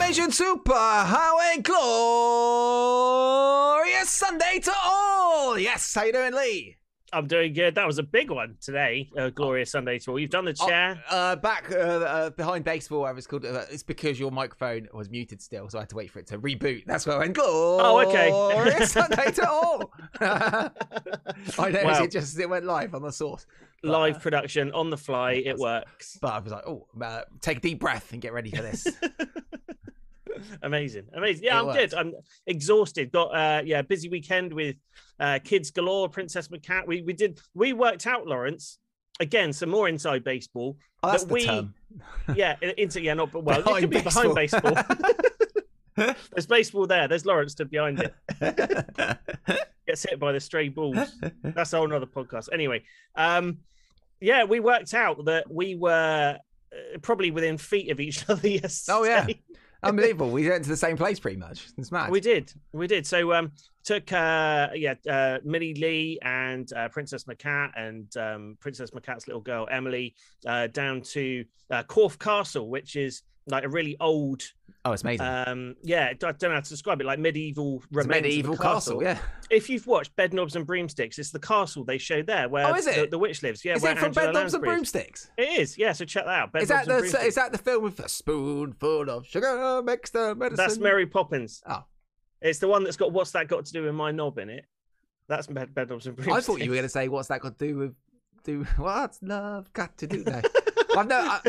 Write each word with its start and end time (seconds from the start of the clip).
Information 0.00 0.30
Super 0.30 0.74
Highway 0.74 1.60
Glorious 1.60 1.82
Sunday 4.08 4.60
to 4.62 4.72
all. 4.86 5.58
Yes, 5.58 5.92
how 5.92 6.04
you 6.04 6.12
doing, 6.12 6.34
Lee? 6.34 6.76
I'm 7.12 7.26
doing 7.26 7.52
good. 7.52 7.74
That 7.74 7.84
was 7.84 7.98
a 7.98 8.04
big 8.04 8.30
one 8.30 8.54
today. 8.60 9.10
Uh, 9.18 9.30
glorious 9.30 9.72
Sunday 9.72 9.98
to 9.98 10.12
all. 10.12 10.18
You've 10.20 10.30
done 10.30 10.44
the 10.44 10.52
chair. 10.52 11.02
Oh, 11.10 11.16
uh, 11.16 11.34
back 11.36 11.72
uh, 11.72 11.74
uh, 11.74 12.30
behind 12.30 12.64
baseball, 12.64 13.00
whatever 13.00 13.18
it's 13.18 13.26
called. 13.26 13.44
Uh, 13.44 13.64
it's 13.72 13.82
because 13.82 14.20
your 14.20 14.30
microphone 14.30 14.86
was 14.94 15.10
muted 15.10 15.42
still, 15.42 15.68
so 15.68 15.78
I 15.78 15.80
had 15.82 15.88
to 15.88 15.96
wait 15.96 16.12
for 16.12 16.20
it 16.20 16.28
to 16.28 16.38
reboot. 16.38 16.84
That's 16.86 17.04
where 17.04 17.16
I 17.16 17.18
went. 17.18 17.36
Oh, 17.40 17.98
okay. 18.06 18.30
Glorious 18.30 18.92
Sunday 18.92 19.32
to 19.32 19.50
all. 19.50 19.90
I 20.20 20.70
know 21.72 21.82
Wow. 21.82 22.04
it 22.04 22.12
just 22.12 22.38
it 22.38 22.48
went 22.48 22.66
live 22.66 22.94
on 22.94 23.02
the 23.02 23.10
source. 23.10 23.46
But, 23.82 23.90
Live 23.90 24.16
uh, 24.16 24.20
production 24.20 24.70
on 24.72 24.90
the 24.90 24.96
fly. 24.96 25.32
It 25.32 25.58
works. 25.58 26.18
But 26.22 26.34
I 26.34 26.38
was 26.38 26.52
like, 26.52 26.64
oh, 26.68 26.86
take 27.40 27.58
a 27.58 27.60
deep 27.60 27.80
breath 27.80 28.12
and 28.12 28.22
get 28.22 28.32
ready 28.32 28.52
for 28.52 28.62
this. 28.62 28.86
Amazing, 30.62 31.04
amazing. 31.14 31.44
Yeah, 31.44 31.56
It 31.56 31.60
I'm 31.60 31.66
works. 31.66 31.78
good. 31.78 31.94
I'm 31.94 32.12
exhausted. 32.46 33.12
Got 33.12 33.28
uh, 33.34 33.62
yeah, 33.64 33.82
busy 33.82 34.08
weekend 34.08 34.52
with 34.52 34.76
uh, 35.20 35.38
kids 35.44 35.70
galore. 35.70 36.08
Princess 36.08 36.48
McCat. 36.48 36.86
We 36.86 37.02
we 37.02 37.12
did 37.12 37.40
we 37.54 37.72
worked 37.72 38.06
out 38.06 38.26
Lawrence 38.26 38.78
again. 39.20 39.52
Some 39.52 39.70
more 39.70 39.88
inside 39.88 40.24
baseball. 40.24 40.76
Oh, 41.02 41.10
that's 41.12 41.24
But 41.24 41.28
the 41.28 41.34
we- 41.34 41.44
term. 41.46 41.74
Yeah, 42.36 42.56
into 42.76 43.00
yeah, 43.00 43.14
not 43.14 43.32
but 43.32 43.44
well, 43.44 43.62
Behind 43.62 43.78
it 43.78 43.80
could 43.82 43.90
be 43.90 44.00
behind 44.02 44.34
baseball. 44.34 44.72
baseball. 44.74 44.96
There's 46.32 46.46
baseball 46.46 46.86
there. 46.86 47.08
There's 47.08 47.24
Lawrence 47.26 47.52
stood 47.52 47.70
behind 47.70 48.00
it. 48.00 48.14
Gets 49.86 50.02
hit 50.08 50.20
by 50.20 50.32
the 50.32 50.40
stray 50.40 50.68
balls. 50.68 50.98
That's 51.42 51.72
a 51.72 51.78
whole 51.78 51.88
nother 51.88 52.06
podcast. 52.06 52.50
Anyway, 52.52 52.84
um, 53.16 53.58
yeah, 54.20 54.44
we 54.44 54.60
worked 54.60 54.92
out 54.94 55.24
that 55.24 55.50
we 55.50 55.74
were 55.74 56.38
uh, 56.72 56.98
probably 57.00 57.30
within 57.30 57.56
feet 57.56 57.90
of 57.90 57.98
each 58.00 58.28
other 58.28 58.46
yesterday. 58.48 58.96
Oh, 58.98 59.04
yeah. 59.04 59.26
Unbelievable. 59.82 60.30
We 60.30 60.48
went 60.48 60.64
to 60.64 60.70
the 60.70 60.76
same 60.76 60.96
place 60.96 61.20
pretty 61.20 61.36
much. 61.36 61.68
It's 61.78 61.92
mad. 61.92 62.10
We 62.10 62.20
did, 62.20 62.52
we 62.72 62.86
did. 62.88 63.06
So 63.06 63.32
um, 63.32 63.52
took 63.84 64.12
uh, 64.12 64.70
yeah, 64.74 64.94
uh, 65.08 65.38
Millie 65.44 65.74
Lee 65.74 66.18
and 66.22 66.70
uh, 66.72 66.88
Princess 66.88 67.24
McCat 67.24 67.70
and 67.76 68.16
um, 68.16 68.56
Princess 68.60 68.90
McCat's 68.90 69.28
little 69.28 69.40
girl 69.40 69.68
Emily 69.70 70.14
uh, 70.46 70.66
down 70.66 71.00
to 71.02 71.44
uh, 71.70 71.84
Corfe 71.84 72.18
Castle, 72.18 72.68
which 72.68 72.96
is 72.96 73.22
like 73.46 73.64
a 73.64 73.68
really 73.68 73.96
old, 74.00 74.42
oh, 74.84 74.92
it's 74.92 75.02
amazing. 75.02 75.26
um, 75.26 75.76
yeah, 75.82 76.08
I 76.10 76.14
don't 76.14 76.42
know 76.42 76.50
how 76.52 76.60
to 76.60 76.68
describe 76.68 77.00
it, 77.00 77.04
like 77.04 77.18
medieval 77.18 77.76
it's 77.76 77.86
a 77.86 77.88
remains 77.96 78.10
of 78.10 78.10
a 78.10 78.22
medieval 78.22 78.56
castle. 78.56 79.02
Yeah. 79.02 79.18
If 79.50 79.68
you've 79.70 79.86
watched 79.86 80.14
Bed 80.16 80.32
Knobs 80.34 80.56
and 80.56 80.66
Broomsticks, 80.66 81.18
it's 81.18 81.30
the 81.30 81.38
castle 81.38 81.84
they 81.84 81.98
show 81.98 82.22
there 82.22 82.48
where 82.48 82.66
Oh, 82.66 82.74
is 82.74 82.84
the, 82.84 83.02
it? 83.04 83.10
the 83.10 83.18
witch 83.18 83.42
lives. 83.42 83.64
Yeah, 83.64 83.76
is 83.76 83.84
it 83.84 83.96
from 83.98 84.06
Angela 84.06 84.26
Bed 84.26 84.32
Knobs 84.34 84.54
and 84.54 84.62
Broomsticks? 84.62 85.30
It 85.38 85.60
is, 85.60 85.78
yeah. 85.78 85.92
So 85.92 86.04
check 86.04 86.24
that 86.24 86.30
out. 86.54 86.62
Is 86.62 86.68
that 86.68 86.86
the 86.86 86.96
is 86.98 87.34
that 87.36 87.52
the 87.52 87.58
film 87.58 87.84
with 87.84 87.98
a 88.00 88.08
spoonful 88.08 89.08
of 89.10 89.26
sugar 89.26 89.82
makes 89.82 90.10
the 90.10 90.34
medicine? 90.34 90.56
That's 90.64 90.78
Mary 90.78 91.06
Poppins. 91.06 91.62
Oh. 91.68 91.84
It's 92.40 92.58
the 92.60 92.68
one 92.68 92.84
that's 92.84 92.96
got 92.96 93.12
what's 93.12 93.32
that 93.32 93.48
got 93.48 93.64
to 93.64 93.72
do 93.72 93.82
with 93.84 93.94
my 93.94 94.10
knob 94.12 94.38
in 94.38 94.48
it. 94.50 94.64
That's 95.28 95.46
Bed, 95.46 95.74
Bed 95.74 95.88
Knobs 95.90 96.06
and 96.06 96.14
broomsticks. 96.16 96.36
I 96.36 96.40
thought 96.40 96.60
you 96.62 96.70
were 96.70 96.76
going 96.76 96.84
to 96.84 96.88
say 96.88 97.08
what's 97.08 97.28
that 97.28 97.40
got 97.40 97.58
to 97.58 97.66
do 97.66 97.76
with 97.76 97.94
do 98.44 98.64
what's 98.76 99.18
love 99.22 99.72
got 99.72 99.98
to 99.98 100.06
do 100.06 100.22
that? 100.24 100.44
I've 100.98 101.08
no, 101.08 101.16
I, 101.16 101.40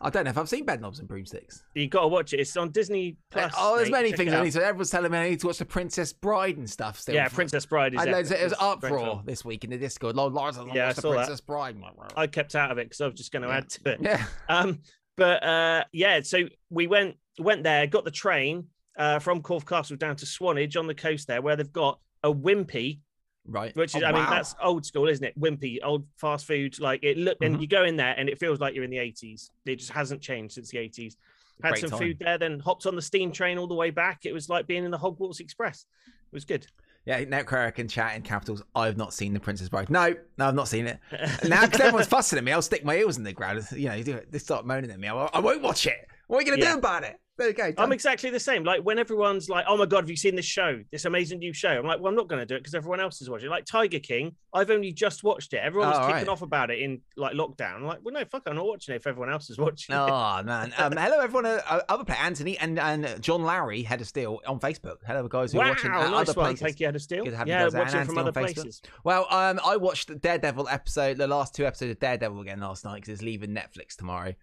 I 0.00 0.10
don't 0.10 0.24
know 0.24 0.30
if 0.30 0.38
I've 0.38 0.48
seen 0.48 0.64
Bed 0.64 0.80
Knobs 0.80 0.98
and 0.98 1.08
Broomsticks. 1.08 1.62
You 1.74 1.88
got 1.88 2.02
to 2.02 2.08
watch 2.08 2.32
it. 2.32 2.40
It's 2.40 2.56
on 2.56 2.70
Disney 2.70 3.16
Plus. 3.30 3.52
oh, 3.56 3.76
there's 3.76 3.88
mate. 3.88 3.92
many 3.98 4.08
Check 4.10 4.18
things 4.18 4.32
I 4.32 4.42
need 4.42 4.52
to. 4.52 4.64
Everyone's 4.64 4.90
telling 4.90 5.10
me 5.12 5.18
I 5.18 5.28
need 5.30 5.40
to 5.40 5.46
watch 5.46 5.58
the 5.58 5.64
Princess 5.64 6.12
Bride 6.12 6.56
and 6.56 6.68
stuff. 6.68 6.98
Still, 6.98 7.14
Yeah, 7.14 7.28
Princess 7.28 7.64
Bride 7.66 7.94
is. 7.94 8.00
I 8.00 8.04
loads 8.04 8.30
epic. 8.30 8.40
it 8.40 8.44
was 8.44 8.52
It's 8.52 8.62
up 8.62 8.80
great 8.80 9.26
this 9.26 9.44
week 9.44 9.64
in 9.64 9.70
the 9.70 9.78
Discord. 9.78 10.16
Lord, 10.16 10.32
Lars, 10.32 10.58
I 10.58 10.64
Yeah, 10.74 10.88
I 10.88 10.92
saw 10.92 11.12
that. 11.14 11.40
Bride. 11.46 11.76
I 12.16 12.26
kept 12.26 12.54
out 12.54 12.70
of 12.70 12.78
it 12.78 12.84
because 12.86 13.00
I 13.00 13.06
was 13.06 13.14
just 13.14 13.32
going 13.32 13.42
to 13.42 13.48
Yeah. 13.48 13.56
add 13.56 13.68
to 13.70 13.90
it. 13.92 13.98
Yeah, 14.02 14.24
Um, 14.48 14.80
but 15.16 15.42
uh, 15.44 15.84
yeah, 15.92 16.20
so 16.22 16.40
we 16.70 16.86
went 16.86 17.16
went 17.38 17.62
there, 17.62 17.86
got 17.86 18.04
the 18.04 18.10
train 18.10 18.66
uh, 18.98 19.18
from 19.18 19.42
Corfe 19.42 19.66
Castle 19.66 19.96
down 19.96 20.16
to 20.16 20.26
Swanage 20.26 20.76
on 20.76 20.86
the 20.86 20.94
coast 20.94 21.26
there, 21.28 21.40
where 21.42 21.56
they've 21.56 21.72
got 21.72 21.98
a 22.22 22.32
Wimpy, 22.32 23.00
right. 23.46 23.74
which 23.76 23.94
is 23.94 24.02
Oh, 24.02 24.06
I 24.06 24.12
mean 24.12 24.22
wow. 24.24 24.30
that's 24.30 24.54
old 24.62 24.84
school, 24.86 25.08
isn't 25.08 25.24
it? 25.24 25.38
Wimpy, 25.38 25.78
old 25.82 26.06
fast 26.16 26.46
food. 26.46 26.78
Like 26.80 27.02
it 27.02 27.16
look, 27.16 27.38
and 27.42 27.56
Mhm. 27.56 27.60
you 27.60 27.66
go 27.66 27.84
in 27.84 27.96
there 27.96 28.14
and 28.16 28.28
it 28.28 28.38
feels 28.38 28.60
like 28.60 28.74
you're 28.74 28.84
in 28.84 28.90
the 28.90 28.98
80s. 28.98 29.50
It 29.66 29.76
just 29.76 29.90
hasn't 29.92 30.20
changed 30.22 30.54
since 30.54 30.70
the 30.70 30.78
80s. 30.78 31.16
Had 31.62 31.70
Great 31.72 31.80
some 31.82 31.90
time. 31.90 31.98
food 32.00 32.18
there, 32.20 32.36
then 32.38 32.58
hopped 32.58 32.84
on 32.86 32.96
the 32.96 33.02
steam 33.02 33.30
train 33.30 33.58
all 33.58 33.66
the 33.68 33.74
way 33.74 33.90
back. 33.90 34.26
It 34.26 34.32
was 34.32 34.48
like 34.48 34.66
being 34.66 34.84
in 34.84 34.90
the 34.90 34.98
Hogwarts 34.98 35.38
Express. 35.40 35.86
It 36.06 36.32
was 36.34 36.44
good. 36.44 36.66
Yeah, 37.06 37.22
Netcrack 37.24 37.74
can 37.74 37.86
chat 37.86 38.16
in 38.16 38.22
capitals. 38.22 38.62
I've 38.74 38.96
not 38.96 39.12
seen 39.12 39.34
the 39.34 39.40
Princess 39.40 39.68
Bride. 39.68 39.90
No, 39.90 40.14
no, 40.38 40.48
I've 40.48 40.54
not 40.54 40.68
seen 40.68 40.86
it. 40.86 40.98
now 41.46 41.66
because 41.66 41.80
everyone's 41.80 42.06
fussing 42.08 42.38
at 42.38 42.44
me, 42.44 42.50
I'll 42.50 42.62
stick 42.62 42.82
my 42.84 42.96
heels 42.96 43.18
in 43.18 43.24
the 43.24 43.32
ground. 43.32 43.62
You 43.72 43.88
know, 43.90 44.02
they 44.02 44.20
they 44.30 44.38
start 44.38 44.66
moaning 44.66 44.90
at 44.90 44.98
me. 44.98 45.06
I 45.06 45.12
won't, 45.12 45.30
I 45.34 45.40
won't 45.40 45.60
watch 45.62 45.86
it. 45.86 46.08
What 46.26 46.38
are 46.38 46.40
you 46.40 46.46
going 46.46 46.58
to 46.60 46.64
Yeah. 46.64 46.72
do 46.72 46.78
about 46.78 47.04
it? 47.04 47.20
There 47.36 47.48
you 47.48 47.52
go. 47.54 47.72
I'm 47.78 47.90
exactly 47.90 48.30
the 48.30 48.38
same. 48.38 48.62
Like 48.62 48.82
when 48.82 48.96
everyone's 49.00 49.48
like, 49.48 49.64
"Oh 49.68 49.76
my 49.76 49.86
god, 49.86 50.02
have 50.04 50.10
you 50.10 50.14
seen 50.16 50.36
this 50.36 50.44
show? 50.44 50.80
This 50.92 51.04
amazing 51.04 51.40
new 51.40 51.52
show?" 51.52 51.68
I'm 51.70 51.84
like, 51.84 51.98
"Well, 51.98 52.08
I'm 52.08 52.14
not 52.14 52.28
going 52.28 52.38
to 52.38 52.46
do 52.46 52.54
it 52.54 52.60
because 52.60 52.76
everyone 52.76 53.00
else 53.00 53.20
is 53.20 53.28
watching." 53.28 53.48
Like 53.48 53.64
Tiger 53.64 53.98
King, 53.98 54.36
I've 54.52 54.70
only 54.70 54.92
just 54.92 55.24
watched 55.24 55.52
it. 55.52 55.56
Everyone 55.56 55.88
was 55.88 55.98
Oh, 55.98 56.02
kicking 56.02 56.14
right. 56.14 56.28
off 56.28 56.42
about 56.42 56.70
it 56.70 56.78
in 56.78 57.00
like 57.16 57.34
lockdown. 57.34 57.74
I'm 57.74 57.86
like, 57.86 57.98
"Well, 58.04 58.14
no, 58.14 58.24
fuck, 58.24 58.44
I'm 58.46 58.54
not 58.54 58.66
watching 58.66 58.94
it 58.94 58.98
if 58.98 59.06
everyone 59.08 59.32
else 59.32 59.50
is 59.50 59.58
watching 59.58 59.96
it." 59.96 59.98
Oh 59.98 60.42
man! 60.44 60.72
Um, 60.78 60.92
hello 60.96 61.18
everyone. 61.18 61.46
Uh, 61.46 61.60
uh, 61.68 61.80
other 61.88 62.04
player 62.04 62.18
Anthony 62.20 62.56
and 62.56 62.78
and 62.78 63.20
John 63.20 63.42
Lowry 63.42 63.82
had 63.82 64.00
a 64.00 64.04
steal 64.04 64.38
on 64.46 64.60
Facebook. 64.60 64.98
Hello 65.04 65.26
guys 65.26 65.50
who 65.50 65.58
are 65.58 65.62
wow, 65.64 65.70
watching 65.70 65.90
at 65.90 66.10
nice 66.10 66.28
other 66.28 66.40
one. 66.40 66.46
places. 66.50 66.60
Thank 66.62 66.78
you, 66.78 66.86
Head 66.86 66.94
of 66.94 67.02
Steel. 67.02 67.24
Good 67.24 67.30
to 67.32 67.36
have 67.36 67.48
you 67.48 67.54
yeah, 67.54 67.64
guys 67.64 67.74
watching 67.74 68.04
from 68.04 68.18
other 68.18 68.30
places. 68.32 68.80
Well, 69.02 69.26
um, 69.28 69.58
I 69.64 69.76
watched 69.76 70.06
the 70.06 70.14
Daredevil 70.14 70.68
episode, 70.68 71.16
the 71.16 71.26
last 71.26 71.52
two 71.52 71.66
episodes 71.66 71.90
of 71.90 71.98
Daredevil 71.98 72.40
again 72.42 72.60
last 72.60 72.84
night 72.84 72.96
because 73.00 73.08
it's 73.14 73.22
leaving 73.22 73.50
Netflix 73.50 73.96
tomorrow. 73.96 74.34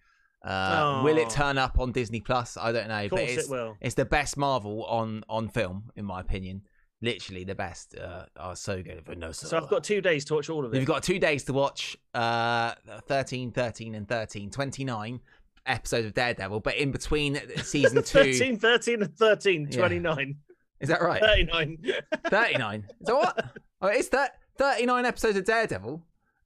Uh, 0.44 1.02
Will 1.04 1.16
it 1.18 1.26
Oh. 1.26 1.30
turn 1.30 1.58
up 1.58 1.78
on 1.78 1.92
Disney 1.92 2.20
Plus? 2.20 2.56
I 2.56 2.72
don't 2.72 2.88
know, 2.88 3.04
Of 3.04 3.10
but 3.10 3.20
it's 3.20 3.44
it 3.44 3.50
will. 3.50 3.76
it's 3.80 3.94
the 3.94 4.04
best 4.04 4.36
Marvel 4.36 4.84
on 4.86 5.22
on 5.28 5.48
film 5.48 5.90
in 5.96 6.04
my 6.04 6.20
opinion. 6.20 6.62
Literally 7.00 7.42
the 7.44 7.54
best. 7.54 7.96
Uh, 7.96 8.26
oh, 8.36 8.54
so 8.54 8.80
good. 8.82 9.02
But 9.04 9.18
no, 9.18 9.32
So 9.32 9.56
I've 9.56 9.68
got 9.68 9.82
two 9.82 10.00
days 10.00 10.24
to 10.26 10.34
watch 10.34 10.48
all 10.48 10.64
of 10.64 10.72
it. 10.72 10.76
You've 10.78 10.86
got 10.86 11.02
two 11.02 11.18
days 11.18 11.44
to 11.44 11.52
watch 11.52 11.96
uh 12.14 12.74
13, 13.08 13.50
13, 13.52 13.94
and 13.94 14.08
13, 14.08 14.50
29 14.50 15.20
episodes 15.66 16.06
of 16.06 16.14
Daredevil, 16.14 16.60
but 16.60 16.76
in 16.76 16.90
between 16.92 17.40
season 17.62 18.02
two, 18.02 18.32
13, 18.32 18.58
13, 18.58 19.02
and 19.02 19.16
13, 19.16 19.68
Yeah. 19.70 19.78
29, 19.78 20.36
is 20.80 20.88
that 20.88 21.00
right? 21.02 21.20
39. 21.20 21.78
39. 22.26 22.84
So 23.04 23.16
what? 23.16 23.46
Oh, 23.84 23.88
it's 23.88 24.10
that 24.10 24.36
39 24.58 25.04
episodes 25.04 25.36
of 25.36 25.44
Daredevil. 25.44 26.00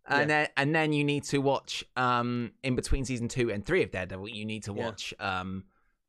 And 0.08 0.30
then 0.30 0.48
and 0.56 0.74
then 0.74 0.92
you 0.92 1.04
need 1.04 1.24
to 1.24 1.38
watch 1.38 1.84
um 1.96 2.52
in 2.62 2.76
between 2.76 3.04
season 3.04 3.28
2 3.28 3.50
and 3.50 3.64
3 3.64 3.82
of 3.82 3.90
Daredevil, 3.90 4.28
you 4.28 4.44
need 4.44 4.62
to 4.64 4.72
Yeah. 4.74 4.84
watch 4.86 5.14
um 5.18 5.64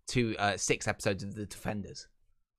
two 0.07 0.35
uh 0.39 0.55
6 0.57 0.87
episodes 0.87 1.23
of 1.23 1.33
The 1.35 1.45
Defenders. 1.45 2.07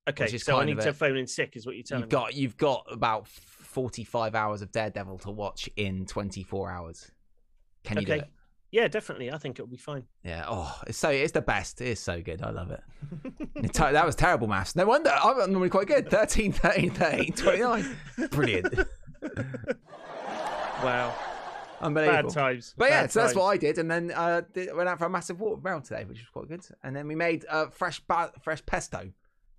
Okay, 0.09 0.39
so 0.39 0.59
I 0.59 0.65
need 0.65 0.79
of 0.79 0.85
to 0.85 0.93
phone 0.95 1.17
in 1.19 1.27
sick, 1.27 1.55
is 1.55 1.67
what 1.67 1.75
you're 1.77 1.85
telling 1.85 2.03
me. 2.03 2.05
You've 2.05 2.11
got 2.11 2.35
you've 2.35 2.57
got 2.57 2.87
about 2.91 3.29
45 3.29 4.35
hours 4.35 4.63
of 4.63 4.73
Daredevil 4.73 5.19
to 5.19 5.31
watch 5.31 5.69
in 5.77 6.07
24 6.07 6.71
hours. 6.71 7.11
Can 7.85 7.97
me. 7.97 8.01
you 8.03 8.07
do 8.07 8.13
Okay. 8.15 8.23
it? 8.23 8.29
Yeah, 8.71 8.89
definitely. 8.89 9.31
I 9.31 9.39
think 9.39 9.59
it'll 9.59 9.67
be 9.67 9.77
fine. 9.79 10.05
Yeah. 10.25 10.45
Oh, 10.47 10.79
it's 10.87 10.99
so 10.99 11.09
it's 11.11 11.33
the 11.33 11.41
best. 11.41 11.81
It 11.81 11.89
is 11.89 12.01
so 12.01 12.21
good. 12.21 12.43
I 12.43 12.51
love 12.51 12.71
it. 12.71 12.83
That 13.75 14.05
was 14.07 14.15
terrible 14.15 14.47
maths. 14.47 14.75
No 14.77 14.87
wonder. 14.87 15.11
I'm 15.11 15.37
normally 15.53 15.71
quite 15.71 15.87
good. 15.87 16.11
13, 16.11 16.53
13, 16.53 16.91
13, 16.91 17.33
29. 17.33 17.97
Brilliant. 18.31 18.79
Wow. 20.83 21.15
Unbelievable. 21.81 22.23
Bad 22.31 22.35
times. 22.35 22.75
But 22.77 22.91
yeah, 22.91 23.03
Bad 23.03 23.13
so 23.13 23.21
that's 23.21 23.33
times. 23.33 23.43
what 23.43 23.47
I 23.51 23.57
did, 23.57 23.79
and 23.79 23.91
then 23.91 24.13
uh, 24.15 24.43
did, 24.53 24.75
went 24.75 24.89
out 24.89 24.99
for 24.99 25.05
a 25.07 25.11
massive 25.11 25.41
walk 25.41 25.61
around 25.65 25.83
today, 25.83 26.05
which 26.05 26.19
was 26.19 26.29
quite 26.33 26.49
good. 26.49 26.65
And 26.83 26.95
then 26.95 27.07
we 27.07 27.15
made 27.15 27.45
uh, 27.49 27.67
fresh 27.69 28.01
ba- 28.01 28.33
fresh 28.43 28.65
pesto, 28.67 29.11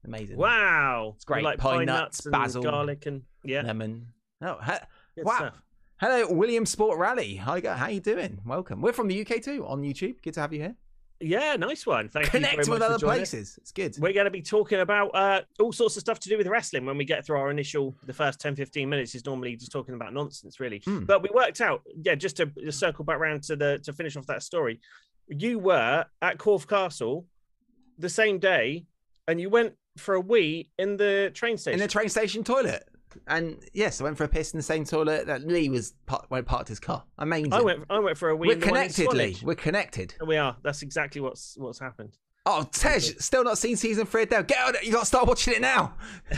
amazing. 0.05 0.37
Wow, 0.37 1.13
It's 1.15 1.25
great. 1.25 1.43
Like 1.43 1.59
Pine 1.59 1.77
pine, 1.79 1.85
nuts, 1.87 2.17
nuts, 2.17 2.25
and 2.25 2.31
basil. 2.31 2.63
garlic, 2.63 3.05
and 3.05 3.23
yeah, 3.43 3.61
Lemon. 3.61 4.07
Oh, 4.41 4.57
wow. 5.17 5.35
stuff. 5.35 5.61
hello, 5.97 6.31
William 6.31 6.65
Sport 6.65 6.97
Rally. 6.97 7.35
Hi, 7.35 7.61
how 7.65 7.87
you 7.87 7.99
doing? 7.99 8.39
Welcome. 8.45 8.81
We're 8.81 8.93
from 8.93 9.07
the 9.07 9.21
UK 9.21 9.41
too 9.41 9.65
on 9.67 9.81
YouTube. 9.81 10.21
Good 10.21 10.33
to 10.35 10.41
have 10.41 10.53
you 10.53 10.61
here. 10.61 10.75
Yeah, 11.21 11.55
nice 11.57 11.85
one. 11.85 12.07
Thank 12.07 12.27
Connect 12.27 12.57
you 12.57 12.63
very 12.63 12.75
with 12.75 12.81
other 12.81 12.97
places. 12.97 13.57
It's 13.57 13.71
good. 13.71 13.95
We're 13.99 14.13
going 14.13 14.25
to 14.25 14.31
be 14.31 14.41
talking 14.41 14.79
about 14.79 15.09
uh, 15.13 15.41
all 15.59 15.73
sorts 15.73 15.97
of 15.97 16.01
stuff 16.01 16.19
to 16.21 16.29
do 16.29 16.37
with 16.37 16.47
wrestling 16.47 16.85
when 16.85 16.97
we 16.97 17.03
get 17.03 17.25
through 17.25 17.37
our 17.37 17.51
initial, 17.51 17.95
the 18.05 18.13
first 18.13 18.39
10, 18.39 18.55
15 18.55 18.87
minutes 18.87 19.15
is 19.15 19.25
normally 19.25 19.55
just 19.57 19.71
talking 19.71 19.95
about 19.95 20.13
nonsense, 20.13 20.59
really. 20.59 20.81
Hmm. 20.85 21.03
But 21.03 21.21
we 21.21 21.29
worked 21.33 21.59
out, 21.59 21.81
yeah, 22.01 22.15
just 22.15 22.37
to 22.37 22.51
circle 22.71 23.03
back 23.03 23.17
around 23.17 23.43
to 23.43 23.55
the 23.55 23.79
to 23.83 23.91
finish 23.91 24.15
off 24.15 24.27
that 24.27 24.43
story. 24.43 24.79
You 25.27 25.59
were 25.59 26.05
at 26.21 26.37
Corfe 26.37 26.67
Castle 26.67 27.25
the 27.97 28.09
same 28.09 28.39
day, 28.39 28.85
and 29.27 29.41
you 29.41 29.49
went 29.49 29.73
for 29.97 30.15
a 30.15 30.21
wee 30.21 30.69
in 30.77 30.95
the 30.95 31.31
train 31.33 31.57
station. 31.57 31.79
in 31.79 31.85
the 31.85 31.91
train 31.91 32.07
station 32.07 32.43
toilet. 32.43 32.87
And 33.27 33.57
yes, 33.73 34.01
I 34.01 34.03
went 34.03 34.17
for 34.17 34.23
a 34.23 34.27
piss 34.27 34.53
in 34.53 34.57
the 34.57 34.63
same 34.63 34.85
toilet 34.85 35.27
that 35.27 35.47
Lee 35.47 35.69
was 35.69 35.93
par- 36.05 36.25
went 36.29 36.45
parked 36.45 36.69
his 36.69 36.79
car. 36.79 37.03
Amazing. 37.17 37.53
I 37.53 37.61
went, 37.61 37.83
I 37.89 37.99
went 37.99 38.17
for 38.17 38.29
a 38.29 38.35
wee. 38.35 38.47
We're 38.47 38.53
in 38.53 38.59
the 38.59 38.67
one 38.67 38.81
in 38.81 38.89
connected, 38.89 39.17
Lee. 39.17 39.37
We're 39.43 39.55
connected. 39.55 40.13
We 40.25 40.37
are. 40.37 40.57
That's 40.63 40.81
exactly 40.81 41.21
what's 41.21 41.55
what's 41.57 41.79
happened. 41.79 42.17
Oh, 42.45 42.67
Tej, 42.71 42.99
still 42.99 43.43
not 43.43 43.57
seen 43.57 43.75
season 43.75 44.05
three 44.05 44.23
of 44.23 44.29
Dale. 44.29 44.43
Get 44.43 44.65
on 44.65 44.75
it. 44.75 44.83
You 44.83 44.91
got 44.91 45.01
to 45.01 45.05
start 45.05 45.27
watching 45.27 45.53
it 45.53 45.61
now. 45.61 45.93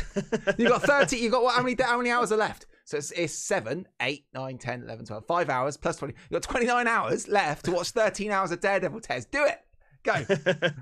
you 0.57 0.68
got 0.68 0.81
30. 0.81 1.18
You 1.18 1.29
got 1.29 1.44
what? 1.44 1.56
How 1.56 1.63
many, 1.63 1.75
how 1.81 1.97
many 1.97 2.09
hours 2.09 2.31
are 2.31 2.38
left? 2.38 2.65
So 2.83 2.97
it's, 2.97 3.12
it's 3.12 3.33
7, 3.33 3.88
8, 4.01 4.25
9, 4.33 4.57
10, 4.57 4.81
11, 4.81 5.06
12, 5.06 5.25
5 5.25 5.50
hours 5.50 5.77
plus 5.77 5.97
20. 5.97 6.13
You 6.29 6.35
got 6.35 6.44
29 6.44 6.88
hours 6.88 7.27
left 7.29 7.65
to 7.65 7.71
watch 7.71 7.91
13 7.91 8.31
hours 8.31 8.51
of 8.51 8.59
Daredevil 8.59 9.00
Tez. 9.00 9.25
Do 9.25 9.45
it. 9.45 9.62
go. 10.03 10.13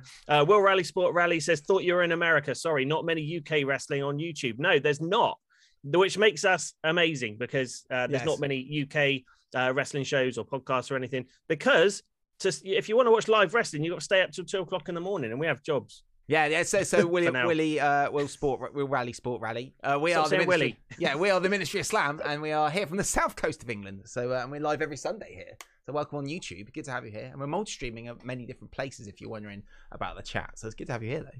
uh, 0.28 0.46
Will 0.48 0.62
Rally 0.62 0.84
Sport 0.84 1.14
Rally 1.14 1.40
says, 1.40 1.60
"Thought 1.60 1.84
you 1.84 1.94
were 1.94 2.04
in 2.04 2.14
America. 2.14 2.56
Sorry, 2.56 2.86
not 2.86 3.06
many 3.06 3.38
UK 3.38 3.68
wrestling 3.68 4.02
on 4.02 4.18
YouTube. 4.18 4.58
No, 4.58 4.80
there's 4.80 5.02
not, 5.02 5.38
which 5.84 6.18
makes 6.18 6.46
us 6.46 6.74
amazing 6.84 7.38
because 7.38 7.86
uh, 7.92 8.08
there's 8.08 8.22
Yes. 8.22 8.26
not 8.26 8.40
many 8.40 8.84
UK 8.84 9.24
uh, 9.60 9.74
wrestling 9.74 10.04
shows 10.04 10.38
or 10.38 10.46
podcasts 10.46 10.92
or 10.92 10.96
anything. 10.96 11.26
Because 11.48 12.04
to, 12.40 12.50
if 12.64 12.88
you 12.90 12.96
want 12.96 13.08
to 13.08 13.12
watch 13.12 13.28
live 13.28 13.54
wrestling, 13.54 13.84
you've 13.84 13.92
got 13.94 14.00
to 14.00 14.06
stay 14.06 14.22
up 14.22 14.32
till 14.32 14.46
two 14.46 14.60
o'clock 14.60 14.90
in 14.90 14.96
the 14.96 15.02
morning, 15.02 15.32
and 15.32 15.40
we 15.40 15.48
have 15.48 15.62
jobs. 15.64 16.04
Yeah, 16.28 16.46
yeah. 16.46 16.62
So, 16.64 16.84
so 16.84 17.08
Willie, 17.16 17.32
Willie, 17.32 17.80
uh, 17.80 18.12
will 18.12 18.28
Sport, 18.28 18.74
Will 18.74 18.88
Rally 18.88 19.14
Sport 19.14 19.42
Rally. 19.42 19.74
Uh, 19.84 19.98
we 20.00 20.12
Stop 20.12 20.26
are 20.26 20.30
the 20.30 20.38
Ministry. 20.38 20.48
Willie. 20.58 20.80
Yeah, 21.00 21.16
we 21.16 21.32
are 21.32 21.40
the 21.40 21.50
Ministry 21.50 21.80
of 21.80 21.88
Slam, 21.88 22.22
and 22.24 22.42
we 22.42 22.52
are 22.52 22.70
here 22.70 22.86
from 22.86 22.98
the 22.98 23.04
south 23.04 23.36
coast 23.36 23.64
of 23.64 23.70
England. 23.70 24.04
So, 24.06 24.32
uh, 24.34 24.42
and 24.44 24.52
we're 24.52 24.62
live 24.62 24.82
every 24.82 24.98
Sunday 24.98 25.34
here. 25.34 25.58
So, 25.88 25.94
welcome 25.94 26.20
on 26.20 26.28
YouTube. 26.28 26.72
Good 26.72 26.86
to 26.86 26.92
have 26.92 27.04
you 27.04 27.12
here, 27.12 27.30
and 27.32 27.40
we're 27.40 27.48
multi-streaming 27.48 28.10
at 28.10 28.24
many 28.24 28.46
different 28.46 28.72
places. 28.72 29.08
If 29.08 29.20
you're 29.20 29.30
wondering 29.32 29.64
about 29.92 30.18
the 30.18 30.22
chat, 30.24 30.52
so 30.60 30.68
it's 30.68 30.76
good 30.76 30.86
to 30.88 30.94
have 30.94 31.02
you 31.02 31.10
here, 31.10 31.24
though. 31.24 31.40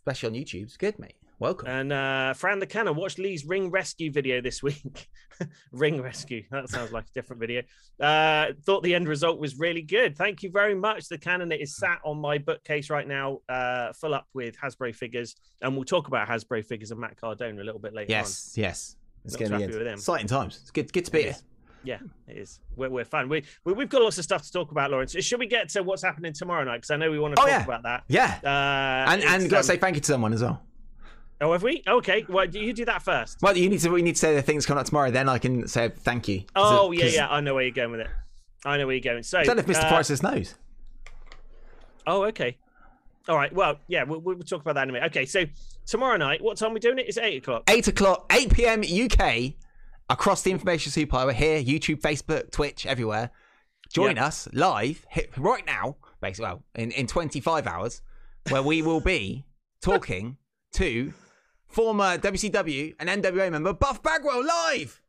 Especially 0.00 0.28
on 0.38 0.44
YouTube. 0.44 0.62
It's 0.62 0.76
good, 0.78 0.98
mate. 0.98 1.16
Welcome. 1.38 1.68
And 1.68 1.92
uh, 1.92 2.32
Fran 2.32 2.60
the 2.60 2.66
Cannon 2.66 2.96
watched 2.96 3.18
Lee's 3.18 3.44
ring 3.44 3.70
rescue 3.70 4.10
video 4.10 4.40
this 4.40 4.62
week. 4.62 5.08
ring 5.72 6.00
rescue. 6.00 6.44
That 6.50 6.70
sounds 6.70 6.92
like 6.92 7.04
a 7.04 7.12
different 7.12 7.40
video. 7.40 7.62
Uh, 8.00 8.52
thought 8.64 8.82
the 8.82 8.94
end 8.94 9.06
result 9.06 9.38
was 9.38 9.58
really 9.58 9.82
good. 9.82 10.16
Thank 10.16 10.42
you 10.42 10.50
very 10.50 10.74
much. 10.74 11.08
The 11.08 11.18
Cannon 11.18 11.52
it 11.52 11.60
is 11.60 11.76
sat 11.76 11.98
on 12.04 12.18
my 12.18 12.38
bookcase 12.38 12.88
right 12.88 13.06
now, 13.06 13.40
uh, 13.50 13.92
full 13.92 14.14
up 14.14 14.26
with 14.32 14.56
Hasbro 14.56 14.94
figures, 14.94 15.36
and 15.60 15.74
we'll 15.74 15.84
talk 15.84 16.08
about 16.08 16.26
Hasbro 16.26 16.64
figures 16.64 16.90
and 16.90 16.98
Matt 17.00 17.20
Cardona 17.20 17.62
a 17.62 17.64
little 17.64 17.80
bit 17.80 17.92
later 17.92 18.10
yes, 18.12 18.54
yes. 18.56 18.96
It's 19.26 19.34
Not 19.34 19.38
going 19.40 19.50
to 19.50 19.56
be 19.58 19.62
happy 19.64 19.78
with 19.78 19.86
him. 19.88 19.94
exciting 19.94 20.28
times. 20.28 20.58
It's 20.62 20.70
good. 20.70 20.90
Good 20.92 21.04
to 21.04 21.10
be 21.10 21.22
here. 21.24 21.36
Yeah, 21.84 21.98
it 22.28 22.38
is. 22.38 22.60
We're, 22.76 22.88
we're 22.90 23.04
fun. 23.04 23.28
We, 23.28 23.44
we 23.64 23.72
we've 23.74 23.88
got 23.88 24.00
lots 24.02 24.16
of 24.18 24.24
stuff 24.24 24.42
to 24.42 24.50
talk 24.52 24.70
about, 24.70 24.90
Lawrence. 24.90 25.12
Should 25.22 25.38
we 25.38 25.46
get 25.46 25.68
to 25.70 25.82
what's 25.82 26.02
happening 26.02 26.32
tomorrow 26.32 26.64
night? 26.64 26.76
Because 26.78 26.90
I 26.92 26.96
know 26.96 27.10
we 27.10 27.18
want 27.18 27.36
to 27.36 27.42
Oh, 27.42 27.44
talk 27.44 27.50
yeah. 27.58 27.64
about 27.64 27.82
that. 27.82 28.04
Yeah, 28.08 28.38
Uh, 28.42 29.10
and 29.12 29.22
and 29.22 29.42
got 29.50 29.56
to 29.56 29.56
um, 29.58 29.62
say 29.64 29.76
thank 29.76 29.96
you 29.96 30.00
to 30.00 30.06
someone 30.06 30.32
as 30.32 30.42
well. 30.42 30.62
Oh, 31.40 31.52
have 31.52 31.62
we? 31.62 31.82
Okay. 31.86 32.24
Well, 32.28 32.46
you 32.46 32.72
do 32.72 32.84
that 32.86 33.02
first. 33.02 33.38
Well, 33.42 33.56
you 33.56 33.68
need 33.68 33.80
to. 33.80 33.90
We 33.90 34.02
need 34.02 34.14
to 34.14 34.18
say 34.18 34.34
the 34.34 34.42
things 34.42 34.64
coming 34.64 34.80
up 34.80 34.86
tomorrow. 34.86 35.10
Then 35.10 35.28
I 35.28 35.38
can 35.38 35.68
say 35.68 35.90
thank 35.90 36.28
you. 36.28 36.44
Oh 36.54 36.92
it- 36.92 36.98
yeah, 36.98 37.04
yeah. 37.06 37.28
I 37.28 37.40
know 37.40 37.54
where 37.54 37.62
you're 37.62 37.72
going 37.72 37.90
with 37.90 38.00
it. 38.00 38.08
I 38.64 38.78
know 38.78 38.86
where 38.86 38.94
you're 38.94 39.02
going. 39.02 39.22
So 39.22 39.38
I 39.38 39.44
don't 39.44 39.56
know 39.56 39.60
if 39.60 39.66
Mr. 39.66 39.84
uh, 39.84 39.88
Prices 39.88 40.22
knows. 40.22 40.54
Oh, 42.06 42.24
okay. 42.24 42.56
All 43.28 43.36
right. 43.36 43.52
Well, 43.52 43.78
yeah, 43.88 44.04
we'll, 44.04 44.20
we'll 44.20 44.38
talk 44.38 44.60
about 44.60 44.74
that 44.76 44.84
in 44.84 44.90
a 44.90 44.92
minute. 44.92 45.06
Okay, 45.08 45.26
so 45.26 45.44
tomorrow 45.84 46.16
night, 46.16 46.42
what 46.42 46.56
time 46.56 46.70
are 46.70 46.74
we 46.74 46.80
doing 46.80 46.98
it? 46.98 47.06
It's 47.08 47.18
eight 47.18 47.38
o'clock. 47.38 47.64
8 47.68 47.88
o'clock, 47.88 48.32
8 48.32 48.52
p.m. 48.52 48.82
UK, 48.82 49.54
across 50.08 50.42
the 50.42 50.52
information 50.52 50.92
superhighway 50.92 51.32
here, 51.34 51.60
YouTube, 51.60 52.00
Facebook, 52.00 52.52
Twitch, 52.52 52.86
everywhere. 52.86 53.30
Join 53.92 54.18
us 54.18 54.48
live 54.52 55.04
hit, 55.08 55.36
right 55.36 55.64
now, 55.66 55.96
basically, 56.20 56.44
well, 56.46 56.62
in, 56.74 56.90
in 56.92 57.06
25 57.06 57.66
hours, 57.66 58.02
where 58.50 58.62
we 58.62 58.82
will 58.82 59.00
be 59.00 59.44
talking 59.80 60.36
to 60.74 61.12
former 61.68 62.18
WCW 62.18 62.94
and 62.98 63.08
NWA 63.08 63.50
member 63.50 63.72
Buff 63.72 64.02
Bagwell 64.02 64.44
live. 64.44 65.00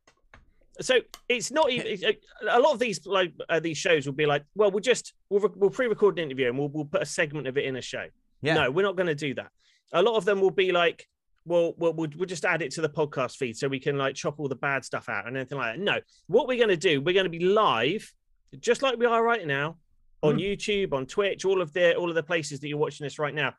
So 0.79 0.99
it's 1.27 1.49
not 1.51 1.71
even 1.71 1.87
it's, 1.87 2.03
uh, 2.03 2.11
a 2.49 2.59
lot 2.59 2.73
of 2.73 2.79
these 2.79 3.05
like 3.05 3.33
uh, 3.49 3.59
these 3.59 3.77
shows 3.77 4.05
will 4.05 4.13
be 4.13 4.25
like, 4.27 4.43
well, 4.55 4.69
we'll 4.69 4.79
just 4.79 5.13
we'll, 5.29 5.39
re- 5.39 5.49
we'll 5.55 5.69
pre-record 5.71 6.19
an 6.19 6.25
interview 6.25 6.47
and 6.49 6.57
we'll 6.57 6.69
we'll 6.69 6.85
put 6.85 7.01
a 7.01 7.05
segment 7.05 7.47
of 7.47 7.57
it 7.57 7.65
in 7.65 7.75
a 7.77 7.81
show. 7.81 8.05
Yeah. 8.41 8.53
No, 8.53 8.71
we're 8.71 8.83
not 8.85 8.95
going 8.95 9.07
to 9.07 9.15
do 9.15 9.33
that. 9.35 9.49
A 9.93 10.01
lot 10.01 10.15
of 10.17 10.25
them 10.25 10.39
will 10.39 10.51
be 10.51 10.71
like, 10.71 11.07
well, 11.45 11.73
we'll, 11.77 11.93
we'll, 11.93 12.09
we'll 12.15 12.27
just 12.27 12.45
add 12.45 12.61
it 12.61 12.71
to 12.73 12.81
the 12.81 12.89
podcast 12.89 13.37
feed 13.37 13.57
so 13.57 13.67
we 13.67 13.79
can 13.79 13.97
like 13.97 14.13
chop 14.13 14.39
all 14.39 14.47
the 14.47 14.55
bad 14.55 14.85
stuff 14.85 15.09
out 15.09 15.25
and 15.27 15.35
anything 15.35 15.57
like 15.57 15.75
that. 15.77 15.81
No, 15.81 15.99
what 16.27 16.47
we're 16.47 16.57
going 16.57 16.69
to 16.69 16.77
do, 16.77 17.01
we're 17.01 17.13
going 17.13 17.23
to 17.23 17.29
be 17.31 17.39
live, 17.39 18.13
just 18.59 18.83
like 18.83 18.99
we 18.99 19.07
are 19.07 19.23
right 19.23 19.47
now, 19.47 19.77
on 20.21 20.33
Hmm. 20.35 20.39
YouTube, 20.39 20.93
on 20.93 21.05
Twitch, 21.07 21.45
all 21.45 21.61
of 21.61 21.73
the 21.73 21.95
all 21.95 22.09
of 22.09 22.15
the 22.15 22.21
places 22.23 22.59
that 22.59 22.67
you're 22.67 22.77
watching 22.77 23.05
this 23.05 23.17
right 23.17 23.33
now, 23.33 23.53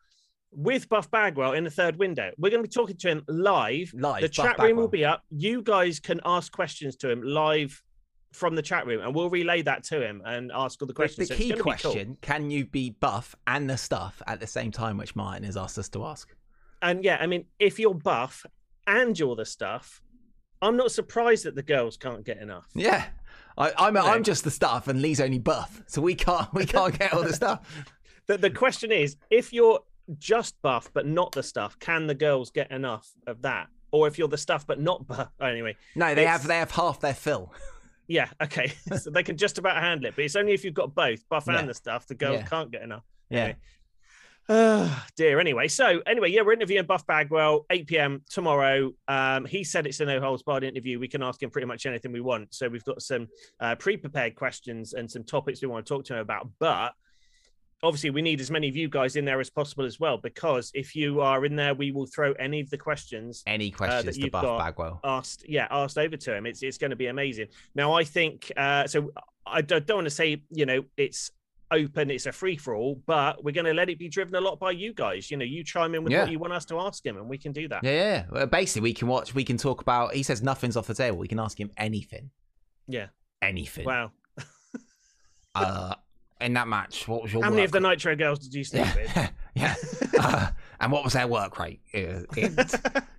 with 0.50 0.89
Buff 0.89 1.11
Bagwell 1.11 1.53
in 1.53 1.65
the 1.65 1.71
third 1.71 1.97
window. 1.97 2.31
We're 2.39 2.50
going 2.50 2.62
to 2.62 2.69
be 2.69 2.73
talking 2.73 2.97
to 2.97 3.09
him 3.09 3.25
live. 3.29 3.93
Live. 3.95 4.23
the 4.23 4.29
Buff 4.29 4.33
chat 4.33 4.59
room 4.59 4.77
will 4.77 4.89
be 4.89 5.05
up. 5.05 5.23
You 5.31 5.62
guys 5.62 6.00
can 6.00 6.21
ask 6.25 6.50
questions 6.53 6.97
to 6.97 7.11
him 7.11 7.23
live 7.23 7.83
from 8.33 8.55
the 8.55 8.62
chat 8.62 8.87
room, 8.87 9.00
and 9.03 9.15
we'll 9.15 9.31
relay 9.31 9.62
that 9.62 9.85
to 9.85 10.06
him 10.06 10.21
and 10.25 10.50
ask 10.55 10.81
all 10.83 10.87
the 10.87 10.93
The, 10.93 10.97
questions. 10.97 11.29
the 11.29 11.35
So 11.35 11.39
it's 11.39 11.43
key 11.43 11.49
gonna 11.50 11.56
be 11.65 11.71
cool. 11.83 11.93
question 11.93 12.19
can 12.21 12.50
you 12.50 12.67
be 12.67 12.91
buff 12.91 13.35
and 13.47 13.69
the 13.71 13.77
stuff 13.79 14.21
at 14.27 14.39
the 14.41 14.47
same 14.47 14.71
time, 14.71 14.97
which 14.99 15.17
Martin 15.17 15.45
has 15.45 15.56
asked 15.56 15.79
us 15.79 15.89
to 15.91 16.05
ask? 16.05 16.29
And 16.83 17.03
yeah, 17.05 17.17
I 17.21 17.27
mean, 17.27 17.47
if 17.59 17.79
you're 17.79 17.94
buff 17.94 18.44
and 18.87 19.19
you're 19.19 19.35
the 19.35 19.47
stuff, 19.47 20.03
I'm 20.61 20.77
not 20.77 20.93
surprised 20.93 21.44
that 21.44 21.55
the 21.55 21.62
girls 21.62 21.97
can't 21.97 22.25
get 22.25 22.39
enough. 22.39 22.67
Yeah. 22.75 23.06
I, 23.56 23.73
I'm. 23.77 23.97
I'm 23.97 24.23
just 24.23 24.44
the 24.44 24.51
stuff, 24.51 24.87
and 24.89 25.03
Lee's 25.03 25.21
only 25.21 25.39
buff, 25.41 25.83
so 25.87 26.01
we 26.01 26.15
can't 26.15 26.53
we 26.55 26.65
can't 26.65 26.97
get 26.99 27.12
all 27.12 27.23
the 27.23 27.33
stuff. 27.33 27.85
The, 28.29 28.37
the 28.37 28.51
question 28.51 28.93
is, 28.93 29.17
if 29.31 29.55
you're 29.55 29.81
just 30.19 30.60
buff 30.62 30.90
but 30.94 31.06
not 31.06 31.32
the 31.32 31.43
stuff, 31.43 31.78
can 31.78 32.06
the 32.06 32.14
girls 32.14 32.50
get 32.50 32.70
enough 32.70 33.08
of 33.26 33.43
that? 33.43 33.69
Or 33.90 34.06
if 34.06 34.19
you're 34.19 34.28
the 34.28 34.38
stuff 34.38 34.66
but 34.66 34.81
not 34.81 35.06
buff, 35.06 35.28
anyway, 35.40 35.76
No, 35.96 36.14
they 36.14 36.25
have 36.26 36.46
they 36.46 36.58
have 36.58 36.70
half 36.70 37.00
their 37.00 37.14
fill. 37.14 37.52
yeah, 38.08 38.28
okay, 38.43 38.72
so 38.99 39.10
they 39.10 39.22
can 39.22 39.37
just 39.37 39.58
about 39.58 39.76
handle 39.82 40.06
it. 40.08 40.16
But 40.16 40.25
it's 40.25 40.37
only 40.37 40.52
if 40.52 40.64
you've 40.64 40.75
got 40.75 40.94
both 40.94 41.26
buff 41.28 41.44
Yeah. 41.46 41.58
and 41.58 41.69
the 41.69 41.75
stuff, 41.75 42.06
the 42.06 42.14
girls 42.14 42.40
Yeah. 42.40 42.46
can't 42.46 42.70
get 42.70 42.82
enough. 42.82 43.05
Yeah. 43.31 43.38
Anyway. 43.40 43.56
Oh, 44.50 45.05
dear. 45.14 45.40
Anyway, 45.40 45.69
so 45.69 46.00
anyway, 46.06 46.31
yeah, 46.31 46.40
we're 46.40 46.55
interviewing 46.55 46.87
Buff 46.87 47.06
Bagwell, 47.06 47.66
8 47.69 47.87
p.m. 47.87 48.22
tomorrow. 48.31 48.93
Um, 49.06 49.44
he 49.44 49.62
said 49.62 49.87
it's 49.87 50.00
a 50.00 50.06
no 50.06 50.20
holds 50.22 50.43
barred 50.43 50.64
interview. 50.64 50.99
We 50.99 51.06
can 51.06 51.22
ask 51.22 51.43
him 51.43 51.50
pretty 51.50 51.66
much 51.66 51.84
anything 51.84 52.12
we 52.12 52.22
want. 52.22 52.55
So 52.55 52.67
we've 52.67 52.84
got 52.84 53.03
some 53.03 53.29
uh, 53.60 53.74
pre 53.74 53.98
prepared 53.98 54.36
questions 54.36 54.94
and 54.94 55.10
some 55.10 55.24
topics 55.24 55.60
we 55.60 55.69
want 55.69 55.84
to 55.84 55.94
talk 55.94 56.05
to 56.06 56.15
him 56.15 56.20
about. 56.20 56.48
But 56.58 56.93
obviously, 57.82 58.11
we 58.11 58.23
need 58.23 58.41
as 58.41 58.51
many 58.51 58.69
of 58.69 58.77
you 58.77 58.89
guys 58.89 59.17
in 59.17 59.25
there 59.25 59.41
as 59.41 59.51
possible 59.51 59.85
as 59.85 59.99
well, 60.01 60.19
because 60.19 60.70
if 60.75 60.94
you 60.97 61.20
are 61.20 61.44
in 61.44 61.55
there, 61.56 61.75
we 61.75 61.93
will 61.93 62.06
throw 62.06 62.32
any 62.35 62.61
of 62.61 62.70
the 62.70 62.79
questions 62.79 63.43
Any 63.47 63.70
questions 63.70 64.17
to 64.17 64.23
you've 64.23 64.32
Buff 64.32 64.43
got- 64.43 64.58
Bagwell? 64.58 65.01
asked 65.05 65.44
yeah 65.49 65.67
asked 65.70 65.99
over 65.99 66.17
to 66.17 66.35
him 66.37 66.47
it's 66.47 66.63
it's 66.63 66.79
going 66.79 66.91
to 66.91 66.97
be 66.97 67.06
amazing 67.06 67.47
now 67.75 67.93
i 67.93 68.03
think 68.05 68.51
uh 68.56 68.87
so 68.87 69.11
i 69.47 69.61
don't, 69.61 69.87
don't 69.87 69.99
want 69.99 70.06
to 70.06 70.11
say 70.11 70.43
you 70.51 70.67
know 70.67 70.85
it's 70.97 71.31
open 71.70 72.11
it's 72.11 72.27
a 72.27 72.32
free 72.32 72.56
for 72.56 72.75
all 72.75 73.01
but 73.06 73.43
we're 73.44 73.53
going 73.53 73.65
to 73.67 73.75
let 73.75 73.89
it 73.91 73.99
be 73.99 74.08
driven 74.08 74.35
a 74.35 74.41
lot 74.41 74.58
by 74.58 74.70
you 74.70 74.93
guys 74.94 75.31
you 75.31 75.37
know 75.37 75.44
you 75.44 75.63
chime 75.63 75.94
in 75.94 76.03
with 76.03 76.13
Yeah. 76.13 76.23
what 76.23 76.31
you 76.32 76.39
want 76.39 76.53
us 76.55 76.65
to 76.67 76.79
ask 76.81 77.05
him 77.05 77.17
and 77.19 77.29
we 77.29 77.37
can 77.39 77.53
do 77.53 77.69
that 77.69 77.85
Yeah, 77.85 77.93
yeah. 77.93 78.25
Well, 78.31 78.47
basically, 78.47 78.82
we 78.82 78.94
can 78.94 79.06
watch. 79.08 79.35
We 79.35 79.44
can 79.44 79.56
talk 79.58 79.81
about. 79.82 80.15
He 80.15 80.23
says 80.23 80.43
nothing's 80.43 80.77
off 80.79 80.87
the 80.87 80.94
table. 80.94 81.19
We 81.19 81.29
can 81.29 81.39
ask 81.39 81.58
him 81.61 81.70
anything. 81.77 82.31
yeah 82.87 83.08
Anything. 83.43 83.85
wow 83.85 84.13
Uh, 85.55 85.94
in 86.41 86.53
that 86.55 86.69
match, 86.69 87.09
what 87.09 87.23
was 87.23 87.33
your 87.33 87.43
how 87.43 87.51
many 87.51 87.65
of 87.65 87.73
the 87.73 87.81
nitro 87.81 88.15
girls 88.17 88.39
did 88.39 88.55
you 88.55 88.65
sleep 88.65 88.87
with 88.95 89.17
Yeah, 89.17 89.29
yeah. 89.55 89.75
Uh, 90.21 90.51
and 90.81 90.93
what 90.93 91.03
was 91.03 91.13
their 91.15 91.27
work 91.27 91.59
rate? 91.59 91.81
Uh, 91.93 92.21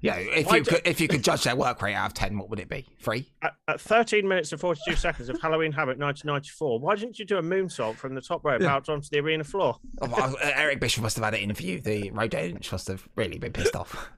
yeah, 0.01 0.15
if 0.15 0.47
Why 0.47 0.57
you 0.57 0.63
do- 0.63 0.71
could, 0.71 0.81
if 0.87 1.01
you 1.01 1.07
could 1.09 1.23
judge 1.23 1.43
their 1.43 1.55
work 1.55 1.81
rate 1.81 1.95
out 1.95 2.07
of 2.07 2.13
ten, 2.13 2.37
what 2.37 2.49
would 2.49 2.59
it 2.59 2.69
be? 2.69 2.85
Three? 3.01 3.29
at, 3.41 3.53
at 3.67 3.81
13 3.81 4.27
minutes 4.27 4.51
and 4.51 4.59
42 4.61 4.95
seconds 4.95 5.29
of 5.29 5.39
halloween 5.41 5.71
havoc 5.71 5.97
1994 5.99 6.79
why 6.79 6.95
didn't 6.95 7.17
you 7.19 7.25
do 7.25 7.37
a 7.37 7.41
moonsault 7.41 7.95
from 7.95 8.13
the 8.15 8.21
top 8.21 8.43
rope 8.43 8.61
Yeah. 8.61 8.73
out 8.75 8.89
onto 8.89 9.07
the 9.09 9.19
arena 9.19 9.43
floor 9.43 9.77
Oh, 10.01 10.35
Eric 10.41 10.79
Bischoff 10.79 11.03
must 11.03 11.15
have 11.17 11.25
had 11.25 11.33
an 11.33 11.39
interview. 11.41 11.79
The 11.81 12.11
rodent 12.11 12.71
must 12.71 12.87
have 12.87 13.07
really 13.15 13.37
been 13.37 13.51
pissed 13.53 13.75
off. 13.75 14.09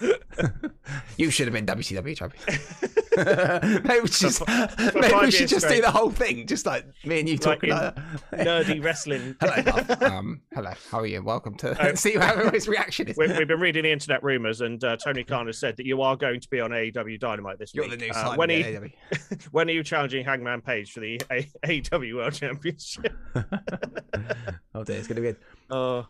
you 1.16 1.30
should 1.30 1.46
have 1.46 1.54
been 1.54 1.66
WCW 1.66 2.16
champion. 2.16 2.42
maybe 3.84 4.00
we 4.00 4.06
should 4.08 4.30
just, 4.30 4.42
maybe 4.94 5.14
we 5.20 5.30
should 5.30 5.48
just 5.48 5.68
do 5.68 5.80
the 5.80 5.90
whole 5.90 6.10
thing, 6.10 6.46
just 6.46 6.64
like 6.66 6.86
me 7.04 7.20
and 7.20 7.28
you 7.28 7.36
talking 7.38 7.70
in 7.70 7.76
like 7.76 7.94
nerdy 8.32 8.82
wrestling 8.82 9.36
hello, 9.40 9.62
Buff. 9.62 10.02
um, 10.02 10.40
hello. 10.54 10.70
How 10.90 11.00
are 11.00 11.06
you? 11.06 11.22
Welcome 11.22 11.56
to 11.58 11.76
Oh. 11.90 11.94
see 11.94 12.14
how 12.14 12.50
his 12.50 12.68
reaction 12.68 13.08
is. 13.08 13.16
we, 13.16 13.26
we've 13.28 13.46
been 13.48 13.60
reading 13.60 13.82
the 13.84 13.92
internet 13.92 14.22
rumors, 14.22 14.60
and 14.60 14.82
uh, 14.82 14.96
Tony 14.96 15.24
Khan 15.24 15.46
has 15.46 15.58
said 15.58 15.76
that 15.76 15.86
you 15.86 16.00
are 16.02 16.16
going 16.16 16.40
to 16.40 16.48
be 16.48 16.60
on 16.60 16.70
AEW 16.70 17.20
Dynamite 17.20 17.58
this 17.58 17.74
You're 17.74 17.84
week. 17.88 17.98
the 17.98 18.06
new 18.06 18.10
Uh, 18.10 18.14
Simon. 18.14 18.38
when, 18.38 18.50
are 18.50 18.54
you, 18.54 18.90
when 19.50 19.68
are 19.68 19.72
you 19.72 19.82
challenging 19.84 20.24
Hangman 20.24 20.62
Page 20.62 20.92
for 20.92 21.00
the 21.00 21.20
A- 21.30 21.48
AEW 21.66 22.14
World 22.16 22.32
Championship? 22.34 23.12
oh 24.74 24.84
dear, 24.84 24.96
it's 24.96 25.06
gonna 25.08 25.20
be 25.20 25.26
good. 25.28 25.36
Uh, 25.70 26.02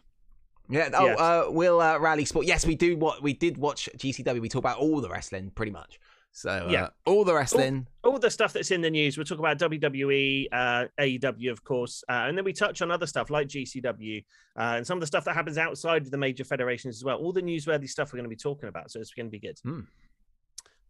Yeah. 0.72 0.88
Oh, 0.94 1.04
Yes. 1.06 1.20
uh, 1.20 1.44
we'll 1.48 1.80
uh, 1.80 1.98
rally 1.98 2.24
sport. 2.24 2.46
Yes, 2.46 2.66
we 2.66 2.74
do. 2.74 2.96
What 2.96 3.22
we 3.22 3.32
did 3.34 3.56
watch 3.58 3.88
GCW. 3.96 4.40
We 4.40 4.48
talk 4.48 4.60
about 4.60 4.78
all 4.78 5.00
the 5.00 5.08
wrestling, 5.10 5.50
pretty 5.54 5.72
much. 5.72 6.00
So 6.34 6.50
uh, 6.50 6.68
Yeah. 6.70 6.88
all 7.04 7.24
the 7.24 7.34
wrestling. 7.34 7.86
all 8.04 8.18
the 8.18 8.30
stuff 8.30 8.54
that's 8.54 8.70
in 8.70 8.80
the 8.80 8.88
news. 8.90 9.18
We'll 9.18 9.26
talk 9.26 9.38
about 9.38 9.58
WWE, 9.58 10.48
uh, 10.50 10.86
AEW, 10.98 11.50
of 11.52 11.62
course, 11.62 12.02
uh, 12.08 12.24
and 12.26 12.36
then 12.38 12.44
we 12.44 12.54
touch 12.54 12.80
on 12.80 12.90
other 12.90 13.06
stuff 13.06 13.28
like 13.28 13.48
GCW 13.48 14.24
uh, 14.56 14.60
and 14.76 14.86
some 14.86 14.96
of 14.96 15.00
the 15.00 15.06
stuff 15.06 15.24
that 15.26 15.34
happens 15.34 15.58
outside 15.58 16.02
of 16.02 16.10
the 16.10 16.16
major 16.16 16.42
federations 16.44 16.96
as 16.96 17.04
well. 17.04 17.18
All 17.18 17.32
the 17.32 17.42
newsworthy 17.42 17.86
stuff 17.88 18.12
we're 18.12 18.16
going 18.16 18.24
to 18.24 18.30
be 18.30 18.36
talking 18.36 18.68
about, 18.70 18.90
so 18.90 18.98
it's 18.98 19.12
going 19.12 19.26
to 19.26 19.30
be 19.30 19.38
good. 19.40 19.58
Hmm. 19.62 19.80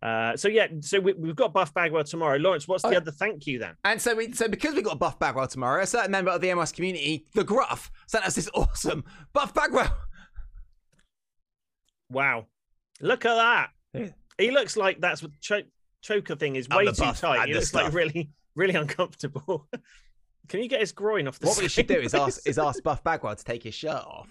Uh, 0.03 0.37
so 0.37 0.49
yeah, 0.49 0.67
so 0.81 0.99
we, 0.99 1.13
we've 1.13 1.37
got 1.37 1.53
Buff 1.53 1.73
Bagwell 1.73 2.03
tomorrow. 2.03 2.37
Lawrence, 2.37 2.67
what's 2.67 2.83
the 2.83 2.89
Oh. 2.89 2.97
other 2.97 3.13
thank 3.13 3.47
you 3.47 3.61
then? 3.61 3.77
And 3.85 4.01
so 4.03 4.17
we 4.17 4.33
so 4.33 4.49
because 4.49 4.75
we 4.75 4.83
got 4.83 4.99
Buff 4.99 5.19
Bagwell 5.19 5.47
tomorrow, 5.47 5.81
a 5.83 5.87
certain 5.87 6.11
member 6.11 6.31
of 6.33 6.41
the 6.41 6.53
MS 6.53 6.73
community, 6.73 7.25
the 7.35 7.45
Gruff, 7.45 7.91
sent 8.09 8.25
us 8.27 8.35
this 8.35 8.51
awesome 8.55 9.05
Buff 9.33 9.55
Bagwell. 9.55 9.97
Wow, 12.11 12.47
look 13.01 13.25
at 13.25 13.35
that. 13.35 13.71
Yeah. 13.95 14.09
He 14.39 14.51
looks 14.51 14.77
like 14.77 15.01
that's 15.01 15.23
what 15.23 15.33
cho- 15.41 15.63
choker 16.03 16.35
thing 16.37 16.57
is 16.57 16.69
way 16.69 16.87
too 16.87 16.93
buff 16.99 17.21
tight. 17.21 17.47
He 17.49 17.55
looks 17.55 17.73
like 17.75 17.93
really, 17.93 18.31
really 18.55 18.75
uncomfortable. 18.75 19.69
Can 20.49 20.61
you 20.61 20.69
get 20.69 20.81
his 20.81 20.93
groin 20.93 21.29
off 21.29 21.39
the 21.39 21.47
What 21.47 21.59
we 21.59 21.69
should 21.69 21.87
do 21.87 21.95
is 22.01 22.15
ask 22.15 22.47
is 22.47 22.59
ask 22.59 22.83
Buff 22.83 23.05
Bagwell 23.05 23.37
to 23.37 23.45
take 23.45 23.63
his 23.63 23.75
shirt 23.75 24.03
off, 24.05 24.29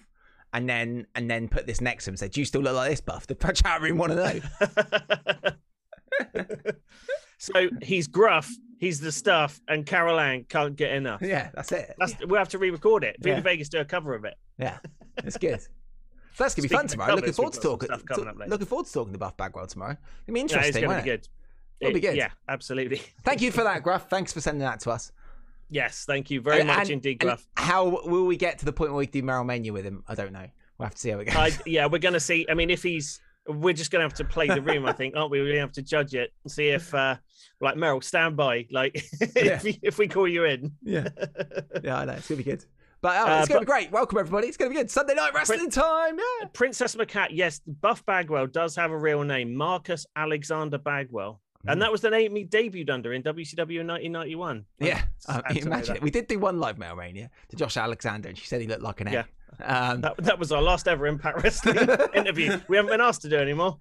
and 0.52 0.68
then 0.68 1.06
and 1.14 1.30
then 1.30 1.48
put 1.48 1.66
this 1.66 1.80
next 1.80 2.04
to 2.04 2.10
him 2.10 2.12
and 2.12 2.18
say, 2.20 2.28
"Do 2.28 2.40
you 2.40 2.44
still 2.44 2.60
look 2.62 2.74
like 2.74 2.90
this, 2.90 3.00
Buff?" 3.00 3.26
The 3.26 3.34
chat 3.34 3.80
room 3.80 3.98
want 3.98 4.12
to 4.12 4.16
know. 4.16 5.50
so 7.38 7.68
he's 7.82 8.06
gruff, 8.06 8.50
he's 8.78 9.00
the 9.00 9.12
stuff, 9.12 9.60
and 9.68 9.84
Carol 9.86 10.20
Ann 10.20 10.44
can't 10.48 10.76
get 10.76 10.92
enough. 10.92 11.22
yeah, 11.22 11.50
that's 11.54 11.72
it. 11.72 11.94
That's 11.98 12.14
we'll 12.26 12.38
have 12.38 12.48
to 12.50 12.58
re-record 12.58 13.04
it. 13.04 13.16
Viva 13.20 13.36
Yeah. 13.36 13.42
Vegas 13.42 13.68
do 13.68 13.80
a 13.80 13.84
cover 13.84 14.14
of 14.14 14.24
it. 14.24 14.34
Yeah, 14.58 14.78
it's 15.18 15.36
good. 15.38 15.60
So 16.34 16.44
that's 16.44 16.54
gonna 16.54 16.62
be 16.62 16.68
Speaking 16.68 16.78
fun 16.78 16.86
tomorrow. 16.88 17.14
Looking 17.14 17.32
forward 17.32 17.54
to 17.54 17.60
talking. 17.60 17.86
stuff 17.88 18.04
coming 18.06 18.28
up 18.28 18.38
later. 18.38 18.50
Looking 18.50 18.66
forward 18.66 18.86
to 18.86 18.92
talking 18.92 19.12
to 19.12 19.18
Buff 19.18 19.36
Bagwell 19.36 19.66
tomorrow. 19.66 19.96
It'll 20.26 20.34
be 20.34 20.40
Yeah, 20.40 20.44
it's 20.44 20.52
interesting. 20.54 20.82
to 20.82 20.88
be 20.88 20.94
it? 20.94 21.04
good. 21.04 21.28
It'll 21.80 21.94
be 21.94 22.00
good. 22.00 22.16
Yeah, 22.16 22.30
absolutely. 22.48 23.02
Thank 23.24 23.42
you 23.42 23.50
for 23.50 23.64
that, 23.64 23.82
Gruff. 23.82 24.08
Thanks 24.08 24.32
for 24.32 24.40
sending 24.40 24.60
that 24.62 24.80
to 24.80 24.90
us. 24.90 25.12
Yes, 25.72 26.04
thank 26.06 26.30
you 26.30 26.40
very 26.42 26.60
And- 26.60 26.68
much 26.68 26.78
and- 26.82 26.90
indeed, 26.90 27.18
Gruff. 27.18 27.46
How 27.56 27.88
will 28.06 28.26
we 28.26 28.36
get 28.36 28.58
to 28.58 28.64
the 28.66 28.72
point 28.74 28.90
where 28.90 28.98
we 28.98 29.06
do 29.06 29.22
Meryl 29.22 29.46
Mania 29.46 29.72
with 29.72 29.84
him? 29.84 30.04
I 30.06 30.14
don't 30.14 30.32
know. 30.32 30.46
We'll 30.78 30.86
have 30.86 30.94
to 30.94 31.00
see 31.00 31.10
how 31.10 31.18
it 31.20 31.24
goes. 31.26 31.36
I, 31.36 31.50
yeah, 31.66 31.86
we're 31.86 31.98
going 31.98 32.12
to 32.14 32.20
see. 32.20 32.46
I 32.50 32.54
mean, 32.54 32.68
if 32.70 32.82
he's, 32.82 33.20
we're 33.48 33.72
just 33.74 33.90
going 33.90 34.00
to 34.00 34.04
have 34.04 34.14
to 34.18 34.24
play 34.24 34.48
the 34.48 34.60
room, 34.62 34.84
I 34.86 34.92
think, 34.92 35.16
aren't 35.16 35.30
we? 35.30 35.40
We're 35.40 35.48
gonna 35.48 35.60
have 35.60 35.72
to 35.72 35.82
judge 35.82 36.14
it 36.14 36.30
and 36.44 36.52
see 36.52 36.68
if, 36.68 36.92
uh, 36.94 37.16
like, 37.60 37.74
Meryl, 37.76 38.02
stand 38.04 38.36
by. 38.36 38.66
Like, 38.70 38.94
if, 39.20 39.62
we, 39.64 39.78
if 39.82 39.98
we 39.98 40.08
call 40.08 40.28
you 40.28 40.44
in. 40.44 40.72
yeah, 40.82 41.08
yeah, 41.82 41.96
I 41.98 42.04
know. 42.04 42.12
It's 42.12 42.28
gonna 42.28 42.36
be 42.38 42.44
good. 42.44 42.64
But 43.00 43.16
oh, 43.16 43.32
Uh, 43.32 43.38
it's 43.40 43.48
gonna 43.48 43.60
but- 43.60 43.66
be 43.66 43.72
great. 43.72 43.90
Welcome 43.90 44.18
everybody. 44.18 44.46
It's 44.46 44.56
gonna 44.56 44.70
be 44.70 44.76
good. 44.76 44.90
Sunday 44.90 45.14
night 45.14 45.34
wrestling 45.34 45.70
time. 45.70 46.18
Yeah. 46.18 46.46
Princess 46.52 46.94
Macat, 46.94 47.28
yes, 47.32 47.60
Buff 47.66 48.06
Bagwell 48.06 48.46
does 48.46 48.76
have 48.76 48.92
a 48.92 48.96
real 48.98 49.22
name, 49.24 49.54
Marcus 49.56 50.06
Alexander 50.14 50.78
Bagwell. 50.78 51.40
Mm. 51.66 51.72
And 51.72 51.82
that 51.82 51.92
was 51.92 52.00
the 52.00 52.10
name 52.10 52.34
he 52.34 52.44
debuted 52.44 52.90
under 52.90 53.12
in 53.12 53.22
WCW 53.22 53.80
in 53.80 53.86
1991. 53.86 54.64
Yeah, 54.80 55.02
um, 55.28 55.42
Had 55.46 55.56
to 55.56 55.60
know 55.60 55.66
imagine 55.66 55.96
it. 55.96 56.02
We 56.02 56.10
did 56.10 56.26
do 56.26 56.38
one 56.38 56.58
live 56.58 56.76
Meryl 56.76 56.96
Mania 56.96 57.30
to 57.50 57.56
Josh 57.56 57.76
Alexander, 57.76 58.28
and 58.28 58.36
she 58.36 58.46
said 58.46 58.60
he 58.60 58.66
looked 58.66 58.82
like 58.82 59.00
an 59.00 59.08
egg. 59.08 59.26
Um, 59.60 60.00
That, 60.00 60.16
that 60.18 60.38
was 60.38 60.50
our 60.50 60.62
last 60.62 60.88
ever 60.88 61.06
Impact 61.06 61.42
Wrestling 61.42 61.76
interview. 62.14 62.58
We 62.68 62.76
haven't 62.76 62.90
been 62.90 63.00
asked 63.00 63.22
to 63.22 63.28
do 63.28 63.36
anymore. 63.36 63.78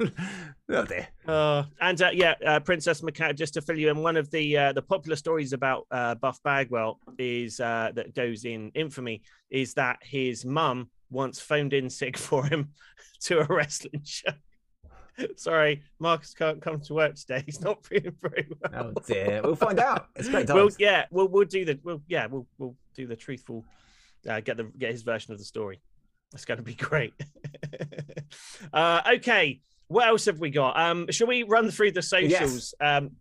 oh 0.00 0.84
dear. 0.84 1.08
Uh, 1.26 1.64
and 1.80 2.00
uh, 2.02 2.10
yeah, 2.12 2.34
uh, 2.44 2.60
Princess 2.60 3.00
Macat. 3.00 3.36
Just 3.36 3.54
to 3.54 3.60
fill 3.60 3.78
you 3.78 3.90
in, 3.90 3.98
one 3.98 4.16
of 4.16 4.30
the 4.30 4.56
uh, 4.56 4.72
the 4.72 4.82
popular 4.82 5.16
stories 5.16 5.52
about 5.52 5.86
uh, 5.90 6.14
Buff 6.16 6.42
Bagwell 6.42 6.98
is 7.18 7.60
uh, 7.60 7.92
that 7.94 8.14
goes 8.14 8.44
in 8.44 8.70
infamy 8.74 9.22
is 9.50 9.74
that 9.74 9.98
his 10.02 10.44
mum 10.44 10.90
once 11.10 11.38
phoned 11.38 11.72
in 11.72 11.88
sick 11.88 12.16
for 12.16 12.44
him 12.44 12.70
to 13.20 13.40
a 13.40 13.44
wrestling 13.44 14.02
show. 14.04 14.32
Sorry, 15.36 15.82
Marcus 15.98 16.34
can't 16.34 16.60
come 16.60 16.80
to 16.80 16.94
work 16.94 17.14
today. 17.14 17.42
He's 17.46 17.60
not 17.60 17.84
feeling 17.84 18.16
very 18.20 18.48
well. 18.60 18.92
Oh 18.96 19.00
dear. 19.06 19.40
We'll 19.42 19.56
find 19.56 19.78
out. 19.78 20.08
It's 20.16 20.28
great 20.28 20.48
We'll, 20.48 20.70
yeah, 20.78 21.06
we'll 21.10 21.28
we'll 21.28 21.44
do 21.44 21.64
the 21.64 21.78
we'll 21.82 22.02
yeah 22.08 22.26
we'll 22.26 22.46
we'll 22.58 22.76
do 22.94 23.06
the 23.06 23.16
truthful, 23.16 23.64
uh, 24.28 24.40
get 24.40 24.56
the 24.56 24.64
get 24.78 24.92
his 24.92 25.02
version 25.02 25.32
of 25.32 25.38
the 25.38 25.44
story. 25.44 25.80
It's 26.32 26.44
going 26.44 26.58
to 26.58 26.64
be 26.64 26.74
great. 26.74 27.14
uh, 28.72 29.02
okay, 29.14 29.60
what 29.88 30.08
else 30.08 30.24
have 30.24 30.40
we 30.40 30.50
got? 30.50 30.78
Um, 30.78 31.06
shall 31.10 31.28
we 31.28 31.42
run 31.44 31.70
through 31.70 31.92
the 31.92 32.02
socials? 32.02 32.74
Um, 32.80 33.12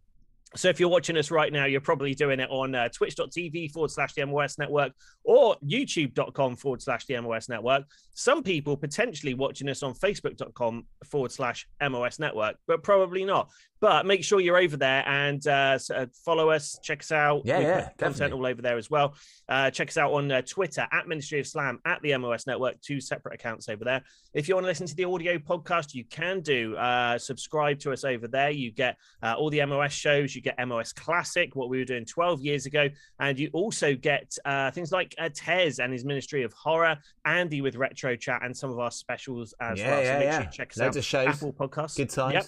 so 0.56 0.70
if 0.70 0.80
you're 0.80 0.90
watching 0.90 1.18
us 1.18 1.32
right 1.32 1.52
now, 1.52 1.66
you're 1.66 1.82
probably 1.82 2.14
doing 2.14 2.40
it 2.40 2.50
on 2.50 2.76
uh, 2.76 2.90
twitch.tv 2.90 3.72
forward 3.72 3.92
slash 3.92 4.14
the 4.14 4.26
MOS 4.26 4.58
network 4.58 4.94
or 5.24 5.56
youtube.com 5.66 6.56
forward 6.56 6.82
slash 6.82 7.06
the 7.06 7.20
MOS 7.20 7.50
network. 7.50 7.84
Some 8.14 8.44
people 8.44 8.78
potentially 8.78 9.34
watching 9.34 9.70
us 9.70 9.84
on 9.84 9.94
facebook.com 9.94 10.86
forward 11.10 11.32
slash 11.32 11.68
MOS 11.82 12.20
network, 12.20 12.58
but 12.68 12.84
probably 12.84 13.26
not. 13.26 13.50
But 13.84 14.06
make 14.06 14.24
sure 14.24 14.40
you're 14.40 14.56
over 14.58 14.78
there 14.78 15.04
and 15.06 15.46
uh, 15.46 15.78
uh, 15.94 16.06
follow 16.24 16.50
us, 16.52 16.80
check 16.82 17.02
us 17.02 17.12
out. 17.12 17.42
Yeah, 17.44 17.58
We 17.60 17.66
yeah, 17.66 17.82
content 17.82 18.00
definitely. 18.00 18.38
all 18.38 18.46
over 18.46 18.62
there 18.62 18.78
as 18.78 18.90
well. 18.90 19.14
Uh, 19.50 19.72
check 19.72 19.90
us 19.90 19.98
out 19.98 20.14
on 20.14 20.32
uh, 20.32 20.42
Twitter 20.42 20.88
at 20.90 21.06
Ministry 21.10 21.42
of 21.42 21.48
Slam 21.48 21.80
at 21.84 22.02
the 22.02 22.16
MOS 22.18 22.48
Network, 22.48 22.80
two 22.80 23.02
separate 23.02 23.36
accounts 23.36 23.68
over 23.68 23.84
there. 23.84 24.02
If 24.34 24.48
you 24.48 24.56
want 24.56 24.64
to 24.64 24.70
listen 24.70 24.88
to 24.88 24.96
the 24.96 25.04
audio 25.04 25.38
podcast, 25.38 25.94
you 25.94 26.06
can 26.06 26.40
do. 26.40 26.78
Uh, 26.78 27.18
subscribe 27.18 27.78
to 27.80 27.92
us 27.92 28.06
over 28.06 28.26
there. 28.26 28.52
You 28.52 28.72
get 28.72 28.96
uh, 29.22 29.34
all 29.38 29.50
the 29.50 29.66
MOS 29.66 29.92
shows. 29.92 30.34
You 30.34 30.42
get 30.42 30.66
MOS 30.66 30.94
Classic, 30.94 31.54
what 31.54 31.68
we 31.68 31.78
were 31.78 31.84
doing 31.84 32.06
12 32.06 32.40
years 32.42 32.66
ago, 32.66 32.88
and 33.20 33.38
you 33.38 33.50
also 33.52 33.96
get 33.96 34.34
uh, 34.46 34.72
things 34.72 34.94
like 34.94 35.14
uh, 35.20 35.28
Tez 35.36 35.80
and 35.80 35.92
his 35.92 36.06
Ministry 36.06 36.44
of 36.44 36.54
Horror, 36.54 36.98
Andy 37.26 37.60
with 37.60 37.76
Retro 37.76 38.16
Chat, 38.16 38.44
and 38.46 38.56
some 38.56 38.72
of 38.72 38.80
our 38.80 38.92
specials 38.92 39.54
as 39.60 39.78
Yeah, 39.78 39.92
well. 39.92 40.02
yeah, 40.04 40.14
so 40.14 40.20
make 40.20 40.24
yeah. 40.26 40.38
sure 40.38 40.46
you 40.46 40.52
check 40.54 40.72
us 40.72 40.78
Loads 40.78 40.96
out. 40.96 41.00
of 41.00 41.06
shows. 41.06 41.28
Apple 41.28 41.52
Podcasts. 41.52 41.98
Good 41.98 42.10
times. 42.10 42.34
Yep. 42.36 42.46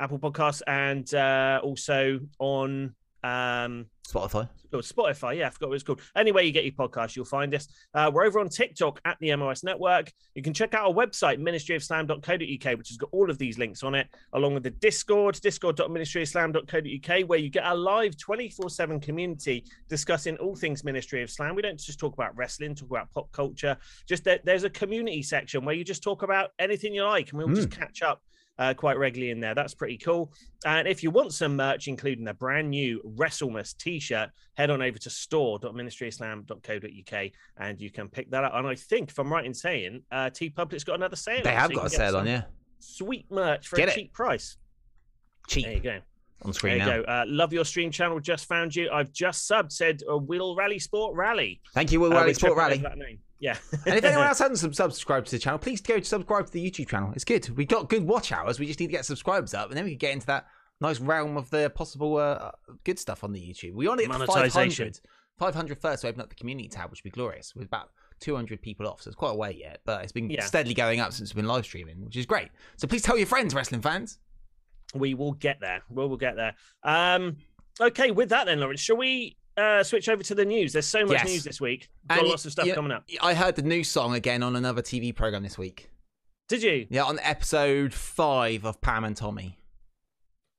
Apple 0.00 0.18
Podcasts, 0.18 0.62
and 0.66 1.12
uh, 1.14 1.60
also 1.62 2.20
on. 2.38 2.94
Um, 3.22 3.86
Spotify. 4.10 4.48
Oh, 4.72 4.78
Spotify, 4.78 5.38
yeah, 5.38 5.48
I 5.48 5.50
forgot 5.50 5.68
what 5.68 5.74
it's 5.74 5.84
called. 5.84 6.00
Anyway, 6.16 6.46
you 6.46 6.52
get 6.52 6.64
your 6.64 6.72
podcast, 6.72 7.16
you'll 7.16 7.24
find 7.24 7.54
us. 7.54 7.68
Uh, 7.94 8.10
we're 8.12 8.24
over 8.24 8.38
on 8.40 8.48
TikTok 8.48 9.00
at 9.04 9.16
the 9.20 9.34
MOS 9.36 9.62
Network. 9.64 10.12
You 10.34 10.42
can 10.42 10.54
check 10.54 10.74
out 10.74 10.86
our 10.86 10.92
website, 10.92 11.38
ministryofslam.co.uk, 11.40 12.78
which 12.78 12.88
has 12.88 12.96
got 12.96 13.08
all 13.12 13.30
of 13.30 13.38
these 13.38 13.58
links 13.58 13.82
on 13.82 13.94
it, 13.94 14.08
along 14.32 14.54
with 14.54 14.62
the 14.62 14.70
Discord, 14.70 15.40
discord.ministryofslam.co.uk, 15.40 17.28
where 17.28 17.38
you 17.38 17.50
get 17.50 17.66
a 17.66 17.74
live 17.74 18.16
24 18.16 18.70
7 18.70 19.00
community 19.00 19.64
discussing 19.88 20.36
all 20.36 20.54
things 20.54 20.84
Ministry 20.84 21.22
of 21.22 21.30
Slam. 21.30 21.54
We 21.54 21.62
don't 21.62 21.78
just 21.78 21.98
talk 21.98 22.14
about 22.14 22.36
wrestling, 22.36 22.74
talk 22.74 22.90
about 22.90 23.10
pop 23.10 23.30
culture. 23.32 23.76
Just 24.08 24.24
that 24.24 24.44
there's 24.44 24.64
a 24.64 24.70
community 24.70 25.22
section 25.22 25.64
where 25.64 25.74
you 25.74 25.84
just 25.84 26.02
talk 26.02 26.22
about 26.22 26.50
anything 26.58 26.94
you 26.94 27.04
like, 27.04 27.30
and 27.30 27.38
we'll 27.38 27.54
just 27.54 27.70
catch 27.70 28.02
up. 28.02 28.22
Uh, 28.60 28.74
quite 28.74 28.98
regularly 28.98 29.30
in 29.30 29.40
there. 29.40 29.54
That's 29.54 29.72
pretty 29.72 29.96
cool. 29.96 30.30
And 30.66 30.86
if 30.86 31.02
you 31.02 31.10
want 31.10 31.32
some 31.32 31.56
merch, 31.56 31.88
including 31.88 32.28
a 32.28 32.34
brand 32.34 32.68
new 32.68 33.00
WrestleMus 33.16 33.74
t-shirt, 33.78 34.28
head 34.54 34.68
on 34.68 34.82
over 34.82 34.98
to 34.98 35.08
store.ministryofslam.co.uk 35.08 37.30
and 37.58 37.80
you 37.80 37.90
can 37.90 38.08
pick 38.08 38.30
that 38.30 38.44
up. 38.44 38.52
And 38.54 38.66
I 38.66 38.74
think, 38.74 39.10
if 39.10 39.18
I'm 39.18 39.32
right 39.32 39.44
in 39.44 39.54
saying, 39.54 40.02
uh, 40.12 40.30
TeePublic's 40.30 40.84
got 40.84 40.96
another 40.96 41.16
sale. 41.16 41.42
They 41.42 41.52
have 41.54 41.70
so 41.70 41.76
got 41.76 41.86
a 41.86 41.90
sale 41.90 42.16
on, 42.16 42.26
yeah. 42.26 42.42
Sweet 42.80 43.26
merch 43.30 43.68
for 43.68 43.76
Get 43.76 43.88
a 43.88 43.92
it. 43.92 43.94
cheap 43.94 44.12
price. 44.12 44.56
Cheap 45.48 45.64
There 45.64 45.74
you 45.74 45.80
go. 45.80 45.98
on 46.42 46.52
screen 46.52 46.78
There 46.78 46.96
you 46.98 47.02
now. 47.02 47.06
go. 47.06 47.12
Uh, 47.12 47.24
love 47.28 47.52
your 47.52 47.64
stream 47.64 47.90
channel. 47.90 48.20
Just 48.20 48.46
found 48.46 48.74
you. 48.76 48.90
I've 48.90 49.12
just 49.12 49.50
subbed. 49.50 49.72
Said 49.72 50.02
uh, 50.10 50.16
Will 50.16 50.54
Rally 50.54 50.78
Sport 50.78 51.14
Rally. 51.16 51.60
Thank 51.74 51.92
you, 51.92 52.00
Will 52.00 52.12
Uh, 52.12 52.16
Rally 52.16 52.34
Sport 52.34 52.56
Rally. 52.56 52.82
Over 53.42 53.58
That 53.72 53.76
name. 53.76 53.80
Yeah. 53.86 53.92
And 53.92 53.98
if 53.98 54.04
anyone 54.04 54.26
else 54.28 54.38
hasn't 54.38 54.74
subscribed 54.76 55.26
to 55.26 55.32
the 55.32 55.38
channel, 55.38 55.58
please 55.58 55.80
go 55.80 55.98
to 55.98 56.04
subscribe 56.04 56.46
to 56.46 56.52
the 56.52 56.70
YouTube 56.70 56.88
channel. 56.88 57.12
It's 57.14 57.24
good. 57.24 57.48
We 57.56 57.64
got 57.64 57.88
good 57.88 58.06
watch 58.06 58.32
hours. 58.32 58.58
We 58.58 58.66
just 58.66 58.80
need 58.80 58.86
to 58.86 58.92
get 58.92 59.04
subscribers 59.04 59.54
up, 59.54 59.68
and 59.68 59.76
then 59.76 59.84
we 59.84 59.92
can 59.92 59.98
get 59.98 60.12
into 60.12 60.26
that 60.26 60.46
nice 60.80 61.00
realm 61.00 61.36
of 61.36 61.50
the 61.50 61.70
possible 61.70 62.16
uh, 62.16 62.52
good 62.84 62.98
stuff 62.98 63.22
on 63.24 63.32
the 63.32 63.40
YouTube. 63.40 63.74
We 63.74 63.88
only 63.88 64.06
get 64.06 64.26
500. 64.26 65.00
500 65.38 65.78
first 65.80 66.02
to 66.02 66.08
open 66.08 66.20
up 66.20 66.28
the 66.28 66.34
community 66.34 66.68
tab, 66.68 66.90
which 66.90 67.00
would 67.02 67.10
be 67.10 67.14
glorious. 67.14 67.54
With 67.54 67.66
about 67.66 67.90
200 68.20 68.60
people 68.60 68.86
off, 68.86 69.00
so 69.00 69.08
it's 69.08 69.16
quite 69.16 69.30
a 69.30 69.34
way 69.36 69.56
yet, 69.58 69.80
but 69.86 70.02
it's 70.02 70.12
been 70.12 70.28
Yeah. 70.28 70.44
steadily 70.44 70.74
going 70.74 71.00
up 71.00 71.12
since 71.14 71.30
we've 71.30 71.36
been 71.42 71.48
live 71.48 71.64
streaming, 71.64 72.04
which 72.04 72.16
is 72.16 72.26
great. 72.26 72.48
So 72.76 72.86
please 72.86 73.00
tell 73.02 73.16
your 73.16 73.26
friends, 73.26 73.54
wrestling 73.54 73.80
fans. 73.80 74.18
we 74.94 75.14
will 75.14 75.32
get 75.32 75.60
there. 75.60 75.82
We 75.88 76.04
will 76.06 76.16
get 76.16 76.34
there. 76.36 76.54
Um, 76.82 77.36
okay, 77.80 78.10
with 78.10 78.28
that 78.30 78.46
then, 78.46 78.60
Lawrence, 78.60 78.80
shall 78.80 78.96
we 78.96 79.36
uh, 79.60 79.82
switch 79.84 80.08
over 80.08 80.22
to 80.22 80.34
the 80.34 80.44
news? 80.44 80.72
There's 80.72 80.86
so 80.86 81.04
much 81.04 81.12
Yes. 81.18 81.26
news 81.26 81.44
this 81.44 81.60
week. 81.60 81.88
Got 82.08 82.18
And 82.20 82.28
lots 82.28 82.44
of 82.46 82.52
stuff 82.52 82.66
you- 82.66 82.74
coming 82.74 82.92
up. 82.92 83.04
I 83.22 83.34
heard 83.34 83.56
the 83.56 83.62
new 83.62 83.84
song 83.84 84.14
again 84.14 84.42
on 84.42 84.56
another 84.56 84.82
TV 84.82 85.12
program 85.14 85.42
this 85.42 85.56
week. 85.58 85.90
Did 86.48 86.62
you 86.62 86.86
Yeah, 86.90 87.04
on 87.04 87.18
Oh. 87.18 87.22
episode 87.22 87.94
five 87.94 88.64
of 88.64 88.80
Pam 88.80 89.04
and 89.04 89.16
Tommy. 89.16 89.58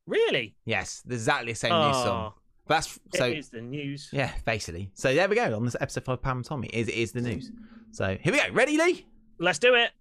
really? 0.07 0.55
Yes, 0.65 1.03
exactly 1.09 1.51
the 1.53 1.57
same 1.57 1.71
new 1.71 1.93
song. 1.93 2.33
Oh, 2.35 2.41
That's 2.67 2.99
so. 3.15 3.25
it 3.25 3.37
is 3.37 3.49
the 3.49 3.61
news. 3.61 4.09
Yeah, 4.11 4.31
basically. 4.45 4.91
So 4.93 5.13
there 5.13 5.27
we 5.27 5.35
go. 5.35 5.55
On 5.55 5.65
this 5.65 5.75
episode 5.81 6.05
five, 6.05 6.21
Pam 6.21 6.37
and 6.37 6.45
Tommy 6.45 6.67
is 6.69 6.87
it 6.87 6.95
is 6.95 7.11
the 7.11 7.21
news. 7.21 7.51
So 7.91 8.17
here 8.21 8.31
we 8.33 8.39
go. 8.39 8.45
Ready, 8.53 8.77
Lee? 8.77 9.05
Let's 9.39 9.59
do 9.59 9.75
it. 9.75 9.91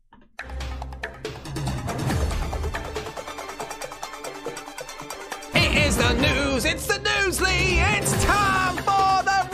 It 5.54 5.86
is 5.86 5.96
the 5.96 6.12
news. 6.14 6.64
It's 6.64 6.86
the 6.86 6.98
news, 6.98 7.40
Lee. 7.40 7.78
It's 7.80 8.24
time 8.24 8.69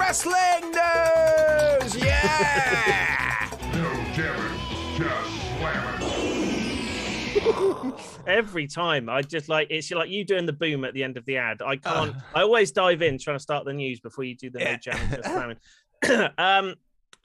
wrestling 0.07 0.71
news. 0.71 1.97
Yeah. 1.97 3.49
No 3.75 3.91
Kevin, 4.15 4.53
just 4.97 5.31
slam 5.59 5.83
it. 6.01 7.95
Every 8.29 8.69
time, 8.69 9.09
I 9.09 9.23
just 9.23 9.49
like 9.49 9.67
it's 9.71 9.91
like 9.91 10.09
you 10.09 10.25
doing 10.25 10.47
the 10.47 10.53
boom 10.53 10.85
at 10.85 10.95
the 10.95 11.03
end 11.03 11.17
of 11.17 11.25
the 11.25 11.39
ad. 11.39 11.61
I 11.61 11.77
can't. 11.77 12.15
Uh. 12.15 12.21
I 12.37 12.43
always 12.43 12.71
dive 12.71 13.03
in 13.03 13.19
trying 13.19 13.37
to 13.37 13.43
start 13.43 13.65
the 13.65 13.73
news 13.73 13.99
before 13.99 14.23
you 14.25 14.37
do 14.37 14.49
the 14.49 14.61
Yeah. 14.61 14.73
no 14.73 14.77
jam 14.77 15.11
just 15.11 15.25
slamming. 15.25 15.57
um, 16.39 16.75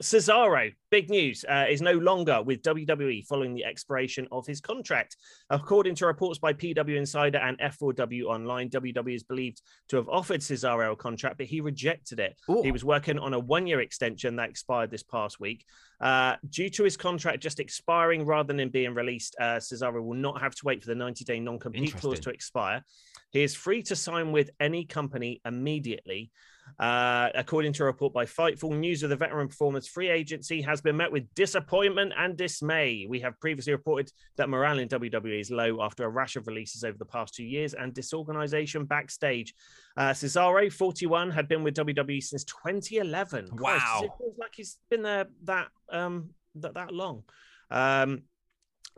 Cesaro, 0.02 0.72
big 0.90 1.08
news, 1.08 1.44
uh, 1.48 1.66
is 1.70 1.80
no 1.80 1.92
longer 1.92 2.42
with 2.42 2.60
WWE 2.62 3.24
following 3.24 3.54
the 3.54 3.64
expiration 3.64 4.26
of 4.32 4.44
his 4.44 4.60
contract. 4.60 5.16
According 5.48 5.94
to 5.96 6.06
reports 6.06 6.40
by 6.40 6.52
PW 6.52 6.96
Insider 6.96 7.38
and 7.38 7.56
F4W 7.60 8.24
Online, 8.24 8.68
WWE 8.68 9.14
is 9.14 9.22
believed 9.22 9.62
to 9.88 9.96
have 9.96 10.08
offered 10.08 10.40
Cesaro 10.40 10.92
a 10.92 10.96
contract, 10.96 11.38
but 11.38 11.46
he 11.46 11.60
rejected 11.60 12.18
it. 12.18 12.36
Ooh. 12.50 12.62
He 12.62 12.72
was 12.72 12.84
working 12.84 13.16
on 13.16 13.32
a 13.32 13.38
one 13.38 13.66
year 13.66 13.80
extension 13.80 14.34
that 14.36 14.50
expired 14.50 14.90
this 14.90 15.04
past 15.04 15.38
week. 15.38 15.64
Uh, 16.00 16.34
due 16.50 16.68
to 16.68 16.82
his 16.82 16.96
contract 16.96 17.40
just 17.40 17.60
expiring 17.60 18.26
rather 18.26 18.52
than 18.52 18.68
being 18.70 18.94
released, 18.94 19.36
uh, 19.40 19.56
Cesaro 19.58 20.02
will 20.02 20.14
not 20.14 20.40
have 20.40 20.54
to 20.56 20.62
wait 20.64 20.82
for 20.82 20.88
the 20.88 20.96
90 20.96 21.24
day 21.24 21.38
non 21.38 21.60
compete 21.60 21.94
clause 21.94 22.18
to 22.20 22.30
expire. 22.30 22.82
He 23.30 23.42
is 23.42 23.54
free 23.54 23.82
to 23.84 23.94
sign 23.94 24.32
with 24.32 24.50
any 24.58 24.84
company 24.84 25.40
immediately. 25.44 26.32
Uh, 26.78 27.28
according 27.34 27.72
to 27.74 27.82
a 27.82 27.86
report 27.86 28.12
by 28.12 28.24
Fightful, 28.24 28.76
news 28.76 29.02
of 29.02 29.10
the 29.10 29.16
veteran 29.16 29.46
performer's 29.48 29.86
free 29.86 30.08
agency 30.08 30.60
has 30.62 30.80
been 30.80 30.96
met 30.96 31.12
with 31.12 31.32
disappointment 31.34 32.12
and 32.16 32.36
dismay. 32.36 33.06
We 33.08 33.20
have 33.20 33.38
previously 33.40 33.72
reported 33.72 34.10
that 34.36 34.48
morale 34.48 34.78
in 34.78 34.88
WWE 34.88 35.40
is 35.40 35.50
low 35.50 35.82
after 35.82 36.04
a 36.04 36.08
rash 36.08 36.36
of 36.36 36.46
releases 36.46 36.82
over 36.82 36.96
the 36.98 37.04
past 37.04 37.34
two 37.34 37.44
years 37.44 37.74
and 37.74 37.92
disorganization 37.94 38.84
backstage. 38.84 39.54
Uh, 39.96 40.10
Cesaro, 40.10 40.72
41, 40.72 41.30
had 41.30 41.46
been 41.46 41.62
with 41.62 41.74
WWE 41.76 42.22
since 42.22 42.44
2011. 42.44 43.48
Christ, 43.48 43.84
Wow. 43.84 44.00
it 44.04 44.10
feels 44.18 44.38
like 44.38 44.54
he's 44.54 44.78
been 44.90 45.02
there 45.02 45.26
that 45.44 45.68
um 45.90 46.30
that, 46.56 46.74
that 46.74 46.92
long. 46.92 47.22
Um, 47.70 48.22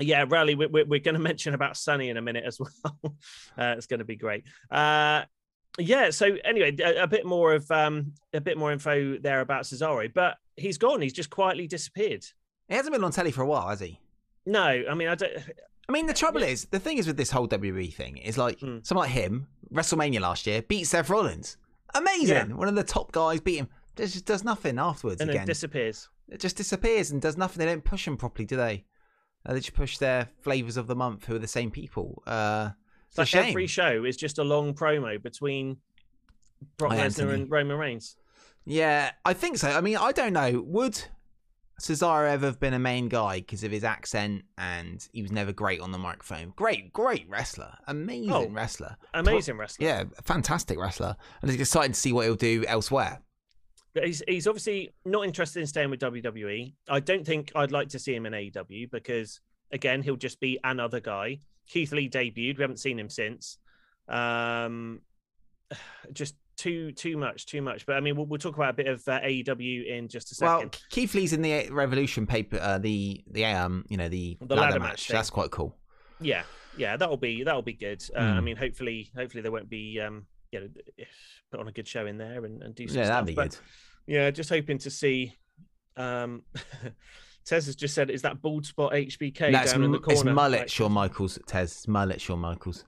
yeah, 0.00 0.24
Rally, 0.28 0.54
we're, 0.56 0.68
we're 0.68 0.98
going 0.98 1.14
to 1.14 1.20
mention 1.20 1.54
about 1.54 1.76
Sunny 1.76 2.08
in 2.08 2.16
a 2.16 2.22
minute 2.22 2.44
as 2.44 2.58
well. 2.58 2.98
uh, 3.58 3.74
it's 3.76 3.86
going 3.86 3.98
to 3.98 4.04
be 4.04 4.16
great. 4.16 4.44
Uh, 4.70 5.22
yeah. 5.78 6.10
So 6.10 6.36
anyway, 6.44 6.74
a, 6.82 7.02
a 7.02 7.06
bit 7.06 7.24
more 7.26 7.52
of 7.54 7.70
um, 7.70 8.12
a 8.32 8.40
bit 8.40 8.56
more 8.58 8.72
info 8.72 9.18
there 9.18 9.40
about 9.40 9.64
Cesaro, 9.64 10.12
but 10.12 10.36
he's 10.56 10.78
gone. 10.78 11.00
He's 11.00 11.12
just 11.12 11.30
quietly 11.30 11.66
disappeared. 11.66 12.24
He 12.68 12.74
hasn't 12.74 12.94
been 12.94 13.04
on 13.04 13.12
telly 13.12 13.30
for 13.30 13.42
a 13.42 13.46
while, 13.46 13.68
has 13.68 13.80
he? 13.80 14.00
No, 14.46 14.62
I 14.88 14.94
mean, 14.94 15.08
I 15.08 15.14
don't. 15.14 15.32
I 15.88 15.92
mean, 15.92 16.06
the 16.06 16.14
trouble 16.14 16.42
is, 16.42 16.64
the 16.66 16.78
thing 16.78 16.96
is 16.96 17.06
with 17.06 17.18
this 17.18 17.30
whole 17.30 17.46
WWE 17.46 17.92
thing 17.92 18.16
is 18.16 18.38
like 18.38 18.58
Hmm. 18.60 18.78
someone 18.82 19.04
like 19.04 19.12
him, 19.14 19.48
WrestleMania 19.72 20.20
last 20.20 20.46
year, 20.46 20.62
beat 20.62 20.84
Seth 20.84 21.10
Rollins. 21.10 21.58
Amazing. 21.94 22.28
Yeah. 22.50 22.54
One 22.56 22.68
of 22.68 22.74
the 22.74 22.82
top 22.84 23.12
guys 23.12 23.40
beat 23.40 23.56
him. 23.58 23.68
Just 23.96 24.14
just 24.14 24.24
does 24.24 24.42
nothing 24.44 24.78
afterwards 24.78 25.20
And 25.20 25.30
again. 25.30 25.46
disappears. 25.46 26.08
It 26.30 26.40
just 26.40 26.56
disappears 26.56 27.10
and 27.10 27.20
does 27.20 27.36
nothing. 27.36 27.58
They 27.58 27.66
don't 27.70 27.84
push 27.84 28.06
him 28.06 28.16
properly, 28.16 28.46
do 28.46 28.56
they? 28.56 28.84
Uh, 29.46 29.52
they 29.52 29.60
just 29.60 29.74
push 29.74 29.98
their 29.98 30.28
flavors 30.40 30.76
of 30.78 30.86
the 30.86 30.96
month, 30.96 31.26
who 31.26 31.36
are 31.36 31.38
the 31.38 31.46
same 31.46 31.70
people. 31.70 32.22
Uh, 32.26 32.70
it's 33.14 33.18
like 33.18 33.28
shame. 33.28 33.50
every 33.50 33.66
show 33.66 34.04
is 34.04 34.16
just 34.16 34.38
a 34.38 34.44
long 34.44 34.74
promo 34.74 35.22
between 35.22 35.76
Brock 36.76 36.92
Lesnar 36.92 37.32
and 37.32 37.50
Roman 37.50 37.76
Reigns. 37.76 38.16
Yeah, 38.64 39.10
I 39.24 39.34
think 39.34 39.58
so. 39.58 39.68
I 39.68 39.80
mean, 39.80 39.96
I 39.96 40.12
don't 40.12 40.32
know. 40.32 40.62
Would 40.66 41.00
Cesaro 41.80 42.28
ever 42.30 42.46
have 42.46 42.58
been 42.60 42.74
a 42.74 42.78
main 42.78 43.08
guy 43.08 43.40
because 43.40 43.62
of 43.64 43.70
his 43.72 43.84
accent 43.84 44.42
and 44.58 45.06
he 45.12 45.22
was 45.22 45.30
never 45.32 45.52
great 45.52 45.80
on 45.80 45.92
the 45.92 45.98
microphone? 45.98 46.52
Great, 46.56 46.92
great 46.92 47.28
wrestler. 47.28 47.74
Amazing 47.86 48.32
Oh, 48.32 48.48
wrestler. 48.48 48.96
Amazing 49.12 49.58
wrestler. 49.58 49.86
Yeah, 49.86 50.04
fantastic 50.24 50.78
wrestler. 50.78 51.16
And 51.42 51.50
he's 51.50 51.60
excited 51.60 51.94
to 51.94 52.00
see 52.00 52.12
what 52.12 52.24
he'll 52.26 52.36
do 52.36 52.64
elsewhere. 52.66 53.20
He's 54.02 54.22
he's 54.26 54.48
obviously 54.48 54.92
not 55.04 55.24
interested 55.24 55.60
in 55.60 55.66
staying 55.68 55.90
with 55.90 56.00
WWE. 56.00 56.74
I 56.88 56.98
don't 57.00 57.24
think 57.24 57.52
I'd 57.54 57.70
like 57.70 57.90
to 57.90 57.98
see 58.00 58.12
him 58.14 58.26
in 58.26 58.32
AEW 58.32 58.90
because 58.90 59.40
again, 59.70 60.02
he'll 60.02 60.16
just 60.16 60.40
be 60.40 60.58
another 60.64 60.98
guy. 61.00 61.38
Keith 61.68 61.92
Lee 61.92 62.08
debuted. 62.08 62.56
We 62.58 62.62
haven't 62.62 62.78
seen 62.80 62.98
him 62.98 63.08
since. 63.08 63.58
Um, 64.08 65.00
just 66.12 66.34
too 66.56 66.92
too 66.92 67.16
much, 67.16 67.46
too 67.46 67.62
much. 67.62 67.84
But 67.86 67.96
I 67.96 68.00
mean, 68.00 68.16
we'll, 68.16 68.26
we'll 68.26 68.38
talk 68.38 68.54
about 68.56 68.70
a 68.70 68.74
bit 68.74 68.86
of 68.86 69.06
uh, 69.08 69.20
AEW 69.20 69.86
in 69.86 70.08
just 70.08 70.30
a 70.32 70.34
second. 70.34 70.54
Well. 70.56 70.70
Keith 70.90 71.14
Lee's 71.14 71.32
in 71.32 71.42
the 71.42 71.68
Revolution 71.70 72.26
paper, 72.26 72.58
uh, 72.60 72.78
the 72.78 73.24
the 73.30 73.44
um, 73.46 73.84
you 73.88 73.96
know, 73.96 74.08
the, 74.08 74.36
The 74.40 74.54
ladder, 74.54 74.72
ladder 74.72 74.80
match. 74.80 74.90
match. 74.90 75.08
That's 75.08 75.30
quite 75.30 75.50
cool. 75.50 75.76
yeah, 76.20 76.42
yeah, 76.76 76.96
that'll 76.96 77.16
be 77.16 77.42
that'll 77.42 77.62
be 77.62 77.72
good. 77.72 78.02
Uh, 78.14 78.20
I 78.20 78.22
Mm. 78.22 78.44
mean, 78.44 78.56
hopefully, 78.56 79.10
hopefully 79.16 79.42
there 79.42 79.52
won't 79.52 79.68
be 79.70 80.00
um, 80.00 80.26
you 80.52 80.60
know, 80.60 80.68
put 81.50 81.58
on 81.60 81.66
a 81.68 81.72
good 81.72 81.88
show 81.88 82.06
in 82.06 82.16
there 82.18 82.44
and, 82.44 82.62
and 82.62 82.74
do 82.74 82.86
some 82.86 82.98
Yeah, 82.98 83.04
stuff. 83.06 83.14
that'd 83.14 83.26
be 83.26 83.34
But- 83.34 83.50
good. 83.50 83.58
Yeah, 84.06 84.30
just 84.30 84.50
hoping 84.50 84.78
to 84.78 84.90
see. 84.90 85.34
Um, 85.96 86.42
Tez 87.44 87.66
has 87.66 87.76
just 87.76 87.94
said, 87.94 88.10
"Is 88.10 88.22
that 88.22 88.40
bald 88.40 88.64
spot 88.66 88.92
HBK 88.94 89.50
No, 89.52 89.64
down 89.64 89.82
in 89.84 89.92
the 89.92 89.98
m- 89.98 90.04
it's 90.08 90.24
mullet 90.24 90.60
Like, 90.60 90.68
Shawn 90.70 90.92
Michaels, 90.92 91.38
Tez. 91.46 91.70
It's 91.72 91.88
mullet 91.88 92.20
Shawn 92.20 92.38
Michaels. 92.38 92.84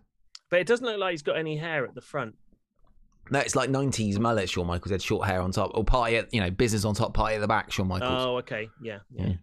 but 0.51 0.61
it 0.61 0.67
doesn't 0.67 0.87
look 0.87 0.99
like 0.99 1.11
he's 1.13 1.23
got 1.23 1.37
any 1.37 1.57
hair 1.57 1.85
at 1.85 1.95
the 1.95 2.01
front. 2.01 2.35
No, 3.31 3.41
it's 3.41 3.57
like 3.57 3.69
90s 3.71 4.19
mullet 4.19 4.49
Shawn 4.49 4.67
Michaels. 4.67 4.93
Had 4.93 5.03
short 5.03 5.27
hair 5.27 5.41
on 5.43 5.51
top. 5.51 5.73
Or 5.75 5.85
party 5.85 6.17
at, 6.17 6.33
you 6.33 6.41
know, 6.41 6.51
business 6.51 6.85
on 6.85 6.95
top, 6.95 7.13
party 7.13 7.35
at 7.35 7.41
the 7.41 7.49
back, 7.49 7.73
Shawn 7.73 7.89
Michaels. 7.89 8.25
Oh, 8.25 8.37
okay, 8.39 8.69
yeah, 8.83 8.99
yeah. 9.11 9.27
Yeah. 9.27 9.35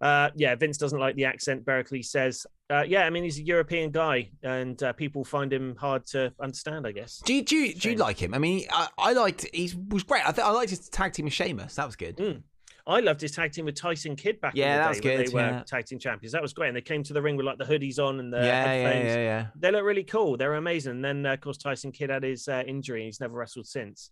Uh, 0.00 0.30
yeah, 0.36 0.54
Vince 0.54 0.78
doesn't 0.78 1.00
like 1.00 1.16
the 1.16 1.24
accent. 1.24 1.64
Berkeley 1.64 2.02
says, 2.02 2.46
uh, 2.70 2.84
"Yeah, 2.86 3.02
I 3.04 3.10
mean 3.10 3.24
he's 3.24 3.38
a 3.40 3.42
European 3.42 3.90
guy, 3.90 4.30
and 4.44 4.80
uh, 4.80 4.92
people 4.92 5.24
find 5.24 5.52
him 5.52 5.74
hard 5.74 6.06
to 6.06 6.32
understand. 6.40 6.86
I 6.86 6.92
guess." 6.92 7.20
Do 7.24 7.34
you, 7.34 7.42
do 7.42 7.56
you, 7.56 7.74
do 7.74 7.90
you 7.90 7.96
like 7.96 8.22
him? 8.22 8.32
I 8.32 8.38
mean, 8.38 8.64
I, 8.70 8.86
I 8.96 9.12
liked, 9.14 9.48
he 9.52 9.72
was 9.88 10.04
great. 10.04 10.22
I, 10.24 10.30
th- 10.30 10.46
I 10.46 10.50
liked 10.50 10.70
his 10.70 10.88
tag 10.88 11.14
team 11.14 11.24
with 11.24 11.34
Sheamus. 11.34 11.74
That 11.74 11.86
was 11.86 11.96
good. 11.96 12.16
Mm. 12.16 12.42
I 12.88 13.00
loved 13.00 13.20
his 13.20 13.32
tag 13.32 13.52
team 13.52 13.66
with 13.66 13.74
Tyson 13.74 14.16
Kidd 14.16 14.40
back 14.40 14.54
Yeah, 14.56 14.88
in 14.88 14.92
the 14.94 14.94
that 14.94 15.02
day 15.02 15.08
when 15.10 15.16
good, 15.18 15.26
they 15.30 15.34
were 15.34 15.40
yeah. 15.40 15.62
tag 15.64 15.84
team 15.86 15.98
champions. 15.98 16.32
That 16.32 16.42
was 16.42 16.52
great, 16.54 16.68
and 16.68 16.76
they 16.76 16.80
came 16.80 17.02
to 17.04 17.12
the 17.12 17.20
ring 17.22 17.36
with 17.36 17.44
like 17.46 17.58
the 17.58 17.64
hoodies 17.64 17.98
on 17.98 18.18
and 18.18 18.32
the 18.32 18.38
yeah, 18.38 18.72
yeah, 18.72 18.92
yeah, 19.02 19.16
yeah. 19.16 19.46
They 19.56 19.70
look 19.70 19.84
really 19.84 20.04
cool. 20.04 20.36
They're 20.36 20.54
amazing. 20.54 20.92
And 20.92 21.04
then, 21.04 21.26
uh, 21.26 21.34
of 21.34 21.40
course, 21.42 21.58
Tyson 21.58 21.92
Kidd 21.92 22.08
had 22.10 22.22
his 22.22 22.48
uh, 22.48 22.64
injury. 22.66 23.00
and 23.02 23.06
He's 23.06 23.20
never 23.20 23.34
wrestled 23.34 23.66
since. 23.66 24.10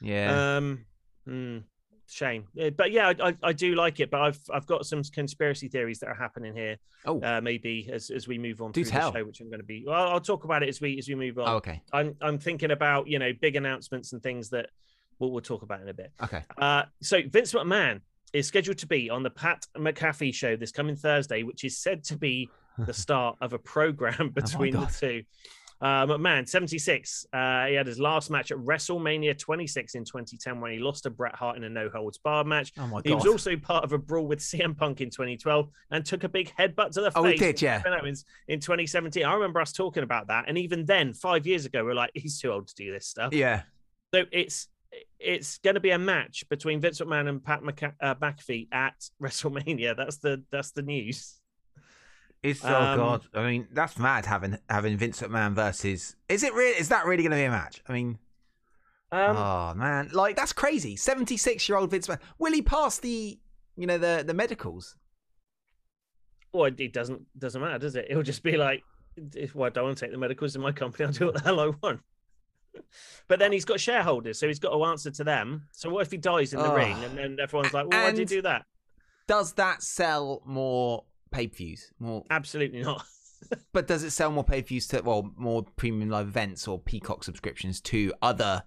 Yeah. 0.00 0.56
Um, 0.56 0.84
hmm, 1.26 1.58
shame. 2.08 2.44
Uh, 2.60 2.70
But 2.70 2.92
yeah, 2.92 3.08
I, 3.18 3.28
I, 3.30 3.36
I 3.42 3.52
do 3.52 3.74
like 3.74 3.98
it. 4.00 4.10
But 4.10 4.20
I've 4.20 4.40
I've 4.52 4.66
got 4.66 4.86
some 4.86 5.02
conspiracy 5.02 5.66
theories 5.68 5.98
that 6.00 6.06
are 6.06 6.14
happening 6.14 6.54
here. 6.54 6.76
oh, 7.06 7.20
Uh, 7.20 7.40
maybe 7.40 7.90
as, 7.92 8.10
as 8.10 8.28
we 8.28 8.38
move 8.38 8.62
on 8.62 8.70
Do 8.70 8.84
through 8.84 8.90
tell. 8.92 9.10
the 9.10 9.18
show, 9.18 9.24
which 9.24 9.40
I'm 9.40 9.48
going 9.48 9.60
to 9.60 9.66
be. 9.66 9.84
Well, 9.86 10.08
I'll 10.10 10.20
talk 10.20 10.44
about 10.44 10.62
it 10.62 10.68
as 10.68 10.80
we 10.80 10.96
as 10.98 11.08
we 11.08 11.16
move 11.16 11.38
on. 11.38 11.48
oh, 11.48 11.56
okay. 11.56 11.82
I'm 11.92 12.14
I'm 12.20 12.38
thinking 12.38 12.70
about 12.70 13.08
you 13.08 13.18
know 13.18 13.32
big 13.40 13.56
announcements 13.56 14.12
and 14.12 14.22
things 14.22 14.50
that 14.50 14.70
we'll, 15.18 15.32
we'll 15.32 15.40
talk 15.40 15.62
about 15.62 15.80
in 15.82 15.88
a 15.88 15.94
bit. 15.94 16.12
Okay. 16.22 16.44
Uh, 16.56 16.84
so 17.00 17.20
Vince 17.28 17.52
McMahon 17.52 18.00
is 18.32 18.46
scheduled 18.46 18.78
to 18.78 18.86
be 18.86 19.10
on 19.10 19.22
the 19.22 19.30
Pat 19.30 19.66
McAfee 19.76 20.34
show 20.34 20.56
this 20.56 20.72
coming 20.72 20.96
Thursday, 20.96 21.42
which 21.42 21.64
is 21.64 21.78
said 21.78 22.02
to 22.04 22.16
be 22.16 22.48
the 22.78 22.94
start 22.94 23.36
of 23.40 23.52
a 23.52 23.58
program 23.58 24.30
between 24.30 24.72
the 24.74 24.86
two. 24.86 25.22
Uh, 25.80 26.06
McMahon, 26.06 26.48
76. 26.48 27.26
Uh, 27.32 27.66
he 27.66 27.74
had 27.74 27.88
his 27.88 27.98
last 27.98 28.30
match 28.30 28.52
at 28.52 28.58
WrestleMania 28.58 29.36
26 29.36 29.96
in 29.96 30.04
2010 30.04 30.60
when 30.60 30.70
he 30.70 30.78
lost 30.78 31.02
to 31.02 31.10
Bret 31.10 31.34
Hart 31.34 31.56
in 31.56 31.64
a 31.64 31.68
no 31.68 31.88
holds 31.92 32.18
barred 32.18 32.46
match. 32.46 32.72
Oh, 32.78 32.86
my 32.86 33.00
He 33.04 33.12
was 33.12 33.26
also 33.26 33.56
part 33.56 33.82
of 33.82 33.92
a 33.92 33.98
brawl 33.98 34.26
with 34.28 34.38
CM 34.38 34.76
Punk 34.78 35.00
in 35.00 35.10
2012 35.10 35.68
and 35.90 36.06
took 36.06 36.22
a 36.22 36.28
big 36.28 36.52
headbutt 36.56 36.92
to 36.92 37.00
the 37.00 37.10
Oh, 37.16 37.24
face. 37.24 37.40
did, 37.40 37.60
yeah. 37.60 37.82
In 38.46 38.60
2017. 38.60 39.24
I 39.24 39.34
remember 39.34 39.60
us 39.60 39.72
talking 39.72 40.04
about 40.04 40.28
that. 40.28 40.44
And 40.46 40.56
even 40.56 40.84
then, 40.86 41.14
five 41.14 41.48
years 41.48 41.66
ago, 41.66 41.84
we 41.84 41.90
are 41.90 41.94
like, 41.96 42.12
he's 42.14 42.40
too 42.40 42.52
old 42.52 42.68
to 42.68 42.74
do 42.76 42.92
this 42.92 43.08
stuff. 43.08 43.34
yeah. 43.34 43.62
So 44.14 44.22
it's 44.30 44.68
it's 45.18 45.58
going 45.58 45.74
to 45.74 45.80
be 45.80 45.90
a 45.90 45.98
match 45.98 46.44
between 46.48 46.80
Vince 46.80 47.00
McMahon 47.00 47.28
and 47.28 47.42
Pat 47.44 47.62
McA- 47.62 47.94
uh, 48.00 48.14
McAfee 48.16 48.68
at 48.72 49.08
WrestleMania. 49.22 49.96
That's 49.96 50.18
the 50.18 50.42
that's 50.50 50.72
the 50.72 50.82
news. 50.82 51.38
It's, 52.42 52.64
oh, 52.64 52.74
Um, 52.74 52.98
God. 52.98 53.22
I 53.34 53.44
mean, 53.48 53.68
that's 53.72 53.98
mad 53.98 54.26
having 54.26 54.58
having 54.68 54.96
Vince 54.96 55.20
McMahon 55.22 55.52
versus. 55.54 56.16
Is 56.28 56.42
it 56.42 56.52
really? 56.54 56.76
Is 56.78 56.88
that 56.88 57.06
really 57.06 57.22
going 57.22 57.30
to 57.30 57.36
be 57.36 57.44
a 57.44 57.50
match? 57.50 57.80
I 57.86 57.92
mean, 57.92 58.18
Um, 59.12 59.36
oh 59.36 59.74
man, 59.74 60.10
like 60.12 60.34
that's 60.36 60.52
crazy. 60.52 60.96
Seventy 60.96 61.36
six 61.36 61.68
year 61.68 61.78
old 61.78 61.90
Vince 61.90 62.08
McMahon. 62.08 62.20
Will 62.38 62.52
he 62.52 62.62
pass 62.62 62.98
the, 62.98 63.38
you 63.76 63.86
know, 63.86 63.98
the 63.98 64.24
the 64.26 64.34
medicals? 64.34 64.96
well, 66.52 66.70
it, 66.76 66.92
doesn't 66.92 67.22
doesn't 67.38 67.62
matter, 67.62 67.78
does 67.78 67.96
it? 67.96 68.06
It'll 68.10 68.22
just 68.22 68.42
be 68.42 68.56
like, 68.58 68.82
if 69.34 69.54
well, 69.54 69.68
I 69.68 69.70
don't 69.70 69.84
want 69.84 69.98
to 69.98 70.04
take 70.04 70.12
the 70.12 70.18
medicals 70.18 70.54
in 70.56 70.60
my 70.62 70.72
company. 70.72 71.06
I'll 71.06 71.12
do 71.12 71.26
what 71.26 71.34
the 71.34 71.40
hell 71.42 71.60
I 71.60 71.70
want. 71.82 72.00
But 73.28 73.38
then 73.38 73.52
he's 73.52 73.64
got 73.64 73.80
shareholders, 73.80 74.38
so 74.38 74.46
he's 74.48 74.58
got 74.58 74.72
to 74.72 74.84
answer 74.84 75.10
to 75.10 75.24
them. 75.24 75.68
So 75.72 75.88
what 75.90 76.02
if 76.06 76.10
he 76.10 76.16
dies 76.18 76.52
in 76.52 76.58
the 76.60 76.70
Oh. 76.70 76.74
ring, 76.74 76.96
and 77.04 77.16
then 77.16 77.36
everyone's 77.40 77.72
like, 77.72 77.86
"Well, 77.88 78.02
why 78.04 78.10
did 78.10 78.18
you 78.20 78.26
do 78.38 78.42
that?" 78.42 78.64
Does 79.26 79.52
that 79.54 79.82
sell 79.82 80.42
more 80.44 81.04
pay 81.30 81.46
per 81.46 81.54
views? 81.56 81.92
More, 81.98 82.24
Absolutely 82.30 82.82
not. 82.82 83.04
but 83.72 83.86
does 83.86 84.02
it 84.02 84.10
sell 84.10 84.30
more 84.30 84.44
pay 84.44 84.62
per 84.62 84.68
views 84.68 84.86
to 84.88 85.00
well, 85.02 85.30
more 85.36 85.64
premium 85.76 86.10
live 86.10 86.26
events 86.28 86.66
or 86.68 86.78
Peacock 86.78 87.24
subscriptions 87.24 87.80
to 87.82 88.12
other 88.22 88.62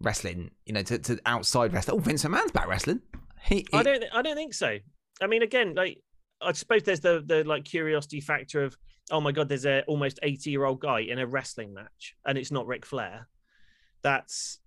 wrestling? 0.00 0.50
You 0.66 0.74
know, 0.74 0.82
to, 0.82 0.98
to 0.98 1.18
outside 1.26 1.72
wrestling. 1.72 1.98
Oh, 1.98 2.02
Vince 2.02 2.24
McMahon's 2.24 2.52
back 2.52 2.68
wrestling. 2.68 3.00
He, 3.44 3.66
I 3.72 3.82
don't. 3.82 4.04
I 4.12 4.22
don't 4.22 4.36
think 4.36 4.54
so. 4.54 4.78
I 5.22 5.26
mean, 5.26 5.42
again, 5.42 5.74
like 5.74 6.02
I 6.40 6.52
suppose 6.52 6.82
there's 6.82 7.00
the 7.00 7.22
the 7.24 7.44
like 7.44 7.64
curiosity 7.64 8.20
factor 8.20 8.62
of 8.62 8.76
oh 9.10 9.20
my 9.20 9.32
god, 9.32 9.48
there's 9.48 9.66
a 9.66 9.82
almost 9.86 10.18
80 10.22 10.50
year 10.50 10.64
old 10.64 10.80
guy 10.80 11.00
in 11.00 11.18
a 11.18 11.26
wrestling 11.26 11.74
match, 11.74 12.14
and 12.26 12.38
it's 12.38 12.50
not 12.50 12.66
Ric 12.66 12.84
Flair. 12.84 13.28
That's 14.02 14.60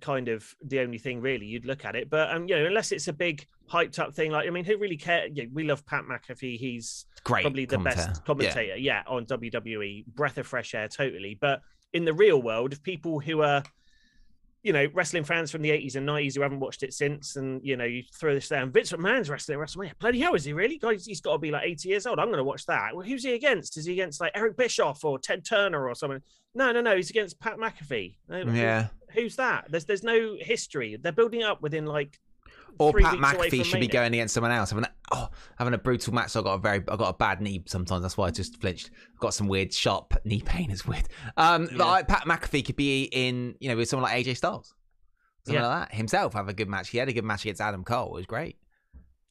kind 0.00 0.28
of 0.28 0.54
the 0.64 0.80
only 0.80 0.98
thing 0.98 1.20
really 1.20 1.46
you'd 1.46 1.66
look 1.66 1.84
at 1.84 1.94
it. 1.94 2.08
But 2.08 2.30
um, 2.30 2.48
you 2.48 2.56
know, 2.56 2.66
unless 2.66 2.92
it's 2.92 3.08
a 3.08 3.12
big 3.12 3.46
hyped 3.70 3.98
up 3.98 4.14
thing, 4.14 4.30
like 4.30 4.46
I 4.46 4.50
mean, 4.50 4.64
who 4.64 4.78
really 4.78 4.96
cares? 4.96 5.30
Yeah, 5.34 5.44
we 5.52 5.64
love 5.64 5.84
Pat 5.86 6.04
McAfee. 6.04 6.58
He's 6.58 7.06
great. 7.24 7.42
probably 7.42 7.66
the 7.66 7.78
best 7.78 8.24
commentator, 8.24 8.76
yeah. 8.76 9.02
on 9.06 9.26
WWE. 9.26 10.06
Breath 10.06 10.38
of 10.38 10.46
fresh 10.46 10.74
air, 10.74 10.88
totally. 10.88 11.38
But 11.40 11.60
in 11.92 12.04
the 12.04 12.14
real 12.14 12.40
world, 12.40 12.72
if 12.72 12.82
people 12.82 13.20
who 13.20 13.42
are, 13.42 13.62
you 14.62 14.72
know, 14.72 14.86
wrestling 14.94 15.24
fans 15.24 15.50
from 15.50 15.60
the 15.62 15.70
80s 15.70 15.96
and 15.96 16.08
90s 16.08 16.36
who 16.36 16.42
haven't 16.42 16.60
watched 16.60 16.82
it 16.82 16.94
since, 16.94 17.36
and 17.36 17.60
you 17.64 17.76
know, 17.76 17.84
you 17.84 18.04
throw 18.14 18.32
this 18.32 18.48
down, 18.48 18.70
Vince 18.70 18.92
McMahon's 18.92 19.28
wrestling 19.28 19.58
WrestleMania. 19.58 19.98
Bloody 19.98 20.20
hell, 20.20 20.34
is 20.34 20.44
he 20.44 20.52
really? 20.52 20.78
Guys, 20.78 21.04
he's 21.04 21.20
got 21.20 21.32
to 21.32 21.38
be 21.38 21.50
like 21.50 21.64
80 21.64 21.88
years 21.88 22.06
old. 22.06 22.20
I'm 22.20 22.26
going 22.26 22.38
to 22.38 22.44
watch 22.44 22.64
that. 22.66 22.94
Well, 22.94 23.04
who's 23.04 23.24
he 23.24 23.34
against? 23.34 23.76
Is 23.76 23.86
he 23.86 23.92
against 23.94 24.20
like 24.20 24.32
Eric 24.34 24.56
Bischoff 24.56 25.04
or 25.04 25.18
Ted 25.18 25.44
Turner 25.44 25.88
or 25.88 25.94
someone? 25.94 26.22
No, 26.54 26.70
no, 26.70 26.80
no. 26.80 26.94
He's 26.94 27.10
against 27.10 27.40
Pat 27.40 27.56
McAfee. 27.56 28.16
Yeah. 28.28 28.88
Who's 29.14 29.36
that? 29.36 29.66
There's 29.68 29.84
there's 29.84 30.04
no 30.04 30.36
history. 30.38 30.96
They're 31.00 31.12
building 31.12 31.42
up 31.42 31.60
within 31.60 31.86
like 31.86 32.18
Or 32.78 32.92
three 32.92 33.02
Pat 33.02 33.14
McAfee 33.14 33.64
should 33.64 33.80
be 33.80 33.88
going 33.88 34.12
against 34.14 34.34
someone 34.34 34.52
else. 34.52 34.72
Oh, 35.12 35.28
having 35.58 35.74
a 35.74 35.78
brutal 35.78 36.12
match. 36.14 36.30
So 36.30 36.40
I 36.40 36.44
got 36.44 36.54
a 36.54 36.58
very, 36.58 36.78
I 36.88 36.96
got 36.96 37.08
a 37.08 37.12
bad 37.16 37.40
knee 37.40 37.62
sometimes. 37.66 38.02
That's 38.02 38.16
why 38.16 38.26
I 38.26 38.30
just 38.30 38.60
flinched. 38.60 38.90
Got 39.20 39.34
some 39.34 39.48
weird 39.48 39.72
sharp 39.72 40.14
knee 40.24 40.40
pain. 40.42 40.70
It's 40.70 40.86
weird. 40.86 41.04
Um, 41.36 41.66
but 41.76 41.76
Yeah. 41.86 41.90
I, 41.90 42.02
Pat 42.02 42.24
McAfee 42.26 42.64
could 42.64 42.76
be 42.76 43.04
in, 43.04 43.54
you 43.60 43.68
know, 43.68 43.76
with 43.76 43.88
someone 43.88 44.10
like 44.10 44.24
AJ 44.24 44.36
Styles, 44.36 44.74
something 45.46 45.60
Yeah. 45.62 45.68
like 45.68 45.88
that. 45.90 45.96
Himself 45.96 46.34
have 46.34 46.48
a 46.48 46.52
good 46.54 46.68
match. 46.68 46.88
He 46.90 46.98
had 46.98 47.08
a 47.08 47.12
good 47.12 47.24
match 47.24 47.42
against 47.44 47.60
Adam 47.60 47.84
Cole. 47.84 48.08
It 48.08 48.18
was 48.18 48.26
great. 48.26 48.56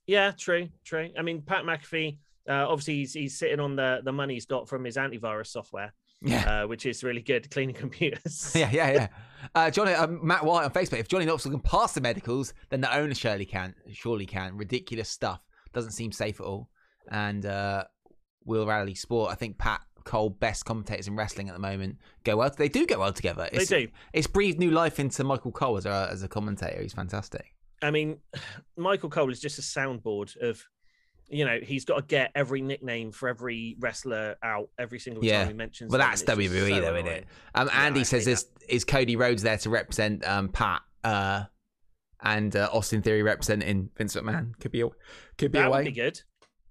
Yeah, 0.08 0.32
true, 0.32 0.70
true. 0.84 1.10
I 1.18 1.22
mean, 1.22 1.42
Pat 1.42 1.64
McAfee, 1.64 2.18
uh, 2.50 2.68
obviously, 2.68 2.96
he's, 2.96 3.14
he's 3.14 3.38
sitting 3.38 3.60
on 3.60 3.76
the, 3.76 4.02
the 4.04 4.12
money 4.12 4.34
he's 4.34 4.46
got 4.46 4.68
from 4.68 4.84
his 4.84 4.98
antivirus 4.98 5.48
software, 5.48 5.94
Yeah. 6.22 6.64
uh, 6.64 6.68
which 6.68 6.86
is 6.86 7.04
really 7.04 7.22
good, 7.22 7.50
cleaning 7.52 7.76
computers. 7.86 8.52
Yeah, 8.56 8.70
yeah, 8.72 8.92
yeah. 8.92 9.08
Uh, 9.56 9.70
Johnny, 9.72 9.94
um, 9.94 10.20
Matt 10.26 10.44
White 10.44 10.66
on 10.66 10.72
Facebook. 10.72 11.00
If 11.00 11.08
Johnny 11.08 11.26
Knoxville 11.26 11.52
can 11.54 11.62
pass 11.62 11.94
the 11.94 12.02
medicals, 12.02 12.54
then 12.70 12.82
the 12.82 12.94
owner 12.96 13.14
surely 13.14 13.46
can. 13.46 13.74
Surely 13.94 14.26
can. 14.26 14.58
Ridiculous 14.58 15.08
stuff. 15.10 15.42
Doesn't 15.74 15.92
seem 15.92 16.12
safe 16.12 16.40
at 16.40 16.46
all. 16.46 16.70
And 17.10 17.46
uh, 17.46 17.86
Will 18.46 18.66
Rally 18.66 18.96
Sport. 18.96 19.32
I 19.32 19.36
think 19.36 19.58
Pat 19.58 19.82
Cole, 20.04 20.30
best 20.30 20.66
commentators 20.66 21.08
in 21.08 21.16
wrestling 21.16 21.48
at 21.50 21.54
the 21.54 21.60
moment, 21.62 21.98
go 22.24 22.38
well. 22.38 22.50
They 22.56 22.70
do 22.70 22.86
go 22.86 23.00
well 23.00 23.14
together. 23.14 23.48
They 23.52 23.60
It's, 23.60 23.70
do. 23.70 23.88
It's 24.14 24.28
breathed 24.28 24.60
new 24.60 24.72
life 24.72 25.00
into 25.00 25.24
Michael 25.24 25.52
Cole 25.52 25.78
as 25.78 25.86
a, 25.86 26.10
as 26.12 26.24
a 26.24 26.28
commentator. 26.28 26.82
He's 26.82 26.94
fantastic. 26.94 27.54
I 27.82 27.92
mean, 27.92 28.18
Michael 28.78 29.10
Cole 29.10 29.30
is 29.32 29.40
just 29.40 29.60
a 29.60 29.62
soundboard 29.62 30.36
of, 30.42 30.64
you 31.30 31.46
know, 31.46 31.60
he's 31.62 31.86
got 31.86 31.96
to 31.98 32.02
get 32.06 32.32
every 32.36 32.62
nickname 32.62 33.12
for 33.12 33.30
every 33.30 33.76
wrestler 33.80 34.36
out 34.44 34.70
every 34.78 35.00
single 35.00 35.24
Yeah. 35.24 35.40
time 35.42 35.48
he 35.50 35.54
mentions. 35.54 35.92
Well, 35.92 36.00
that's 36.00 36.22
and 36.22 36.30
it's 36.42 36.50
just 36.52 36.54
WWE 36.56 36.70
so 36.76 36.82
though, 36.82 36.96
isn't 36.96 37.08
it? 37.08 37.26
Um, 37.56 37.70
Andy 37.74 38.00
I 38.02 38.04
says 38.04 38.26
this 38.26 38.46
is 38.68 38.84
Cody 38.84 39.16
Rhodes 39.16 39.42
there 39.44 39.58
to 39.58 39.70
represent 39.70 40.28
um, 40.28 40.50
Pat, 40.50 40.82
uh, 41.04 41.44
and 42.24 42.56
uh, 42.56 42.70
Austin 42.72 43.02
Theory 43.02 43.24
representing 43.24 43.90
Vince 43.98 44.16
McMahon. 44.16 44.58
Could 44.60 44.72
be 44.72 44.82
a, 44.82 44.88
could 45.38 45.52
be 45.52 45.60
a 45.60 45.64
That 45.64 45.72
way. 45.72 45.80
would 45.80 45.86
be 45.86 45.92
good. 46.02 46.22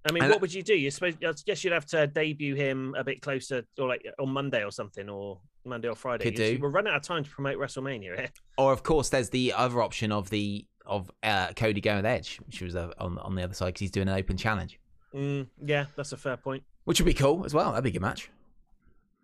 I 0.07 0.11
mean, 0.11 0.23
And- 0.23 0.31
what 0.31 0.41
would 0.41 0.53
you 0.53 0.63
do? 0.63 0.73
You 0.73 0.89
suppose? 0.91 1.13
I 1.23 1.31
guess 1.45 1.63
you'd 1.63 1.73
have 1.73 1.85
to 1.87 2.07
debut 2.07 2.55
him 2.55 2.95
a 2.97 3.03
bit 3.03 3.21
closer, 3.21 3.63
or 3.77 3.87
like 3.87 4.03
on 4.19 4.29
Monday 4.29 4.63
or 4.63 4.71
something, 4.71 5.07
or 5.09 5.39
Monday 5.65 5.87
or 5.89 5.95
Friday. 5.95 6.23
Could 6.23 6.39
You- 6.39 6.57
do. 6.57 6.61
We're 6.63 6.69
running 6.71 6.91
out 6.91 6.97
of 6.97 7.03
time 7.03 7.23
to 7.23 7.29
promote 7.29 7.57
WrestleMania 7.57 8.01
here. 8.17 8.29
Or 8.57 8.73
of 8.73 8.81
course, 8.83 9.09
there's 9.09 9.29
the 9.29 9.53
other 9.53 9.81
option 9.81 10.11
of 10.11 10.29
the 10.29 10.65
of 10.87 11.11
uh, 11.21 11.53
Cody 11.55 11.79
going 11.81 11.97
with 11.97 12.05
Edge, 12.07 12.37
which 12.47 12.61
was 12.61 12.75
uh, 12.75 12.91
on 12.97 13.17
on 13.19 13.35
the 13.35 13.43
other 13.43 13.53
side 13.53 13.67
because 13.67 13.81
he's 13.81 13.91
doing 13.91 14.07
an 14.09 14.17
open 14.17 14.37
challenge, 14.37 14.79
Mm, 15.13 15.47
yeah, 15.63 15.85
that's 15.95 16.11
a 16.13 16.17
fair 16.17 16.37
point. 16.37 16.63
which 16.85 16.99
would 16.99 17.05
be 17.05 17.13
cool 17.13 17.45
as 17.45 17.53
well. 17.53 17.69
That'd 17.71 17.83
be 17.83 17.89
a 17.91 17.93
good 17.93 18.01
match. 18.01 18.31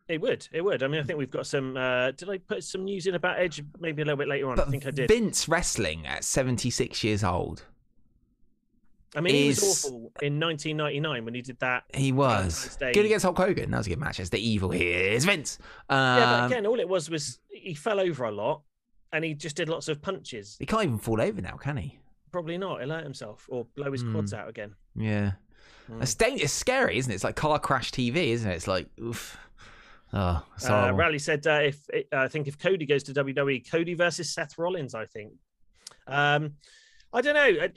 It 0.08 0.22
would. 0.22 0.48
It 0.54 0.62
would. 0.64 0.84
I 0.84 0.88
mean, 0.88 1.02
I 1.02 1.04
think 1.04 1.20
we've 1.20 1.30
got 1.30 1.46
some. 1.48 1.76
Uh, 1.76 2.12
did 2.12 2.30
I 2.30 2.38
put 2.38 2.64
some 2.64 2.86
news 2.86 3.08
in 3.08 3.16
about 3.16 3.40
Edge? 3.40 3.62
Maybe 3.80 4.02
a 4.02 4.06
little 4.06 4.18
bit 4.18 4.28
later 4.30 4.50
on. 4.50 4.56
But 4.56 4.68
I 4.68 4.72
think 4.72 4.86
I 4.86 4.92
did. 4.92 5.10
Vince 5.10 5.50
wrestling 5.50 6.06
at 6.08 6.24
76 6.24 7.04
years 7.04 7.24
old. 7.24 7.64
I 9.16 9.22
mean, 9.22 9.34
he 9.34 9.48
was 9.48 9.64
awful 9.86 10.12
in 10.22 10.40
1999 10.40 11.26
when 11.26 11.34
he 11.34 11.42
did 11.42 11.60
that. 11.60 11.84
He 11.94 12.12
was 12.12 12.78
good 12.80 13.06
against 13.06 13.24
Hulk 13.24 13.38
Hogan. 13.38 13.72
That 13.72 13.78
was 13.78 13.88
a 13.88 13.90
good 13.90 14.00
match. 14.00 14.20
It's 14.20 14.30
the 14.30 14.40
evil 14.40 14.70
here 14.70 15.12
is 15.12 15.26
Vince. 15.26 15.58
Um, 15.90 15.98
Yeah, 15.98 16.40
but 16.42 16.52
again, 16.52 16.66
all 16.66 16.80
it 16.80 16.88
was 16.88 17.10
was 17.10 17.40
he 17.50 17.74
fell 17.74 18.00
over 18.00 18.26
a 18.26 18.32
lot, 18.32 18.62
and 19.14 19.24
he 19.26 19.34
just 19.34 19.56
did 19.56 19.70
lots 19.70 19.88
of 19.88 20.02
punches. 20.02 20.56
he 20.60 20.66
can't 20.66 20.84
even 20.84 20.98
fall 21.00 21.22
over 21.22 21.42
now, 21.42 21.56
can 21.58 21.78
he? 21.78 21.98
Probably 22.32 22.58
not. 22.58 22.82
He'll 22.82 22.90
hurt 22.92 23.04
himself 23.06 23.46
or 23.50 23.66
blow 23.76 23.92
his 23.92 24.02
Hmm. 24.02 24.12
quads 24.14 24.34
out 24.34 24.50
again. 24.50 24.76
Yeah. 24.96 25.32
Mm. 25.90 26.02
It's, 26.02 26.14
dang- 26.14 26.40
it's 26.40 26.52
scary, 26.54 26.98
isn't 26.98 27.12
it? 27.12 27.16
It's 27.16 27.24
like 27.24 27.38
car 27.38 27.58
crash 27.60 27.92
TV, 27.92 28.28
isn't 28.32 28.50
it? 28.52 28.56
It's 28.56 28.68
like, 28.68 28.88
oof. 29.02 29.38
Oh, 30.20 30.44
Uh. 30.70 30.92
Rally 30.94 31.20
said, 31.20 31.46
uh, 31.46 31.60
"If 31.64 31.80
uh, 31.94 32.18
I 32.18 32.28
think 32.28 32.48
if 32.48 32.58
Cody 32.58 32.86
goes 32.86 33.04
to 33.04 33.14
WWE, 33.14 33.70
Cody 33.70 33.94
versus 33.94 34.34
Seth 34.34 34.58
Rollins, 34.58 34.96
I 34.96 35.06
think." 35.06 35.34
Um, 36.08 36.54
I 37.14 37.22
don't 37.22 37.36
know. 37.36 37.68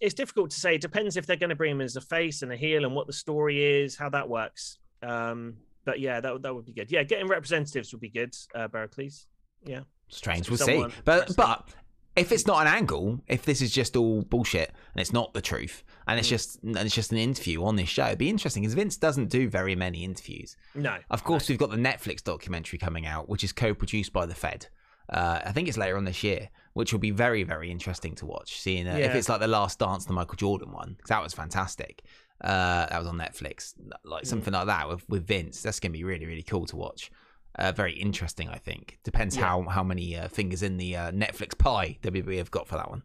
It's 0.00 0.14
difficult 0.14 0.50
to 0.50 0.60
say. 0.60 0.74
It 0.76 0.80
depends 0.80 1.16
if 1.16 1.26
they're 1.26 1.36
going 1.36 1.50
to 1.50 1.56
bring 1.56 1.72
him 1.72 1.80
as 1.80 1.96
a 1.96 2.00
face 2.00 2.42
and 2.42 2.52
a 2.52 2.56
heel, 2.56 2.84
and 2.84 2.94
what 2.94 3.06
the 3.06 3.12
story 3.12 3.82
is, 3.82 3.96
how 3.96 4.08
that 4.10 4.28
works. 4.28 4.78
Um, 5.02 5.56
but 5.84 5.98
yeah, 6.00 6.20
that 6.20 6.32
would- 6.32 6.42
that 6.42 6.54
would 6.54 6.66
be 6.66 6.72
good. 6.72 6.90
Yeah, 6.92 7.02
getting 7.02 7.26
representatives 7.28 7.92
would 7.92 8.00
be 8.00 8.10
good. 8.10 8.34
Uh, 8.54 8.68
Barclays. 8.68 9.26
Yeah, 9.64 9.80
Strange. 10.08 10.48
We'll 10.48 10.58
see. 10.58 10.84
But 11.04 11.34
but 11.36 11.68
if 12.16 12.32
it's 12.32 12.46
not 12.46 12.66
an 12.66 12.72
angle, 12.72 13.20
if 13.28 13.44
this 13.44 13.62
is 13.62 13.70
just 13.70 13.96
all 13.96 14.22
bullshit 14.22 14.70
and 14.94 15.00
it's 15.00 15.12
not 15.12 15.32
the 15.32 15.40
truth, 15.40 15.82
and 16.06 16.18
it's 16.18 16.28
Mm. 16.28 16.30
just 16.30 16.62
and 16.62 16.76
it's 16.78 16.94
just 16.94 17.12
an 17.12 17.18
interview 17.18 17.62
on 17.64 17.76
this 17.76 17.88
show, 17.88 18.06
it'd 18.06 18.18
be 18.18 18.28
interesting 18.28 18.62
because 18.62 18.74
Vince 18.74 18.96
doesn't 18.96 19.28
do 19.28 19.48
very 19.48 19.74
many 19.76 20.04
interviews. 20.04 20.56
no. 20.74 20.98
Of 21.10 21.22
course, 21.24 21.48
we've 21.48 21.58
got 21.58 21.70
the 21.70 21.76
Netflix 21.76 22.22
documentary 22.22 22.78
coming 22.78 23.06
out, 23.06 23.28
which 23.28 23.44
is 23.44 23.52
co-produced 23.52 24.12
by 24.12 24.26
the 24.26 24.34
Fed. 24.34 24.66
Uh, 25.08 25.40
I 25.44 25.52
think 25.52 25.66
it's 25.68 25.76
later 25.78 25.96
on 25.96 26.04
this 26.04 26.22
year, 26.22 26.50
which 26.74 26.92
will 26.92 27.00
be 27.00 27.10
very, 27.10 27.42
very 27.42 27.70
interesting 27.70 28.14
to 28.16 28.26
watch. 28.26 28.60
Seeing 28.60 28.86
uh, 28.86 28.96
if 28.96 29.14
it's 29.14 29.28
like 29.28 29.40
the 29.40 29.48
Last 29.48 29.78
Dance, 29.80 30.04
the 30.04 30.12
Michael 30.12 30.36
Jordan 30.36 30.70
one, 30.72 30.96
'cause 31.00 31.08
that 31.08 31.22
was 31.22 31.32
fantastic. 31.34 32.02
Uh, 32.40 32.86
that 32.86 32.98
was 32.98 33.06
on 33.08 33.18
Netflix, 33.18 33.74
like 34.04 34.24
Mm. 34.24 34.26
something 34.26 34.52
like 34.54 34.66
that 34.66 34.88
with, 34.88 35.08
with 35.08 35.26
Vince. 35.26 35.62
That's 35.62 35.78
going 35.80 35.92
to 35.92 35.98
be 35.98 36.04
really, 36.04 36.26
really 36.26 36.42
cool 36.42 36.64
to 36.66 36.76
watch. 36.76 37.10
Uh, 37.56 37.72
very 37.72 37.92
interesting, 37.94 38.48
I 38.48 38.56
think. 38.58 38.98
Depends 39.04 39.36
Yeah. 39.36 39.46
how 39.46 39.62
how 39.62 39.82
many 39.82 40.16
uh, 40.16 40.28
fingers 40.28 40.62
in 40.62 40.76
the 40.76 40.96
uh, 40.96 41.10
Netflix 41.10 41.56
pie 41.58 41.98
WWE 42.02 42.38
have 42.38 42.50
got 42.50 42.66
for 42.68 42.76
that 42.76 42.88
one. 42.90 43.02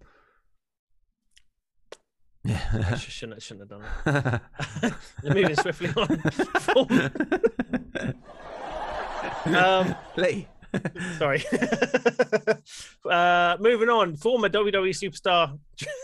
I 2.48 2.96
shouldn't, 2.98 3.42
shouldn't 3.42 3.72
have 3.72 3.82
done 3.82 4.42
that. 4.84 4.94
Moving 5.24 5.56
swiftly 5.56 5.90
on. 5.98 6.22
um, 9.56 9.96
Lee. 10.16 10.48
Sorry. 11.18 11.44
uh, 13.10 13.58
moving 13.60 13.90
on, 13.90 14.16
former 14.16 14.50
WWE 14.50 14.90
superstar 14.90 15.58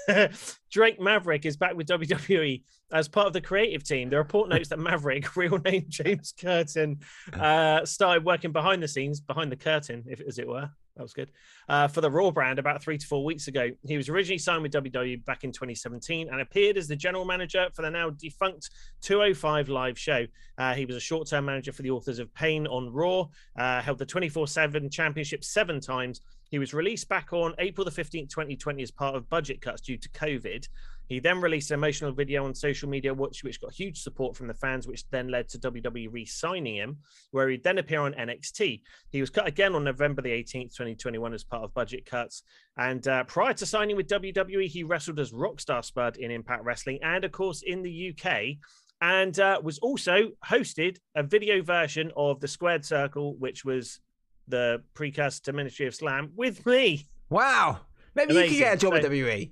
Drake 0.71 0.99
Maverick 0.99 1.45
is 1.45 1.57
back 1.57 1.75
with 1.75 1.87
WWE 1.87 2.63
as 2.91 3.07
part 3.07 3.27
of 3.27 3.33
the 3.33 3.41
creative 3.41 3.83
team. 3.83 4.09
The 4.09 4.17
report 4.17 4.49
notes 4.49 4.69
that 4.69 4.79
Maverick, 4.79 5.35
real 5.35 5.57
name 5.59 5.85
James 5.87 6.33
Curtin, 6.39 6.99
uh, 7.33 7.85
started 7.85 8.25
working 8.25 8.51
behind 8.51 8.83
the 8.83 8.87
scenes, 8.87 9.19
behind 9.19 9.51
the 9.51 9.57
curtain, 9.57 10.03
if 10.07 10.21
as 10.21 10.37
it 10.37 10.47
were. 10.47 10.69
That 10.95 11.03
was 11.03 11.13
good. 11.13 11.31
Uh, 11.69 11.87
for 11.87 12.01
the 12.01 12.11
Raw 12.11 12.31
brand 12.31 12.59
about 12.59 12.83
three 12.83 12.97
to 12.97 13.07
four 13.07 13.23
weeks 13.23 13.47
ago. 13.47 13.69
He 13.83 13.95
was 13.95 14.09
originally 14.09 14.37
signed 14.37 14.61
with 14.61 14.73
WWE 14.73 15.23
back 15.25 15.43
in 15.43 15.51
2017 15.51 16.29
and 16.29 16.41
appeared 16.41 16.77
as 16.77 16.87
the 16.87 16.95
general 16.95 17.23
manager 17.23 17.69
for 17.73 17.81
the 17.81 17.89
now 17.89 18.09
defunct 18.09 18.69
205 19.01 19.69
live 19.69 19.97
show. 19.97 20.25
Uh, 20.57 20.73
he 20.73 20.85
was 20.85 20.95
a 20.95 20.99
short 20.99 21.29
term 21.29 21.45
manager 21.45 21.71
for 21.71 21.81
the 21.81 21.91
authors 21.91 22.19
of 22.19 22.33
Pain 22.33 22.67
on 22.67 22.91
Raw, 22.91 23.27
uh, 23.57 23.81
held 23.81 23.99
the 23.99 24.05
24 24.05 24.47
7 24.47 24.89
championship 24.89 25.43
seven 25.43 25.79
times. 25.79 26.21
He 26.49 26.59
was 26.59 26.73
released 26.73 27.07
back 27.07 27.31
on 27.31 27.55
April 27.59 27.85
the 27.85 27.91
15th, 27.91 28.29
2020, 28.29 28.83
as 28.83 28.91
part 28.91 29.15
of 29.15 29.29
budget 29.29 29.61
cuts 29.61 29.81
due 29.81 29.97
to 29.97 30.09
COVID. 30.09 30.67
He 31.11 31.19
then 31.19 31.41
released 31.41 31.71
an 31.71 31.73
emotional 31.73 32.13
video 32.13 32.45
on 32.45 32.55
social 32.55 32.87
media, 32.87 33.13
which, 33.13 33.43
which 33.43 33.59
got 33.59 33.73
huge 33.73 34.01
support 34.01 34.33
from 34.33 34.47
the 34.47 34.53
fans, 34.53 34.87
which 34.87 35.03
then 35.09 35.27
led 35.27 35.49
to 35.49 35.59
WWE 35.59 36.07
re 36.09 36.23
signing 36.23 36.77
him, 36.77 36.99
where 37.31 37.49
he'd 37.49 37.65
then 37.65 37.79
appear 37.79 37.99
on 37.99 38.13
NXT. 38.13 38.81
He 39.09 39.19
was 39.19 39.29
cut 39.29 39.45
again 39.45 39.75
on 39.75 39.83
November 39.83 40.21
the 40.21 40.29
18th, 40.29 40.73
2021, 40.73 41.33
as 41.33 41.43
part 41.43 41.65
of 41.65 41.73
budget 41.73 42.05
cuts. 42.05 42.43
And 42.77 43.05
uh, 43.09 43.25
prior 43.25 43.53
to 43.55 43.65
signing 43.65 43.97
with 43.97 44.07
WWE, 44.07 44.67
he 44.67 44.83
wrestled 44.83 45.19
as 45.19 45.33
Rockstar 45.33 45.83
Spud 45.83 46.15
in 46.15 46.31
Impact 46.31 46.63
Wrestling 46.63 46.99
and, 47.03 47.25
of 47.25 47.33
course, 47.33 47.61
in 47.61 47.81
the 47.81 48.15
UK 48.15 48.55
and 49.01 49.37
uh, 49.37 49.59
was 49.61 49.79
also 49.79 50.29
hosted 50.47 50.95
a 51.17 51.23
video 51.23 51.61
version 51.61 52.13
of 52.15 52.39
the 52.39 52.47
Squared 52.47 52.85
Circle, 52.85 53.35
which 53.35 53.65
was 53.65 53.99
the 54.47 54.81
precursor 54.93 55.43
to 55.43 55.51
Ministry 55.51 55.87
of 55.87 55.93
Slam 55.93 56.31
with 56.37 56.65
me. 56.65 57.05
Wow. 57.29 57.81
Maybe 58.15 58.33
you 58.33 58.39
Amazing. 58.39 58.55
could 58.55 58.63
get 58.63 58.73
a 58.75 58.77
job 58.77 58.93
at 58.93 59.03
WWE. 59.03 59.51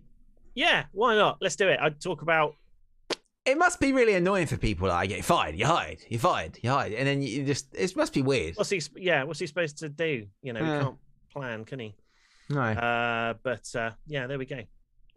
Yeah, 0.56 0.86
why 0.92 1.16
not? 1.16 1.38
Let's 1.42 1.56
do 1.56 1.68
it. 1.68 1.80
I'd 1.82 2.00
talk 2.02 2.22
about 2.22 2.54
It 3.46 3.58
must 3.58 3.80
be 3.80 3.94
really 3.94 4.14
annoying 4.16 4.48
for 4.48 4.58
people. 4.58 4.88
Like, 4.90 5.10
you're 5.10 5.24
fired, 5.24 5.56
you're 5.56 5.68
hired, 5.68 6.00
you're 6.10 6.20
fired, 6.20 6.58
you're 6.62 6.74
hired, 6.74 6.94
and 6.94 7.08
then 7.08 7.22
you 7.22 7.46
just 7.46 7.68
it 7.74 7.96
must 7.96 8.14
be 8.14 8.22
weird. 8.22 8.56
what's 8.56 8.70
he. 8.70 8.82
Yeah, 8.96 9.24
what's 9.24 9.40
he 9.40 9.48
supposed 9.48 9.78
to 9.80 9.90
do? 9.90 10.28
You 10.42 10.54
know, 10.54 10.60
Yeah. 10.62 10.78
he 10.80 10.84
can't 10.84 10.98
plan, 11.34 11.66
can 11.66 11.80
he? 11.80 11.96
No, 12.50 12.62
Uh, 12.62 13.36
but 13.44 13.74
uh, 13.76 13.92
yeah, 14.08 14.28
there 14.28 14.38
we 14.40 14.46
go. 14.46 14.62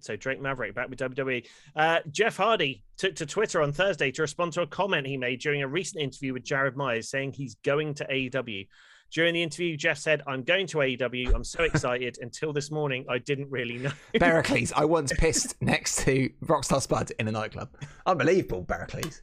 So 0.01 0.16
Drake 0.16 0.40
Maverick 0.40 0.75
back 0.75 0.90
with 0.90 0.99
WWE. 0.99 1.47
Uh, 1.77 2.01
Jeff 2.11 2.37
Hardy 2.37 2.83
took 2.99 3.14
to 3.16 3.25
Twitter 3.27 3.62
on 3.62 3.73
Thursday 3.73 4.11
to 4.11 4.23
respond 4.23 4.53
to 4.55 4.62
a 4.62 4.66
comment 4.66 5.07
he 5.07 5.16
made 5.16 5.40
during 5.40 5.62
a 5.62 5.68
recent 5.68 6.03
interview 6.03 6.33
with 6.33 6.42
Jared 6.42 6.77
Myers, 6.77 7.09
saying 7.09 7.33
he's 7.33 7.55
going 7.64 7.95
to 7.95 8.05
AEW. 8.11 8.66
During 9.12 9.35
the 9.35 9.42
interview, 9.42 9.77
Jeff 9.77 9.98
said, 9.98 10.22
"I'm 10.27 10.42
going 10.42 10.66
to 10.68 10.79
AEW. 10.79 11.35
I'm 11.35 11.44
so 11.44 11.64
excited. 11.64 12.18
Until 12.22 12.53
this 12.53 12.70
morning, 12.70 13.05
I 13.11 13.18
didn't 13.18 13.51
really 13.51 13.77
know." 13.77 13.92
Pericles. 14.18 14.72
I 14.75 14.87
once 14.87 15.12
pissed 15.12 15.61
next 15.61 15.98
to 16.05 16.31
Rockstar 16.46 16.81
Spud 16.81 17.12
in 17.18 17.29
a 17.29 17.33
nightclub. 17.33 17.68
Unbelievable, 18.07 18.64
Pericles. 18.64 19.22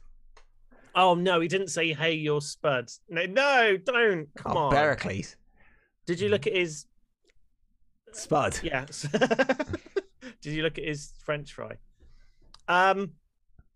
oh 0.94 1.14
no, 1.14 1.40
he 1.40 1.48
didn't 1.48 1.68
say, 1.68 1.92
"Hey, 1.92 2.14
you're 2.14 2.40
Spud." 2.40 2.88
No, 3.08 3.26
no, 3.26 3.76
don't. 3.76 4.28
Come 4.36 4.56
oh, 4.56 4.60
on. 4.60 4.72
Pericles. 4.72 5.34
Did 6.06 6.20
you 6.20 6.28
look 6.28 6.46
at 6.46 6.54
his? 6.54 6.86
Spud. 8.12 8.60
Yes. 8.62 9.08
Did 10.40 10.54
you 10.54 10.62
look 10.62 10.78
at 10.78 10.84
his 10.84 11.12
French 11.24 11.52
fry? 11.52 11.76
Um, 12.68 13.12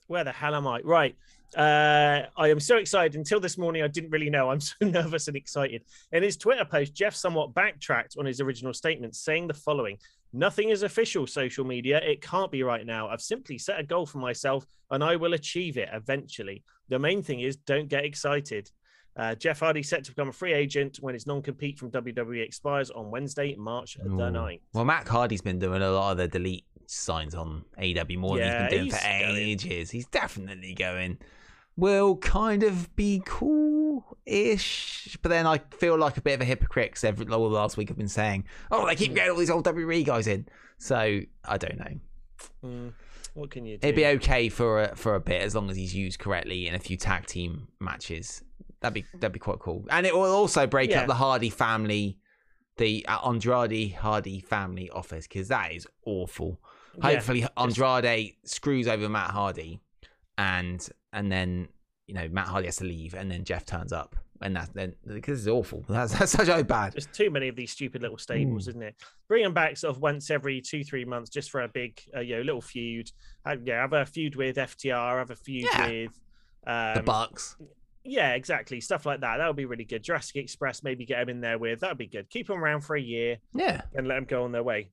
where 0.07 0.25
the 0.25 0.33
hell 0.33 0.55
am 0.55 0.67
I? 0.67 0.81
Right. 0.81 1.17
Uh, 1.57 2.27
I 2.37 2.49
am 2.49 2.61
so 2.61 2.77
excited. 2.77 3.17
Until 3.17 3.41
this 3.41 3.57
morning, 3.59 3.83
I 3.83 3.89
didn't 3.89 4.11
really 4.11 4.31
know. 4.31 4.51
I'm 4.51 4.61
so 4.61 4.75
nervous 4.83 5.29
and 5.29 5.37
excited. 5.37 5.85
In 6.13 6.23
his 6.23 6.37
Twitter 6.37 6.65
post, 6.65 6.95
Jeff 6.95 7.15
somewhat 7.15 7.55
backtracked 7.55 8.17
on 8.19 8.27
his 8.27 8.41
original 8.41 8.75
statement, 8.75 9.15
saying 9.17 9.49
the 9.49 9.55
following 9.55 9.99
Nothing 10.37 10.71
is 10.71 10.83
official 10.83 11.29
social 11.29 11.65
media. 11.65 11.99
It 11.99 12.21
can't 12.21 12.51
be 12.51 12.65
right 12.65 12.85
now. 12.85 13.07
I've 13.09 13.21
simply 13.21 13.57
set 13.57 13.79
a 13.79 13.85
goal 13.85 14.05
for 14.05 14.19
myself 14.19 14.67
and 14.91 15.05
I 15.05 15.15
will 15.15 15.35
achieve 15.35 15.77
it 15.79 15.89
eventually. 15.93 16.65
The 16.89 16.99
main 16.99 17.23
thing 17.23 17.39
is 17.41 17.55
don't 17.55 17.89
get 17.89 18.05
excited. 18.05 18.69
Uh, 19.17 19.37
Jeff 19.37 19.61
Hardy 19.61 19.85
set 19.85 20.03
to 20.03 20.11
become 20.11 20.31
a 20.31 20.33
free 20.33 20.53
agent 20.53 20.97
when 21.01 21.15
his 21.15 21.25
non 21.25 21.41
compete 21.41 21.79
from 21.79 21.93
WWE 21.93 22.45
expires 22.45 22.91
on 22.91 23.13
Wednesday, 23.13 23.55
March 23.55 23.97
the 24.03 24.09
Ooh. 24.11 24.17
9th. 24.17 24.59
Well, 24.73 24.85
Matt 24.85 25.07
Hardy's 25.07 25.41
been 25.41 25.61
doing 25.61 25.83
a 25.83 25.91
lot 25.93 26.11
of 26.11 26.17
the 26.17 26.27
delete 26.27 26.65
signs 26.89 27.37
on 27.37 27.65
AEW 27.79 28.19
more 28.19 28.37
Yeah, 28.37 28.69
than 28.69 28.71
he's 28.71 28.71
been 28.71 28.79
doing 28.79 28.85
he's 28.87 28.97
for 28.97 29.09
going. 29.09 29.37
ages. 29.37 29.91
He's 29.93 30.07
definitely 30.07 30.75
going. 30.75 31.19
Will 31.77 32.17
kind 32.17 32.63
of 32.63 32.95
be 32.95 33.21
cool-ish, 33.27 35.19
but 35.23 35.29
then 35.29 35.47
I 35.47 35.59
feel 35.77 35.97
like 35.99 36.17
a 36.17 36.21
bit 36.21 36.35
of 36.35 36.41
a 36.41 36.45
hypocrite 36.45 36.91
because 36.91 37.05
every 37.05 37.27
all 37.27 37.49
last 37.51 37.77
week 37.77 37.91
I've 37.91 37.97
been 37.99 38.09
saying, 38.09 38.45
"Oh, 38.71 38.87
they 38.87 38.95
keep 38.97 39.15
getting 39.15 39.33
all 39.33 39.39
these 39.39 39.51
old 39.51 39.65
WWE 39.65 40.05
guys 40.05 40.27
in." 40.27 40.47
So 40.79 41.21
I 41.45 41.59
don't 41.59 41.79
know. 41.79 41.95
Mm, 42.65 42.93
what 43.35 43.51
can 43.51 43.65
you 43.67 43.77
do? 43.79 43.87
It'd 43.87 43.97
be 43.97 44.07
okay 44.07 44.49
for 44.49 44.83
a, 44.83 44.97
for 44.97 45.15
a 45.15 45.21
bit 45.21 45.43
as 45.43 45.55
long 45.55 45.71
as 45.71 45.77
he's 45.77 45.95
used 45.95 46.19
correctly 46.19 46.69
in 46.69 46.75
a 46.75 46.79
few 46.79 46.97
tag 46.97 47.27
team 47.27 47.69
matches. 47.81 48.43
That'd 48.81 48.95
be 48.95 49.05
that'd 49.15 49.33
be 49.33 49.39
quite 49.39 49.59
cool, 49.59 49.85
and 49.91 50.07
it 50.07 50.15
will 50.15 50.33
also 50.33 50.67
break 50.67 50.91
Yeah. 50.91 51.01
up 51.03 51.07
the 51.07 51.15
Hardy 51.15 51.51
family, 51.51 52.19
the 52.77 53.05
uh, 53.09 53.19
Andrade 53.29 53.95
Hardy 53.95 54.41
family 54.41 54.91
office 54.91 55.27
because 55.27 55.49
that 55.49 55.73
is 55.73 55.87
awful. 56.07 56.61
Yeah, 56.99 57.11
Hopefully, 57.15 57.47
Andrade 57.57 58.35
screws 58.45 58.87
over 58.87 59.09
Matt 59.09 59.31
Hardy, 59.31 59.81
and 60.39 60.87
and 61.15 61.33
then 61.33 61.69
you 62.07 62.15
know 62.15 62.29
Matt 62.29 62.49
Hardy 62.49 62.67
has 62.67 62.77
to 62.77 62.85
leave, 62.85 63.15
and 63.15 63.31
then 63.31 63.45
Jeff 63.45 63.65
turns 63.65 63.93
up, 63.93 64.15
and 64.43 64.55
that's 64.57 64.69
then 64.71 64.95
because 65.07 65.41
it's 65.47 65.49
awful. 65.49 65.85
That's 65.89 66.13
that's 66.19 66.33
such 66.33 66.49
a 66.49 66.63
bad. 66.63 66.93
There's 66.93 67.07
too 67.07 67.31
many 67.31 67.49
of 67.49 67.57
these 67.57 67.71
stupid 67.71 68.03
little 68.03 68.19
stables, 68.19 68.69
isn't 68.69 68.83
it? 68.83 68.95
Bring 69.29 69.43
them 69.43 69.55
back 69.55 69.77
sort 69.79 69.95
of 69.97 70.03
once 70.03 70.31
every 70.31 70.61
two, 70.61 70.85
three 70.85 71.05
months, 71.07 71.31
just 71.31 71.51
for 71.51 71.63
a 71.63 71.69
big, 71.69 71.99
uh, 72.15 72.21
you 72.21 72.37
know, 72.37 72.43
little 72.43 72.61
feud. 72.61 73.11
Have, 73.47 73.61
yeah, 73.67 73.81
have 73.81 73.93
a 73.95 74.05
feud 74.05 74.37
with 74.37 74.57
FTR, 74.57 75.19
have 75.19 75.31
a 75.31 75.37
feud 75.37 75.65
Yeah. 75.65 75.89
with, 75.89 76.21
um, 76.67 76.95
The 76.97 77.03
Bucks. 77.03 77.57
yeah, 78.05 78.33
exactly, 78.35 78.81
stuff 78.81 79.07
like 79.07 79.21
that. 79.21 79.39
That 79.39 79.47
would 79.47 79.57
be 79.57 79.65
really 79.65 79.85
good. 79.85 80.03
Jurassic 80.03 80.37
Express, 80.37 80.83
maybe 80.83 81.07
get 81.07 81.21
them 81.21 81.29
in 81.31 81.41
there 81.41 81.59
with. 81.59 81.81
That 81.81 81.91
would 81.91 81.99
be 81.99 82.07
good. 82.07 82.29
Keep 82.31 82.49
them 82.49 82.63
around 82.63 82.83
for 82.83 82.97
a 82.97 83.01
year 83.01 83.39
Yeah. 83.55 83.81
and 83.95 84.07
let 84.07 84.17
them 84.17 84.25
go 84.25 84.45
on 84.45 84.53
their 84.53 84.63
way. 84.63 84.91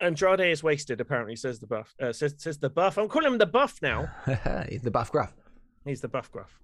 Andrade 0.00 0.40
is 0.40 0.62
wasted, 0.62 1.00
apparently, 1.00 1.36
says 1.36 1.60
the 1.60 1.66
buff. 1.66 1.94
Uh, 2.00 2.12
says, 2.12 2.34
says 2.38 2.58
the 2.58 2.70
buff. 2.70 2.98
I'm 2.98 3.08
calling 3.08 3.32
him 3.32 3.38
the 3.38 3.46
buff 3.46 3.80
now. 3.80 4.08
He's 4.68 4.82
the 4.82 4.90
buff 4.90 5.10
gruff. 5.10 5.32
He's 5.84 6.00
the 6.00 6.08
buff 6.08 6.30
gruff. 6.30 6.60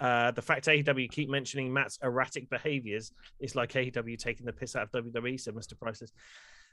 Uh, 0.00 0.30
the 0.32 0.42
fact 0.42 0.66
AEW 0.66 1.10
keep 1.10 1.28
mentioning 1.28 1.72
Matt's 1.72 1.98
erratic 2.02 2.50
behaviors 2.50 3.12
is 3.40 3.54
like 3.54 3.72
AEW 3.72 4.18
taking 4.18 4.46
the 4.46 4.52
piss 4.52 4.74
out 4.74 4.88
of 4.92 5.04
WWE, 5.04 5.40
said 5.40 5.54
Mr. 5.54 5.78
Prices. 5.78 6.12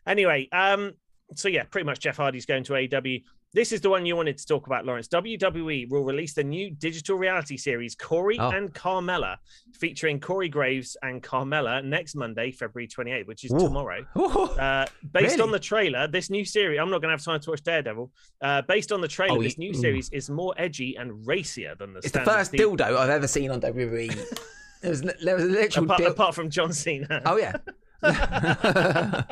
Anyway, 0.08 0.47
um, 0.52 0.93
so 1.36 1.47
yeah, 1.47 1.63
pretty 1.63 1.86
much 1.86 1.99
Jeff 1.99 2.17
Hardy's 2.17 2.45
going 2.45 2.63
to 2.63 2.73
AEW. 2.73 3.23
This 3.52 3.72
is 3.72 3.82
the 3.82 3.90
one 3.90 4.06
you 4.06 4.16
wanted 4.16 4.38
to 4.38 4.46
talk 4.46 4.68
about, 4.68 4.86
Lawrence. 4.86 5.08
WWE 5.08 5.90
will 5.90 6.04
release 6.04 6.36
the 6.36 6.44
new 6.44 6.70
digital 6.70 7.18
reality 7.18 7.58
series 7.58 7.96
Corey 7.96 8.38
Oh. 8.40 8.50
and 8.52 8.72
Carmella, 8.76 9.38
featuring 9.80 10.20
Corey 10.20 10.50
Graves 10.50 10.96
and 11.02 11.24
Carmella 11.24 11.84
next 11.84 12.14
Monday, 12.14 12.52
February 12.52 12.88
28th, 12.88 13.26
which 13.26 13.44
is 13.46 13.52
Ooh. 13.52 13.58
tomorrow. 13.60 14.06
Uh, 14.16 14.86
based 15.14 15.40
on 15.40 15.50
the 15.58 15.58
trailer, 15.60 16.08
this 16.08 16.30
new 16.30 16.46
series, 16.46 16.80
I'm 16.80 16.92
not 16.92 17.02
going 17.02 17.10
to 17.10 17.14
have 17.18 17.24
time 17.24 17.40
to 17.40 17.50
watch 17.50 17.64
Daredevil. 17.64 18.12
Uh, 18.40 18.62
based 18.64 18.92
on 18.92 19.02
the 19.02 19.08
trailer, 19.08 19.40
Oh, 19.40 19.42
this 19.42 19.58
you- 19.58 19.72
new 19.72 19.78
ooh. 19.78 19.82
series 19.82 20.10
is 20.12 20.30
more 20.30 20.54
edgy 20.58 20.96
and 20.96 21.26
racier 21.26 21.74
than 21.74 21.94
the 21.94 22.00
It's 22.00 22.12
the 22.12 22.22
first 22.22 22.54
dildo 22.54 22.96
I've 22.98 23.10
ever 23.10 23.28
seen 23.28 23.50
on 23.50 23.60
WWE. 23.62 24.14
there 24.84 24.92
was 24.92 25.02
there 25.02 25.36
was 25.36 25.44
a 25.46 25.48
literal 25.48 25.86
apart, 25.86 25.98
dil- 26.02 26.12
apart 26.12 26.36
from 26.36 26.52
John 26.52 26.72
Cena. 26.72 27.24
Oh 27.26 27.38
yeah. 27.38 27.54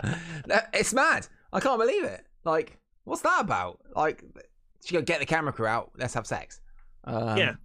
it's 0.74 0.92
mad. 0.94 1.28
I 1.54 1.60
can't 1.60 1.80
believe 1.80 2.04
it. 2.04 2.26
Like, 2.44 2.80
what's 3.08 3.22
that 3.22 3.42
about? 3.42 3.80
Like, 3.96 4.24
she 4.86 4.94
go 4.96 5.02
get 5.02 5.20
the 5.20 5.26
camera 5.26 5.54
crew 5.54 5.66
out. 5.68 5.92
Let's 5.98 6.14
have 6.14 6.28
sex. 6.28 6.60
Um, 7.06 7.38
Yeah. 7.38 7.56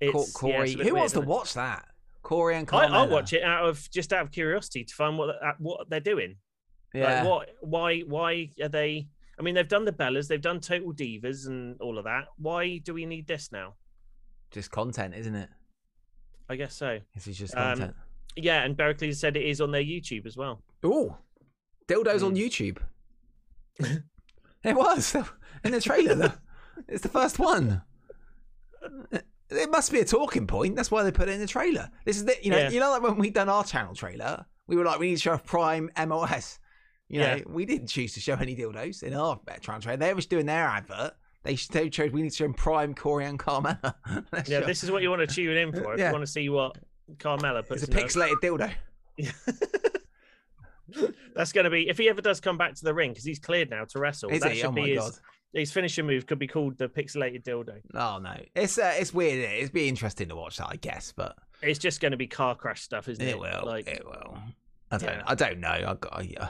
It's- 0.00 0.14
yeah, 0.14 0.38
Corey. 0.38 0.72
it's 0.72 0.82
Who 0.82 0.94
wants 0.94 1.12
to 1.14 1.20
watch 1.20 1.54
that? 1.54 1.88
Corey 2.22 2.56
and 2.56 2.68
I, 2.68 2.70
Carmella. 2.86 2.90
I'll 2.92 3.08
watch 3.08 3.32
it 3.32 3.42
out 3.42 3.66
of 3.68 3.90
just 3.90 4.12
out 4.12 4.22
of 4.26 4.30
curiosity 4.30 4.84
to 4.84 4.94
find 4.94 5.16
what 5.18 5.30
uh, 5.42 5.52
what 5.58 5.88
they're 5.88 6.00
doing. 6.00 6.36
Yeah. 6.94 7.22
Like 7.22 7.28
what? 7.30 7.48
Why? 7.62 8.00
Why 8.00 8.50
are 8.62 8.68
they? 8.68 9.08
I 9.38 9.42
mean, 9.42 9.54
they've 9.54 9.66
done 9.68 9.84
the 9.84 9.92
Bellas, 9.92 10.26
they've 10.28 10.40
done 10.40 10.60
Total 10.60 10.92
Divas, 10.92 11.46
and 11.46 11.80
all 11.80 11.96
of 11.98 12.04
that. 12.04 12.26
Why 12.36 12.78
do 12.78 12.92
we 12.94 13.06
need 13.06 13.26
this 13.26 13.50
now? 13.52 13.74
Just 14.50 14.70
content, 14.70 15.14
isn't 15.14 15.34
it? 15.34 15.48
I 16.48 16.56
guess 16.56 16.74
so. 16.74 16.98
This 17.14 17.26
is 17.28 17.38
just 17.38 17.54
Um, 17.56 17.78
content. 17.78 17.96
Yeah, 18.36 18.62
and 18.64 18.76
Berkeley 18.76 19.12
said 19.12 19.36
it 19.36 19.44
is 19.44 19.60
on 19.60 19.70
their 19.70 19.82
YouTube 19.82 20.26
as 20.26 20.36
well. 20.36 20.62
Oh, 20.82 21.16
dildos 21.88 22.22
on 22.24 22.34
Mm. 22.34 22.38
YouTube. 22.38 22.78
it 24.68 24.76
was 24.76 25.14
in 25.64 25.72
the 25.72 25.80
trailer. 25.80 26.14
though. 26.14 26.32
it's 26.88 27.02
the 27.02 27.08
first 27.08 27.38
one. 27.38 27.82
It 29.50 29.70
must 29.70 29.90
be 29.92 30.00
a 30.00 30.04
talking 30.04 30.46
point. 30.46 30.76
That's 30.76 30.90
why 30.90 31.02
they 31.02 31.10
put 31.10 31.28
it 31.28 31.32
in 31.32 31.40
the 31.40 31.46
trailer. 31.46 31.90
This 32.04 32.16
is 32.16 32.24
the, 32.26 32.36
you 32.42 32.50
know, 32.50 32.58
Yeah. 32.58 32.70
you 32.70 32.80
know, 32.80 32.90
like 32.90 33.02
when 33.02 33.16
we 33.16 33.30
done 33.30 33.48
our 33.48 33.64
channel 33.64 33.94
trailer, 33.94 34.44
we 34.66 34.76
were 34.76 34.84
like, 34.84 34.98
we 34.98 35.08
need 35.08 35.16
to 35.16 35.22
show 35.22 35.38
Prime 35.38 35.90
MOS. 36.06 36.58
You 37.08 37.20
know, 37.20 37.36
Yeah. 37.36 37.42
we 37.46 37.64
didn't 37.64 37.86
choose 37.88 38.12
to 38.14 38.20
show 38.20 38.34
any 38.34 38.54
dildos 38.54 39.02
in 39.02 39.14
our 39.14 39.40
channel 39.62 39.80
trailer. 39.80 39.96
They 39.96 40.12
was 40.12 40.26
doing 40.26 40.44
their 40.46 40.66
advert. 40.66 41.12
They, 41.44 41.54
they 41.72 41.88
chose 41.88 42.12
we 42.12 42.20
need 42.22 42.30
to 42.30 42.36
show 42.36 42.52
Prime 42.52 42.94
Corey 42.94 43.24
and 43.24 43.38
Carmella. 43.38 43.94
Yeah, 44.46 44.60
this 44.60 44.84
is 44.84 44.90
what 44.90 45.00
you 45.02 45.08
want 45.08 45.26
to 45.26 45.34
tune 45.34 45.56
in 45.56 45.72
for 45.72 45.94
if 45.94 45.98
Yeah. 46.00 46.08
you 46.08 46.12
want 46.12 46.26
to 46.26 46.30
see 46.30 46.48
what 46.50 46.76
Carmella 47.16 47.66
puts. 47.66 47.82
it's 47.82 47.90
a 47.90 47.96
in 47.96 48.02
her- 48.02 48.06
pixelated 48.06 48.40
dildo. 48.42 48.70
That's 51.34 51.52
going 51.52 51.64
to 51.64 51.70
be 51.70 51.88
if 51.88 51.98
he 51.98 52.08
ever 52.08 52.20
does 52.20 52.40
come 52.40 52.56
back 52.58 52.74
to 52.74 52.84
the 52.84 52.94
ring 52.94 53.10
because 53.12 53.24
he's 53.24 53.38
cleared 53.38 53.70
now 53.70 53.84
to 53.86 53.98
wrestle. 53.98 54.30
Is 54.30 54.40
that 54.42 54.52
he? 54.52 54.58
should 54.58 54.66
Oh 54.68 54.72
be 54.72 54.80
my 54.82 54.88
his, 54.88 54.98
god. 54.98 55.12
his 55.52 55.72
finishing 55.72 56.06
move. 56.06 56.26
Could 56.26 56.38
be 56.38 56.46
called 56.48 56.78
the 56.78 56.88
pixelated 56.88 57.42
dildo. 57.44 57.80
Oh 57.94 58.18
no, 58.22 58.34
it's 58.54 58.78
uh, 58.78 58.94
it's 58.96 59.12
weird. 59.12 59.38
It'd 59.50 59.72
be 59.72 59.88
interesting 59.88 60.28
to 60.28 60.36
watch 60.36 60.56
that, 60.58 60.68
I 60.70 60.76
guess, 60.76 61.12
but 61.16 61.36
It's 61.62 61.78
just 61.78 62.00
going 62.00 62.12
to 62.12 62.16
be 62.18 62.26
car 62.26 62.54
crash 62.54 62.82
stuff, 62.82 63.08
isn't 63.08 63.24
it? 63.24 63.30
It 63.30 63.38
will. 63.38 63.62
Like, 63.66 63.86
it 63.88 64.04
will. 64.04 64.38
I 64.90 64.98
don't. 64.98 65.08
Yeah. 65.10 65.22
I 65.26 65.34
don't 65.34 65.60
know. 65.60 65.68
I 65.68 65.94
got. 65.94 66.24
Uh, 66.40 66.48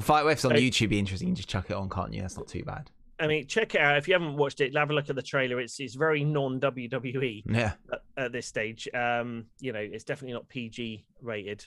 Fight 0.00 0.24
Web's 0.24 0.44
on 0.44 0.52
So- 0.52 0.56
YouTube. 0.58 0.90
Be 0.90 0.98
interesting. 0.98 1.28
You 1.28 1.34
just 1.34 1.48
chuck 1.48 1.70
it 1.70 1.74
on, 1.74 1.88
can't 1.88 2.12
you? 2.12 2.20
That's 2.22 2.36
not 2.36 2.48
too 2.48 2.62
bad. 2.64 2.90
I 3.18 3.26
mean, 3.26 3.46
check 3.46 3.74
it 3.74 3.80
out 3.80 3.96
if 3.96 4.06
you 4.08 4.12
haven't 4.14 4.36
watched 4.36 4.60
it. 4.60 4.76
Have 4.76 4.90
a 4.90 4.92
look 4.92 5.08
at 5.08 5.16
the 5.16 5.22
trailer. 5.22 5.58
It's 5.58 5.80
it's 5.80 5.94
very 5.94 6.22
non 6.22 6.60
WWE 6.60 7.42
Yeah. 7.46 7.72
at, 7.90 8.02
at 8.18 8.32
this 8.32 8.46
stage. 8.46 8.86
Um, 8.92 9.46
you 9.58 9.72
know, 9.72 9.78
it's 9.80 10.04
definitely 10.04 10.34
not 10.34 10.48
PG 10.50 11.06
rated. 11.22 11.64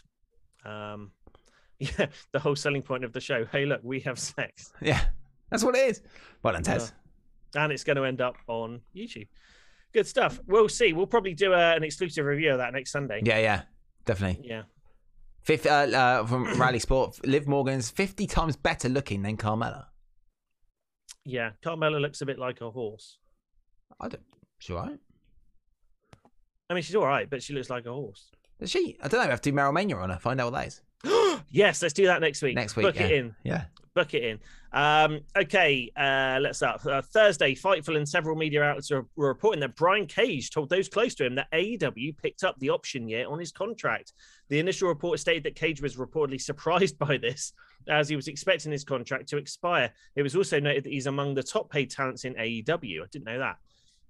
Um, 0.63 1.11
yeah, 1.97 2.07
the 2.31 2.39
whole 2.39 2.55
selling 2.55 2.81
point 2.81 3.03
of 3.03 3.13
the 3.13 3.21
show. 3.21 3.45
Hey, 3.45 3.65
look, 3.65 3.81
we 3.83 4.01
have 4.01 4.19
sex, 4.19 4.73
Yeah. 4.81 5.01
That's 5.49 5.63
what 5.63 5.75
it 5.75 5.89
is. 5.89 6.01
Well 6.43 6.53
done, 6.53 6.63
Tez. 6.63 6.93
and 7.55 7.71
it's 7.71 7.83
going 7.83 7.95
to 7.95 8.03
end 8.03 8.21
up 8.21 8.35
on 8.47 8.81
YouTube. 8.95 9.27
Good 9.93 10.05
stuff. 10.05 10.39
We'll 10.45 10.69
see. 10.69 10.93
We'll 10.93 11.07
probably 11.07 11.33
do 11.33 11.53
a, 11.53 11.75
an 11.75 11.83
exclusive 11.83 12.25
review 12.25 12.51
of 12.51 12.59
that 12.59 12.73
next 12.73 12.91
Sunday. 12.91 13.21
Yeah, 13.25 13.39
yeah, 13.39 13.61
definitely. 14.05 14.47
Yeah. 14.47 14.63
Fifth 15.41 15.65
uh, 15.65 15.69
uh, 15.69 16.27
from 16.27 16.53
Rally 16.59 16.77
Sport, 16.77 17.25
Liv 17.25 17.47
Morgan's 17.47 17.89
fifty 17.89 18.27
times 18.27 18.55
better 18.55 18.89
looking 18.89 19.23
than 19.23 19.37
Carmella. 19.37 19.85
Yeah. 21.25 21.51
Carmella 21.65 21.99
looks 21.99 22.21
a 22.21 22.25
bit 22.27 22.37
like 22.37 22.61
a 22.61 22.69
horse. 22.69 23.17
I 23.99 24.07
don't. 24.09 24.21
She 24.59 24.73
all 24.73 24.83
right? 24.83 24.99
I 26.69 26.73
mean, 26.75 26.83
she's 26.83 26.95
all 26.95 27.07
right, 27.07 27.27
but 27.27 27.41
she 27.41 27.53
looks 27.53 27.71
like 27.71 27.87
a 27.87 27.91
horse. 27.91 28.29
Does 28.59 28.69
she? 28.69 28.97
I 29.01 29.07
don't 29.07 29.19
know. 29.21 29.25
We 29.25 29.31
have 29.31 29.41
to 29.41 29.51
do 29.51 29.57
Meryl 29.57 29.73
Mania 29.73 29.95
on 29.97 30.11
her. 30.11 30.19
Find 30.19 30.39
out 30.39 30.51
what 30.51 30.59
that 30.59 30.67
is 30.67 30.81
yes, 31.49 31.81
let's 31.81 31.93
do 31.93 32.05
that 32.05 32.21
next 32.21 32.41
week. 32.41 32.55
next 32.55 32.75
week. 32.75 32.85
Book 32.85 32.95
yeah. 32.95 33.03
it 33.03 33.11
in. 33.11 33.35
Yeah. 33.43 33.63
book 33.93 34.13
it 34.13 34.23
in. 34.23 34.39
Um, 34.71 35.21
okay, 35.35 35.91
uh, 35.97 36.39
let's 36.41 36.57
start. 36.57 36.85
Uh, 36.85 37.01
Thursday, 37.01 37.55
Fightful 37.55 37.97
and 37.97 38.07
several 38.07 38.35
media 38.35 38.61
outlets 38.61 38.91
are, 38.91 39.05
were 39.15 39.27
reporting 39.27 39.61
that 39.61 39.75
Brian 39.75 40.05
Cage 40.05 40.51
told 40.51 40.69
those 40.69 40.87
close 40.87 41.15
to 41.15 41.25
him 41.25 41.35
that 41.35 41.51
AEW 41.51 42.17
picked 42.17 42.43
up 42.43 42.55
the 42.59 42.69
option 42.69 43.07
year 43.07 43.27
on 43.27 43.39
his 43.39 43.51
contract. 43.51 44.13
The 44.49 44.59
initial 44.59 44.87
report 44.87 45.19
stated 45.19 45.43
that 45.43 45.55
Cage 45.55 45.81
was 45.81 45.95
reportedly 45.95 46.39
surprised 46.49 46.99
by 46.99 47.17
this, 47.17 47.53
as 47.87 48.09
he 48.09 48.15
was 48.15 48.27
expecting 48.27 48.71
his 48.71 48.83
contract 48.83 49.27
to 49.29 49.37
expire. 49.37 49.91
It 50.15 50.21
was 50.21 50.35
also 50.35 50.59
noted 50.59 50.83
that 50.83 50.91
he's 50.93 51.07
among 51.07 51.33
the 51.33 51.43
top 51.43 51.71
paid 51.71 51.89
talents 51.89 52.25
in 52.25 52.35
AEW. 52.35 53.01
I 53.01 53.07
didn't 53.11 53.25
know 53.25 53.39
that. 53.39 53.57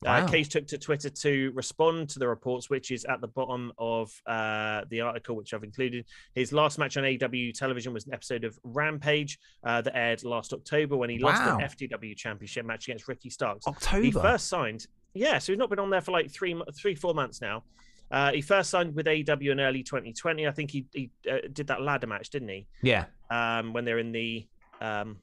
Wow. 0.01 0.23
Uh, 0.23 0.27
Cage 0.29 0.47
took 0.49 0.65
to 0.67 0.77
Twitter 0.77 1.09
to 1.09 1.51
respond 1.55 2.07
to 2.09 2.19
the 2.19 2.27
reports, 2.27 2.69
which 2.69 2.89
is 2.91 3.03
at 3.05 3.19
the 3.19 3.27
bottom 3.27 3.73
of 3.77 4.09
uh, 4.25 4.83
the 4.89 5.01
article, 5.01 5.35
which 5.35 5.53
I've 5.53 5.63
included. 5.65 6.05
His 6.35 6.53
last 6.53 6.77
match 6.79 6.95
on 6.95 7.03
AEW 7.03 7.53
television 7.53 7.93
was 7.93 8.05
an 8.07 8.13
episode 8.13 8.45
of 8.45 8.57
Rampage 8.63 9.39
uh, 9.65 9.81
that 9.81 9.95
aired 9.97 10.23
last 10.23 10.53
October 10.53 10.95
when 10.95 11.09
he 11.09 11.19
lost 11.19 11.41
Wow. 11.45 11.57
the 11.57 11.63
FTW 11.63 12.15
Championship 12.15 12.65
match 12.65 12.87
against 12.87 13.07
Ricky 13.09 13.29
Starks. 13.29 13.67
October. 13.67 14.01
He 14.03 14.11
first 14.11 14.47
signed, 14.47 14.87
yeah, 15.13 15.37
so 15.37 15.51
he's 15.51 15.59
not 15.59 15.69
been 15.69 15.79
on 15.79 15.89
there 15.89 16.01
for 16.01 16.11
like 16.11 16.31
three, 16.31 16.59
three, 16.77 16.95
four 16.95 17.13
months 17.13 17.41
now. 17.41 17.63
Uh, 18.09 18.31
he 18.31 18.41
first 18.41 18.69
signed 18.69 18.95
with 18.95 19.05
AEW 19.05 19.51
in 19.51 19.59
early 19.59 19.83
2020. 19.83 20.47
I 20.47 20.51
think 20.51 20.71
he, 20.71 20.85
he 20.93 21.11
uh, 21.29 21.39
did 21.51 21.67
that 21.67 21.81
ladder 21.81 22.07
match, 22.07 22.29
didn't 22.29 22.47
he? 22.49 22.65
Yeah. 22.81 23.05
um, 23.29 23.73
when 23.73 23.83
they're 23.85 23.99
in 23.99 24.11
the 24.13 24.47
um, 24.81 25.17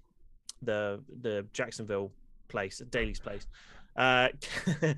the 0.62 1.01
the 1.23 1.47
Jacksonville 1.53 2.12
place, 2.49 2.81
Daily's 2.91 3.19
Place. 3.21 3.47
Uh, 3.97 4.29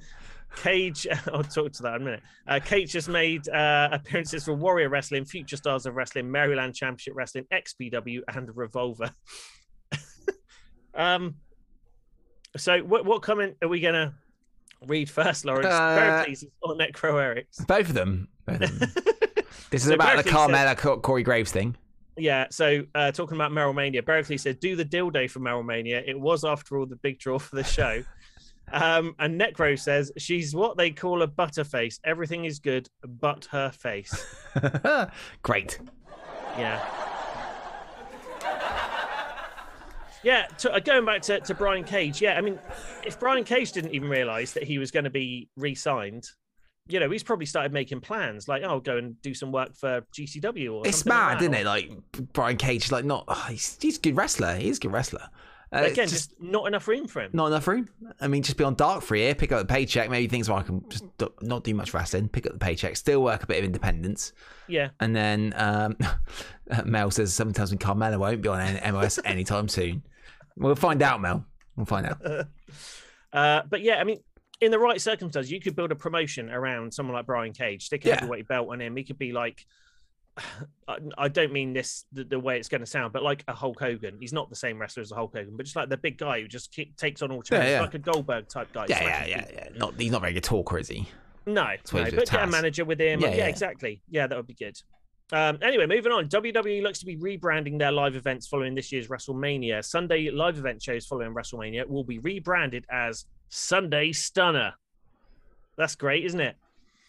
Cage, 0.56 1.06
I'll 1.32 1.44
talk 1.44 1.72
to 1.72 1.82
that 1.82 1.96
in 1.96 2.02
a 2.02 2.04
minute. 2.04 2.22
Uh, 2.46 2.60
Cage 2.64 2.92
just 2.92 3.08
made 3.08 3.48
uh, 3.48 3.88
appearances 3.92 4.44
for 4.44 4.54
Warrior 4.54 4.88
Wrestling, 4.88 5.24
Future 5.24 5.56
Stars 5.56 5.86
of 5.86 5.94
Wrestling, 5.94 6.30
Maryland 6.30 6.74
Championship 6.74 7.14
Wrestling, 7.16 7.46
XPW, 7.52 8.20
and 8.34 8.56
Revolver. 8.56 9.10
um, 10.94 11.36
so 12.56 12.80
what 12.80 13.04
what 13.04 13.22
comment 13.22 13.56
are 13.62 13.68
we 13.68 13.80
gonna 13.80 14.14
read 14.86 15.08
first, 15.10 15.44
Lawrence? 15.44 15.66
Uh, 15.66 16.24
Pericles 16.24 16.44
or 16.62 16.74
Necro 16.76 17.22
Eric's? 17.22 17.58
Both 17.64 17.88
of 17.90 17.94
them. 17.94 18.28
Both 18.46 18.62
of 18.62 18.78
them. 18.80 18.90
this 19.70 19.82
is 19.82 19.88
So 19.88 19.94
about 19.94 20.16
the 20.16 20.22
Berkeley 20.24 20.52
said- 20.54 20.76
Carmella 20.76 21.02
Corey 21.02 21.22
Graves 21.22 21.52
thing. 21.52 21.76
Yeah, 22.16 22.46
so 22.50 22.82
uh, 22.96 23.12
talking 23.12 23.36
about 23.36 23.52
Meryl 23.52 23.74
Mania, 23.74 24.02
Berkeley 24.02 24.38
said, 24.38 24.58
"Do 24.58 24.74
the 24.74 24.84
dildo 24.84 25.30
for 25.30 25.38
Meryl 25.38 25.64
Mania. 25.64 26.02
It 26.04 26.18
was, 26.18 26.44
after 26.44 26.76
all, 26.76 26.84
the 26.86 26.96
big 26.96 27.20
draw 27.20 27.38
for 27.38 27.54
the 27.54 27.62
show." 27.62 28.02
Um, 28.72 29.14
and 29.18 29.40
Necro 29.40 29.78
says 29.78 30.12
she's 30.16 30.54
what 30.54 30.76
they 30.76 30.90
call 30.90 31.22
a 31.22 31.28
butterface. 31.28 31.98
Everything 32.04 32.44
is 32.44 32.58
good 32.58 32.88
but 33.06 33.46
her 33.46 33.70
face. 33.70 34.26
Great. 35.42 35.78
Yeah. 36.56 36.84
Yeah, 40.24 40.46
to, 40.58 40.74
uh, 40.74 40.80
going 40.80 41.04
back 41.04 41.22
to, 41.22 41.40
to 41.40 41.54
Brian 41.54 41.84
Cage. 41.84 42.20
Yeah, 42.20 42.36
I 42.36 42.40
mean, 42.40 42.58
if 43.06 43.20
Brian 43.20 43.44
Cage 43.44 43.72
didn't 43.72 43.94
even 43.94 44.08
realize 44.08 44.52
that 44.54 44.64
he 44.64 44.78
was 44.78 44.90
going 44.90 45.04
to 45.04 45.10
be 45.10 45.48
re-signed, 45.56 46.28
you 46.88 46.98
know, 46.98 47.08
he's 47.08 47.22
probably 47.22 47.46
started 47.46 47.72
making 47.72 48.00
plans 48.00 48.48
like, 48.48 48.62
oh, 48.64 48.68
I'll 48.68 48.80
go 48.80 48.96
and 48.96 49.20
do 49.22 49.32
some 49.32 49.52
work 49.52 49.76
for 49.76 50.02
GCW 50.12 50.74
or 50.74 50.86
It's 50.86 50.98
something 50.98 51.12
like 51.12 51.28
mad, 51.28 51.38
that, 51.38 51.42
isn't 51.42 51.54
it? 51.54 51.66
Like 51.66 52.32
Brian 52.32 52.56
Cage, 52.56 52.90
like 52.90 53.04
not. 53.04 53.24
oh, 53.28 53.46
he's, 53.50 53.78
he's 53.80 53.98
a 53.98 54.00
good 54.00 54.16
wrestler. 54.16 54.56
He's 54.56 54.78
a 54.78 54.80
good 54.80 54.92
wrestler. 54.92 55.28
Uh, 55.72 55.80
again, 55.80 56.08
just, 56.08 56.30
just 56.30 56.40
not 56.40 56.66
enough 56.66 56.88
room 56.88 57.06
for 57.06 57.20
him. 57.22 57.30
not 57.34 57.46
enough 57.48 57.66
room. 57.66 57.88
I 58.20 58.26
mean, 58.28 58.42
just 58.42 58.56
be 58.56 58.64
on 58.64 58.74
dark 58.74 59.02
for 59.02 59.14
a 59.14 59.18
year, 59.18 59.34
pick 59.34 59.52
up 59.52 59.60
the 59.60 59.66
paycheck. 59.66 60.08
Maybe 60.08 60.26
things 60.26 60.48
where 60.48 60.58
I 60.58 60.62
can 60.62 60.82
just 60.88 61.04
do- 61.18 61.32
not 61.42 61.62
do 61.64 61.74
much 61.74 61.92
wrestling, 61.92 62.28
pick 62.28 62.46
up 62.46 62.52
the 62.52 62.58
paycheck, 62.58 62.96
still 62.96 63.22
work 63.22 63.42
a 63.42 63.46
bit 63.46 63.58
of 63.58 63.64
independence, 63.64 64.32
Yeah. 64.66 64.88
and 65.00 65.14
then 65.14 65.52
um, 65.56 65.96
Mel 66.86 67.10
says 67.10 67.34
something 67.34 67.52
tells 67.54 67.70
me 67.72 67.78
Carmella 67.78 68.18
won't 68.18 68.40
be 68.40 68.48
on 68.48 68.78
MOS 68.92 69.18
anytime 69.24 69.68
soon. 69.68 70.02
We'll 70.56 70.74
find 70.74 71.02
out, 71.02 71.20
Mel. 71.20 71.44
We'll 71.76 71.86
find 71.86 72.06
out. 72.06 72.20
Uh, 73.30 73.60
but 73.68 73.82
yeah, 73.82 73.96
I 73.96 74.04
mean, 74.04 74.20
in 74.62 74.70
the 74.70 74.78
right 74.78 74.98
circumstances, 75.00 75.52
you 75.52 75.60
could 75.60 75.76
build 75.76 75.92
a 75.92 75.94
promotion 75.94 76.48
around 76.50 76.94
someone 76.94 77.14
like 77.14 77.26
Brian 77.26 77.52
Cage, 77.52 77.84
stick 77.84 78.04
a 78.06 78.08
Yeah. 78.08 78.14
heavyweight 78.20 78.48
belt 78.48 78.68
on 78.70 78.80
him. 78.80 78.96
He 78.96 79.04
could 79.04 79.18
be 79.18 79.32
like, 79.32 79.66
I, 81.18 81.28
don't 81.28 81.52
mean 81.52 81.72
this 81.72 82.04
the, 82.12 82.24
the 82.24 82.38
way 82.38 82.58
it's 82.58 82.68
going 82.68 82.80
to 82.80 82.86
sound, 82.86 83.12
but 83.12 83.22
like 83.22 83.44
a 83.48 83.54
Hulk 83.54 83.78
Hogan. 83.80 84.16
He's 84.20 84.32
not 84.32 84.50
the 84.50 84.56
same 84.56 84.78
wrestler 84.78 85.02
as 85.02 85.12
a 85.12 85.14
Hulk 85.14 85.34
Hogan, 85.34 85.56
but 85.56 85.64
just 85.64 85.76
like 85.76 85.88
the 85.88 85.96
big 85.96 86.18
guy 86.18 86.40
who 86.40 86.48
just 86.48 86.72
kick, 86.72 86.96
takes 86.96 87.22
on 87.22 87.30
all 87.30 87.42
challenges, 87.42 87.72
yeah. 87.72 87.80
like 87.80 87.94
a 87.94 87.98
Goldberg 87.98 88.48
type 88.48 88.72
guy. 88.72 88.86
Yeah, 88.88 89.02
yeah, 89.02 89.26
yeah, 89.26 89.44
yeah. 89.52 89.68
Not 89.76 89.94
he's 89.98 90.12
not 90.12 90.20
very 90.20 90.32
good 90.32 90.44
talker, 90.44 90.78
is 90.78 90.88
he? 90.88 91.08
No, 91.46 91.64
no 91.64 92.04
but 92.04 92.30
get 92.30 92.34
a 92.34 92.46
manager 92.46 92.84
with 92.84 93.00
him. 93.00 93.20
Yeah, 93.20 93.30
Yeah, 93.30 93.36
yeah. 93.36 93.46
exactly. 93.46 94.02
Yeah, 94.10 94.26
that 94.26 94.36
would 94.36 94.46
be 94.46 94.54
good. 94.54 94.76
Um, 95.30 95.58
anyway, 95.60 95.86
moving 95.86 96.12
on. 96.12 96.28
WWE 96.28 96.82
looks 96.82 97.00
to 97.00 97.06
be 97.06 97.16
rebranding 97.16 97.78
their 97.78 97.92
live 97.92 98.16
events 98.16 98.46
following 98.46 98.74
this 98.74 98.90
year's 98.92 99.08
WrestleMania. 99.08 99.84
Sunday 99.84 100.30
live 100.30 100.56
event 100.58 100.82
shows 100.82 101.06
following 101.06 101.34
WrestleMania 101.34 101.86
will 101.86 102.04
be 102.04 102.18
rebranded 102.18 102.86
as 102.90 103.26
Sunday 103.50 104.12
Stunner. 104.12 104.72
That's 105.76 105.94
great, 105.94 106.24
isn't 106.24 106.40
it? 106.40 106.56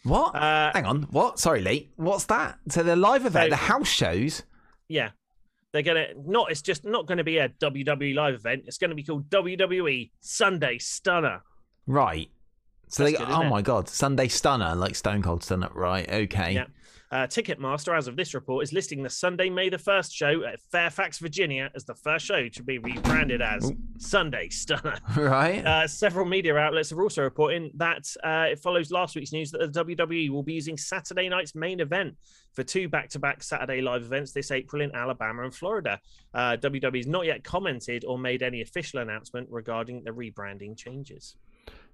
What? 0.04 0.36
Uh, 0.36 0.72
Hang 0.74 0.86
on. 0.86 1.04
What? 1.12 1.40
Sorry, 1.40 1.62
Lee. 1.62 1.90
What's 1.98 2.26
that? 2.26 2.58
So 2.70 2.84
the 2.84 2.96
live 2.96 3.26
event, 3.26 3.46
So- 3.46 3.50
the 3.50 3.56
house 3.58 3.88
shows. 3.90 4.44
yeah. 4.88 5.10
They're 5.72 5.84
gonna 5.84 6.08
not. 6.26 6.50
It's 6.50 6.64
just 6.64 6.84
not 6.84 7.06
going 7.06 7.20
to 7.20 7.24
be 7.24 7.38
a 7.38 7.48
WWE 7.50 8.16
live 8.16 8.34
event. 8.34 8.64
It's 8.66 8.80
going 8.80 8.90
to 8.90 8.96
be 8.96 9.04
called 9.04 9.30
WWE 9.30 10.10
Sunday 10.20 10.80
Stunner. 10.80 11.44
Right. 11.86 12.28
So 12.88 13.04
That's 13.04 13.20
they 13.20 13.24
good, 13.24 13.32
oh 13.32 13.42
it? 13.42 13.50
my 13.50 13.62
god, 13.62 13.88
Sunday 13.88 14.30
Stunner, 14.30 14.74
like 14.74 14.96
Stone 14.96 15.22
Cold 15.22 15.44
Stunner. 15.44 15.70
Right. 15.76 16.10
Okay. 16.12 16.54
Yeah. 16.54 16.66
Uh, 17.12 17.26
Ticketmaster, 17.26 17.98
as 17.98 18.08
of 18.08 18.16
this 18.16 18.36
report, 18.36 18.64
is 18.64 18.72
listing 18.72 19.02
the 19.02 19.10
Sunday, 19.10 19.50
May 19.50 19.70
the 19.70 19.78
1st 19.78 20.14
show 20.14 20.44
at 20.44 20.62
Fairfax, 20.72 21.18
Virginia, 21.18 21.72
as 21.74 21.84
the 21.84 21.96
first 21.96 22.24
show 22.24 22.48
to 22.50 22.64
be 22.64 22.78
rebranded 22.78 23.42
as 23.42 23.66
Ooh. 23.66 23.76
Sunday 23.98 24.50
Stunner. 24.50 24.98
Right. 25.18 25.66
Uh, 25.66 25.88
several 25.88 26.26
media 26.26 26.56
outlets 26.56 26.92
are 26.92 27.02
also 27.02 27.24
reporting 27.24 27.72
that 27.76 28.06
uh, 28.24 28.48
it 28.52 28.60
follows 28.60 28.92
last 28.92 29.16
week's 29.16 29.34
news 29.34 29.52
that 29.52 29.74
the 29.74 29.86
WWE 29.86 30.30
will 30.30 30.44
be 30.44 30.54
using 30.54 30.78
Saturday 30.78 31.28
night's 31.30 31.56
main 31.56 31.80
event 31.80 32.16
for 32.54 32.64
two 32.64 32.88
back-to-back 32.88 33.42
Saturday 33.42 33.82
live 33.82 34.04
events 34.04 34.32
this 34.32 34.52
April 34.52 34.82
in 34.82 34.94
Alabama 34.94 35.44
and 35.44 35.54
Florida. 35.54 36.00
Uh, 36.34 36.58
WWE 36.58 36.98
has 36.98 37.08
not 37.08 37.26
yet 37.26 37.44
commented 37.44 38.06
or 38.06 38.20
made 38.20 38.44
any 38.44 38.62
official 38.62 39.00
announcement 39.00 39.48
regarding 39.50 40.04
the 40.04 40.12
rebranding 40.12 40.78
changes. 40.78 41.36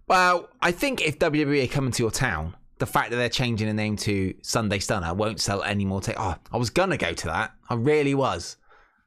well, 0.08 0.50
I 0.62 0.72
think 0.72 1.02
if 1.02 1.20
WWE 1.20 1.64
are 1.64 1.68
coming 1.68 1.92
to 1.92 2.04
your 2.04 2.12
town, 2.12 2.56
the 2.78 2.86
fact 2.86 3.10
that 3.12 3.18
they're 3.18 3.30
changing 3.30 3.68
the 3.68 3.74
name 3.74 3.96
to 3.98 4.34
Sunday 4.42 4.80
Stunner 4.80 5.14
won't 5.14 5.40
sell 5.40 5.64
any 5.64 5.86
more 5.86 6.02
tickets. 6.02 6.22
Oh, 6.22 6.36
I 6.52 6.58
was 6.58 6.70
gonna 6.70 6.98
go 6.98 7.14
to 7.14 7.28
that. 7.28 7.54
I 7.70 7.76
really 7.76 8.14
was, 8.16 8.58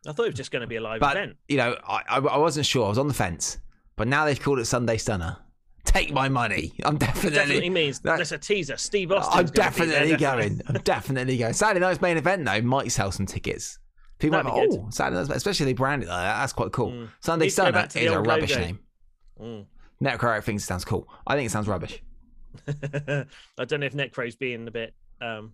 I 0.07 0.13
thought 0.13 0.25
it 0.25 0.31
was 0.31 0.37
just 0.37 0.51
going 0.51 0.61
to 0.63 0.67
be 0.69 0.77
a 0.77 0.81
live 0.81 1.01
but 1.01 1.17
event. 1.17 1.37
you 1.49 1.57
know, 1.59 1.77
I, 1.87 2.03
I 2.09 2.19
I 2.19 2.37
wasn't 2.39 2.65
sure. 2.67 2.87
I 2.87 2.89
was 2.89 2.99
on 2.99 3.09
the 3.09 3.15
fence, 3.15 3.59
but 3.97 4.09
now 4.09 4.25
they've 4.25 4.41
called 4.41 4.59
it 4.59 4.65
Sunday 4.65 4.97
Stunner. 4.97 5.37
Take 5.85 6.13
my 6.13 6.29
money. 6.29 6.73
I'm 6.85 6.99
definitely. 6.99 7.31
Definitely 7.39 7.71
means 7.71 8.01
that- 8.01 8.19
that's 8.19 8.33
a 8.33 8.39
teaser. 8.39 8.77
Steve 8.77 9.11
Austin. 9.13 9.39
I'm 9.39 9.47
definitely 9.47 10.17
going. 10.17 10.61
I'm 10.67 10.75
definitely 10.85 11.37
going. 11.39 11.53
Saturday 11.55 11.81
night's 11.81 12.01
main 12.01 12.17
event 12.17 12.45
though 12.45 12.61
might 12.63 12.93
sell 12.93 13.11
some 13.11 13.27
tickets. 13.27 13.79
People 14.19 14.39
That'd 14.39 14.53
might 14.53 14.63
be 14.65 14.69
good. 14.71 14.79
oh, 14.81 14.91
Saturday 14.91 15.17
night's, 15.21 15.31
especially 15.31 15.65
if 15.65 15.69
they 15.69 15.73
brand 15.75 16.03
it 16.03 16.09
like 16.09 16.19
that. 16.25 16.41
That's 16.41 16.53
quite 16.53 16.73
cool. 16.73 16.91
Mm. 16.93 17.09
Sunday 17.21 17.49
Stunner 17.49 17.73
back 17.73 17.89
to 17.91 17.99
the 17.99 18.05
is 18.07 18.13
a 18.13 18.21
rubbish 18.21 18.51
logo. 18.51 18.63
name. 18.65 18.79
Mm. 19.41 19.67
Necro 20.03 20.43
thinks 20.43 20.63
it 20.63 20.67
sounds 20.67 20.85
cool. 20.85 21.09
I 21.27 21.35
think 21.37 21.47
it 21.47 21.51
sounds 21.51 21.69
rubbish. 21.69 22.03
I 23.59 23.65
don't 23.65 23.81
know 23.81 23.87
if 23.87 23.95
Necro's 23.95 24.37
being 24.37 24.67
a 24.67 24.71
bit 24.71 24.95
um 25.21 25.53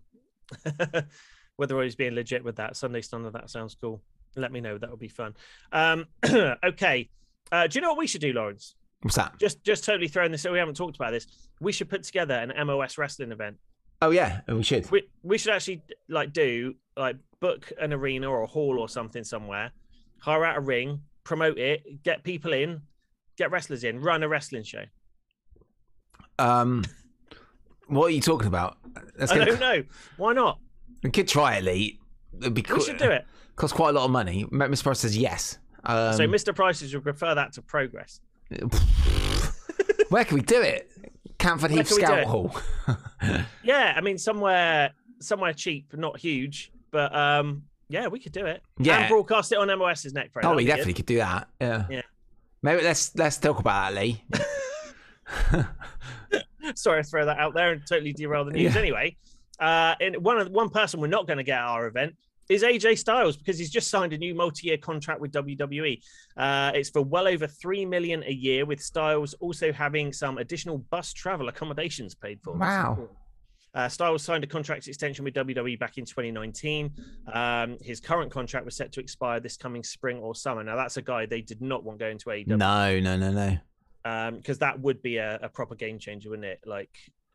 whether 1.57 1.81
he's 1.83 1.95
being 1.95 2.15
legit 2.15 2.45
with 2.45 2.57
that. 2.57 2.77
Sunday 2.77 3.01
Stunner, 3.01 3.31
that 3.31 3.51
sounds 3.51 3.77
cool. 3.81 4.03
Let 4.37 4.53
me 4.53 4.61
know. 4.61 4.79
That 4.79 4.91
would 4.91 5.01
be 5.01 5.09
fun. 5.09 5.35
Um 5.73 6.07
okay. 6.65 7.11
Uh, 7.53 7.67
do 7.67 7.79
you 7.79 7.83
know 7.83 7.91
what 7.91 7.99
we 7.99 8.07
should 8.07 8.21
do, 8.21 8.33
Lawrence? 8.33 8.75
What's 9.03 9.17
that? 9.17 9.39
Just 9.39 9.63
just 9.63 9.85
totally 9.85 10.09
throwing 10.09 10.33
this. 10.33 10.47
Out. 10.47 10.53
We 10.53 10.59
haven't 10.59 10.77
talked 10.77 10.97
about 10.97 11.13
this. 11.13 11.27
We 11.61 11.73
should 11.73 11.91
put 11.91 12.03
together 12.03 12.35
an 12.35 12.67
MOS 12.67 12.97
wrestling 12.97 13.33
event. 13.33 13.59
Oh 14.01 14.11
yeah, 14.11 14.41
we 14.49 14.63
should. 14.63 14.91
We 14.91 15.09
we 15.23 15.39
should 15.39 15.53
actually 15.53 15.83
like 16.09 16.33
do 16.33 16.75
like 16.97 17.17
book 17.41 17.71
an 17.79 17.93
arena 17.93 18.31
or 18.31 18.43
a 18.43 18.47
hall 18.47 18.79
or 18.79 18.89
something 18.89 19.23
somewhere, 19.23 19.73
hire 20.21 20.45
out 20.45 20.57
a 20.57 20.61
ring, 20.61 21.03
promote 21.23 21.59
it, 21.59 22.03
get 22.03 22.25
people 22.25 22.55
in, 22.55 22.81
get 23.37 23.51
wrestlers 23.51 23.85
in, 23.85 24.01
run 24.01 24.23
a 24.23 24.29
wrestling 24.29 24.63
show. 24.63 24.85
Um, 26.39 26.85
what 27.87 28.07
are 28.07 28.11
you 28.11 28.21
talking 28.21 28.49
about? 28.49 28.79
That's 29.17 29.33
I 29.33 29.45
don't 29.45 29.61
know. 29.61 29.85
Why 30.17 30.33
not? 30.33 30.59
We 31.03 31.11
could 31.11 31.29
try 31.29 31.57
it, 31.57 31.65
Lee. 31.65 32.01
It'd 32.41 32.55
be 32.55 32.63
cool. 32.63 32.79
We 32.79 32.85
should 32.85 32.99
do 32.99 33.11
it. 33.11 33.27
Cost 33.57 33.75
quite 33.75 33.91
a 33.91 33.93
lot 33.93 34.05
of 34.05 34.11
money. 34.11 34.45
Mr. 34.51 34.83
Price 34.83 35.01
says 35.01 35.17
yes. 35.17 35.59
Um, 35.85 36.15
so 36.15 36.27
Mr. 36.27 36.55
Prices 36.55 36.95
would 36.95 37.05
prefer 37.05 37.35
that 37.35 37.53
to 37.53 37.63
progress. 37.63 38.21
where 40.09 40.25
can 40.25 40.35
we 40.35 40.43
do 40.43 40.61
it? 40.61 40.91
Camford 41.39 41.71
Heath 41.71 41.89
can 41.89 41.97
we 41.97 42.01
do 42.01 42.07
Scout? 42.07 42.25
Hall. 42.25 42.57
Yeah, 43.63 43.95
I 43.97 44.03
mean 44.03 44.19
somewhere 44.19 44.93
somewhere 45.19 45.55
cheap, 45.55 45.95
not 45.95 46.19
huge, 46.19 46.71
but 46.91 47.15
um 47.15 47.63
yeah, 47.89 48.09
we 48.09 48.19
could 48.19 48.33
do 48.33 48.45
it. 48.47 48.63
Yeah. 48.79 49.01
And 49.01 49.09
broadcast 49.09 49.53
it 49.53 49.59
on 49.59 49.69
MOS's 49.79 50.13
neck 50.13 50.33
pro. 50.33 50.43
Oh, 50.43 50.51
we 50.51 50.59
be 50.59 50.65
good. 50.65 50.71
definitely 50.71 50.93
could 50.95 51.07
do 51.07 51.17
that. 51.19 51.49
Yeah. 51.61 51.87
Yeah. 51.89 52.03
Maybe 52.63 52.83
let's 52.83 53.15
let's 53.15 53.39
talk 53.39 53.59
about 53.61 53.93
that, 53.93 54.01
Lee. 54.01 54.25
Sorry 56.75 57.03
to 57.03 57.09
throw 57.09 57.27
that 57.27 57.39
out 57.39 57.55
there 57.55 57.73
and 57.73 57.83
totally 57.87 58.13
derail 58.13 58.45
the 58.45 58.53
news. 58.53 58.75
Yeah. 58.75 58.81
Anyway, 58.81 59.17
uh, 59.61 59.95
and 60.01 60.17
one 60.19 60.39
of 60.39 60.49
one 60.51 60.71
person 60.71 61.01
we're 61.01 61.07
not 61.07 61.27
going 61.27 61.39
to 61.39 61.45
get 61.45 61.59
at 61.59 61.65
our 61.65 61.87
event 61.87 62.15
is 62.49 62.63
AJ 62.63 62.99
Styles 62.99 63.37
because 63.37 63.59
he's 63.59 63.71
just 63.71 63.91
signed 63.91 64.13
a 64.13 64.19
new 64.19 64.35
multi-year 64.35 64.77
contract 64.77 65.21
with 65.21 65.33
WWE. 65.33 66.01
Uh, 66.37 66.73
it's 66.75 66.91
for 66.91 67.03
well 67.03 67.27
over 67.27 67.47
three 67.47 67.87
million 67.87 68.23
a 68.25 68.33
year, 68.33 68.67
with 68.67 68.81
Styles 68.81 69.35
also 69.35 69.73
having 69.73 70.13
some 70.13 70.39
additional 70.39 70.79
bus 70.79 71.13
travel 71.13 71.49
accommodations 71.49 72.15
paid 72.15 72.41
for. 72.43 72.55
Wow. 72.55 73.09
Uh, 73.75 73.89
Styles 73.89 74.23
signed 74.23 74.45
a 74.45 74.47
contract 74.47 74.87
extension 74.87 75.25
with 75.25 75.35
WWE 75.35 75.79
back 75.81 75.99
in 75.99 76.05
2019. 76.05 76.93
Um, 77.33 77.77
his 77.81 77.99
current 77.99 78.31
contract 78.31 78.65
was 78.65 78.77
set 78.77 78.93
to 78.93 79.01
expire 79.01 79.41
this 79.41 79.57
coming 79.57 79.83
spring 79.83 80.19
or 80.19 80.35
summer. 80.35 80.63
Now, 80.63 80.77
that's 80.77 80.97
a 80.97 81.03
guy 81.03 81.27
they 81.27 81.41
did 81.41 81.61
not 81.61 81.83
want 81.83 81.99
going 81.99 82.19
to 82.19 82.27
AEW 82.27 82.47
No, 82.47 83.01
no, 83.01 83.17
no, 83.17 83.33
no. 83.33 83.59
Because 84.05 84.59
that 84.59 84.79
would 84.81 85.03
be 85.03 85.17
a, 85.17 85.39
a 85.43 85.49
proper 85.49 85.75
game 85.75 85.99
changer, 85.99 86.31
wouldn't 86.31 86.47
it? 86.47 86.61
Like 86.67 86.91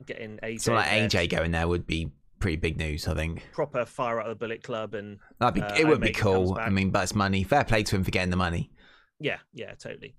getting 0.05 0.37
AJ, 0.43 0.61
So 0.61 0.73
like 0.73 0.89
there, 0.89 1.09
AJ 1.09 1.29
going 1.29 1.51
there 1.51 1.67
would 1.67 1.85
be 1.87 2.11
pretty 2.39 2.57
big 2.57 2.77
news, 2.77 3.07
I 3.07 3.15
think. 3.15 3.47
proper 3.51 3.85
fire 3.85 4.19
out 4.19 4.29
of 4.29 4.37
the 4.37 4.45
Bullet 4.45 4.63
Club, 4.63 4.93
and 4.93 5.17
That'd 5.39 5.55
be 5.55 5.61
Uh, 5.61 5.75
it 5.75 5.87
would 5.87 6.01
be 6.01 6.11
cool. 6.11 6.57
I 6.59 6.69
mean, 6.69 6.91
but 6.91 7.03
it's 7.03 7.15
money. 7.15 7.43
Fair 7.43 7.63
play 7.63 7.83
to 7.83 7.95
him 7.95 8.03
for 8.03 8.11
getting 8.11 8.29
the 8.29 8.37
money. 8.37 8.71
yeah, 9.19 9.37
yeah, 9.53 9.73
totally. 9.73 10.15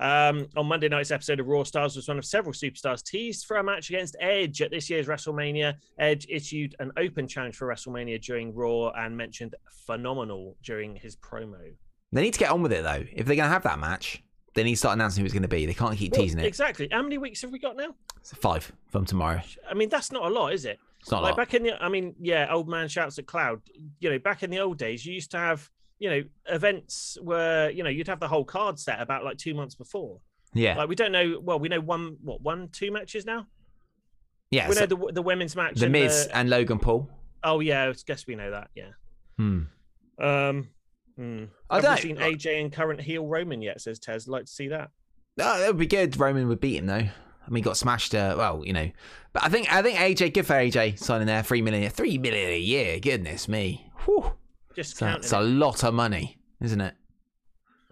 Um, 0.00 0.46
on 0.56 0.66
Monday 0.66 0.88
night's 0.88 1.10
episode 1.10 1.40
of 1.40 1.48
Raw, 1.48 1.64
Stars 1.64 1.96
was 1.96 2.06
one 2.06 2.18
of 2.18 2.24
several 2.24 2.52
superstars 2.52 3.02
teased 3.02 3.46
for 3.46 3.56
a 3.56 3.64
match 3.64 3.90
against 3.90 4.14
Edge 4.20 4.62
at 4.62 4.70
this 4.70 4.88
year's 4.88 5.08
WrestleMania. 5.08 5.74
Edge 5.98 6.24
issued 6.30 6.76
an 6.78 6.92
open 6.96 7.26
challenge 7.26 7.56
for 7.56 7.66
WrestleMania 7.66 8.22
during 8.22 8.54
Raw 8.54 8.90
and 8.90 9.16
mentioned 9.16 9.56
phenomenal 9.86 10.56
during 10.62 10.94
his 10.94 11.16
promo. 11.16 11.58
They 12.12 12.22
need 12.22 12.32
to 12.34 12.38
get 12.38 12.52
on 12.52 12.62
with 12.62 12.72
it 12.72 12.84
though. 12.84 13.04
If 13.12 13.26
they're 13.26 13.34
gonna 13.34 13.48
have 13.48 13.64
that 13.64 13.80
match, 13.80 14.22
they 14.58 14.64
need 14.64 14.72
to 14.72 14.76
start 14.78 14.94
announcing 14.94 15.22
who 15.22 15.24
it's 15.26 15.32
going 15.32 15.42
to 15.42 15.48
be. 15.48 15.64
They 15.66 15.74
can't 15.74 15.96
keep 15.96 16.12
Well, 16.12 16.20
teasing 16.22 16.40
it. 16.40 16.46
Exactly. 16.46 16.88
How 16.90 17.02
many 17.02 17.16
weeks 17.18 17.40
have 17.42 17.50
we 17.50 17.58
got 17.58 17.76
now? 17.76 17.94
It's 18.18 18.34
five 18.34 18.70
from 18.90 19.04
tomorrow. 19.04 19.40
I 19.70 19.74
mean, 19.74 19.88
that's 19.88 20.10
not 20.12 20.24
a 20.24 20.28
lot, 20.28 20.52
is 20.52 20.64
it? 20.64 20.78
It's 21.00 21.10
not 21.10 21.20
a 21.20 21.22
like 21.22 21.30
lot. 21.30 21.36
back 21.38 21.54
in 21.54 21.62
the, 21.62 21.82
I 21.82 21.88
mean, 21.88 22.14
yeah, 22.20 22.48
old 22.52 22.68
man 22.68 22.88
shouts 22.88 23.18
at 23.18 23.26
cloud. 23.26 23.62
You 24.00 24.10
know, 24.10 24.18
back 24.18 24.42
in 24.42 24.50
the 24.50 24.58
old 24.58 24.78
days, 24.78 25.06
you 25.06 25.14
used 25.14 25.30
to 25.30 25.38
have, 25.38 25.70
you 26.00 26.10
know, 26.10 26.22
events 26.46 27.16
where 27.22 27.70
you 27.70 27.82
know 27.84 27.90
you'd 27.90 28.08
have 28.08 28.20
the 28.20 28.28
whole 28.28 28.44
card 28.44 28.78
set 28.78 29.00
about 29.00 29.24
like 29.24 29.38
two 29.38 29.54
months 29.54 29.74
before. 29.76 30.18
yeah, 30.54 30.76
Like 30.76 30.88
we 30.88 30.94
don't 30.96 31.12
know. 31.12 31.38
Well, 31.42 31.58
we 31.60 31.68
know 31.68 31.80
one, 31.80 32.16
what 32.22 32.40
one, 32.42 32.68
two 32.72 32.90
matches 32.90 33.24
now. 33.24 33.46
yeah. 34.50 34.68
we 34.68 34.74
so 34.74 34.80
know 34.80 34.86
the 34.86 35.12
the 35.12 35.22
women's 35.22 35.54
match. 35.56 35.76
the 35.76 35.84
and 35.86 35.92
Miz 35.92 36.26
the- 36.26 36.36
and 36.36 36.50
Logan 36.50 36.78
Paul. 36.80 37.08
oh 37.44 37.60
yeah, 37.60 37.88
I 37.88 37.94
guess 38.06 38.26
we 38.26 38.34
know 38.34 38.50
that. 38.50 38.68
Yeah. 38.74 38.90
Hmm. 39.38 39.62
Um. 40.20 40.68
Hmm. 41.18 41.44
I 41.68 41.74
Have 41.76 41.84
don't- 41.84 41.94
we 41.96 42.00
seen 42.00 42.16
AJ 42.16 42.60
and 42.62 42.72
current 42.72 43.00
heel 43.00 43.26
Roman 43.26 43.60
yet? 43.60 43.80
Says 43.80 43.98
Tez. 43.98 44.26
Like 44.28 44.46
to 44.46 44.52
see 44.52 44.68
that. 44.68 44.90
Oh, 45.40 45.58
that 45.60 45.66
would 45.68 45.78
be 45.78 45.86
good. 45.86 46.18
Roman 46.18 46.48
would 46.48 46.60
beat 46.60 46.76
him 46.76 46.86
though. 46.86 46.94
I 46.94 47.50
mean, 47.50 47.56
he 47.56 47.62
got 47.62 47.76
smashed. 47.76 48.14
Uh, 48.14 48.34
well, 48.36 48.62
you 48.64 48.72
know, 48.72 48.90
but 49.32 49.42
I 49.44 49.48
think 49.48 49.72
I 49.72 49.82
think 49.82 49.98
AJ. 49.98 50.34
Good 50.34 50.46
for 50.46 50.54
AJ 50.54 50.98
signing 50.98 51.26
there. 51.26 51.42
Three 51.42 51.62
million. 51.62 51.90
Three 51.90 52.18
million 52.18 52.50
a 52.50 52.58
year. 52.58 52.98
Goodness 53.00 53.48
me. 53.48 53.90
Whew. 54.04 54.32
Just 54.74 54.96
So. 54.96 55.06
That's 55.06 55.32
a 55.32 55.40
lot 55.40 55.82
of 55.84 55.94
money, 55.94 56.38
isn't 56.60 56.80
it? 56.80 56.94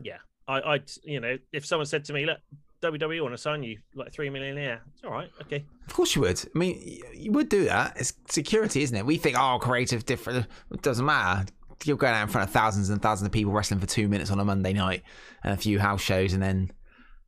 Yeah. 0.02 0.18
I, 0.48 0.60
I'd, 0.60 0.90
you 1.02 1.20
know, 1.20 1.36
if 1.52 1.66
someone 1.66 1.86
said 1.86 2.04
to 2.04 2.12
me, 2.12 2.26
"Look, 2.26 2.38
WWE 2.82 3.20
want 3.22 3.34
to 3.34 3.38
sign 3.38 3.62
you 3.62 3.78
like 3.94 4.12
three 4.12 4.30
million 4.30 4.56
a 4.58 4.60
year," 4.60 4.82
it's 4.94 5.02
all 5.04 5.10
right. 5.10 5.30
Okay. 5.42 5.64
Of 5.86 5.94
course 5.94 6.14
you 6.14 6.22
would. 6.22 6.38
I 6.54 6.58
mean, 6.58 7.00
you 7.14 7.32
would 7.32 7.48
do 7.48 7.64
that. 7.64 7.96
It's 7.96 8.12
security, 8.28 8.82
isn't 8.82 8.96
it? 8.96 9.06
We 9.06 9.16
think, 9.16 9.36
oh, 9.38 9.58
creative, 9.60 10.04
different. 10.04 10.46
It 10.72 10.82
doesn't 10.82 11.04
matter. 11.06 11.46
You're 11.84 11.96
going 11.96 12.14
out 12.14 12.22
in 12.22 12.28
front 12.28 12.48
of 12.48 12.52
thousands 12.52 12.90
and 12.90 13.00
thousands 13.00 13.26
of 13.26 13.32
people 13.32 13.52
wrestling 13.52 13.80
for 13.80 13.86
two 13.86 14.08
minutes 14.08 14.30
on 14.30 14.40
a 14.40 14.44
Monday 14.44 14.72
night 14.72 15.02
and 15.44 15.52
a 15.52 15.56
few 15.56 15.78
house 15.78 16.00
shows 16.00 16.32
and 16.32 16.42
then 16.42 16.72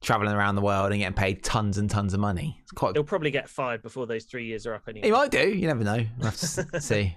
traveling 0.00 0.34
around 0.34 0.54
the 0.54 0.62
world 0.62 0.90
and 0.92 1.00
getting 1.00 1.14
paid 1.14 1.42
tons 1.42 1.78
and 1.78 1.90
tons 1.90 2.14
of 2.14 2.20
money. 2.20 2.58
It's 2.62 2.72
quite. 2.72 2.94
He'll 2.94 3.04
probably 3.04 3.30
get 3.30 3.48
fired 3.48 3.82
before 3.82 4.06
those 4.06 4.24
three 4.24 4.46
years 4.46 4.66
are 4.66 4.74
up 4.74 4.82
anyway. 4.88 5.06
He 5.06 5.12
might 5.12 5.30
do. 5.30 5.48
You 5.48 5.66
never 5.66 5.84
know. 5.84 6.04
We'll 6.18 6.30
have 6.30 6.36
to 6.36 6.80
see. 6.80 7.16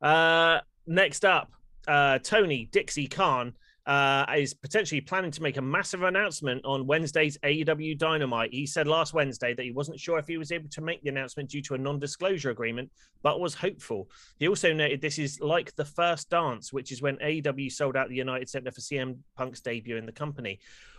Uh, 0.00 0.60
next 0.86 1.24
up, 1.24 1.52
uh, 1.88 2.18
Tony 2.18 2.68
Dixie 2.70 3.06
Khan 3.06 3.54
uh, 3.86 4.26
is 4.36 4.52
potentially 4.52 5.00
planning 5.00 5.30
to 5.30 5.42
make 5.42 5.56
a 5.56 5.62
massive 5.62 6.02
announcement 6.02 6.64
on 6.64 6.86
Wednesday's 6.86 7.38
AEW 7.38 7.96
Dynamite. 7.96 8.52
He 8.52 8.66
said 8.66 8.88
last 8.88 9.14
Wednesday 9.14 9.54
that 9.54 9.62
he 9.62 9.70
wasn't 9.70 10.00
sure 10.00 10.18
if 10.18 10.26
he 10.26 10.38
was 10.38 10.50
able 10.50 10.68
to 10.70 10.80
make 10.80 11.02
the 11.02 11.08
announcement 11.08 11.50
due 11.50 11.62
to 11.62 11.74
a 11.74 11.78
non 11.78 12.00
disclosure 12.00 12.50
agreement, 12.50 12.90
but 13.22 13.40
was 13.40 13.54
hopeful. 13.54 14.10
He 14.38 14.48
also 14.48 14.72
noted 14.72 15.00
this 15.00 15.18
is 15.18 15.40
like 15.40 15.74
the 15.76 15.84
first 15.84 16.30
dance, 16.30 16.72
which 16.72 16.90
is 16.90 17.00
when 17.00 17.16
AEW 17.18 17.70
sold 17.70 17.96
out 17.96 18.08
the 18.08 18.16
United 18.16 18.48
Center 18.48 18.72
for 18.72 18.80
CM 18.80 19.18
Punk's 19.36 19.60
debut 19.60 19.96
in 19.96 20.06
the 20.06 20.12
company. 20.12 20.58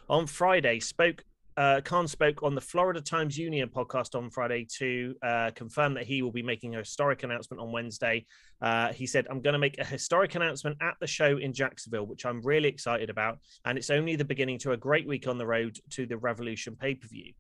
On 0.10 0.26
Friday, 0.26 0.80
spoke 0.80 1.26
uh, 1.58 1.82
Khan 1.82 2.08
spoke 2.08 2.44
on 2.44 2.54
the 2.54 2.62
Florida 2.62 3.02
Times 3.02 3.36
Union 3.36 3.68
podcast 3.68 4.16
on 4.16 4.30
Friday 4.30 4.68
to 4.78 5.16
uh, 5.24 5.52
confirm 5.56 5.96
that 5.96 6.06
he 6.06 6.22
will 6.22 6.32
be 6.32 6.44
making 6.44 6.76
a 6.76 6.80
historic 6.80 7.24
announcement 7.24 7.60
on 7.60 7.72
Wednesday. 7.72 8.28
Uh, 8.62 8.94
he 8.94 9.08
said, 9.08 9.26
I'm 9.30 9.42
going 9.42 9.54
to 9.54 9.60
make 9.60 9.80
a 9.80 9.84
historic 9.84 10.36
announcement 10.36 10.78
at 10.82 10.94
the 11.02 11.08
show 11.08 11.38
in 11.38 11.54
Jacksonville, 11.54 12.06
which 12.06 12.28
I'm 12.28 12.42
really 12.42 12.70
excited 12.70 13.10
about. 13.10 13.40
And 13.66 13.76
it's 13.76 13.90
only 13.90 14.16
the 14.16 14.24
beginning 14.24 14.60
to 14.60 14.74
a 14.74 14.78
great 14.78 15.08
week 15.08 15.28
on 15.28 15.40
the 15.40 15.48
road 15.48 15.80
to 15.92 16.06
the 16.06 16.18
Revolution 16.18 16.76
pay 16.76 16.94
per 16.94 17.08
view. 17.08 17.34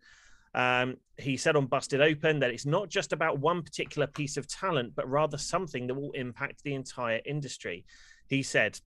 Um, 0.56 0.98
he 1.20 1.38
said 1.38 1.56
on 1.56 1.68
Busted 1.68 2.02
Open 2.02 2.40
that 2.40 2.50
it's 2.50 2.66
not 2.66 2.90
just 2.90 3.14
about 3.14 3.38
one 3.38 3.62
particular 3.62 4.08
piece 4.08 4.38
of 4.38 4.48
talent, 4.48 4.94
but 4.96 5.08
rather 5.08 5.38
something 5.38 5.86
that 5.86 5.94
will 5.94 6.12
impact 6.14 6.64
the 6.64 6.74
entire 6.74 7.22
industry. 7.24 7.86
He 8.28 8.42
said, 8.42 8.80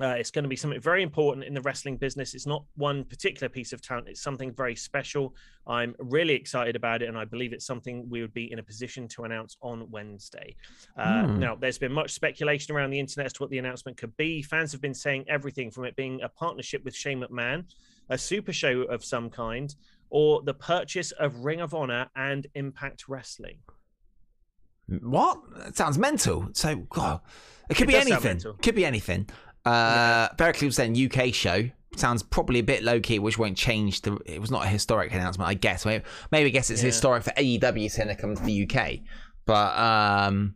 uh, 0.00 0.14
it's 0.18 0.30
going 0.30 0.42
to 0.42 0.48
be 0.48 0.56
something 0.56 0.80
very 0.80 1.02
important 1.02 1.44
in 1.44 1.52
the 1.52 1.60
wrestling 1.60 1.98
business. 1.98 2.34
It's 2.34 2.46
not 2.46 2.64
one 2.76 3.04
particular 3.04 3.48
piece 3.48 3.72
of 3.74 3.82
talent, 3.82 4.08
it's 4.08 4.22
something 4.22 4.52
very 4.52 4.74
special. 4.74 5.34
I'm 5.66 5.94
really 5.98 6.34
excited 6.34 6.76
about 6.76 7.02
it, 7.02 7.08
and 7.08 7.18
I 7.18 7.24
believe 7.26 7.52
it's 7.52 7.66
something 7.66 8.08
we 8.08 8.20
would 8.22 8.32
be 8.32 8.50
in 8.50 8.58
a 8.58 8.62
position 8.62 9.06
to 9.08 9.24
announce 9.24 9.56
on 9.60 9.90
Wednesday. 9.90 10.56
Uh, 10.96 11.26
Hmm. 11.26 11.38
Now, 11.38 11.54
there's 11.54 11.78
been 11.78 11.92
much 11.92 12.12
speculation 12.12 12.74
around 12.74 12.90
the 12.90 12.98
internet 12.98 13.26
as 13.26 13.32
to 13.34 13.42
what 13.42 13.50
the 13.50 13.58
announcement 13.58 13.98
could 13.98 14.16
be. 14.16 14.42
Fans 14.42 14.72
have 14.72 14.80
been 14.80 14.94
saying 14.94 15.26
everything 15.28 15.70
from 15.70 15.84
it 15.84 15.94
being 15.94 16.22
a 16.22 16.28
partnership 16.28 16.82
with 16.84 16.94
Shane 16.96 17.20
McMahon, 17.20 17.64
a 18.08 18.16
super 18.16 18.52
show 18.52 18.82
of 18.82 19.04
some 19.04 19.28
kind, 19.30 19.74
or 20.08 20.42
the 20.42 20.54
purchase 20.54 21.10
of 21.12 21.44
Ring 21.44 21.60
of 21.60 21.74
Honor 21.74 22.08
and 22.16 22.46
Impact 22.54 23.08
Wrestling. 23.08 23.58
What? 25.00 25.38
That 25.56 25.76
sounds 25.76 25.96
mental. 25.98 26.48
So, 26.52 26.76
God, 26.76 27.20
it 27.70 27.76
could 27.76 27.84
It 27.84 27.88
be 27.88 27.96
anything. 27.96 28.40
Could 28.62 28.74
be 28.74 28.84
anything. 28.84 29.28
Uh, 29.64 30.28
Berkeley 30.36 30.66
was 30.66 30.76
saying 30.76 30.96
UK 30.96 31.32
show. 31.32 31.68
Sounds 31.96 32.22
probably 32.22 32.58
a 32.60 32.62
bit 32.64 32.82
low 32.82 33.00
key, 33.00 33.18
which 33.18 33.38
won't 33.38 33.56
change. 33.56 34.00
The 34.00 34.16
it 34.24 34.40
was 34.40 34.50
not 34.50 34.64
a 34.64 34.68
historic 34.68 35.12
announcement, 35.12 35.48
I 35.48 35.54
guess. 35.54 35.84
Maybe, 35.84 36.04
maybe 36.30 36.46
I 36.46 36.50
guess 36.50 36.70
it's 36.70 36.82
Yeah. 36.82 36.86
historic 36.86 37.22
for 37.22 37.32
AEW 37.32 37.90
saying 37.90 38.08
they 38.08 38.14
come 38.14 38.34
to 38.34 38.42
the 38.42 38.62
UK, 38.66 39.00
but 39.44 39.76
um, 39.78 40.54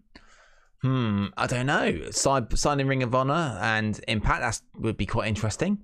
hmm, 0.83 1.27
I 1.37 1.47
don't 1.47 1.67
know. 1.67 2.11
Sign, 2.11 2.55
signing 2.57 2.87
Ring 2.87 3.03
of 3.03 3.15
Honor 3.15 3.59
and 3.61 4.01
Impact 4.09 4.41
that 4.41 4.61
would 4.81 4.97
be 4.97 5.07
quite 5.07 5.29
interesting. 5.29 5.79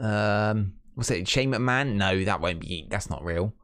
Um, 0.00 0.74
was 0.96 1.10
it 1.12 1.28
Shane 1.28 1.52
McMahon? 1.52 1.94
No, 1.94 2.24
that 2.24 2.40
won't 2.40 2.60
be. 2.60 2.86
That's 2.90 3.08
not 3.08 3.24
real. 3.24 3.54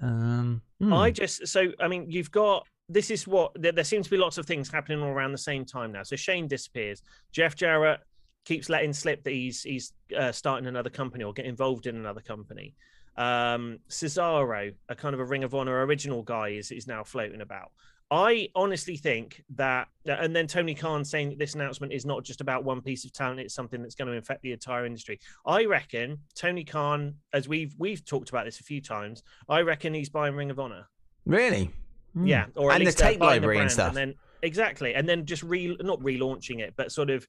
Um, 0.00 0.62
hmm. 0.80 0.92
I 0.92 1.10
just 1.10 1.48
so 1.48 1.72
I 1.80 1.88
mean 1.88 2.06
you've 2.08 2.30
got 2.30 2.64
this 2.88 3.10
is 3.10 3.26
what 3.26 3.50
there, 3.56 3.72
there 3.72 3.84
seems 3.84 4.06
to 4.06 4.10
be 4.10 4.16
lots 4.16 4.38
of 4.38 4.46
things 4.46 4.70
happening 4.70 5.02
all 5.02 5.08
around 5.10 5.32
the 5.32 5.38
same 5.38 5.64
time 5.64 5.90
now. 5.92 6.04
So 6.04 6.14
Shane 6.14 6.46
disappears. 6.46 7.02
Jeff 7.32 7.56
Jarrett 7.56 8.00
keeps 8.48 8.70
letting 8.70 8.94
slip 8.94 9.22
that 9.24 9.32
he's 9.32 9.62
he's 9.62 9.92
uh, 10.16 10.32
starting 10.32 10.66
another 10.66 10.88
company 10.88 11.22
or 11.22 11.34
get 11.34 11.44
involved 11.44 11.86
in 11.86 11.96
another 11.96 12.22
company. 12.22 12.74
Um, 13.16 13.80
Cesaro, 13.90 14.72
a 14.88 14.94
kind 14.94 15.12
of 15.12 15.20
a 15.20 15.24
Ring 15.24 15.44
of 15.44 15.54
Honor 15.54 15.84
original 15.84 16.22
guy, 16.22 16.48
is 16.48 16.70
is 16.70 16.86
now 16.86 17.04
floating 17.04 17.42
about. 17.42 17.70
I 18.10 18.48
honestly 18.54 18.96
think 18.96 19.44
that, 19.56 19.88
and 20.06 20.34
then 20.34 20.46
Tony 20.46 20.74
Khan 20.74 21.04
saying 21.04 21.28
that 21.28 21.38
this 21.38 21.54
announcement 21.54 21.92
is 21.92 22.06
not 22.06 22.24
just 22.24 22.40
about 22.40 22.64
one 22.64 22.80
piece 22.80 23.04
of 23.04 23.12
talent; 23.12 23.40
it's 23.40 23.54
something 23.54 23.82
that's 23.82 23.94
going 23.94 24.10
to 24.10 24.16
affect 24.16 24.40
the 24.40 24.52
entire 24.52 24.86
industry. 24.86 25.20
I 25.44 25.66
reckon 25.66 26.16
Tony 26.34 26.64
Khan, 26.64 27.16
as 27.34 27.48
we've 27.48 27.74
we've 27.78 28.02
talked 28.02 28.30
about 28.30 28.46
this 28.46 28.60
a 28.60 28.64
few 28.64 28.80
times, 28.80 29.22
I 29.46 29.60
reckon 29.60 29.92
he's 29.92 30.08
buying 30.08 30.34
Ring 30.34 30.50
of 30.50 30.58
Honor. 30.58 30.88
really. 31.26 31.70
Hmm. 32.14 32.26
Yeah, 32.26 32.46
or 32.56 32.72
and 32.72 32.86
the 32.86 32.88
uh, 32.88 32.92
tape 32.92 33.18
buying 33.18 33.42
the 33.42 33.46
library 33.46 33.58
and 33.58 33.70
stuff. 33.70 33.88
and 33.88 33.96
then 33.96 34.14
exactly, 34.40 34.94
and 34.94 35.06
then 35.06 35.26
just 35.26 35.42
re 35.42 35.76
not 35.80 36.00
relaunching 36.00 36.60
it, 36.60 36.72
but 36.78 36.90
sort 36.90 37.10
of 37.10 37.28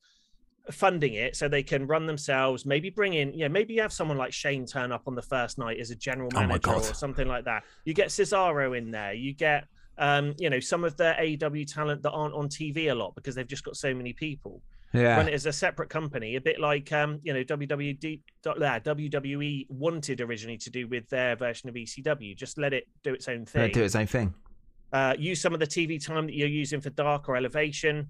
funding 0.72 1.16
it 1.16 1.36
so 1.36 1.48
they 1.48 1.64
can 1.64 1.88
run 1.88 2.06
themselves. 2.06 2.66
Maybe 2.66 2.90
bring 2.90 3.14
in, 3.14 3.34
yeah, 3.34 3.48
maybe 3.48 3.74
you 3.74 3.82
have 3.82 3.94
someone 3.94 4.18
like 4.18 4.34
Shane 4.34 4.66
turn 4.66 4.92
up 4.92 5.04
on 5.08 5.16
the 5.16 5.22
first 5.22 5.58
night 5.58 5.80
as 5.80 5.92
a 5.92 5.96
general 5.96 6.30
Oh 6.36 6.40
manager 6.42 6.72
or 6.72 6.84
something 6.94 7.28
like 7.28 7.46
that. 7.46 7.64
You 7.86 7.94
get 7.94 8.10
Cesaro 8.10 8.78
in 8.78 8.92
there. 8.92 9.14
You 9.14 9.34
get. 9.34 9.66
Um, 9.98 10.34
you 10.40 10.50
know, 10.50 10.62
some 10.62 10.86
of 10.86 10.96
the 10.96 11.14
AEW 11.20 11.74
talent 11.74 12.04
that 12.04 12.12
aren't 12.12 12.34
on 12.34 12.48
TV 12.48 12.90
a 12.90 12.96
lot 12.96 13.16
because 13.16 13.36
they've 13.36 13.46
just 13.46 13.66
got 13.66 13.76
so 13.76 13.94
many 13.94 14.14
people. 14.14 14.62
yeah. 14.94 15.18
Run 15.18 15.28
it 15.28 15.34
as 15.34 15.46
a 15.46 15.52
separate 15.52 15.90
company, 15.90 16.38
a 16.38 16.42
bit 16.42 16.58
like 16.58 16.94
um, 16.94 17.20
you 17.22 17.34
know, 17.34 17.44
WWD, 17.44 18.22
WWE 18.46 19.66
wanted 19.70 20.22
originally 20.22 20.58
to 20.58 20.70
do 20.70 20.88
with 20.88 21.10
their 21.10 21.36
version 21.36 21.68
of 21.68 21.76
ECW. 21.76 22.34
Just 22.34 22.58
let 22.58 22.74
it 22.74 22.88
do 23.04 23.14
its 23.14 23.28
own 23.28 23.46
thing 23.46 23.72
do 23.72 23.84
its 23.84 23.96
own 23.96 24.08
thing. 24.08 24.34
uh, 24.94 25.16
use 25.20 25.42
some 25.42 25.54
of 25.54 25.60
the 25.60 25.68
TV 25.68 26.02
time 26.04 26.28
that 26.28 26.34
you're 26.34 26.48
using 26.48 26.80
for 26.80 26.92
Dark 26.92 27.28
or 27.28 27.36
Elevation. 27.36 28.08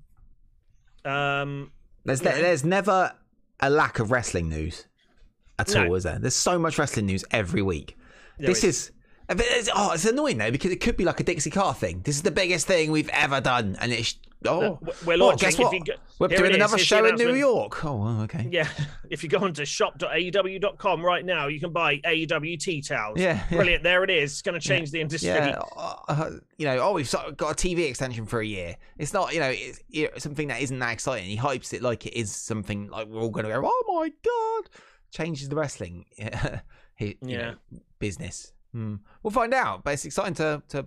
Um, 1.06 1.72
There's 2.06 2.22
Yeah. 2.22 2.36
there's 2.36 2.64
never 2.64 3.14
a 3.60 3.70
lack 3.70 4.00
of 4.00 4.12
wrestling 4.12 4.50
news 4.50 4.86
at 5.58 5.74
No. 5.74 5.88
all, 5.88 5.96
is 5.96 6.04
there? 6.04 6.18
There's 6.20 6.36
so 6.36 6.58
much 6.58 6.78
wrestling 6.78 7.06
news 7.08 7.26
every 7.32 7.62
week. 7.62 7.98
there 8.38 8.48
this 8.48 8.64
is. 8.64 8.92
it's, 9.30 9.70
oh, 9.76 9.92
it's 9.92 10.06
annoying 10.06 10.38
though 10.38 10.50
because 10.52 10.72
it 10.72 10.78
could 10.82 10.96
be 10.98 11.04
like 11.06 11.20
a 11.20 11.24
Dixie 11.24 11.50
Carter 11.50 11.78
thing. 11.78 12.02
This 12.04 12.16
is 12.16 12.22
the 12.22 12.32
biggest 12.32 12.68
thing 12.68 12.92
we've 12.92 13.10
ever 13.10 13.42
done, 13.42 13.76
and 13.82 13.92
it's 13.92 14.16
oh, 14.46 14.80
Uh, 14.88 14.92
we're 15.06 15.18
launching. 15.18 15.50
guess 15.50 15.58
what? 15.60 15.72
go- 15.86 15.94
We're 16.20 16.28
doing 16.30 16.56
another 16.56 16.78
the 16.78 16.84
show 16.84 17.06
in 17.06 17.16
New. 17.16 17.34
York. 17.34 17.84
Oh, 17.86 17.96
well, 17.98 18.22
okay. 18.22 18.48
Yeah, 18.50 18.68
if 19.10 19.24
you 19.24 19.30
go 19.30 19.40
onto 19.40 19.66
shop.aew.com 19.66 21.06
right 21.06 21.26
now, 21.26 21.48
you 21.48 21.60
can 21.60 21.72
buy 21.72 21.98
AEW 21.98 22.60
tea 22.60 22.82
towels. 22.82 23.20
Yeah, 23.20 23.44
yeah. 23.50 23.58
brilliant. 23.58 23.84
There 23.84 24.04
it 24.04 24.10
is. 24.10 24.32
It's 24.34 24.42
going 24.42 24.60
to 24.60 24.66
change 24.66 24.92
the 24.92 25.02
industry. 25.02 25.30
Yeah, 25.30 25.60
uh, 25.78 26.32
you 26.58 26.66
know, 26.66 26.80
oh, 26.80 26.94
we've 26.94 27.12
got 27.38 27.52
a 27.52 27.56
TV 27.68 27.88
extension 27.90 28.26
for 28.26 28.40
a 28.42 28.46
year. 28.46 28.76
It's 28.98 29.14
not, 29.14 29.34
you 29.34 29.40
know, 29.40 29.50
it's, 29.50 29.80
it's 29.90 30.24
something 30.24 30.48
that 30.50 30.62
isn't 30.62 30.80
that 30.80 30.92
exciting. 30.94 31.30
He 31.30 31.38
hypes 31.38 31.74
it 31.74 31.82
like 31.82 32.06
it 32.06 32.14
is 32.18 32.34
something 32.34 32.88
like 32.90 33.08
we're 33.08 33.22
all 33.22 33.30
going 33.30 33.46
to 33.46 33.52
go, 33.52 33.62
oh 33.64 33.84
my 34.00 34.10
god, 34.24 34.70
changes 35.12 35.50
the 35.50 35.56
wrestling, 35.56 36.06
you 36.98 37.16
Yeah. 37.22 37.52
know, 37.52 37.56
business. 38.00 38.52
Hmm. 38.74 38.96
We'll 39.24 39.32
find 39.32 39.54
out, 39.54 39.84
but 39.84 39.94
it's 39.94 40.06
exciting 40.06 40.36
to 40.36 40.62
to. 40.70 40.86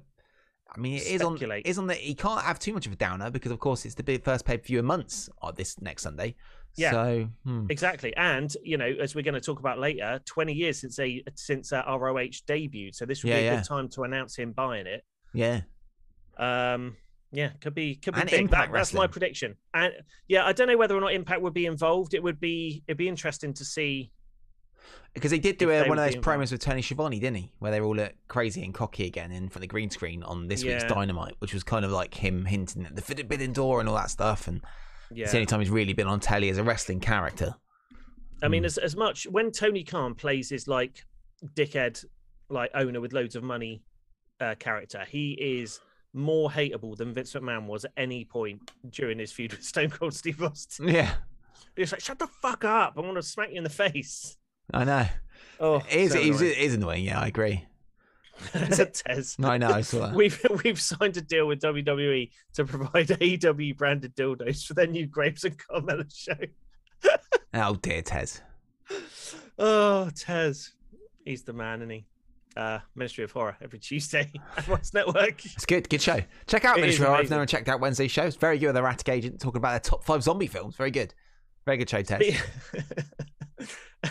I 0.74 0.80
mean, 0.80 0.94
it 0.94 1.06
is 1.06 1.20
on 1.22 1.36
Speculate. 1.36 1.66
it 1.66 1.68
is 1.68 1.78
on 1.78 1.86
the. 1.86 1.94
He 1.94 2.14
can't 2.14 2.40
have 2.42 2.58
too 2.58 2.72
much 2.72 2.86
of 2.86 2.92
a 2.92 2.96
downer 2.96 3.30
because, 3.30 3.52
of 3.52 3.58
course, 3.58 3.84
it's 3.84 3.94
the 3.94 4.02
big 4.02 4.24
first 4.24 4.44
pay 4.44 4.56
per 4.56 4.64
view 4.64 4.78
in 4.78 4.84
months 4.86 5.28
on 5.42 5.54
this 5.54 5.80
next 5.80 6.02
Sunday. 6.02 6.34
Yeah. 6.76 6.90
So 6.92 7.28
hmm. 7.44 7.66
Exactly, 7.68 8.16
and 8.16 8.50
you 8.64 8.78
know, 8.78 8.86
as 8.86 9.14
we're 9.14 9.22
going 9.22 9.34
to 9.34 9.40
talk 9.40 9.58
about 9.60 9.78
later, 9.78 10.20
20 10.24 10.54
years 10.54 10.80
since 10.80 10.98
a 10.98 11.22
since 11.34 11.72
uh, 11.72 11.82
ROH 11.86 12.40
debuted, 12.48 12.94
so 12.94 13.04
this 13.04 13.22
would 13.22 13.28
Yeah, 13.30 13.36
be 13.36 13.42
a 13.42 13.44
yeah. 13.44 13.56
good 13.56 13.64
time 13.66 13.88
to 13.90 14.02
announce 14.04 14.36
him 14.36 14.52
buying 14.52 14.86
it. 14.86 15.04
yeah, 15.34 15.60
Um, 16.38 16.96
yeah, 17.30 17.50
could 17.60 17.74
be 17.74 17.96
could 17.96 18.14
be 18.14 18.20
And 18.20 18.30
big. 18.30 18.40
Impact 18.40 18.72
That, 18.72 18.78
that's 18.78 18.94
my 18.94 19.06
prediction. 19.06 19.56
And 19.74 19.92
yeah, 20.28 20.46
I 20.46 20.52
don't 20.52 20.68
know 20.68 20.76
whether 20.78 20.96
or 20.96 21.00
not 21.00 21.12
Impact 21.12 21.42
would 21.42 21.54
be 21.54 21.66
involved. 21.66 22.14
It 22.14 22.22
would 22.22 22.40
be 22.40 22.82
it'd 22.86 22.96
be 22.98 23.08
interesting 23.08 23.52
to 23.54 23.64
see. 23.64 24.10
Because 25.14 25.30
he 25.30 25.38
did 25.38 25.58
do 25.58 25.70
a, 25.70 25.86
one 25.88 25.98
of 25.98 26.04
those 26.06 26.16
promos 26.16 26.52
with 26.52 26.60
Tony 26.62 26.80
Schiavone, 26.80 27.18
didn't 27.20 27.36
he? 27.36 27.52
Where 27.58 27.70
they 27.70 27.80
all 27.80 27.94
look 27.94 28.14
crazy 28.28 28.64
and 28.64 28.72
cocky 28.72 29.06
again 29.06 29.30
in 29.30 29.48
front 29.48 29.56
of 29.56 29.60
the 29.62 29.66
green 29.66 29.90
screen 29.90 30.22
on 30.22 30.48
this 30.48 30.64
week's 30.64 30.84
Dynamite, 30.84 31.34
which 31.38 31.52
was 31.52 31.62
kind 31.62 31.84
of 31.84 31.90
like 31.90 32.14
him 32.14 32.46
hinting 32.46 32.86
at 32.86 32.96
the 32.96 33.02
forbidden 33.02 33.52
door 33.52 33.80
and 33.80 33.88
all 33.88 33.94
that 33.96 34.08
stuff. 34.10 34.48
And 34.48 34.62
Yeah. 35.10 35.24
it's 35.24 35.32
the 35.32 35.38
only 35.38 35.46
time 35.46 35.60
he's 35.60 35.68
really 35.68 35.92
been 35.92 36.06
on 36.06 36.20
telly 36.20 36.48
as 36.48 36.56
a 36.56 36.64
wrestling 36.64 37.00
character. 37.00 37.54
I 38.42 38.48
mean, 38.48 38.62
Mm. 38.62 38.66
as 38.66 38.78
as 38.78 38.96
much 38.96 39.24
when 39.24 39.52
Tony 39.52 39.84
Khan 39.84 40.14
plays 40.14 40.48
his 40.48 40.66
like 40.66 41.04
dickhead, 41.44 42.04
like 42.48 42.70
owner 42.74 43.00
with 43.00 43.12
loads 43.12 43.36
of 43.36 43.42
money 43.42 43.82
uh, 44.40 44.54
character, 44.58 45.04
he 45.08 45.32
is 45.60 45.78
more 46.14 46.50
hateable 46.50 46.96
than 46.96 47.12
Vince 47.12 47.32
McMahon 47.34 47.66
was 47.66 47.84
at 47.84 47.92
any 47.96 48.24
point 48.24 48.70
during 48.90 49.18
his 49.18 49.30
feud 49.30 49.52
with 49.52 49.62
Stone 49.72 49.90
Cold 49.90 50.14
Steve 50.14 50.42
Austin. 50.42 50.88
Yeah, 50.88 51.14
He's 51.76 51.92
like, 51.92 52.00
"Shut 52.00 52.18
the 52.18 52.26
fuck 52.26 52.64
up! 52.64 52.94
I 52.96 53.00
want 53.00 53.16
to 53.16 53.22
smack 53.22 53.50
you 53.50 53.58
in 53.58 53.64
the 53.64 53.70
face." 53.70 54.36
I 54.72 54.84
know. 54.84 55.06
Oh, 55.60 55.76
It 55.76 55.94
is, 55.94 56.12
so 56.12 56.18
it 56.18 56.26
is, 56.26 56.40
it 56.40 56.58
is 56.58 56.74
annoying. 56.74 57.04
Yeah, 57.04 57.20
I 57.20 57.28
agree. 57.28 57.66
Tez. 58.52 59.36
I 59.42 59.58
know. 59.58 59.68
I 59.68 59.82
saw 59.82 60.06
that. 60.08 60.14
We've 60.14 60.44
we've 60.64 60.80
signed 60.80 61.16
a 61.16 61.20
deal 61.20 61.46
with 61.46 61.60
WWE 61.60 62.30
to 62.54 62.64
provide 62.64 63.06
AEW 63.08 63.76
branded 63.76 64.16
dildos 64.16 64.66
for 64.66 64.74
their 64.74 64.86
new 64.88 65.06
Grapes 65.06 65.44
and 65.44 65.56
Carmella 65.58 66.12
show. 66.14 66.34
Oh 67.54 67.74
dear, 67.74 68.00
Tez. 68.00 68.40
Oh, 69.58 70.08
Tez. 70.16 70.72
He's 71.24 71.42
the 71.42 71.52
man, 71.52 71.80
isn't 71.80 71.90
he? 71.90 72.06
Uh, 72.56 72.78
Ministry 72.94 73.24
of 73.24 73.32
Horror 73.32 73.56
every 73.60 73.78
Tuesday 73.78 74.30
at 74.56 74.66
What's 74.68 74.94
Network. 74.94 75.44
It's 75.44 75.66
good. 75.66 75.88
Good 75.90 76.00
show. 76.00 76.20
Check 76.46 76.64
out 76.64 76.78
It 76.78 76.80
Ministry 76.80 77.04
of 77.04 77.10
Horror 77.10 77.20
I've 77.22 77.30
never 77.30 77.44
checked 77.44 77.68
out 77.68 77.80
Wednesday's 77.80 78.10
show. 78.10 78.24
It's 78.24 78.36
very 78.36 78.58
good 78.58 78.68
with 78.68 78.76
the 78.76 78.80
Ratic 78.80 79.12
Agent 79.12 79.38
talking 79.40 79.58
about 79.58 79.70
their 79.72 79.80
top 79.80 80.02
five 80.04 80.22
zombie 80.22 80.46
films. 80.46 80.76
Very 80.76 80.90
good. 80.90 81.12
Very 81.66 81.76
good 81.76 81.90
show, 81.90 82.00
Tez. 82.02 82.40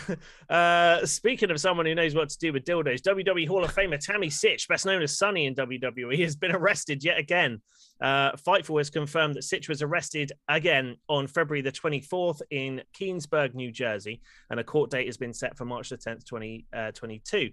uh, 0.50 1.04
speaking 1.04 1.50
of 1.50 1.60
someone 1.60 1.86
who 1.86 1.94
knows 1.94 2.14
what 2.14 2.28
to 2.30 2.38
do 2.38 2.52
with 2.52 2.64
dildos, 2.64 3.02
WWE 3.02 3.46
Hall 3.46 3.64
of 3.64 3.74
Famer 3.74 3.98
Tammy 3.98 4.28
Sytch, 4.28 4.68
best 4.68 4.86
known 4.86 5.02
as 5.02 5.16
Sunny 5.16 5.46
in 5.46 5.54
WWE, 5.54 6.18
has 6.20 6.36
been 6.36 6.52
arrested 6.52 7.04
yet 7.04 7.18
again. 7.18 7.60
Uh, 8.00 8.32
Fightful 8.32 8.78
has 8.78 8.90
confirmed 8.90 9.34
that 9.34 9.44
Sytch 9.44 9.68
was 9.68 9.82
arrested 9.82 10.32
again 10.48 10.96
on 11.08 11.26
February 11.26 11.62
the 11.62 11.72
24th 11.72 12.40
in 12.50 12.82
Keansburg, 12.98 13.54
New 13.54 13.70
Jersey, 13.70 14.22
and 14.50 14.58
a 14.58 14.64
court 14.64 14.90
date 14.90 15.06
has 15.06 15.16
been 15.16 15.34
set 15.34 15.56
for 15.56 15.64
March 15.64 15.90
the 15.90 15.98
10th, 15.98 16.24
2022. 16.24 17.50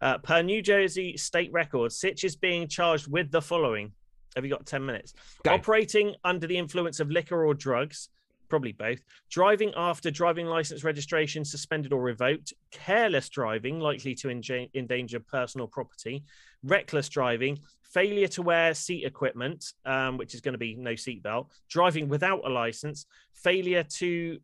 Uh, 0.00 0.18
per 0.18 0.42
New 0.42 0.62
Jersey 0.62 1.16
state 1.16 1.50
records, 1.52 1.98
Sytch 2.00 2.22
is 2.22 2.36
being 2.36 2.68
charged 2.68 3.10
with 3.10 3.30
the 3.30 3.42
following. 3.42 3.92
Have 4.36 4.44
you 4.44 4.50
got 4.50 4.66
10 4.66 4.84
minutes? 4.84 5.14
Go. 5.42 5.52
Operating 5.54 6.14
under 6.22 6.46
the 6.46 6.56
influence 6.56 7.00
of 7.00 7.10
liquor 7.10 7.44
or 7.44 7.54
drugs, 7.54 8.08
probably 8.48 8.72
both. 8.72 9.00
Driving 9.30 9.72
after 9.76 10.10
driving 10.10 10.46
license 10.46 10.84
registration 10.84 11.44
suspended 11.44 11.92
or 11.92 12.00
revoked. 12.00 12.52
Careless 12.70 13.28
driving, 13.28 13.80
likely 13.80 14.14
to 14.16 14.30
endanger 14.30 15.20
personal 15.20 15.66
property. 15.66 16.24
Reckless 16.62 17.08
driving. 17.08 17.58
Failure 17.82 18.28
to 18.28 18.42
wear 18.42 18.74
seat 18.74 19.04
equipment, 19.04 19.64
um, 19.86 20.18
which 20.18 20.34
is 20.34 20.40
going 20.40 20.52
to 20.52 20.58
be 20.58 20.74
no 20.74 20.92
seatbelt. 20.92 21.46
Driving 21.68 22.08
without 22.08 22.46
a 22.46 22.48
license. 22.48 23.06
Failure 23.32 23.82
to 23.82 24.38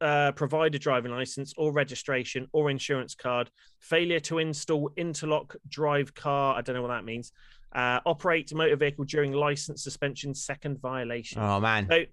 uh, 0.00 0.32
provide 0.32 0.74
a 0.74 0.78
driving 0.78 1.12
license 1.12 1.52
or 1.56 1.72
registration 1.72 2.46
or 2.52 2.70
insurance 2.70 3.14
card. 3.14 3.50
Failure 3.80 4.20
to 4.20 4.38
install 4.38 4.90
interlock 4.96 5.56
drive 5.68 6.14
car. 6.14 6.56
I 6.56 6.60
don't 6.60 6.74
know 6.74 6.82
what 6.82 6.88
that 6.88 7.04
means. 7.04 7.32
Uh, 7.74 8.00
operate 8.06 8.52
motor 8.54 8.76
vehicle 8.76 9.04
during 9.04 9.32
license 9.32 9.82
suspension, 9.82 10.34
second 10.34 10.80
violation. 10.80 11.40
Oh 11.40 11.60
man. 11.60 11.86
So 11.90 12.04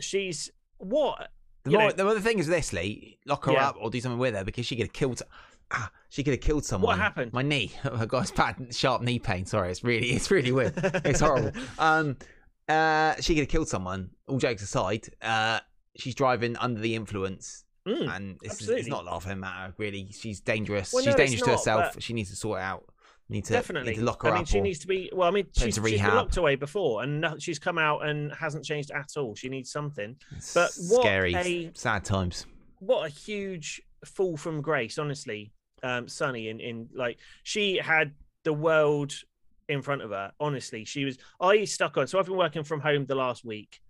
she's 0.00 0.50
what? 0.82 1.30
The, 1.64 1.70
more, 1.70 1.82
know- 1.82 1.92
the 1.92 2.06
other 2.06 2.20
thing 2.20 2.38
is 2.38 2.46
this, 2.46 2.72
Lee. 2.72 3.18
Lock 3.26 3.44
her 3.46 3.52
Yeah. 3.52 3.68
up 3.68 3.76
or 3.80 3.90
do 3.90 4.00
something 4.00 4.18
with 4.18 4.34
her 4.34 4.44
because 4.44 4.66
she 4.66 4.76
could 4.76 4.86
have 4.86 4.92
killed. 4.92 5.22
Ah, 5.70 5.90
she 6.10 6.22
could 6.22 6.32
have 6.34 6.40
killed 6.40 6.64
someone. 6.64 6.88
What 6.90 6.98
happened? 6.98 7.32
My 7.32 7.42
knee. 7.42 7.72
I 7.84 8.04
got 8.06 8.34
bad, 8.34 8.74
sharp 8.74 9.00
knee 9.02 9.18
pain. 9.18 9.46
Sorry, 9.46 9.70
it's 9.70 9.82
really, 9.82 10.08
it's 10.10 10.30
really 10.30 10.52
weird. 10.52 10.74
it's 10.76 11.20
horrible. 11.20 11.52
Um, 11.78 12.16
uh, 12.68 13.14
she 13.20 13.34
could 13.34 13.42
have 13.42 13.48
killed 13.48 13.68
someone. 13.68 14.10
All 14.28 14.38
jokes 14.38 14.62
aside, 14.62 15.08
uh, 15.22 15.60
she's 15.96 16.14
driving 16.14 16.56
under 16.56 16.80
the 16.80 16.94
influence, 16.94 17.64
Mm, 17.86 18.14
and 18.14 18.38
it's, 18.42 18.68
it's 18.68 18.86
not 18.86 19.04
laughing 19.04 19.40
matter. 19.40 19.74
Really, 19.76 20.08
she's 20.12 20.40
dangerous. 20.40 20.92
Well, 20.92 21.02
she's 21.02 21.12
no, 21.14 21.16
dangerous 21.16 21.42
to 21.42 21.50
herself. 21.50 21.96
She 22.00 22.12
needs 22.12 22.30
to 22.30 22.36
sort 22.36 22.60
it 22.60 22.62
out. 22.62 22.84
Need 23.32 23.44
to 23.46 23.52
definitely. 23.54 23.92
need 23.92 23.98
to 23.98 24.04
lock 24.04 24.22
her 24.22 24.28
I 24.28 24.32
mean, 24.34 24.42
up. 24.42 24.48
she 24.48 24.60
needs 24.60 24.78
to 24.80 24.86
be. 24.86 25.10
Well, 25.12 25.26
I 25.26 25.30
mean, 25.30 25.46
she's, 25.52 25.74
she's 25.74 25.78
been 25.78 26.14
locked 26.14 26.36
away 26.36 26.56
before, 26.56 27.02
and 27.02 27.20
no- 27.22 27.36
she's 27.38 27.58
come 27.58 27.78
out 27.78 28.06
and 28.06 28.32
hasn't 28.34 28.64
changed 28.64 28.90
at 28.90 29.08
all. 29.16 29.34
She 29.34 29.48
needs 29.48 29.70
something. 29.72 30.16
It's 30.36 30.54
but 30.54 30.70
what 30.88 31.02
scary, 31.02 31.34
a- 31.34 31.70
sad 31.74 32.04
times. 32.04 32.46
What 32.78 33.06
a 33.06 33.08
huge 33.08 33.80
fall 34.04 34.36
from 34.36 34.60
grace, 34.60 34.98
honestly. 34.98 35.52
Um, 35.82 36.06
Sunny 36.08 36.48
in 36.48 36.60
in 36.60 36.88
like 36.94 37.18
she 37.42 37.76
had 37.78 38.12
the 38.44 38.52
world 38.52 39.12
in 39.68 39.82
front 39.82 40.02
of 40.02 40.10
her. 40.10 40.32
Honestly, 40.38 40.84
she 40.84 41.04
was. 41.04 41.18
I 41.40 41.64
stuck 41.64 41.96
on. 41.96 42.06
So 42.06 42.18
I've 42.18 42.26
been 42.26 42.36
working 42.36 42.64
from 42.64 42.80
home 42.80 43.06
the 43.06 43.14
last 43.14 43.44
week, 43.44 43.80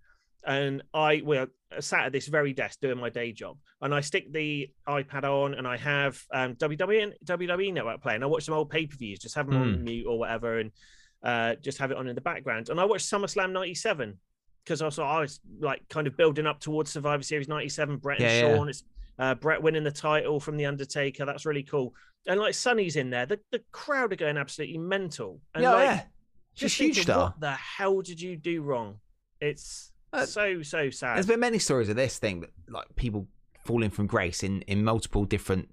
and 0.45 0.83
I 0.93 1.21
well 1.23 1.47
sat 1.79 2.05
at 2.05 2.11
this 2.11 2.27
very 2.27 2.53
desk 2.53 2.79
doing 2.79 2.97
my 2.97 3.09
day 3.09 3.31
job, 3.31 3.57
and 3.81 3.93
I 3.93 4.01
stick 4.01 4.31
the 4.31 4.69
iPad 4.87 5.23
on, 5.23 5.53
and 5.53 5.67
I 5.67 5.77
have 5.77 6.21
um, 6.33 6.55
WWE 6.55 7.03
and 7.03 7.13
WWE 7.25 7.73
Network 7.73 8.01
playing. 8.01 8.23
I 8.23 8.25
watch 8.27 8.45
some 8.45 8.55
old 8.55 8.69
pay 8.69 8.85
per 8.85 8.95
views, 8.95 9.19
just 9.19 9.35
have 9.35 9.47
them 9.47 9.61
on 9.61 9.83
mute 9.83 10.05
or 10.07 10.19
whatever, 10.19 10.59
and 10.59 10.71
uh, 11.23 11.55
just 11.55 11.77
have 11.77 11.91
it 11.91 11.97
on 11.97 12.07
in 12.07 12.15
the 12.15 12.21
background. 12.21 12.69
And 12.69 12.79
I 12.79 12.85
watched 12.85 13.09
SummerSlam 13.09 13.51
'97 13.51 14.17
because 14.63 14.81
also 14.81 15.03
I 15.03 15.19
was 15.19 15.39
like 15.59 15.87
kind 15.89 16.07
of 16.07 16.15
building 16.17 16.47
up 16.47 16.59
towards 16.59 16.91
Survivor 16.91 17.23
Series 17.23 17.47
'97. 17.47 17.97
Brett 17.97 18.19
and 18.19 18.29
Yeah, 18.29 18.55
yeah. 18.55 18.63
It's 18.69 18.83
uh, 19.19 19.35
Brett 19.35 19.61
winning 19.61 19.83
the 19.83 19.91
title 19.91 20.39
from 20.39 20.57
the 20.57 20.65
Undertaker. 20.65 21.25
That's 21.25 21.45
really 21.45 21.63
cool. 21.63 21.93
And 22.27 22.39
like 22.39 22.53
Sunny's 22.53 22.95
in 22.95 23.09
there, 23.09 23.25
the, 23.25 23.39
the 23.51 23.61
crowd 23.71 24.13
are 24.13 24.17
going 24.17 24.37
absolutely 24.37 24.77
mental. 24.77 25.39
And 25.53 25.63
yeah, 25.63 25.71
like, 25.71 25.85
yeah. 25.85 26.03
She's 26.55 26.71
just 26.71 26.79
a 26.79 26.83
huge 26.83 26.95
thinking, 26.95 27.13
star. 27.13 27.23
What 27.25 27.39
the 27.39 27.51
hell 27.51 28.01
did 28.01 28.21
you 28.21 28.37
do 28.37 28.61
wrong? 28.61 28.99
It's 29.41 29.91
Uh, 30.13 30.25
so 30.25 30.61
so 30.61 30.89
sad. 30.89 31.15
There's 31.17 31.25
been 31.27 31.39
many 31.39 31.59
stories 31.59 31.89
of 31.89 31.95
this 31.95 32.17
thing 32.19 32.41
that 32.41 32.51
like 32.69 32.85
people 32.95 33.27
falling 33.65 33.89
from 33.89 34.07
grace 34.07 34.43
in 34.43 34.61
in 34.63 34.83
multiple 34.83 35.25
different, 35.25 35.69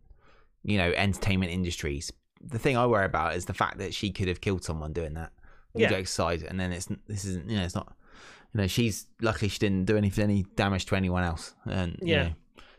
you 0.62 0.78
know, 0.78 0.92
entertainment 0.96 1.52
industries. 1.52 2.12
The 2.42 2.58
thing 2.58 2.76
I 2.76 2.86
worry 2.86 3.04
about 3.04 3.36
is 3.36 3.44
the 3.44 3.54
fact 3.54 3.78
that 3.78 3.92
she 3.92 4.10
could 4.10 4.28
have 4.28 4.40
killed 4.40 4.64
someone 4.64 4.92
doing 4.92 5.14
that. 5.14 5.32
All 5.74 5.82
Yeah. 5.82 5.90
jokes 5.90 6.10
aside, 6.10 6.42
and 6.42 6.58
then 6.58 6.72
it's 6.72 6.88
this 7.06 7.24
isn't 7.24 7.48
you 7.50 7.56
know 7.58 7.64
it's 7.64 7.74
not 7.74 7.94
you 8.54 8.60
know 8.62 8.66
she's 8.66 9.06
luckily 9.20 9.48
she 9.48 9.58
didn't 9.58 9.84
do 9.84 9.96
any 9.96 10.10
any 10.18 10.44
damage 10.56 10.86
to 10.86 10.96
anyone 10.96 11.22
else, 11.22 11.54
and 11.66 11.96
you 12.00 12.08
Yeah. 12.14 12.22
know, 12.24 12.34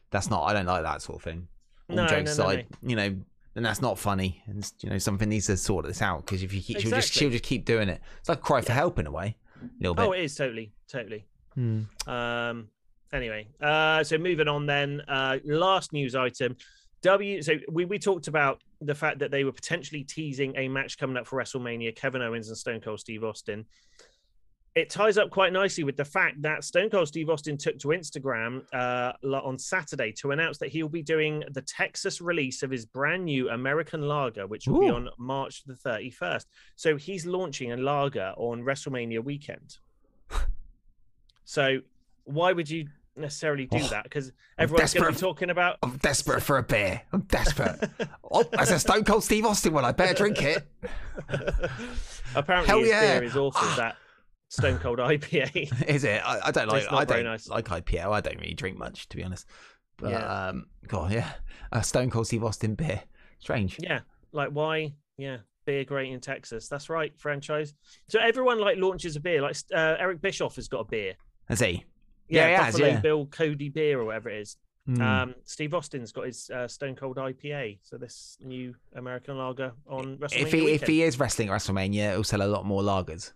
that's 0.09 0.29
not 0.29 0.43
I 0.43 0.53
don't 0.53 0.65
like 0.65 0.83
that 0.83 1.01
sort 1.01 1.17
of 1.17 1.23
thing. 1.23 1.47
All 1.89 1.95
No, 1.97 2.07
jokes 2.07 2.37
no, 2.37 2.43
no, 2.43 2.49
aside, 2.49 2.67
you 2.81 2.95
know. 2.95 3.15
And 3.53 3.65
that's 3.65 3.81
not 3.81 3.99
funny, 3.99 4.41
and 4.47 4.69
you 4.79 4.89
know 4.89 4.97
something 4.97 5.27
needs 5.27 5.47
to 5.47 5.57
sort 5.57 5.85
this 5.85 6.01
out 6.01 6.25
because 6.25 6.41
if 6.41 6.53
you 6.53 6.61
keep, 6.61 6.79
she'll 6.79 6.91
just 6.91 7.11
she'll 7.13 7.29
just 7.29 7.43
keep 7.43 7.65
doing 7.65 7.89
it. 7.89 7.99
It's 8.21 8.29
like 8.29 8.39
cry 8.39 8.61
for 8.61 8.71
help 8.71 8.97
in 8.97 9.05
a 9.07 9.11
way, 9.11 9.35
a 9.61 9.65
little 9.81 9.93
bit. 9.93 10.03
Oh, 10.07 10.11
it 10.13 10.21
is 10.21 10.33
totally, 10.35 10.71
totally. 10.87 11.25
Hmm. 11.55 11.81
Um. 12.07 12.67
Anyway, 13.13 13.47
uh, 13.59 14.03
so 14.03 14.17
moving 14.17 14.47
on 14.47 14.65
then. 14.65 15.01
Uh, 15.07 15.37
last 15.43 15.91
news 15.91 16.15
item. 16.15 16.55
W. 17.01 17.41
So 17.41 17.55
we 17.69 17.85
we 17.85 17.99
talked 17.99 18.27
about 18.27 18.61
the 18.79 18.95
fact 18.95 19.19
that 19.19 19.31
they 19.31 19.43
were 19.43 19.51
potentially 19.51 20.03
teasing 20.03 20.53
a 20.55 20.67
match 20.67 20.97
coming 20.97 21.17
up 21.17 21.27
for 21.27 21.41
WrestleMania: 21.41 21.95
Kevin 21.95 22.21
Owens 22.21 22.47
and 22.47 22.57
Stone 22.57 22.81
Cold 22.81 22.99
Steve 22.99 23.23
Austin. 23.23 23.65
It 24.73 24.89
ties 24.89 25.17
up 25.17 25.31
quite 25.31 25.51
nicely 25.51 25.83
with 25.83 25.97
the 25.97 26.05
fact 26.05 26.41
that 26.43 26.63
Stone 26.63 26.91
Cold 26.91 27.09
Steve 27.09 27.29
Austin 27.29 27.57
took 27.57 27.77
to 27.79 27.89
Instagram 27.89 28.63
uh, 28.71 29.11
on 29.21 29.59
Saturday 29.59 30.13
to 30.13 30.31
announce 30.31 30.59
that 30.59 30.69
he'll 30.69 30.87
be 30.87 31.03
doing 31.03 31.43
the 31.51 31.61
Texas 31.63 32.21
release 32.21 32.63
of 32.63 32.71
his 32.71 32.85
brand 32.85 33.25
new 33.25 33.49
American 33.49 34.03
Lager, 34.03 34.47
which 34.47 34.67
will 34.67 34.79
be 34.79 34.89
on 34.89 35.09
March 35.17 35.65
the 35.65 35.73
31st. 35.73 36.45
So 36.77 36.95
he's 36.95 37.25
launching 37.25 37.73
a 37.73 37.77
lager 37.77 38.33
on 38.37 38.61
WrestleMania 38.61 39.21
weekend. 39.21 39.75
So 41.51 41.79
why 42.23 42.53
would 42.53 42.69
you 42.69 42.87
necessarily 43.17 43.65
do 43.65 43.79
Oh, 43.81 43.87
that? 43.89 44.03
Because 44.03 44.31
everyone's 44.57 44.93
going 44.93 45.07
to 45.07 45.11
be 45.11 45.19
talking 45.19 45.49
about. 45.49 45.79
I'm 45.83 45.97
desperate 45.97 46.39
for 46.41 46.57
a 46.57 46.63
beer. 46.63 47.01
I'm 47.11 47.23
desperate. 47.23 47.89
oh, 48.31 48.43
that's 48.53 48.71
a 48.71 48.79
Stone 48.79 49.03
Cold 49.03 49.21
Steve 49.25 49.45
Austin 49.45 49.73
one. 49.73 49.83
I 49.83 49.91
better 49.91 50.13
drink 50.13 50.41
it. 50.41 50.65
Apparently, 52.35 52.67
Hell 52.69 52.79
his 52.79 52.87
yeah. 52.87 53.19
beer 53.19 53.23
is 53.27 53.35
awful. 53.35 53.67
that 53.75 53.97
Stone 54.47 54.79
Cold 54.79 54.99
IPA. 54.99 55.87
Is 55.89 56.05
it? 56.05 56.21
I, 56.25 56.39
I 56.45 56.51
don't 56.51 56.69
like. 56.69 56.89
I 56.89 57.03
don't 57.03 57.25
nice. 57.25 57.49
like 57.49 57.65
IPA. 57.65 58.05
I 58.09 58.21
don't 58.21 58.39
really 58.39 58.53
drink 58.53 58.77
much, 58.77 59.09
to 59.09 59.17
be 59.17 59.23
honest. 59.25 59.45
But 59.97 60.11
Yeah. 60.11 60.47
um, 60.47 60.67
God, 60.87 61.11
yeah, 61.11 61.31
a 61.73 61.83
Stone 61.83 62.11
Cold 62.11 62.27
Steve 62.27 62.45
Austin 62.45 62.75
beer. 62.75 63.01
Strange. 63.39 63.75
yeah, 63.81 63.99
like 64.31 64.51
why? 64.51 64.93
Yeah, 65.17 65.39
beer 65.65 65.83
great 65.83 66.13
in 66.13 66.21
Texas. 66.21 66.69
That's 66.69 66.89
right, 66.89 67.11
franchise. 67.19 67.73
So 68.07 68.19
everyone 68.21 68.57
like 68.61 68.77
launches 68.77 69.17
a 69.17 69.19
beer. 69.19 69.41
Like 69.41 69.57
uh, 69.73 69.95
Eric 69.99 70.21
Bischoff 70.21 70.55
has 70.55 70.69
got 70.69 70.79
a 70.79 70.85
beer. 70.85 71.15
Has 71.51 71.59
he? 71.59 71.85
Yeah, 72.29 72.47
Yeah, 72.49 72.65
Buffalo 72.71 72.87
yeah. 72.87 72.99
Bill 73.01 73.25
Cody 73.27 73.69
beer 73.69 73.99
or 73.99 74.05
whatever 74.05 74.29
it 74.29 74.39
is. 74.39 74.57
Hmm. 74.85 75.01
Um, 75.01 75.35
Steve 75.43 75.73
Austin's 75.73 76.11
got 76.11 76.25
his 76.25 76.49
uh, 76.49 76.67
Stone 76.67 76.95
Cold 76.95 77.17
IPA. 77.17 77.79
So 77.83 77.97
this 77.97 78.37
new 78.41 78.73
American 78.95 79.37
lager 79.37 79.73
on 79.87 80.17
WrestleMania. 80.17 80.41
if 80.41 80.51
he 80.51 80.71
if 80.71 80.87
he 80.87 81.03
is 81.03 81.19
wrestling 81.19 81.49
at 81.49 81.53
WrestleMania, 81.55 82.11
he'll 82.11 82.23
sell 82.23 82.41
a 82.41 82.47
lot 82.47 82.65
more 82.65 82.81
lagers. 82.81 83.33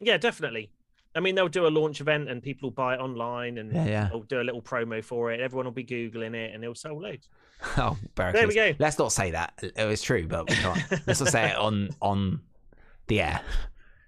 Yeah, 0.00 0.18
definitely. 0.18 0.70
I 1.14 1.20
mean, 1.20 1.34
they'll 1.34 1.48
do 1.48 1.66
a 1.66 1.68
launch 1.68 2.00
event 2.00 2.28
and 2.28 2.42
people 2.42 2.68
will 2.68 2.74
buy 2.74 2.94
it 2.94 3.00
online 3.00 3.58
and 3.58 3.72
Yeah, 3.72 3.86
yeah. 3.86 4.08
they'll 4.08 4.22
do 4.22 4.40
a 4.40 4.42
little 4.42 4.62
promo 4.62 5.04
for 5.04 5.30
it. 5.30 5.40
Everyone 5.40 5.66
will 5.66 5.72
be 5.72 5.84
googling 5.84 6.34
it 6.34 6.54
and 6.54 6.62
it'll 6.64 6.74
sell 6.74 7.00
loads. 7.00 7.28
Oh, 7.78 7.96
There 8.16 8.48
we 8.48 8.54
go. 8.54 8.72
Let's 8.80 8.98
not 8.98 9.12
say 9.12 9.30
that. 9.30 9.62
It 9.62 9.86
was 9.86 10.02
true, 10.02 10.26
but 10.26 10.50
we 10.50 10.56
can't. 10.56 10.82
Let's 11.06 11.20
not 11.20 11.28
say 11.28 11.50
it 11.50 11.56
on 11.56 11.90
on 12.02 12.40
the 13.06 13.20
air. 13.22 13.40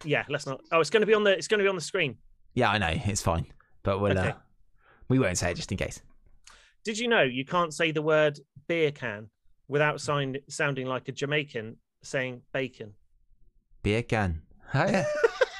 Yeah, 0.06 0.24
let's 0.28 0.44
not. 0.44 0.60
Oh, 0.70 0.80
it's 0.80 0.90
going 0.90 1.00
to 1.00 1.06
be 1.06 1.14
on 1.14 1.24
the. 1.24 1.30
It's 1.30 1.48
going 1.48 1.60
to 1.60 1.64
be 1.64 1.68
on 1.68 1.76
the 1.76 1.80
screen. 1.80 2.18
Yeah, 2.54 2.70
I 2.70 2.78
know 2.78 2.90
it's 2.92 3.22
fine, 3.22 3.46
but 3.82 3.98
we'll 4.00 4.18
Okay. 4.18 4.30
uh, 4.30 4.34
we 5.08 5.18
won't 5.18 5.38
say 5.38 5.50
it 5.50 5.54
just 5.54 5.70
in 5.72 5.78
case. 5.78 6.00
Did 6.84 6.98
you 6.98 7.08
know 7.08 7.22
you 7.22 7.44
can't 7.44 7.72
say 7.74 7.90
the 7.92 8.02
word 8.02 8.38
beer 8.68 8.90
can 8.90 9.28
without 9.68 10.00
sound, 10.00 10.38
sounding 10.48 10.86
like 10.86 11.08
a 11.08 11.12
Jamaican 11.12 11.76
saying 12.02 12.42
bacon? 12.52 12.92
Beer 13.82 14.02
can. 14.02 14.42
Oh, 14.74 14.86
yeah. 14.86 15.04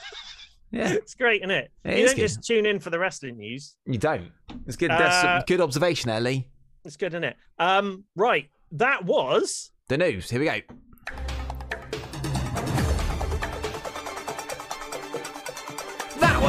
yeah, 0.71 0.93
It's 0.93 1.15
great, 1.15 1.41
isn't 1.43 1.51
it? 1.51 1.71
It 1.85 1.99
you 1.99 2.05
is 2.05 2.11
don't 2.11 2.17
good. 2.17 2.23
just 2.23 2.43
tune 2.45 2.67
in 2.67 2.79
for 2.81 2.91
the 2.91 2.99
wrestling 2.99 3.37
news. 3.39 3.77
you 3.87 3.99
don't. 3.99 4.31
It's 4.67 4.77
good. 4.77 4.91
That's 4.91 5.25
Uh, 5.25 5.43
good 5.47 5.61
observation, 5.61 6.11
Ellie. 6.11 6.49
It's 6.85 6.97
good, 6.97 7.13
isn't 7.15 7.25
it? 7.25 7.37
Um, 7.59 8.05
right. 8.17 8.51
That 8.73 9.05
was 9.05 9.71
The 9.89 9.99
news. 9.99 10.31
Here 10.31 10.41
we 10.41 10.47
go. 10.47 10.59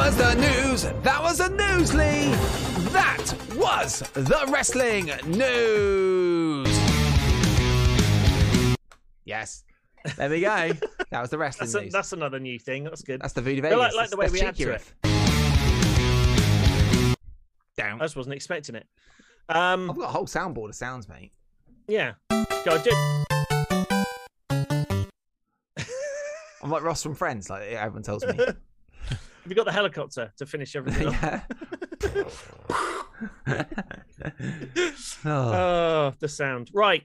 Was 0.06 0.16
the 0.18 0.34
news. 0.34 0.82
That 1.02 1.20
was 1.20 1.38
the 1.38 1.48
news, 1.48 1.92
Lee. 1.92 2.30
That 2.92 3.34
was 3.56 3.98
the 4.14 4.44
wrestling 4.48 5.06
news. 5.26 6.68
Yes. 9.24 9.64
There 10.16 10.30
we 10.30 10.40
go. 10.42 10.70
That 11.10 11.20
was 11.20 11.30
the 11.30 11.38
wrestling 11.38 11.66
that's, 11.66 11.74
a, 11.74 11.80
news. 11.82 11.92
that's 11.92 12.12
another 12.12 12.38
new 12.40 12.58
thing. 12.58 12.82
That's 12.84 13.02
good. 13.02 13.20
That's 13.20 13.32
the 13.32 13.40
Voodoo 13.40 13.58
I 13.60 13.70
Vegas. 13.70 13.78
like- 13.78 13.94
like 13.94 14.10
the 14.10 14.16
way 14.16 14.26
That's 14.26 14.40
we 14.40 14.46
add 14.46 14.56
to 14.56 14.62
it. 14.62 14.66
riff. 14.66 14.94
Down. 17.76 18.00
I 18.00 18.04
just 18.04 18.16
wasn't 18.16 18.34
expecting 18.34 18.74
it. 18.74 18.86
Um, 19.48 19.88
I've 19.90 19.96
got 19.96 20.04
a 20.06 20.12
whole 20.12 20.26
soundboard 20.26 20.68
of 20.70 20.74
sounds, 20.74 21.08
mate. 21.08 21.32
yeah. 21.88 22.14
Go 22.64 22.82
do. 22.82 22.90
I'm 26.62 26.70
like 26.70 26.82
Ross 26.82 27.02
from 27.04 27.14
Friends, 27.14 27.48
like 27.50 27.62
everyone 27.62 28.02
tells 28.02 28.24
me. 28.26 28.36
Have 29.46 29.52
you 29.52 29.54
got 29.54 29.66
the 29.66 29.72
helicopter 29.72 30.32
to 30.38 30.44
finish 30.44 30.74
everything 30.74 31.12
yeah. 31.12 31.42
oh. 35.24 35.52
Oh, 35.52 36.12
the 36.18 36.26
sound. 36.26 36.68
Right. 36.74 37.04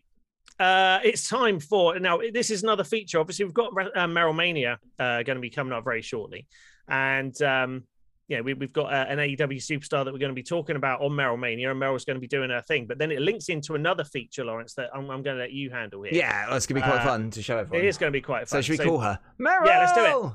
Uh, 0.59 1.01
it's 1.03 1.29
time 1.29 1.59
for 1.59 1.99
now. 1.99 2.19
This 2.33 2.49
is 2.49 2.63
another 2.63 2.83
feature. 2.83 3.19
Obviously, 3.19 3.45
we've 3.45 3.53
got 3.53 3.73
uh, 3.73 4.07
Meryl 4.07 4.35
Mania 4.35 4.79
uh, 4.97 5.21
going 5.21 5.35
to 5.35 5.39
be 5.39 5.51
coming 5.51 5.71
up 5.71 5.83
very 5.83 6.01
shortly, 6.01 6.47
and 6.87 7.39
um, 7.43 7.83
yeah, 8.27 8.41
we, 8.41 8.55
we've 8.55 8.73
got 8.73 8.91
uh, 8.91 9.05
an 9.07 9.19
AEW 9.19 9.57
superstar 9.57 10.03
that 10.03 10.11
we're 10.11 10.17
going 10.17 10.29
to 10.31 10.33
be 10.33 10.41
talking 10.41 10.75
about 10.75 11.01
on 11.01 11.11
Meryl 11.11 11.37
Mania, 11.39 11.69
and 11.69 11.79
Meryl's 11.79 12.05
going 12.05 12.15
to 12.15 12.21
be 12.21 12.27
doing 12.27 12.49
her 12.49 12.63
thing. 12.63 12.87
But 12.87 12.97
then 12.97 13.11
it 13.11 13.21
links 13.21 13.49
into 13.49 13.75
another 13.75 14.03
feature, 14.03 14.43
Lawrence, 14.43 14.73
that 14.73 14.89
I'm, 14.95 15.11
I'm 15.11 15.21
going 15.21 15.37
to 15.37 15.43
let 15.43 15.51
you 15.51 15.69
handle 15.69 16.01
here. 16.01 16.13
Yeah, 16.15 16.47
well, 16.47 16.57
it's 16.57 16.65
gonna 16.65 16.81
be 16.81 16.87
quite 16.87 17.01
Uh, 17.01 17.05
fun 17.05 17.29
to 17.29 17.43
show 17.43 17.59
everyone. 17.59 17.85
it 17.85 17.87
is 17.87 17.99
going 17.99 18.11
to 18.11 18.17
be 18.17 18.21
quite 18.21 18.49
fun. 18.49 18.57
So 18.57 18.61
should 18.61 18.79
we 18.79 18.85
call 18.85 18.97
her 18.97 19.19
Meryl? 19.39 19.67
Yeah, 19.67 19.77
let's 19.77 19.93
do 19.93 20.27
it. 20.27 20.33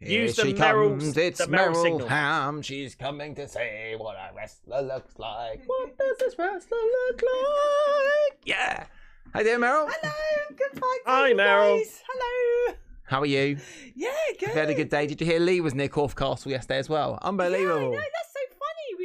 Here 0.00 0.22
Use 0.22 0.36
the 0.36 0.42
she 0.46 0.54
Meryl- 0.54 0.98
comes. 0.98 1.16
It's 1.16 1.38
the 1.38 1.44
Meryl 1.46 1.74
Meryl, 1.74 1.82
signal. 1.82 2.08
Ham. 2.08 2.62
She's 2.62 2.94
coming 2.94 3.34
to 3.34 3.46
say 3.46 3.94
what 3.98 4.16
a 4.16 4.34
wrestler 4.34 4.80
looks 4.80 5.18
like. 5.18 5.62
What 5.66 5.98
does 5.98 6.16
this 6.18 6.38
wrestler 6.38 6.78
look 6.78 7.22
like? 7.22 8.40
Yeah. 8.46 8.86
Hi 9.34 9.42
there, 9.42 9.58
Meryl. 9.58 9.90
Hello, 9.92 10.12
good 10.56 10.72
fight. 10.80 10.98
Hi, 11.06 11.32
Meryl. 11.34 11.78
Guys. 11.78 12.02
Hello. 12.08 12.74
How 13.04 13.20
are 13.20 13.26
you? 13.26 13.58
Yeah, 13.94 14.08
good. 14.38 14.48
Have 14.48 14.54
you 14.56 14.60
had 14.60 14.70
a 14.70 14.74
good 14.74 14.88
day? 14.88 15.06
Did 15.06 15.20
you 15.20 15.26
hear 15.26 15.38
Lee 15.40 15.60
was 15.60 15.74
near 15.74 15.88
Corfe 15.88 16.14
Castle 16.16 16.50
yesterday 16.50 16.78
as 16.78 16.88
well? 16.88 17.18
Unbelievable. 17.20 17.58
Yeah, 17.58 17.68
I 17.68 17.74
Unbelievable. 17.74 17.92
know, 17.92 17.98
that's 17.98 18.32
so 18.32 18.40
funny. 18.58 18.96
We, 18.98 19.04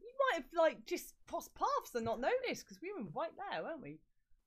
we 0.00 0.08
might 0.30 0.34
have 0.36 0.44
like 0.56 0.86
just 0.86 1.14
crossed 1.26 1.54
paths 1.54 1.94
and 1.96 2.04
not 2.04 2.20
noticed 2.20 2.64
because 2.64 2.78
we 2.80 2.92
were 2.92 3.08
right 3.16 3.30
there, 3.50 3.62
weren't 3.64 3.82
we? 3.82 3.98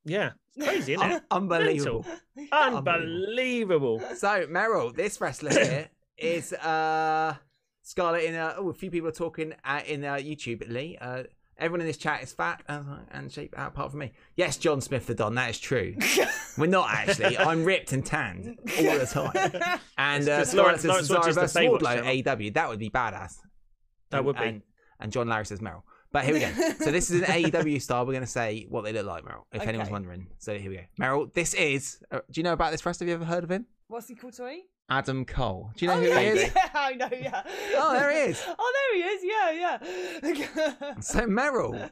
Yeah, 0.06 0.32
it's 0.56 0.66
crazy, 0.68 0.94
isn't 0.94 1.12
it? 1.12 1.14
Un- 1.32 1.44
unbelievable. 1.52 2.06
Unbelievable. 2.52 4.02
So, 4.18 4.46
Meryl, 4.48 4.96
this 4.96 5.20
wrestler 5.22 5.52
here 5.52 5.90
is 6.18 6.54
uh 6.54 7.36
Scarlett 7.84 8.24
in 8.26 8.36
uh, 8.36 8.54
oh 8.58 8.70
a 8.70 8.74
few 8.74 8.92
people 8.92 9.10
are 9.10 9.14
talking 9.14 9.54
uh, 9.66 9.82
in 9.86 10.04
uh, 10.04 10.16
YouTube 10.16 10.68
Lee. 10.72 10.98
Uh 11.00 11.24
everyone 11.58 11.82
in 11.82 11.88
this 11.88 11.98
chat 11.98 12.24
is 12.24 12.32
fat 12.34 12.64
uh, 12.68 12.82
and 13.12 13.32
shape 13.32 13.54
out 13.58 13.70
apart 13.70 13.92
from 13.92 14.00
me. 14.00 14.12
Yes, 14.36 14.58
John 14.58 14.82
Smith 14.82 15.06
the 15.06 15.14
Don, 15.14 15.36
that 15.36 15.52
is 15.52 15.60
true. 15.60 15.96
We're 16.58 16.66
not 16.68 16.90
actually. 16.90 17.38
I'm 17.38 17.64
ripped 17.64 17.92
and 17.94 18.04
tanned 18.06 18.58
all 18.80 18.98
the 18.98 19.06
time. 19.06 19.80
And 19.98 20.28
uh, 20.28 20.44
Scarlett 20.46 20.56
Lawrence- 20.56 20.82
says 20.82 20.90
Lawrence 20.90 21.08
Cesaro 21.10 21.16
watches 21.20 21.36
the 21.36 21.42
versus 21.42 21.58
Wardlow 21.62 21.96
channel. 21.96 22.38
AEW. 22.38 22.54
That 22.56 22.70
would 22.70 22.80
be 22.80 22.90
badass. 22.90 23.36
That 24.10 24.18
And- 24.18 24.26
would 24.26 24.38
be. 24.38 24.44
And, 24.44 24.62
and 25.00 25.12
John 25.12 25.28
Larry 25.30 25.46
says 25.46 25.60
Meryl. 25.60 25.84
But 26.12 26.26
here 26.26 26.34
we 26.34 26.40
go. 26.42 26.52
So 26.80 26.92
this 26.92 27.10
is 27.10 27.22
an 27.22 27.28
AEW 27.44 27.82
star. 27.82 28.04
We're 28.04 28.12
going 28.12 28.22
to 28.22 28.28
say 28.28 28.66
what 28.68 28.84
they 28.84 28.92
look 28.92 29.06
like, 29.06 29.24
Meryl, 29.24 29.44
if 29.54 29.66
anyone's 29.66 29.90
wondering. 29.90 30.28
So 30.40 30.58
here 30.58 30.70
we 30.70 30.78
go. 30.78 30.84
Meryl, 31.00 31.34
this 31.34 31.54
is. 31.54 32.00
Uh, 32.12 32.20
do 32.30 32.40
you 32.40 32.44
know 32.44 32.54
about 32.54 32.72
this 32.72 32.86
wrestler? 32.86 33.06
Have 33.06 33.10
you 33.10 33.16
ever 33.16 33.26
heard 33.26 33.44
of 33.44 33.52
him? 33.52 33.66
What's 33.88 34.08
he 34.08 34.16
called, 34.16 34.36
sorry? 34.36 34.66
Adam 34.90 35.24
Cole. 35.24 35.72
Do 35.78 35.86
you 35.86 35.92
know 35.92 35.98
oh, 35.98 36.02
who 36.02 36.08
yeah, 36.08 36.20
he 36.20 36.28
is? 36.28 36.52
Yeah, 36.54 36.70
I 36.74 36.94
know, 36.96 37.10
yeah. 37.12 37.44
Oh, 37.78 37.94
there 37.94 38.12
he 38.12 38.32
is. 38.32 38.44
oh, 38.60 38.74
there 38.92 38.98
he 38.98 39.10
is. 39.10 39.24
Yeah, 39.24 40.60
yeah. 40.82 41.00
So 41.00 41.22
Meryl, 41.22 41.90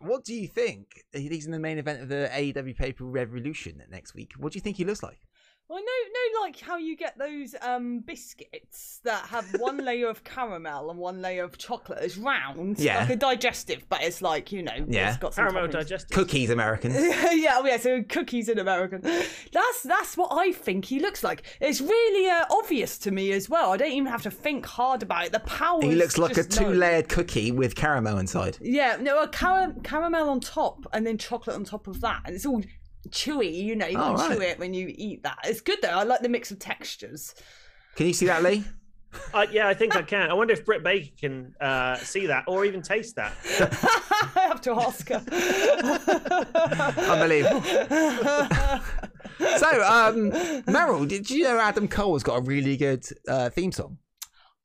what 0.00 0.24
do 0.24 0.34
you 0.34 0.48
think? 0.48 1.04
He's 1.12 1.46
in 1.46 1.52
the 1.52 1.60
main 1.60 1.78
event 1.78 2.02
of 2.02 2.08
the 2.08 2.28
AEW 2.32 2.76
Paper 2.76 3.04
Revolution 3.04 3.80
next 3.90 4.14
week. 4.14 4.32
What 4.38 4.52
do 4.52 4.56
you 4.56 4.60
think 4.60 4.76
he 4.76 4.84
looks 4.84 5.04
like? 5.04 5.20
Well, 5.68 5.80
no, 5.80 5.84
no, 5.84 6.40
like 6.42 6.60
how 6.60 6.76
you 6.76 6.96
get 6.96 7.18
those 7.18 7.54
um 7.60 7.98
biscuits 8.00 9.00
that 9.02 9.26
have 9.26 9.46
one 9.58 9.78
layer 9.84 10.08
of 10.08 10.22
caramel 10.22 10.90
and 10.90 10.98
one 10.98 11.20
layer 11.20 11.42
of 11.42 11.58
chocolate. 11.58 11.98
It's 12.02 12.16
round, 12.16 12.78
Yeah. 12.78 13.00
like 13.00 13.10
a 13.10 13.16
digestive, 13.16 13.84
but 13.88 14.00
it's 14.02 14.22
like 14.22 14.52
you 14.52 14.62
know, 14.62 14.86
Yeah. 14.88 15.08
it's 15.08 15.18
got 15.18 15.34
some 15.34 15.44
Caramel 15.48 15.68
toppings. 15.68 15.72
digestive. 15.72 16.10
Cookies, 16.16 16.50
Americans. 16.50 16.94
yeah, 17.34 17.54
oh 17.58 17.66
yeah, 17.66 17.78
so 17.78 18.02
cookies 18.04 18.48
in 18.48 18.58
American. 18.60 19.00
That's 19.00 19.82
that's 19.82 20.16
what 20.16 20.28
I 20.32 20.52
think 20.52 20.84
he 20.84 21.00
looks 21.00 21.24
like. 21.24 21.42
It's 21.60 21.80
really 21.80 22.30
uh, 22.30 22.44
obvious 22.50 22.96
to 22.98 23.10
me 23.10 23.32
as 23.32 23.48
well. 23.50 23.72
I 23.72 23.76
don't 23.76 23.90
even 23.92 24.06
have 24.06 24.22
to 24.22 24.30
think 24.30 24.66
hard 24.66 25.02
about 25.02 25.26
it. 25.26 25.32
The 25.32 25.40
power. 25.40 25.82
He 25.82 25.96
looks 25.96 26.16
like 26.16 26.36
a 26.36 26.44
two-layered 26.44 27.08
cookie 27.08 27.50
with 27.50 27.74
caramel 27.74 28.18
inside. 28.18 28.56
Yeah, 28.60 28.98
no, 29.00 29.20
a 29.22 29.26
car- 29.28 29.74
caramel 29.82 30.28
on 30.28 30.38
top 30.40 30.86
and 30.92 31.04
then 31.06 31.18
chocolate 31.18 31.56
on 31.56 31.64
top 31.64 31.88
of 31.88 32.00
that, 32.02 32.22
and 32.24 32.36
it's 32.36 32.46
all 32.46 32.62
chewy. 33.10 33.52
You 33.54 33.76
know, 33.76 33.86
you 33.86 33.98
Oh, 33.98 34.16
can 34.16 34.30
chew 34.36 34.40
it 34.42 34.58
when 34.58 34.74
you 34.74 34.92
eat 34.96 35.22
that. 35.22 35.38
It's 35.44 35.60
good 35.60 35.78
though. 35.82 35.88
I 35.88 36.02
like 36.04 36.20
the 36.20 36.28
mix 36.28 36.50
of 36.50 36.58
textures. 36.58 37.34
Can 37.96 38.06
you 38.06 38.12
see 38.12 38.26
that, 38.26 38.42
Lee? 38.42 38.64
Uh, 39.32 39.46
yeah, 39.50 39.66
I 39.66 39.72
think 39.72 39.96
I 39.96 40.02
can. 40.02 40.30
I 40.30 40.34
wonder 40.34 40.52
if 40.52 40.64
Britt 40.66 40.82
Baker 40.84 41.08
can 41.18 41.54
uh, 41.60 41.96
see 41.96 42.26
that 42.26 42.44
or 42.46 42.66
even 42.66 42.82
taste 42.82 43.16
that. 43.16 43.32
I 44.36 44.40
have 44.48 44.60
to 44.62 44.72
ask 44.72 45.08
her. 45.08 45.22
Unbelievable. 47.10 47.62
So, 49.38 49.66
um, 49.82 50.30
Meryl, 50.62 51.06
did 51.06 51.28
you 51.28 51.42
know 51.44 51.58
Adam 51.58 51.88
Cole's 51.88 52.22
got 52.22 52.36
a 52.36 52.40
really 52.40 52.76
good 52.78 53.04
uh, 53.28 53.50
theme 53.50 53.70
song? 53.70 53.98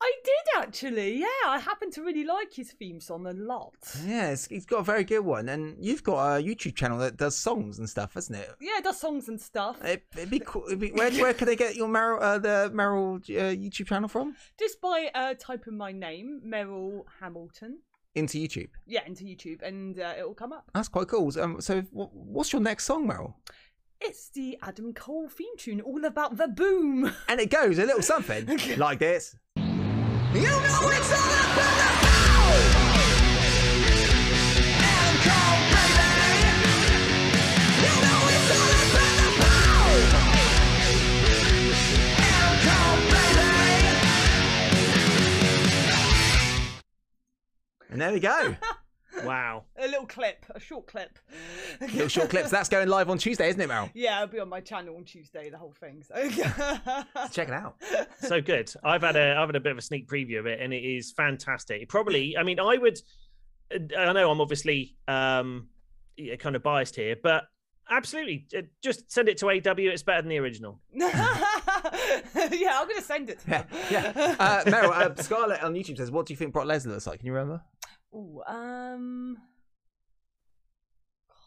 I 0.04 0.12
did 0.24 0.62
actually. 0.64 1.20
Yeah, 1.20 1.26
I 1.46 1.60
happen 1.60 1.90
to 1.92 2.02
really 2.02 2.24
like 2.24 2.52
his 2.52 2.72
theme 2.72 2.98
song 2.98 3.24
a 3.26 3.32
lot. 3.32 3.74
Yes, 4.04 4.46
he's 4.48 4.66
got 4.66 4.80
a 4.80 4.82
very 4.82 5.04
good 5.04 5.20
one, 5.20 5.48
and 5.48 5.76
you've 5.78 6.02
got 6.02 6.38
a 6.38 6.42
YouTube 6.42 6.74
channel 6.74 6.98
that 6.98 7.16
does 7.16 7.36
songs 7.36 7.78
and 7.78 7.88
stuff, 7.88 8.14
hasn't 8.14 8.38
it? 8.38 8.50
Yeah, 8.60 8.78
it 8.78 8.84
does 8.84 8.98
songs 8.98 9.28
and 9.28 9.40
stuff. 9.40 9.82
It, 9.84 10.04
it'd 10.16 10.28
be 10.30 10.40
cool. 10.40 10.64
It'd 10.66 10.80
be, 10.80 10.90
where, 10.90 11.12
where 11.12 11.32
could 11.34 11.46
they 11.46 11.54
get 11.54 11.76
your 11.76 11.88
Meryl, 11.88 12.20
uh, 12.20 12.38
the 12.38 12.72
Meryl 12.74 13.16
uh, 13.18 13.54
YouTube 13.54 13.86
channel 13.86 14.08
from? 14.08 14.34
Just 14.58 14.80
by 14.80 15.08
uh, 15.14 15.34
typing 15.38 15.76
my 15.76 15.92
name, 15.92 16.40
Meryl 16.44 17.04
Hamilton. 17.20 17.78
Into 18.16 18.38
YouTube. 18.38 18.70
Yeah, 18.86 19.02
into 19.06 19.22
YouTube, 19.24 19.62
and 19.62 19.98
uh, 20.00 20.14
it 20.18 20.26
will 20.26 20.34
come 20.34 20.52
up. 20.52 20.68
That's 20.74 20.88
quite 20.88 21.06
cool. 21.06 21.30
Um, 21.40 21.60
so, 21.60 21.80
wh- 21.82 22.12
what's 22.12 22.52
your 22.52 22.60
next 22.60 22.84
song, 22.86 23.06
Meryl? 23.08 23.34
It's 24.04 24.30
the 24.30 24.58
Adam 24.62 24.92
Cole 24.94 25.28
theme 25.28 25.56
tune, 25.56 25.80
all 25.80 26.04
about 26.04 26.36
the 26.36 26.48
boom. 26.48 27.14
And 27.28 27.38
it 27.40 27.50
goes 27.50 27.78
a 27.78 27.84
little 27.86 28.02
something 28.02 28.48
like 28.76 28.98
this. 28.98 29.36
You 30.34 30.40
know 30.40 30.48
it's 30.48 31.12
all 31.12 31.28
about 31.28 31.56
the. 31.56 32.08
Adam 34.80 35.16
Cole, 35.26 35.60
baby. 35.72 36.30
You 37.82 37.94
know 38.00 38.20
it's 38.32 38.50
all 38.56 38.72
about 38.88 39.28
the. 39.42 39.52
Adam 42.32 42.56
Cole, 42.64 43.00
baby. 43.12 43.90
And 47.90 47.98
there 48.00 48.12
we 48.12 48.20
go. 48.20 48.56
Wow. 49.24 49.64
a 49.78 49.86
little 49.86 50.06
clip, 50.06 50.44
a 50.54 50.60
short 50.60 50.86
clip. 50.86 51.18
Little 51.80 52.08
short 52.08 52.30
clips. 52.30 52.50
That's 52.50 52.68
going 52.70 52.88
live 52.88 53.10
on 53.10 53.18
Tuesday, 53.18 53.48
isn't 53.48 53.60
it, 53.60 53.68
Meryl? 53.68 53.90
Yeah, 53.94 54.22
it'll 54.22 54.32
be 54.32 54.40
on 54.40 54.48
my 54.48 54.60
channel 54.60 54.96
on 54.96 55.04
Tuesday, 55.04 55.50
the 55.50 55.58
whole 55.58 55.74
thing. 55.78 56.02
So. 56.02 56.14
Check 57.32 57.48
it 57.48 57.54
out. 57.54 57.76
so 58.20 58.40
good. 58.40 58.72
I've 58.84 59.02
had 59.02 59.16
a 59.16 59.36
I've 59.36 59.48
had 59.48 59.56
a 59.56 59.60
bit 59.60 59.72
of 59.72 59.78
a 59.78 59.82
sneak 59.82 60.08
preview 60.08 60.38
of 60.38 60.46
it, 60.46 60.60
and 60.60 60.72
it 60.72 60.84
is 60.84 61.12
fantastic. 61.12 61.88
Probably, 61.88 62.36
I 62.36 62.42
mean, 62.42 62.58
I 62.60 62.76
would. 62.78 62.98
I 63.96 64.12
know 64.12 64.30
I'm 64.30 64.40
obviously 64.40 64.96
um, 65.08 65.68
kind 66.38 66.56
of 66.56 66.62
biased 66.62 66.96
here, 66.96 67.16
but 67.22 67.44
absolutely, 67.90 68.46
uh, 68.56 68.62
just 68.82 69.10
send 69.10 69.28
it 69.28 69.38
to 69.38 69.46
AW. 69.48 69.74
It's 69.78 70.02
better 70.02 70.22
than 70.22 70.28
the 70.28 70.38
original. 70.38 70.80
yeah, 70.92 71.06
I'm 72.34 72.88
gonna 72.88 73.02
send 73.02 73.30
it. 73.30 73.40
To 73.40 73.50
Yeah, 73.50 73.64
yeah. 73.90 74.36
Uh, 74.38 74.64
Meryl, 74.64 74.90
uh, 74.90 75.14
Scarlett 75.22 75.62
on 75.62 75.74
YouTube 75.74 75.96
says, 75.96 76.10
"What 76.10 76.26
do 76.26 76.32
you 76.32 76.36
think 76.36 76.52
Brock 76.52 76.66
Lesnar 76.66 76.92
looks 76.92 77.06
like?" 77.06 77.20
Can 77.20 77.26
you 77.26 77.32
remember? 77.32 77.62
Ooh, 78.14 78.42
um, 78.46 79.38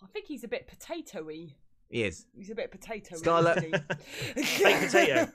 I 0.04 0.08
think 0.08 0.26
he's 0.28 0.44
a 0.44 0.48
bit 0.48 0.68
potatoey. 0.70 1.54
He 1.90 2.04
is. 2.04 2.26
He's 2.36 2.50
a 2.50 2.56
bit 2.56 2.72
potatoey. 2.72 3.18
Scarlett. 3.18 3.62
Baked 4.36 4.82
potato 4.92 5.30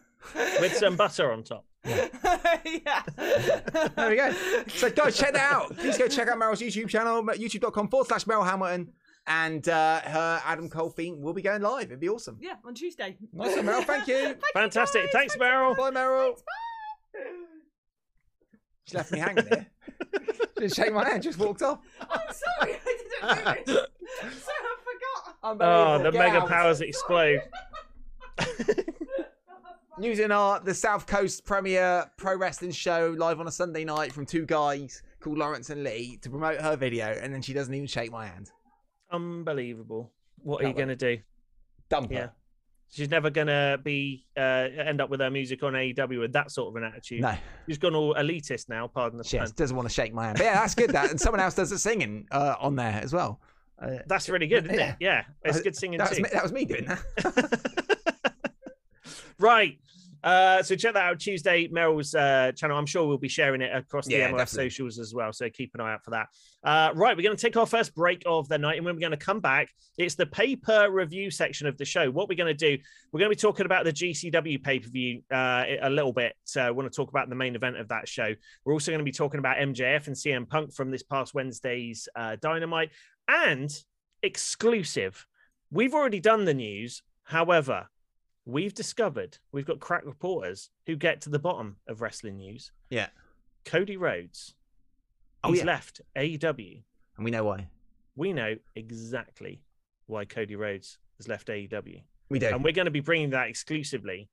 with 0.61 0.77
some 0.77 0.97
butter 0.97 1.33
on 1.33 1.43
top. 1.45 1.65
yeah. 1.85 3.03
There 3.97 4.11
we 4.11 4.17
go. 4.17 4.33
So 4.69 4.91
guys, 4.91 5.17
check 5.17 5.33
that 5.35 5.53
out. 5.53 5.77
Please 5.77 5.97
go 5.97 6.09
check 6.09 6.29
out 6.29 6.39
Meryl's 6.39 6.61
YouTube 6.61 6.89
channel, 6.89 7.23
youtube.com 7.23 7.89
forward 7.89 8.09
slash 8.09 8.25
Meryl 8.25 8.45
Hamilton. 8.45 8.93
And 9.27 9.69
uh, 9.69 10.01
her 10.01 10.41
Adam 10.45 10.69
Cole 10.69 10.91
theme 10.91 11.21
will 11.21 11.35
be 11.35 11.43
going 11.43 11.63
live. 11.63 11.85
It'd 11.87 12.01
be 12.01 12.09
awesome. 12.09 12.39
Yeah, 12.41 12.55
on 12.65 12.75
Tuesday. 12.75 13.17
Nice 13.33 13.55
one, 13.57 13.67
Meryl. 13.67 13.85
Thank 13.87 14.09
you. 14.09 14.35
Fantastic. 14.55 15.05
guys. 15.05 15.13
Thanks, 15.13 15.37
Meryl. 15.37 15.77
Bye, 15.77 15.91
Meryl. 15.91 16.37
She 18.87 18.97
left 18.97 19.13
me 19.13 19.19
hanging 19.19 19.45
there. 19.45 19.67
Just 20.59 20.77
shake 20.81 20.93
my 20.93 21.09
hand, 21.09 21.23
just 21.23 21.39
walked 21.39 21.63
off. 21.63 21.79
Oh, 22.01 22.07
I'm 22.11 22.21
sorry, 22.35 22.75
I 22.75 23.55
didn't 23.57 23.67
do 23.67 23.73
it. 23.77 23.91
So 24.21 24.51
I 24.51 24.77
forgot. 25.55 25.61
Oh, 25.63 25.99
the 26.03 26.11
Get 26.11 26.19
mega 26.19 26.39
out. 26.43 26.49
powers 26.49 26.81
explode. 26.81 27.43
Using 30.01 30.31
Art, 30.33 30.65
the 30.65 30.75
South 30.75 31.07
Coast 31.07 31.45
premiere 31.45 32.11
pro 32.17 32.37
wrestling 32.37 32.71
show 32.73 33.15
live 33.19 33.39
on 33.39 33.47
a 33.47 33.51
Sunday 33.53 33.85
night 33.85 34.13
from 34.13 34.25
two 34.27 34.47
guys 34.47 35.03
called 35.21 35.37
Lawrence 35.39 35.69
and 35.71 35.85
Lee 35.85 36.19
to 36.23 36.31
promote 36.31 36.61
her 36.61 36.75
video, 36.77 37.07
and 37.23 37.33
then 37.35 37.43
she 37.43 37.53
doesn't 37.53 37.73
even 37.75 37.87
shake 37.87 38.11
my 38.11 38.27
hand. 38.27 38.51
Unbelievable. 39.13 40.11
What 40.43 40.63
are 40.63 40.69
you 40.69 40.73
That 40.75 40.77
going 40.87 40.89
to 40.89 40.97
do? 40.97 41.19
Dump 41.91 42.11
Yeah. 42.11 42.29
She's 42.93 43.09
never 43.09 43.31
going 43.31 43.47
to 43.47 43.79
be 43.83 44.27
uh, 44.37 44.41
end 44.41 45.01
up 45.01 45.11
with 45.11 45.21
her 45.21 45.31
music 45.31 45.63
on 45.63 45.75
AEW 45.75 46.19
with 46.21 46.33
that 46.33 46.51
sort 46.51 46.69
of 46.71 46.77
an 46.83 46.85
attitude. 46.91 47.21
No, 47.21 47.37
She's 47.69 47.79
gone 47.79 47.95
all 47.95 48.15
elitist 48.17 48.69
now, 48.69 48.89
pardon 48.89 49.17
the 49.17 49.23
she 49.25 49.37
pun. 49.39 49.47
just 49.47 49.57
doesn't 49.57 49.77
want 49.77 49.89
to 49.89 49.95
shake 49.95 50.13
my 50.13 50.27
hand. 50.27 50.39
But 50.39 50.45
yeah, 50.45 50.55
that's 50.55 50.75
good. 50.75 50.91
That 50.91 51.11
and 51.11 51.21
someone 51.21 51.39
else 51.41 51.55
does 51.55 51.71
the 51.71 51.79
singing 51.79 52.27
uh, 52.33 52.57
on 52.61 52.75
there 52.75 53.01
as 53.03 53.13
well. 53.13 53.41
Uh, 53.81 53.99
That's 54.09 54.29
really 54.29 54.47
good, 54.49 54.65
isn't 54.67 54.79
Yeah. 54.79 54.91
it? 54.91 54.97
Yeah, 55.01 55.23
it's 55.45 55.59
Uh, 55.59 55.63
good 55.63 55.77
singing 55.77 55.99
that 55.99 56.11
was, 56.11 56.17
too. 56.19 56.23
me, 56.25 56.29
that 56.33 56.43
was 56.43 56.53
me 56.53 56.65
doing 56.67 56.85
that. 56.85 58.35
right. 59.39 59.79
Uh, 60.23 60.63
so 60.63 60.77
check 60.77 60.95
that 60.95 61.05
out 61.05 61.19
Tuesday, 61.19 61.69
Meryl's 61.69 62.15
uh, 62.15 62.53
channel. 62.53 62.77
I'm 62.77 62.87
sure 62.87 63.07
we'll 63.07 63.19
be 63.19 63.29
sharing 63.29 63.63
it 63.63 63.75
across 63.75 64.07
the 64.07 64.15
Yeah, 64.15 64.31
MOS 64.31 64.39
definitely. 64.41 64.71
socials 64.71 64.99
as 64.99 65.15
well. 65.15 65.33
So 65.33 65.49
keep 65.49 65.75
an 65.75 65.81
eye 65.81 65.95
out 65.95 66.05
for 66.05 66.11
that. 66.11 66.27
Uh, 66.63 66.93
right, 66.95 67.17
we're 67.17 67.23
going 67.23 67.37
to 67.37 67.41
take 67.41 67.57
our 67.57 67.67
first 67.67 67.95
break 67.95 68.23
of 68.27 68.49
the 68.49 68.59
night, 68.59 68.77
and 68.77 68.85
when 68.85 68.95
we're 68.95 69.01
going 69.01 69.13
to 69.13 69.17
come 69.17 69.41
back, 69.41 69.69
it's 69.97 70.15
the 70.15 70.27
paper 70.27 70.89
review 70.91 71.31
section 71.31 71.67
of 71.67 71.79
the 71.79 71.85
show. 71.85 72.11
What 72.11 72.29
we're 72.29 72.37
going 72.37 72.55
to 72.55 72.77
do, 72.77 72.83
we're 73.13 73.21
going 73.21 73.31
to 73.31 73.37
be 73.37 73.41
talking 73.41 73.67
about 73.67 73.85
the 73.85 73.93
GCW 73.93 74.63
pay 74.63 74.79
per 74.79 74.89
view 74.91 75.23
uh, 75.33 75.65
a 75.83 75.91
little 75.91 76.13
bit. 76.13 76.35
So 76.45 76.61
I 76.63 76.71
want 76.71 76.91
to 76.91 76.95
talk 76.95 77.09
about 77.09 77.29
the 77.29 77.35
main 77.35 77.55
event 77.57 77.79
of 77.79 77.89
that 77.89 78.09
show. 78.09 78.35
We're 78.65 78.75
also 78.75 78.91
going 78.91 79.01
to 79.01 79.05
be 79.05 79.13
talking 79.13 79.39
about 79.39 79.57
MJF 79.57 80.07
and 80.07 80.17
CM 80.17 80.49
Punk 80.49 80.75
from 80.75 80.91
this 80.91 81.03
past 81.03 81.35
Wednesday's 81.35 82.09
uh, 82.15 82.37
Dynamite, 82.41 82.91
and 83.29 83.71
exclusive. 84.23 85.27
We've 85.71 85.95
already 85.95 86.21
done 86.21 86.45
the 86.45 86.55
news. 86.55 87.03
However, 87.25 87.87
we've 88.47 88.75
discovered 88.75 89.39
we've 89.53 89.67
got 89.67 89.81
crack 89.81 90.05
reporters 90.05 90.71
who 90.87 90.97
get 90.97 91.21
to 91.23 91.31
the 91.31 91.39
bottom 91.39 91.77
of 91.89 92.01
wrestling 92.01 92.39
news. 92.39 92.73
Yeah. 92.91 93.09
Cody 93.65 93.97
Rhodes. 93.97 94.55
Oh, 95.45 95.51
He's 95.51 95.61
yeah. 95.61 95.67
left 95.67 96.01
AEW. 96.17 96.83
And 97.17 97.25
we 97.25 97.31
know 97.31 97.45
why. 97.45 97.69
We 98.17 98.33
know 98.33 98.57
exactly 98.75 99.63
why 100.07 100.25
Cody 100.25 100.57
Rhodes 100.57 100.99
has 101.19 101.29
left 101.29 101.49
AEW. 101.49 102.03
We 102.29 102.39
do. 102.39 102.49
And 102.49 102.65
we're 102.65 102.73
going 102.73 102.87
to 102.87 102.91
be 102.91 103.01
bringing 103.01 103.31
that 103.31 103.49
exclusively 103.49 104.29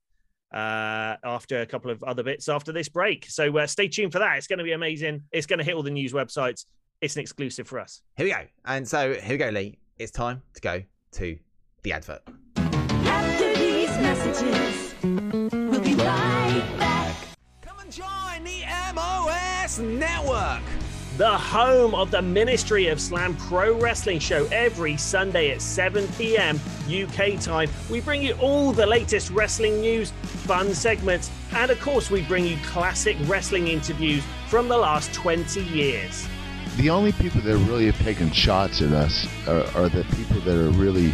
uh, 0.54 1.16
after 1.24 1.62
a 1.62 1.66
couple 1.66 1.92
of 1.92 2.04
other 2.04 2.24
bits 2.24 2.50
after 2.50 2.72
this 2.72 2.90
break. 2.90 3.26
So 3.30 3.58
uh, 3.58 3.68
stay 3.68 3.88
tuned 3.88 4.12
for 4.12 4.20
that. 4.20 4.38
It's 4.38 4.48
going 4.48 4.60
to 4.60 4.66
be 4.66 4.74
amazing. 4.74 5.24
It's 5.32 5.46
going 5.46 5.60
to 5.60 5.66
hit 5.66 5.76
all 5.76 5.84
the 5.84 5.92
news 5.92 6.14
websites. 6.14 6.66
It's 7.02 7.16
an 7.16 7.22
exclusive 7.22 7.68
for 7.68 7.80
us. 7.80 8.02
Here 8.16 8.26
we 8.26 8.32
go. 8.32 8.42
And 8.66 8.88
so 8.88 9.14
here 9.14 9.32
we 9.34 9.38
go, 9.38 9.50
Lee. 9.50 9.78
It's 9.98 10.12
time 10.12 10.42
to 10.54 10.62
go 10.62 10.84
to 11.14 11.38
the 11.84 11.94
advert. 11.94 12.22
After 14.18 14.32
these 14.32 14.42
messages, 14.42 14.96
we'll 15.52 15.82
be 15.82 15.94
right 15.96 16.64
back. 16.78 17.16
Come 17.62 17.80
and 17.80 17.92
join 17.92 18.44
the 18.44 18.64
MOS 18.96 19.80
Network. 19.80 20.62
the 21.18 21.38
home 21.38 21.96
of 21.96 22.12
the 22.12 22.22
Ministry 22.22 22.88
of 22.88 23.02
Slam 23.02 23.36
Pro 23.36 23.74
Wrestling 23.80 24.20
Show 24.20 24.46
every 24.52 24.98
Sunday 24.98 25.52
at 25.52 25.62
7 25.62 26.08
p.m. 26.18 26.60
UK 26.88 27.40
time. 27.40 27.70
We 27.90 28.02
bring 28.02 28.22
you 28.22 28.34
all 28.36 28.72
the 28.72 28.86
latest 28.86 29.32
wrestling 29.32 29.82
news, 29.82 30.12
fun 30.22 30.74
segments, 30.74 31.32
and 31.54 31.72
of 31.72 31.80
course, 31.82 32.12
we 32.12 32.22
bring 32.24 32.46
you 32.46 32.58
classic 32.66 33.18
wrestling 33.26 33.68
interviews 33.68 34.24
from 34.48 34.68
the 34.68 34.78
last 34.78 35.14
20 35.14 35.64
years. 35.64 36.28
the 36.78 36.90
only 36.92 37.12
people 37.14 37.42
that 37.42 37.58
really 37.58 37.88
have 37.88 38.00
taken 38.00 38.32
shots 38.32 38.82
at 38.82 38.92
us 38.92 39.28
are, 39.48 39.66
are 39.76 39.90
the 39.90 40.04
people 40.16 40.40
that 40.42 40.56
are 40.56 40.70
really 40.72 41.12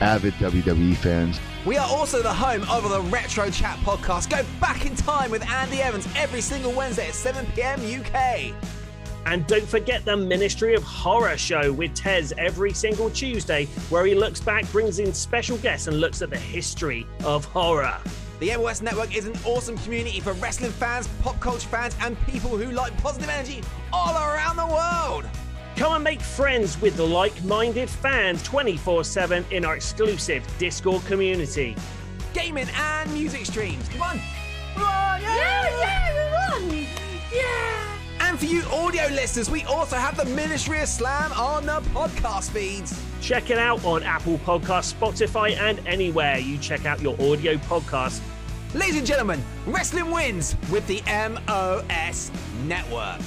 avid 0.00 0.34
WWE 0.34 0.96
fans. 0.96 1.40
We 1.64 1.76
are 1.76 1.88
also 1.88 2.22
the 2.22 2.34
home 2.34 2.68
of 2.68 2.90
the 2.90 3.00
Retro 3.02 3.48
Chat 3.48 3.78
podcast. 3.84 4.28
Go 4.28 4.44
back 4.60 4.84
in 4.84 4.96
time 4.96 5.30
with 5.30 5.48
Andy 5.48 5.80
Evans 5.80 6.08
every 6.16 6.40
single 6.40 6.72
Wednesday 6.72 7.06
at 7.06 7.14
7 7.14 7.46
p.m. 7.54 7.78
UK. 7.80 8.52
And 9.26 9.46
don't 9.46 9.68
forget 9.68 10.04
the 10.04 10.16
Ministry 10.16 10.74
of 10.74 10.82
Horror 10.82 11.36
show 11.36 11.72
with 11.72 11.94
Tez 11.94 12.34
every 12.36 12.72
single 12.72 13.10
Tuesday, 13.10 13.66
where 13.90 14.04
he 14.04 14.16
looks 14.16 14.40
back, 14.40 14.68
brings 14.72 14.98
in 14.98 15.14
special 15.14 15.56
guests, 15.58 15.86
and 15.86 16.00
looks 16.00 16.20
at 16.20 16.30
the 16.30 16.36
history 16.36 17.06
of 17.22 17.44
horror. 17.44 17.96
The 18.40 18.56
MOS 18.56 18.82
Network 18.82 19.16
is 19.16 19.28
an 19.28 19.34
awesome 19.44 19.78
community 19.78 20.18
for 20.18 20.32
wrestling 20.32 20.72
fans, 20.72 21.08
pop 21.22 21.38
culture 21.38 21.68
fans, 21.68 21.94
and 22.00 22.20
people 22.26 22.56
who 22.56 22.72
like 22.72 22.96
positive 22.98 23.28
energy 23.28 23.62
all 23.92 24.16
around 24.16 24.56
the 24.56 24.66
world. 24.66 25.30
Come 25.76 25.94
and 25.94 26.04
make 26.04 26.20
friends 26.20 26.80
with 26.80 26.96
the 26.96 27.06
like 27.06 27.42
minded 27.44 27.88
fans 27.88 28.42
24 28.42 29.04
7 29.04 29.44
in 29.50 29.64
our 29.64 29.74
exclusive 29.74 30.44
Discord 30.58 31.04
community. 31.06 31.76
Gaming 32.34 32.68
and 32.76 33.12
music 33.12 33.46
streams. 33.46 33.88
Come 33.88 34.02
on. 34.02 34.20
Yeah, 34.76 35.78
yeah, 35.78 36.60
we 36.60 36.68
won! 36.68 36.86
Yeah! 37.32 37.98
And 38.20 38.38
for 38.38 38.46
you 38.46 38.62
audio 38.72 39.06
listeners, 39.08 39.50
we 39.50 39.64
also 39.64 39.96
have 39.96 40.16
the 40.16 40.24
Ministry 40.34 40.80
of 40.80 40.88
Slam 40.88 41.32
on 41.32 41.66
the 41.66 41.80
podcast 41.90 42.50
feeds. 42.50 43.00
Check 43.20 43.50
it 43.50 43.58
out 43.58 43.84
on 43.84 44.02
Apple 44.02 44.38
Podcasts, 44.38 44.94
Spotify, 44.94 45.56
and 45.56 45.86
anywhere 45.86 46.38
you 46.38 46.58
check 46.58 46.86
out 46.86 47.00
your 47.00 47.14
audio 47.14 47.54
podcast. 47.56 48.20
Ladies 48.74 48.96
and 48.96 49.06
gentlemen, 49.06 49.42
wrestling 49.66 50.10
wins 50.10 50.56
with 50.70 50.86
the 50.86 51.02
MOS 51.06 52.30
Network. 52.64 53.20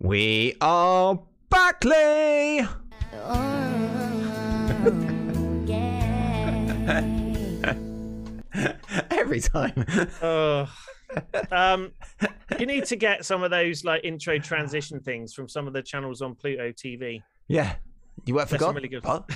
We 0.00 0.56
are 0.62 1.20
back, 1.50 1.84
Lee. 1.84 2.66
Every 9.10 9.40
time. 9.40 9.84
Oh. 10.22 10.68
um, 11.50 11.92
you 12.58 12.66
need 12.66 12.84
to 12.86 12.96
get 12.96 13.24
some 13.24 13.42
of 13.42 13.50
those 13.50 13.84
like 13.84 14.04
intro 14.04 14.38
transition 14.38 15.00
things 15.00 15.34
from 15.34 15.48
some 15.48 15.66
of 15.66 15.72
the 15.72 15.82
channels 15.82 16.22
on 16.22 16.34
Pluto 16.34 16.70
TV. 16.72 17.22
yeah. 17.48 17.74
You 18.26 18.34
work 18.34 18.48
for 18.48 18.58
God? 18.58 18.74
really 18.74 18.88
good. 18.88 19.02
What? 19.02 19.30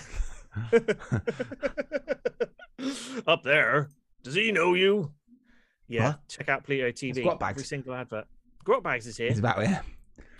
Up 3.27 3.43
there, 3.43 3.89
does 4.23 4.35
he 4.35 4.53
know 4.53 4.75
you? 4.75 5.11
Yeah, 5.89 6.09
What? 6.09 6.29
check 6.29 6.51
out 6.51 6.65
Pluto 6.65 6.91
TV. 6.91 7.23
Grot 7.23 7.41
Bags. 7.41 7.57
Every 7.59 7.65
single 7.65 7.95
advert. 7.95 8.27
Grot 8.63 8.83
Bags 8.83 9.07
is 9.07 9.17
here. 9.17 9.29
It's 9.29 9.39
about 9.39 9.63
yeah. 9.63 9.81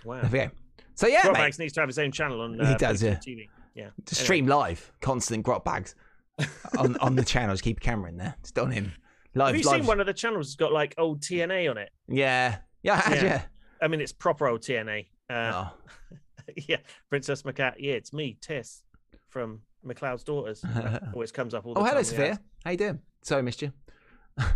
Wow. 0.05 0.21
There 0.21 0.29
we 0.31 0.39
go. 0.39 0.51
So 0.95 1.07
yeah, 1.07 1.23
Grot 1.23 1.33
mate. 1.33 1.39
Bags 1.41 1.59
needs 1.59 1.73
to 1.73 1.81
have 1.81 1.89
his 1.89 1.99
own 1.99 2.11
channel 2.11 2.41
on. 2.41 2.53
He 2.53 2.59
Uh, 2.61 2.77
does, 2.77 3.03
yeah. 3.03 3.15
TV. 3.15 3.49
Yeah. 3.73 3.83
to 3.83 3.87
Anyway. 3.87 4.23
stream 4.23 4.47
live, 4.47 4.91
constant 5.01 5.43
grot 5.43 5.65
bags 5.65 5.95
on 6.77 6.95
on 6.97 7.15
the 7.15 7.23
channel. 7.25 7.53
Just 7.53 7.63
keep 7.63 7.77
a 7.77 7.81
camera 7.81 8.09
in 8.09 8.17
there. 8.17 8.35
Just 8.41 8.57
on 8.57 8.71
him. 8.71 8.93
Live, 9.33 9.47
Have 9.55 9.63
you 9.65 9.69
live. 9.69 9.81
seen 9.81 9.87
one 9.87 9.99
of 9.99 10.05
the 10.05 10.13
channels 10.13 10.47
that's 10.47 10.55
got 10.55 10.71
like 10.71 10.95
old 10.97 11.19
TNA 11.21 11.69
on 11.69 11.77
it? 11.77 11.89
Yeah, 12.07 12.57
yeah, 12.83 13.01
I 13.05 13.15
Yeah. 13.15 13.23
yeah. 13.23 13.41
I 13.81 13.87
mean, 13.89 13.99
it's 13.99 14.13
proper 14.13 14.47
old 14.47 14.61
TNA. 14.61 15.07
Uh, 15.29 15.33
Oh. 15.65 16.17
yeah, 16.67 16.77
Princess 17.09 17.41
McCat. 17.41 17.73
Yeah, 17.79 17.93
it's 17.93 18.13
me, 18.13 18.37
Tess, 18.39 18.83
from 19.27 19.61
McLeod's 19.85 20.23
Daughters. 20.23 20.63
Always 21.13 21.33
comes 21.33 21.53
up 21.53 21.65
all 21.65 21.73
the 21.73 21.79
Oh, 21.81 21.83
time. 21.83 21.87
Oh, 21.89 21.91
hello, 21.95 22.03
Sophia. 22.03 22.39
How 22.63 22.71
you 22.71 22.77
doing? 22.77 22.99
Sorry, 23.23 23.41
missed 23.43 23.61
you. 23.61 23.73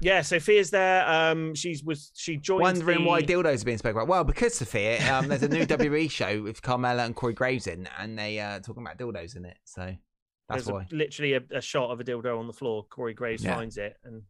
Yeah, 0.01 0.21
Sophia's 0.21 0.71
there. 0.71 1.07
Um, 1.09 1.55
she's 1.55 1.84
was 1.84 2.11
she 2.13 2.36
joined. 2.36 2.61
Wondering 2.61 3.05
why 3.05 3.21
the- 3.21 3.34
dildos 3.34 3.61
are 3.61 3.65
being 3.65 3.77
spoken 3.77 3.97
about. 3.97 4.07
Well, 4.09 4.23
because 4.25 4.53
Sophia, 4.55 4.99
um, 5.13 5.27
there's 5.30 5.43
a 5.43 5.47
new 5.47 5.65
WWE 5.65 6.11
show 6.11 6.41
with 6.41 6.61
Carmella 6.61 7.05
and 7.05 7.15
Corey 7.15 7.34
Graves 7.34 7.65
in, 7.67 7.88
and 7.97 8.17
they 8.19 8.39
uh 8.39 8.59
talking 8.59 8.84
about 8.84 8.97
dildos 8.97 9.36
in 9.38 9.45
it. 9.45 9.57
So 9.63 9.82
that's 10.49 10.65
There's 10.65 10.67
a- 10.67 10.73
why. 10.73 10.88
literally 10.91 11.34
a, 11.34 11.41
a 11.51 11.61
shot 11.61 11.91
of 11.91 11.99
a 11.99 12.03
dildo 12.03 12.38
on 12.38 12.47
the 12.47 12.53
floor. 12.53 12.86
Corey 12.89 13.13
Graves 13.13 13.43
Yeah. 13.43 13.55
finds 13.55 13.77
it, 13.77 13.95
and 14.03 14.23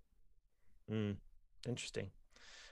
mm, 0.91 1.15
interesting. 1.67 2.11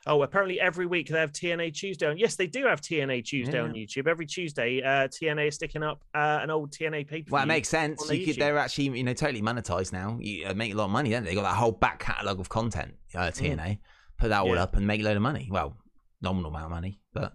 Oh, 0.10 0.22
apparently 0.24 0.60
every 0.60 0.86
week 0.86 1.10
they 1.10 1.20
have 1.20 1.34
TNA 1.34 1.74
Tuesday 1.74 2.08
on. 2.08 2.18
Yes, 2.18 2.36
they 2.36 2.48
do 2.48 2.66
have 2.66 2.80
TNA 2.80 3.26
Tuesday 3.26 3.60
on 3.60 3.74
YouTube. 3.74 4.08
Every 4.08 4.26
Tuesday, 4.26 4.82
uh, 4.82 5.08
TNA 5.10 5.50
is 5.50 5.56
sticking 5.56 5.84
up 5.84 6.02
uh, 6.16 6.40
an 6.42 6.50
old 6.50 6.72
TNA 6.72 7.08
pay 7.08 7.24
per 7.24 7.32
Well, 7.32 7.44
it 7.44 7.48
makes 7.48 7.68
sense. 7.68 8.10
You 8.10 8.26
could, 8.26 8.38
they're 8.38 8.58
actually, 8.58 8.98
you 8.98 9.04
know, 9.04 9.14
totally 9.14 9.42
monetized 9.42 9.92
now. 9.92 10.18
You 10.22 10.48
uh, 10.48 10.54
make 10.54 10.74
a 10.74 10.78
lot 10.78 10.86
of 10.86 10.92
money, 10.92 11.10
don't 11.10 11.24
they? 11.24 11.32
They 11.32 11.36
got 11.36 11.44
that 11.44 11.56
whole 11.58 11.74
back 11.74 12.00
catalogue 12.00 12.40
of 12.40 12.48
content, 12.48 12.94
uh, 13.16 13.32
TNA. 13.32 13.80
Put 14.18 14.30
that 14.30 14.40
all 14.40 14.48
Mm. 14.48 14.56
Yeah. 14.56 14.64
up 14.64 14.76
and 14.78 14.88
make 14.88 15.02
a 15.02 15.04
load 15.04 15.18
of 15.18 15.22
money. 15.24 15.50
Well, 15.52 15.76
nominal 16.22 16.52
amount 16.52 16.66
of 16.66 16.72
money, 16.72 17.02
but 17.14 17.34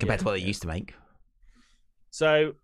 compared 0.00 0.18
Yeah, 0.18 0.22
to 0.22 0.24
what 0.26 0.32
they 0.32 0.38
yeah. 0.40 0.46
used 0.46 0.62
to 0.62 0.68
make. 0.68 0.94
So, 2.10 2.54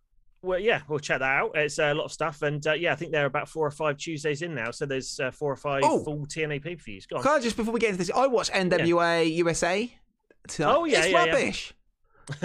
well, 0.44 0.58
yeah, 0.60 0.82
we'll 0.88 0.98
check 0.98 1.18
that 1.20 1.24
out. 1.40 1.52
It's 1.54 1.78
a 1.78 1.92
lot 1.94 2.04
of 2.04 2.12
stuff, 2.12 2.42
and 2.42 2.64
uh, 2.66 2.72
yeah, 2.74 2.92
I 2.92 2.96
think 2.96 3.12
they're 3.12 3.26
about 3.26 3.48
four 3.48 3.66
or 3.66 3.70
five 3.70 3.96
Tuesdays 3.96 4.42
in 4.42 4.54
now. 4.54 4.70
So 4.70 4.86
there's 4.86 5.18
uh, 5.18 5.30
four 5.30 5.52
or 5.52 5.56
five 5.56 5.82
Oh. 5.84 6.04
full 6.04 6.26
TNA 6.26 6.62
pay 6.62 6.76
per 6.76 6.82
views. 6.82 7.06
Go 7.06 7.16
on. 7.16 7.22
Can 7.22 7.32
I 7.32 7.40
just 7.40 7.56
before 7.56 7.72
we 7.74 7.80
get 7.80 7.90
into 7.90 7.98
this, 7.98 8.10
I 8.14 8.26
watched 8.26 8.52
NWA 8.52 9.34
USA. 9.36 9.92
tonight. 10.48 10.74
Oh, 10.76 10.84
yeah, 10.84 10.98
it's 10.98 11.08
yeah, 11.08 11.24
yeah. 11.24 11.32
rubbish. 11.32 11.74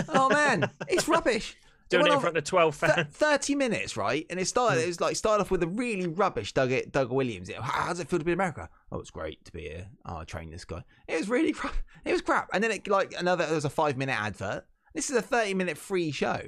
oh 0.09 0.29
man, 0.29 0.69
it's 0.87 1.07
rubbish. 1.07 1.55
Doing 1.89 2.05
it 2.05 2.13
in 2.13 2.19
front 2.19 2.37
of 2.37 2.43
twelve 2.43 2.79
th- 2.79 2.91
fans. 2.91 3.15
Thirty 3.15 3.55
minutes, 3.55 3.97
right? 3.97 4.23
And 4.29 4.39
it 4.39 4.45
started. 4.47 4.77
Hmm. 4.77 4.83
It 4.83 4.87
was 4.87 5.01
like 5.01 5.15
started 5.15 5.41
off 5.41 5.49
with 5.49 5.63
a 5.63 5.67
really 5.67 6.05
rubbish 6.05 6.53
Doug 6.53 6.71
it 6.71 6.91
Doug 6.91 7.11
Williams. 7.11 7.49
It, 7.49 7.55
how 7.59 7.87
does 7.87 7.99
it 7.99 8.07
feel 8.07 8.19
to 8.19 8.25
be 8.25 8.31
in 8.31 8.37
America? 8.37 8.69
Oh, 8.91 8.99
it's 8.99 9.09
great 9.09 9.43
to 9.45 9.51
be 9.51 9.61
here. 9.61 9.87
Oh, 10.05 10.17
I 10.17 10.23
trained 10.23 10.53
this 10.53 10.65
guy. 10.65 10.83
It 11.07 11.17
was 11.17 11.29
really 11.29 11.51
crap. 11.51 11.73
It 12.05 12.11
was 12.11 12.21
crap. 12.21 12.49
And 12.53 12.63
then 12.63 12.69
it 12.69 12.87
like 12.87 13.15
another. 13.17 13.45
There 13.47 13.55
was 13.55 13.65
a 13.65 13.71
five 13.71 13.97
minute 13.97 14.15
advert. 14.21 14.65
This 14.93 15.09
is 15.09 15.15
a 15.15 15.21
thirty 15.23 15.55
minute 15.55 15.79
free 15.79 16.11
show. 16.11 16.39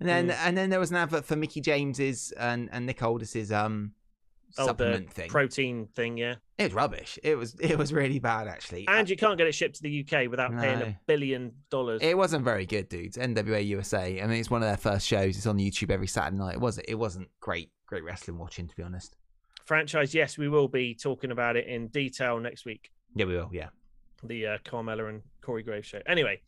And 0.00 0.08
then 0.08 0.30
and 0.30 0.56
then 0.56 0.70
there 0.70 0.80
was 0.80 0.90
an 0.90 0.96
advert 0.96 1.24
for 1.24 1.36
Mickie 1.36 1.60
James's 1.60 2.32
and 2.32 2.68
and 2.72 2.86
Nick 2.86 3.02
Aldis's 3.02 3.52
um 3.52 3.92
Oh, 4.58 4.66
supplement 4.66 5.12
thing. 5.12 5.28
protein 5.30 5.86
thing, 5.94 6.16
yeah. 6.16 6.34
it 6.58 6.64
was 6.64 6.72
rubbish. 6.72 7.20
It 7.22 7.36
was 7.36 7.54
it 7.60 7.78
was 7.78 7.92
really 7.92 8.18
bad 8.18 8.48
actually. 8.48 8.84
And 8.88 9.08
you 9.08 9.16
can't 9.16 9.38
get 9.38 9.46
it 9.46 9.54
shipped 9.54 9.76
to 9.76 9.82
the 9.84 10.00
UK 10.04 10.28
without 10.28 10.50
paying 10.58 10.82
a 10.82 10.98
billion 11.06 11.52
dollars. 11.70 12.00
It 12.02 12.16
wasn't 12.16 12.44
very 12.44 12.66
good, 12.66 12.88
dudes. 12.88 13.16
NWA 13.16 13.64
USA. 13.68 14.20
I 14.20 14.26
mean, 14.26 14.40
it's 14.40 14.50
one 14.50 14.60
of 14.60 14.66
their 14.68 14.76
first 14.76 15.06
shows. 15.06 15.36
It's 15.36 15.46
on 15.46 15.58
YouTube 15.58 15.92
every 15.92 16.08
Saturday 16.08 16.36
night. 16.38 16.54
It 16.54 16.60
wasn't. 16.60 16.86
It 16.88 16.96
wasn't 16.96 17.28
great. 17.38 17.70
Great 17.86 18.02
wrestling 18.02 18.38
watching, 18.38 18.66
to 18.66 18.74
be 18.74 18.82
honest. 18.82 19.14
Franchise, 19.66 20.14
yes, 20.16 20.36
we 20.36 20.48
will 20.48 20.66
be 20.66 20.96
talking 20.96 21.30
about 21.30 21.54
it 21.56 21.68
in 21.68 21.86
detail 21.86 22.40
next 22.40 22.64
week. 22.64 22.90
Yeah, 23.14 23.26
we 23.26 23.36
will. 23.36 23.50
Yeah. 23.52 23.68
the 24.24 24.46
uh, 24.48 24.58
Carmella 24.64 25.08
and 25.10 25.22
Corey 25.42 25.62
Graves 25.62 25.86
show. 25.86 26.00
Anyway, 26.08 26.40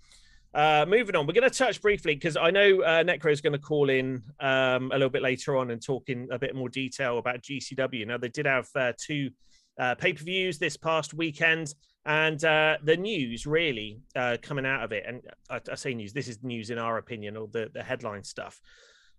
uh, 0.55 0.85
moving 0.87 1.17
on, 1.17 1.27
we're 1.27 1.33
going 1.33 1.49
to 1.49 1.57
touch 1.57 1.81
briefly 1.81 2.15
because 2.15 2.37
I 2.37 2.51
know 2.51 2.83
uh, 2.83 3.03
Necro 3.03 3.33
is 3.33 3.41
going 3.41 3.55
to 3.55 3.59
call 3.59 3.89
in 3.89 4.23
um, 4.41 4.91
a 4.93 4.95
little 4.95 5.09
bit 5.09 5.23
later 5.23 5.57
on 5.57 5.71
and 5.71 5.83
talk 5.83 6.09
in 6.09 6.29
a 6.31 6.39
bit 6.39 6.55
more 6.55 6.69
detail 6.69 7.19
about 7.19 7.43
GCW. 7.43 8.07
Now, 8.07 8.19
they 8.19 8.29
did 8.29 8.47
have 8.47 8.69
uh, 8.75 8.93
two 8.99 9.31
uh, 9.79 9.95
pay 9.95 10.13
per 10.13 10.23
views 10.23 10.59
this 10.59 10.77
past 10.77 11.15
weekend, 11.15 11.75
and 12.05 12.45
uh, 12.45 12.77
the 12.85 12.97
news 12.97 13.47
really 13.47 14.01
uh, 14.15 14.37
coming 14.43 14.67
out 14.67 14.83
of 14.83 14.93
it, 14.93 15.05
and 15.07 15.23
I, 15.49 15.61
I 15.71 15.75
say 15.75 15.95
news, 15.95 16.13
this 16.13 16.29
is 16.29 16.43
news 16.43 16.71
in 16.71 16.79
our 16.79 16.99
opinion, 16.99 17.37
or 17.37 17.49
the, 17.49 17.71
the 17.73 17.83
headline 17.83 18.25
stuff. 18.25 18.61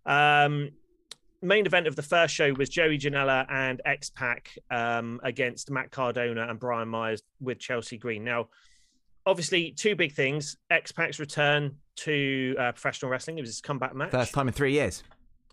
Um, 0.05 0.69
main 1.41 1.65
event 1.65 1.87
of 1.87 1.95
the 1.95 2.01
first 2.01 2.33
show 2.33 2.53
was 2.53 2.69
Joey 2.69 2.97
Janela 2.97 3.45
and 3.49 3.81
X 3.85 4.09
Pac 4.09 4.55
um, 4.71 5.19
against 5.23 5.71
Matt 5.71 5.91
Cardona 5.91 6.47
and 6.47 6.59
Brian 6.59 6.87
Myers 6.87 7.21
with 7.41 7.59
Chelsea 7.59 7.97
Green. 7.97 8.23
Now, 8.23 8.47
obviously, 9.25 9.71
two 9.71 9.95
big 9.95 10.13
things: 10.13 10.57
X 10.69 10.91
Pac's 10.91 11.19
return 11.19 11.75
to 11.97 12.55
uh, 12.59 12.71
professional 12.71 13.11
wrestling. 13.11 13.37
It 13.37 13.41
was 13.41 13.49
his 13.49 13.61
comeback 13.61 13.95
match. 13.95 14.11
First 14.11 14.33
time 14.33 14.47
in 14.47 14.53
three 14.53 14.73
years. 14.73 15.03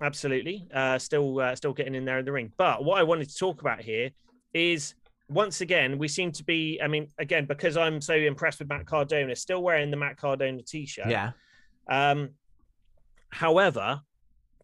Absolutely, 0.01 0.69
uh, 0.75 0.99
still 0.99 1.41
uh, 1.41 1.55
still 1.55 1.73
getting 1.73 1.95
in 1.95 2.05
there 2.05 2.19
in 2.19 2.25
the 2.25 2.33
ring. 2.33 2.53
But 2.57 2.85
what 2.85 2.99
I 2.99 3.03
wanted 3.03 3.29
to 3.29 3.37
talk 3.37 3.61
about 3.61 3.81
here 3.81 4.11
is. 4.53 4.95
Once 5.33 5.61
again, 5.61 5.97
we 5.97 6.09
seem 6.09 6.33
to 6.33 6.43
be. 6.43 6.81
I 6.83 6.89
mean, 6.89 7.07
again, 7.17 7.45
because 7.45 7.77
I'm 7.77 8.01
so 8.01 8.15
impressed 8.15 8.59
with 8.59 8.69
Matt 8.69 8.85
Cardona, 8.85 9.37
still 9.37 9.63
wearing 9.63 9.93
the 9.93 9.97
Matt 9.97 10.17
Cardona 10.17 10.61
t-shirt. 10.61 11.07
Yeah. 11.09 11.31
Um, 11.89 12.31
however, 13.29 14.01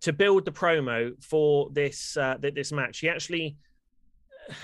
to 0.01 0.13
build 0.13 0.45
the 0.45 0.51
promo 0.51 1.13
for 1.23 1.71
this 1.71 2.17
uh, 2.17 2.37
this 2.41 2.73
match, 2.73 2.99
he 2.99 3.09
actually. 3.09 3.57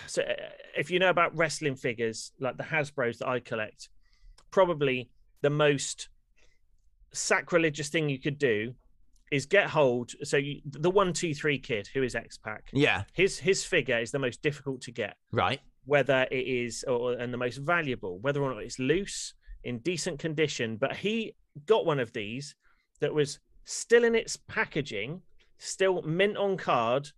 So, 0.09 0.23
uh, 0.23 0.35
if 0.77 0.91
you 0.91 0.99
know 0.99 1.11
about 1.11 1.37
wrestling 1.37 1.77
figures 1.77 2.33
like 2.41 2.57
the 2.57 2.65
Hasbro's 2.65 3.19
that 3.19 3.29
I 3.29 3.39
collect, 3.39 3.89
probably 4.53 5.11
the 5.41 5.51
most 5.51 6.09
sacrilegious 7.13 7.89
thing 7.89 8.09
you 8.09 8.19
could 8.21 8.39
do 8.39 8.75
is 9.31 9.47
get 9.47 9.69
hold. 9.71 10.13
So 10.23 10.37
you, 10.37 10.61
the 10.65 10.91
one 10.91 11.13
two 11.13 11.35
three 11.35 11.59
kid 11.59 11.89
who 11.93 12.03
is 12.03 12.15
X 12.15 12.39
Pac, 12.39 12.65
Yeah. 12.73 13.05
his 13.15 13.39
his 13.39 13.65
figure 13.65 13.99
is 13.99 14.11
the 14.13 14.19
most 14.19 14.43
difficult 14.43 14.83
to 14.83 14.93
get 14.93 15.17
Right. 15.33 15.61
whether 15.85 16.27
it 16.31 16.47
is 16.47 16.85
or 16.85 17.13
and 17.15 17.33
the 17.33 17.39
most 17.39 17.57
valuable, 17.57 18.19
whether 18.21 18.43
or 18.43 18.55
not 18.55 18.63
it's 18.63 18.79
loose 18.79 19.35
in 19.65 19.79
decent 19.79 20.19
condition. 20.19 20.77
But 20.77 20.97
he 20.97 21.35
got 21.67 21.87
one 21.87 21.99
of 21.99 22.13
these 22.13 22.55
that 23.01 23.13
was 23.13 23.41
still 23.65 24.05
in 24.05 24.15
its 24.15 24.37
packaging, 24.37 25.23
still 25.59 26.03
mint 26.03 26.37
on 26.37 26.57
card, 26.57 27.09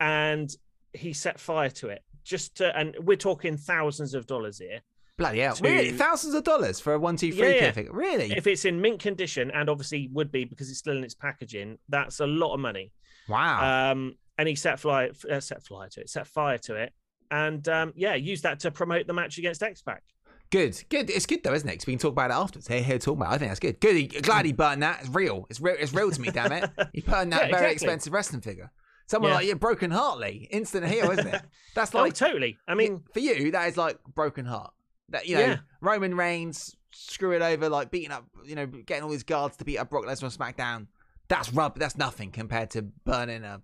and 0.00 0.54
he 0.92 1.12
set 1.12 1.38
fire 1.40 1.70
to 1.70 1.88
it. 1.88 2.02
Just 2.24 2.56
to, 2.56 2.76
and 2.76 2.96
we're 3.02 3.16
talking 3.16 3.56
thousands 3.56 4.12
of 4.14 4.26
dollars 4.26 4.58
here. 4.58 4.80
Bloody 5.18 5.38
hell. 5.40 5.54
To- 5.56 5.62
Really? 5.62 5.92
Thousands 5.92 6.34
of 6.34 6.44
dollars 6.44 6.78
for 6.80 6.92
a 6.94 6.98
one, 6.98 7.16
two, 7.16 7.32
three 7.32 7.48
Yeah, 7.48 7.54
yeah. 7.54 7.60
kid 7.60 7.74
figure. 7.74 7.92
Really? 7.92 8.32
If 8.36 8.46
it's 8.46 8.64
in 8.64 8.80
mint 8.80 9.00
condition, 9.00 9.50
and 9.52 9.68
obviously 9.70 10.08
would 10.12 10.30
be 10.30 10.44
because 10.44 10.68
it's 10.70 10.78
still 10.78 10.96
in 10.96 11.04
its 11.04 11.14
packaging, 11.14 11.78
that's 11.88 12.20
a 12.20 12.26
lot 12.26 12.54
of 12.54 12.60
money. 12.60 12.92
wow. 13.28 13.90
Um, 13.92 14.16
and 14.38 14.46
he 14.48 14.54
set 14.54 14.78
fly, 14.78 15.10
uh, 15.30 15.40
set 15.40 15.62
fire 15.62 15.88
to 15.88 16.00
it, 16.02 16.10
set 16.10 16.26
fire 16.26 16.58
to 16.58 16.74
it, 16.74 16.92
and 17.30 17.66
um, 17.68 17.92
yeah, 17.96 18.14
use 18.14 18.42
that 18.42 18.60
to 18.60 18.70
promote 18.70 19.06
the 19.06 19.14
match 19.14 19.38
against 19.38 19.62
X 19.62 19.80
Pac. 19.80 20.02
good. 20.50 20.78
Good. 20.90 21.08
It's 21.10 21.24
good 21.26 21.42
though, 21.42 21.54
isn't 21.54 21.68
it? 21.68 21.78
'Cause 21.78 21.86
we 21.86 21.94
can 21.94 21.98
talk 22.00 22.12
about 22.12 22.30
it 22.30 22.34
afterwards. 22.34 22.68
Here, 22.68 22.82
here, 22.82 22.98
talk 22.98 23.16
about. 23.16 23.32
It. 23.32 23.34
I 23.34 23.38
think 23.38 23.50
that's 23.50 23.60
good. 23.60 23.80
Good. 23.80 23.96
He, 23.96 24.06
glad 24.06 24.44
he 24.44 24.52
burned 24.52 24.82
that. 24.82 25.00
It's 25.00 25.08
real. 25.08 25.46
It's 25.48 25.60
real. 25.60 25.76
It's 25.78 25.92
real 25.94 26.10
to 26.10 26.20
me. 26.20 26.30
Damn 26.30 26.52
it. 26.52 26.70
He 26.92 27.00
burned 27.00 27.32
that 27.32 27.48
Yeah, 27.50 27.56
very 27.58 27.72
exactly. 27.72 27.72
expensive 27.72 28.12
wrestling 28.12 28.42
figure. 28.42 28.70
Someone 29.08 29.30
Yeah. 29.30 29.36
like 29.36 29.46
you, 29.46 29.56
Broken 29.56 29.90
Heartly, 29.90 30.46
instant 30.50 30.86
heel, 30.86 31.10
isn't 31.12 31.26
it? 31.26 31.42
That's 31.74 31.94
Oh, 31.94 31.98
like 32.02 32.14
totally. 32.14 32.58
I 32.68 32.74
mean, 32.74 33.02
for 33.14 33.20
you, 33.20 33.50
that 33.52 33.68
is 33.68 33.76
like 33.76 33.98
broken 34.14 34.44
heart. 34.44 34.72
That 35.10 35.26
you 35.26 35.36
know, 35.36 35.40
Yeah. 35.46 35.56
Roman 35.80 36.16
Reigns 36.16 36.74
screwing 36.92 37.42
over, 37.42 37.68
like 37.68 37.90
beating 37.90 38.10
up, 38.10 38.24
you 38.44 38.54
know, 38.54 38.66
getting 38.66 39.02
all 39.04 39.10
these 39.10 39.22
guards 39.22 39.56
to 39.58 39.64
beat 39.64 39.78
up 39.78 39.90
Brock 39.90 40.04
Lesnar 40.04 40.24
on 40.24 40.30
SmackDown. 40.30 40.86
That's 41.28 41.52
rub. 41.52 41.78
That's 41.78 41.96
nothing 41.96 42.30
compared 42.32 42.70
to 42.70 42.82
burning 42.82 43.44
a 43.44 43.60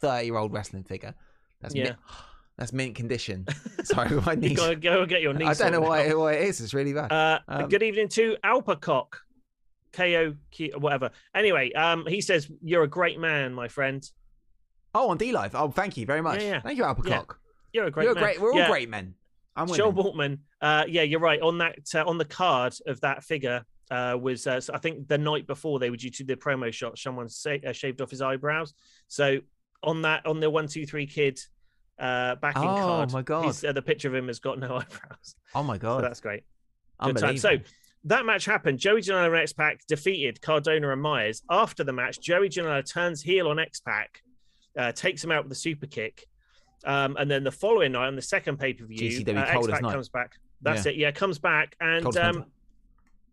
thirty-year-old 0.00 0.52
wrestling 0.52 0.84
figure. 0.84 1.14
That's 1.60 1.74
Yeah. 1.74 1.84
mint, 1.84 1.96
that's 2.58 2.72
mint 2.72 2.94
condition. 2.94 3.46
Sorry, 3.84 4.10
my 4.20 4.32
you 4.32 4.38
knees. 4.40 4.56
gotta 4.56 4.76
go 4.76 5.00
and 5.00 5.08
get 5.08 5.22
your 5.22 5.32
knees. 5.34 5.60
I 5.60 5.70
don't 5.70 5.72
know 5.80 5.88
why, 5.88 6.12
why 6.14 6.34
it 6.34 6.42
is. 6.48 6.60
It's 6.60 6.74
really 6.74 6.92
bad. 6.92 7.10
Uh, 7.12 7.38
Um, 7.48 7.68
good 7.68 7.82
evening 7.82 8.08
to 8.10 8.36
Alpacock, 8.44 9.16
KO, 9.92 10.34
whatever. 10.78 11.10
Anyway, 11.34 11.72
um, 11.72 12.04
he 12.06 12.20
says 12.20 12.48
you're 12.62 12.82
a 12.84 12.88
great 12.88 13.18
man, 13.18 13.52
my 13.54 13.68
friend. 13.68 14.08
oh, 14.94 15.10
on 15.10 15.16
D 15.18 15.32
Live. 15.32 15.54
Oh, 15.54 15.70
thank 15.70 15.96
you 15.96 16.06
very 16.06 16.20
much. 16.22 16.40
Yeah, 16.42 16.48
yeah. 16.50 16.60
Thank 16.60 16.78
you, 16.78 16.84
Alpacock. 16.84 17.36
You're 17.72 17.86
a 17.86 17.90
great 17.90 18.04
You're 18.04 18.12
a 18.12 18.14
man. 18.14 18.22
great. 18.24 18.40
We're 18.40 18.52
all 18.52 18.68
great 18.68 18.88
men. 18.88 19.14
I'm 19.56 19.68
Joe 19.68 19.88
winning. 19.90 20.12
Boltman. 20.12 20.38
Uh, 20.60 20.84
yeah, 20.88 21.02
you're 21.02 21.20
right. 21.20 21.40
On 21.40 21.58
that, 21.58 21.76
uh, 21.94 22.04
on 22.04 22.18
the 22.18 22.24
card 22.24 22.74
of 22.86 23.00
that 23.02 23.22
figure 23.24 23.64
uh, 23.90 24.16
was, 24.20 24.46
uh, 24.46 24.60
I 24.72 24.78
think, 24.78 25.06
the 25.08 25.18
night 25.18 25.46
before 25.46 25.78
they 25.78 25.90
were 25.90 25.96
due 25.96 26.10
to 26.10 26.24
the 26.24 26.36
promo 26.36 26.72
shot. 26.72 26.98
Someone 26.98 27.26
uh, 27.26 27.72
shaved 27.72 28.00
off 28.00 28.10
his 28.10 28.22
eyebrows. 28.22 28.74
So 29.08 29.38
on 29.82 30.02
that, 30.02 30.26
on 30.26 30.40
the 30.40 30.50
one, 30.50 30.66
two, 30.66 30.86
three 30.86 31.06
kid 31.06 31.38
uh, 31.98 32.34
backing 32.36 32.62
Oh, 32.62 32.66
card, 32.76 33.12
my 33.12 33.22
God. 33.22 33.64
uh, 33.64 33.72
the 33.72 33.82
picture 33.82 34.08
of 34.08 34.14
him 34.14 34.26
has 34.26 34.40
got 34.40 34.58
no 34.58 34.66
eyebrows. 34.78 35.36
Oh 35.54 35.62
my 35.62 35.76
So 35.76 35.80
god. 35.82 36.04
that's 36.04 36.20
great. 36.20 36.42
Good 37.02 37.18
time. 37.18 37.36
So 37.38 37.56
that 38.04 38.24
match 38.26 38.44
happened. 38.44 38.78
Joey 38.78 39.00
Janela 39.02 39.26
and 39.26 39.36
X 39.36 39.52
Pac 39.52 39.86
defeated 39.86 40.40
Cardona 40.42 40.90
and 40.90 41.00
Myers. 41.00 41.42
After 41.50 41.84
the 41.84 41.92
match, 41.92 42.20
Joey 42.20 42.48
Janela 42.48 42.84
turns 42.90 43.22
heel 43.22 43.48
on 43.48 43.58
X 43.58 43.80
Pac, 43.80 44.20
uh, 44.78 44.92
takes 44.92 45.22
him 45.22 45.30
out 45.30 45.44
with 45.44 45.52
a 45.52 45.56
super 45.56 45.86
kick. 45.86 46.26
Um, 46.84 47.16
and 47.16 47.30
then 47.30 47.44
the 47.44 47.50
following 47.50 47.92
night, 47.92 48.06
on 48.06 48.16
the 48.16 48.22
second 48.22 48.58
pay 48.58 48.72
per 48.74 48.84
view, 48.84 49.24
uh, 49.26 49.40
X 49.40 49.66
Pac 49.66 49.80
comes 49.80 50.08
back. 50.08 50.34
That's 50.62 50.86
it. 50.86 50.96
Yeah, 50.96 51.10
comes 51.10 51.38
back 51.38 51.76
and 51.80 52.16
um, 52.16 52.44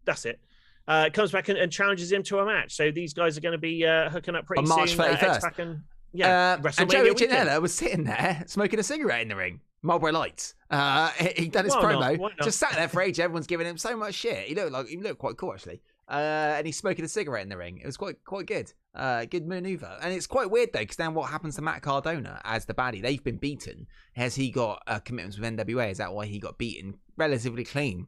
that's 0.06 0.26
it. 0.26 0.40
Uh, 0.88 1.10
comes 1.14 1.32
back 1.32 1.48
and, 1.50 1.58
and 1.58 1.72
challenges 1.72 2.12
him 2.12 2.24
to 2.24 2.40
a 2.40 2.46
match. 2.46 2.76
So 2.76 2.92
these 2.92 3.14
guys 3.14 3.38
are 3.38 3.42
going 3.42 3.54
to 3.54 3.58
be 3.58 3.86
uh, 3.86 4.10
hooking 4.10 4.36
up 4.36 4.46
pretty 4.46 4.64
On 4.64 4.68
March 4.68 4.92
soon. 4.92 5.02
Uh, 5.02 5.16
31st. 5.16 5.24
X-Pac 5.36 5.60
and 5.60 5.82
yeah, 6.14 6.58
Uh, 6.64 6.72
and 6.80 6.90
Joey. 6.90 7.14
Janela 7.14 7.62
was 7.62 7.74
sitting 7.74 8.04
there 8.04 8.44
smoking 8.48 8.80
a 8.80 8.84
cigarette 8.84 9.22
in 9.22 9.30
the 9.30 9.36
ring. 9.36 9.62
Marlboro 9.84 10.12
Lights. 10.12 10.56
Uh, 10.70 11.10
he, 11.12 11.44
he 11.44 11.48
done 11.48 11.66
his 11.66 11.74
Why 11.76 11.82
promo. 11.82 12.30
Just 12.44 12.60
sat 12.60 12.74
there 12.74 12.88
for 12.88 13.02
age. 13.04 13.20
Everyone's 13.20 13.48
giving 13.48 13.66
him 13.66 13.78
so 13.78 13.96
much 13.96 14.16
shit. 14.16 14.48
He 14.48 14.56
looked 14.56 14.72
like 14.72 14.88
he 14.88 14.98
looked 14.98 15.20
quite 15.20 15.38
cool 15.38 15.54
actually. 15.54 15.82
Uh, 16.10 16.56
and 16.58 16.66
he's 16.66 16.78
smoking 16.78 17.06
a 17.06 17.08
cigarette 17.08 17.44
in 17.44 17.50
the 17.50 17.58
ring. 17.58 17.78
It 17.78 17.86
was 17.86 17.96
quite 17.98 18.24
quite 18.26 18.46
good. 18.46 18.72
Uh, 18.94 19.24
good 19.26 19.48
maneuver. 19.48 19.98
And 20.02 20.14
it's 20.14 20.28
quite 20.28 20.52
weird 20.52 20.74
though, 20.74 20.80
because 20.80 20.98
then 20.98 21.14
what 21.14 21.30
happens 21.30 21.56
to 21.56 21.62
Matt 21.62 21.82
Cardona 21.82 22.42
as 22.44 22.66
the 22.66 22.74
baddie? 22.74 23.02
They've 23.02 23.24
been 23.24 23.38
beaten. 23.38 23.88
Has 24.14 24.36
he 24.36 24.52
got 24.52 24.84
uh, 24.88 25.00
commitments 25.00 25.40
with 25.40 25.50
NWA? 25.50 25.90
Is 25.92 26.00
that 26.00 26.14
why 26.14 26.26
he 26.26 26.40
got 26.40 26.58
beaten 26.58 26.96
relatively 27.16 27.64
clean? 27.64 28.08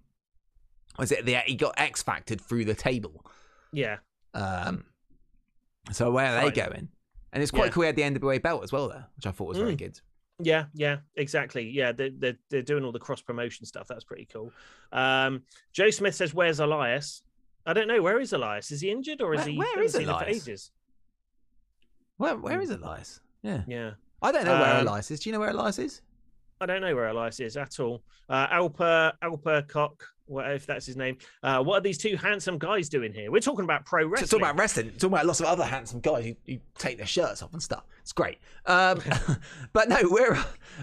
Was 0.99 1.11
it 1.13 1.25
the 1.25 1.37
he 1.45 1.55
got 1.55 1.73
X 1.77 2.03
factored 2.03 2.41
through 2.41 2.65
the 2.65 2.73
table? 2.75 3.25
Yeah, 3.71 3.97
Um, 4.33 4.83
so 5.91 6.11
where 6.11 6.27
are 6.37 6.41
they 6.43 6.51
going? 6.51 6.89
And 7.31 7.41
it's 7.41 7.51
quite 7.51 7.65
Yeah. 7.65 7.71
cool. 7.71 7.83
He 7.83 7.87
had 7.87 7.95
the 7.95 8.03
NWA 8.03 8.37
belt 8.41 8.63
as 8.63 8.71
well 8.71 8.89
there, 8.89 9.07
which 9.15 9.25
I 9.25 9.31
thought 9.31 9.47
was 9.47 9.57
very 9.57 9.73
Mm. 9.75 9.79
good. 9.79 9.99
Yeah, 10.39 10.65
yeah, 10.75 10.97
exactly. 11.15 11.67
Yeah, 11.69 11.91
they're, 11.93 12.11
they're, 12.15 12.37
they're 12.49 12.61
doing 12.61 12.83
all 12.83 12.91
the 12.91 12.99
cross 12.99 13.21
promotion 13.21 13.65
stuff. 13.65 13.87
That's 13.87 14.03
pretty 14.03 14.25
cool. 14.25 14.51
Um, 14.91 15.43
Joe 15.71 15.89
Smith 15.89 16.13
says, 16.15 16.33
Where's 16.33 16.59
Elias? 16.59 17.23
I 17.65 17.73
don't 17.73 17.87
know. 17.87 18.01
Where 18.01 18.19
is 18.19 18.33
Elias? 18.33 18.71
Is 18.71 18.81
he 18.81 18.91
injured 18.91 19.21
or 19.21 19.33
is 19.33 19.39
Where- 19.41 19.47
he? 19.49 19.57
where 19.57 19.81
is 19.81 19.95
him 19.95 20.03
for 20.05 20.09
Elias? 20.11 20.47
ages. 20.47 20.71
Where 22.17 22.35
where 22.37 22.61
is 22.61 22.69
Elias? 22.69 23.21
Yeah. 23.41 23.63
Yeah. 23.67 23.91
I 24.21 24.31
don't 24.31 24.45
know 24.45 24.59
where 24.59 24.75
Um, 24.79 24.87
Elias 24.87 25.11
is. 25.11 25.19
Do 25.19 25.29
you 25.29 25.33
know 25.33 25.39
where 25.39 25.49
Elias 25.49 25.79
is? 25.79 26.01
I 26.61 26.65
don't 26.65 26.81
know 26.81 26.95
where 26.95 27.07
Elias 27.07 27.39
is 27.39 27.57
at 27.57 27.79
all. 27.79 28.03
Uh, 28.29 28.47
Alper 28.47 29.13
Alper 29.21 29.67
Cock, 29.67 30.07
if 30.29 30.65
that's 30.65 30.85
his 30.85 30.95
name? 30.97 31.17
Uh, 31.41 31.61
what 31.63 31.77
are 31.77 31.81
these 31.81 31.97
two 31.97 32.15
handsome 32.15 32.57
guys 32.57 32.89
doing 32.89 33.13
here? 33.13 33.31
We're 33.31 33.41
talking 33.41 33.65
about 33.65 33.85
pro 33.85 34.05
wrestling. 34.05 34.19
Just 34.21 34.31
talking 34.31 34.45
about 34.45 34.57
wrestling, 34.59 34.89
talking 34.91 35.09
about 35.09 35.25
lots 35.25 35.39
of 35.39 35.45
other 35.47 35.63
handsome 35.65 35.99
guys 35.99 36.25
who, 36.25 36.35
who 36.45 36.59
take 36.77 36.97
their 36.97 37.05
shirts 37.05 37.41
off 37.43 37.53
and 37.53 37.61
stuff. 37.61 37.83
It's 38.01 38.13
great. 38.13 38.37
Um, 38.65 38.99
but 39.73 39.89
no, 39.89 39.97
we're 40.03 40.37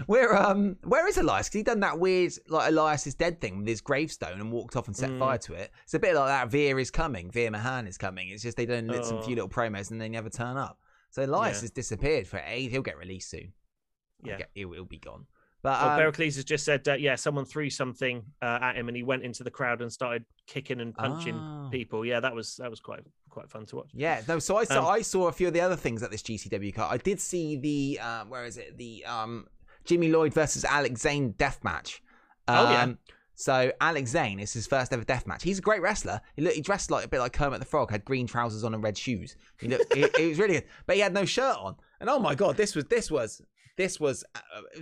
we're 0.07 0.35
um 0.35 0.77
where 0.83 1.07
is 1.07 1.17
Elias? 1.17 1.47
Because 1.47 1.59
he 1.59 1.63
done 1.63 1.79
that 1.81 1.99
weird 1.99 2.33
like 2.47 2.69
Elias 2.69 3.07
is 3.07 3.15
dead 3.15 3.41
thing 3.41 3.57
with 3.59 3.67
his 3.67 3.81
gravestone 3.81 4.39
and 4.39 4.51
walked 4.51 4.75
off 4.75 4.87
and 4.87 4.95
set 4.95 5.09
Mm. 5.09 5.19
fire 5.19 5.37
to 5.39 5.53
it. 5.53 5.71
It's 5.83 5.93
a 5.93 5.99
bit 5.99 6.15
like 6.15 6.27
that. 6.27 6.49
Veer 6.49 6.79
is 6.79 6.91
coming. 6.91 7.31
Veer 7.31 7.51
Mahaan 7.51 7.87
is 7.87 7.97
coming. 7.97 8.29
It's 8.29 8.43
just 8.43 8.57
they 8.57 8.65
done 8.65 8.87
lit 8.87 9.05
some 9.05 9.17
Oh. 9.17 9.21
few 9.21 9.35
little 9.35 9.49
promos 9.49 9.91
and 9.91 9.99
they 9.99 10.09
never 10.09 10.29
turn 10.29 10.57
up. 10.57 10.79
So 11.09 11.23
Elias 11.25 11.57
Yeah. 11.57 11.61
has 11.61 11.71
disappeared 11.71 12.27
for 12.27 12.37
a. 12.45 12.67
He'll 12.69 12.81
get 12.81 12.97
released 12.97 13.29
soon. 13.29 13.53
Yeah. 14.23 14.37
get- 14.37 14.49
he'll, 14.53 14.71
he'll 14.71 14.85
be 14.85 14.99
gone. 14.99 15.25
But 15.63 15.79
Well, 15.81 15.89
um, 15.91 15.99
Pericles 15.99 16.35
has 16.37 16.43
just 16.45 16.65
said, 16.65 16.87
uh, 16.87 16.93
yeah, 16.93 17.15
someone 17.15 17.45
threw 17.45 17.69
something 17.69 18.23
uh, 18.41 18.59
at 18.61 18.75
him, 18.77 18.87
and 18.87 18.97
he 18.97 19.03
went 19.03 19.23
into 19.23 19.43
the 19.43 19.51
crowd 19.51 19.81
and 19.81 19.91
started 19.93 20.25
kicking 20.47 20.79
and 20.81 20.95
punching 20.95 21.35
Oh. 21.35 21.69
people. 21.71 22.03
Yeah, 22.05 22.19
that 22.19 22.33
was 22.33 22.55
that 22.57 22.69
was 22.69 22.79
quite 22.79 23.01
quite 23.29 23.49
fun 23.49 23.65
to 23.67 23.75
watch. 23.77 23.89
Yeah, 23.93 24.21
no. 24.27 24.39
So 24.39 24.57
I 24.57 24.63
saw 24.63 24.79
Um, 24.79 24.85
I 24.87 25.01
saw 25.01 25.27
a 25.27 25.31
few 25.31 25.47
of 25.47 25.53
the 25.53 25.61
other 25.61 25.75
things 25.75 26.01
at 26.03 26.09
this 26.11 26.23
GCW 26.23 26.73
card. 26.73 26.91
I 26.93 26.97
did 26.97 27.19
see 27.19 27.57
the 27.57 27.99
um, 27.99 28.29
where 28.29 28.45
is 28.45 28.57
it? 28.57 28.77
The 28.77 29.05
um, 29.05 29.47
Jimmy 29.85 30.09
Lloyd 30.09 30.33
versus 30.33 30.65
Alex 30.65 31.01
Zane 31.01 31.31
death 31.37 31.63
match. 31.63 32.01
Um, 32.47 32.57
Oh, 32.57 32.71
yeah. 32.71 32.93
So 33.35 33.71
Alex 33.81 34.11
Zane 34.11 34.39
is 34.39 34.53
his 34.53 34.67
first 34.67 34.93
ever 34.93 35.03
death 35.03 35.25
match. 35.25 35.41
He's 35.41 35.57
a 35.57 35.61
great 35.63 35.81
wrestler. 35.81 36.21
He 36.35 36.43
looked, 36.43 36.55
he 36.57 36.61
dressed 36.61 36.91
like 36.91 37.05
a 37.05 37.07
bit 37.07 37.19
like 37.19 37.33
Kermit 37.33 37.59
the 37.59 37.65
Frog. 37.65 37.89
Had 37.89 38.05
green 38.05 38.27
trousers 38.27 38.63
on 38.63 38.73
and 38.75 38.83
red 38.83 38.95
shoes. 38.97 39.35
He 39.59 39.67
looked, 39.67 39.95
he 39.95 40.27
was 40.27 40.37
really 40.37 40.55
good, 40.55 40.65
but 40.85 40.95
he 40.95 41.01
had 41.01 41.13
no 41.13 41.25
shirt 41.25 41.55
on. 41.57 41.75
And 41.99 42.07
oh 42.09 42.19
my 42.19 42.35
god, 42.35 42.55
this 42.57 42.75
was 42.75 42.85
this 42.85 43.09
was 43.09 43.41
this 43.81 43.99
was 43.99 44.23
uh, 44.35 44.39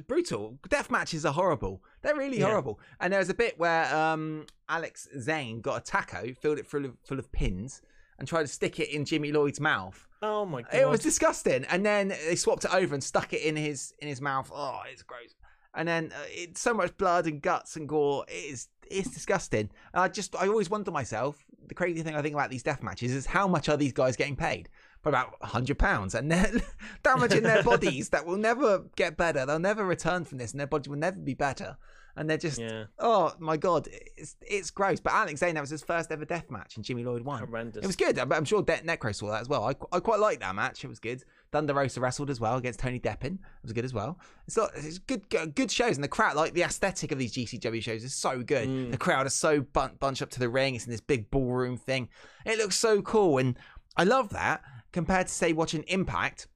brutal. 0.08 0.58
Death 0.68 0.90
matches 0.92 1.26
are 1.26 1.34
horrible. 1.34 1.82
They're 2.02 2.16
really 2.16 2.40
Yeah. 2.40 2.48
horrible. 2.48 2.80
And 3.00 3.14
there 3.14 3.20
was 3.20 3.30
a 3.30 3.34
bit 3.34 3.58
where 3.58 3.86
um, 3.96 4.46
Alex 4.68 5.08
Zane 5.20 5.62
got 5.62 5.76
a 5.82 5.84
taco, 5.84 6.34
filled 6.34 6.60
it 6.60 6.68
full 6.68 6.86
of 6.86 6.98
full 7.08 7.20
of 7.20 7.32
pins, 7.32 7.82
and 8.18 8.28
tried 8.28 8.44
to 8.44 8.48
stick 8.60 8.80
it 8.80 8.90
in 8.90 9.06
Jimmy 9.06 9.32
Lloyd's 9.32 9.60
mouth. 9.60 10.06
Oh 10.22 10.46
my 10.46 10.62
god! 10.64 10.74
It 10.74 10.88
was 10.90 11.00
disgusting. 11.00 11.64
And 11.72 11.86
then 11.86 12.10
they 12.10 12.36
swapped 12.36 12.66
it 12.66 12.74
over 12.74 12.94
and 12.94 13.04
stuck 13.04 13.32
it 13.34 13.42
in 13.42 13.56
his 13.56 13.94
in 14.00 14.08
his 14.08 14.20
mouth. 14.22 14.52
Oh, 14.54 14.82
it's 14.92 15.04
gross. 15.04 15.34
And 15.76 15.88
then 15.88 16.12
uh, 16.14 16.20
it's 16.28 16.60
so 16.60 16.74
much 16.74 16.98
blood 16.98 17.26
and 17.28 17.42
guts 17.42 17.76
and 17.78 17.88
gore. 17.88 18.26
It 18.28 18.52
is 18.54 18.68
it's 18.92 19.12
disgusting. 19.12 19.70
And 19.94 20.02
I 20.04 20.08
just 20.10 20.36
I 20.36 20.48
always 20.48 20.70
wonder 20.70 20.92
myself. 20.92 21.36
The 21.68 21.76
crazy 21.76 22.02
thing 22.02 22.16
I 22.16 22.22
think 22.22 22.34
about 22.34 22.50
these 22.50 22.64
death 22.64 22.82
matches 22.84 23.14
is 23.14 23.26
how 23.28 23.48
much 23.48 23.70
are 23.70 23.78
these 23.78 23.94
guys 23.94 24.16
getting 24.16 24.36
paid? 24.36 24.68
For 25.02 25.10
about 25.10 25.36
hundred 25.42 25.80
pounds, 25.80 26.14
and 26.14 26.30
they're 26.30 26.52
damaging 27.04 27.44
their 27.44 27.64
bodies 27.64 28.10
that 28.10 28.26
will 28.26 28.38
never 28.38 28.86
get 28.98 29.16
better. 29.16 29.46
They'll 29.46 29.58
never 29.58 29.86
return 29.86 30.26
from 30.26 30.40
this, 30.40 30.52
and 30.52 30.60
their 30.60 30.68
body 30.68 30.90
will 30.90 30.98
never 30.98 31.18
be 31.18 31.34
better. 31.34 31.78
And 32.18 32.30
they're 32.30 32.38
just 32.38 32.60
yeah, 32.60 32.86
oh 32.98 33.32
my 33.40 33.56
god, 33.56 33.88
it's 34.18 34.36
it's 34.42 34.72
gross. 34.72 35.00
But 35.00 35.14
Alex 35.14 35.40
Zane 35.40 35.56
that 35.56 35.62
was 35.62 35.70
his 35.70 35.84
first 35.84 36.12
ever 36.12 36.26
death 36.26 36.52
match, 36.52 36.76
and 36.76 36.84
Jimmy 36.84 37.06
Lloyd 37.06 37.22
won. 37.22 37.40
horrendous. 37.40 37.82
It 37.82 37.88
was 37.88 37.96
good. 37.96 38.20
I'm, 38.20 38.34
I'm 38.34 38.44
sure 38.44 38.62
De- 38.62 38.80
Necro 38.80 39.16
saw 39.16 39.32
that 39.32 39.40
as 39.40 39.48
well. 39.48 39.64
I, 39.64 39.76
I 39.96 40.02
quite 40.02 40.20
liked 40.20 40.42
that 40.42 40.54
match. 40.54 40.84
It 40.84 40.88
was 40.90 41.00
good. 41.00 41.24
Thunder 41.54 41.74
Rosa 41.74 42.02
wrestled 42.02 42.30
as 42.30 42.42
well 42.42 42.58
against 42.58 42.80
Tony 42.80 43.00
Deppen. 43.00 43.36
It 43.36 43.40
was 43.64 43.72
good 43.72 43.86
as 43.86 43.94
well. 43.94 44.20
It's, 44.48 44.58
not, 44.58 44.72
it's 44.76 44.98
good, 44.98 45.30
good 45.30 45.56
good 45.56 45.72
shows, 45.72 45.96
and 45.96 46.04
the 46.04 46.10
crowd, 46.10 46.36
like 46.36 46.54
the 46.54 46.64
aesthetic 46.64 47.14
of 47.14 47.20
these 47.20 47.32
GCW 47.32 47.82
shows, 47.82 48.04
is 48.04 48.14
so 48.14 48.44
good. 48.44 48.68
Mm. 48.68 48.92
The 48.92 48.98
crowd 48.98 49.26
are 49.28 49.30
so 49.30 49.62
bun- 49.62 49.96
bunched 49.98 50.22
up 50.22 50.30
to 50.32 50.40
the 50.40 50.50
ring. 50.50 50.76
It's 50.76 50.84
in 50.86 50.92
this 50.92 51.00
big 51.00 51.32
ballroom 51.32 51.78
thing. 51.78 52.10
It 52.46 52.58
looks 52.58 52.76
so 52.76 53.02
cool, 53.02 53.38
and 53.38 53.58
I 53.96 54.04
love 54.04 54.30
that 54.32 54.62
compared 54.92 55.28
to 55.28 55.34
say 55.34 55.54
watching 55.54 55.84
Impact, 55.88 56.48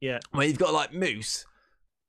yeah, 0.00 0.18
where 0.32 0.46
you've 0.46 0.58
got 0.58 0.72
like 0.72 0.92
Moose 0.92 1.44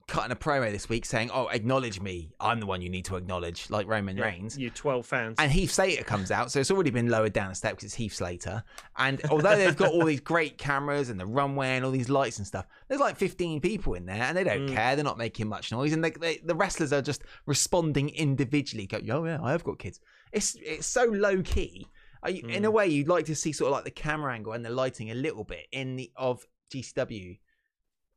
cutting 0.07 0.31
a 0.31 0.35
promo 0.35 0.71
this 0.71 0.89
week 0.89 1.05
saying, 1.05 1.29
"Oh, 1.31 1.47
acknowledge 1.49 2.01
me. 2.01 2.31
I'm 2.39 2.59
the 2.59 2.65
one 2.65 2.81
you 2.81 2.89
need 2.89 3.05
to 3.05 3.15
acknowledge," 3.15 3.69
like 3.69 3.87
Roman 3.87 4.17
yeah. 4.17 4.25
Reigns. 4.25 4.57
You 4.57 4.71
twelve 4.71 5.05
fans. 5.05 5.35
And 5.37 5.51
Heath 5.51 5.71
Slater 5.71 6.03
comes 6.03 6.31
out, 6.31 6.51
so 6.51 6.59
it's 6.59 6.71
already 6.71 6.89
been 6.89 7.09
lowered 7.09 7.33
down 7.33 7.51
a 7.51 7.55
step 7.55 7.73
because 7.73 7.85
it's 7.85 7.93
Heath 7.93 8.15
Slater. 8.15 8.63
And 8.97 9.21
although 9.29 9.55
they've 9.55 9.77
got 9.77 9.91
all 9.91 10.05
these 10.05 10.19
great 10.19 10.57
cameras 10.57 11.09
and 11.09 11.19
the 11.19 11.27
runway 11.27 11.75
and 11.75 11.85
all 11.85 11.91
these 11.91 12.09
lights 12.09 12.39
and 12.39 12.47
stuff, 12.47 12.65
there's 12.87 12.99
like 12.99 13.17
15 13.17 13.61
people 13.61 13.93
in 13.93 14.07
there, 14.07 14.23
and 14.23 14.35
they 14.35 14.43
don't 14.43 14.67
Mm. 14.67 14.73
care. 14.73 14.95
They're 14.95 15.05
not 15.05 15.19
making 15.19 15.47
much 15.47 15.71
noise, 15.71 15.93
and 15.93 16.03
they, 16.03 16.09
they, 16.11 16.37
the 16.37 16.55
wrestlers 16.55 16.91
are 16.91 17.03
just 17.03 17.21
responding 17.45 18.09
individually. 18.09 18.87
Go, 18.87 18.99
oh 19.11 19.25
yeah, 19.25 19.37
I 19.43 19.51
have 19.51 19.63
got 19.63 19.77
kids. 19.77 19.99
It's 20.31 20.55
it's 20.61 20.87
so 20.87 21.05
low 21.05 21.41
key. 21.43 21.87
You, 22.27 22.47
In 22.47 22.65
a 22.65 22.69
Mm. 22.69 22.73
way, 22.73 22.87
you'd 22.87 23.07
like 23.07 23.25
to 23.25 23.35
see 23.35 23.51
sort 23.53 23.67
of 23.69 23.73
like 23.73 23.85
the 23.85 23.91
camera 23.91 24.33
angle 24.33 24.53
and 24.53 24.63
the 24.65 24.69
lighting 24.69 25.11
a 25.11 25.15
little 25.15 25.43
bit 25.43 25.67
in 25.71 25.95
the 25.95 26.11
of 26.17 26.45
GCW, 26.73 27.37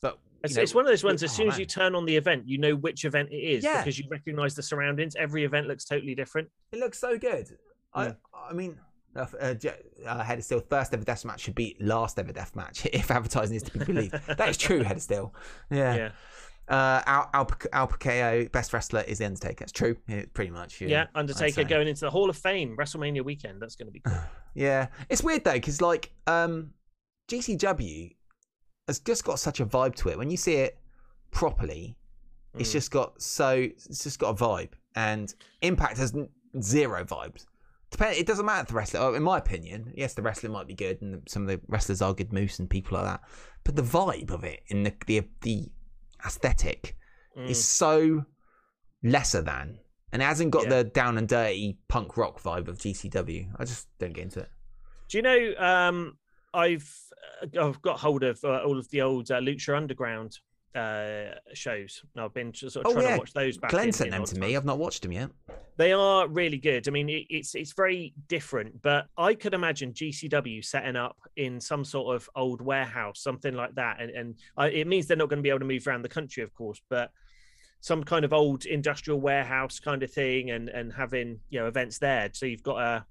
but 0.01 0.19
It's, 0.45 0.57
know, 0.57 0.63
it's 0.63 0.75
one 0.75 0.85
of 0.85 0.91
those 0.91 1.05
ones. 1.05 1.23
As 1.23 1.31
oh, 1.31 1.35
soon 1.35 1.49
as 1.49 1.59
you 1.59 1.67
turn 1.67 1.95
on 1.95 2.05
the 2.05 2.17
event, 2.17 2.49
you 2.49 2.59
know 2.59 2.75
which 2.75 3.05
event 3.05 3.31
it 3.31 3.37
is 3.37 3.63
Yeah. 3.63 3.79
because 3.79 3.99
you 3.99 4.07
recognise 4.11 4.55
the 4.57 4.63
surroundings. 4.63 5.15
Every 5.15 5.45
event 5.45 5.69
looks 5.69 5.85
totally 5.85 6.15
different. 6.17 6.49
It 6.73 6.81
looks 6.81 6.99
so 6.99 7.17
good. 7.17 7.47
I 7.95 8.07
Yeah. 8.07 8.13
I 8.35 8.53
mean, 8.53 8.79
uh, 9.15 9.27
uh, 9.41 9.55
uh, 10.07 10.25
Head 10.25 10.39
of 10.39 10.45
Steel 10.45 10.61
first 10.61 10.93
ever 10.95 11.05
death 11.05 11.25
match 11.25 11.41
should 11.43 11.55
be 11.55 11.77
last 11.79 12.19
ever 12.19 12.33
death 12.33 12.57
match 12.57 12.87
if 12.93 13.11
advertising 13.11 13.57
is 13.57 13.63
to 13.65 13.79
be 13.79 13.85
believed. 13.85 14.15
that 14.27 14.49
is 14.49 14.57
true, 14.57 14.83
Head 14.83 14.97
of 14.97 15.03
Steel. 15.03 15.35
Yeah. 15.71 15.95
Yeah, 15.95 16.11
Uh, 16.69 17.03
Al, 17.07 17.29
Al, 17.35 17.51
Al 17.73 17.89
Pacquiao, 17.89 18.51
best 18.53 18.73
wrestler 18.73 19.01
is 19.03 19.19
the 19.19 19.27
Undertaker. 19.27 19.65
It's 19.65 19.73
true. 19.73 19.97
Yeah, 20.09 20.25
pretty 20.33 20.51
much. 20.51 20.81
Yeah. 20.81 20.89
yeah. 20.89 21.07
Undertaker 21.15 21.65
going 21.65 21.89
into 21.89 22.03
the 22.03 22.11
Hall 22.11 22.31
of 22.31 22.37
Fame 22.37 22.77
WrestleMania 22.79 23.25
weekend. 23.25 23.61
That's 23.61 23.77
going 23.77 23.87
to 23.89 23.93
be 23.93 24.01
cool. 24.01 24.15
Yeah, 24.55 24.89
it's 25.09 25.23
weird 25.23 25.45
though 25.45 25.55
because 25.55 25.81
like 25.81 26.13
um, 26.27 26.73
GCW 27.31 28.15
has 28.87 28.99
just 29.01 29.25
got 29.25 29.39
such 29.39 29.61
a 29.61 29.67
vibe 29.67 29.95
to 29.97 30.11
it. 30.11 30.19
When 30.19 30.31
you 30.31 30.37
see 30.37 30.55
it 30.57 30.79
properly, 31.31 31.97
it's 32.59 32.69
Mm. 32.69 32.73
just 32.73 32.91
got 32.91 33.21
so 33.23 33.49
it's 33.57 34.05
just 34.05 34.19
got 34.19 34.29
a 34.31 34.35
vibe, 34.35 34.73
and 34.95 35.35
Impact 35.63 35.97
has 35.97 36.15
zero 36.61 37.03
vibes. 37.05 37.47
Depend. 37.91 38.17
It 38.19 38.27
doesn't 38.27 38.45
matter 38.45 38.67
the 38.67 38.75
wrestler. 38.75 39.01
oh, 39.01 39.15
In 39.15 39.23
my 39.23 39.39
opinion, 39.39 39.93
yes, 39.97 40.13
the 40.15 40.23
wrestling 40.23 40.53
might 40.53 40.67
be 40.67 40.75
good, 40.75 41.01
and 41.01 41.23
some 41.27 41.43
of 41.43 41.49
the 41.49 41.61
wrestlers 41.69 42.03
are 42.03 42.13
good 42.13 42.33
moose 42.33 42.59
and 42.59 42.69
people 42.69 42.99
like 42.99 43.07
that. 43.07 43.23
But 43.65 43.77
the 43.77 43.83
vibe 43.83 44.31
of 44.31 44.45
it 44.45 44.61
in 44.69 44.83
the 44.83 44.93
the 45.07 45.23
the 45.41 45.71
aesthetic 46.25 46.97
Mm. 47.37 47.49
is 47.49 47.65
so 47.65 48.25
lesser 49.03 49.41
than, 49.43 49.79
and 50.13 50.21
it 50.21 50.25
hasn't 50.27 50.51
got 50.51 50.65
Yeah. 50.65 50.69
the 50.83 50.85
down 50.85 51.17
and 51.19 51.27
dirty 51.29 51.79
punk 51.89 52.17
rock 52.19 52.41
vibe 52.43 52.69
of 52.69 52.79
GCW. 52.79 53.51
I 53.59 53.65
just 53.65 53.89
don't 53.99 54.13
get 54.13 54.25
into 54.25 54.41
it. 54.41 54.51
Do 55.09 55.19
you 55.19 55.23
know? 55.23 55.55
Um, 55.59 56.19
I've 56.55 56.91
uh, 57.55 57.69
I've 57.69 57.81
got 57.83 57.99
hold 58.01 58.23
of 58.23 58.43
uh, 58.45 58.63
all 58.65 58.79
of 58.79 58.89
the 58.91 59.01
old 59.01 59.31
uh, 59.31 59.41
Lucha 59.41 59.75
Underground 59.77 60.39
uh, 60.75 61.35
shows. 61.55 62.03
I've 62.17 62.33
been 62.35 62.53
sort 62.55 62.77
of 62.77 62.83
Oh, 62.87 62.93
trying 62.93 63.05
yeah. 63.07 63.13
to 63.15 63.19
watch 63.19 63.33
those 63.33 63.59
back. 63.59 63.71
Glenn 63.71 63.89
in- 63.89 63.93
sent 63.93 64.09
in 64.09 64.13
them 64.13 64.25
to 64.25 64.39
me. 64.39 64.57
I've 64.57 64.65
not 64.65 64.79
watched 64.79 65.03
them 65.03 65.13
yet. 65.13 65.31
They 65.77 65.93
are 65.93 66.29
really 66.29 66.59
good. 66.59 66.87
I 66.87 66.91
mean, 66.91 67.09
it, 67.09 67.27
it's 67.31 67.55
it's 67.55 67.73
very 67.73 68.15
different, 68.29 68.83
but 68.83 69.07
I 69.17 69.35
could 69.35 69.55
imagine 69.55 69.93
GCW 69.93 70.65
setting 70.65 70.97
up 70.97 71.17
in 71.37 71.61
some 71.61 71.85
sort 71.85 72.15
of 72.15 72.29
old 72.37 72.61
warehouse, 72.61 73.21
something 73.21 73.55
like 73.55 73.75
that, 73.77 74.01
and 74.01 74.11
and 74.11 74.35
I, 74.57 74.69
it 74.69 74.87
means 74.87 75.07
they're 75.07 75.17
not 75.17 75.29
going 75.29 75.39
to 75.39 75.43
be 75.43 75.49
able 75.49 75.61
to 75.61 75.65
move 75.65 75.87
around 75.87 76.03
the 76.03 76.09
country, 76.09 76.43
of 76.43 76.53
course, 76.55 76.81
but 76.91 77.11
some 77.81 78.05
kind 78.05 78.25
of 78.25 78.33
old 78.33 78.65
industrial 78.65 79.21
warehouse 79.21 79.81
kind 79.81 80.03
of 80.03 80.11
thing, 80.13 80.51
and 80.51 80.69
and 80.69 80.93
having 80.93 81.41
you 81.51 81.59
know 81.61 81.67
events 81.67 81.99
there. 81.99 82.29
So 82.33 82.47
you've 82.47 82.63
got 82.63 82.81
a 82.81 83.05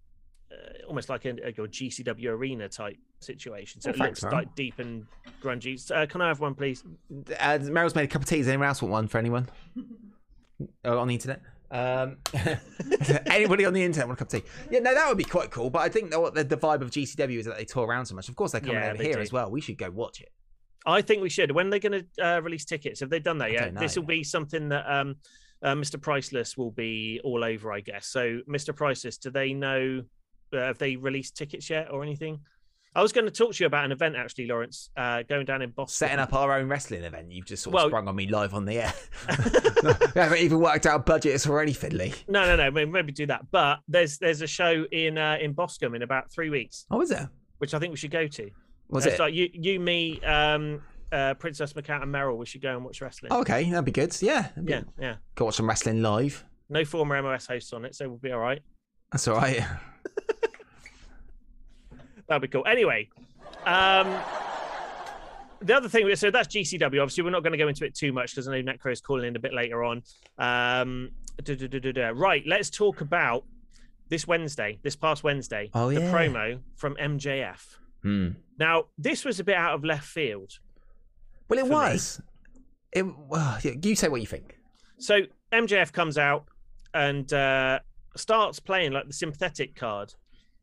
uh, 0.51 0.85
almost 0.87 1.09
like 1.09 1.25
a, 1.25 1.29
a 1.43 1.51
your 1.55 1.67
GCW 1.67 2.27
arena 2.29 2.67
type 2.69 2.97
situation. 3.19 3.81
So 3.81 3.89
Oh, 3.89 3.93
it 3.93 3.97
thanks, 3.97 4.21
looks 4.23 4.33
Meryl. 4.33 4.37
like 4.37 4.55
deep 4.55 4.79
and 4.79 5.05
grungy. 5.41 5.79
So, 5.79 5.95
uh, 5.95 6.05
can 6.05 6.21
I 6.21 6.27
have 6.27 6.39
one, 6.39 6.55
please? 6.55 6.83
Uh, 7.11 7.57
Meryl's 7.59 7.95
made 7.95 8.05
a 8.05 8.07
cup 8.07 8.21
of 8.23 8.27
tea. 8.27 8.37
Does 8.37 8.47
anyone 8.47 8.67
else 8.67 8.81
want 8.81 8.91
one 8.91 9.07
for 9.07 9.17
anyone? 9.17 9.47
oh, 10.85 10.97
on 10.97 11.07
the 11.07 11.13
internet? 11.13 11.41
Um, 11.71 12.17
anybody 13.27 13.65
on 13.65 13.73
the 13.73 13.83
internet 13.83 14.07
want 14.07 14.19
a 14.19 14.25
cup 14.25 14.33
of 14.33 14.41
tea? 14.41 14.47
Yeah, 14.69 14.79
no, 14.79 14.93
that 14.93 15.07
would 15.07 15.17
be 15.17 15.23
quite 15.23 15.51
cool. 15.51 15.69
But 15.69 15.79
I 15.79 15.89
think 15.89 16.13
what 16.17 16.33
the, 16.35 16.43
the 16.43 16.57
vibe 16.57 16.81
of 16.81 16.91
GCW 16.91 17.39
is 17.39 17.45
that 17.45 17.57
they 17.57 17.65
tour 17.65 17.85
around 17.87 18.05
so 18.07 18.15
much. 18.15 18.29
Of 18.29 18.35
course, 18.35 18.51
they're 18.51 18.61
coming 18.61 18.75
Yeah, 18.75 18.89
over 18.89 18.97
they 18.97 19.05
here 19.05 19.13
do. 19.15 19.21
as 19.21 19.31
well. 19.31 19.49
We 19.49 19.61
should 19.61 19.77
go 19.77 19.89
watch 19.89 20.21
it. 20.21 20.29
I 20.85 21.01
think 21.01 21.21
we 21.21 21.29
should. 21.29 21.51
When 21.51 21.69
they're 21.69 21.79
they 21.79 21.89
going 21.89 22.05
to 22.17 22.25
uh, 22.25 22.39
release 22.41 22.65
tickets? 22.65 22.99
Have 23.01 23.09
they 23.09 23.19
done 23.19 23.37
that 23.37 23.51
yet? 23.51 23.75
This 23.75 23.95
will 23.95 24.03
be 24.03 24.23
something 24.23 24.69
that 24.69 24.83
um, 24.91 25.15
uh, 25.61 25.75
Mr. 25.75 26.01
Priceless 26.01 26.57
will 26.57 26.71
be 26.71 27.21
all 27.23 27.43
over, 27.43 27.71
I 27.71 27.81
guess. 27.81 28.07
So, 28.07 28.39
Mr. 28.49 28.75
Priceless, 28.75 29.17
do 29.17 29.29
they 29.29 29.53
know? 29.53 30.01
Uh, 30.53 30.57
have 30.57 30.77
they 30.77 30.95
released 30.95 31.35
tickets 31.37 31.69
yet 31.69 31.91
or 31.91 32.03
anything? 32.03 32.39
I 32.93 33.01
was 33.01 33.13
going 33.13 33.23
to 33.25 33.31
talk 33.31 33.53
to 33.53 33.63
you 33.63 33.67
about 33.67 33.85
an 33.85 33.93
event 33.93 34.17
actually, 34.17 34.47
Lawrence, 34.47 34.89
uh, 34.97 35.23
going 35.23 35.45
down 35.45 35.61
in 35.61 35.69
Boston. 35.69 36.07
Setting 36.07 36.19
up 36.19 36.33
our 36.33 36.57
own 36.59 36.67
wrestling 36.67 37.03
event. 37.05 37.31
You've 37.31 37.45
just 37.45 37.63
sort 37.63 37.71
of 37.71 37.75
Well- 37.75 37.87
sprung 37.87 38.07
on 38.09 38.15
me 38.17 38.27
live 38.27 38.53
on 38.53 38.65
the 38.65 38.79
air. 38.79 38.93
we 40.15 40.21
haven't 40.21 40.39
even 40.39 40.59
worked 40.59 40.85
out 40.85 41.05
budgets 41.05 41.47
already, 41.47 41.73
fiddly. 41.73 42.13
No, 42.27 42.45
no, 42.45 42.57
no. 42.57 42.69
may- 42.71 42.83
Maybe 42.85 43.13
do 43.13 43.25
that. 43.27 43.45
But 43.49 43.79
there's 43.87 44.17
there's 44.17 44.41
a 44.41 44.47
show 44.47 44.85
in 44.91 45.17
uh, 45.17 45.37
in 45.39 45.53
Boscombe 45.53 45.95
in 45.95 46.01
about 46.01 46.31
three 46.33 46.49
weeks, 46.49 46.85
Oh, 46.91 46.99
is 47.01 47.09
there? 47.09 47.29
which 47.59 47.73
I 47.73 47.79
think 47.79 47.91
we 47.91 47.97
should 47.97 48.11
go 48.11 48.27
to. 48.27 48.49
Was 48.89 49.05
Uh, 49.05 49.09
it's 49.11 49.19
it? 49.19 49.21
like 49.23 49.33
you, 49.33 49.49
you, 49.53 49.79
me, 49.79 50.19
um, 50.23 50.81
uh, 51.13 51.33
Princess 51.35 51.71
Macat 51.71 52.03
and 52.03 52.13
Meryl. 52.13 52.35
we 52.35 52.45
should 52.45 52.61
go 52.61 52.75
and 52.75 52.83
watch 52.83 52.99
wrestling. 53.01 53.31
Okay, 53.31 53.69
that'd 53.69 53.85
be 53.85 53.91
good. 53.93 54.13
Yeah. 54.21 54.49
be- 54.61 54.71
yeah, 54.73 54.81
yeah. 54.99 55.15
Go 55.35 55.45
watch 55.45 55.55
some 55.55 55.69
wrestling 55.69 56.01
live. 56.01 56.43
No 56.69 56.83
former 56.83 57.21
MOS 57.21 57.47
hosts 57.47 57.71
on 57.71 57.85
it, 57.85 57.95
so 57.95 58.09
we'll 58.09 58.17
be 58.17 58.31
all 58.33 58.39
right. 58.39 58.61
That's 59.13 59.27
all 59.29 59.37
right. 59.37 59.61
That'd 62.27 62.41
be 62.41 62.47
cool. 62.47 62.65
Anyway, 62.65 63.09
um, 63.65 64.07
the 65.61 65.75
other 65.75 65.89
thing, 65.89 66.13
so 66.15 66.31
that's 66.31 66.47
GCW. 66.47 66.85
Obviously, 67.01 67.23
we're 67.23 67.29
not 67.29 67.43
going 67.43 67.51
to 67.51 67.57
go 67.57 67.67
into 67.67 67.85
it 67.85 67.93
too 67.95 68.13
much 68.13 68.31
because 68.31 68.47
I 68.47 68.61
know 68.61 68.71
Necro 68.73 68.91
is 68.91 69.01
calling 69.01 69.27
in 69.27 69.35
a 69.35 69.39
bit 69.39 69.53
later 69.53 69.83
on. 69.83 70.03
Um, 70.37 71.11
duh, 71.43 71.55
duh, 71.55 71.67
duh. 71.67 72.13
Right, 72.13 72.43
let's 72.47 72.69
talk 72.69 73.01
about 73.01 73.43
this 74.09 74.27
Wednesday, 74.27 74.79
this 74.83 74.95
past 74.95 75.23
Wednesday, 75.23 75.69
Oh, 75.73 75.89
the 75.91 76.01
yeah. 76.01 76.11
promo 76.11 76.59
from 76.75 76.95
MJF. 76.95 77.75
Hmm. 78.03 78.29
Now, 78.59 78.85
this 78.97 79.25
was 79.25 79.39
a 79.39 79.43
bit 79.43 79.55
out 79.55 79.73
of 79.75 79.83
left 79.83 80.05
field. 80.05 80.51
Well, 81.49 81.59
it 81.59 81.65
me. 81.65 81.71
was. 81.71 82.21
It. 82.93 83.05
Well, 83.27 83.57
you 83.63 83.95
say 83.95 84.07
what 84.09 84.21
you 84.21 84.27
think. 84.27 84.57
So 84.97 85.21
MJF 85.51 85.91
comes 85.91 86.17
out 86.17 86.45
and 86.93 87.31
uh, 87.33 87.79
starts 88.15 88.59
playing 88.59 88.91
like 88.91 89.07
the 89.07 89.13
sympathetic 89.13 89.75
card, 89.75 90.13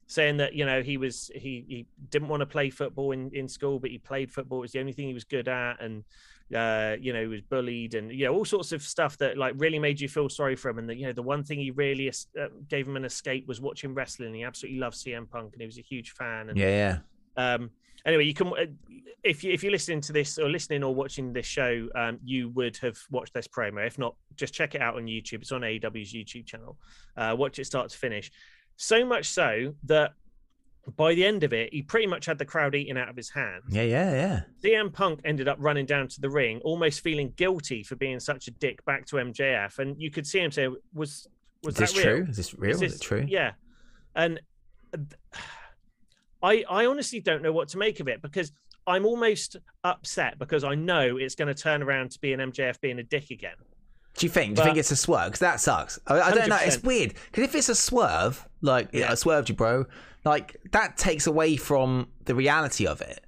saying 0.07 0.39
that 0.39 0.55
you 0.55 0.65
know 0.65 0.83
he 0.83 0.97
was 0.97 1.31
he 1.35 1.65
he 1.69 1.87
didn't 2.11 2.29
want 2.29 2.41
to 2.41 2.47
play 2.47 2.71
football 2.71 3.13
in 3.13 3.31
in 3.35 3.49
school, 3.49 3.79
but 3.79 3.91
he 3.91 3.99
played 3.99 4.33
football. 4.33 4.59
It 4.59 4.63
was 4.63 4.73
the 4.73 4.81
only 4.81 4.93
thing 4.93 5.09
he 5.09 5.15
was 5.15 5.25
good 5.25 5.49
at, 5.49 5.81
and 5.81 6.05
uh, 6.55 6.97
you 7.01 7.13
know 7.13 7.21
he 7.21 7.27
was 7.27 7.43
bullied 7.43 7.95
and 7.95 8.11
you 8.11 8.25
know 8.25 8.35
all 8.35 8.45
sorts 8.45 8.73
of 8.73 8.83
stuff 8.83 9.19
that 9.19 9.37
like 9.37 9.55
really 9.59 9.79
made 9.79 10.01
you 10.01 10.09
feel 10.09 10.29
sorry 10.29 10.57
for 10.57 10.71
him. 10.71 10.79
And 10.79 10.89
that 10.89 10.97
you 10.97 11.07
know 11.07 11.13
the 11.13 11.23
one 11.23 11.45
thing 11.45 11.59
he 11.59 11.71
really 11.71 12.09
es- 12.09 12.27
uh, 12.41 12.49
gave 12.69 12.87
him 12.89 12.97
an 12.97 13.05
escape 13.05 13.47
was 13.47 13.61
watching 13.61 13.95
wrestling. 13.95 14.35
He 14.35 14.45
absolutely 14.45 14.81
loved 14.81 14.97
CM 14.97 15.29
Punk, 15.29 15.53
and 15.53 15.61
he 15.61 15.67
was 15.67 15.79
a 15.79 15.83
huge 15.83 16.13
fan. 16.13 16.49
And 16.49 16.59
Yeah, 16.59 16.99
yeah. 17.37 17.55
um, 17.55 17.71
anyway, 18.07 18.25
you 18.25 18.35
can 18.35 18.49
uh, 18.49 18.67
if 19.25 19.43
you 19.43 19.53
if 19.53 19.63
you're 19.63 19.73
listening 19.73 20.01
to 20.03 20.13
this 20.13 20.39
or 20.39 20.49
listening 20.49 20.83
or 20.83 20.95
watching 20.95 21.33
this 21.33 21.47
show, 21.47 21.89
um, 21.95 22.19
you 22.25 22.51
would 22.51 22.77
have 22.79 22.99
watched 23.11 23.35
this 23.35 23.49
promo. 23.49 23.87
If 23.87 23.99
not, 23.99 24.15
just 24.37 24.55
check 24.55 24.75
it 24.75 24.81
out 24.81 24.97
on 24.97 25.07
YouTube. 25.07 25.41
It's 25.43 25.53
on 25.53 25.63
AEW's 25.63 26.13
YouTube 26.13 26.47
channel. 26.47 26.79
Uh, 27.17 27.35
watch 27.37 27.59
it 27.59 27.65
start 27.67 27.91
to 27.91 27.99
finish. 27.99 28.31
So 28.77 29.05
much 29.05 29.27
so 29.27 29.75
that 29.85 30.13
by 30.97 31.15
the 31.15 31.25
end 31.25 31.45
of 31.45 31.53
it, 31.53 31.73
he 31.73 31.83
pretty 31.83 32.07
much 32.07 32.27
had 32.27 32.39
the 32.39 32.45
crowd 32.45 32.75
eating 32.75 32.97
out 32.97 33.09
of 33.09 33.17
his 33.17 33.29
hand. 33.29 33.63
Yeah, 33.69 33.83
yeah, 33.83 34.11
yeah. 34.13 34.41
CM 34.65 34.93
Punk 34.93 35.21
ended 35.25 35.49
up 35.49 35.59
running 35.61 35.85
down 35.85 36.09
to 36.09 36.21
the 36.21 36.31
ring, 36.31 36.61
almost 36.65 37.01
feeling 37.01 37.33
guilty 37.37 37.83
for 37.83 37.97
being 37.97 38.21
such 38.21 38.49
a 38.49 38.51
dick 38.53 38.85
back 38.85 39.05
to 39.07 39.17
MJF, 39.17 39.79
and 39.81 40.01
you 40.01 40.11
could 40.11 40.27
see 40.27 40.41
him 40.41 40.51
say, 40.51 40.69
"Was 40.95 41.27
was 41.65 41.75
Is 41.75 41.81
this 41.81 41.93
that 41.93 41.99
real? 42.05 42.17
true? 42.17 42.27
Is 42.31 42.37
this 42.37 42.55
real? 42.55 42.71
Is 42.71 42.83
Is, 42.83 42.95
it 42.95 43.01
true? 43.03 43.25
Yeah, 43.29 43.53
and 44.15 44.41
th- 44.95 45.43
I 46.43 46.65
I 46.69 46.87
honestly 46.87 47.21
don't 47.21 47.43
know 47.43 47.53
what 47.53 47.69
to 47.69 47.79
make 47.79 48.01
of 48.01 48.09
it 48.09 48.23
because 48.23 48.53
I'm 48.87 49.05
almost 49.05 49.57
upset 49.85 50.39
because 50.39 50.65
I 50.65 50.75
know 50.75 51.17
it's 51.19 51.35
going 51.35 51.49
to 51.55 51.61
turn 51.63 51.83
around 51.83 52.11
to 52.13 52.21
be 52.21 52.33
an 52.33 52.41
MJF 52.41 52.81
being 52.81 52.99
a 52.99 53.03
dick 53.03 53.31
again. 53.31 53.57
Do 54.17 54.27
you 54.27 54.31
think? 54.31 54.57
Do 54.57 54.63
you 54.63 54.67
think 54.67 54.79
it's 54.79 54.91
a 54.91 54.97
swerve? 54.97 55.27
Because 55.27 55.41
that 55.41 55.61
sucks. 55.61 55.99
I, 56.07 56.21
I 56.21 56.31
don't 56.33 56.49
know. 56.49 56.59
It's 56.61 56.83
weird. 56.83 57.15
Because 57.27 57.45
if 57.45 57.55
it's 57.55 57.69
a 57.69 57.75
swerve, 57.75 58.49
like 58.63 58.89
yeah. 58.93 59.01
Yeah. 59.01 59.13
I 59.13 59.15
swerved 59.15 59.49
you, 59.49 59.55
bro, 59.55 59.85
like 60.25 60.57
that 60.73 60.97
takes 60.97 61.27
away 61.27 61.57
from 61.57 62.09
the 62.25 62.35
reality 62.35 62.87
of 62.87 63.01
it. 63.01 63.25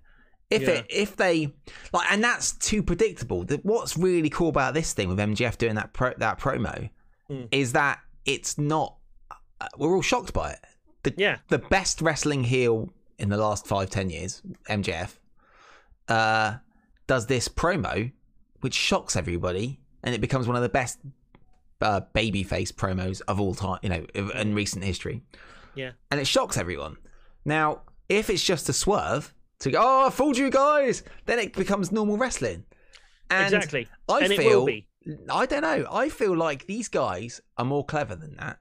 If 0.48 0.62
Yeah. 0.62 0.68
it, 0.70 0.86
if 0.88 1.16
they 1.16 1.52
like, 1.92 2.10
and 2.10 2.24
that's 2.24 2.52
too 2.52 2.82
predictable. 2.82 3.44
That 3.44 3.64
what's 3.64 3.96
really 3.96 4.30
cool 4.30 4.48
about 4.48 4.74
this 4.74 4.92
thing 4.92 5.08
with 5.08 5.18
MJF 5.18 5.58
doing 5.58 5.74
that 5.76 5.92
pro, 5.92 6.12
that 6.18 6.38
promo 6.40 6.90
Mm. 7.30 7.46
is 7.52 7.72
that 7.74 8.00
it's 8.24 8.58
not. 8.58 8.96
Uh, 9.60 9.66
we're 9.78 9.94
all 9.94 10.02
shocked 10.02 10.32
by 10.32 10.50
it. 10.52 10.58
The, 11.04 11.14
Yeah. 11.16 11.36
the 11.48 11.58
best 11.58 12.02
wrestling 12.02 12.42
heel 12.44 12.88
in 13.20 13.28
the 13.28 13.36
last 13.36 13.66
five 13.66 13.90
ten 13.90 14.10
years, 14.10 14.42
MJF, 14.68 15.18
uh, 16.08 16.56
does 17.06 17.26
this 17.26 17.48
promo, 17.48 18.12
which 18.60 18.74
shocks 18.74 19.16
everybody, 19.16 19.80
and 20.02 20.14
it 20.14 20.20
becomes 20.20 20.46
one 20.46 20.56
of 20.56 20.62
the 20.62 20.68
best 20.68 20.98
uh, 21.80 22.00
babyface 22.14 22.72
promos 22.72 23.22
of 23.28 23.40
all 23.40 23.54
time, 23.54 23.78
you 23.82 23.88
know, 23.88 24.04
in 24.14 24.54
recent 24.54 24.84
history. 24.84 25.22
Yeah. 25.76 25.92
and 26.10 26.20
it 26.20 26.26
shocks 26.26 26.56
everyone. 26.56 26.96
Now, 27.44 27.82
if 28.08 28.28
it's 28.28 28.42
just 28.42 28.68
a 28.68 28.72
swerve 28.72 29.32
to 29.60 29.70
go, 29.70 29.78
oh, 29.80 30.06
I 30.08 30.10
fooled 30.10 30.36
you 30.36 30.50
guys, 30.50 31.04
then 31.26 31.38
it 31.38 31.52
becomes 31.52 31.92
normal 31.92 32.16
wrestling. 32.16 32.64
And 33.30 33.54
exactly, 33.54 33.86
I 34.08 34.20
and 34.20 34.34
feel, 34.34 34.40
it 34.40 34.56
will 34.56 34.66
be. 34.66 34.86
I 35.30 35.46
don't 35.46 35.62
know. 35.62 35.86
I 35.90 36.08
feel 36.08 36.36
like 36.36 36.66
these 36.66 36.88
guys 36.88 37.40
are 37.56 37.64
more 37.64 37.84
clever 37.84 38.16
than 38.16 38.34
that. 38.36 38.58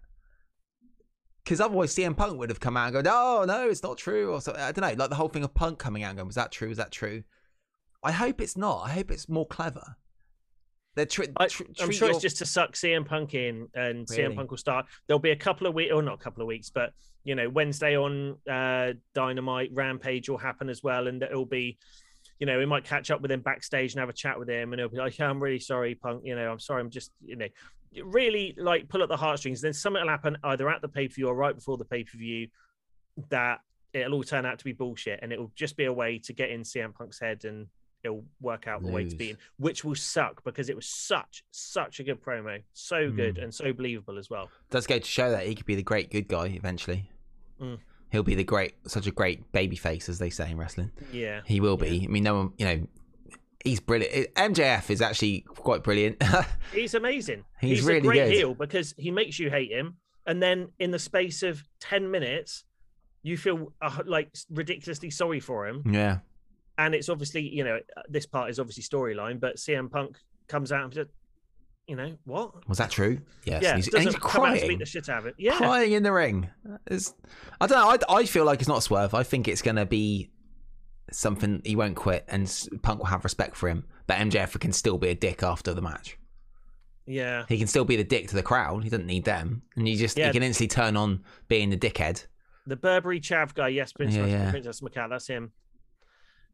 Because 1.50 1.62
otherwise, 1.62 1.95
CM 1.95 2.16
Punk 2.16 2.38
would 2.38 2.52
have 2.52 2.60
come 2.60 2.78
out 2.78 2.93
and 2.93 3.04
go, 3.04 3.12
"Oh 3.12 3.43
no, 3.43 3.68
it's 3.68 3.82
not 3.82 3.97
true," 3.97 4.32
or 4.32 4.39
something. 4.39 4.62
I 4.62 4.72
don't 4.72 4.84
know. 4.88 4.93
Like 4.95 5.10
the 5.10 5.16
whole 5.16 5.30
thing 5.30 5.43
of 5.43 5.52
Punk 5.56 5.80
coming 5.80 6.04
out 6.04 6.10
and 6.10 6.18
going, 6.18 6.28
"Was 6.28 6.36
that 6.36 6.52
true? 6.52 6.70
Was 6.70 6.78
that 6.78 6.91
true?" 6.91 7.24
I 8.04 8.12
hope 8.12 8.39
it's 8.39 8.56
not. 8.56 8.84
I 8.86 8.89
hope 8.89 9.10
it's 9.10 9.28
more 9.28 9.47
clever. 9.47 9.95
They're 10.93 11.08
tr- 11.08 11.24
I, 11.38 11.47
tr- 11.47 11.64
I'm 11.82 11.89
sure 11.89 12.10
your- 12.10 12.16
it's 12.16 12.22
just 12.22 12.38
to 12.38 12.45
suck 12.45 12.74
CM 12.74 13.04
Punk 13.04 13.34
in, 13.34 13.68
and 13.74 14.06
CM 14.06 14.36
Punk 14.36 14.52
will 14.52 14.60
start. 14.60 14.86
There'll 15.08 15.18
be 15.18 15.32
a 15.32 15.36
couple 15.36 15.66
of 15.66 15.74
weeks, 15.74 15.91
or 15.91 16.04
not 16.04 16.14
a 16.14 16.24
couple 16.24 16.43
of 16.43 16.47
weeks, 16.47 16.70
but 16.70 16.93
you 17.24 17.34
know, 17.34 17.50
Wednesday 17.50 17.97
on 17.97 18.38
uh, 18.47 18.93
Dynamite 19.16 19.72
Rampage 19.74 20.30
will 20.30 20.38
happen 20.38 20.70
as 20.70 20.84
well, 20.84 21.08
and 21.08 21.24
it'll 21.24 21.47
be, 21.47 21.80
you 22.38 22.45
know, 22.45 22.60
we 22.60 22.68
might 22.68 22.84
catch 22.84 23.10
up 23.10 23.22
with 23.22 23.32
him 23.32 23.41
backstage 23.41 23.93
and 23.93 24.02
have 24.02 24.10
a 24.10 24.14
chat 24.14 24.38
with 24.38 24.52
him, 24.52 24.72
and 24.72 24.80
he'll 24.80 24.89
be 24.89 24.97
like, 24.97 25.20
"I'm 25.20 25.41
really 25.41 25.60
sorry, 25.60 25.95
Punk. 25.95 26.22
You 26.26 26.36
know, 26.36 26.52
I'm 26.52 26.60
sorry. 26.60 26.82
I'm 26.82 26.91
just, 26.91 27.12
you 27.26 27.38
know." 27.38 27.47
Really, 28.04 28.56
like 28.58 28.88
pull 28.90 29.02
at 29.04 29.10
the 29.10 29.18
heartstrings. 29.18 29.62
Then 29.62 29.74
something 29.74 30.02
will 30.02 30.10
happen 30.10 30.38
either 30.44 30.70
at 30.70 30.82
the 30.82 30.88
pay 30.90 31.08
per 31.08 31.14
view 31.16 31.28
or 31.28 31.36
right 31.36 31.56
before 31.56 31.78
the 31.78 31.86
pay 31.86 32.04
per 32.04 32.18
view 32.18 32.48
that 33.30 33.60
it'll 33.94 34.14
all 34.14 34.24
turn 34.24 34.46
out 34.46 34.60
to 34.60 34.66
be 34.66 34.74
bullshit, 34.74 35.20
and 35.24 35.34
it'll 35.34 35.52
just 35.56 35.76
be 35.76 35.86
a 35.86 35.94
way 35.94 36.20
to 36.20 36.34
get 36.34 36.50
in 36.52 36.62
CM 36.62 36.94
Punk's 36.94 37.20
head 37.20 37.44
and 37.46 37.68
it'll 38.04 38.24
work 38.40 38.66
out 38.68 38.82
the 38.82 38.90
way 38.92 39.04
to 39.10 39.16
beat 39.16 39.32
him, 39.32 39.38
which 39.58 39.84
will 39.84 39.96
suck 39.96 40.42
because 40.46 40.70
it 40.70 40.76
was 40.76 40.86
such 40.88 41.44
such 41.52 42.00
a 42.00 42.04
good 42.04 42.24
promo, 42.24 42.62
so 42.74 43.12
good 43.12 43.36
Mm. 43.36 43.44
and 43.44 43.54
so 43.54 43.74
believable 43.74 44.18
as 44.18 44.30
well. 44.30 44.50
does 44.70 44.88
go 44.88 45.00
to 45.00 45.06
show 45.06 45.32
that 45.32 45.46
he 45.48 45.54
could 45.56 45.66
be 45.66 45.76
the 45.76 45.84
great 45.84 46.10
good 46.12 46.28
guy 46.30 46.46
eventually. 46.48 47.10
Mm. 47.60 47.80
He'll 48.12 48.24
be 48.24 48.36
the 48.36 48.44
great, 48.46 48.76
such 48.88 49.06
a 49.06 49.12
great 49.12 49.52
baby 49.52 49.76
face, 49.76 50.08
as 50.08 50.18
they 50.18 50.30
say 50.30 50.50
in 50.52 50.58
wrestling. 50.58 50.92
Yeah, 51.12 51.42
He 51.46 51.60
will 51.60 51.76
be. 51.78 52.06
I 52.06 52.08
mean, 52.08 52.24
no 52.24 52.36
one, 52.36 52.54
you 52.58 52.66
know, 52.66 52.88
he's 53.64 53.80
brilliant. 53.80 54.34
MJF 54.36 54.89
is 54.89 55.01
actually 55.01 55.41
quite 55.41 55.84
brilliant. 55.84 56.22
he's 56.74 56.93
amazing. 56.93 57.43
He's 57.60 57.80
He's, 57.80 57.86
really 57.86 57.99
a 57.99 58.01
great 58.01 58.26
good. 58.26 58.34
heel 58.34 58.53
because 58.53 58.93
he 58.97 59.12
makes 59.12 59.39
you 59.39 59.49
hate 59.49 59.72
him, 59.72 59.97
and 60.26 60.41
then 60.41 60.70
in 60.80 60.91
the 60.91 60.99
space 60.99 61.43
of 61.43 61.64
ten 61.80 62.10
minutes, 62.12 62.64
you 63.24 63.38
feel 63.38 63.74
uh, 63.82 63.99
like 64.05 64.34
ridiculously 64.49 65.10
sorry 65.10 65.39
for 65.39 65.68
him. 65.68 65.84
yeah. 65.86 66.20
And 66.78 66.95
it's 66.95 67.10
obviously, 67.10 67.41
you 67.41 67.66
know, 67.66 67.80
this 68.07 68.26
part 68.26 68.49
is 68.49 68.57
obviously 68.57 68.84
storyline, 68.84 69.38
but 69.41 69.57
CM 69.57 69.91
Punk 69.91 70.18
comes 70.47 70.72
out 70.72 70.86
and 70.86 70.93
says, 70.93 71.07
you 71.88 71.97
know, 71.97 72.16
what? 72.24 72.70
Was 72.70 72.78
that 72.78 72.89
true? 72.89 73.20
Yes. 73.43 73.64
yeah, 73.64 73.70
and 73.72 73.84
he's, 73.84 73.93
and 73.93 74.03
he's 74.05 74.16
come 74.16 74.45
out 74.45 74.51
and 74.53 74.62
crying. 74.62 74.80
the 74.80 74.86
shit 74.86 75.10
out 75.10 75.20
of 75.20 75.26
it. 75.26 75.36
Yeah, 75.38 75.57
Crying 75.57 75.91
in 75.91 76.03
the 76.03 76.14
ring. 76.14 76.49
It's, 76.88 77.14
I 77.60 77.68
don't 77.68 77.80
know. 77.80 77.98
I, 78.10 78.19
I 78.19 78.26
feel 78.26 78.45
like 78.45 78.60
it's 78.60 78.69
not 78.69 78.77
a 78.77 78.81
swerve. 78.81 79.14
I 79.14 79.23
think 79.23 79.49
it's 79.49 79.61
going 79.61 79.76
to 79.76 79.86
be 79.86 80.30
something 81.11 81.61
he 81.65 81.76
won't 81.76 81.95
quit 81.95 82.26
and 82.27 82.52
Punk 82.81 82.99
will 82.99 83.07
have 83.07 83.23
respect 83.23 83.56
for 83.56 83.69
him. 83.69 83.86
But 84.07 84.18
MJF 84.18 84.60
can 84.60 84.72
still 84.73 84.98
be 84.98 85.10
a 85.10 85.15
dick 85.15 85.44
after 85.44 85.73
the 85.73 85.81
match. 85.81 86.18
yeah. 87.06 87.44
He 87.48 87.57
can 87.57 87.68
still 87.68 87.86
be 87.86 87.95
the 87.95 88.03
dick 88.03 88.27
to 88.30 88.36
the 88.36 88.44
crowd. 88.44 88.84
He 88.84 88.90
doesn't 88.90 89.06
need 89.07 89.26
them. 89.26 89.61
And 89.76 89.88
you 89.88 89.95
just, 89.98 90.18
Yeah. 90.18 90.27
he 90.27 90.34
can 90.34 90.44
instantly 90.44 90.68
turn 90.73 90.95
on 90.98 91.23
being 91.48 91.69
the 91.69 91.77
dickhead. 91.77 92.26
The 92.68 92.76
Burberry 92.76 93.19
Chav 93.19 93.53
guy, 93.56 93.69
yes, 93.69 93.94
Princess, 93.94 94.18
Yeah, 94.30 94.45
yeah. 94.45 94.52
Princess 94.52 94.81
Macat, 94.81 95.10
that's 95.10 95.27
him. 95.27 95.52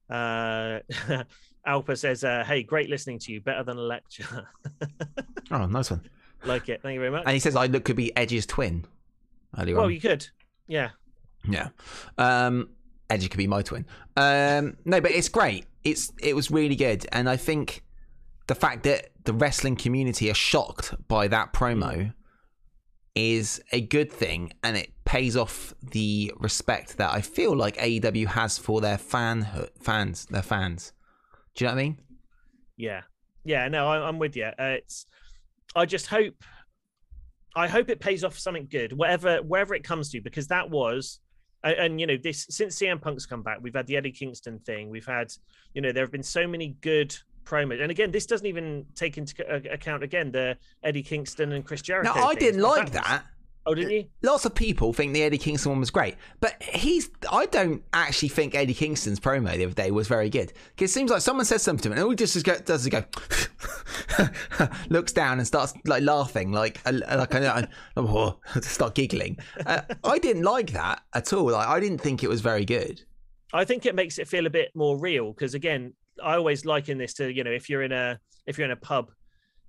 Uh, 0.10 0.80
Alpa 1.68 1.98
says, 1.98 2.23
uh, 2.23 2.44
"Hey, 2.45 2.61
great 2.64 2.90
listening 2.90 3.18
to 3.19 3.32
you. 3.32 3.41
Better 3.41 3.64
than 3.64 3.77
a 3.77 3.82
lecture. 3.82 4.48
Oh, 5.52 5.65
nice 5.68 5.91
one. 5.91 6.02
like 6.44 6.69
it. 6.69 6.82
Thank 6.82 6.95
you 6.95 6.99
very 6.99 7.11
much. 7.11 7.22
And 7.26 7.34
he 7.36 7.40
says, 7.40 7.56
I 7.56 7.68
look 7.68 7.86
could 7.86 7.95
be 7.95 8.15
Edge's 8.18 8.48
twin. 8.48 8.84
Earlier 9.60 9.76
well, 9.76 9.86
on. 9.86 9.91
you 9.94 10.02
could. 10.02 10.27
Yeah, 10.68 10.90
Yeah. 11.48 11.69
Um 12.18 12.69
Edgy 13.10 13.27
could 13.27 13.38
be 13.38 13.48
my 13.48 13.61
twin. 13.61 13.86
Um 14.18 14.77
no, 14.86 15.02
but 15.02 15.11
it's 15.11 15.30
great. 15.30 15.65
It's 15.84 16.11
it 16.22 16.36
was 16.36 16.52
really 16.52 16.76
good. 16.76 17.06
And 17.11 17.30
I 17.30 17.38
think 17.38 17.84
the 18.48 18.56
fact 18.56 18.84
that 18.84 19.11
the 19.23 19.34
wrestling 19.34 19.76
community 19.76 20.30
are 20.30 20.36
shocked 20.36 20.94
by 21.07 21.27
that 21.27 21.53
promo 21.53 22.14
is 23.15 23.61
a 23.72 23.82
good 23.82 24.11
thing 24.11 24.52
and 24.64 24.76
it 24.76 24.91
pays 25.06 25.38
off 25.38 25.73
the 25.82 26.34
respect 26.40 26.98
that 26.98 27.14
I 27.14 27.22
feel 27.22 27.56
like 27.56 27.77
AEW 27.77 28.27
has 28.27 28.57
for 28.57 28.82
their 28.82 28.98
fan 28.98 29.48
fans, 29.80 30.26
their 30.26 30.41
fans. 30.41 30.91
Do 31.56 31.64
you 31.64 31.69
know 31.69 31.76
what 31.76 31.80
I 31.80 31.84
mean? 31.84 31.98
yeah, 32.77 33.02
yeah. 33.45 33.68
No, 33.69 33.88
I'm 33.88 34.19
with 34.19 34.36
you. 34.36 34.45
Uh, 34.45 34.76
it's. 34.80 35.06
I 35.76 35.86
just 35.86 36.07
hope. 36.07 36.44
I 37.56 37.68
hope 37.68 37.90
it 37.90 38.02
pays 38.02 38.26
off 38.26 38.38
something 38.38 38.68
good, 38.69 38.91
whatever 38.91 39.38
wherever 39.38 39.73
it 39.73 39.84
comes 39.84 40.10
to, 40.11 40.22
because 40.22 40.48
that 40.48 40.69
was. 40.69 41.19
And, 41.66 41.74
and 41.74 42.00
you 42.00 42.08
know, 42.08 42.16
this 42.16 42.46
since 42.50 42.78
CM 42.80 43.02
Punk's 43.02 43.26
come 43.26 43.42
back, 43.42 43.58
we've 43.62 43.76
had 43.76 43.88
the 43.88 43.98
Eddie 43.98 44.12
Kingston 44.12 44.60
thing. 44.60 44.90
We've 44.90 45.06
had, 45.06 45.34
you 45.74 45.82
know, 45.82 45.92
there 45.92 46.04
have 46.04 46.12
been 46.12 46.24
so 46.24 46.48
many 46.48 46.78
good 46.80 47.14
promos, 47.44 47.82
and 47.82 47.92
again, 47.92 48.12
this 48.12 48.26
doesn't 48.26 48.48
even 48.48 48.86
take 48.96 49.18
into 49.18 49.46
uh, 49.52 49.60
account 49.72 50.04
again 50.04 50.32
the 50.32 50.58
Eddie 50.84 51.04
Kingston 51.04 51.52
and 51.52 51.66
Chris 51.66 51.82
Jericho. 51.82 52.14
Now 52.14 52.28
I 52.28 52.36
didn't 52.36 52.62
like 52.62 52.92
that. 52.92 53.24
Oh, 53.68 53.74
did 53.74 53.90
he? 53.90 54.08
lots 54.22 54.46
of 54.46 54.54
people 54.54 54.94
think 54.94 55.14
the 55.14 55.24
Eddie 55.24 55.40
Kingston 55.40 55.72
one 55.72 55.80
was 55.80 55.90
great, 55.90 56.16
but 56.40 56.62
he's. 56.62 57.10
I 57.32 57.48
don't 57.48 57.84
actually 57.94 58.30
think 58.30 58.54
Eddie 58.54 58.74
Kingston's 58.76 59.20
promo 59.20 59.56
the 59.56 59.66
other 59.66 59.74
day 59.74 59.90
was 59.92 60.08
very 60.08 60.30
good. 60.30 60.54
'Cause 60.78 60.90
it 60.90 60.94
seems 60.94 61.10
like 61.10 61.22
someone 61.22 61.46
says 61.46 61.64
something 61.64 61.82
to 61.84 61.90
him, 61.90 61.94
and 61.94 62.04
all 62.04 62.10
he 62.12 62.16
just 62.16 62.44
go, 62.46 62.58
does 62.60 62.86
is 62.86 62.90
go, 62.90 63.04
looks 64.90 65.12
down 65.14 65.40
and 65.40 65.48
starts 65.48 65.74
like 65.86 66.04
laughing, 66.04 66.52
like 66.52 66.80
like 66.92 67.34
I 67.34 67.68
oh, 67.98 68.40
start 68.62 68.96
giggling. 68.96 69.40
Uh, 69.66 69.82
I 70.04 70.20
didn't 70.20 70.44
like 70.44 70.72
that 70.74 71.02
at 71.14 71.34
all. 71.34 71.52
Like 71.52 71.68
I 71.68 71.80
didn't 71.80 72.00
think 72.00 72.24
it 72.24 72.30
was 72.30 72.42
very 72.42 72.66
good. 72.66 73.02
I 73.54 73.66
think 73.66 73.86
it 73.86 73.96
makes 73.96 74.20
it 74.20 74.28
feel 74.28 74.46
a 74.46 74.50
bit 74.50 74.72
more 74.76 74.98
real 75.00 75.32
because 75.32 75.54
again, 75.54 75.94
I 76.24 76.36
always 76.36 76.66
liken 76.66 76.98
this 76.98 77.14
to 77.16 77.34
you 77.34 77.44
know 77.44 77.52
if 77.52 77.70
you're 77.70 77.84
in 77.84 77.92
a 77.92 78.20
if 78.46 78.58
you're 78.58 78.66
in 78.66 78.72
a 78.72 78.76
pub 78.76 79.12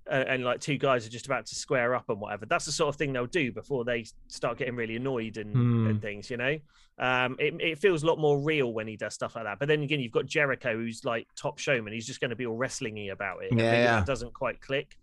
uh, 0.09 0.23
and 0.27 0.43
like 0.43 0.59
two 0.59 0.77
guys 0.77 1.05
are 1.05 1.09
just 1.09 1.25
about 1.25 1.45
to 1.47 1.55
square 1.55 1.95
up 1.95 2.09
and 2.09 2.19
whatever, 2.19 2.45
that's 2.45 2.65
the 2.65 2.71
sort 2.71 2.89
of 2.89 2.95
thing 2.95 3.13
they'll 3.13 3.25
do 3.25 3.51
before 3.51 3.83
they 3.85 4.05
start 4.27 4.57
getting 4.57 4.75
really 4.75 4.95
annoyed 4.95 5.37
and, 5.37 5.53
Hmm. 5.53 5.87
and 5.87 6.01
things. 6.01 6.29
You 6.29 6.37
know, 6.37 6.57
um, 6.99 7.35
it 7.39 7.53
it 7.59 7.79
feels 7.79 8.03
a 8.03 8.05
lot 8.07 8.17
more 8.19 8.39
real 8.39 8.73
when 8.73 8.87
he 8.87 8.95
does 8.95 9.13
stuff 9.13 9.35
like 9.35 9.45
that. 9.45 9.59
But 9.59 9.67
then 9.67 9.81
again, 9.83 9.99
you've 9.99 10.11
got 10.11 10.25
Jericho 10.25 10.75
who's 10.75 11.03
like 11.05 11.27
top 11.35 11.57
showman. 11.59 11.93
He's 11.93 12.07
just 12.07 12.19
going 12.21 12.29
to 12.29 12.35
be 12.35 12.45
all 12.45 12.57
wrestlingy 12.57 13.11
about 13.11 13.43
it. 13.43 13.51
Yeah, 13.53 13.63
yeah. 13.73 13.95
that 13.97 14.05
doesn't 14.05 14.33
quite 14.33 14.61
click. 14.61 14.97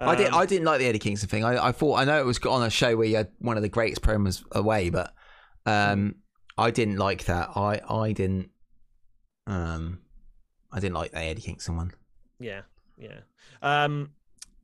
I 0.00 0.16
did. 0.16 0.28
Um, 0.28 0.34
I 0.34 0.46
didn't 0.46 0.64
like 0.66 0.80
the 0.80 0.86
Eddie 0.86 0.98
Kingston 0.98 1.28
thing. 1.28 1.44
I, 1.44 1.68
I 1.68 1.72
thought. 1.72 1.94
I 2.00 2.04
know 2.04 2.18
it 2.18 2.26
was 2.26 2.38
on 2.40 2.64
a 2.64 2.70
show 2.70 2.96
where 2.96 3.06
you 3.06 3.16
had 3.16 3.28
one 3.38 3.56
of 3.56 3.62
the 3.62 3.68
greatest 3.68 4.02
promos 4.02 4.42
away, 4.50 4.90
but 4.90 5.12
um, 5.64 6.16
I 6.58 6.72
didn't 6.72 6.96
like 6.96 7.26
that. 7.26 7.50
I 7.56 7.80
I 7.88 8.10
didn't. 8.12 8.50
Um, 9.46 10.00
I 10.72 10.80
didn't 10.80 10.94
like 10.96 11.12
the 11.12 11.18
Eddie 11.20 11.42
Kingston 11.42 11.76
one. 11.76 11.92
Yeah, 12.40 12.62
yeah, 12.98 13.20
um, 13.62 14.10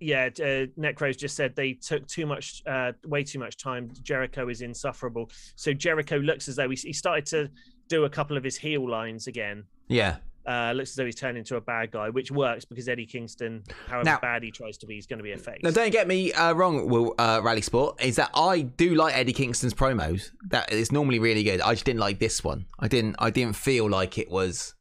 yeah. 0.00 0.26
Uh, 0.26 0.66
Necros 0.78 1.16
just 1.18 1.36
said 1.36 1.54
they 1.56 1.72
took 1.74 2.06
too 2.06 2.26
much, 2.26 2.62
uh, 2.66 2.92
way 3.04 3.24
too 3.24 3.38
much 3.38 3.56
time. 3.56 3.90
Jericho 4.02 4.48
is 4.48 4.60
insufferable. 4.60 5.30
So 5.56 5.72
Jericho 5.72 6.16
looks 6.16 6.48
as 6.48 6.56
though 6.56 6.70
he, 6.70 6.76
he 6.76 6.92
started 6.92 7.26
to 7.26 7.50
do 7.88 8.04
a 8.04 8.10
couple 8.10 8.36
of 8.36 8.44
his 8.44 8.56
heel 8.56 8.88
lines 8.88 9.26
again. 9.26 9.64
Yeah. 9.88 10.16
Uh, 10.46 10.72
looks 10.72 10.90
as 10.90 10.96
though 10.96 11.04
he's 11.04 11.14
turned 11.14 11.36
into 11.36 11.56
a 11.56 11.60
bad 11.60 11.90
guy, 11.90 12.08
which 12.08 12.30
works 12.30 12.64
because 12.64 12.88
Eddie 12.88 13.04
Kingston, 13.04 13.62
however 13.86 14.04
Now- 14.04 14.18
bad 14.18 14.42
he 14.42 14.50
tries 14.50 14.78
to 14.78 14.86
be, 14.86 14.96
is 14.96 15.06
going 15.06 15.18
to 15.18 15.22
be 15.22 15.32
a 15.32 15.36
face. 15.36 15.60
Now, 15.62 15.72
don't 15.72 15.90
get 15.90 16.08
me 16.08 16.32
uh, 16.32 16.54
wrong, 16.54 16.88
Will 16.88 17.14
uh, 17.18 17.40
Rally 17.42 17.60
Sport. 17.60 18.02
Is 18.02 18.16
that 18.16 18.30
I 18.34 18.62
do 18.62 18.94
like 18.94 19.14
Eddie 19.14 19.34
Kingston's 19.34 19.74
promos. 19.74 20.30
That 20.48 20.72
is 20.72 20.90
normally 20.90 21.18
really 21.18 21.42
good. 21.42 21.60
I 21.60 21.74
just 21.74 21.84
didn't 21.84 22.00
like 22.00 22.18
this 22.18 22.42
one. 22.42 22.64
I 22.78 22.88
didn't. 22.88 23.16
I 23.18 23.28
didn't 23.28 23.56
feel 23.56 23.90
like 23.90 24.16
it 24.16 24.30
was 24.30 24.72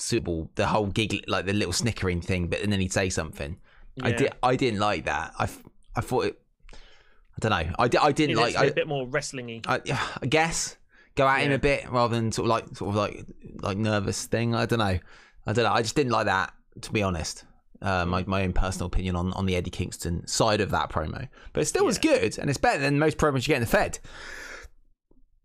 suitable. 0.00 0.50
The 0.54 0.66
whole 0.66 0.86
gig, 0.86 1.24
like 1.26 1.46
the 1.46 1.52
little 1.52 1.72
snickering 1.72 2.20
thing, 2.20 2.48
but 2.48 2.60
and 2.60 2.72
then 2.72 2.80
he'd 2.80 2.92
say 2.92 3.10
something. 3.10 3.58
I 4.02 4.12
did. 4.12 4.32
I 4.42 4.56
didn't 4.56 4.80
like 4.80 5.04
that. 5.04 5.32
I, 5.38 5.48
I 5.94 6.00
thought 6.00 6.26
it. 6.26 6.40
I 6.72 7.38
don't 7.40 7.50
know. 7.50 7.74
I, 7.78 7.88
di- 7.88 7.98
I 7.98 8.12
didn't 8.12 8.36
like. 8.36 8.54
a 8.54 8.60
I, 8.60 8.70
bit 8.70 8.88
more 8.88 9.06
wrestlingy. 9.06 9.64
I, 9.66 9.80
I 10.22 10.26
guess 10.26 10.76
go 11.14 11.26
at 11.26 11.42
him 11.42 11.52
a 11.52 11.58
bit 11.58 11.90
rather 11.90 12.14
than 12.14 12.32
sort 12.32 12.46
of 12.46 12.50
like 12.50 12.76
sort 12.76 12.90
of 12.90 12.96
like 12.96 13.24
like 13.62 13.76
nervous 13.76 14.26
thing. 14.26 14.54
I 14.54 14.66
don't 14.66 14.78
know. 14.78 14.98
I 15.46 15.52
don't 15.52 15.64
know. 15.64 15.72
I 15.72 15.82
just 15.82 15.96
didn't 15.96 16.12
like 16.12 16.26
that 16.26 16.52
to 16.82 16.92
be 16.92 17.02
honest. 17.02 17.44
Uh, 17.82 18.04
my 18.04 18.24
my 18.26 18.42
own 18.42 18.52
personal 18.52 18.86
opinion 18.86 19.16
on, 19.16 19.32
on 19.32 19.46
the 19.46 19.56
Eddie 19.56 19.70
Kingston 19.70 20.26
side 20.26 20.60
of 20.60 20.70
that 20.70 20.90
promo, 20.90 21.28
but 21.52 21.60
it 21.60 21.66
still 21.66 21.84
was 21.84 21.98
good 21.98 22.38
and 22.38 22.50
it's 22.50 22.58
better 22.58 22.78
than 22.78 22.98
most 22.98 23.16
promos 23.16 23.46
you 23.46 23.52
get 23.52 23.56
in 23.56 23.62
the 23.62 23.66
Fed. 23.66 23.98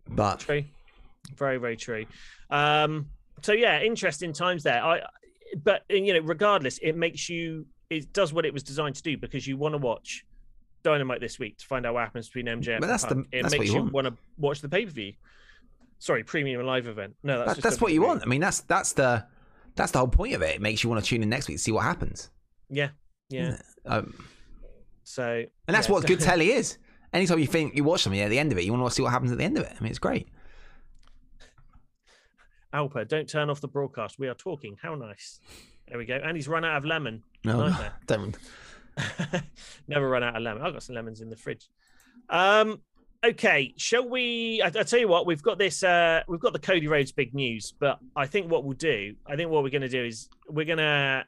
But 0.08 0.40
True. 0.40 0.64
Very, 1.34 1.58
very 1.58 1.76
true. 1.76 2.06
Um, 2.50 3.06
so 3.42 3.52
yeah, 3.52 3.80
interesting 3.82 4.32
times 4.32 4.62
there. 4.62 4.82
I, 4.82 5.02
but 5.62 5.82
you 5.88 6.14
know, 6.14 6.20
regardless, 6.20 6.78
it 6.82 6.96
makes 6.96 7.28
you. 7.28 7.66
It 7.88 8.12
does 8.12 8.32
what 8.32 8.44
it 8.44 8.52
was 8.52 8.62
designed 8.64 8.96
to 8.96 9.02
do 9.02 9.16
because 9.16 9.46
you 9.46 9.56
want 9.56 9.74
to 9.74 9.78
watch 9.78 10.24
Dynamite 10.82 11.20
this 11.20 11.38
week 11.38 11.58
to 11.58 11.66
find 11.66 11.86
out 11.86 11.94
what 11.94 12.00
happens 12.04 12.28
between 12.28 12.46
MJF. 12.46 12.80
But 12.80 12.88
that's 12.88 13.04
the- 13.04 13.14
Punk. 13.14 13.28
It 13.32 13.42
that's 13.42 13.54
what 13.54 13.60
makes 13.60 13.72
you 13.72 13.78
want. 13.80 13.92
want 13.92 14.06
to 14.08 14.14
watch 14.38 14.60
the 14.60 14.68
pay 14.68 14.84
per 14.84 14.90
view. 14.90 15.12
Sorry, 15.98 16.24
premium 16.24 16.64
live 16.66 16.88
event. 16.88 17.14
No, 17.22 17.38
that's 17.38 17.54
that, 17.54 17.62
that's 17.62 17.80
what 17.80 17.92
you 17.92 18.02
want. 18.02 18.22
I 18.22 18.26
mean, 18.26 18.40
that's 18.40 18.60
that's 18.62 18.92
the 18.94 19.24
that's 19.76 19.92
the 19.92 19.98
whole 19.98 20.08
point 20.08 20.34
of 20.34 20.42
it. 20.42 20.56
It 20.56 20.60
makes 20.60 20.82
you 20.82 20.90
want 20.90 21.02
to 21.04 21.08
tune 21.08 21.22
in 21.22 21.28
next 21.28 21.46
week 21.48 21.58
to 21.58 21.62
see 21.62 21.72
what 21.72 21.84
happens. 21.84 22.30
Yeah, 22.68 22.88
yeah. 23.28 23.56
Um, 23.86 24.14
So 25.04 25.44
and 25.68 25.74
that's 25.74 25.86
yeah, 25.88 25.92
what 25.92 26.02
so- 26.02 26.08
good 26.08 26.20
telly 26.28 26.50
is. 26.50 26.78
Anytime 27.12 27.38
you 27.38 27.46
think 27.46 27.74
you 27.76 27.84
watch 27.84 28.02
something 28.02 28.20
at 28.20 28.28
the 28.30 28.38
end 28.38 28.50
of 28.52 28.58
it, 28.58 28.64
you 28.64 28.72
want 28.72 28.84
to 28.86 28.90
see 28.94 29.02
what 29.02 29.12
happens 29.12 29.30
at 29.32 29.38
the 29.38 29.44
end 29.44 29.56
of 29.56 29.64
it. 29.64 29.72
I 29.78 29.82
mean, 29.82 29.90
it's 29.90 29.98
great. 30.00 30.28
Alpa, 32.74 33.06
don't 33.06 33.28
turn 33.28 33.50
off 33.50 33.60
the 33.60 33.68
broadcast. 33.68 34.18
We 34.18 34.28
are 34.28 34.34
talking. 34.34 34.76
How 34.80 34.94
nice. 34.94 35.40
There 35.88 35.98
we 35.98 36.04
go. 36.04 36.20
And 36.22 36.36
he's 36.36 36.48
run 36.48 36.64
out 36.64 36.76
of 36.78 36.84
lemon. 36.84 37.22
No, 37.44 37.74
don't. 38.06 38.36
Never 39.88 40.08
run 40.08 40.22
out 40.22 40.36
of 40.36 40.42
lemon. 40.42 40.62
I've 40.62 40.72
got 40.72 40.82
some 40.82 40.94
lemons 40.94 41.20
in 41.20 41.30
the 41.30 41.36
fridge. 41.36 41.68
Um, 42.28 42.80
okay, 43.24 43.72
shall 43.76 44.08
we? 44.08 44.60
I, 44.62 44.66
I 44.66 44.82
tell 44.82 44.98
you 44.98 45.08
what, 45.08 45.26
we've 45.26 45.42
got 45.42 45.58
this. 45.58 45.82
Uh, 45.82 46.22
we've 46.28 46.40
got 46.40 46.52
the 46.52 46.58
Cody 46.58 46.88
Rhodes 46.88 47.12
big 47.12 47.34
news, 47.34 47.72
but 47.78 47.98
I 48.14 48.26
think 48.26 48.50
what 48.50 48.64
we'll 48.64 48.76
do, 48.76 49.14
I 49.26 49.36
think 49.36 49.50
what 49.50 49.62
we're 49.62 49.70
going 49.70 49.82
to 49.82 49.88
do 49.88 50.04
is 50.04 50.28
we're 50.48 50.66
going 50.66 50.78
to. 50.78 51.24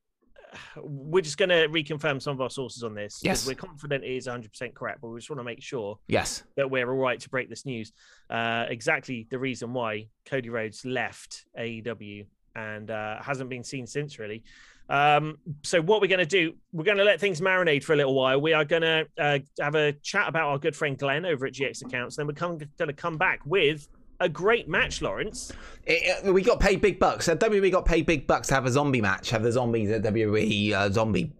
We're 0.77 1.23
just 1.23 1.39
going 1.39 1.49
to 1.51 1.69
reconfirm 1.69 2.21
some 2.21 2.35
of 2.35 2.41
our 2.41 2.51
sources 2.51 2.83
on 2.83 2.95
this. 2.95 3.21
Yes. 3.23 3.47
We're 3.47 3.55
confident 3.55 4.05
it 4.05 4.17
is 4.17 4.27
100% 4.27 4.75
correct, 4.75 5.01
but 5.01 5.09
we 5.09 5.19
just 5.19 5.31
want 5.31 5.41
to 5.41 5.45
make 5.45 5.63
sure 5.63 5.99
Yes. 6.09 6.43
that 6.57 6.71
we're 6.71 6.91
all 6.91 6.99
right 6.99 7.21
to 7.21 7.29
break 7.29 7.49
this 7.49 7.65
news. 7.67 7.93
Uh, 8.31 8.67
exactly 8.69 9.27
the 9.31 9.39
reason 9.39 9.73
why 9.73 10.09
Cody 10.27 10.49
Rhodes 10.51 10.85
left 10.85 11.45
AEW 11.59 12.27
and 12.55 12.91
uh, 12.91 13.23
hasn't 13.23 13.51
been 13.51 13.65
seen 13.65 13.87
since, 13.87 14.19
really. 14.19 14.43
Um, 14.91 15.37
so 15.65 15.83
what 15.83 16.01
we're 16.01 16.09
going 16.09 16.19
to 16.19 16.25
do, 16.27 16.55
we're 16.73 16.85
going 16.85 16.97
to 16.97 17.05
let 17.05 17.21
things 17.21 17.41
marinate 17.43 17.85
for 17.85 17.93
a 17.93 17.97
little 17.97 18.15
while. 18.15 18.41
We 18.41 18.55
are 18.55 18.65
going 18.65 18.83
to 18.83 19.07
uh, 19.19 19.39
have 19.61 19.75
a 19.75 19.93
chat 19.93 20.29
about 20.29 20.49
our 20.49 20.59
good 20.59 20.75
friend 20.75 20.97
Glenn 20.99 21.27
over 21.27 21.45
at 21.47 21.53
GX 21.53 21.85
Accounts. 21.85 22.17
Then 22.17 22.27
we're 22.27 22.33
going 22.33 22.59
to 22.79 22.93
come 22.95 23.19
back 23.19 23.41
with 23.45 23.87
a 24.20 24.28
great 24.28 24.69
match, 24.69 25.01
Lawrence. 25.03 25.53
It, 25.86 26.24
it- 26.27 26.32
we 26.35 26.43
got 26.43 26.61
paid 26.61 26.81
big 26.81 26.99
bucks. 26.99 27.28
Uh, 27.28 27.36
WWE 27.36 27.70
got 27.73 27.85
paid 27.85 28.07
big 28.07 28.27
bucks 28.27 28.49
to 28.49 28.55
have 28.55 28.66
a 28.66 28.70
zombie 28.70 29.01
match, 29.01 29.31
have 29.31 29.43
the 29.43 29.53
zombies 29.53 29.90
at 29.90 30.03
WWE 30.03 30.73
uh, 30.73 30.90
Zombie 30.90 31.32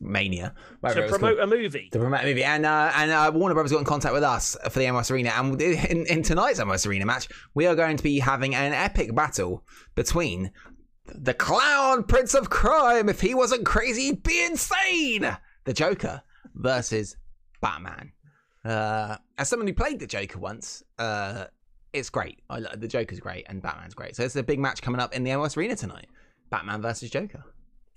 Mania. 0.00 0.54
to 0.86 1.06
promote 1.08 1.38
a 1.40 1.46
movie. 1.46 1.88
to 1.92 1.98
promote 1.98 2.20
a 2.22 2.24
movie. 2.26 2.44
And 2.44 2.66
uh, 2.66 2.92
and 2.96 3.10
uh, 3.10 3.30
Warner 3.34 3.54
Brothers 3.54 3.72
got 3.72 3.78
in 3.78 3.84
contact 3.84 4.14
with 4.14 4.22
us 4.24 4.56
for 4.70 4.78
the 4.78 4.90
MS 4.90 5.10
Arena. 5.10 5.30
And 5.30 5.60
in, 5.60 6.06
in 6.06 6.22
tonight's 6.22 6.64
MS 6.64 6.86
Arena 6.86 7.06
match, 7.06 7.28
we 7.54 7.66
are 7.66 7.74
going 7.74 7.96
to 7.96 8.02
be 8.02 8.18
having 8.18 8.54
an 8.54 8.72
epic 8.72 9.14
battle 9.14 9.64
between 9.94 10.50
the 11.06 11.34
clown 11.34 12.04
prince 12.04 12.34
of 12.34 12.48
crime. 12.50 13.08
If 13.08 13.20
he 13.20 13.34
wasn't 13.34 13.66
crazy, 13.66 14.02
he'd 14.06 14.22
be 14.22 14.44
insane. 14.44 15.36
The 15.64 15.72
Joker 15.72 16.22
versus 16.54 17.16
Batman. 17.60 18.12
Uh, 18.64 19.16
as 19.38 19.48
someone 19.48 19.66
who 19.66 19.74
played 19.74 19.98
the 20.00 20.06
Joker 20.06 20.38
once, 20.38 20.82
uh, 20.98 21.46
it's 21.92 22.10
great. 22.10 22.40
I, 22.48 22.58
lo- 22.58 22.70
the 22.74 22.88
Joker's 22.88 23.20
great 23.20 23.46
and 23.48 23.62
Batman's 23.62 23.94
great. 23.94 24.16
So 24.16 24.24
it's 24.24 24.36
a 24.36 24.42
big 24.42 24.58
match 24.58 24.82
coming 24.82 25.00
up 25.00 25.14
in 25.14 25.24
the 25.24 25.36
MS 25.36 25.56
Arena 25.56 25.76
tonight. 25.76 26.08
Batman 26.50 26.82
versus 26.82 27.10
Joker. 27.10 27.44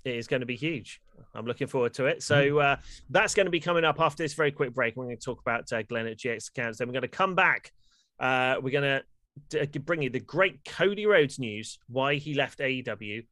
It 0.04 0.16
is 0.16 0.26
going 0.26 0.40
to 0.40 0.46
be 0.46 0.56
huge. 0.56 1.00
I'm 1.34 1.46
looking 1.46 1.66
forward 1.66 1.94
to 1.94 2.06
it. 2.06 2.18
Mm-hmm. 2.18 2.50
So 2.50 2.58
uh, 2.58 2.76
that's 3.10 3.34
going 3.34 3.46
to 3.46 3.50
be 3.50 3.60
coming 3.60 3.84
up 3.84 4.00
after 4.00 4.22
this 4.22 4.34
very 4.34 4.52
quick 4.52 4.74
break. 4.74 4.96
We're 4.96 5.04
going 5.04 5.16
to 5.16 5.22
talk 5.22 5.40
about 5.40 5.72
uh, 5.72 5.82
Glenn 5.82 6.06
at 6.06 6.18
GX 6.18 6.48
Accounts. 6.50 6.78
Then 6.78 6.88
we're 6.88 6.92
going 6.92 7.02
to 7.02 7.08
come 7.08 7.34
back. 7.34 7.72
Uh, 8.18 8.56
we're 8.62 8.70
going 8.70 9.02
to 9.50 9.80
bring 9.80 10.02
you 10.02 10.10
the 10.10 10.20
great 10.20 10.64
Cody 10.64 11.06
Rhodes 11.06 11.38
news, 11.38 11.78
why 11.88 12.14
he 12.16 12.34
left 12.34 12.60
AEW. 12.60 13.26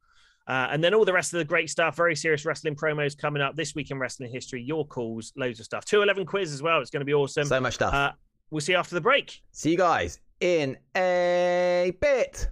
Uh, 0.47 0.67
and 0.69 0.83
then 0.83 0.93
all 0.93 1.05
the 1.05 1.13
rest 1.13 1.33
of 1.33 1.39
the 1.39 1.45
great 1.45 1.71
stuff, 1.71 1.95
very 1.95 2.15
serious 2.15 2.45
wrestling 2.45 2.75
promos 2.75 3.17
coming 3.17 3.41
up 3.41 3.55
this 3.55 3.73
week 3.73 3.89
in 3.89 3.97
wrestling 3.97 4.31
history, 4.31 4.61
your 4.61 4.85
calls, 4.85 5.33
loads 5.35 5.59
of 5.59 5.65
stuff. 5.65 5.85
211 5.85 6.27
quiz 6.27 6.53
as 6.53 6.61
well. 6.61 6.81
It's 6.81 6.91
going 6.91 7.01
to 7.01 7.05
be 7.05 7.15
awesome. 7.15 7.45
So 7.45 7.59
much 7.59 7.75
stuff. 7.75 7.93
Uh, 7.93 8.11
we'll 8.51 8.61
see 8.61 8.73
you 8.73 8.77
after 8.77 8.93
the 8.93 9.01
break. 9.01 9.41
See 9.53 9.71
you 9.71 9.77
guys 9.77 10.19
in 10.39 10.77
a 10.95 11.93
bit. 11.99 12.49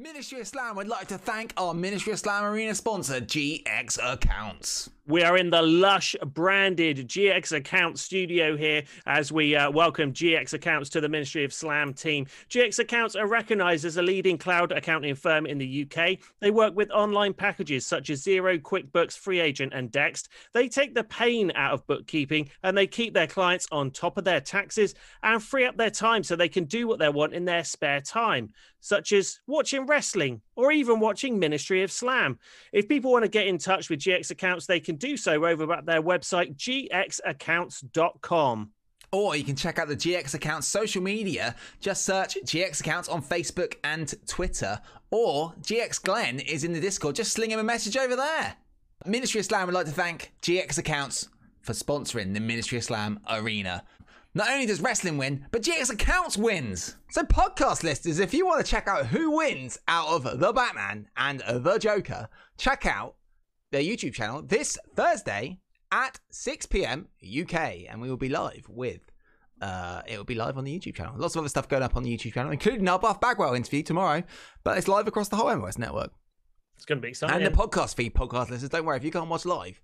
Ministry 0.00 0.40
of 0.40 0.48
Slam 0.48 0.76
would 0.76 0.88
like 0.88 1.08
to 1.08 1.18
thank 1.18 1.52
our 1.58 1.74
Ministry 1.74 2.14
of 2.14 2.18
Slam 2.18 2.44
Arena 2.44 2.74
sponsor, 2.74 3.20
GX 3.20 3.98
Accounts. 4.02 4.88
We 5.06 5.24
are 5.24 5.36
in 5.36 5.50
the 5.50 5.60
lush 5.60 6.14
branded 6.24 7.08
GX 7.08 7.56
Accounts 7.56 8.00
studio 8.00 8.56
here 8.56 8.84
as 9.06 9.32
we 9.32 9.56
uh, 9.56 9.68
welcome 9.68 10.12
GX 10.12 10.54
Accounts 10.54 10.88
to 10.90 11.00
the 11.00 11.08
Ministry 11.08 11.44
of 11.44 11.52
Slam 11.52 11.92
team. 11.92 12.26
GX 12.48 12.78
Accounts 12.78 13.16
are 13.16 13.26
recognized 13.26 13.84
as 13.84 13.96
a 13.96 14.02
leading 14.02 14.38
cloud 14.38 14.70
accounting 14.70 15.16
firm 15.16 15.46
in 15.46 15.58
the 15.58 15.84
UK. 15.84 16.18
They 16.38 16.52
work 16.52 16.76
with 16.76 16.92
online 16.92 17.34
packages 17.34 17.84
such 17.84 18.08
as 18.08 18.22
Xero, 18.22 18.60
QuickBooks, 18.60 19.18
FreeAgent, 19.18 19.76
and 19.76 19.90
Dext. 19.90 20.28
They 20.54 20.68
take 20.68 20.94
the 20.94 21.02
pain 21.04 21.50
out 21.56 21.72
of 21.72 21.86
bookkeeping 21.88 22.48
and 22.62 22.78
they 22.78 22.86
keep 22.86 23.12
their 23.12 23.26
clients 23.26 23.66
on 23.72 23.90
top 23.90 24.16
of 24.16 24.22
their 24.22 24.40
taxes 24.40 24.94
and 25.24 25.42
free 25.42 25.66
up 25.66 25.76
their 25.76 25.90
time 25.90 26.22
so 26.22 26.36
they 26.36 26.48
can 26.48 26.66
do 26.66 26.86
what 26.86 27.00
they 27.00 27.08
want 27.08 27.34
in 27.34 27.44
their 27.44 27.64
spare 27.64 28.00
time, 28.00 28.50
such 28.80 29.12
as 29.12 29.40
watching 29.46 29.86
wrestling 29.86 30.40
or 30.56 30.72
even 30.72 31.00
watching 31.00 31.38
Ministry 31.38 31.82
of 31.82 31.92
Slam. 31.92 32.38
If 32.72 32.88
people 32.88 33.12
want 33.12 33.24
to 33.24 33.30
get 33.30 33.46
in 33.46 33.58
touch 33.58 33.90
with 33.90 34.00
GX 34.00 34.30
Accounts, 34.30 34.66
they 34.66 34.80
can 34.80 34.96
do 34.96 35.16
so 35.16 35.44
over 35.44 35.72
at 35.72 35.86
their 35.86 36.02
website, 36.02 36.56
gxaccounts.com. 36.56 38.70
Or 39.12 39.34
you 39.34 39.42
can 39.42 39.56
check 39.56 39.78
out 39.78 39.88
the 39.88 39.96
GX 39.96 40.34
accounts 40.34 40.68
social 40.68 41.02
media. 41.02 41.56
Just 41.80 42.04
search 42.04 42.38
GX 42.44 42.80
accounts 42.80 43.08
on 43.08 43.22
Facebook 43.22 43.74
and 43.82 44.14
Twitter. 44.28 44.80
Or 45.10 45.52
GX 45.62 46.02
Glenn 46.02 46.38
is 46.38 46.62
in 46.62 46.72
the 46.72 46.80
Discord. 46.80 47.16
Just 47.16 47.32
sling 47.32 47.50
him 47.50 47.58
a 47.58 47.64
message 47.64 47.96
over 47.96 48.14
there. 48.14 48.54
Ministry 49.06 49.40
of 49.40 49.46
Slam 49.46 49.66
would 49.66 49.74
like 49.74 49.86
to 49.86 49.92
thank 49.92 50.32
GX 50.42 50.78
accounts 50.78 51.28
for 51.62 51.72
sponsoring 51.72 52.34
the 52.34 52.40
Ministry 52.40 52.78
of 52.78 52.84
Slam 52.84 53.18
arena. 53.28 53.82
Not 54.34 54.48
only 54.50 54.66
does 54.66 54.80
wrestling 54.80 55.18
win, 55.18 55.46
but 55.50 55.62
GX 55.62 55.90
accounts 55.90 56.36
wins. 56.36 56.96
So, 57.10 57.22
podcast 57.24 57.82
listeners, 57.82 58.20
if 58.20 58.32
you 58.32 58.46
want 58.46 58.64
to 58.64 58.70
check 58.70 58.86
out 58.86 59.06
who 59.06 59.36
wins 59.36 59.78
out 59.88 60.08
of 60.08 60.38
the 60.38 60.52
Batman 60.52 61.08
and 61.16 61.40
the 61.48 61.78
Joker, 61.78 62.28
check 62.56 62.86
out 62.86 63.16
their 63.72 63.82
YouTube 63.82 64.14
channel 64.14 64.42
this 64.42 64.78
Thursday 64.94 65.58
at 65.90 66.20
6 66.30 66.66
p.m. 66.66 67.08
UK, 67.24 67.54
and 67.88 68.00
we 68.00 68.08
will 68.08 68.16
be 68.16 68.28
live 68.28 68.66
with. 68.68 69.00
Uh, 69.60 70.02
it 70.06 70.16
will 70.16 70.24
be 70.24 70.36
live 70.36 70.56
on 70.56 70.64
the 70.64 70.78
YouTube 70.78 70.94
channel. 70.94 71.14
Lots 71.16 71.34
of 71.34 71.40
other 71.40 71.48
stuff 71.48 71.68
going 71.68 71.82
up 71.82 71.96
on 71.96 72.04
the 72.04 72.16
YouTube 72.16 72.32
channel, 72.34 72.52
including 72.52 72.88
our 72.88 72.98
Buff 73.00 73.20
Bagwell 73.20 73.54
interview 73.54 73.82
tomorrow. 73.82 74.22
But 74.62 74.78
it's 74.78 74.86
live 74.88 75.08
across 75.08 75.28
the 75.28 75.36
whole 75.36 75.54
MOS 75.56 75.76
network 75.76 76.12
It's 76.76 76.84
going 76.86 76.98
to 76.98 77.02
be 77.02 77.08
exciting. 77.08 77.36
and 77.36 77.46
the 77.46 77.50
podcast 77.50 77.96
feed. 77.96 78.14
Podcast 78.14 78.48
listeners, 78.50 78.70
don't 78.70 78.84
worry 78.84 78.96
if 78.96 79.04
you 79.04 79.10
can't 79.10 79.28
watch 79.28 79.44
live. 79.44 79.80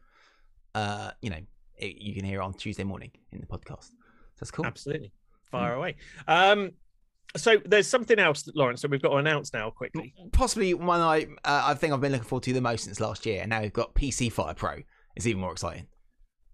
Uh, 0.74 1.10
you 1.20 1.30
know, 1.30 1.40
it, 1.76 1.96
you 1.96 2.14
can 2.14 2.24
hear 2.24 2.40
it 2.40 2.44
on 2.44 2.54
Tuesday 2.54 2.84
morning 2.84 3.10
in 3.32 3.40
the 3.40 3.46
podcast. 3.46 3.90
That's 4.38 4.50
cool. 4.50 4.66
Absolutely. 4.66 5.12
Fire 5.50 5.74
away. 5.74 5.96
Um, 6.26 6.72
so 7.36 7.56
there's 7.64 7.86
something 7.86 8.18
else, 8.18 8.48
Lawrence, 8.54 8.82
that 8.82 8.90
we've 8.90 9.02
got 9.02 9.10
to 9.10 9.16
announce 9.16 9.52
now 9.52 9.70
quickly. 9.70 10.14
Possibly 10.32 10.74
one 10.74 11.00
I 11.00 11.24
uh, 11.44 11.64
I 11.66 11.74
think 11.74 11.92
I've 11.92 12.00
been 12.00 12.12
looking 12.12 12.26
forward 12.26 12.44
to 12.44 12.52
the 12.52 12.60
most 12.60 12.84
since 12.84 13.00
last 13.00 13.26
year, 13.26 13.40
and 13.42 13.50
now 13.50 13.60
we've 13.60 13.72
got 13.72 13.94
PC 13.94 14.32
Fire 14.32 14.54
Pro. 14.54 14.82
It's 15.14 15.26
even 15.26 15.40
more 15.40 15.52
exciting. 15.52 15.86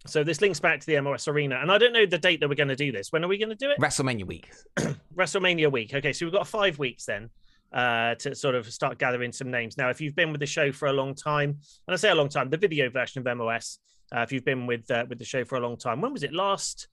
So 0.06 0.24
this 0.24 0.40
links 0.40 0.58
back 0.58 0.80
to 0.80 0.86
the 0.86 1.00
MOS 1.00 1.28
Arena, 1.28 1.58
and 1.60 1.70
I 1.70 1.78
don't 1.78 1.92
know 1.92 2.06
the 2.06 2.18
date 2.18 2.40
that 2.40 2.48
we're 2.48 2.56
going 2.56 2.68
to 2.68 2.76
do 2.76 2.90
this. 2.90 3.12
When 3.12 3.24
are 3.24 3.28
we 3.28 3.38
going 3.38 3.50
to 3.50 3.54
do 3.54 3.70
it? 3.70 3.78
WrestleMania 3.78 4.26
week. 4.26 4.50
WrestleMania 5.16 5.70
week. 5.70 5.94
Okay, 5.94 6.12
so 6.12 6.26
we've 6.26 6.32
got 6.32 6.48
five 6.48 6.78
weeks 6.78 7.04
then 7.04 7.30
uh, 7.72 8.16
to 8.16 8.34
sort 8.34 8.56
of 8.56 8.70
start 8.72 8.98
gathering 8.98 9.30
some 9.32 9.50
names. 9.50 9.76
Now, 9.76 9.90
if 9.90 10.00
you've 10.00 10.16
been 10.16 10.32
with 10.32 10.40
the 10.40 10.46
show 10.46 10.72
for 10.72 10.88
a 10.88 10.92
long 10.92 11.14
time, 11.14 11.50
and 11.50 11.94
I 11.94 11.96
say 11.96 12.10
a 12.10 12.14
long 12.14 12.28
time, 12.28 12.50
the 12.50 12.56
video 12.56 12.90
version 12.90 13.24
of 13.24 13.36
MOS, 13.36 13.78
uh, 14.14 14.20
if 14.20 14.32
you've 14.32 14.44
been 14.44 14.66
with 14.66 14.90
uh, 14.90 15.06
with 15.08 15.18
the 15.18 15.24
show 15.24 15.44
for 15.44 15.56
a 15.56 15.60
long 15.60 15.76
time, 15.76 16.00
when 16.00 16.12
was 16.12 16.24
it 16.24 16.32
last? 16.32 16.88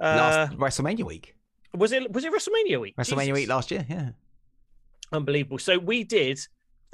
Uh, 0.00 0.16
Last 0.16 0.52
WrestleMania 0.58 1.04
week. 1.04 1.34
was 1.76 1.92
it 1.92 2.10
was 2.12 2.24
it 2.24 2.32
WrestleMania 2.32 2.80
week? 2.80 2.96
WrestleMania 2.96 3.20
Jesus. 3.26 3.32
week 3.34 3.48
last 3.48 3.70
year. 3.70 3.86
Yeah. 3.88 4.10
unbelievable. 5.12 5.58
So 5.58 5.78
we 5.78 6.04
did 6.04 6.40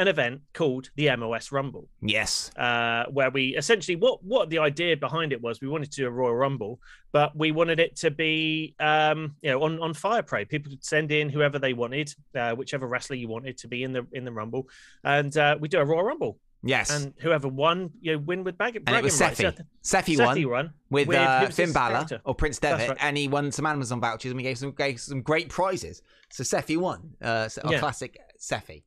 an 0.00 0.06
event 0.06 0.40
called 0.54 0.90
the 0.94 1.14
MOS 1.16 1.50
Rumble. 1.50 1.88
Yes. 2.00 2.52
uh, 2.56 3.06
where 3.10 3.30
we 3.30 3.56
essentially 3.56 3.96
what 3.96 4.22
what 4.22 4.48
the 4.48 4.58
idea 4.60 4.96
behind 4.96 5.32
it 5.32 5.40
was 5.42 5.60
we 5.60 5.66
wanted 5.68 5.90
to 5.90 5.96
do 6.02 6.06
a 6.06 6.10
Royal 6.10 6.34
Rumble, 6.36 6.80
but 7.10 7.36
we 7.36 7.50
wanted 7.50 7.80
it 7.80 7.96
to 7.96 8.10
be 8.12 8.74
um, 8.78 9.34
you 9.42 9.50
know 9.50 9.62
on 9.62 9.80
on 9.80 9.94
Fire 9.94 10.22
Pro. 10.22 10.44
People 10.44 10.70
could 10.70 10.84
send 10.84 11.10
in 11.10 11.28
whoever 11.28 11.58
they 11.58 11.72
wanted, 11.72 12.14
uh, 12.36 12.52
whichever 12.54 12.86
wrestler 12.86 13.16
you 13.16 13.26
wanted 13.28 13.58
to 13.58 13.68
be 13.68 13.82
in 13.82 13.92
the 13.92 14.06
in 14.12 14.24
the 14.24 14.32
Rumble, 14.32 14.68
and 15.02 15.36
uh, 15.36 15.56
we 15.58 15.66
do 15.68 15.78
a 15.80 15.84
Royal 15.84 16.04
Rumble, 16.04 16.38
Yes. 16.62 16.90
and 16.90 17.14
whoever 17.20 17.46
won, 17.48 17.90
you 18.00 18.12
know, 18.12 18.18
win 18.18 18.42
with 18.44 18.58
bag. 18.58 18.76
And 18.86 18.96
it 18.96 19.02
was 19.02 19.16
bragging 19.16 19.52
Seffi. 19.82 20.16
Seffi 20.16 20.18
won 20.18 20.50
won 20.50 20.72
with, 20.90 21.08
with- 21.08 21.16
uh, 21.18 21.48
Finn 21.50 21.72
Balor 21.72 22.20
or 22.24 22.34
Prince 22.34 22.58
Devitt, 22.58 22.88
right. 22.88 22.98
and 23.00 23.16
he 23.16 23.28
won 23.28 23.52
some 23.52 23.64
Amazon 23.66 24.00
vouchers, 24.00 24.30
and 24.32 24.36
we 24.36 24.42
gave 24.42 24.58
some 24.58 24.72
gave 24.72 25.00
some 25.00 25.22
great 25.22 25.48
prizes. 25.48 26.02
So 26.30 26.42
Seffi 26.42 26.76
won. 26.76 27.12
Uh, 27.22 27.48
so- 27.48 27.62
a 27.64 27.70
Yeah. 27.72 27.78
classic 27.78 28.18
Seffi. 28.40 28.82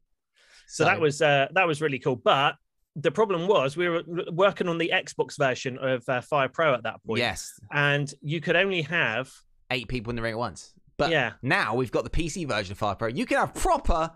So 0.68 0.84
that 0.86 1.00
was 1.00 1.22
uh, 1.22 1.48
that 1.54 1.66
was 1.68 1.82
really 1.82 2.00
cool. 2.00 2.16
But 2.18 2.56
the 2.96 3.12
problem 3.12 3.48
was 3.48 3.78
we 3.78 3.88
were 3.88 4.04
working 4.34 4.68
on 4.68 4.78
the 4.78 4.92
Xbox 4.94 5.38
version 5.38 5.78
of 5.78 6.08
uh, 6.10 6.20
Fire 6.22 6.50
Pro 6.50 6.74
at 6.74 6.84
that 6.84 7.02
point, 7.06 7.20
yes, 7.20 7.54
and 7.72 8.14
you 8.22 8.42
could 8.42 8.56
only 8.58 8.82
have 8.82 9.32
eight 9.70 9.88
people 9.88 10.10
in 10.10 10.18
the 10.18 10.22
ring 10.22 10.34
at 10.34 10.38
once. 10.38 10.74
But 10.98 11.10
Yeah. 11.12 11.34
now 11.42 11.74
we've 11.76 11.92
got 11.92 12.04
the 12.04 12.10
PC 12.10 12.46
version 12.48 12.74
of 12.74 12.78
Fire 12.78 12.96
Pro. 12.96 13.08
You 13.08 13.26
can 13.26 13.38
have 13.38 13.54
proper, 13.56 14.12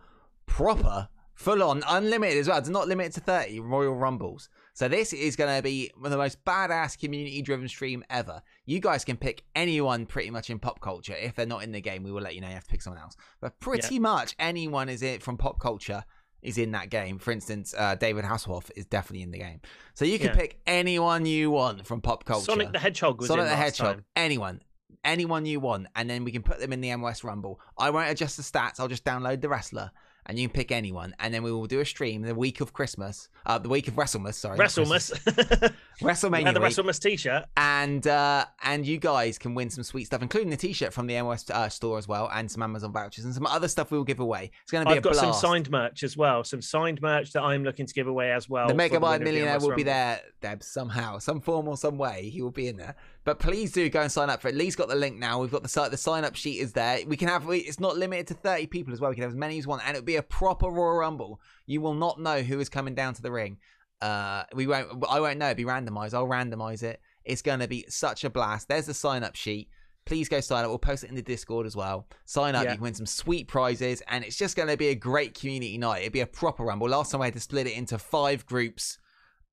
proper, 0.46 1.08
full 1.36 1.62
on, 1.64 1.84
unlimited 1.88 2.38
as 2.38 2.48
well. 2.48 2.58
It's 2.58 2.70
not 2.70 2.88
limited 2.88 3.14
to 3.14 3.20
30 3.22 3.60
Royal 3.60 3.94
Rumbles. 3.94 4.50
So 4.74 4.88
this 4.88 5.14
is 5.14 5.36
going 5.36 5.56
to 5.56 5.62
be 5.62 5.92
one 5.96 6.06
of 6.08 6.12
the 6.12 6.18
most 6.18 6.44
badass 6.44 6.98
community 7.00 7.42
driven 7.42 7.68
stream 7.68 8.04
ever. 8.10 8.42
You 8.66 8.80
guys 8.80 9.06
can 9.06 9.16
pick 9.18 9.44
anyone 9.56 10.06
pretty 10.06 10.30
much 10.32 10.50
in 10.50 10.60
pop 10.60 10.82
culture. 10.82 11.14
If 11.14 11.36
they're 11.36 11.46
not 11.46 11.64
in 11.64 11.72
the 11.72 11.82
game, 11.82 12.04
we 12.04 12.12
will 12.12 12.22
let 12.22 12.36
you 12.36 12.42
know 12.42 12.48
you 12.48 12.54
have 12.56 12.66
to 12.66 12.72
pick 12.72 12.82
someone 12.82 13.02
else. 13.02 13.16
But 13.40 13.60
pretty 13.60 14.00
much 14.00 14.36
anyone 14.40 14.90
is 14.90 15.02
in 15.04 15.20
from 15.20 15.38
pop 15.38 15.60
culture 15.60 16.04
is 16.42 16.58
in 16.58 16.72
that 16.72 16.90
game. 16.90 17.18
For 17.20 17.32
instance, 17.32 17.74
uh, 17.78 17.96
David 17.96 18.24
Hasselhoff 18.26 18.70
is 18.76 18.86
definitely 18.86 19.24
in 19.24 19.32
the 19.32 19.40
game. 19.40 19.62
So 19.94 20.06
you 20.06 20.18
can 20.20 20.28
Yeah. 20.28 20.36
pick 20.36 20.60
anyone 20.68 21.26
you 21.26 21.52
want 21.52 21.88
from 21.88 22.02
pop 22.02 22.24
culture. 22.26 22.46
Sonic 22.46 22.72
the 22.72 22.80
Hedgehog 22.80 23.20
was 23.20 23.28
Sonic 23.30 23.44
in 23.46 23.50
the 23.50 23.56
Hedgehog, 23.56 23.96
time. 23.96 24.06
anyone, 24.16 24.62
anyone 25.04 25.46
you 25.46 25.60
want, 25.60 25.88
and 25.96 26.10
then 26.10 26.24
we 26.24 26.32
can 26.32 26.44
put 26.44 26.60
them 26.60 26.72
in 26.74 26.82
the 26.82 26.90
MOS 26.96 27.24
Rumble. 27.24 27.60
I 27.78 27.90
won't 27.90 28.10
adjust 28.12 28.38
the 28.38 28.44
stats. 28.44 28.80
I'll 28.80 28.88
just 28.88 29.04
download 29.06 29.42
the 29.42 29.50
wrestler, 29.50 29.92
and 30.26 30.40
you 30.40 30.48
can 30.48 30.54
pick 30.54 30.72
anyone, 30.72 31.16
and 31.20 31.34
then 31.34 31.44
we 31.44 31.52
will 31.52 31.68
do 31.68 31.80
a 31.80 31.86
stream 31.86 32.22
the 32.22 32.34
week 32.36 32.62
of 32.62 32.74
Christmas, 32.74 33.30
uh, 33.46 33.58
the 33.58 33.70
week 33.70 33.88
of 33.88 33.96
WrestleMass. 33.96 34.36
Sorry. 34.36 34.58
WrestleMass. 34.58 35.74
WrestleMania 36.02 36.54
the 36.54 36.60
week. 36.60 36.72
WrestleMass 36.72 37.00
t-shirt. 37.00 37.46
and 37.58 38.06
uh, 38.08 38.46
and 38.64 38.86
you 38.86 38.98
guys 38.98 39.38
can 39.38 39.56
win 39.56 39.70
some 39.70 39.84
sweet 39.84 40.06
stuff, 40.06 40.22
including 40.22 40.50
the 40.50 40.58
T-shirt 40.58 40.94
from 40.94 41.08
the 41.08 41.22
MOS 41.22 41.50
uh, 41.50 41.70
store 41.70 41.98
as 41.98 42.08
well, 42.08 42.30
and 42.34 42.50
some 42.50 42.64
Amazon 42.64 42.92
vouchers 42.92 43.26
and 43.26 43.34
some 43.34 43.46
other 43.46 43.68
stuff 43.68 43.92
we 43.92 43.98
will 43.98 44.06
give 44.06 44.20
away. 44.20 44.52
It's 44.64 44.72
going 44.72 44.86
to 44.86 44.92
be 44.92 44.98
I've 44.98 45.04
got 45.04 45.14
blast. 45.14 45.40
some 45.40 45.52
signed 45.52 45.70
merch 45.70 46.04
as 46.04 46.18
well. 46.18 46.44
Some 46.44 46.62
signed 46.62 47.02
merch 47.02 47.32
that 47.34 47.44
I'm 47.44 47.64
looking 47.64 47.86
to 47.86 47.94
give 47.94 48.08
away 48.08 48.32
as 48.32 48.50
well. 48.50 48.68
the 48.68 48.74
Mega 48.74 48.96
winner 48.96 49.02
Mind 49.02 49.22
of 49.22 49.26
the 49.26 49.32
Millionaire 49.32 49.60
will 49.60 49.76
be 49.76 49.84
there, 49.84 50.22
Deb, 50.42 50.64
somehow, 50.64 51.20
some 51.20 51.42
form 51.42 51.68
or 51.68 51.78
some 51.78 51.98
way. 51.98 52.30
He 52.30 52.42
will 52.42 52.52
be 52.52 52.68
in 52.68 52.78
there. 52.78 52.96
But 53.26 53.40
please 53.40 53.72
do 53.72 53.90
go 53.90 54.02
and 54.02 54.12
sign 54.12 54.30
up 54.30 54.42
for 54.42 54.50
it. 54.50 54.56
Lee's 54.56 54.76
got 54.76 54.88
the 54.88 54.96
link 54.96 55.18
now. 55.18 55.42
We've 55.42 55.52
got 55.52 55.64
the 55.64 55.70
site. 55.70 55.90
The 55.90 55.98
sign 55.98 56.24
up 56.24 56.36
sheet 56.36 56.60
is 56.60 56.74
there. 56.74 57.00
We 57.08 57.18
can 57.18 57.28
have. 57.28 57.46
It's 57.50 57.80
not 57.80 57.98
limited 57.98 58.28
to 58.28 58.34
thirty 58.36 58.68
people 58.68 58.94
as 58.94 59.02
well. 59.02 59.10
We 59.10 59.16
can 59.16 59.24
have 59.24 59.32
as 59.32 59.38
many 59.38 59.58
as 59.58 59.66
one, 59.66 59.82
and 59.84 59.98
it'll 59.98 60.06
be 60.06 60.16
a 60.16 60.24
proper 60.24 60.70
Royal 60.70 60.98
Rumble. 60.98 61.42
You 61.66 61.82
will 61.82 61.96
not 61.96 62.20
know 62.20 62.44
who 62.44 62.60
is 62.60 62.70
coming 62.70 62.94
down 62.94 63.16
to 63.16 63.24
the 63.24 63.32
ring. 63.32 63.58
Uh, 64.00 64.44
we 64.54 64.68
won't. 64.68 65.04
I 65.10 65.20
won't 65.20 65.40
know. 65.40 65.50
It'll 65.50 65.58
be 65.58 65.66
randomized. 65.66 66.14
I'll 66.14 66.28
randomize 66.28 66.84
it. 66.84 67.02
It's 67.24 67.42
going 67.42 67.62
to 67.62 67.68
be 67.68 67.86
such 67.90 68.24
a 68.24 68.30
blast. 68.30 68.68
There's 68.68 68.86
the 68.86 68.94
sign 68.94 69.24
up 69.24 69.36
sheet. 69.36 69.70
Please 70.06 70.30
go 70.30 70.40
sign 70.40 70.64
up. 70.64 70.70
We'll 70.70 70.78
post 70.78 71.04
it 71.04 71.10
in 71.10 71.16
the 71.16 71.24
Discord 71.24 71.66
as 71.66 71.76
well. 71.76 72.06
Sign 72.26 72.54
up. 72.54 72.66
Yeah. 72.66 72.72
You 72.72 72.76
can 72.76 72.84
win 72.84 72.94
some 72.94 73.08
sweet 73.08 73.48
prizes, 73.48 74.04
and 74.08 74.24
it's 74.24 74.38
just 74.38 74.56
going 74.56 74.70
to 74.70 74.78
be 74.78 74.90
a 74.90 74.96
great 74.96 75.34
community 75.34 75.80
night. 75.80 76.04
It'll 76.04 76.12
be 76.12 76.20
a 76.20 76.28
proper 76.28 76.64
rumble. 76.64 76.88
Last 76.88 77.12
time 77.12 77.24
I 77.24 77.26
had 77.26 77.34
to 77.34 77.40
split 77.40 77.66
it 77.66 77.76
into 77.76 77.98
five 77.98 78.46
groups, 78.46 79.00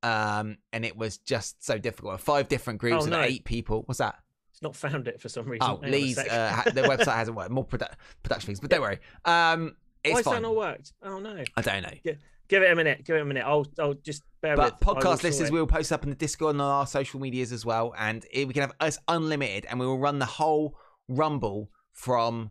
um, 0.02 0.58
and 0.72 0.84
it 0.84 0.96
was 0.96 1.18
just 1.18 1.64
so 1.64 1.78
difficult. 1.78 2.20
Five 2.20 2.48
different 2.48 2.80
groups 2.80 3.04
Oh, 3.04 3.08
no. 3.08 3.20
eight 3.20 3.44
people. 3.44 3.82
What's 3.86 3.98
that? 3.98 4.16
It's 4.52 4.62
not 4.62 4.76
found 4.76 5.08
it 5.08 5.20
for 5.20 5.28
some 5.28 5.46
reason. 5.46 5.68
Oh, 5.68 5.80
Lee's 5.82 6.18
uh, 6.18 6.52
ha- 6.54 6.70
the 6.70 6.82
website 6.82 7.14
hasn't 7.16 7.36
worked. 7.36 7.50
More 7.50 7.64
produ- 7.66 7.92
production 8.22 8.46
things, 8.46 8.60
but 8.60 8.70
don't 8.70 8.80
worry. 8.82 8.98
Um, 9.24 9.76
it's 10.04 10.12
Why 10.14 10.18
has 10.18 10.24
that 10.26 10.42
not 10.42 10.56
worked? 10.56 10.92
Oh 11.02 11.18
no. 11.18 11.42
I 11.56 11.62
don't 11.62 11.82
know. 11.82 12.12
Give 12.48 12.62
it 12.62 12.70
a 12.70 12.74
minute. 12.74 13.04
Give 13.04 13.16
it 13.16 13.20
a 13.22 13.24
minute. 13.24 13.44
I'll 13.46 13.66
I'll 13.78 13.94
just 13.94 14.22
bear 14.42 14.56
But 14.56 14.78
with. 14.84 14.96
Podcast 14.98 15.22
listeners, 15.22 15.50
we 15.50 15.58
will 15.58 15.66
post 15.66 15.90
up 15.92 16.02
in 16.02 16.10
the 16.10 16.16
Discord 16.16 16.54
and 16.54 16.60
on 16.60 16.68
our 16.70 16.86
social 16.86 17.18
medias 17.20 17.50
as 17.52 17.64
well, 17.64 17.94
and 17.96 18.26
it- 18.30 18.46
we 18.46 18.52
can 18.52 18.60
have 18.62 18.72
us 18.80 18.98
unlimited, 19.08 19.64
and 19.70 19.80
we 19.80 19.86
will 19.86 19.98
run 19.98 20.18
the 20.18 20.26
whole 20.26 20.76
Rumble 21.08 21.70
from 21.92 22.50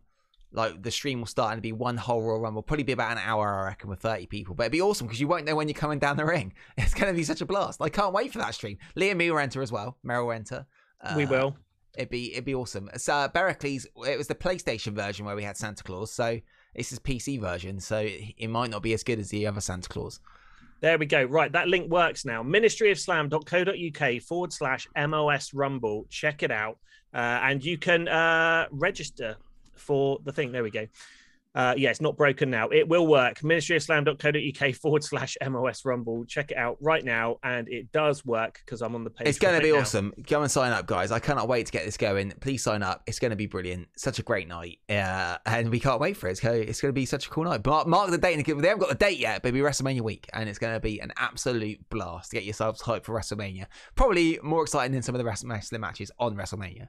like 0.52 0.82
the 0.82 0.90
stream 0.90 1.20
will 1.20 1.26
start 1.26 1.52
and 1.52 1.58
it'll 1.58 1.62
be 1.62 1.72
one 1.72 1.96
whole 1.96 2.22
Royal 2.22 2.40
Rumble, 2.40 2.62
probably 2.62 2.84
be 2.84 2.92
about 2.92 3.12
an 3.12 3.18
hour, 3.24 3.60
I 3.62 3.64
reckon, 3.66 3.88
with 3.90 4.00
thirty 4.00 4.26
people. 4.26 4.54
But 4.54 4.64
it'd 4.64 4.72
be 4.72 4.80
awesome 4.82 5.06
because 5.06 5.20
you 5.20 5.28
won't 5.28 5.44
know 5.46 5.56
when 5.56 5.68
you're 5.68 5.74
coming 5.74 5.98
down 5.98 6.16
the 6.16 6.24
ring. 6.24 6.52
It's 6.76 6.94
going 6.94 7.12
to 7.12 7.16
be 7.16 7.24
such 7.24 7.40
a 7.40 7.46
blast. 7.46 7.80
I 7.80 7.88
can't 7.88 8.12
wait 8.12 8.32
for 8.32 8.38
that 8.38 8.54
stream. 8.54 8.78
Leah 8.94 9.10
and 9.10 9.18
me 9.18 9.30
will 9.30 9.38
enter 9.38 9.62
as 9.62 9.72
well. 9.72 9.98
Meryl 10.06 10.26
will 10.26 10.32
enter. 10.32 10.66
we 11.16 11.24
Uh, 11.24 11.28
will. 11.30 11.56
It'd 11.96 12.10
be 12.10 12.32
it'd 12.32 12.44
be 12.44 12.54
awesome. 12.54 12.88
So 12.96 13.12
uh, 13.14 13.28
Berkeley's 13.28 13.86
it 14.06 14.16
was 14.16 14.26
the 14.28 14.34
PlayStation 14.34 14.92
version 14.92 15.26
where 15.26 15.36
we 15.36 15.42
had 15.42 15.56
Santa 15.56 15.82
Claus. 15.84 16.10
So 16.12 16.40
this 16.74 16.90
is 16.92 16.98
PC 16.98 17.38
version, 17.40 17.80
so 17.80 17.98
it, 17.98 18.34
it 18.38 18.48
might 18.48 18.70
not 18.70 18.82
be 18.82 18.94
as 18.94 19.02
good 19.02 19.18
as 19.18 19.28
the 19.28 19.46
other 19.46 19.60
Santa 19.60 19.88
Claus. 19.88 20.20
There 20.80 20.98
we 20.98 21.06
go. 21.06 21.22
Right, 21.24 21.52
that 21.52 21.68
link 21.68 21.90
works 21.90 22.24
now. 22.24 22.42
Ministryofslam.co.uk 22.42 24.22
forward 24.22 24.52
slash 24.52 24.88
MOS 24.96 25.54
Rumble. 25.54 26.06
Check 26.10 26.42
it 26.42 26.50
out. 26.50 26.78
Uh, 27.14 27.18
and 27.42 27.62
you 27.64 27.76
can 27.78 28.08
uh, 28.08 28.66
register 28.70 29.36
for 29.76 30.18
the 30.24 30.32
thing. 30.32 30.52
There 30.52 30.62
we 30.62 30.70
go. 30.70 30.86
Uh, 31.54 31.74
yeah, 31.76 31.90
it's 31.90 32.00
not 32.00 32.16
broken 32.16 32.50
now. 32.50 32.68
It 32.68 32.88
will 32.88 33.06
work. 33.06 33.40
Ministryofslam.co.uk 33.40 34.74
forward 34.74 35.04
slash 35.04 35.36
MOS 35.46 35.84
Rumble. 35.84 36.24
Check 36.24 36.50
it 36.50 36.56
out 36.56 36.78
right 36.80 37.04
now. 37.04 37.36
And 37.42 37.68
it 37.68 37.92
does 37.92 38.24
work 38.24 38.60
because 38.64 38.80
I'm 38.80 38.94
on 38.94 39.04
the 39.04 39.10
page. 39.10 39.28
It's 39.28 39.38
going 39.38 39.56
to 39.56 39.62
be 39.62 39.72
now. 39.72 39.80
awesome. 39.80 40.14
Go 40.26 40.40
and 40.40 40.50
sign 40.50 40.72
up, 40.72 40.86
guys. 40.86 41.12
I 41.12 41.18
cannot 41.18 41.48
wait 41.48 41.66
to 41.66 41.72
get 41.72 41.84
this 41.84 41.98
going. 41.98 42.32
Please 42.40 42.62
sign 42.62 42.82
up. 42.82 43.02
It's 43.06 43.18
going 43.18 43.30
to 43.30 43.36
be 43.36 43.46
brilliant. 43.46 43.88
Such 43.96 44.18
a 44.18 44.22
great 44.22 44.48
night. 44.48 44.78
Uh, 44.88 45.36
and 45.44 45.68
we 45.68 45.78
can't 45.78 46.00
wait 46.00 46.16
for 46.16 46.28
it. 46.28 46.32
It's 46.32 46.40
going, 46.40 46.66
it's 46.66 46.80
going 46.80 46.90
to 46.90 46.98
be 46.98 47.04
such 47.04 47.26
a 47.26 47.30
cool 47.30 47.44
night. 47.44 47.64
Mark, 47.66 47.86
mark 47.86 48.10
the 48.10 48.18
date. 48.18 48.36
They 48.46 48.68
haven't 48.68 48.78
got 48.80 48.88
the 48.88 48.94
date 48.94 49.18
yet, 49.18 49.42
but 49.42 49.48
it'll 49.48 49.58
be 49.58 49.60
WrestleMania 49.60 50.00
week. 50.00 50.28
And 50.32 50.48
it's 50.48 50.58
going 50.58 50.72
to 50.72 50.80
be 50.80 51.00
an 51.00 51.12
absolute 51.18 51.86
blast. 51.90 52.32
Get 52.32 52.44
yourselves 52.44 52.80
hyped 52.80 53.04
for 53.04 53.14
WrestleMania. 53.14 53.66
Probably 53.94 54.38
more 54.42 54.62
exciting 54.62 54.92
than 54.92 55.02
some 55.02 55.14
of 55.14 55.18
the 55.18 55.24
wrestling 55.26 55.80
matches 55.80 56.10
on 56.18 56.34
WrestleMania. 56.34 56.88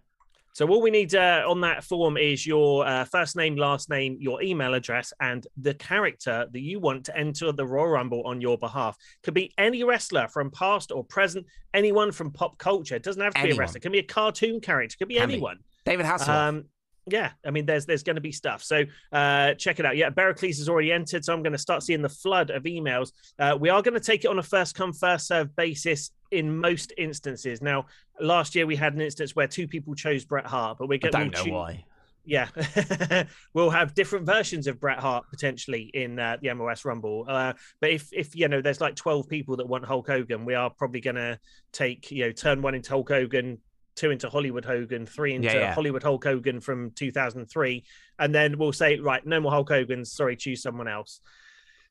So 0.54 0.68
all 0.68 0.82
we 0.82 0.92
need 0.92 1.16
uh, 1.16 1.44
on 1.48 1.62
that 1.62 1.84
form 1.84 2.16
is 2.16 2.46
your 2.46 2.86
uh, 2.86 3.06
first 3.06 3.36
name, 3.36 3.56
last 3.56 3.90
name, 3.90 4.18
your 4.20 4.42
email 4.44 4.76
address, 4.76 5.12
and 5.20 5.46
the 5.58 5.74
character 5.74 6.46
that 6.52 6.62
you 6.62 6.80
want 6.80 7.06
to 7.06 7.18
enter 7.18 7.52
the 7.52 7.66
Royal 7.66 7.88
Rumble 7.88 8.22
on 8.26 8.40
your 8.40 8.58
behalf. 8.60 8.96
Could 9.24 9.34
be 9.34 9.52
any 9.58 9.84
wrestler 9.84 10.28
from 10.28 10.52
past 10.52 10.92
or 10.92 11.04
present, 11.04 11.48
anyone 11.74 12.12
from 12.12 12.30
pop 12.30 12.60
culture. 12.60 12.96
It 12.96 13.04
doesn't 13.04 13.22
have 13.22 13.34
to 13.34 13.44
be 13.44 13.52
a 13.52 13.56
wrestler. 13.56 13.78
It 13.78 13.82
can 13.82 13.92
be 13.92 14.00
a 14.00 14.04
cartoon 14.04 14.62
character. 14.62 14.94
It 14.94 14.98
could 15.00 15.08
be. 15.08 15.18
anyone. 15.18 15.58
David 15.86 16.06
Hasselhoff. 16.06 16.28
Um, 16.28 16.66
yeah, 17.06 17.32
I 17.46 17.52
mean, 17.52 17.66
there's 17.66 17.86
there's 17.86 18.04
going 18.04 18.16
to 18.16 18.22
be 18.22 18.32
stuff. 18.32 18.64
So 18.64 18.84
uh, 19.12 19.56
check 19.56 19.80
it 19.80 19.86
out. 19.86 19.98
Yeah, 19.98 20.10
Bericles 20.10 20.58
has 20.58 20.70
already 20.70 20.92
entered, 20.92 21.26
so 21.26 21.34
I'm 21.34 21.44
going 21.44 21.54
to 21.54 21.60
start 21.60 21.84
seeing 21.84 22.02
the 22.02 22.10
flood 22.10 22.50
of 22.50 22.64
emails. 22.64 23.12
Uh, 23.38 23.58
we 23.60 23.70
are 23.70 23.82
going 23.82 23.96
to 23.96 24.00
take 24.00 24.24
it 24.24 24.28
on 24.28 24.40
a 24.40 24.44
first 24.44 24.76
come 24.76 24.94
first 24.94 25.28
serve 25.28 25.54
basis 25.56 26.12
in 26.34 26.58
most 26.58 26.92
instances. 26.98 27.62
Now, 27.62 27.86
last 28.20 28.56
year 28.56 28.66
we 28.66 28.76
had 28.76 28.94
an 28.94 29.02
instance 29.02 29.36
where 29.36 29.48
two 29.48 29.68
people 29.68 29.96
chose 29.96 30.26
Bret 30.26 30.46
Hart, 30.46 30.78
but 30.80 30.90
we're 30.90 30.98
going. 30.98 31.12
don't 31.12 31.34
know 31.34 31.54
why. 31.54 31.86
Yeah, 32.26 32.48
we'll 33.54 33.70
have 33.70 33.94
different 33.94 34.26
versions 34.26 34.68
of 34.68 34.80
Bret 34.80 35.00
Hart 35.00 35.26
potentially 35.30 35.92
in 35.94 36.18
uh, 36.18 36.38
the 36.42 36.54
MOS 36.54 36.86
Rumble. 36.86 37.26
Uh, 37.28 37.54
but 37.82 37.90
if 37.90 38.10
if 38.14 38.36
you 38.36 38.48
know 38.48 38.62
there's 38.62 38.80
like 38.80 38.96
12 38.96 39.28
people 39.28 39.58
that 39.58 39.68
want 39.68 39.86
Hulk 39.86 40.08
Hogan, 40.08 40.46
we 40.46 40.56
are 40.56 40.70
probably 40.70 41.02
going 41.02 41.18
to 41.18 41.38
take 41.74 42.12
you 42.12 42.26
know 42.26 42.32
turn 42.32 42.62
one 42.62 42.76
into 42.76 42.92
Hulk 42.92 43.10
Hogan, 43.10 43.58
two 43.96 44.12
into 44.12 44.30
Hollywood 44.30 44.64
Hogan, 44.64 45.06
three 45.06 45.34
into 45.34 45.50
Yeah, 45.50 45.56
yeah. 45.56 45.74
Hollywood 45.74 46.04
Hulk 46.04 46.24
Hogan 46.24 46.62
from 46.62 46.92
2003, 46.92 47.84
and 48.20 48.34
then 48.34 48.58
we'll 48.58 48.72
say 48.72 49.00
right, 49.00 49.26
no 49.26 49.42
more 49.42 49.52
Hulk 49.52 49.70
Hogan. 49.70 50.06
Sorry, 50.06 50.38
choose 50.38 50.62
someone 50.62 50.88
else. 50.88 51.20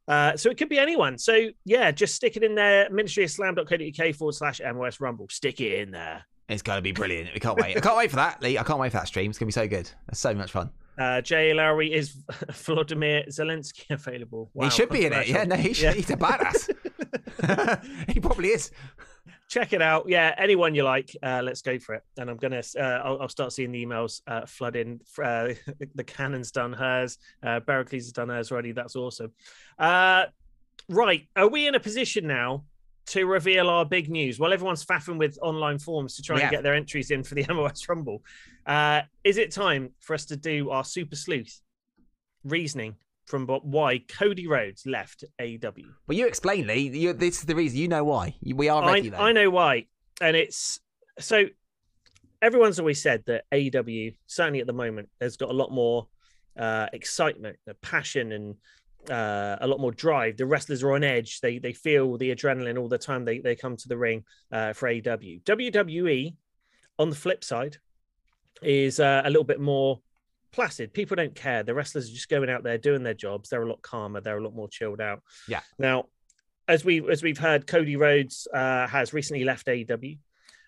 Uh, 0.08 0.36
so 0.36 0.50
it 0.50 0.58
could 0.58 0.68
be 0.68 0.78
anyone. 0.78 1.16
So 1.18 1.48
yeah, 1.64 1.90
just 1.90 2.14
stick 2.14 2.36
it 2.36 2.42
in 2.42 2.54
there. 2.54 2.90
Ministry 2.90 3.24
of 3.24 3.30
Slam.co.uk 3.30 4.14
forward 4.14 4.34
slash 4.34 4.60
MOS 4.74 5.00
Rumble. 5.00 5.26
Stick 5.30 5.60
it 5.60 5.80
in 5.80 5.90
there. 5.90 6.24
It's 6.48 6.62
going 6.62 6.76
to 6.78 6.82
be 6.82 6.92
brilliant. 6.92 7.30
We 7.32 7.40
can't 7.40 7.56
wait. 7.58 7.76
I 7.76 7.80
can't 7.80 7.96
wait 7.96 8.10
for 8.10 8.16
that, 8.16 8.42
Lee. 8.42 8.58
I 8.58 8.62
can't 8.62 8.78
wait 8.80 8.90
for 8.92 8.98
that 8.98 9.06
stream. 9.06 9.30
It's 9.30 9.38
going 9.38 9.50
to 9.50 9.56
be 9.56 9.60
so 9.62 9.68
good. 9.68 9.88
It's 10.08 10.20
so 10.20 10.34
much 10.34 10.50
fun. 10.50 10.70
Uh, 10.98 11.20
Jay 11.22 11.54
Lowry 11.54 11.90
is 11.92 12.16
Vladimir 12.52 13.24
Zelensky 13.30 13.88
available? 13.90 14.50
Wow, 14.52 14.64
he 14.64 14.70
should 14.70 14.90
be 14.90 15.06
in 15.06 15.12
it. 15.14 15.26
Yeah, 15.28 15.44
no, 15.44 15.56
he 15.56 15.72
should, 15.72 15.84
Yeah. 15.84 15.92
he's 15.92 16.10
a 16.10 16.16
badass. 16.16 16.68
he 18.12 18.20
probably 18.20 18.48
is. 18.48 18.70
Check 19.52 19.74
it 19.74 19.82
out. 19.82 20.08
Yeah, 20.08 20.34
anyone 20.38 20.74
you 20.74 20.82
like, 20.82 21.14
uh, 21.22 21.42
let's 21.44 21.60
go 21.60 21.78
for 21.78 21.94
it. 21.94 22.02
And 22.16 22.30
I'm 22.30 22.38
gonna, 22.38 22.62
uh, 22.74 22.80
I'll, 22.80 23.22
I'll 23.22 23.28
start 23.28 23.52
seeing 23.52 23.70
the 23.70 23.84
emails 23.84 24.22
uh, 24.26 24.46
flood 24.46 24.76
in. 24.76 24.98
Uh, 25.22 25.48
the 25.94 26.04
Cannon's 26.04 26.50
done 26.50 26.72
hers. 26.72 27.18
Uh, 27.42 27.60
has 27.90 28.12
done 28.12 28.30
hers 28.30 28.50
already. 28.50 28.72
That's 28.72 28.96
awesome. 28.96 29.32
Uh, 29.78 30.24
right, 30.88 31.28
are 31.36 31.48
we 31.48 31.66
in 31.68 31.74
a 31.74 31.80
position 31.80 32.26
now 32.26 32.64
to 33.08 33.26
reveal 33.26 33.68
our 33.68 33.84
big 33.84 34.08
news? 34.08 34.38
Well, 34.38 34.54
everyone's 34.54 34.86
faffing 34.86 35.18
with 35.18 35.38
online 35.42 35.78
forms 35.78 36.16
to 36.16 36.22
try 36.22 36.38
Yeah. 36.38 36.44
and 36.44 36.50
get 36.50 36.62
their 36.62 36.74
entries 36.74 37.10
in 37.10 37.22
for 37.22 37.34
the 37.34 37.44
MOS 37.52 37.86
Rumble. 37.86 38.22
Uh, 38.64 39.02
is 39.22 39.36
it 39.36 39.50
time 39.50 39.90
for 40.00 40.14
us 40.14 40.24
to 40.26 40.36
do 40.36 40.70
our 40.70 40.82
super 40.84 41.16
sleuth 41.16 41.60
reasoning 42.42 42.94
from 43.26 43.46
why 43.46 43.98
Cody 44.08 44.46
Rhodes 44.46 44.84
left 44.86 45.24
AEW? 45.40 45.84
Well, 46.06 46.18
you 46.18 46.26
explain, 46.26 46.66
Lee. 46.66 46.88
You, 46.88 47.12
this 47.12 47.38
is 47.38 47.44
the 47.44 47.54
reason. 47.54 47.78
You 47.78 47.88
know 47.88 48.04
why. 48.04 48.36
We 48.44 48.68
are 48.68 48.82
I, 48.82 48.92
ready. 48.92 49.14
I 49.14 49.32
know 49.32 49.50
why. 49.50 49.86
And 50.20 50.36
it's 50.36 50.80
so 51.18 51.46
everyone's 52.40 52.78
always 52.78 53.00
said 53.00 53.22
that 53.26 53.44
AEW, 53.52 54.16
certainly 54.26 54.60
at 54.60 54.66
the 54.66 54.72
moment, 54.72 55.08
has 55.20 55.36
got 55.36 55.50
a 55.50 55.54
lot 55.54 55.70
more 55.70 56.08
uh, 56.58 56.86
excitement, 56.92 57.56
passion, 57.80 58.32
and 58.32 58.56
uh, 59.10 59.56
a 59.60 59.66
lot 59.66 59.80
more 59.80 59.92
drive. 59.92 60.36
The 60.36 60.46
wrestlers 60.46 60.82
are 60.82 60.92
on 60.92 61.04
edge. 61.04 61.40
They 61.40 61.58
they 61.58 61.72
feel 61.72 62.18
the 62.18 62.34
adrenaline 62.34 62.78
all 62.78 62.88
the 62.88 62.98
time 62.98 63.24
they, 63.24 63.38
they 63.38 63.56
come 63.56 63.76
to 63.76 63.88
the 63.88 63.96
ring 63.96 64.24
uh, 64.50 64.72
for 64.72 64.88
AEW. 64.88 65.42
WWE, 65.44 66.34
on 66.98 67.10
the 67.10 67.16
flip 67.16 67.42
side, 67.44 67.78
is 68.62 69.00
uh, 69.00 69.22
a 69.24 69.30
little 69.30 69.44
bit 69.44 69.60
more 69.60 70.00
placid. 70.52 70.92
People 70.92 71.16
don't 71.16 71.34
care. 71.34 71.62
The 71.62 71.74
wrestlers 71.74 72.08
are 72.08 72.12
just 72.12 72.28
going 72.28 72.50
out 72.50 72.62
there 72.62 72.78
doing 72.78 73.02
their 73.02 73.14
jobs. 73.14 73.48
They're 73.48 73.62
a 73.62 73.68
lot 73.68 73.82
calmer. 73.82 74.20
They're 74.20 74.38
a 74.38 74.42
lot 74.44 74.54
more 74.54 74.68
chilled 74.68 75.00
out. 75.00 75.22
Yeah. 75.48 75.60
Now, 75.78 76.04
as 76.68 76.84
we 76.84 77.08
as 77.10 77.22
we've 77.22 77.38
heard, 77.38 77.66
Cody 77.66 77.96
Rhodes 77.96 78.46
uh, 78.52 78.86
has 78.86 79.12
recently 79.12 79.44
left 79.44 79.66
AEW. 79.66 80.18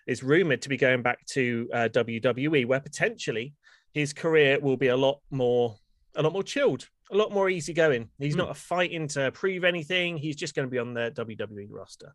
Is 0.07 0.21
rumored 0.21 0.61
to 0.63 0.69
be 0.69 0.77
going 0.77 1.01
back 1.01 1.25
to 1.27 1.67
uh, 1.73 1.89
WWE, 1.91 2.67
where 2.67 2.79
potentially 2.79 3.53
his 3.93 4.13
career 4.13 4.59
will 4.59 4.77
be 4.77 4.87
a 4.87 4.97
lot 4.97 5.19
more 5.31 5.77
a 6.15 6.21
lot 6.21 6.31
more 6.33 6.43
chilled, 6.43 6.87
a 7.11 7.17
lot 7.17 7.31
more 7.31 7.49
easygoing. 7.49 8.09
He's 8.19 8.33
Hmm. 8.33 8.39
not 8.39 8.51
a 8.51 8.53
fighting 8.53 9.07
to 9.09 9.31
prove 9.31 9.63
anything. 9.63 10.17
He's 10.17 10.35
just 10.35 10.53
going 10.53 10.67
to 10.67 10.71
be 10.71 10.77
on 10.79 10.93
the 10.93 11.11
WWE 11.15 11.67
roster. 11.69 12.13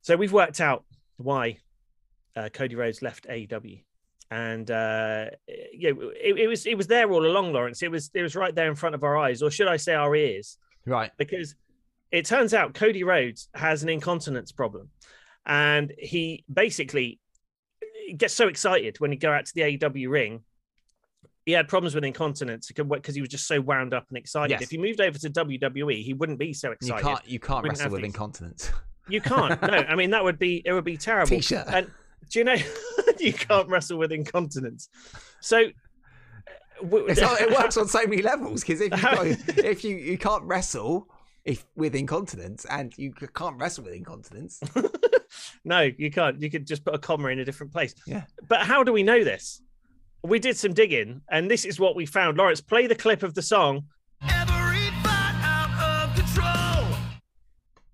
So 0.00 0.16
we've 0.16 0.32
worked 0.32 0.60
out 0.60 0.84
why 1.16 1.58
uh, 2.34 2.48
Cody 2.48 2.74
Rhodes 2.74 3.02
left 3.02 3.26
AEW, 3.28 3.84
and 4.32 4.70
uh, 4.70 5.26
yeah, 5.74 5.90
it, 5.90 6.38
it 6.38 6.48
was 6.48 6.64
it 6.64 6.74
was 6.74 6.86
there 6.86 7.12
all 7.12 7.26
along, 7.26 7.52
Lawrence. 7.52 7.82
It 7.82 7.90
was 7.90 8.10
it 8.14 8.22
was 8.22 8.34
right 8.34 8.54
there 8.54 8.68
in 8.68 8.74
front 8.74 8.94
of 8.94 9.04
our 9.04 9.18
eyes, 9.18 9.42
or 9.42 9.50
should 9.50 9.68
I 9.68 9.76
say 9.76 9.92
our 9.92 10.16
ears? 10.16 10.56
Right. 10.86 11.10
because 11.18 11.54
it 12.10 12.24
turns 12.24 12.54
out 12.54 12.72
Cody 12.74 13.04
Rhodes 13.04 13.48
has 13.54 13.82
an 13.82 13.90
incontinence 13.90 14.50
problem, 14.50 14.88
and 15.44 15.92
he 15.98 16.44
basically 16.50 17.20
gets 18.16 18.32
so 18.32 18.48
excited 18.48 18.98
when 19.00 19.10
he 19.12 19.18
go 19.18 19.30
out 19.30 19.44
to 19.44 19.54
the 19.54 19.60
AEW 19.60 20.08
ring. 20.08 20.40
He 21.44 21.52
had 21.52 21.68
problems 21.68 21.94
with 21.94 22.04
incontinence 22.04 22.70
because 22.74 23.14
he 23.14 23.20
was 23.20 23.28
just 23.28 23.46
so 23.46 23.60
wound 23.60 23.92
up 23.92 24.06
and 24.08 24.16
excited. 24.16 24.52
Yes. 24.52 24.62
If 24.62 24.70
he 24.70 24.78
moved 24.78 25.00
over 25.02 25.18
to 25.18 25.28
WWE, 25.28 26.02
he 26.02 26.14
wouldn't 26.14 26.38
be 26.38 26.54
so 26.54 26.70
excited. 26.70 27.04
You 27.04 27.08
can't. 27.10 27.28
You 27.28 27.38
can't 27.38 27.68
wrestle 27.68 27.90
with 27.90 28.00
these. 28.00 28.06
incontinence. 28.14 28.72
You 29.08 29.20
can't. 29.20 29.60
No, 29.60 29.68
I 29.68 29.94
mean 29.94 30.10
that 30.12 30.24
would 30.24 30.38
be 30.38 30.62
it. 30.64 30.72
Would 30.72 30.84
be 30.84 30.96
terrible. 31.08 31.28
T-shirt. 31.28 31.66
And 31.66 31.90
do 32.30 32.38
you 32.38 32.44
know 32.44 32.56
you 33.18 33.32
can't 33.32 33.68
wrestle 33.68 33.98
with 33.98 34.12
incontinence? 34.12 34.88
So 35.40 35.68
w- 36.82 37.06
it 37.08 37.50
works 37.58 37.76
on 37.76 37.88
so 37.88 38.06
many 38.06 38.22
levels 38.22 38.62
because 38.62 38.80
if 38.80 38.92
you 38.92 39.02
go, 39.02 39.22
if 39.62 39.84
you 39.84 39.96
you 39.96 40.18
can't 40.18 40.44
wrestle 40.44 41.08
if 41.44 41.64
with 41.74 41.94
incontinence 41.94 42.64
and 42.66 42.96
you 42.96 43.12
can't 43.12 43.58
wrestle 43.60 43.84
with 43.84 43.94
incontinence. 43.94 44.60
no, 45.64 45.90
you 45.96 46.10
can't. 46.10 46.40
You 46.40 46.50
could 46.50 46.66
just 46.66 46.84
put 46.84 46.94
a 46.94 46.98
comma 46.98 47.28
in 47.28 47.40
a 47.40 47.44
different 47.44 47.72
place. 47.72 47.94
Yeah. 48.06 48.24
But 48.48 48.60
how 48.60 48.84
do 48.84 48.92
we 48.92 49.02
know 49.02 49.24
this? 49.24 49.60
We 50.24 50.38
did 50.38 50.56
some 50.56 50.72
digging, 50.72 51.22
and 51.30 51.50
this 51.50 51.64
is 51.64 51.80
what 51.80 51.96
we 51.96 52.06
found. 52.06 52.38
Lawrence, 52.38 52.60
play 52.60 52.86
the 52.86 52.94
clip 52.94 53.24
of 53.24 53.34
the 53.34 53.42
song. 53.42 53.86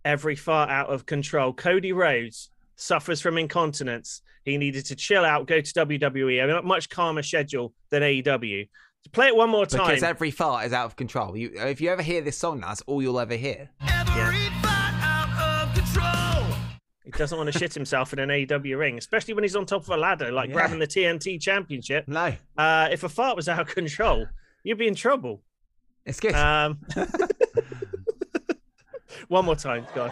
Every 0.05 0.37
fart 0.37 0.71
out 0.71 0.91
of 0.91 1.07
control. 1.07 1.55
Cody 1.55 1.93
Rhodes 1.93 2.51
suffers 2.79 3.21
from 3.21 3.37
incontinence. 3.37 4.23
He 4.45 4.57
needed 4.57 4.87
to 4.87 4.97
chill 4.97 5.25
out, 5.25 5.47
go 5.47 5.61
to 5.61 5.73
WWE, 5.73 6.59
a 6.59 6.63
much 6.63 6.89
calmer 6.89 7.23
schedule 7.23 7.75
than 7.91 8.03
AEW. 8.03 8.69
Play 9.13 9.27
it 9.29 9.37
one 9.37 9.51
more 9.51 9.67
time. 9.67 9.87
Because 9.87 10.03
every 10.03 10.31
fart 10.31 10.67
is 10.67 10.73
out 10.73 10.87
of 10.87 10.97
control. 10.97 11.37
You, 11.37 11.51
if 11.55 11.81
you 11.81 11.91
ever 11.91 12.03
hear 12.03 12.21
this 12.23 12.39
song, 12.39 12.61
that's 12.61 12.81
all 12.83 13.03
you'll 13.03 13.21
ever 13.21 13.35
hear. 13.35 13.71
He 17.05 17.11
doesn't 17.13 17.39
want 17.39 17.51
to 17.51 17.59
shit 17.59 17.73
himself 17.73 18.13
in 18.13 18.19
an 18.19 18.29
AEW 18.29 18.79
ring, 18.79 18.99
especially 18.99 19.33
when 19.35 19.43
he's 19.43 19.57
on 19.57 19.65
top 19.65 19.83
of 19.83 19.89
a 19.89 19.97
ladder, 19.97 20.31
like 20.31 20.49
Yeah. 20.49 20.55
grabbing 20.55 20.79
the 20.79 20.87
TNT 20.87 21.41
championship. 21.41 22.07
No, 22.07 22.35
Uh, 22.57 22.89
if 22.93 23.03
a 23.03 23.09
fart 23.09 23.35
was 23.35 23.49
out 23.49 23.61
of 23.61 23.69
control, 23.75 24.27
you'd 24.63 24.79
be 24.79 24.87
in 24.87 24.95
trouble. 24.95 25.43
it's 26.05 26.21
good. 26.21 26.35
Um, 26.35 26.79
one 29.29 29.45
more 29.47 29.57
time, 29.57 29.87
go 29.95 30.11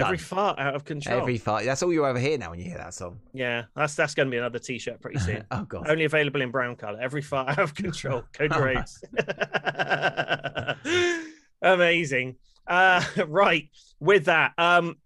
on. 0.00 0.06
Every 0.06 0.16
Done. 0.16 0.24
fart 0.24 0.58
out 0.58 0.74
of 0.74 0.84
control. 0.84 1.20
Every 1.20 1.38
fart. 1.38 1.64
That's 1.64 1.82
all 1.82 1.92
you'll 1.92 2.06
ever 2.06 2.18
hear 2.18 2.38
now 2.38 2.50
when 2.50 2.58
you 2.58 2.66
hear 2.66 2.78
that 2.78 2.94
song. 2.94 3.20
Yeah, 3.32 3.64
that's 3.74 3.94
that's 3.94 4.14
going 4.14 4.28
to 4.28 4.30
be 4.30 4.38
another 4.38 4.58
T-shirt 4.58 5.00
pretty 5.00 5.18
soon. 5.20 5.44
Oh 5.50 5.64
god. 5.64 5.88
Only 5.88 6.04
available 6.04 6.42
in 6.42 6.50
brown 6.50 6.76
color. 6.76 6.98
Every 7.00 7.22
fart 7.22 7.50
out 7.50 7.58
of 7.58 7.74
control. 7.74 8.24
Code 8.32 8.54
Rhodes. 8.56 9.02
Amazing. 11.62 12.36
Uh, 12.66 13.02
right. 13.26 13.68
With 13.98 14.26
that, 14.26 14.52
um, 14.58 14.96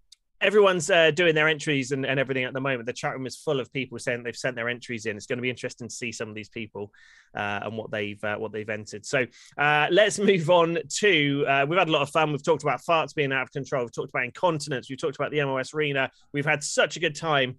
everyone's 0.41 0.89
uh, 0.89 1.11
doing 1.11 1.33
their 1.33 1.47
entries 1.47 1.91
and, 1.91 2.05
and 2.05 2.19
everything 2.19 2.43
at 2.43 2.53
the 2.53 2.59
moment. 2.61 2.85
The 2.85 2.93
chat 2.93 3.13
room 3.13 3.25
is 3.25 3.35
full 3.35 3.59
of 3.59 3.71
people 3.71 3.97
saying 3.99 4.23
they've 4.23 4.35
sent 4.35 4.55
their 4.55 4.69
entries 4.69 5.05
in. 5.05 5.17
It's 5.17 5.25
going 5.25 5.37
to 5.37 5.41
be 5.41 5.49
interesting 5.49 5.87
to 5.87 5.93
see 5.93 6.11
some 6.11 6.29
of 6.29 6.35
these 6.35 6.49
people 6.49 6.91
uh, 7.35 7.61
and 7.63 7.77
what 7.77 7.91
they've 7.91 8.21
uh, 8.23 8.35
what 8.37 8.51
they've 8.51 8.69
entered. 8.69 9.05
So 9.05 9.25
uh, 9.57 9.87
let's 9.91 10.19
move 10.31 10.49
on 10.49 10.77
to. 10.97 11.45
Uh, 11.47 11.65
we've 11.67 11.79
had 11.79 11.89
a 11.89 11.91
lot 11.91 12.01
of 12.01 12.09
fun. 12.09 12.31
We've 12.31 12.43
talked 12.43 12.63
about 12.63 12.81
farts 12.81 13.15
being 13.15 13.31
out 13.31 13.43
of 13.43 13.51
control. 13.51 13.83
We've 13.83 13.93
talked 13.93 14.09
about 14.09 14.25
incontinence. 14.25 14.89
We've 14.89 14.99
talked 14.99 15.15
about 15.15 15.31
the 15.31 15.43
MOS 15.43 15.73
arena. 15.73 16.11
We've 16.33 16.45
had 16.45 16.63
such 16.63 16.97
a 16.97 16.99
good 16.99 17.15
time, 17.15 17.55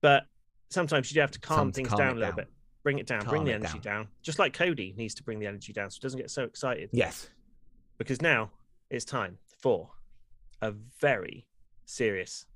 but 0.00 0.24
sometimes 0.70 1.10
you 1.10 1.14
do 1.14 1.20
have 1.20 1.32
to 1.32 1.40
calm 1.40 1.58
Time 1.58 1.72
to 1.72 1.76
things 1.76 1.88
calm 1.88 1.98
down 1.98 2.16
a 2.16 2.20
little 2.20 2.26
down. 2.30 2.36
bit. 2.36 2.48
Bring 2.82 2.98
it 2.98 3.06
down. 3.06 3.24
bring 3.24 3.44
the 3.44 3.54
energy 3.54 3.78
down. 3.78 4.02
down. 4.02 4.08
Just 4.22 4.38
like 4.38 4.52
Cody 4.52 4.94
needs 4.96 5.14
to 5.14 5.22
bring 5.22 5.38
the 5.38 5.46
energy 5.46 5.72
down 5.72 5.90
so 5.90 5.96
he 5.96 6.00
doesn't 6.00 6.20
get 6.20 6.30
so 6.30 6.44
excited. 6.44 6.90
Yes. 6.92 7.28
Because 7.96 8.20
now 8.20 8.50
it's 8.90 9.06
time 9.06 9.38
for 9.62 9.88
a 10.60 10.72
very 11.00 11.46
serious 11.84 12.46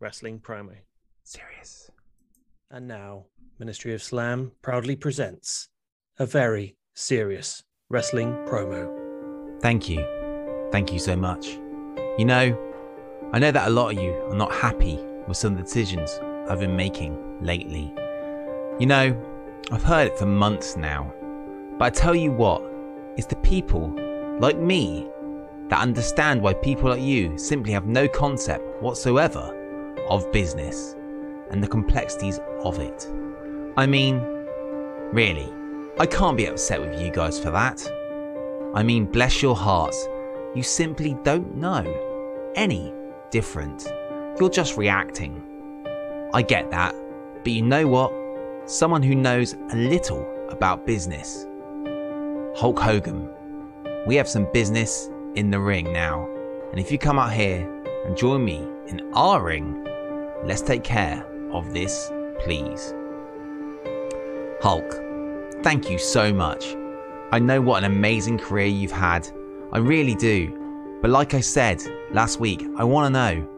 wrestling 0.00 0.40
promo. 0.40 0.76
Serious. 1.24 1.90
And 2.70 2.88
now, 2.88 3.26
Ministry 3.58 3.94
of 3.94 4.02
Slam 4.02 4.52
proudly 4.62 4.96
presents 4.96 5.68
a 6.18 6.26
very 6.26 6.76
serious 6.94 7.62
wrestling 7.88 8.32
promo. 8.46 8.90
Thank 9.60 9.88
you. 9.88 10.04
Thank 10.72 10.92
you 10.92 10.98
so 10.98 11.14
much. 11.14 11.58
You 12.18 12.24
know, 12.24 12.58
I 13.32 13.38
know 13.38 13.50
that 13.50 13.68
a 13.68 13.70
lot 13.70 13.92
of 13.92 14.02
you 14.02 14.12
are 14.12 14.34
not 14.34 14.52
happy 14.52 14.96
with 15.28 15.36
some 15.36 15.52
of 15.52 15.58
the 15.58 15.64
decisions 15.64 16.18
I've 16.48 16.60
been 16.60 16.76
making 16.76 17.42
lately. 17.42 17.94
You 18.78 18.86
know, 18.86 19.16
I've 19.70 19.82
heard 19.82 20.08
it 20.08 20.18
for 20.18 20.26
months 20.26 20.76
now. 20.76 21.14
But 21.78 21.84
I 21.84 21.90
tell 21.90 22.14
you 22.14 22.32
what, 22.32 22.62
it's 23.16 23.26
the 23.26 23.36
people 23.36 23.94
like 24.40 24.58
me 24.58 25.08
that 25.72 25.80
understand 25.80 26.42
why 26.42 26.52
people 26.52 26.90
like 26.90 27.00
you 27.00 27.32
simply 27.38 27.72
have 27.72 27.86
no 27.86 28.06
concept 28.06 28.82
whatsoever 28.82 29.56
of 30.06 30.30
business 30.30 30.94
and 31.50 31.64
the 31.64 31.66
complexities 31.66 32.38
of 32.62 32.78
it. 32.78 33.10
I 33.78 33.86
mean, 33.86 34.20
really, 35.14 35.50
I 35.98 36.04
can't 36.04 36.36
be 36.36 36.44
upset 36.44 36.78
with 36.78 37.00
you 37.00 37.10
guys 37.10 37.40
for 37.40 37.50
that. 37.52 37.90
I 38.74 38.82
mean, 38.82 39.06
bless 39.06 39.40
your 39.40 39.56
hearts, 39.56 40.10
you 40.54 40.62
simply 40.62 41.16
don't 41.22 41.56
know 41.56 42.52
any 42.54 42.92
different. 43.30 43.90
You're 44.38 44.50
just 44.50 44.76
reacting. 44.76 45.42
I 46.34 46.42
get 46.42 46.70
that, 46.70 46.94
but 47.42 47.50
you 47.50 47.62
know 47.62 47.86
what? 47.86 48.12
Someone 48.66 49.02
who 49.02 49.14
knows 49.14 49.54
a 49.70 49.76
little 49.76 50.28
about 50.50 50.84
business. 50.84 51.46
Hulk 52.56 52.78
Hogan, 52.78 53.26
we 54.06 54.16
have 54.16 54.28
some 54.28 54.46
business 54.52 55.08
in 55.34 55.50
the 55.50 55.60
ring 55.60 55.92
now. 55.92 56.28
And 56.70 56.80
if 56.80 56.90
you 56.90 56.98
come 56.98 57.18
out 57.18 57.32
here 57.32 57.68
and 58.06 58.16
join 58.16 58.44
me 58.44 58.66
in 58.86 59.00
our 59.14 59.42
ring, 59.42 59.86
let's 60.44 60.62
take 60.62 60.84
care 60.84 61.26
of 61.52 61.72
this, 61.72 62.10
please. 62.40 62.94
Hulk, 64.60 65.00
thank 65.62 65.90
you 65.90 65.98
so 65.98 66.32
much. 66.32 66.76
I 67.30 67.38
know 67.38 67.60
what 67.60 67.82
an 67.82 67.90
amazing 67.90 68.38
career 68.38 68.66
you've 68.66 68.92
had. 68.92 69.28
I 69.72 69.78
really 69.78 70.14
do. 70.14 70.58
But 71.00 71.10
like 71.10 71.34
I 71.34 71.40
said 71.40 71.82
last 72.12 72.40
week, 72.40 72.64
I 72.76 72.84
want 72.84 73.06
to 73.06 73.10
know 73.10 73.48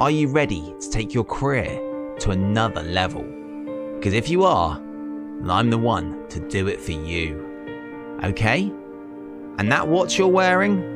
are 0.00 0.10
you 0.10 0.28
ready 0.28 0.74
to 0.80 0.90
take 0.90 1.14
your 1.14 1.24
career 1.24 2.16
to 2.18 2.30
another 2.32 2.82
level? 2.82 3.22
Because 3.94 4.12
if 4.12 4.28
you 4.28 4.44
are, 4.44 4.78
then 4.78 5.50
I'm 5.50 5.70
the 5.70 5.78
one 5.78 6.28
to 6.28 6.40
do 6.40 6.66
it 6.66 6.80
for 6.80 6.92
you. 6.92 8.18
Okay? 8.24 8.72
And 9.58 9.70
that 9.70 9.86
watch 9.86 10.18
you're 10.18 10.28
wearing, 10.28 10.93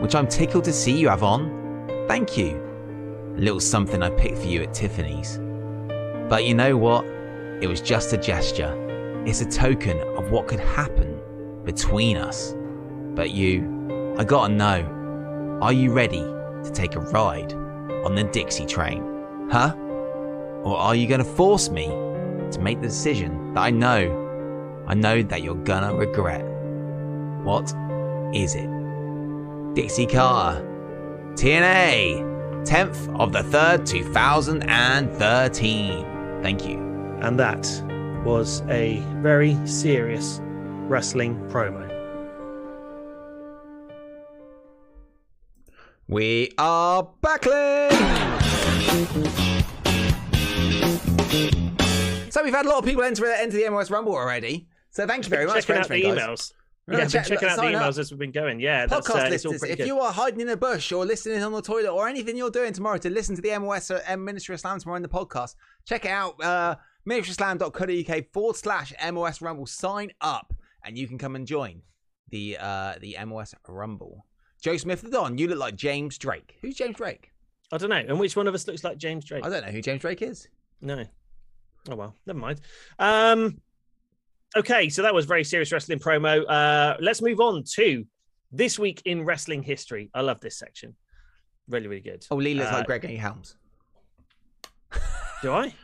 which 0.00 0.14
I'm 0.14 0.26
tickled 0.26 0.64
to 0.64 0.72
see 0.72 0.98
you 0.98 1.08
have 1.08 1.22
on, 1.22 2.06
thank 2.06 2.36
you. 2.36 2.62
A 3.36 3.40
little 3.40 3.60
something 3.60 4.02
I 4.02 4.10
picked 4.10 4.38
for 4.38 4.46
you 4.46 4.62
at 4.62 4.74
Tiffany's. 4.74 5.38
But 6.28 6.44
you 6.44 6.54
know 6.54 6.76
what? 6.76 7.04
It 7.62 7.68
was 7.68 7.80
just 7.80 8.12
a 8.12 8.16
gesture. 8.16 8.74
It's 9.26 9.40
a 9.40 9.46
token 9.46 9.98
of 10.16 10.30
what 10.30 10.46
could 10.46 10.60
happen 10.60 11.20
between 11.64 12.16
us. 12.16 12.54
But 13.14 13.30
you, 13.30 14.14
I 14.18 14.24
gotta 14.24 14.52
know, 14.52 15.58
are 15.62 15.72
you 15.72 15.92
ready 15.92 16.20
to 16.20 16.70
take 16.72 16.94
a 16.94 17.00
ride 17.00 17.52
on 17.52 18.14
the 18.14 18.24
Dixie 18.24 18.66
train? 18.66 19.02
Huh? 19.50 19.74
Or 20.64 20.76
are 20.76 20.94
you 20.94 21.06
gonna 21.06 21.24
force 21.24 21.70
me 21.70 21.86
to 21.86 22.58
make 22.60 22.80
the 22.80 22.88
decision 22.88 23.54
that 23.54 23.60
I 23.60 23.70
know, 23.70 24.84
I 24.86 24.94
know 24.94 25.22
that 25.22 25.42
you're 25.42 25.54
gonna 25.54 25.94
regret? 25.94 26.44
What 27.44 27.72
is 28.34 28.54
it? 28.54 28.75
Dixie 29.76 30.06
Carter, 30.06 30.64
TNA, 31.34 32.66
10th 32.66 33.20
of 33.20 33.32
the 33.32 33.40
3rd, 33.40 33.86
2013. 33.86 36.42
Thank 36.42 36.66
you. 36.66 36.78
And 37.20 37.38
that 37.38 37.68
was 38.24 38.62
a 38.70 39.02
very 39.16 39.54
serious 39.66 40.40
wrestling 40.42 41.36
promo. 41.50 41.84
We 46.08 46.54
are 46.56 47.06
backling! 47.22 47.92
So 52.32 52.42
we've 52.42 52.54
had 52.54 52.64
a 52.64 52.68
lot 52.70 52.78
of 52.78 52.86
people 52.86 53.02
enter, 53.02 53.26
enter 53.26 53.58
the 53.58 53.68
MOS 53.68 53.90
Rumble 53.90 54.14
already. 54.14 54.68
So 54.88 55.06
thank 55.06 55.24
you 55.24 55.30
very 55.30 55.44
much 55.44 55.66
for 55.66 55.74
checking 55.74 55.82
out 55.82 55.88
the 55.88 56.02
guys. 56.02 56.18
emails. 56.18 56.54
Yeah, 56.88 56.94
Yeah, 56.98 57.00
been 57.04 57.10
check- 57.10 57.26
checking 57.26 57.48
out 57.48 57.56
the 57.56 57.62
sign 57.62 57.74
up. 57.74 57.82
emails 57.82 57.98
as 57.98 58.10
we've 58.12 58.18
been 58.20 58.30
going. 58.30 58.60
Yeah, 58.60 58.86
that's, 58.86 59.08
Podcast 59.08 59.30
uh, 59.30 59.34
it's 59.34 59.44
all 59.44 59.52
listeners, 59.52 59.70
if 59.72 59.78
good. 59.78 59.86
you 59.88 59.98
are 60.00 60.12
hiding 60.12 60.40
in 60.40 60.48
a 60.50 60.56
bush 60.56 60.92
or 60.92 61.04
listening 61.04 61.42
on 61.42 61.52
the 61.52 61.62
toilet 61.62 61.90
or 61.90 62.06
anything 62.08 62.36
you're 62.36 62.50
doing 62.50 62.72
tomorrow 62.72 62.98
to 62.98 63.10
listen 63.10 63.34
to 63.34 63.42
the 63.42 63.58
MOS 63.58 63.90
or 63.90 64.00
M 64.06 64.24
Ministry 64.24 64.54
of 64.54 64.60
Slam 64.60 64.78
tomorrow 64.78 64.96
in 64.96 65.02
the 65.02 65.08
podcast, 65.08 65.56
check 65.84 66.04
it 66.04 66.10
out. 66.10 66.42
Uh, 66.42 66.76
ministryofslam.co.uk 67.08 68.32
forward 68.32 68.56
slash 68.56 68.92
MOS 69.12 69.40
Rumble. 69.40 69.66
Sign 69.66 70.12
up 70.20 70.54
and 70.84 70.96
you 70.96 71.06
can 71.08 71.18
come 71.18 71.34
and 71.36 71.46
join 71.46 71.82
the 72.30 72.56
uh, 72.60 72.94
the 73.00 73.16
MOS 73.26 73.54
Rumble. 73.68 74.24
Joe 74.62 74.76
Smith 74.76 75.02
the 75.02 75.10
Don, 75.10 75.38
you 75.38 75.48
look 75.48 75.58
like 75.58 75.76
James 75.76 76.18
Drake. 76.18 76.56
Who's 76.62 76.76
James 76.76 76.96
Drake? 76.96 77.32
I 77.72 77.78
don't 77.78 77.90
know. 77.90 77.96
And 77.96 78.18
which 78.20 78.36
one 78.36 78.46
of 78.46 78.54
us 78.54 78.66
looks 78.66 78.84
like 78.84 78.96
James 78.96 79.24
Drake? 79.24 79.44
I 79.44 79.48
don't 79.48 79.64
know 79.64 79.72
who 79.72 79.82
James 79.82 80.00
Drake 80.00 80.22
is. 80.22 80.48
No. 80.80 81.04
Oh 81.88 81.94
well, 81.96 82.14
never 82.26 82.38
mind. 82.38 82.60
Um 82.98 83.60
okay, 84.56 84.88
so 84.88 85.02
that 85.02 85.14
was 85.14 85.24
very 85.26 85.44
serious 85.44 85.70
wrestling 85.72 85.98
promo. 85.98 86.44
Uh 86.48 86.96
let's 87.00 87.20
move 87.22 87.40
on 87.40 87.62
to 87.74 88.04
this 88.52 88.78
week 88.78 89.02
in 89.04 89.24
wrestling 89.24 89.62
history. 89.62 90.10
I 90.14 90.20
love 90.22 90.40
this 90.40 90.58
section. 90.58 90.94
Really, 91.68 91.88
really 91.88 92.00
good. 92.00 92.24
Oh, 92.30 92.36
Lee 92.36 92.54
looks 92.54 92.70
Uh, 92.70 92.74
like 92.78 92.86
Gregory 92.86 93.16
Helms. 93.16 93.56
Do 95.42 95.52
I? 95.52 95.74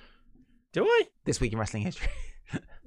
Do 0.72 0.84
I? 0.84 1.02
This 1.24 1.40
week 1.40 1.52
in 1.52 1.58
wrestling 1.58 1.82
history. 1.82 2.08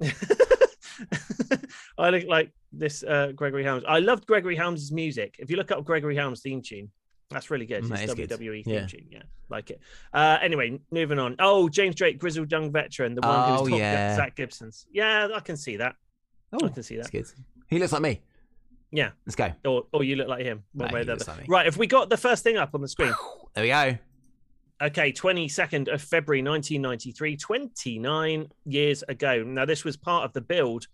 I 1.98 2.10
look 2.10 2.24
like 2.24 2.50
this 2.72 3.02
uh 3.04 3.32
Gregory 3.34 3.64
Helms. 3.64 3.84
I 3.86 3.98
loved 4.00 4.26
Gregory 4.26 4.56
Helms' 4.56 4.90
music. 4.92 5.36
If 5.38 5.50
you 5.50 5.56
look 5.56 5.70
up 5.70 5.84
Gregory 5.84 6.16
Helms 6.16 6.40
theme 6.40 6.62
tune, 6.62 6.90
that's 7.30 7.50
really 7.50 7.66
good. 7.66 7.84
Mm, 7.84 7.90
It's 8.02 8.14
that 8.14 8.16
good. 8.16 8.30
WWE 8.30 8.64
theme 8.64 8.74
Yeah. 8.74 8.86
tune. 8.86 9.06
Yeah, 9.10 9.22
like 9.48 9.70
it. 9.70 9.80
Uh 10.12 10.38
anyway, 10.40 10.80
moving 10.90 11.18
on. 11.18 11.36
Oh, 11.38 11.68
James 11.68 11.94
Drake, 11.94 12.18
grizzled 12.18 12.50
young 12.52 12.70
veteran, 12.72 13.14
the 13.14 13.20
one 13.22 13.30
Oh, 13.38 13.50
who's 13.50 13.60
talking 13.70 13.76
yeah. 13.78 14.16
Zack 14.16 14.36
Gibson's. 14.36 14.86
Yeah, 14.92 15.28
I 15.34 15.40
can 15.40 15.56
see 15.56 15.76
that. 15.78 15.96
Oh, 16.52 16.64
I 16.64 16.68
can 16.68 16.82
see 16.82 16.96
that. 16.96 17.10
good. 17.10 17.26
He 17.68 17.78
looks 17.78 17.92
like 17.92 18.02
me. 18.02 18.20
Yeah. 18.92 19.10
Let's 19.26 19.34
go. 19.36 19.52
Or 19.64 19.86
or 19.92 20.04
you 20.04 20.16
look 20.16 20.28
like 20.28 20.44
him. 20.44 20.62
One 20.72 20.88
No, 20.88 20.94
way 20.94 21.00
or 21.00 21.04
the 21.04 21.12
other. 21.14 21.24
like. 21.26 21.48
Right, 21.48 21.66
if 21.66 21.76
we 21.76 21.86
got 21.86 22.08
the 22.08 22.16
first 22.16 22.44
thing 22.44 22.56
up 22.56 22.74
on 22.74 22.80
the 22.80 22.88
screen. 22.88 23.12
There 23.54 23.64
we 23.64 23.68
go. 23.70 23.98
Okay, 24.80 25.10
22nd 25.10 25.88
of 25.92 26.02
February 26.02 26.42
1993, 26.42 27.36
29 27.38 28.48
years 28.66 29.02
ago. 29.08 29.42
Now, 29.42 29.64
this 29.64 29.84
was 29.84 29.96
part 29.96 30.24
of 30.26 30.34
the 30.34 30.42
build 30.42 30.86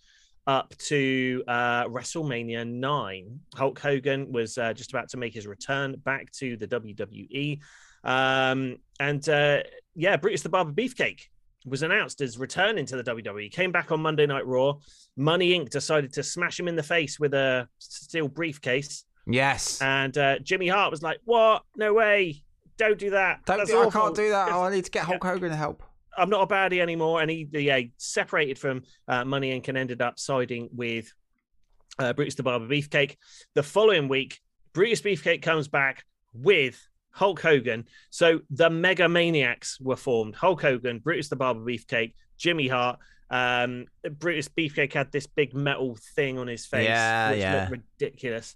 up 0.46 0.76
to 0.76 1.42
uh, 1.46 1.84
WrestleMania 1.84 2.66
9. 2.66 3.40
Hulk 3.54 3.78
Hogan 3.78 4.32
was 4.32 4.58
uh, 4.58 4.72
just 4.72 4.90
about 4.90 5.08
to 5.10 5.16
make 5.16 5.32
his 5.32 5.46
return 5.46 5.94
back 6.04 6.30
to 6.32 6.56
the 6.56 6.66
WWE. 6.66 7.60
Um, 8.04 8.78
and 8.98 9.28
uh, 9.28 9.62
yeah, 9.94 10.16
Brutus 10.16 10.42
the 10.42 10.48
Barber 10.48 10.72
Beefcake 10.72 11.28
was 11.64 11.82
announced 11.82 12.20
as 12.20 12.38
returning 12.38 12.86
to 12.86 13.00
the 13.00 13.04
WWE. 13.04 13.50
Came 13.52 13.70
back 13.70 13.92
on 13.92 14.00
Monday 14.00 14.26
Night 14.26 14.46
Raw. 14.46 14.74
Money 15.16 15.58
Inc. 15.58 15.70
decided 15.70 16.12
to 16.14 16.22
smash 16.22 16.58
him 16.58 16.68
in 16.68 16.76
the 16.76 16.82
face 16.82 17.20
with 17.20 17.34
a 17.34 17.68
steel 17.78 18.28
briefcase. 18.28 19.04
Yes. 19.26 19.80
And 19.80 20.16
uh, 20.18 20.38
Jimmy 20.40 20.68
Hart 20.68 20.90
was 20.90 21.02
like, 21.02 21.18
What? 21.24 21.62
No 21.76 21.94
way. 21.94 22.42
Don't 22.78 22.98
do 22.98 23.10
that. 23.10 23.44
Don't 23.44 23.58
That's 23.58 23.70
do, 23.70 23.80
I 23.80 23.90
can't 23.90 24.16
do 24.16 24.30
that. 24.30 24.48
Oh, 24.52 24.62
I 24.62 24.70
need 24.70 24.84
to 24.84 24.90
get 24.90 25.04
Hulk 25.04 25.22
Hogan 25.22 25.50
to 25.50 25.56
help. 25.56 25.84
I'm 26.16 26.30
not 26.30 26.42
a 26.42 26.46
baddie 26.46 26.80
anymore. 26.80 27.20
And 27.22 27.30
he, 27.30 27.48
yeah, 27.52 27.80
separated 27.96 28.58
from 28.58 28.82
uh, 29.08 29.24
Money 29.24 29.58
Inc. 29.58 29.68
and 29.68 29.78
ended 29.78 30.02
up 30.02 30.18
siding 30.18 30.68
with 30.72 31.12
uh, 31.98 32.12
Brutus 32.12 32.34
the 32.34 32.42
Barber 32.42 32.66
Beefcake. 32.66 33.16
The 33.54 33.62
following 33.62 34.08
week, 34.08 34.40
Brutus 34.72 35.02
Beefcake 35.02 35.42
comes 35.42 35.68
back 35.68 36.04
with 36.32 36.80
Hulk 37.10 37.40
Hogan. 37.40 37.84
So 38.10 38.40
the 38.50 38.70
Mega 38.70 39.08
Maniacs 39.08 39.78
were 39.80 39.96
formed 39.96 40.34
Hulk 40.34 40.62
Hogan, 40.62 40.98
Brutus 40.98 41.28
the 41.28 41.36
Barber 41.36 41.60
Beefcake, 41.60 42.14
Jimmy 42.38 42.68
Hart. 42.68 42.98
Um, 43.30 43.86
Brutus 44.18 44.48
Beefcake 44.48 44.92
had 44.92 45.12
this 45.12 45.26
big 45.26 45.54
metal 45.54 45.96
thing 46.14 46.38
on 46.38 46.46
his 46.46 46.66
face, 46.66 46.86
Yeah, 46.88 47.30
which 47.30 47.40
yeah. 47.40 47.68
looked 47.70 47.82
ridiculous. 48.00 48.54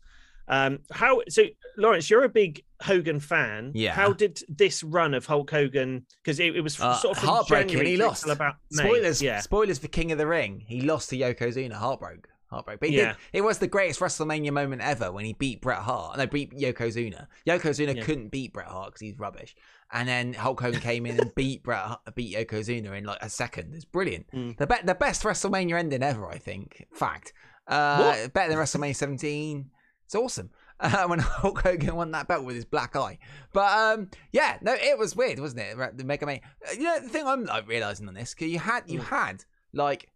Um, 0.49 0.79
how 0.93 1.21
so, 1.29 1.43
Lawrence? 1.77 2.09
You're 2.09 2.25
a 2.25 2.29
big 2.29 2.63
Hogan 2.83 3.21
fan. 3.21 3.73
Yeah. 3.75 3.93
How 3.95 4.13
did 4.13 4.41
this 4.49 4.83
run 4.83 5.15
of 5.15 5.27
Hulk 5.27 5.51
Hogan? 5.51 6.07
Because 6.23 6.39
it, 6.41 6.55
it 6.57 6.61
was 6.61 6.81
Uh, 6.81 6.95
sort 6.97 7.17
of 7.17 7.23
heartbreaking 7.25 7.79
when 7.79 7.87
January 7.87 7.91
he 7.93 7.97
lost. 7.97 8.27
about 8.29 8.55
May. 8.71 8.85
Spoilers. 8.85 9.21
Yeah. 9.23 9.41
Spoilers 9.41 9.79
for 9.79 9.89
King 9.89 10.13
of 10.13 10.19
the 10.19 10.27
Ring. 10.27 10.63
He 10.67 10.83
lost 10.83 11.11
to 11.11 11.17
Yokozuna. 11.19 11.73
Heartbroke. 11.75 12.27
Heartbreak. 12.49 12.79
But 12.79 12.91
he 12.91 12.99
Yeah. 12.99 13.09
did, 13.09 13.17
it 13.33 13.41
was 13.41 13.59
the 13.59 13.67
greatest 13.67 13.99
WrestleMania 13.99 14.53
moment 14.53 14.81
ever 14.83 15.11
when 15.11 15.25
he 15.25 15.33
beat 15.33 15.61
Bret 15.61 15.79
Hart. 15.81 16.17
No, 16.17 16.27
beat 16.29 16.53
Yokozuna. 16.53 17.27
Yokozuna 17.45 17.97
Yeah. 17.97 18.03
couldn't 18.05 18.29
beat 18.29 18.53
Bret 18.53 18.69
Hart 18.69 18.91
because 18.91 19.01
he's 19.01 19.19
rubbish. 19.19 19.57
And 19.93 20.09
then 20.09 20.33
Hulk 20.33 20.61
Hogan 20.61 20.81
came 20.81 21.07
in 21.07 21.19
and 21.19 21.35
beat 21.35 21.65
Bret 21.65 21.79
Hart, 21.81 22.15
beat 22.15 22.37
Yokozuna 22.37 22.97
in 22.97 23.03
like 23.05 23.19
a 23.21 23.29
second. 23.29 23.75
It's 23.75 23.85
brilliant. 23.85 24.27
Mm. 24.33 24.57
The 24.59 24.67
be- 24.69 24.75
the 24.85 24.95
best 24.95 25.25
WrestleMania 25.25 25.77
ending 25.77 26.05
ever, 26.05 26.29
I 26.31 26.39
think. 26.39 26.87
Fact. 26.93 27.33
Uh, 27.67 28.29
better 28.29 28.51
than 28.51 28.59
WrestleMania 28.59 28.95
17. 28.95 29.71
It's 30.07 30.15
awesome. 30.15 30.51
Uh, 30.79 31.07
when 31.07 31.19
Hulk 31.21 31.63
Hogan 31.63 31.97
won 31.97 32.11
that 32.11 32.29
belt 32.29 32.45
with 32.45 32.55
his 32.55 32.67
black 32.67 32.97
eye. 32.97 33.17
But 33.55 33.73
um, 33.99 34.11
yeah, 34.31 34.59
no, 34.61 34.75
it 34.75 34.99
was 34.99 35.17
weird, 35.17 35.39
wasn't 35.39 35.63
it? 35.63 35.97
The 35.97 36.05
Mega 36.05 36.27
Man. 36.27 36.41
Uh, 36.69 36.73
You 36.75 36.83
know, 36.83 37.01
the 37.01 37.09
thing 37.09 37.27
I'm 37.27 37.47
like 37.47 37.67
realizing 37.67 38.07
on 38.09 38.13
this, 38.13 38.35
because 38.35 38.49
you 38.53 38.59
had 38.59 38.83
you 38.87 38.99
Mm. 39.01 39.05
had 39.05 39.45
like, 39.73 40.11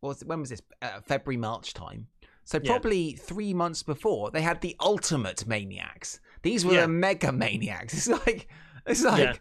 was 0.00 0.20
it, 0.20 0.26
when 0.26 0.40
was 0.40 0.50
this? 0.50 0.62
Uh, 0.82 0.98
February 1.06 1.36
March 1.36 1.74
time. 1.74 2.08
So 2.42 2.58
Yeah. 2.60 2.72
probably 2.72 3.12
three 3.12 3.54
months 3.54 3.84
before, 3.84 4.32
they 4.32 4.42
had 4.42 4.60
the 4.62 4.74
Ultimate 4.80 5.46
Maniacs. 5.46 6.18
These 6.42 6.64
were 6.66 6.74
Yeah. 6.74 6.80
the 6.80 6.88
Mega 6.88 7.30
Maniacs. 7.30 7.94
It's 7.96 8.08
like 8.08 8.48
it's 8.86 9.04
like. 9.04 9.20
Yeah. 9.20 9.34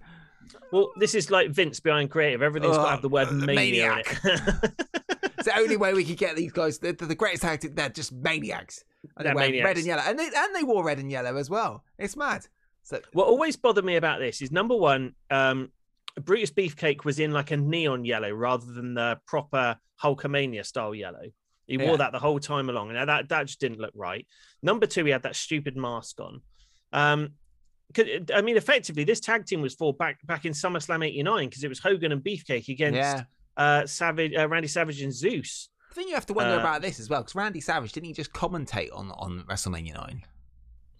Well, 0.71 0.91
this 0.99 1.15
is 1.15 1.31
like 1.31 1.49
Vince 1.49 1.79
behind 1.79 2.11
creative. 2.11 2.43
Everything's 2.43 2.77
got 2.77 2.83
to 2.83 2.89
have 2.91 3.01
the 3.01 3.09
word 3.09 3.29
uh, 3.29 3.31
mania. 3.31 3.93
in 3.93 4.01
it. 4.03 5.22
It's 5.45 5.53
the 5.55 5.61
only 5.61 5.77
way 5.77 5.93
we 5.93 6.05
could 6.05 6.17
get 6.17 6.35
these 6.35 6.51
guys. 6.51 6.79
They're, 6.79 6.93
they're 6.93 7.07
the 7.07 7.15
greatest 7.15 7.43
acting. 7.43 7.75
They're 7.75 7.89
just 7.89 8.13
maniacs. 8.13 8.83
And 9.17 9.25
They're 9.25 9.35
they 9.35 9.51
wear 9.51 9.65
red 9.65 9.77
and 9.77 9.85
yellow, 9.85 10.03
and 10.05 10.17
they 10.17 10.29
and 10.33 10.55
they 10.55 10.63
wore 10.63 10.83
red 10.83 10.99
and 10.99 11.11
yellow 11.11 11.35
as 11.35 11.49
well. 11.49 11.83
It's 11.97 12.15
mad. 12.15 12.47
So 12.83 12.99
What 13.11 13.27
always 13.27 13.55
bothered 13.57 13.83
me 13.83 13.97
about 13.97 14.19
this 14.19 14.41
is 14.41 14.51
number 14.51 14.75
one, 14.75 15.15
um, 15.29 15.71
Brutus 16.21 16.51
Beefcake 16.51 17.03
was 17.03 17.19
in 17.19 17.31
like 17.31 17.51
a 17.51 17.57
neon 17.57 18.05
yellow 18.05 18.31
rather 18.31 18.65
than 18.71 18.93
the 18.93 19.19
proper 19.25 19.77
Hulkamania 20.01 20.65
style 20.65 20.95
yellow. 20.95 21.23
He 21.67 21.77
Yeah. 21.77 21.87
wore 21.87 21.97
that 21.97 22.11
the 22.11 22.19
whole 22.19 22.39
time 22.39 22.69
along, 22.69 22.95
and 22.95 23.09
that 23.09 23.29
that 23.29 23.47
just 23.47 23.59
didn't 23.59 23.79
look 23.79 23.93
right. 23.95 24.25
Number 24.61 24.85
two, 24.85 25.03
he 25.05 25.11
had 25.11 25.23
that 25.23 25.35
stupid 25.35 25.75
mask 25.75 26.19
on. 26.19 26.41
Um, 26.93 27.33
I 28.33 28.41
mean, 28.41 28.57
effectively, 28.57 29.03
this 29.03 29.19
tag 29.19 29.45
team 29.45 29.61
was 29.61 29.75
for 29.75 29.93
back 29.93 30.25
back 30.25 30.45
in 30.45 30.53
SummerSlam 30.53 31.05
'89 31.05 31.49
because 31.49 31.63
it 31.63 31.69
was 31.69 31.79
Hogan 31.79 32.11
and 32.11 32.23
Beefcake 32.23 32.69
against 32.69 32.95
yeah. 32.95 33.23
Uh, 33.55 33.85
Savage, 33.85 34.33
uh, 34.35 34.47
Randy 34.47 34.67
Savage, 34.67 35.01
and 35.01 35.13
Zeus. 35.13 35.69
I 35.91 35.93
think 35.93 36.09
you 36.09 36.15
have 36.15 36.25
to 36.27 36.33
wonder 36.33 36.55
Uh, 36.55 36.59
about 36.59 36.81
this 36.81 36.99
as 36.99 37.09
well 37.09 37.21
because 37.21 37.35
Randy 37.35 37.61
Savage 37.61 37.91
didn't 37.91 38.07
he 38.07 38.13
just 38.13 38.33
commentate 38.33 38.89
on 38.93 39.11
on 39.11 39.45
WrestleMania 39.49 39.93
nine? 39.93 40.23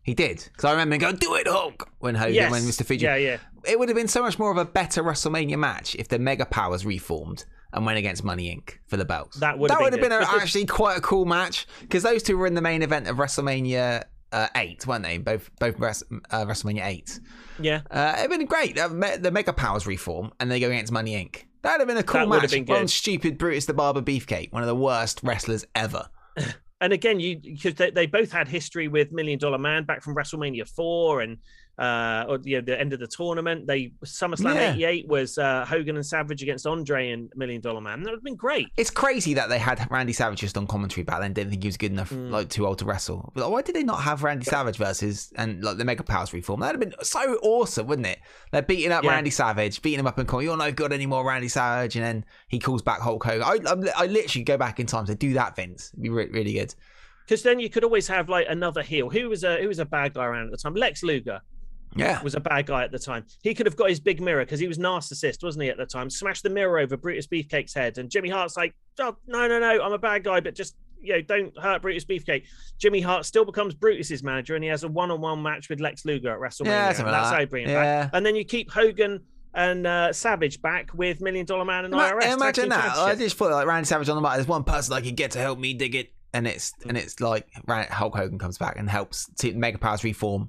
He 0.03 0.13
did 0.13 0.38
because 0.51 0.65
I 0.65 0.71
remember 0.71 0.95
him 0.95 1.01
going, 1.01 1.15
"Do 1.15 1.34
it, 1.35 1.47
Hulk!" 1.47 1.89
when 1.99 2.15
Hogan, 2.15 2.34
yes, 2.35 2.51
when 2.51 2.61
Mr. 2.63 2.85
Fuji. 2.85 3.05
yeah, 3.05 3.15
yeah. 3.15 3.38
It 3.65 3.80
would 3.80 3.88
have 3.89 3.95
been 3.95 4.07
so 4.09 4.21
much 4.21 4.38
more 4.38 4.51
of 4.51 4.57
a 4.57 4.65
better 4.65 5.01
WrestleMania 5.01 5.57
match 5.57 5.95
if 5.95 6.09
the 6.09 6.19
Mega 6.19 6.45
Powers 6.45 6.85
reformed 6.85 7.45
and 7.71 7.85
went 7.85 7.97
against 7.97 8.23
Money 8.23 8.53
Inc. 8.55 8.75
for 8.88 8.97
the 8.97 9.05
belts. 9.05 9.39
That 9.39 9.57
would 9.57 9.69
that 9.71 9.75
have 9.75 9.81
would 9.84 9.91
been 9.99 10.11
have 10.11 10.19
been 10.19 10.30
good. 10.30 10.38
a, 10.38 10.41
actually 10.41 10.65
quite 10.65 10.97
a 10.97 11.01
cool 11.01 11.25
match 11.25 11.65
because 11.81 12.03
those 12.03 12.21
two 12.21 12.38
were 12.38 12.45
in 12.45 12.53
the 12.53 12.61
main 12.61 12.81
event 12.84 13.07
of 13.07 13.15
WrestleMania 13.15 14.03
uh, 14.34 14.47
eight, 14.57 14.85
weren't 14.85 15.03
they? 15.03 15.17
Both 15.17 15.49
both 15.59 15.75
uh, 15.81 16.45
WrestleMania 16.45 16.85
eight. 16.85 17.19
Yeah, 17.59 17.81
Uh, 17.89 18.15
it'd 18.19 18.30
been 18.30 18.45
great. 18.45 18.77
Uh, 18.77 18.89
The 18.89 19.31
Mega 19.31 19.53
Powers 19.53 19.88
reform 19.88 20.34
and 20.39 20.51
they 20.51 20.59
go 20.59 20.67
against 20.67 20.91
Money 20.91 21.13
Inc. 21.15 21.45
That'd 21.64 21.80
have 21.80 21.88
been 21.88 21.98
a 21.98 22.03
cool 22.03 22.22
That 22.30 22.41
match. 22.41 22.52
been 22.52 22.65
good. 22.65 22.73
One 22.73 22.88
stupid 22.88 23.38
Brutus 23.38 23.65
the 23.65 23.73
Barber 23.73 24.02
Beefcake, 24.02 24.52
one 24.52 24.61
of 24.64 24.68
the 24.68 24.76
worst 24.76 25.22
wrestlers 25.23 25.65
ever. 25.76 26.07
and 26.81 26.94
again, 26.94 27.19
you 27.19 27.40
because 27.40 27.76
they, 27.76 27.90
they 27.90 28.06
both 28.06 28.31
had 28.31 28.48
history 28.48 28.88
with 28.88 29.11
Million 29.11 29.40
Dollar 29.40 29.57
Man 29.57 29.85
back 29.85 30.03
from 30.03 30.14
WrestleMania 30.15 30.68
four 30.69 31.22
and 31.22 31.38
uh 31.80 32.26
or 32.30 32.40
you 32.44 32.58
know, 32.58 32.62
the 32.62 32.80
end 32.80 32.94
of 32.94 33.00
the 33.00 33.08
tournament. 33.08 33.66
They 33.66 33.94
SummerSlam 34.06 34.56
Yeah. 34.56 34.74
'88 34.74 35.08
was 35.08 35.38
uh, 35.38 35.66
Hogan 35.66 35.95
and 35.95 36.06
Savage 36.06 36.44
against 36.44 36.68
Andre 36.68 37.10
and 37.12 37.32
Million 37.36 37.62
Dollar 37.62 37.82
Man. 37.82 38.04
That 38.04 38.12
would 38.12 38.18
have 38.18 38.24
been 38.24 38.36
great. 38.36 38.68
It's 38.78 38.91
crazy 38.91 39.34
that 39.34 39.50
they 39.50 39.58
had 39.58 39.88
Randy 39.90 40.14
Savage 40.14 40.40
just 40.40 40.56
on 40.58 40.68
commentary 40.68 41.04
back 41.04 41.20
then. 41.22 41.34
Didn't 41.34 41.50
think 41.50 41.64
he 41.64 41.68
was 41.68 41.78
good 41.78 41.91
enough, 41.91 42.12
Mm. 42.12 42.30
like 42.30 42.50
too 42.50 42.68
old 42.68 42.78
to 42.80 42.86
wrestle. 42.86 43.32
But 43.36 43.50
why 43.50 43.64
did 43.64 43.76
they 43.76 43.84
not 43.84 44.02
have 44.04 44.22
Randy 44.24 44.45
Savage 44.45 44.78
versus 44.78 45.34
and 45.36 45.64
like 45.64 45.78
the 45.78 45.86
Mega 45.86 46.04
Powers 46.04 46.32
reform? 46.32 46.60
That'd 46.60 46.80
have 46.80 46.90
been 46.90 47.04
so 47.04 47.20
awesome, 47.41 47.88
wouldn't 47.88 48.08
it? 48.08 48.20
They're 48.52 48.62
beating 48.62 48.91
up 48.91 49.04
Yeah. 49.04 49.12
Randy 49.12 49.32
Savage, 49.32 49.82
beating 49.82 50.00
him 50.00 50.08
up 50.08 50.18
and 50.20 50.28
calling, 50.28 50.45
"You're 50.45 50.58
no 50.58 50.72
good 50.72 50.94
anymore, 50.94 51.26
Randy 51.26 51.48
Savage," 51.48 51.95
and 51.95 52.06
then 52.06 52.26
he 52.50 52.60
calls 52.60 52.84
back 52.84 53.00
Hulk 53.02 53.24
Hogan. 53.24 53.41
I, 53.44 53.58
I, 53.72 54.04
I 54.04 54.06
literally 54.08 54.44
go 54.44 54.58
back 54.58 54.80
in 54.80 54.86
time 54.86 55.06
to 55.08 55.16
do 55.16 55.34
that, 55.34 55.56
Vince. 55.56 55.90
It'd 55.94 56.04
be 56.04 56.10
re- 56.10 56.30
really 56.32 56.54
good. 56.54 56.76
Because 57.26 57.41
then 57.41 57.60
you 57.60 57.70
could 57.70 57.84
always 57.86 58.08
have 58.10 58.28
like 58.30 58.48
another 58.50 58.84
heel. 58.84 59.10
Who 59.10 59.30
was 59.30 59.44
a 59.45 59.58
who 59.62 59.68
was 59.70 59.80
a 59.80 59.86
bad 59.86 60.14
guy 60.14 60.26
around 60.26 60.45
at 60.45 60.52
the 60.52 60.58
time? 60.58 60.76
Lex 60.76 61.04
Luger 61.04 61.40
Yeah, 61.95 62.22
was 62.24 62.36
a 62.36 62.40
bad 62.40 62.65
guy 62.65 62.84
at 62.84 62.91
the 62.91 62.99
time. 62.99 63.26
He 63.41 63.53
could 63.53 63.65
have 63.65 63.76
got 63.76 63.90
his 63.90 63.99
big 63.99 64.20
mirror 64.22 64.44
because 64.45 64.60
he 64.60 64.68
was 64.68 64.78
narcissist, 64.78 65.44
wasn't 65.44 65.64
he? 65.64 65.70
At 65.70 65.78
the 65.78 65.86
time, 65.86 66.10
smashed 66.10 66.44
the 66.44 66.49
mirror 66.49 66.80
over 66.80 66.98
Brutus 66.98 67.28
Beefcake's 67.28 67.74
head, 67.74 67.98
and 67.98 68.10
Jimmy 68.10 68.30
Hart's 68.30 68.57
like, 68.57 68.74
"Oh 68.99 69.15
no, 69.28 69.48
no, 69.48 69.60
no, 69.60 69.82
I'm 69.84 69.94
a 69.94 69.98
bad 69.99 70.24
guy, 70.24 70.40
but 70.40 70.56
just." 70.56 70.76
You 71.06 71.15
know, 71.15 71.22
don't 71.22 71.57
hurt 71.60 71.82
Brutus 71.82 72.06
Beefcake. 72.06 72.45
Jimmy 72.80 73.02
Hart 73.02 73.26
still 73.26 73.44
becomes 73.44 73.74
Brutus's 73.74 74.24
manager, 74.24 74.56
and 74.56 74.64
he 74.64 74.70
has 74.70 74.86
a 74.86 74.88
one-on-one 74.88 75.44
match 75.44 75.68
with 75.68 75.82
Lex 75.82 76.06
Luger 76.06 76.32
at 76.32 76.40
WrestleMania. 76.40 76.68
Yeah, 76.68 76.88
and 76.98 77.07
that's 77.10 77.30
how 77.30 77.40
you 77.41 77.45
bring 77.45 77.65
it 77.68 77.72
Yeah. 77.72 78.03
back. 78.03 78.11
And 78.14 78.26
then 78.26 78.38
you 78.38 78.45
keep 78.45 78.72
Hogan 78.72 79.20
and 79.53 79.86
uh, 79.86 80.14
Savage 80.14 80.61
back 80.61 80.91
with 80.94 81.20
Million 81.20 81.45
Dollar 81.45 81.65
Man 81.65 81.84
and 81.84 81.94
Ima- 81.94 82.03
IRS. 82.03 82.34
Imagine 82.36 82.70
that. 82.70 82.95
I 82.98 83.15
just 83.15 83.36
thought 83.36 83.52
like 83.52 83.68
Randy 83.68 83.86
Savage 83.86 84.07
on 84.07 84.15
the 84.15 84.22
mic. 84.22 84.36
There's 84.36 84.48
one 84.48 84.64
person 84.64 84.94
I 84.94 85.02
could 85.02 85.18
get 85.18 85.32
to 85.32 85.40
help 85.40 85.60
me 85.60 85.74
dig 85.74 85.94
it, 85.94 86.14
and 86.34 86.48
it's 86.48 86.72
Mm. 86.86 86.90
and 86.90 86.98
it's 86.98 87.20
like 87.20 87.48
Hulk 87.90 88.15
Hogan 88.15 88.40
comes 88.40 88.57
back 88.57 88.78
and 88.80 88.90
helps 88.90 89.30
to 89.40 89.53
Mega 89.56 89.78
Powers 89.80 90.06
reform. 90.06 90.48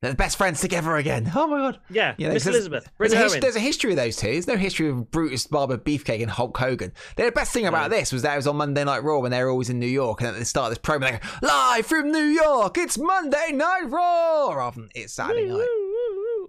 They're 0.00 0.12
the 0.12 0.16
best 0.16 0.38
friends 0.38 0.60
together 0.60 0.94
again. 0.96 1.30
Oh 1.34 1.48
my 1.48 1.58
god. 1.58 1.80
Yeah, 1.90 2.14
Yeah, 2.18 2.28
Miss 2.32 2.44
there's- 2.44 2.54
Elizabeth. 2.54 2.88
There's 2.98 3.12
a, 3.12 3.16
his- 3.16 3.38
there's 3.40 3.56
a 3.56 3.60
history 3.60 3.90
of 3.90 3.96
those 3.96 4.14
two. 4.16 4.28
There's 4.30 4.46
no 4.46 4.56
history 4.56 4.88
of 4.88 5.10
Brutus 5.10 5.46
Barber 5.48 5.76
Beefcake 5.76 6.22
and 6.22 6.30
Hulk 6.30 6.56
Hogan. 6.56 6.92
The 7.16 7.32
best 7.32 7.52
thing 7.52 7.66
about 7.66 7.90
this 7.90 8.12
was 8.12 8.22
that 8.22 8.34
it 8.34 8.36
was 8.36 8.46
on 8.46 8.56
Monday 8.56 8.84
Night 8.84 9.02
Raw 9.02 9.18
when 9.18 9.32
they 9.32 9.42
were 9.42 9.50
always 9.50 9.70
in 9.70 9.80
New 9.80 9.86
York, 9.86 10.20
and 10.20 10.28
at 10.28 10.36
the 10.38 10.44
start 10.44 10.70
of 10.70 10.78
this 10.80 10.88
promo, 10.88 11.00
they 11.00 11.12
go, 11.18 11.18
"Live 11.42 11.84
from 11.86 12.12
New 12.12 12.22
York, 12.26 12.78
it's 12.78 12.96
Monday 12.96 13.50
Night 13.52 13.86
Raw," 13.88 14.52
rather 14.54 14.80
than 14.82 14.88
it's 14.94 15.14
Saturday 15.14 15.46
night. 15.46 15.66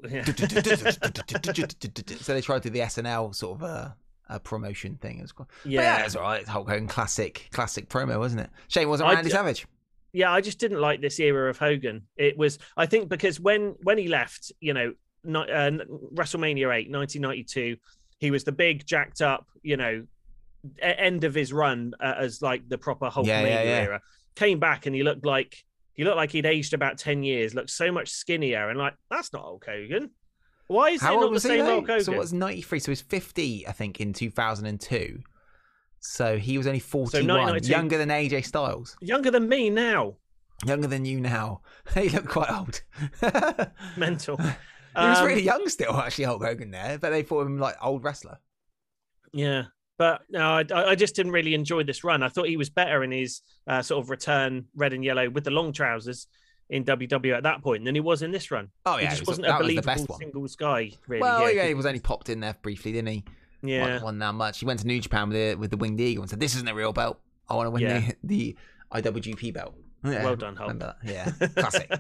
Yeah. 0.09 0.23
so 2.21 2.33
they 2.33 2.41
tried 2.41 2.63
to 2.63 2.69
do 2.69 2.73
the 2.73 2.79
SNL 2.85 3.33
sort 3.35 3.57
of 3.59 3.63
uh, 3.63 3.89
uh, 4.29 4.39
promotion 4.39 4.95
thing 4.97 5.21
as 5.21 5.35
well. 5.37 5.47
But 5.63 5.71
Yeah. 5.71 5.81
yeah, 5.81 6.05
it's 6.05 6.15
all 6.15 6.21
right. 6.21 6.41
It's 6.41 6.49
Hulk 6.49 6.69
Hogan 6.69 6.87
classic, 6.87 7.49
classic 7.51 7.89
promo, 7.89 8.19
wasn't 8.19 8.41
it? 8.41 8.49
Shame 8.67 8.83
it 8.83 8.89
wasn't 8.91 9.09
Randy 9.09 9.29
Savage. 9.31 9.65
Yeah, 10.13 10.31
I 10.31 10.41
just 10.41 10.59
didn't 10.59 10.81
like 10.81 11.01
this 11.01 11.19
era 11.19 11.49
of 11.49 11.57
Hogan. 11.57 12.03
It 12.17 12.37
was, 12.37 12.57
I 12.77 12.85
think, 12.85 13.09
because 13.09 13.39
when 13.39 13.75
when 13.83 13.97
he 13.97 14.07
left, 14.07 14.51
you 14.59 14.73
know, 14.73 14.93
not, 15.23 15.49
uh, 15.49 15.71
WrestleMania 16.13 16.73
8, 16.73 16.89
1992, 16.91 17.77
he 18.19 18.31
was 18.31 18.43
the 18.43 18.51
big, 18.51 18.85
jacked 18.85 19.21
up, 19.21 19.45
you 19.61 19.77
know, 19.77 20.05
end 20.81 21.23
of 21.23 21.33
his 21.33 21.53
run 21.53 21.93
uh, 22.01 22.15
as 22.17 22.41
like 22.41 22.67
the 22.67 22.77
proper 22.77 23.09
Hulkamania 23.09 23.25
Yeah, 23.27 23.43
yeah, 23.43 23.63
yeah. 23.63 23.81
era. 23.81 24.01
Came 24.35 24.59
back 24.59 24.85
and 24.85 24.95
he 24.95 25.03
looked 25.03 25.25
like 25.25 25.55
he 25.93 26.03
looked 26.03 26.17
like 26.17 26.31
he'd 26.31 26.45
aged 26.45 26.73
about 26.73 26.97
ten 26.97 27.23
years. 27.23 27.53
Looked 27.53 27.69
so 27.69 27.91
much 27.91 28.09
skinnier 28.09 28.69
and 28.69 28.77
like 28.79 28.95
that's 29.09 29.31
not 29.33 29.41
Hulk 29.43 29.65
Hogan. 29.65 30.09
Why 30.67 30.89
is 30.91 31.01
How 31.01 31.13
it 31.13 31.15
old 31.15 31.21
not 31.23 31.27
the 31.27 31.33
was 31.33 31.43
he? 31.43 31.49
same 31.49 31.59
though? 31.59 31.65
Hulk 31.65 31.87
Hogan? 31.87 32.03
So 32.03 32.11
what's 32.13 32.31
ninety 32.31 32.61
three? 32.61 32.79
So 32.79 32.85
he 32.85 32.91
was 32.91 33.01
fifty, 33.01 33.67
I 33.67 33.71
think, 33.71 33.99
in 33.99 34.13
two 34.13 34.29
thousand 34.29 34.65
and 34.67 34.79
two. 34.79 35.21
So 36.01 36.37
he 36.37 36.57
was 36.57 36.67
only 36.67 36.79
forty 36.79 37.17
one, 37.19 37.27
1992. 37.27 37.69
younger 37.71 37.97
than 37.97 38.09
AJ 38.09 38.45
Styles, 38.45 38.95
Younger 39.01 39.31
than 39.31 39.47
me 39.49 39.69
now. 39.69 40.15
younger 40.65 40.87
than 40.87 41.05
you 41.05 41.19
now. 41.19 41.61
He 41.93 42.09
looked 42.09 42.27
quite 42.29 42.51
old. 42.51 42.81
Mental. 43.97 44.37
he 44.37 44.43
was 44.95 45.19
Um, 45.19 45.25
really 45.25 45.41
young 45.43 45.67
still, 45.69 45.95
actually, 45.95 46.25
Hulk 46.25 46.43
Hogan 46.43 46.71
there, 46.71 46.97
but 46.97 47.09
they 47.11 47.23
thought 47.23 47.45
him 47.45 47.57
like 47.59 47.75
old 47.81 48.03
wrestler. 48.03 48.39
Yeah, 49.33 49.63
but 49.97 50.21
no, 50.29 50.39
I, 50.57 50.65
I 50.73 50.95
just 50.95 51.15
didn't 51.15 51.31
really 51.33 51.53
enjoy 51.53 51.83
this 51.83 52.03
run. 52.03 52.23
I 52.23 52.29
thought 52.29 52.47
he 52.47 52.57
was 52.57 52.69
better 52.69 53.03
in 53.03 53.11
his 53.11 53.41
uh, 53.67 53.81
sort 53.81 54.03
of 54.03 54.09
return 54.09 54.65
red 54.75 54.93
and 54.93 55.03
yellow 55.03 55.29
with 55.29 55.43
the 55.43 55.51
long 55.51 55.71
trousers 55.73 56.27
in 56.69 56.83
WW 56.85 57.35
at 57.35 57.43
that 57.43 57.61
point 57.63 57.83
than 57.85 57.95
he 57.95 58.01
was 58.01 58.21
in 58.21 58.31
this 58.31 58.51
run. 58.51 58.69
Oh 58.85 58.97
he 58.97 59.03
yeah, 59.03 59.09
just 59.11 59.21
was, 59.21 59.27
wasn't 59.39 59.47
that 59.47 59.55
a 59.55 59.57
was 59.59 59.67
the 59.67 59.81
believable 59.81 59.85
best 59.95 60.09
one. 60.09 60.19
singles 60.19 60.55
guy, 60.55 60.91
really. 61.07 61.21
Well, 61.21 61.51
yeah, 61.51 61.65
he 61.67 61.73
was 61.73 61.85
only 61.85 61.99
popped 61.99 62.29
in 62.29 62.39
there 62.39 62.55
briefly, 62.61 62.91
didn't 62.91 63.09
he? 63.09 63.23
Yeah. 63.61 63.95
Won, 63.95 64.03
won 64.03 64.19
that 64.19 64.33
much. 64.33 64.59
He 64.59 64.65
went 64.65 64.79
to 64.81 64.87
New 64.87 64.99
Japan 65.01 65.29
with 65.29 65.37
the, 65.37 65.55
with 65.55 65.71
the 65.71 65.77
winged 65.77 65.99
eagle 65.99 66.23
and 66.23 66.29
said, 66.29 66.39
"This 66.39 66.55
isn't 66.55 66.67
a 66.67 66.73
real 66.75 66.93
belt. 66.93 67.19
I 67.49 67.55
want 67.55 67.67
to 67.67 67.71
win 67.71 67.81
Yeah. 67.83 68.11
the, 68.23 68.55
the 68.93 69.01
IWGP 69.01 69.53
belt." 69.53 69.75
Yeah, 70.03 70.23
Well 70.23 70.35
done, 70.37 70.55
Hulk. 70.55 70.81
Yeah, 71.03 71.29
classic. 71.57 71.91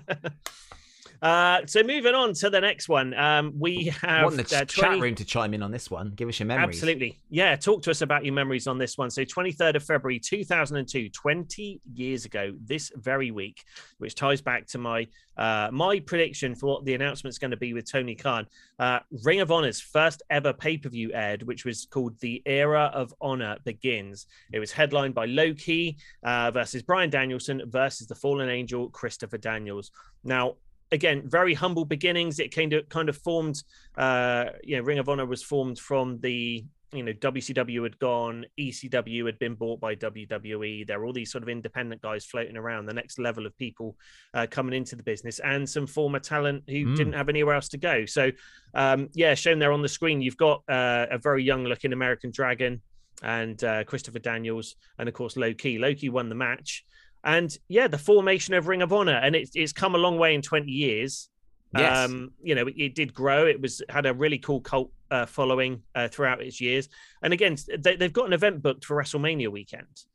Uh, 1.21 1.61
so 1.65 1.83
moving 1.83 2.15
on 2.15 2.33
to 2.33 2.49
the 2.49 2.61
next 2.61 2.87
one, 2.87 3.13
um, 3.13 3.53
we 3.57 3.85
have 4.01 4.23
want 4.23 4.37
the 4.37 4.57
uh, 4.57 4.65
chat 4.65 4.99
room 4.99 5.15
to 5.15 5.25
chime 5.25 5.53
in 5.53 5.61
on 5.61 5.71
this 5.71 5.91
one. 5.91 6.11
Give 6.15 6.29
us 6.29 6.39
your 6.39 6.47
memories. 6.47 6.77
Absolutely. 6.77 7.19
Yeah. 7.29 7.55
Talk 7.55 7.83
to 7.83 7.91
us 7.91 8.01
about 8.01 8.23
your 8.23 8.33
memories 8.33 8.67
on 8.67 8.77
this 8.77 8.97
one. 8.97 9.09
So, 9.09 9.23
23rd 9.23 9.75
of 9.75 9.83
February, 9.83 10.19
2002, 10.19 11.09
20 11.09 11.81
years 11.93 12.25
ago, 12.25 12.53
this 12.63 12.91
very 12.95 13.31
week, 13.31 13.63
which 13.97 14.15
ties 14.15 14.41
back 14.41 14.65
to 14.67 14.77
my 14.77 15.07
uh, 15.39 15.69
my 15.71 15.99
prediction 16.01 16.53
for 16.53 16.67
what 16.67 16.85
the 16.85 16.93
announcement's 16.93 17.37
going 17.37 17.51
to 17.51 17.57
be 17.57 17.73
with 17.73 17.89
Tony 17.89 18.13
Khan. 18.13 18.45
Uh, 18.77 18.99
Ring 19.23 19.39
of 19.39 19.51
Honor's 19.51 19.79
first 19.79 20.21
ever 20.29 20.51
pay 20.51 20.77
per 20.77 20.89
view 20.89 21.11
aired, 21.13 21.43
which 21.43 21.63
was 21.65 21.85
called 21.85 22.19
The 22.19 22.41
Era 22.45 22.91
of 22.93 23.13
Honor 23.21 23.57
Begins. 23.63 24.27
It 24.51 24.59
was 24.59 24.71
headlined 24.71 25.15
by 25.15 25.25
Low 25.25 25.53
Ki 25.53 25.97
uh, 26.23 26.51
versus 26.51 26.83
Bryan 26.83 27.09
Danielson 27.09 27.61
versus 27.67 28.07
the 28.07 28.15
Fallen 28.15 28.49
Angel, 28.49 28.89
Christopher 28.89 29.37
Daniels. 29.37 29.91
Now, 30.25 30.55
again, 30.91 31.23
very 31.25 31.53
humble 31.53 31.85
beginnings. 31.85 32.39
It 32.39 32.53
kind 32.53 32.73
of 32.73 32.87
kind 32.89 33.09
of 33.09 33.17
formed, 33.17 33.61
uh, 33.97 34.45
you 34.63 34.77
know, 34.77 34.83
Ring 34.83 34.99
of 34.99 35.09
Honor 35.09 35.25
was 35.25 35.43
formed 35.43 35.77
from 35.79 36.19
the, 36.21 36.65
you 36.91 37.03
know, 37.03 37.13
WCW 37.13 37.83
had 37.83 37.99
gone, 37.99 38.45
ECW 38.59 39.25
had 39.27 39.37
been 39.37 39.53
bought 39.53 39.79
by 39.79 39.93
WWE. 39.95 40.87
There 40.87 40.99
were 40.99 41.05
all 41.05 41.13
these 41.13 41.31
sort 41.31 41.43
of 41.43 41.49
independent 41.49 42.01
guys 42.01 42.25
floating 42.25 42.57
around, 42.57 42.87
the 42.87 42.93
next 42.93 43.19
level 43.19 43.45
of 43.45 43.55
people 43.57 43.95
uh, 44.33 44.47
coming 44.49 44.73
into 44.73 44.95
the 44.95 45.03
business, 45.03 45.37
and 45.39 45.69
some 45.69 45.85
former 45.85 46.19
talent 46.19 46.63
who 46.67 46.85
Mm. 46.87 46.97
didn't 46.97 47.13
have 47.13 47.29
anywhere 47.29 47.53
else 47.53 47.69
to 47.69 47.77
go. 47.77 48.05
So, 48.07 48.31
um, 48.73 49.09
yeah, 49.13 49.35
shown 49.35 49.59
there 49.59 49.71
on 49.71 49.83
the 49.83 49.87
screen, 49.87 50.21
you've 50.21 50.37
got 50.37 50.63
uh, 50.67 51.05
a 51.11 51.19
very 51.19 51.43
young 51.43 51.63
looking 51.65 51.93
American 51.93 52.31
Dragon 52.31 52.81
and 53.21 53.63
uh, 53.63 53.83
Christopher 53.83 54.19
Daniels, 54.19 54.75
and 54.97 55.07
of 55.07 55.13
course 55.13 55.37
Low 55.37 55.53
Ki. 55.53 55.77
Loki 55.77 56.09
won 56.09 56.29
the 56.29 56.35
match, 56.35 56.85
and 57.23 57.55
yeah, 57.67 57.87
the 57.87 57.97
formation 57.97 58.53
of 58.53 58.67
Ring 58.67 58.81
of 58.81 58.93
Honor, 58.93 59.17
and 59.17 59.35
it's 59.35 59.51
it's 59.55 59.73
come 59.73 59.95
a 59.95 59.97
long 59.97 60.17
way 60.17 60.35
in 60.35 60.41
twenty 60.41 60.71
years. 60.71 61.29
Yes. 61.77 62.09
Um, 62.09 62.31
you 62.41 62.55
know, 62.55 62.67
it, 62.67 62.73
it 62.77 62.95
did 62.95 63.13
grow. 63.13 63.45
It 63.45 63.61
was 63.61 63.81
had 63.89 64.05
a 64.05 64.13
really 64.13 64.39
cool 64.39 64.59
cult 64.61 64.91
uh, 65.11 65.25
following 65.27 65.83
uh, 65.93 66.07
throughout 66.07 66.41
its 66.41 66.59
years, 66.59 66.89
and 67.21 67.31
again, 67.33 67.57
they, 67.77 67.95
they've 67.95 68.13
got 68.13 68.25
an 68.25 68.33
event 68.33 68.61
booked 68.61 68.85
for 68.85 68.95
WrestleMania 68.95 69.49
weekend. 69.49 70.05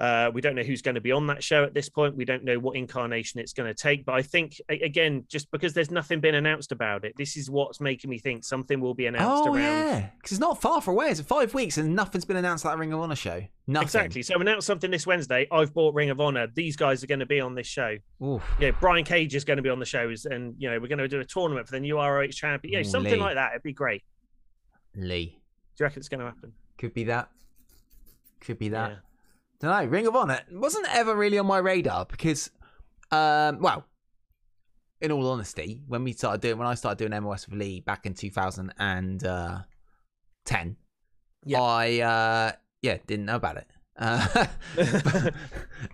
Uh, 0.00 0.30
we 0.34 0.40
don't 0.40 0.56
know 0.56 0.62
who's 0.62 0.82
going 0.82 0.96
to 0.96 1.00
be 1.00 1.12
on 1.12 1.28
that 1.28 1.44
show 1.44 1.62
at 1.62 1.74
this 1.74 1.88
point. 1.88 2.16
We 2.16 2.24
don't 2.24 2.42
know 2.42 2.58
what 2.58 2.76
incarnation 2.76 3.38
it's 3.38 3.52
going 3.52 3.72
to 3.72 3.74
take. 3.74 4.04
But 4.04 4.14
I 4.16 4.22
think 4.22 4.60
again, 4.68 5.24
just 5.28 5.50
because 5.52 5.74
there's 5.74 5.90
nothing 5.92 6.20
been 6.20 6.34
announced 6.34 6.72
about 6.72 7.04
it, 7.04 7.14
this 7.16 7.36
is 7.36 7.48
what's 7.48 7.80
making 7.80 8.10
me 8.10 8.18
think 8.18 8.42
something 8.44 8.80
will 8.80 8.94
be 8.94 9.06
announced 9.06 9.44
Oh 9.46 9.54
around. 9.54 9.62
yeah, 9.62 10.08
because 10.16 10.32
it's 10.32 10.40
not 10.40 10.60
far 10.60 10.80
from 10.80 10.94
away. 10.94 11.10
It's 11.10 11.20
five 11.20 11.54
weeks 11.54 11.78
and 11.78 11.94
nothing's 11.94 12.24
been 12.24 12.36
announced 12.36 12.64
at 12.66 12.70
that 12.70 12.78
Ring 12.78 12.92
of 12.92 13.00
Honor 13.00 13.14
show. 13.14 13.42
Nothing. 13.68 13.84
Exactly. 13.86 14.22
So 14.22 14.40
announce 14.40 14.66
something 14.66 14.90
this 14.90 15.06
Wednesday. 15.06 15.46
I've 15.52 15.72
bought 15.72 15.94
Ring 15.94 16.10
of 16.10 16.20
Honor. 16.20 16.48
These 16.52 16.74
guys 16.76 17.04
are 17.04 17.06
going 17.06 17.20
to 17.20 17.26
be 17.26 17.40
on 17.40 17.54
this 17.54 17.68
show. 17.68 17.96
Oof. 18.24 18.42
Yeah, 18.58 18.72
Brian 18.80 19.04
Cage 19.04 19.36
is 19.36 19.44
going 19.44 19.58
to 19.58 19.62
be 19.62 19.70
on 19.70 19.78
the 19.78 19.84
shows, 19.86 20.24
and 20.24 20.54
you 20.58 20.68
know 20.68 20.80
we're 20.80 20.88
going 20.88 20.98
to 20.98 21.06
do 21.06 21.20
a 21.20 21.24
tournament 21.24 21.66
for 21.68 21.72
the 21.72 21.80
new 21.80 21.96
ROH 21.96 22.28
champion. 22.32 22.82
Yeah, 22.82 22.90
something 22.90 23.12
Lee. 23.12 23.20
like 23.20 23.34
that. 23.36 23.52
It'd 23.52 23.62
be 23.62 23.72
great. 23.72 24.02
Lee. 24.96 25.26
Do 25.76 25.84
you 25.84 25.86
reckon 25.86 26.00
it's 26.00 26.08
going 26.08 26.20
to 26.20 26.26
happen? 26.26 26.52
Could 26.76 26.92
be 26.92 27.04
that. 27.04 27.28
Could 28.40 28.58
be 28.58 28.70
that. 28.70 28.90
Yeah. 28.90 28.96
Don't 29.62 29.70
know. 29.70 29.84
Ring 29.88 30.06
of 30.08 30.16
Honor 30.16 30.40
wasn't 30.50 30.88
ever 30.92 31.14
really 31.14 31.38
on 31.38 31.46
my 31.46 31.58
radar 31.58 32.04
because, 32.04 32.50
um, 33.12 33.60
well, 33.60 33.84
in 35.00 35.12
all 35.12 35.30
honesty, 35.30 35.80
when 35.86 36.02
we 36.02 36.12
started 36.12 36.40
doing, 36.40 36.58
when 36.58 36.66
I 36.66 36.74
started 36.74 36.98
doing 36.98 37.22
MOS 37.22 37.48
with 37.48 37.60
Lee 37.60 37.78
back 37.80 38.04
in 38.04 38.14
2010, 38.14 40.76
Yeah. 41.44 41.60
I, 41.60 42.00
uh, 42.00 42.52
yeah, 42.82 42.98
didn't 43.06 43.26
know 43.26 43.36
about 43.36 43.58
it. 43.58 43.68
Uh, 43.96 44.46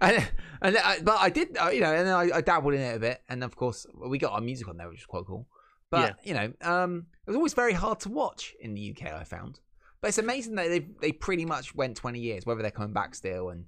and, 0.01 0.29
and 0.63 0.79
I, 0.79 1.01
but 1.03 1.19
I 1.19 1.29
did, 1.29 1.59
uh, 1.59 1.69
you 1.69 1.83
know, 1.83 1.93
and 1.93 2.07
then 2.07 2.15
I, 2.15 2.37
I 2.37 2.41
dabbled 2.41 2.73
in 2.73 2.81
it 2.81 2.97
a 2.97 2.99
bit, 2.99 3.23
and 3.29 3.45
of 3.45 3.55
course 3.55 3.87
we 3.95 4.17
got 4.17 4.33
our 4.33 4.41
music 4.41 4.67
on 4.69 4.79
there, 4.79 4.89
which 4.89 5.01
was 5.01 5.07
quite 5.07 5.27
cool. 5.27 5.47
But 5.91 6.17
you 6.23 6.33
know, 6.33 6.53
um, 6.63 7.07
it 7.27 7.31
was 7.31 7.37
always 7.37 7.55
very 7.55 7.73
hard 7.75 8.01
to 8.01 8.09
watch 8.09 8.55
in 8.61 8.73
the 8.75 8.97
UK. 8.97 9.13
I 9.13 9.25
found, 9.25 9.61
but 10.01 10.09
it's 10.09 10.19
amazing 10.19 10.55
that 10.57 10.69
they 10.69 10.81
they 11.01 11.13
pretty 11.13 11.45
much 11.45 11.75
went 11.75 11.97
twenty 11.97 12.21
years, 12.21 12.47
whether 12.47 12.63
they're 12.63 12.71
coming 12.71 12.93
back 12.93 13.15
still 13.15 13.51
and 13.51 13.65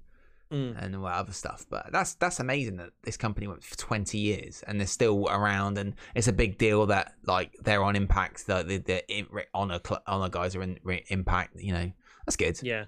Mm. 0.51 0.75
and 0.83 0.95
all 0.97 1.03
that 1.03 1.13
other 1.13 1.31
stuff. 1.31 1.65
But 1.69 1.93
that's 1.93 2.15
that's 2.15 2.41
amazing 2.41 2.75
that 2.75 2.89
this 3.03 3.15
company 3.15 3.47
went 3.47 3.63
for 3.63 3.77
twenty 3.77 4.17
years 4.17 4.63
and 4.67 4.77
they're 4.81 4.85
still 4.87 5.29
around, 5.29 5.77
and 5.77 5.95
it's 6.13 6.27
a 6.27 6.33
big 6.33 6.57
deal 6.57 6.85
that 6.87 7.13
like 7.25 7.55
they're 7.63 7.81
on 7.81 7.95
Impact. 7.95 8.47
The 8.47 8.61
the, 8.63 8.77
the 8.79 9.45
honor 9.53 9.79
cl- 9.85 10.03
honor 10.07 10.27
guys 10.27 10.53
are 10.57 10.61
in 10.61 10.77
re- 10.83 11.05
Impact. 11.07 11.57
You 11.57 11.71
know, 11.71 11.91
that's 12.25 12.35
good. 12.35 12.59
Yeah. 12.61 12.85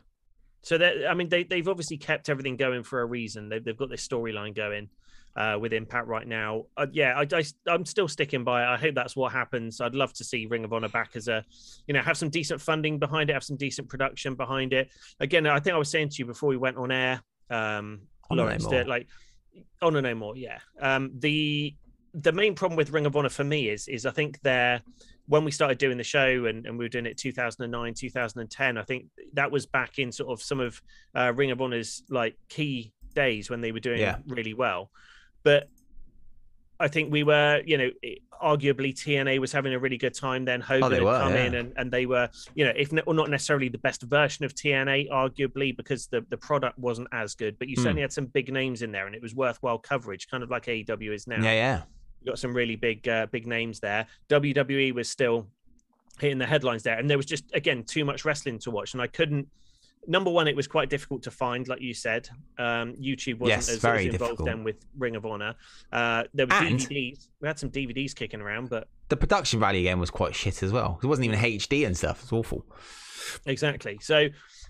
So 0.62 0.78
that 0.78 1.08
I 1.10 1.14
mean, 1.14 1.30
they 1.30 1.46
they've 1.46 1.68
obviously 1.70 1.96
kept 1.96 2.28
everything 2.28 2.58
going 2.58 2.84
for 2.84 3.00
a 3.00 3.06
reason. 3.06 3.48
They've 3.48 3.64
they've 3.64 3.78
got 3.78 3.90
this 3.90 4.06
storyline 4.06 4.54
going 4.54 4.90
uh, 5.36 5.58
with 5.60 5.74
Impact 5.74 6.08
right 6.08 6.28
now. 6.28 6.66
Uh, 6.78 6.88
yeah, 6.92 7.24
I, 7.32 7.44
am 7.68 7.86
still 7.86 8.08
sticking 8.08 8.44
by 8.44 8.64
it. 8.64 8.68
I 8.68 8.78
hope 8.78 8.96
that's 8.96 9.16
what 9.16 9.32
happens. 9.32 9.82
I'd 9.82 9.96
love 9.96 10.14
to 10.14 10.24
see 10.24 10.46
Ring 10.46 10.64
of 10.64 10.74
Honor 10.74 10.90
back 10.90 11.16
as 11.16 11.28
a, 11.28 11.44
you 11.88 11.94
know, 11.94 12.02
have 12.02 12.18
some 12.18 12.30
decent 12.30 12.62
funding 12.62 13.00
behind 13.00 13.30
it, 13.30 13.34
have 13.34 13.44
some 13.44 13.58
decent 13.58 13.90
production 13.90 14.36
behind 14.36 14.74
it. 14.74 14.90
Again, 15.20 15.48
I 15.48 15.60
think 15.60 15.74
I 15.74 15.80
was 15.80 15.90
saying 15.90 16.10
to 16.10 16.16
you 16.20 16.26
before 16.26 16.50
we 16.50 16.58
went 16.58 16.78
on 16.78 16.92
air, 16.92 17.22
um, 17.50 18.02
No 18.30 18.44
Lawrence, 18.44 18.68
that 18.68 18.88
like 18.88 19.08
Honor 19.82 20.02
No 20.02 20.16
More. 20.16 20.38
Yeah. 20.38 20.60
Um, 20.80 21.12
the 21.18 21.76
the 22.16 22.32
main 22.32 22.54
problem 22.54 22.78
with 22.78 22.92
Ring 22.92 23.08
of 23.08 23.16
Honor 23.16 23.30
for 23.30 23.44
me 23.44 23.70
is 23.70 23.88
is 23.88 24.06
I 24.06 24.12
think 24.12 24.40
they're 24.42 24.82
when 25.26 25.46
we 25.46 25.52
started 25.52 25.78
doing 25.78 25.98
the 25.98 26.04
show 26.04 26.46
and, 26.46 26.66
and 26.66 26.78
we 26.78 26.86
were 26.86 26.90
doing 26.90 27.06
it 27.06 27.18
2009 27.18 27.94
2010 27.94 28.78
i 28.78 28.84
think 28.84 29.06
that 29.32 29.50
was 29.50 29.66
back 29.66 29.98
in 29.98 30.12
sort 30.12 30.30
of 30.30 30.42
some 30.44 30.60
of 30.60 30.82
uh, 31.16 31.32
ring 31.34 31.50
of 31.50 31.62
honor's 31.62 32.04
like 32.10 32.36
key 32.50 32.92
days 33.14 33.50
when 33.50 33.62
they 33.62 33.72
were 33.72 33.80
doing 33.80 34.00
Yeah. 34.00 34.18
really 34.28 34.54
well 34.54 34.92
but 35.44 35.70
i 36.80 36.88
think 36.88 37.12
we 37.12 37.24
were 37.24 37.62
you 37.66 37.78
know 37.78 37.90
arguably 38.44 38.94
tna 38.94 39.40
was 39.40 39.52
having 39.52 39.74
a 39.74 39.80
really 39.80 39.98
good 39.98 40.14
time 40.14 40.44
then 40.44 40.60
hogan 40.60 40.84
Oh, 40.84 40.90
they 40.90 40.96
had 40.96 41.04
were, 41.04 41.20
come 41.20 41.36
in 41.36 41.56
and, 41.56 41.74
and 41.78 41.92
they 41.92 42.06
were 42.06 42.28
you 42.56 42.66
know 42.66 42.74
if 42.76 42.92
not, 42.92 43.06
well, 43.06 43.16
not 43.16 43.30
necessarily 43.30 43.70
the 43.70 43.78
best 43.78 44.02
version 44.02 44.44
of 44.44 44.54
tna 44.54 45.10
arguably 45.10 45.76
because 45.76 46.08
the, 46.08 46.26
the 46.30 46.38
product 46.38 46.78
wasn't 46.78 47.08
as 47.14 47.36
good 47.36 47.58
but 47.58 47.70
you 47.70 47.76
certainly 47.78 48.02
had 48.02 48.12
some 48.12 48.26
big 48.26 48.52
names 48.52 48.82
in 48.82 48.92
there 48.92 49.06
and 49.06 49.16
it 49.16 49.22
was 49.22 49.34
worthwhile 49.34 49.78
coverage 49.78 50.28
kind 50.28 50.44
of 50.44 50.50
like 50.50 50.66
aew 50.66 51.14
is 51.14 51.26
now 51.28 51.42
Yeah, 51.42 51.54
yeah. 51.54 51.82
you 52.22 52.28
got 52.32 52.40
some 52.40 52.54
really 52.54 52.76
big 52.76 53.08
uh, 53.08 53.28
big 53.32 53.48
names 53.48 53.80
there. 53.80 54.06
WWE 54.30 54.94
was 54.94 55.10
still 55.10 55.48
hitting 56.20 56.38
the 56.38 56.46
headlines 56.46 56.84
there, 56.84 56.98
and 57.00 57.10
there 57.10 57.18
was 57.18 57.26
just 57.26 57.44
again 57.54 57.84
too 57.84 58.06
much 58.06 58.24
wrestling 58.26 58.60
to 58.60 58.72
watch, 58.72 58.94
and 58.94 59.02
I 59.02 59.08
couldn't. 59.08 59.48
Number 60.06 60.30
one, 60.30 60.48
it 60.48 60.56
was 60.56 60.68
quite 60.68 60.90
difficult 60.90 61.24
to 61.24 61.32
find, 61.32 61.68
like 61.68 61.80
you 61.82 61.94
said. 61.94 62.28
Um, 62.58 62.94
YouTube 62.96 63.40
wasn't 63.40 63.58
Yes, 63.60 63.70
as, 63.70 63.86
as 63.86 64.06
involved 64.06 64.12
difficult. 64.12 64.46
then 64.46 64.64
with 64.64 64.76
Ring 64.98 65.16
of 65.16 65.26
Honor. 65.26 65.56
Uh, 65.92 66.24
there 66.34 66.46
were 66.46 66.54
And- 66.54 66.80
DVDs. 66.80 67.28
We 67.42 67.48
had 67.48 67.58
some 67.58 67.70
DVDs 67.70 68.14
kicking 68.14 68.42
around, 68.42 68.70
but 68.70 68.88
The 69.10 69.18
production 69.18 69.60
value 69.60 69.80
again 69.82 70.00
was 70.00 70.10
quite 70.10 70.36
shit 70.36 70.62
as 70.64 70.72
well. 70.72 71.00
It 71.02 71.08
wasn't 71.08 71.26
even 71.28 71.40
HD 71.40 71.86
and 71.86 71.96
stuff. 71.98 72.22
It's 72.24 72.34
awful. 72.34 72.66
exactly. 73.46 73.98
So 74.02 74.28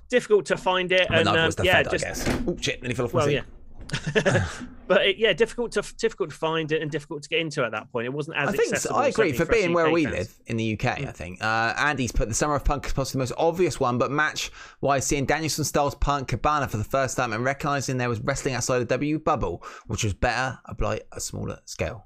difficult 0.10 0.46
to 0.48 0.58
find 0.58 0.92
it, 0.92 1.08
and 1.10 1.28
um, 1.28 1.46
was 1.46 1.56
the 1.56 1.66
yeah, 1.66 1.84
Fed, 1.84 1.92
just 1.92 2.06
I 2.06 2.08
guess. 2.10 2.28
Oh 2.48 2.58
shit! 2.60 2.82
Nearly 2.82 2.96
fell 2.96 3.06
off 3.06 3.14
my 3.14 3.20
well, 3.22 3.30
yeah. 3.30 3.42
but 4.88 5.06
it, 5.06 5.18
yeah, 5.18 5.34
difficult 5.34 5.72
to 5.74 5.84
difficult 5.98 6.30
to 6.30 6.36
find 6.36 6.72
it 6.72 6.82
and 6.82 6.90
difficult 6.90 7.24
to 7.24 7.30
get 7.30 7.40
into 7.40 7.64
at 7.64 7.72
that 7.72 7.92
point. 7.92 8.06
It 8.06 8.14
wasn't 8.14 8.38
as 8.38 8.50
I 8.50 8.52
think 8.54 8.76
so. 8.76 8.96
I 8.96 9.08
agree. 9.08 9.34
For 9.34 9.46
being 9.46 9.74
where 9.74 9.90
we 9.90 10.06
fans. 10.06 10.16
live 10.16 10.40
in 10.48 10.58
the 10.58 10.74
UK, 10.74 10.86
I 10.86 11.12
think 11.12 11.44
uh, 11.44 11.74
Andy's 11.78 12.12
put 12.12 12.28
the 12.28 12.36
Summer 12.36 12.56
of 12.56 12.66
Punk 12.66 12.86
as 12.86 12.94
possibly 12.94 13.20
the 13.20 13.32
most 13.32 13.34
obvious 13.38 13.80
one, 13.80 13.98
but 13.98 14.12
match 14.12 14.52
wise, 14.82 15.06
seeing 15.06 15.26
Danielson 15.26 15.64
Styles 15.64 15.96
Punk 15.96 16.30
Cabana 16.30 16.68
for 16.68 16.78
the 16.78 16.84
first 16.84 17.18
time 17.18 17.34
and 17.34 17.44
recognizing 17.44 17.98
there 17.98 18.10
was 18.10 18.20
wrestling 18.22 18.56
outside 18.56 18.80
the 18.80 18.86
W 18.86 19.20
bubble, 19.20 19.64
which 19.88 20.04
was 20.04 20.14
better, 20.14 20.60
apply 20.66 21.02
a 21.12 21.20
smaller 21.20 21.60
scale. 21.66 22.06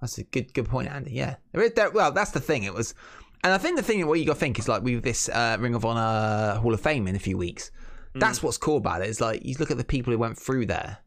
That's 0.00 0.18
a 0.18 0.24
good 0.24 0.52
good 0.52 0.68
point, 0.68 0.88
Andy. 0.88 1.12
Yeah, 1.12 1.36
there 1.52 1.90
well, 1.90 2.12
that's 2.12 2.32
the 2.32 2.40
thing. 2.40 2.64
It 2.64 2.74
was, 2.74 2.94
and 3.42 3.52
I 3.52 3.58
think 3.58 3.76
the 3.76 3.82
thing 3.82 4.06
what 4.06 4.18
you 4.18 4.26
got 4.26 4.34
to 4.34 4.38
think 4.38 4.58
is 4.58 4.68
like 4.68 4.82
with 4.82 5.02
this 5.02 5.28
uh, 5.30 5.56
Ring 5.58 5.74
of 5.74 5.84
Honor 5.84 6.60
Hall 6.60 6.74
of 6.74 6.80
Fame 6.80 7.08
in 7.08 7.16
a 7.16 7.18
few 7.18 7.38
weeks. 7.38 7.70
Mm. 8.14 8.20
That's 8.20 8.42
what's 8.42 8.58
cool 8.58 8.76
about 8.76 9.00
it. 9.00 9.06
it. 9.06 9.10
Is 9.10 9.20
like 9.20 9.44
you 9.44 9.54
look 9.58 9.70
at 9.70 9.78
the 9.78 9.84
people 9.84 10.12
who 10.12 10.18
went 10.18 10.38
through 10.38 10.66
there, 10.66 10.98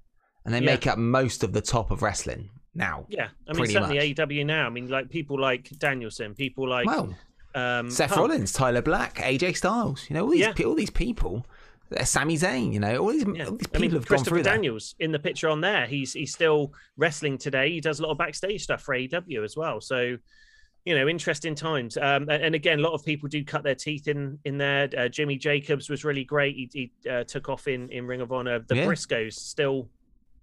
and 0.48 0.56
they 0.56 0.60
Yeah. 0.60 0.66
make 0.66 0.88
up 0.88 0.98
most 0.98 1.44
of 1.44 1.54
the 1.54 1.62
top 1.62 1.92
of 1.92 2.02
wrestling 2.02 2.50
now. 2.74 3.06
Yeah, 3.10 3.28
I 3.48 3.54
mean 3.54 3.68
certainly 3.68 3.98
much. 3.98 4.06
AEW 4.18 4.44
now. 4.46 4.66
I 4.66 4.70
mean, 4.72 4.88
like 4.88 5.10
people 5.10 5.40
like 5.40 5.70
Danielson, 5.78 6.34
people 6.34 6.68
like 6.68 6.88
Well, 6.88 7.16
um, 7.54 7.92
Seth 7.92 8.10
Punk. 8.10 8.22
Rollins, 8.22 8.52
Tyler 8.54 8.82
Black, 8.82 9.18
AJ 9.18 9.54
Styles. 9.58 10.06
You 10.10 10.16
know, 10.16 10.24
all 10.24 10.32
these 10.32 10.40
Yeah. 10.42 10.54
pe- 10.54 10.64
all 10.64 10.74
these 10.76 10.90
people. 10.90 11.46
Uh, 11.96 12.04
Sami 12.04 12.36
Zayn. 12.38 12.74
You 12.74 12.80
know, 12.82 12.98
all 12.98 13.12
these, 13.12 13.24
Yeah. 13.24 13.46
all 13.46 13.52
these 13.52 13.68
I 13.68 13.70
people 13.70 13.82
mean, 13.82 13.92
have 13.92 14.02
gone 14.06 14.08
Christopher 14.18 14.30
through 14.38 14.44
that. 14.44 14.56
Daniels 14.56 14.96
in 15.00 15.12
the 15.12 15.20
picture 15.20 15.48
on 15.50 15.62
there. 15.62 15.86
He's 15.86 16.14
he's 16.14 16.34
still 16.34 16.74
wrestling 16.98 17.38
today. 17.38 17.72
He 17.72 17.80
does 17.82 18.00
a 18.00 18.04
lot 18.04 18.12
of 18.12 18.18
backstage 18.18 18.64
stuff 18.64 18.82
for 18.82 18.94
AEW 18.96 19.44
as 19.44 19.56
well. 19.56 19.80
So, 19.80 20.18
you 20.86 20.96
know, 20.96 21.08
interesting 21.08 21.56
times. 21.56 21.96
Um, 21.98 22.30
and, 22.30 22.44
and 22.44 22.56
again, 22.56 22.80
a 22.80 22.82
lot 22.82 22.94
of 22.94 23.04
people 23.06 23.28
do 23.30 23.44
cut 23.44 23.64
their 23.64 23.76
teeth 23.76 24.08
in 24.10 24.38
in 24.46 24.58
there. 24.58 24.90
Uh, 24.98 25.08
Jimmy 25.08 25.38
Jacobs 25.38 25.90
was 25.90 26.04
really 26.04 26.26
great. 26.26 26.56
He, 26.56 26.70
he 27.04 27.10
uh, 27.10 27.24
took 27.24 27.48
off 27.50 27.68
in 27.70 27.90
in 27.90 28.06
Ring 28.06 28.22
of 28.22 28.32
Honor. 28.34 28.60
The 28.60 28.76
Yeah. 28.76 28.86
Briscoes 28.86 29.34
still, 29.34 29.90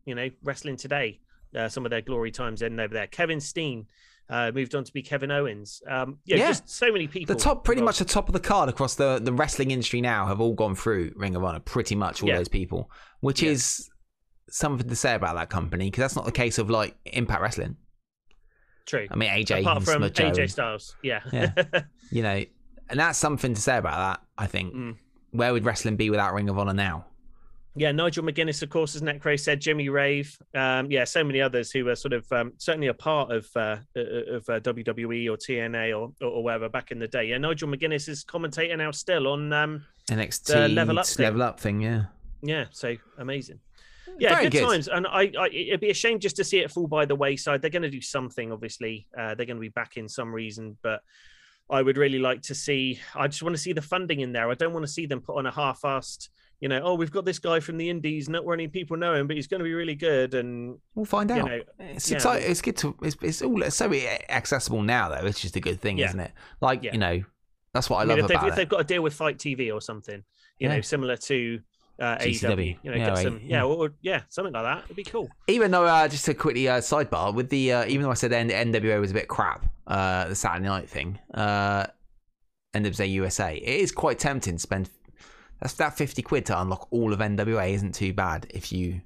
you 0.07 0.15
know, 0.15 0.29
wrestling 0.43 0.77
today. 0.77 1.21
Uh, 1.57 1.69
some 1.69 1.85
of 1.87 1.91
their 1.91 2.01
glory 2.01 2.33
times 2.33 2.63
in 2.63 2.81
over 2.81 2.93
there. 2.93 3.07
Kevin 3.07 3.39
Steen 3.41 3.87
uh, 4.29 4.51
moved 4.53 4.75
on 4.75 4.83
to 4.83 4.93
be 4.93 5.03
Kevin 5.03 5.31
Owens. 5.31 5.81
Um, 5.89 6.19
yeah, 6.25 6.37
Yeah. 6.37 6.49
just 6.49 6.69
so 6.69 6.91
many 6.91 7.07
people. 7.07 7.33
The 7.33 7.41
top, 7.41 7.63
pretty 7.63 7.81
much 7.81 7.99
the 8.01 8.05
top 8.05 8.29
of 8.29 8.33
the 8.33 8.41
card 8.41 8.69
across 8.69 8.97
the, 8.97 9.21
the 9.23 9.33
wrestling 9.33 9.71
industry 9.71 10.01
now 10.01 10.27
have 10.27 10.41
all 10.41 10.55
gone 10.55 10.75
through 10.75 11.13
Ring 11.15 11.37
of 11.37 11.45
Honor. 11.45 11.61
Pretty 11.61 11.95
much 11.95 12.23
all 12.25 12.29
Yeah. 12.29 12.39
those 12.39 12.49
people, 12.49 12.91
which 13.21 13.41
Yeah. 13.41 13.51
is 13.51 13.89
something 14.51 14.89
to 14.89 14.97
say 14.97 15.15
about 15.15 15.37
that 15.37 15.49
company 15.49 15.87
because 15.93 16.01
that's 16.03 16.17
not 16.17 16.25
the 16.25 16.33
case 16.33 16.59
of 16.59 16.71
like 16.71 16.97
Impact 17.05 17.41
Wrestling. 17.41 17.77
True. 18.87 19.07
I 19.11 19.15
mean, 19.17 19.31
AJ 19.31 19.61
Apart 19.61 19.85
from 19.85 20.03
AJ 20.03 20.51
Styles, 20.51 20.97
yeah. 21.03 21.21
Yeah. 21.33 21.53
you 22.11 22.23
know, 22.23 22.45
and 22.91 22.99
that's 23.01 23.19
something 23.19 23.55
to 23.55 23.61
say 23.61 23.77
about 23.79 23.97
that. 24.19 24.27
I 24.37 24.47
think. 24.49 24.75
Mm. 24.75 24.97
Where 25.31 25.53
would 25.53 25.65
wrestling 25.65 25.97
be 25.97 26.11
without 26.11 26.35
Ring 26.35 26.49
of 26.49 26.59
Honor 26.59 26.75
now? 26.75 27.07
Yeah, 27.77 27.91
Nigel 27.91 28.23
McGuinness, 28.23 28.63
of 28.63 28.71
course, 28.71 28.95
as 28.95 29.03
Necro 29.03 29.39
said, 29.39 29.61
Jimmy 29.61 29.89
Rave, 29.89 30.37
um, 30.55 30.89
yeah, 30.93 31.03
so 31.03 31.25
many 31.25 31.41
others 31.41 31.73
who 31.73 31.89
are 31.89 31.97
sort 31.97 32.13
of 32.13 32.31
um, 32.31 32.53
certainly 32.57 32.87
a 32.87 32.95
part 32.95 33.33
of 33.33 33.49
uh, 33.57 33.79
of 33.97 34.49
uh, 34.49 34.61
WWE 34.61 35.29
or 35.29 35.37
TNA 35.37 35.99
or, 35.99 36.13
or 36.25 36.45
whatever 36.45 36.69
back 36.69 36.93
in 36.93 37.01
the 37.01 37.09
day. 37.09 37.25
Yeah, 37.25 37.39
Nigel 37.39 37.69
McGuinness 37.69 38.09
is 38.09 38.23
commentator 38.23 38.77
now 38.77 38.93
still 38.93 39.27
on. 39.27 39.53
Um, 39.53 39.85
NXT 40.09 40.47
The 40.47 40.69
level 40.69 40.99
up 41.01 41.07
thing. 41.07 41.25
level 41.25 41.43
up 41.43 41.59
thing, 41.59 41.81
yeah. 41.81 42.05
yeah, 42.43 42.67
so 42.71 42.95
amazing. 43.19 43.59
Yeah, 44.19 44.43
good, 44.43 44.53
good. 44.53 44.63
times, 44.63 44.87
and 44.87 45.09
I, 45.09 45.33
I, 45.37 45.49
it'd 45.49 45.81
be 45.81 45.91
a 45.91 45.95
shame 45.95 46.21
just 46.21 46.37
to 46.37 46.45
see 46.45 46.59
it 46.61 46.71
fall 46.71 46.87
by 46.87 47.05
the 47.05 47.17
wayside. 47.17 47.61
They're 47.61 47.71
going 47.71 47.83
to 47.83 47.91
do 47.91 48.01
something, 48.01 48.53
obviously. 48.53 49.09
Uh, 49.19 49.35
they're 49.35 49.47
going 49.47 49.57
to 49.57 49.61
be 49.61 49.71
back 49.71 49.97
in 49.97 50.09
some 50.09 50.33
reason, 50.33 50.77
but 50.83 51.01
I 51.69 51.83
would 51.83 51.97
really 51.97 52.21
like 52.21 52.43
to 52.43 52.55
see. 52.55 53.01
I 53.17 53.27
just 53.27 53.43
want 53.43 53.57
to 53.57 53.61
see 53.61 53.73
the 53.73 53.83
funding 53.83 54.21
in 54.21 54.33
there. 54.33 54.49
I 54.49 54.55
don't 54.55 54.73
want 54.73 54.87
to 54.87 54.93
see 54.93 55.07
them 55.07 55.21
put 55.21 55.37
on 55.37 55.47
a 55.47 55.51
half-assed. 55.51 56.29
You 56.61 56.69
know, 56.69 56.81
oh, 56.83 56.95
we've 56.95 57.11
got 57.11 57.25
this 57.25 57.39
guy 57.39 57.61
from 57.61 57.77
the 57.77 57.91
Indies. 57.91 58.29
Not 58.29 58.47
many 58.47 58.69
people 58.69 58.97
know 58.97 59.15
him, 59.15 59.27
but 59.27 59.37
he's 59.37 59.47
going 59.47 59.59
to 59.59 59.65
be 59.65 59.75
really 59.75 59.95
good. 59.97 60.35
And 60.35 60.79
We'll 60.95 61.05
find 61.05 61.31
out. 61.31 61.47
know, 61.47 61.61
it's 61.79 62.11
yeah. 62.11 62.17
exciting. 62.17 62.51
It's 62.51 62.63
good 62.63 62.77
to. 62.79 62.97
It's, 63.03 63.17
it's 63.21 63.43
all 63.43 63.63
it's 63.63 63.77
so 63.77 63.93
accessible 63.93 64.83
now, 64.83 65.09
though. 65.11 65.27
It's 65.27 65.41
just 65.41 65.57
a 65.57 65.61
good 65.61 65.81
thing, 65.81 65.99
Yeah. 65.99 66.09
isn't 66.09 66.21
it? 66.21 66.33
Like 66.61 66.83
Yeah. 66.83 66.93
you 66.93 66.99
know, 66.99 67.23
that's 67.75 67.91
what 67.91 67.99
I, 67.99 68.01
I, 68.03 68.05
love 68.05 68.17
mean, 68.17 68.25
if 68.25 68.29
they've, 68.29 68.37
about 68.37 68.47
if 68.49 68.53
it. 68.55 68.57
they've 68.57 68.69
got 68.69 68.79
to 68.79 68.85
deal 68.85 69.03
with 69.03 69.15
Fight 69.15 69.37
TV 69.37 69.73
or 69.75 69.81
something, 69.81 70.23
you 70.59 70.69
know, 70.69 70.81
similar 70.81 71.17
to 71.17 71.61
uh. 72.01 72.17
AEW, 72.19 72.79
you 72.83 72.91
know, 72.91 72.97
Yeah, 72.97 73.07
get 73.09 73.19
some, 73.19 73.41
yeah. 73.43 73.57
yeah, 73.59 73.65
or, 73.65 73.91
yeah, 74.01 74.21
something 74.29 74.53
like 74.55 74.65
that. 74.65 74.85
It'd 74.85 74.97
be 74.97 75.05
cool. 75.05 75.29
Even 75.49 75.71
though, 75.71 75.85
uh, 75.85 76.09
just 76.09 76.25
to 76.27 76.35
quickly 76.35 76.69
uh, 76.69 76.79
sidebar 76.81 77.35
with 77.35 77.51
the, 77.51 77.73
uh, 77.73 77.85
even 77.87 78.03
though 78.03 78.11
I 78.11 78.15
said 78.15 78.33
N- 78.33 78.49
NWA 78.49 79.01
was 79.01 79.11
a 79.11 79.15
bit 79.15 79.29
crap, 79.29 79.67
uh, 79.87 80.29
the 80.29 80.35
Saturday 80.35 80.67
night 80.67 80.89
thing, 80.89 81.19
uh, 81.35 81.87
NWA 82.75 83.11
USA, 83.11 83.55
it 83.57 83.81
is 83.81 83.93
quite 83.93 84.19
tempting 84.19 84.55
to 84.55 84.59
spend 84.61 84.89
that's 85.61 85.75
that 85.75 85.97
fifty 85.97 86.23
quid 86.23 86.47
to 86.47 86.61
unlock 86.61 86.89
all 86.91 87.13
of 87.13 87.19
NWA 87.21 87.73
isn't 87.73 87.95
too 87.95 88.13
bad 88.13 88.47
if 88.51 88.73
you 88.73 89.01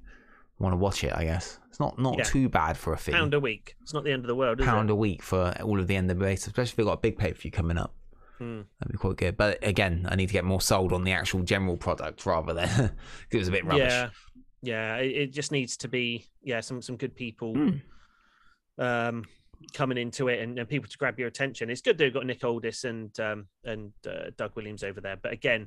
want 0.58 0.72
to 0.72 0.76
watch 0.76 1.04
it. 1.04 1.12
I 1.14 1.24
guess 1.24 1.58
it's 1.68 1.78
not 1.80 1.98
not 1.98 2.16
Yeah. 2.18 2.24
too 2.24 2.48
bad 2.48 2.76
for 2.76 2.92
a 2.92 2.96
fee. 2.98 3.12
Pound 3.12 3.34
a 3.34 3.40
week. 3.40 3.76
It's 3.82 3.94
not 3.94 4.04
the 4.04 4.12
end 4.12 4.22
of 4.24 4.28
the 4.28 4.34
world, 4.34 4.60
is 4.60 4.66
Pound 4.66 4.90
it? 4.90 4.92
a 4.92 4.96
week 4.96 5.22
for 5.22 5.54
all 5.62 5.78
of 5.78 5.86
the 5.86 5.94
NWA, 5.94 6.32
especially 6.32 6.62
if 6.70 6.76
they've 6.76 6.86
got 6.86 6.92
a 6.98 7.00
big 7.00 7.16
pay 7.18 7.32
per 7.32 7.38
view 7.38 7.50
coming 7.50 7.78
up. 7.78 7.94
Hmm. 8.38 8.62
That'd 8.78 8.92
be 8.92 8.98
quite 8.98 9.16
good. 9.16 9.36
But 9.36 9.58
again, 9.66 10.06
I 10.08 10.14
need 10.16 10.26
to 10.28 10.32
get 10.32 10.44
more 10.44 10.60
sold 10.60 10.92
on 10.92 11.02
the 11.04 11.12
actual 11.12 11.42
general 11.42 11.76
product 11.76 12.24
rather 12.26 12.54
than 12.54 12.92
it 13.30 13.36
was 13.38 13.48
a 13.48 13.52
bit 13.52 13.64
rubbish. 13.64 13.90
Yeah, 13.92 14.10
yeah. 14.62 14.96
It, 14.96 15.16
it 15.16 15.32
just 15.32 15.50
needs 15.52 15.76
to 15.78 15.88
be 15.88 16.26
yeah 16.42 16.60
some 16.60 16.80
some 16.82 16.96
good 16.96 17.14
people 17.16 17.54
Hmm. 17.54 17.70
um, 18.78 19.24
coming 19.72 19.98
into 19.98 20.28
it 20.28 20.40
and, 20.40 20.58
and 20.58 20.68
people 20.68 20.88
to 20.88 20.96
grab 20.98 21.18
your 21.18 21.28
attention. 21.28 21.68
It's 21.70 21.80
good 21.80 21.98
they've 21.98 22.14
got 22.14 22.26
Nick 22.26 22.44
Aldis 22.44 22.84
and 22.84 23.18
um, 23.20 23.46
and 23.64 23.92
uh, 24.06 24.30
Doug 24.36 24.54
Williams 24.56 24.82
over 24.84 25.00
there, 25.00 25.16
but 25.16 25.32
again, 25.32 25.66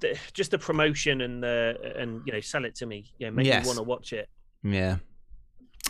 the, 0.00 0.18
just 0.32 0.50
the 0.50 0.58
promotion 0.58 1.20
and 1.22 1.42
the 1.42 1.94
and 1.96 2.22
you 2.26 2.32
know 2.32 2.40
sell 2.40 2.64
it 2.64 2.74
to 2.76 2.86
me, 2.86 3.12
yeah, 3.18 3.30
make 3.30 3.46
Yes. 3.46 3.64
me 3.64 3.68
want 3.68 3.78
to 3.78 3.82
watch 3.82 4.12
it. 4.12 4.28
Yeah. 4.62 4.96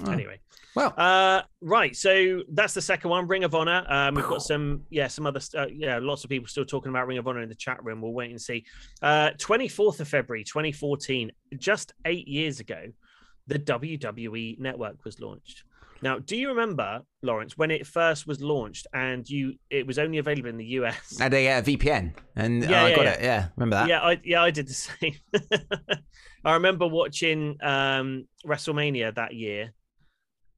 Oh. 0.04 0.10
Anyway, 0.12 0.38
Well, 0.74 0.94
uh, 0.96 1.42
right. 1.60 1.94
So 1.94 2.42
that's 2.52 2.72
the 2.72 2.80
second 2.80 3.10
one, 3.10 3.26
Ring 3.26 3.44
of 3.44 3.54
Honor. 3.54 3.84
Um, 3.88 4.14
we've 4.14 4.24
got 4.24 4.40
some, 4.40 4.84
yeah, 4.88 5.08
some 5.08 5.26
other, 5.26 5.40
uh, 5.58 5.66
yeah, 5.66 5.98
lots 6.00 6.24
of 6.24 6.30
people 6.30 6.46
still 6.48 6.64
talking 6.64 6.88
about 6.90 7.06
Ring 7.06 7.18
of 7.18 7.26
Honor 7.28 7.42
in 7.42 7.48
the 7.50 7.54
chat 7.56 7.84
room. 7.84 8.00
We'll 8.00 8.12
wait 8.12 8.30
and 8.30 8.40
see. 8.40 8.64
Uh, 9.02 9.30
24th 9.36 10.00
of 10.00 10.08
February, 10.08 10.44
2014, 10.44 11.32
just 11.58 11.92
eight 12.06 12.26
years 12.28 12.60
ago, 12.60 12.84
the 13.48 13.58
WWE 13.58 14.58
Network 14.60 15.04
was 15.04 15.20
launched. 15.20 15.64
Now, 16.02 16.18
do 16.18 16.36
you 16.36 16.48
remember, 16.48 17.02
Lawrence, 17.22 17.58
when 17.58 17.70
it 17.70 17.86
first 17.86 18.26
was 18.26 18.40
launched 18.40 18.86
and 18.94 19.28
you, 19.28 19.54
it 19.68 19.86
was 19.86 19.98
only 19.98 20.18
available 20.18 20.48
in 20.48 20.56
the 20.56 20.64
US? 20.80 21.20
I 21.20 21.24
had 21.24 21.34
a 21.34 21.48
uh, 21.52 21.62
VPN 21.62 22.14
and 22.36 22.62
Yeah, 22.64 22.84
I 22.84 22.88
yeah, 22.88 22.96
got 22.96 23.04
yeah. 23.04 23.12
it. 23.12 23.22
Yeah, 23.22 23.48
remember 23.56 23.76
that? 23.76 23.88
Yeah, 23.88 24.00
I 24.00 24.20
yeah, 24.24 24.42
I 24.42 24.50
did 24.50 24.66
the 24.68 24.72
same. 24.74 25.14
I 26.44 26.54
remember 26.54 26.86
watching 26.86 27.58
um 27.62 28.26
WrestleMania 28.46 29.14
that 29.16 29.34
year 29.34 29.72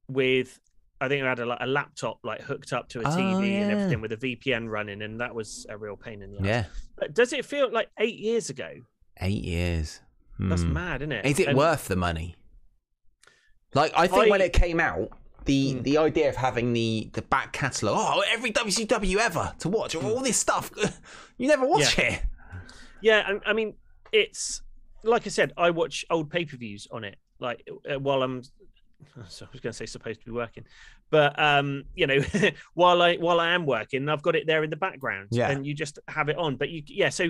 with 0.07 0.59
I 1.01 1.09
think 1.09 1.25
I 1.25 1.29
had 1.29 1.39
a, 1.39 1.65
a 1.65 1.67
laptop 1.67 2.19
like 2.23 2.41
hooked 2.41 2.71
up 2.71 2.87
to 2.89 3.01
a 3.01 3.03
Oh, 3.03 3.07
TV 3.09 3.61
and 3.61 3.71
everything 3.71 3.99
with 3.99 4.13
a 4.13 4.17
VPN 4.17 4.69
running, 4.69 5.01
and 5.01 5.19
that 5.19 5.35
was 5.35 5.65
a 5.69 5.77
real 5.77 5.97
pain 5.97 6.21
in 6.21 6.31
the 6.31 6.39
ass. 6.39 6.45
Yeah. 6.45 6.63
But 6.97 7.13
does 7.13 7.33
it 7.33 7.43
feel 7.43 7.69
like 7.69 7.89
eight 7.99 8.17
years 8.17 8.49
ago? 8.49 8.69
Eight 9.19 9.43
years. 9.43 9.99
That's 10.39 10.63
Hmm. 10.63 10.73
mad, 10.73 11.01
isn't 11.01 11.11
it? 11.11 11.25
Is 11.25 11.39
it 11.39 11.49
And- 11.49 11.57
worth 11.57 11.89
the 11.89 11.97
money? 11.97 12.35
Like 13.73 13.91
I 13.97 14.07
think 14.07 14.29
when 14.29 14.39
it 14.41 14.53
came 14.53 14.79
out, 14.79 15.09
the 15.45 15.73
Hmm. 15.73 15.81
the 15.83 15.97
idea 15.97 16.29
of 16.29 16.35
having 16.35 16.73
the 16.73 17.09
the 17.13 17.21
back 17.21 17.53
catalogue, 17.53 17.97
oh, 17.99 18.23
every 18.31 18.51
WCW 18.51 19.17
ever 19.17 19.53
to 19.59 19.69
watch, 19.69 19.95
all 19.95 20.21
this 20.21 20.37
stuff, 20.37 20.71
you 21.37 21.47
never 21.47 21.65
watch 21.67 21.97
it. 21.99 22.21
Yeah, 23.01 23.23
I, 23.45 23.49
I 23.51 23.53
mean, 23.53 23.73
it's 24.11 24.61
like 25.03 25.25
I 25.25 25.29
said, 25.29 25.51
I 25.57 25.69
watch 25.71 26.05
old 26.09 26.29
pay 26.29 26.45
per 26.45 26.55
views 26.57 26.87
on 26.91 27.03
it, 27.03 27.17
like 27.39 27.67
uh, 27.91 27.99
while 27.99 28.23
I'm. 28.23 28.41
So 29.27 29.45
I 29.45 29.49
was 29.51 29.59
going 29.59 29.73
to 29.73 29.77
say 29.77 29.85
supposed 29.85 30.21
to 30.21 30.25
be 30.25 30.31
working, 30.31 30.63
but 31.11 31.37
um, 31.37 31.83
you 31.93 32.07
know, 32.07 32.19
while 32.73 33.01
I 33.01 33.17
while 33.17 33.41
I 33.41 33.49
am 33.51 33.65
working, 33.65 34.07
I've 34.07 34.21
got 34.21 34.33
it 34.37 34.47
there 34.47 34.63
in 34.63 34.69
the 34.69 34.77
background, 34.77 35.27
Yeah. 35.31 35.49
and 35.49 35.67
you 35.67 35.73
just 35.73 35.99
have 36.07 36.29
it 36.29 36.37
on. 36.37 36.55
But 36.55 36.69
you, 36.69 36.83
yeah, 36.87 37.09
so 37.09 37.25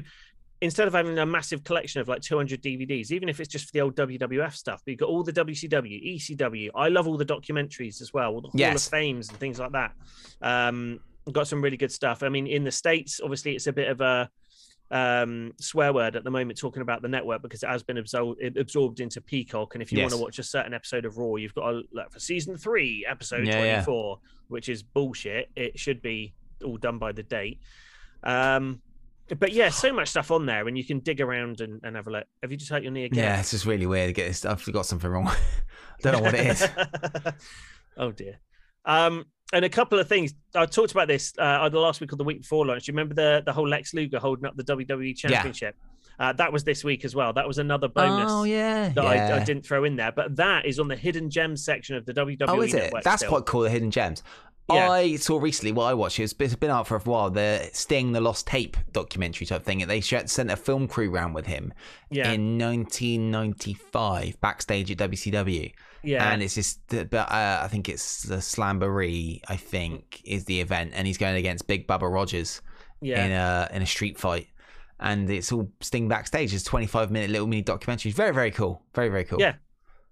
instead 0.64 0.88
of 0.88 0.94
having 0.94 1.20
a 1.20 1.26
massive 1.26 1.64
collection 1.64 2.00
of 2.02 2.08
like 2.08 2.22
200 2.22 2.62
DVDs, 2.62 3.12
even 3.12 3.28
if 3.28 3.40
it's 3.40 3.50
just 3.50 3.66
for 3.66 3.72
the 3.74 3.82
old 3.82 3.96
WWF 3.96 4.54
stuff, 4.56 4.82
but 4.86 4.92
you've 4.92 5.00
got 5.00 5.10
all 5.10 5.22
the 5.22 5.34
WCW, 5.34 6.16
ECW. 6.16 6.70
I 6.74 6.88
love 6.88 7.06
all 7.08 7.18
the 7.18 7.26
documentaries 7.26 8.02
as 8.02 8.14
well, 8.14 8.32
all 8.32 8.42
the 8.42 8.48
Hall 8.48 8.60
Yes. 8.60 8.88
of 8.88 8.92
Fames 8.92 9.30
and 9.30 9.38
things 9.38 9.60
like 9.60 9.74
that. 9.74 9.92
Um, 10.42 11.00
got 11.32 11.48
some 11.48 11.62
really 11.62 11.78
good 11.78 11.92
stuff. 11.92 12.24
I 12.24 12.30
mean, 12.30 12.48
in 12.48 12.64
the 12.64 12.72
states, 12.72 13.20
obviously, 13.22 13.56
it's 13.56 13.68
a 13.68 13.74
bit 13.74 13.90
of 13.90 14.02
a 14.02 14.30
um, 14.92 15.52
swear 15.60 15.92
word 15.92 16.16
at 16.16 16.24
the 16.24 16.32
moment 16.32 16.60
talking 16.60 16.82
about 16.82 17.02
the 17.02 17.08
network 17.08 17.42
because 17.42 17.64
it 17.64 17.68
has 17.70 17.84
been 17.84 17.98
absorbed 17.98 18.42
absorbed 18.58 19.00
into 19.00 19.20
Peacock. 19.22 19.76
And 19.76 19.82
if 19.82 19.92
you 19.92 20.00
want 20.02 20.12
to 20.14 20.18
watch 20.18 20.40
a 20.40 20.44
certain 20.44 20.74
episode 20.74 21.06
of 21.06 21.18
Raw, 21.18 21.36
you've 21.36 21.54
got 21.56 21.72
to 21.72 21.82
look 21.92 22.12
for 22.12 22.20
season 22.20 22.58
three, 22.58 23.06
episode 23.10 23.48
Yeah, 23.48 23.64
yeah. 23.64 23.74
24, 23.84 24.20
which 24.48 24.70
is 24.70 24.82
bullshit. 24.84 25.50
It 25.56 25.80
should 25.80 26.02
be 26.02 26.34
all 26.64 26.78
done 26.78 27.00
by 27.00 27.12
the 27.12 27.24
date. 27.24 27.60
Um, 28.24 28.82
but 29.40 29.54
yeah, 29.54 29.70
so 29.70 29.94
much 29.94 30.10
stuff 30.10 30.32
on 30.32 30.46
there, 30.46 30.68
and 30.68 30.78
you 30.78 30.84
can 30.84 31.00
dig 31.00 31.22
around 31.22 31.62
and, 31.62 31.80
and 31.84 31.96
have 31.96 32.08
a 32.08 32.12
look. 32.12 32.26
Have 32.42 32.52
you 32.52 32.58
just 32.58 32.72
hurt 32.72 32.84
your 32.84 32.92
knee 32.92 33.06
again? 33.06 33.24
Yeah, 33.24 33.40
it's 33.40 33.52
just 33.52 33.66
really 33.66 33.86
weird. 33.86 34.14
Get 34.16 34.28
this, 34.28 34.46
I've 34.46 34.66
got 34.72 34.86
something 34.86 35.10
wrong. 35.10 35.28
I 35.28 35.36
don't 36.02 36.14
know 36.14 36.22
what 36.22 36.34
it 36.34 36.48
is. 36.48 36.68
oh 37.98 38.12
dear. 38.12 38.40
Um, 38.86 39.26
and 39.54 39.64
a 39.64 39.70
couple 39.70 40.00
of 40.00 40.08
things 40.08 40.34
I 40.56 40.66
talked 40.66 40.92
about 40.92 41.08
this 41.08 41.34
uh, 41.38 41.60
either 41.62 41.78
last 41.78 42.02
week 42.02 42.12
or 42.12 42.16
the 42.16 42.24
week 42.24 42.42
before 42.42 42.66
launch. 42.66 42.86
Do 42.86 42.92
you 42.92 42.96
remember 42.96 43.14
the 43.14 43.44
the 43.46 43.54
whole 43.54 43.68
Lex 43.68 43.94
Luger 43.94 44.20
holding 44.20 44.46
up 44.46 44.56
the 44.58 44.64
WWE 44.64 45.16
Championship? 45.16 45.76
Uh, 46.20 46.32
that 46.34 46.52
was 46.54 46.64
this 46.64 46.84
week 46.84 47.06
as 47.06 47.16
well. 47.16 47.34
That 47.34 47.48
was 47.48 47.58
another 47.58 47.88
bonus 47.88 48.32
Oh 48.32 48.44
yeah, 48.44 48.90
that 48.90 49.04
yeah. 49.04 49.36
I, 49.36 49.42
I 49.42 49.44
didn't 49.44 49.66
throw 49.66 49.84
in 49.84 49.96
there, 49.96 50.12
but 50.12 50.36
that 50.36 50.66
is 50.66 50.80
on 50.80 50.88
the 50.88 50.96
hidden 50.96 51.30
gems 51.30 51.66
section 51.66 51.96
of 51.96 52.06
the 52.06 52.14
WWE 52.14 52.46
Oh, 52.48 52.62
is 52.62 52.74
it? 52.74 52.94
That's 53.04 53.22
still. 53.22 53.30
quite 53.30 53.46
cool. 53.46 53.62
The 53.62 53.70
hidden 53.70 53.92
gems. 53.92 54.22
Yeah. 54.72 54.90
I 54.90 55.16
saw 55.18 55.40
recently 55.40 55.72
what 55.74 55.86
I 55.86 55.94
watched. 55.94 56.20
It's 56.20 56.34
been- 56.34 56.70
out 56.70 56.88
for 56.88 56.96
a 56.96 57.00
while. 57.00 57.30
The 57.30 57.70
Sting, 57.74 58.14
the 58.14 58.22
Lost 58.22 58.48
Tape 58.48 58.78
documentary 58.94 59.46
type 59.46 59.64
thing. 59.64 59.80
They 59.80 60.00
sent 60.02 60.50
a 60.52 60.56
film 60.56 60.88
crew 60.88 61.10
round 61.10 61.36
with 61.36 61.46
him 61.48 61.74
Yeah. 62.10 62.32
in 62.32 62.58
1995 62.58 64.40
backstage 64.42 64.90
at 64.92 64.98
WCW. 64.98 65.72
yeah. 66.04 66.32
And 66.32 66.42
it's 66.42 66.56
just, 66.56 66.80
but 66.90 67.14
uh, 67.14 67.62
I 67.64 67.68
think 67.68 67.90
it's 67.90 68.24
the 68.24 68.38
Slamboree. 68.38 69.42
I 69.48 69.56
think 69.58 70.22
is 70.26 70.46
the 70.46 70.60
event, 70.62 70.92
and 70.94 71.08
he's 71.08 71.18
going 71.18 71.36
against 71.36 71.68
Big 71.68 71.88
Bubba 71.88 72.12
Rogers 72.12 72.62
yeah. 73.02 73.26
in 73.26 73.32
a 73.32 73.70
in 73.76 73.82
a 73.82 73.86
street 73.86 74.18
fight. 74.18 74.48
And 75.00 75.30
it's 75.30 75.52
all 75.52 75.70
Sting 75.82 76.08
backstage. 76.08 76.54
It's 76.54 76.64
25 76.64 77.12
minute 77.12 77.30
little 77.30 77.48
mini 77.48 77.62
documentary. 77.62 78.12
Very 78.12 78.34
very 78.34 78.52
cool. 78.52 78.82
Very 78.94 79.10
very 79.10 79.24
cool. 79.26 79.40
Yeah, 79.40 79.56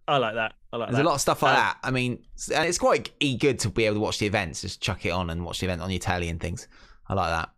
I 0.07 0.17
like 0.17 0.35
that. 0.35 0.53
Like 0.73 0.87
There's 0.89 0.97
that. 0.97 1.03
a 1.05 1.07
lot 1.09 1.15
of 1.15 1.21
stuff 1.21 1.41
like 1.43 1.57
Um, 1.57 1.63
that. 1.63 1.77
I 1.83 1.91
mean, 1.91 2.23
and 2.55 2.65
it's 2.67 2.77
quite 2.77 3.11
good 3.39 3.59
to 3.59 3.69
be 3.69 3.85
able 3.85 3.95
to 3.95 3.99
watch 3.99 4.19
the 4.19 4.25
events. 4.25 4.61
Just 4.61 4.81
chuck 4.81 5.05
it 5.05 5.09
on 5.09 5.29
and 5.29 5.43
watch 5.45 5.59
the 5.59 5.65
event 5.65 5.81
on 5.81 5.89
your 5.91 5.99
telly 5.99 6.29
and 6.29 6.39
things. 6.39 6.67
I 7.07 7.13
like 7.13 7.29
that. 7.29 7.49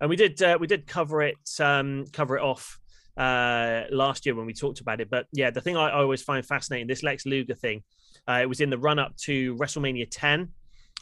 and 0.00 0.10
we 0.10 0.16
did 0.16 0.42
uh, 0.42 0.56
we 0.60 0.66
did 0.66 0.86
cover 0.86 1.22
it 1.22 1.36
um 1.60 2.04
cover 2.12 2.36
it 2.36 2.42
off 2.42 2.80
uh 3.16 3.82
last 3.90 4.26
year 4.26 4.34
when 4.34 4.46
we 4.46 4.52
talked 4.54 4.80
about 4.80 5.00
it 5.00 5.08
but 5.10 5.26
yeah 5.32 5.50
the 5.50 5.60
thing 5.60 5.76
i, 5.76 5.88
I 5.90 6.00
always 6.00 6.22
find 6.22 6.44
fascinating 6.44 6.88
this 6.88 7.02
lex 7.04 7.24
luger 7.26 7.54
thing 7.54 7.84
uh, 8.26 8.38
it 8.42 8.48
was 8.48 8.60
in 8.60 8.70
the 8.70 8.78
run 8.78 8.98
up 8.98 9.14
to 9.18 9.54
wrestlemania 9.56 10.08
10 10.10 10.48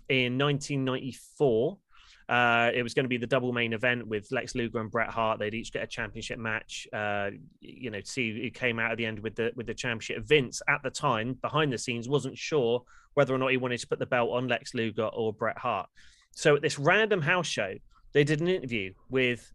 in 0.09 0.37
1994 0.37 1.79
uh, 2.31 2.71
it 2.73 2.83
was 2.83 2.95
going 2.95 3.05
to 3.05 3.09
be 3.09 3.17
the 3.17 3.27
double 3.27 3.53
main 3.53 3.73
event 3.73 4.07
with 4.07 4.31
Lex 4.31 4.55
Luger 4.55 4.79
and 4.79 4.91
Bret 4.91 5.11
Hart. 5.11 5.41
They'd 5.41 5.53
each 5.55 5.73
get 5.73 5.83
a 5.83 5.87
championship 5.87 6.39
match. 6.39 6.87
Uh, 6.93 7.31
you 7.61 7.91
know, 7.91 8.01
to 8.01 8.07
see 8.07 8.41
who 8.43 8.51
came 8.51 8.79
out 8.79 8.93
at 8.93 8.99
the 8.99 9.05
end 9.07 9.19
with 9.19 9.35
the 9.35 9.51
with 9.57 9.67
the 9.67 9.75
championship. 9.75 10.25
Vince 10.27 10.63
at 10.69 10.81
the 10.83 10.91
time, 10.91 11.35
behind 11.43 11.73
the 11.73 11.79
scenes, 11.79 12.09
wasn't 12.09 12.39
sure 12.39 12.85
whether 13.15 13.35
or 13.35 13.39
not 13.39 13.51
he 13.51 13.57
wanted 13.57 13.81
to 13.81 13.87
put 13.89 13.99
the 13.99 14.07
belt 14.07 14.31
on 14.31 14.47
Lex 14.47 14.75
Luger 14.75 15.07
or 15.07 15.33
Bret 15.33 15.59
Hart. 15.59 15.89
So 16.31 16.55
at 16.55 16.63
this 16.63 16.79
random 16.79 17.21
house 17.21 17.49
show, 17.49 17.75
they 18.13 18.23
did 18.23 18.41
an 18.41 18.47
interview 18.49 18.93
with 19.09 19.53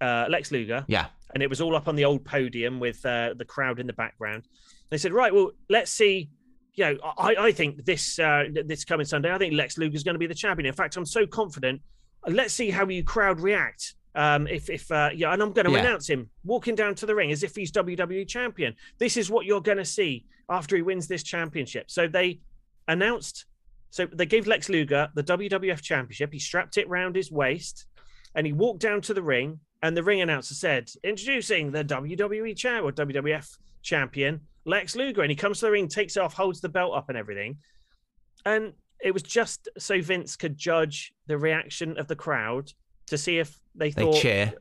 uh, 0.00 0.26
Lex 0.28 0.50
Luger, 0.50 0.84
Yeah. 0.88 1.06
and 1.32 1.42
it 1.42 1.48
was 1.48 1.60
all 1.60 1.76
up 1.76 1.86
on 1.86 1.94
the 1.94 2.04
old 2.04 2.24
podium 2.24 2.80
with 2.80 3.06
uh, 3.06 3.34
the 3.36 3.44
crowd 3.44 3.78
in 3.78 3.86
the 3.86 3.92
background. 3.92 4.42
They 4.90 4.98
said, 4.98 5.12
"Right, 5.12 5.32
well, 5.32 5.52
let's 5.70 5.92
see." 5.92 6.28
You 6.74 6.84
know, 6.84 6.96
I, 7.16 7.34
I 7.38 7.52
think 7.52 7.84
this 7.84 8.18
uh, 8.18 8.44
this 8.66 8.84
coming 8.84 9.06
Sunday, 9.06 9.32
I 9.32 9.38
think 9.38 9.54
Lex 9.54 9.78
Luger 9.78 9.94
is 9.96 10.02
going 10.02 10.14
to 10.16 10.18
be 10.18 10.26
the 10.26 10.34
champion. 10.34 10.66
In 10.66 10.74
fact, 10.74 10.96
I'm 10.96 11.06
so 11.06 11.26
confident. 11.26 11.80
Let's 12.26 12.54
see 12.54 12.70
how 12.70 12.88
you 12.88 13.04
crowd 13.04 13.40
react. 13.40 13.94
Um, 14.14 14.46
if 14.46 14.70
if 14.70 14.90
uh, 14.90 15.10
yeah, 15.14 15.32
and 15.32 15.42
I'm 15.42 15.52
going 15.52 15.66
to 15.66 15.72
Yeah. 15.72 15.80
announce 15.80 16.08
him 16.08 16.30
walking 16.44 16.74
down 16.74 16.94
to 16.96 17.06
the 17.06 17.14
ring 17.14 17.30
as 17.32 17.42
if 17.42 17.54
he's 17.54 17.70
WWE 17.70 18.26
champion. 18.26 18.74
This 18.98 19.16
is 19.16 19.30
what 19.30 19.44
you're 19.46 19.60
going 19.60 19.76
to 19.78 19.84
see 19.84 20.24
after 20.48 20.74
he 20.76 20.82
wins 20.82 21.06
this 21.06 21.22
championship. 21.22 21.90
So 21.90 22.08
they 22.08 22.40
announced. 22.88 23.44
So 23.90 24.06
they 24.06 24.26
gave 24.26 24.46
Lex 24.46 24.68
Luger 24.68 25.08
the 25.14 25.22
WWF 25.22 25.80
championship. 25.82 26.32
He 26.32 26.38
strapped 26.38 26.76
it 26.78 26.88
round 26.88 27.14
his 27.16 27.30
waist, 27.30 27.86
and 28.34 28.46
he 28.46 28.52
walked 28.52 28.80
down 28.80 29.00
to 29.02 29.14
the 29.14 29.22
ring. 29.22 29.60
And 29.82 29.94
the 29.96 30.02
ring 30.02 30.22
announcer 30.22 30.54
said, 30.54 30.90
"Introducing 31.04 31.70
the 31.70 31.84
WWE 31.84 32.56
champ 32.56 32.84
or 32.86 32.92
WWF 32.92 33.46
champion, 33.82 34.40
Lex 34.64 34.96
Luger." 34.96 35.20
And 35.22 35.30
he 35.30 35.36
comes 35.36 35.60
to 35.60 35.66
the 35.66 35.72
ring, 35.72 35.86
takes 35.88 36.16
it 36.16 36.20
off, 36.20 36.32
holds 36.34 36.60
the 36.62 36.68
belt 36.70 36.94
up, 36.96 37.10
and 37.10 37.18
everything. 37.18 37.58
And 38.46 38.72
it 39.02 39.12
was 39.12 39.22
just 39.22 39.68
so 39.78 40.00
Vince 40.00 40.36
could 40.36 40.56
judge 40.56 41.12
the 41.26 41.38
reaction 41.38 41.98
of 41.98 42.06
the 42.08 42.16
crowd 42.16 42.72
to 43.06 43.18
see 43.18 43.38
if 43.38 43.58
they 43.74 43.90
They 43.90 44.02
thought, 44.02 44.16
cheer 44.20 44.54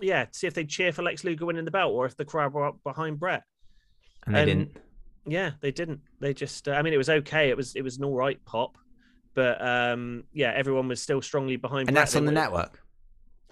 yeah, 0.00 0.24
to 0.24 0.34
see 0.36 0.46
if 0.46 0.54
they 0.54 0.64
cheer 0.64 0.92
for 0.92 1.02
Lex 1.02 1.22
Luger 1.24 1.46
winning 1.46 1.64
the 1.64 1.70
belt 1.70 1.92
or 1.92 2.04
if 2.06 2.16
the 2.16 2.24
crowd 2.24 2.52
were 2.52 2.66
up 2.66 2.78
behind 2.82 3.20
Bret. 3.20 3.42
and 4.26 4.34
they 4.34 4.40
and- 4.40 4.48
didn't. 4.48 4.76
Yeah, 5.26 5.52
they 5.62 5.70
didn't. 5.70 6.00
They 6.20 6.34
just. 6.34 6.68
Uh, 6.68 6.72
I 6.72 6.82
mean, 6.82 6.92
it 6.92 6.98
was 6.98 7.08
okay. 7.08 7.48
It 7.48 7.56
was 7.56 7.74
it 7.76 7.82
was 7.82 7.96
an 7.96 8.04
all 8.04 8.14
right 8.14 8.38
pop, 8.44 8.76
but 9.34 9.58
um, 9.66 10.24
yeah, 10.34 10.52
everyone 10.54 10.86
was 10.86 11.00
still 11.00 11.22
strongly 11.22 11.56
behind. 11.56 11.88
And 11.88 11.94
Bret. 11.94 12.02
that's 12.02 12.12
They 12.12 12.18
on 12.18 12.26
the 12.26 12.30
were- 12.32 12.34
network. 12.34 12.82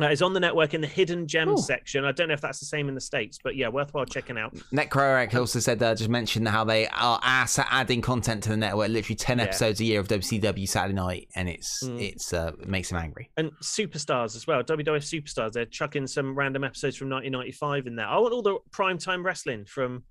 Uh, 0.00 0.06
it's 0.06 0.22
on 0.22 0.32
the 0.32 0.40
network 0.40 0.72
in 0.74 0.80
the 0.80 0.86
hidden 0.86 1.26
gems 1.28 1.60
Ooh. 1.60 1.62
section. 1.62 2.04
I 2.04 2.12
don't 2.12 2.28
know 2.28 2.34
if 2.34 2.40
that's 2.40 2.58
the 2.58 2.66
same 2.66 2.88
in 2.88 2.94
the 2.94 3.00
states, 3.00 3.38
but 3.44 3.56
yeah, 3.56 3.68
worthwhile 3.68 4.06
checking 4.06 4.38
out. 4.38 4.54
Necroeric 4.72 5.34
also 5.38 5.58
said, 5.60 5.82
uh, 5.82 5.94
just 5.94 6.08
mentioned 6.08 6.48
how 6.48 6.64
they 6.64 6.88
are 6.88 7.20
ass 7.22 7.58
at 7.58 7.68
adding 7.70 8.00
content 8.00 8.42
to 8.44 8.48
the 8.48 8.56
network. 8.56 8.88
Literally 8.88 9.14
ten 9.16 9.38
Yeah. 9.38 9.44
episodes 9.44 9.80
a 9.80 9.84
year 9.84 10.00
of 10.00 10.08
WCW 10.08 10.66
Saturday 10.66 10.94
night, 10.94 11.28
and 11.36 11.48
it's 11.48 11.82
Mm. 11.84 12.00
it's 12.00 12.32
uh, 12.32 12.52
it 12.60 12.68
makes 12.68 12.90
him 12.90 12.96
angry. 12.98 13.30
And 13.36 13.52
superstars 13.62 14.34
as 14.34 14.46
well. 14.46 14.62
WWF 14.62 15.02
superstars. 15.04 15.52
They're 15.52 15.66
chucking 15.66 16.06
some 16.06 16.34
random 16.34 16.64
episodes 16.64 16.96
from 16.96 17.08
1995 17.10 17.86
in 17.86 17.96
there. 17.96 18.06
I 18.06 18.18
want 18.18 18.32
all 18.32 18.42
the 18.42 18.58
primetime 18.70 19.22
wrestling 19.24 19.66
from, 19.66 20.04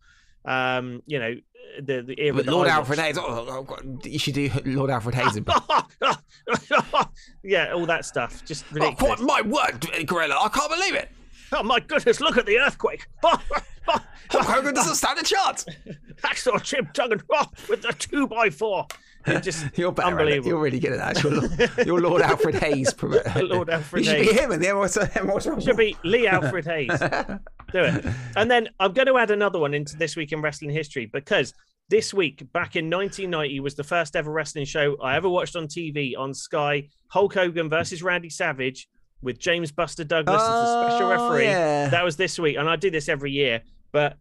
um, 0.45 1.01
you 1.05 1.19
know, 1.19 1.35
the 1.81 2.01
the 2.01 2.19
era. 2.19 2.35
But 2.35 2.45
Lord 2.47 2.67
Alfred. 2.67 2.99
Hayes, 2.99 3.17
oh, 3.17 3.45
oh, 3.49 3.63
God, 3.63 4.05
you 4.05 4.19
should 4.19 4.33
do 4.33 4.49
Lord 4.65 4.89
Alfred 4.89 5.15
Hayes. 5.15 5.39
yeah, 7.43 7.73
all 7.73 7.85
that 7.85 8.05
stuff. 8.05 8.43
Just 8.45 8.65
oh, 8.71 8.75
ridiculous. 8.75 9.19
quite 9.19 9.19
my 9.19 9.41
word, 9.41 10.05
Gorilla! 10.05 10.37
I 10.41 10.49
can't 10.49 10.71
believe 10.71 10.95
it. 10.95 11.09
Oh 11.51 11.63
my 11.63 11.79
goodness! 11.79 12.19
Look 12.19 12.37
at 12.37 12.45
the 12.45 12.59
earthquake! 12.59 13.07
Hulk 13.23 14.01
Hogan 14.31 14.73
doesn't 14.73 14.95
stand 14.95 15.19
a 15.19 15.23
chance. 15.23 15.65
Hacksaw 16.23 16.61
Jim 16.63 16.89
Duggan 16.93 17.21
oh, 17.31 17.45
with 17.69 17.81
the 17.81 17.93
two 17.93 18.27
by 18.27 18.49
four. 18.49 18.87
It 19.25 19.43
just 19.43 19.65
You're 19.77 19.91
better. 19.91 20.09
Unbelievable. 20.09 20.47
You're 20.49 20.59
really 20.61 20.79
good 20.79 20.93
at 20.93 21.13
that. 21.15 21.23
You're, 21.23 21.33
Lord- 21.33 21.87
you're 21.87 22.01
Lord 22.01 22.21
Alfred 22.21 22.55
Hayes. 22.55 22.93
Lord 23.35 23.69
Alfred 23.69 24.05
you 24.05 24.11
should 24.11 24.17
Hayes. 24.25 24.29
be 24.29 24.33
him 24.39 24.51
in 24.51 24.59
the 24.59 24.69
Emerald 24.69 25.63
Should 25.63 25.77
be 25.77 25.95
Lee 26.03 26.27
Alfred 26.27 26.65
Hayes. 26.65 26.89
Do 27.71 27.79
it. 27.83 28.05
And 28.35 28.49
then 28.51 28.69
I'm 28.79 28.93
going 28.93 29.07
to 29.07 29.17
add 29.17 29.31
another 29.31 29.59
one 29.59 29.73
into 29.73 29.95
this 29.95 30.15
week 30.15 30.31
in 30.31 30.41
wrestling 30.41 30.71
history 30.71 31.05
because 31.05 31.53
this 31.89 32.13
week, 32.13 32.39
back 32.53 32.75
in 32.75 32.89
1990, 32.89 33.59
was 33.59 33.75
the 33.75 33.83
first 33.83 34.15
ever 34.15 34.31
wrestling 34.31 34.65
show 34.65 34.95
I 35.01 35.15
ever 35.15 35.29
watched 35.29 35.55
on 35.55 35.67
TV 35.67 36.17
on 36.17 36.33
Sky. 36.33 36.87
Hulk 37.09 37.33
Hogan 37.33 37.69
versus 37.69 38.01
Randy 38.01 38.29
Savage 38.29 38.87
with 39.21 39.37
James 39.39 39.71
Buster 39.71 40.03
Douglas 40.03 40.41
as 40.41 40.47
the 40.47 40.53
oh, 40.53 40.89
special 40.89 41.07
Oh, 41.07 41.29
referee. 41.29 41.45
yeah. 41.45 41.89
That 41.89 42.03
was 42.03 42.15
this 42.17 42.39
week, 42.39 42.57
and 42.57 42.67
I 42.69 42.75
do 42.75 42.89
this 42.89 43.07
every 43.09 43.31
year. 43.31 43.61
But 43.91 44.17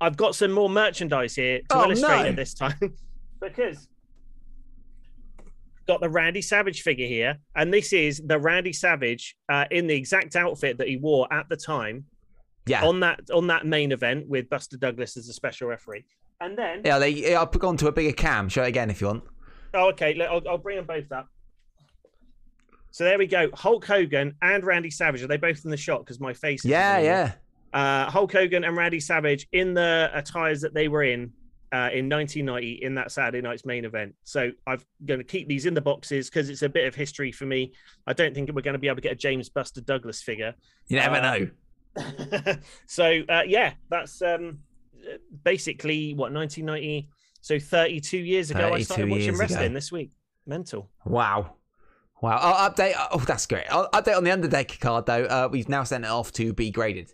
I've 0.00 0.16
got 0.16 0.36
some 0.36 0.52
more 0.52 0.70
merchandise 0.70 1.34
here 1.34 1.58
to 1.58 1.64
Oh, 1.76 1.84
illustrate 1.84 2.22
no. 2.22 2.24
it 2.26 2.36
this 2.36 2.54
time 2.54 2.78
because 3.40 3.88
got 5.88 6.00
the 6.00 6.08
Randy 6.08 6.42
Savage 6.42 6.82
figure 6.82 7.06
here, 7.08 7.38
and 7.56 7.72
this 7.74 7.92
is 7.92 8.22
the 8.24 8.38
Randy 8.38 8.72
Savage 8.72 9.34
uh, 9.48 9.64
in 9.72 9.86
the 9.88 9.94
exact 9.94 10.36
outfit 10.36 10.78
that 10.78 10.86
he 10.86 10.98
wore 10.98 11.26
at 11.32 11.48
the 11.48 11.56
time 11.56 12.04
Yeah. 12.66 12.84
on 12.84 13.00
that 13.00 13.20
on 13.34 13.48
that 13.48 13.66
main 13.66 13.90
event 13.90 14.28
with 14.28 14.48
Buster 14.48 14.76
Douglas 14.76 15.16
as 15.16 15.28
a 15.28 15.32
special 15.32 15.66
referee. 15.68 16.04
And 16.40 16.56
then, 16.56 16.82
Yeah, 16.84 16.98
they. 17.00 17.34
I'll 17.34 17.46
put 17.48 17.64
on 17.64 17.76
to 17.78 17.88
a 17.88 17.92
bigger 17.92 18.12
cam. 18.12 18.48
Show 18.48 18.62
it 18.62 18.68
again 18.68 18.90
if 18.90 19.00
you 19.00 19.08
want. 19.08 19.24
oh, 19.74 19.88
okay, 19.88 20.20
I'll, 20.24 20.42
I'll 20.48 20.58
bring 20.58 20.76
them 20.76 20.86
both 20.86 21.10
up. 21.10 21.26
So 22.90 23.04
there 23.04 23.18
we 23.18 23.26
go. 23.26 23.48
Hulk 23.54 23.84
Hogan 23.84 24.34
and 24.42 24.64
Randy 24.64 24.90
Savage. 24.90 25.22
Are 25.22 25.26
they 25.26 25.36
both 25.36 25.64
in 25.64 25.70
the 25.70 25.76
shot? 25.76 26.00
Because 26.00 26.20
my 26.20 26.32
face. 26.34 26.64
Yeah, 26.64 26.98
yeah. 26.98 27.32
uh, 27.72 28.10
Hulk 28.10 28.32
Hogan 28.32 28.64
and 28.64 28.76
Randy 28.76 29.00
Savage 29.00 29.46
in 29.52 29.74
the 29.74 30.10
attires 30.12 30.60
that 30.60 30.74
they 30.74 30.88
were 30.88 31.02
in 31.02 31.32
uh, 31.72 31.90
in 31.92 32.08
1990 32.08 32.80
in 32.82 32.94
that 32.94 33.12
Saturday 33.12 33.40
night's 33.40 33.64
main 33.66 33.84
event. 33.84 34.14
So 34.24 34.50
I'm 34.66 34.80
going 35.04 35.20
to 35.20 35.24
keep 35.24 35.48
these 35.48 35.66
in 35.66 35.74
the 35.74 35.80
boxes 35.80 36.30
because 36.30 36.48
it's 36.48 36.62
a 36.62 36.68
bit 36.68 36.86
of 36.86 36.94
history 36.94 37.30
for 37.32 37.44
me. 37.46 37.72
I 38.06 38.12
don't 38.12 38.34
think 38.34 38.50
we're 38.54 38.62
going 38.62 38.74
to 38.74 38.78
be 38.78 38.88
able 38.88 38.96
to 38.96 39.02
get 39.02 39.12
a 39.12 39.16
James 39.16 39.48
Buster 39.48 39.80
Douglas 39.80 40.22
figure. 40.22 40.54
You 40.88 40.96
never 40.98 41.16
Uh, 41.16 41.38
know. 41.38 42.56
so 42.86 43.22
uh, 43.28 43.42
yeah, 43.46 43.74
that's 43.90 44.22
um, 44.22 44.58
basically 45.44 46.14
what 46.14 46.32
1990. 46.32 47.08
So 47.40 47.58
32 47.58 48.18
years 48.18 48.50
ago, 48.50 48.72
I 48.74 48.82
started 48.82 49.08
watching 49.08 49.24
years 49.24 49.34
ago. 49.36 49.40
wrestling 49.40 49.72
this 49.74 49.92
week. 49.92 50.10
Mental. 50.46 50.90
Wow. 51.04 51.54
Wow. 52.20 52.40
Oh, 52.42 52.68
update. 52.68 52.94
Oh, 53.12 53.18
that's 53.18 53.46
great. 53.46 53.64
Oh, 53.70 53.88
update 53.92 54.16
on 54.16 54.24
the 54.24 54.32
Undertaker 54.32 54.76
card, 54.80 55.06
though. 55.06 55.24
Uh, 55.24 55.48
we've 55.50 55.68
now 55.68 55.84
sent 55.84 56.04
it 56.04 56.10
off 56.10 56.32
to 56.32 56.52
be 56.52 56.70
graded. 56.70 57.12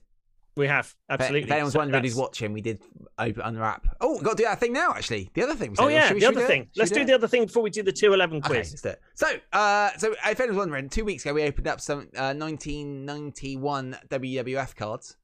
We 0.56 0.68
have 0.68 0.94
absolutely. 1.10 1.42
If 1.48 1.50
anyone's 1.50 1.72
So 1.72 1.80
wondering 1.80 2.04
who's 2.04 2.14
watching, 2.14 2.52
we 2.52 2.60
did 2.60 2.80
open 3.18 3.42
unwrap. 3.42 3.86
Oh, 4.00 4.14
we've 4.14 4.22
got 4.22 4.32
to 4.32 4.36
do 4.36 4.44
that 4.44 4.60
thing 4.60 4.72
now, 4.72 4.92
actually. 4.92 5.30
The 5.34 5.42
other 5.42 5.56
thing. 5.56 5.72
we 5.72 5.76
Oh 5.78 5.88
yeah, 5.88 6.06
Should 6.08 6.16
the 6.16 6.20
we 6.20 6.26
other 6.26 6.46
thing. 6.46 6.68
Let's 6.76 6.92
we 6.92 6.98
do 6.98 7.04
the 7.04 7.14
other 7.14 7.26
thing 7.26 7.46
before 7.46 7.62
we 7.64 7.70
do 7.70 7.82
the 7.82 7.90
211 7.92 8.38
Okay, 8.38 8.46
quiz. 8.46 8.70
let's 8.70 8.82
do 8.82 8.88
it. 8.90 9.00
So, 9.14 9.26
uh, 9.52 9.90
so 9.98 10.12
if 10.24 10.38
anyone's 10.38 10.58
wondering, 10.58 10.88
two 10.88 11.04
weeks 11.04 11.24
ago 11.24 11.34
we 11.34 11.42
opened 11.42 11.66
up 11.66 11.80
some 11.80 12.08
uh, 12.16 12.34
1991 12.34 13.98
WWF 14.08 14.76
cards, 14.76 15.16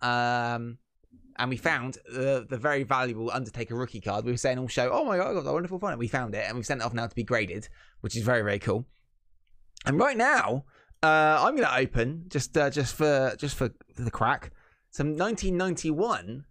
um, 0.00 0.78
and 1.38 1.50
we 1.50 1.58
found 1.58 1.98
the 2.10 2.46
the 2.48 2.56
very 2.56 2.82
valuable 2.82 3.30
Undertaker 3.30 3.74
rookie 3.74 4.00
card. 4.00 4.24
We 4.24 4.30
were 4.30 4.38
saying 4.38 4.58
all 4.58 4.68
show, 4.68 4.90
oh 4.90 5.04
my 5.04 5.18
god, 5.18 5.30
I 5.30 5.34
got 5.34 5.44
that 5.44 5.52
wonderful 5.52 5.78
fun. 5.78 5.98
We 5.98 6.08
found 6.08 6.34
it, 6.34 6.46
and 6.46 6.56
we've 6.56 6.66
sent 6.66 6.80
it 6.80 6.84
off 6.84 6.94
now 6.94 7.06
to 7.06 7.14
be 7.14 7.24
graded, 7.24 7.68
which 8.00 8.16
is 8.16 8.22
very 8.22 8.40
very 8.42 8.58
cool. 8.58 8.86
And 9.84 9.98
right 9.98 10.16
now, 10.16 10.64
uh, 11.02 11.38
I'm 11.40 11.54
going 11.56 11.68
to 11.68 11.76
open 11.76 12.24
just 12.28 12.56
uh, 12.56 12.70
just 12.70 12.94
for 12.94 13.34
just 13.38 13.56
for 13.56 13.70
the 13.96 14.10
crack 14.10 14.52
some 14.90 15.16
1991 15.16 16.44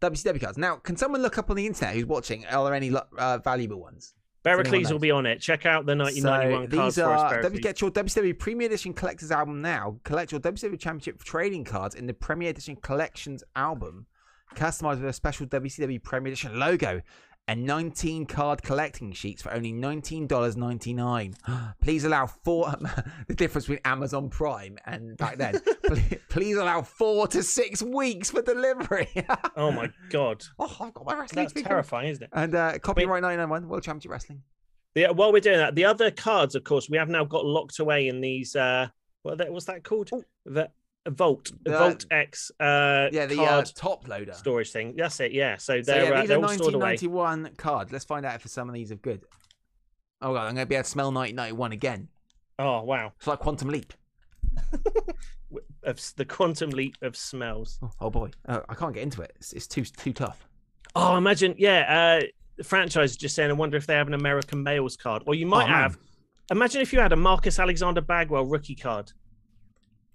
WCW 0.00 0.40
cards. 0.40 0.58
Now, 0.58 0.76
can 0.76 0.96
someone 0.96 1.22
look 1.22 1.38
up 1.38 1.50
on 1.50 1.56
the 1.56 1.66
internet 1.66 1.94
who's 1.94 2.06
watching? 2.06 2.44
Are 2.46 2.64
there 2.64 2.74
any 2.74 2.92
uh, 3.18 3.38
valuable 3.38 3.80
ones? 3.80 4.14
Bericles 4.44 4.90
will 4.90 4.98
be 4.98 5.12
on 5.12 5.24
it. 5.24 5.40
Check 5.40 5.66
out 5.66 5.86
the 5.86 5.94
1991 5.94 6.70
so 6.70 6.76
cards 6.76 6.94
these 6.96 7.04
for 7.04 7.12
us, 7.12 7.20
are 7.20 7.42
Bericles. 7.42 7.62
get 7.62 7.80
your 7.80 7.90
WCW 7.92 8.38
Premier 8.38 8.66
Edition 8.66 8.92
Collector's 8.92 9.30
Album 9.30 9.62
now. 9.62 10.00
Collect 10.02 10.32
your 10.32 10.40
WCW 10.40 10.78
Championship 10.78 11.22
trading 11.22 11.64
cards 11.64 11.94
in 11.94 12.06
the 12.06 12.14
Premier 12.14 12.50
Edition 12.50 12.74
Collections 12.74 13.44
album, 13.54 14.06
customized 14.56 15.00
with 15.00 15.04
a 15.04 15.12
special 15.12 15.46
WCW 15.46 16.02
Premier 16.02 16.32
Edition 16.32 16.58
logo 16.58 17.02
and 17.48 17.64
19 17.64 18.26
card 18.26 18.62
collecting 18.62 19.12
sheets 19.12 19.42
for 19.42 19.52
only 19.52 19.72
$19.99. 19.72 21.34
Please 21.82 22.04
allow 22.04 22.26
four. 22.26 22.70
the 23.28 23.34
difference 23.34 23.66
between 23.66 23.80
Amazon 23.84 24.28
Prime 24.28 24.78
and 24.86 25.16
back 25.16 25.36
then. 25.38 25.60
please, 25.84 26.14
please 26.28 26.56
allow 26.56 26.82
four 26.82 27.26
to 27.28 27.42
six 27.42 27.82
weeks 27.82 28.30
for 28.30 28.42
delivery. 28.42 29.08
Oh 29.56 29.70
my 29.70 29.90
god, 30.08 30.42
oh, 30.58 30.76
I've 30.80 30.94
got 30.94 31.04
my 31.04 31.14
wrestling 31.14 31.44
that's 31.44 31.62
terrifying, 31.62 32.08
isn't 32.08 32.22
it? 32.24 32.30
And 32.32 32.54
uh, 32.54 32.78
copyright 32.78 33.22
991 33.22 33.68
World 33.68 33.82
Championship 33.82 34.10
Wrestling. 34.10 34.42
Yeah. 34.94 35.10
While 35.10 35.32
we're 35.32 35.40
doing 35.40 35.58
that, 35.58 35.74
the 35.74 35.84
other 35.84 36.10
cards, 36.10 36.54
of 36.54 36.64
course, 36.64 36.88
we 36.88 36.96
have 36.96 37.08
now 37.08 37.24
got 37.24 37.44
locked 37.44 37.78
away 37.78 38.08
in 38.08 38.20
these. 38.20 38.56
uh 38.56 38.88
What 39.22 39.38
that 39.38 39.52
what's 39.52 39.66
that 39.66 39.84
called? 39.84 40.10
The 40.46 40.70
Vault, 41.08 41.50
The- 41.64 41.70
Vault 41.72 42.06
X. 42.10 42.50
uh 42.60 43.08
Yeah, 43.12 43.26
the 43.26 43.40
uh, 43.42 43.62
top 43.74 44.06
loader. 44.08 44.32
storage 44.32 44.70
thing. 44.70 44.94
That's 44.96 45.18
it. 45.20 45.32
Yeah. 45.32 45.56
So 45.56 45.82
So 45.82 45.92
they're 45.92 46.04
yeah, 46.04 46.20
uh, 46.22 46.26
they're 46.26 46.36
are 46.38 46.42
all 46.44 46.48
1991 46.48 47.50
cards. 47.56 47.90
Let's 47.92 48.04
find 48.04 48.24
out 48.24 48.34
if 48.36 48.46
some 48.48 48.68
of 48.68 48.74
these 48.74 48.92
are 48.92 48.96
good. 48.96 49.22
Oh 50.20 50.32
god, 50.32 50.46
I'm 50.46 50.54
going 50.54 50.64
to 50.64 50.68
be 50.68 50.76
able 50.76 50.84
to 50.84 50.90
smell 50.90 51.12
1991 51.12 51.72
again. 51.72 52.08
Oh 52.58 52.82
wow, 52.82 53.12
It's 53.18 53.26
like 53.26 53.40
Quantum 53.40 53.68
Leap. 53.70 53.92
of 55.82 56.00
the 56.16 56.24
quantum 56.24 56.70
leap 56.70 56.96
of 57.02 57.16
smells. 57.16 57.78
Oh, 57.82 57.90
oh 58.02 58.10
boy, 58.10 58.30
uh, 58.46 58.60
I 58.68 58.74
can't 58.74 58.94
get 58.94 59.02
into 59.02 59.22
it. 59.22 59.32
It's, 59.36 59.52
it's 59.52 59.66
too 59.66 59.84
too 59.84 60.12
tough. 60.12 60.46
Oh, 60.94 61.16
imagine, 61.16 61.54
yeah. 61.58 62.20
Uh, 62.20 62.26
the 62.58 62.64
franchise 62.64 63.12
is 63.12 63.16
just 63.16 63.34
saying, 63.34 63.50
I 63.50 63.54
wonder 63.54 63.76
if 63.78 63.86
they 63.86 63.94
have 63.94 64.08
an 64.08 64.14
American 64.14 64.62
males 64.62 64.96
card, 64.96 65.22
or 65.26 65.34
you 65.34 65.46
might 65.46 65.64
Oh, 65.64 65.68
man. 65.68 65.82
have. 65.82 65.98
Imagine 66.50 66.82
if 66.82 66.92
you 66.92 67.00
had 67.00 67.12
a 67.12 67.16
Marcus 67.16 67.58
Alexander 67.58 68.02
Bagwell 68.02 68.44
rookie 68.44 68.74
card 68.74 69.10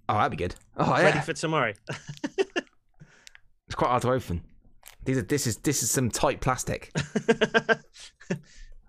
Oh, 0.08 0.14
that'd 0.14 0.30
be 0.30 0.36
good. 0.36 0.54
Oh 0.76 0.90
ready 0.92 1.18
yeah, 1.18 1.20
for 1.20 1.34
tomorrow. 1.34 1.72
it's 3.66 3.74
quite 3.74 3.88
hard 3.88 4.02
to 4.02 4.12
open. 4.12 4.42
These 5.04 5.18
are 5.18 5.22
this 5.22 5.46
is 5.46 5.56
this 5.58 5.82
is 5.82 5.90
some 5.90 6.10
tight 6.10 6.40
plastic. 6.40 6.90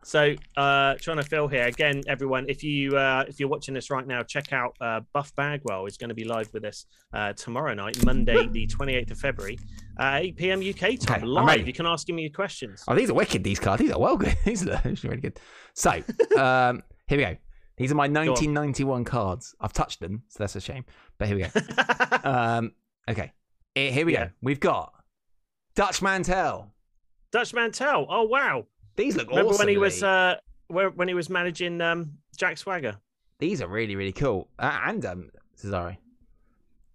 so, 0.04 0.34
uh, 0.58 0.96
trying 0.96 1.18
to 1.18 1.24
fill 1.24 1.48
here 1.48 1.66
again, 1.66 2.02
everyone. 2.08 2.46
If 2.48 2.64
you 2.64 2.98
uh, 2.98 3.26
if 3.28 3.40
you're 3.40 3.50
watching 3.50 3.74
this 3.74 3.90
right 3.90 4.06
now, 4.08 4.24
check 4.24 4.54
out 4.54 4.76
uh, 4.82 5.02
Buff 5.14 5.34
Bagwell 5.36 5.86
is 5.86 5.98
going 5.98 6.10
to 6.10 6.16
be 6.16 6.24
live 6.24 6.50
with 6.54 6.66
us 6.66 6.86
uh, 7.14 7.34
tomorrow 7.34 7.74
night, 7.74 8.04
Monday, 8.06 8.48
the 8.48 8.68
28th 8.68 9.12
of 9.12 9.18
February, 9.18 9.60
uh, 10.00 10.20
8 10.22 10.36
p.m. 10.38 10.60
UK 10.62 11.00
time, 11.00 11.18
Okay, 11.18 11.26
live. 11.26 11.48
ready. 11.48 11.64
You 11.64 11.74
can 11.74 11.86
ask 11.86 12.08
him 12.08 12.20
your 12.20 12.32
questions. 12.32 12.84
Oh, 12.88 12.96
these 12.96 13.10
are 13.10 13.14
wicked. 13.14 13.44
These 13.44 13.60
cards. 13.60 13.82
These 13.82 13.92
are 13.92 14.00
well 14.00 14.18
good. 14.18 14.36
These 14.46 14.68
are 14.68 14.74
actually 14.74 15.10
really 15.10 15.22
good. 15.22 15.40
So, 15.74 15.92
um, 16.38 16.84
here 17.08 17.18
we 17.18 17.24
go. 17.24 17.36
These 17.78 17.94
are 17.94 17.96
my 17.96 18.08
1991 18.10 19.06
cards. 19.06 19.56
I've 19.62 19.72
touched 19.72 20.02
them, 20.02 20.24
so 20.28 20.40
that's 20.40 20.56
a 20.58 20.62
shame. 20.62 20.84
But 21.20 21.28
here 21.28 21.38
we 21.38 21.44
go. 21.44 22.18
um, 22.30 22.72
okay, 23.08 23.32
Eh, 23.76 23.92
here 23.92 24.06
we 24.06 24.14
Yeah. 24.14 24.26
go. 24.28 24.32
We've 24.42 24.60
got 24.60 24.94
Dutch 25.76 26.02
Mantell. 26.02 26.74
Dutch 27.32 27.54
Mantell. 27.54 28.08
Oh 28.10 28.24
wow! 28.24 28.66
These 28.96 29.16
look 29.16 29.28
awesome. 29.28 29.36
Remember 29.38 29.50
awesome. 29.54 29.60
when 29.66 29.70
he 29.70 29.78
was 29.78 30.02
Lee. 30.02 30.08
uh, 30.08 30.36
where, 30.70 30.90
when 30.90 31.08
he 31.08 31.14
was 31.14 31.30
managing 31.30 31.80
um, 31.82 32.14
Jack 32.38 32.58
Swagger? 32.58 32.98
These 33.38 33.62
are 33.62 33.68
really, 33.68 33.96
really 33.96 34.12
cool. 34.12 34.50
Uh, 34.58 34.80
and 34.86 35.06
um, 35.06 35.30
Cesare. 35.56 35.98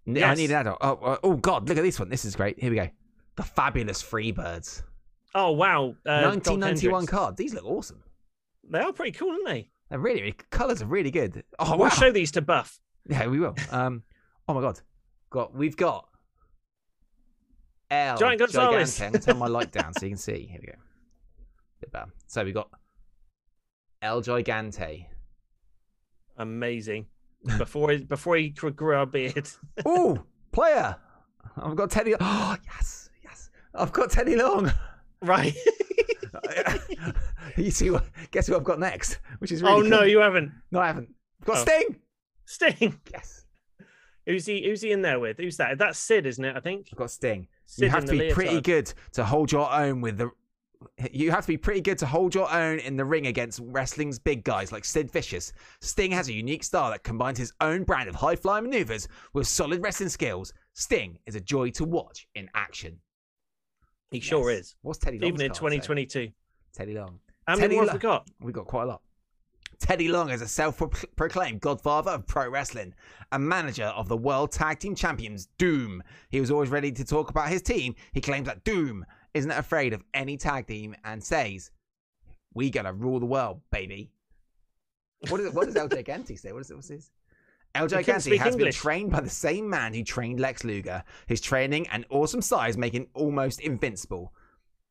N- 0.07 0.17
I 0.17 0.19
Yes. 0.19 0.37
need 0.37 0.51
an 0.51 0.57
adult. 0.57 0.77
Oh, 0.81 0.93
uh, 1.01 1.17
oh, 1.23 1.33
God, 1.35 1.67
look 1.69 1.77
at 1.77 1.83
this 1.83 1.99
one. 1.99 2.09
This 2.09 2.25
is 2.25 2.35
great. 2.35 2.59
Here 2.59 2.69
we 2.69 2.75
go. 2.75 2.89
The 3.37 3.43
fabulous 3.43 4.03
Freebirds. 4.03 4.83
Oh 5.33 5.51
wow! 5.51 5.95
Uh, 6.05 6.21
Doc 6.21 6.45
1991 6.47 6.93
Hendricks. 7.01 7.11
cards. 7.11 7.37
These 7.37 7.53
look 7.53 7.65
awesome. 7.65 8.03
They 8.69 8.79
are 8.79 8.91
pretty 8.93 9.11
cool, 9.11 9.31
aren't 9.31 9.45
they? 9.45 9.69
They're 9.89 9.99
really, 9.99 10.21
really 10.21 10.35
colours 10.49 10.81
are 10.81 10.85
really 10.87 11.11
good. 11.11 11.43
Oh 11.59 11.71
wow. 11.71 11.77
We'll 11.77 11.89
show 11.91 12.11
these 12.11 12.31
to 12.31 12.41
Buff. 12.41 12.79
Yeah, 13.07 13.27
we 13.27 13.39
will. 13.39 13.55
Um, 13.71 14.01
oh 14.47 14.53
my 14.53 14.61
God. 14.61 14.79
Got 15.29 15.55
we've 15.55 15.77
got 15.77 16.07
L 17.91 18.17
Giant 18.17 18.39
Gonzalez. 18.39 19.01
I'm 19.01 19.11
gonna 19.11 19.23
turn 19.23 19.37
my 19.37 19.47
light 19.47 19.71
down 19.71 19.93
so 19.97 20.05
you 20.05 20.11
can 20.11 20.17
see. 20.17 20.47
Here 20.49 20.59
we 20.61 20.67
go. 20.67 20.73
Bit 21.81 21.91
better. 21.91 22.11
So 22.27 22.43
we 22.43 22.51
got 22.51 22.69
El 24.01 24.21
Gigante. 24.21 25.05
Amazing. 26.37 27.07
before 27.57 27.91
he 27.91 27.97
before 27.99 28.35
he 28.37 28.49
grew 28.49 28.99
a 28.99 29.05
beard. 29.05 29.47
Ooh, 29.87 30.23
player. 30.51 30.95
I've 31.57 31.75
got 31.75 31.91
Teddy. 31.91 32.13
Oh 32.19 32.55
yes, 32.65 33.09
yes. 33.23 33.49
I've 33.73 33.91
got 33.93 34.11
Teddy 34.11 34.35
Long. 34.35 34.71
right. 35.21 35.55
you 37.57 37.71
see 37.71 37.89
what? 37.89 38.05
Guess 38.31 38.47
who 38.47 38.55
I've 38.55 38.63
got 38.63 38.79
next? 38.79 39.19
Which 39.39 39.51
is 39.51 39.63
oh, 39.63 39.77
really 39.77 39.87
oh 39.87 39.89
no, 39.89 40.03
you 40.03 40.19
haven't. 40.19 40.51
no, 40.71 40.79
I 40.79 40.87
haven't. 40.87 41.09
I've 41.41 41.47
got 41.47 41.57
Oh. 41.57 41.61
Sting. 41.61 41.95
Sting. 42.45 42.99
Yes, 43.11 43.44
Who's 44.25 44.45
he? 44.45 44.65
Who's 44.65 44.81
he 44.81 44.91
in 44.91 45.01
there 45.01 45.19
with? 45.19 45.37
Who's 45.37 45.57
that? 45.57 45.77
That's 45.77 45.99
Sid, 45.99 46.25
isn't 46.25 46.43
it? 46.43 46.55
I 46.55 46.59
think. 46.59 46.89
I've 46.91 46.97
got 46.97 47.11
Sting. 47.11 47.47
Sid 47.65 47.83
you 47.83 47.89
have 47.89 48.05
to 48.05 48.11
be 48.11 48.31
pretty 48.31 48.61
good 48.61 48.91
to 49.13 49.23
hold 49.23 49.51
your 49.51 49.71
own 49.71 50.01
with 50.01 50.17
the. 50.17 50.31
You 51.11 51.31
have 51.31 51.41
to 51.41 51.47
be 51.47 51.57
pretty 51.57 51.81
good 51.81 51.97
to 51.99 52.05
hold 52.05 52.35
your 52.35 52.51
own 52.51 52.79
in 52.79 52.95
the 52.95 53.05
ring 53.05 53.27
against 53.27 53.59
wrestling's 53.63 54.19
big 54.19 54.43
guys 54.43 54.71
like 54.71 54.85
Sid 54.85 55.11
Vicious. 55.11 55.53
Sting 55.81 56.11
has 56.11 56.27
a 56.27 56.33
unique 56.33 56.63
style 56.63 56.91
that 56.91 57.03
combines 57.03 57.37
his 57.37 57.53
own 57.61 57.83
brand 57.83 58.09
of 58.09 58.15
high 58.15 58.35
flying 58.35 58.65
maneuvers 58.65 59.07
with 59.33 59.47
solid 59.47 59.81
wrestling 59.81 60.09
skills. 60.09 60.53
Sting 60.73 61.17
is 61.25 61.35
a 61.35 61.41
joy 61.41 61.69
to 61.71 61.85
watch 61.85 62.27
in 62.35 62.49
action. 62.53 62.99
He 64.11 64.19
sure 64.19 64.51
is. 64.51 64.75
What's 64.81 64.99
Teddy 64.99 65.19
Long? 65.19 65.27
Even 65.29 65.41
in 65.41 65.51
2022. 65.51 66.29
Teddy 66.73 66.93
Long. 66.93 67.19
How 67.47 67.55
Teddy 67.55 67.75
more 67.75 67.85
Lo- 67.85 67.91
have 67.91 68.01
we 68.01 68.01
got? 68.01 68.27
We 68.41 68.51
got 68.51 68.65
quite 68.65 68.83
a 68.83 68.87
lot. 68.87 69.01
Teddy 69.79 70.07
Long 70.07 70.29
is 70.29 70.41
a 70.41 70.47
self-proclaimed 70.47 71.61
godfather 71.61 72.11
of 72.11 72.27
pro 72.27 72.49
wrestling, 72.49 72.93
a 73.31 73.39
manager 73.39 73.85
of 73.85 74.07
the 74.07 74.17
World 74.17 74.51
Tag 74.51 74.79
Team 74.79 74.95
Champions 74.95 75.47
Doom. 75.57 76.01
He 76.29 76.39
was 76.39 76.51
always 76.51 76.69
ready 76.69 76.91
to 76.91 77.03
talk 77.03 77.29
about 77.29 77.49
his 77.49 77.61
team. 77.61 77.95
He 78.13 78.21
claims 78.21 78.47
that 78.47 78.63
Doom 78.63 79.05
isn't 79.33 79.51
afraid 79.51 79.93
of 79.93 80.03
any 80.13 80.37
tag 80.37 80.67
team 80.67 80.95
and 81.03 81.23
says, 81.23 81.71
"We 82.53 82.69
gotta 82.69 82.93
rule 82.93 83.19
the 83.19 83.25
world, 83.25 83.61
baby." 83.69 84.11
What 85.29 85.41
is? 85.41 85.53
What 85.53 85.65
does 85.65 85.75
El 85.75 85.89
Gigante 85.89 86.39
say? 86.39 86.51
What 86.51 86.61
is 86.61 86.71
it? 86.71 86.75
What's 86.75 86.89
his? 86.89 87.11
LJ 87.73 87.97
He 87.97 88.03
couldn't 88.03 88.19
Gante 88.19 88.21
speak 88.21 88.41
has 88.41 88.53
English. 88.55 88.75
been 88.75 88.81
trained 88.81 89.11
by 89.11 89.19
the 89.19 89.29
same 89.29 89.69
man 89.69 89.93
who 89.93 90.03
trained 90.03 90.39
Lex 90.39 90.63
Luger. 90.63 91.03
His 91.27 91.41
training 91.41 91.87
and 91.89 92.05
awesome 92.09 92.41
size 92.41 92.77
make 92.77 92.93
him 92.93 93.07
almost 93.13 93.59
invincible. 93.59 94.33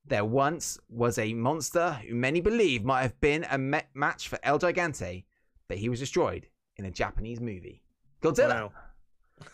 There 0.06 0.24
once 0.24 0.78
was 0.88 1.18
a 1.18 1.32
monster 1.32 1.92
who 2.06 2.14
many 2.14 2.40
believe 2.40 2.84
might 2.84 3.02
have 3.02 3.18
been 3.20 3.46
a 3.50 3.56
ma- 3.56 3.80
match 3.94 4.28
for 4.28 4.38
El 4.42 4.58
Gigante, 4.58 5.24
but 5.68 5.78
he 5.78 5.88
was 5.88 5.98
destroyed 6.00 6.46
in 6.76 6.84
a 6.84 6.90
Japanese 6.90 7.40
movie. 7.40 7.82
Godzilla. 8.22 8.70
Wow. 8.70 8.72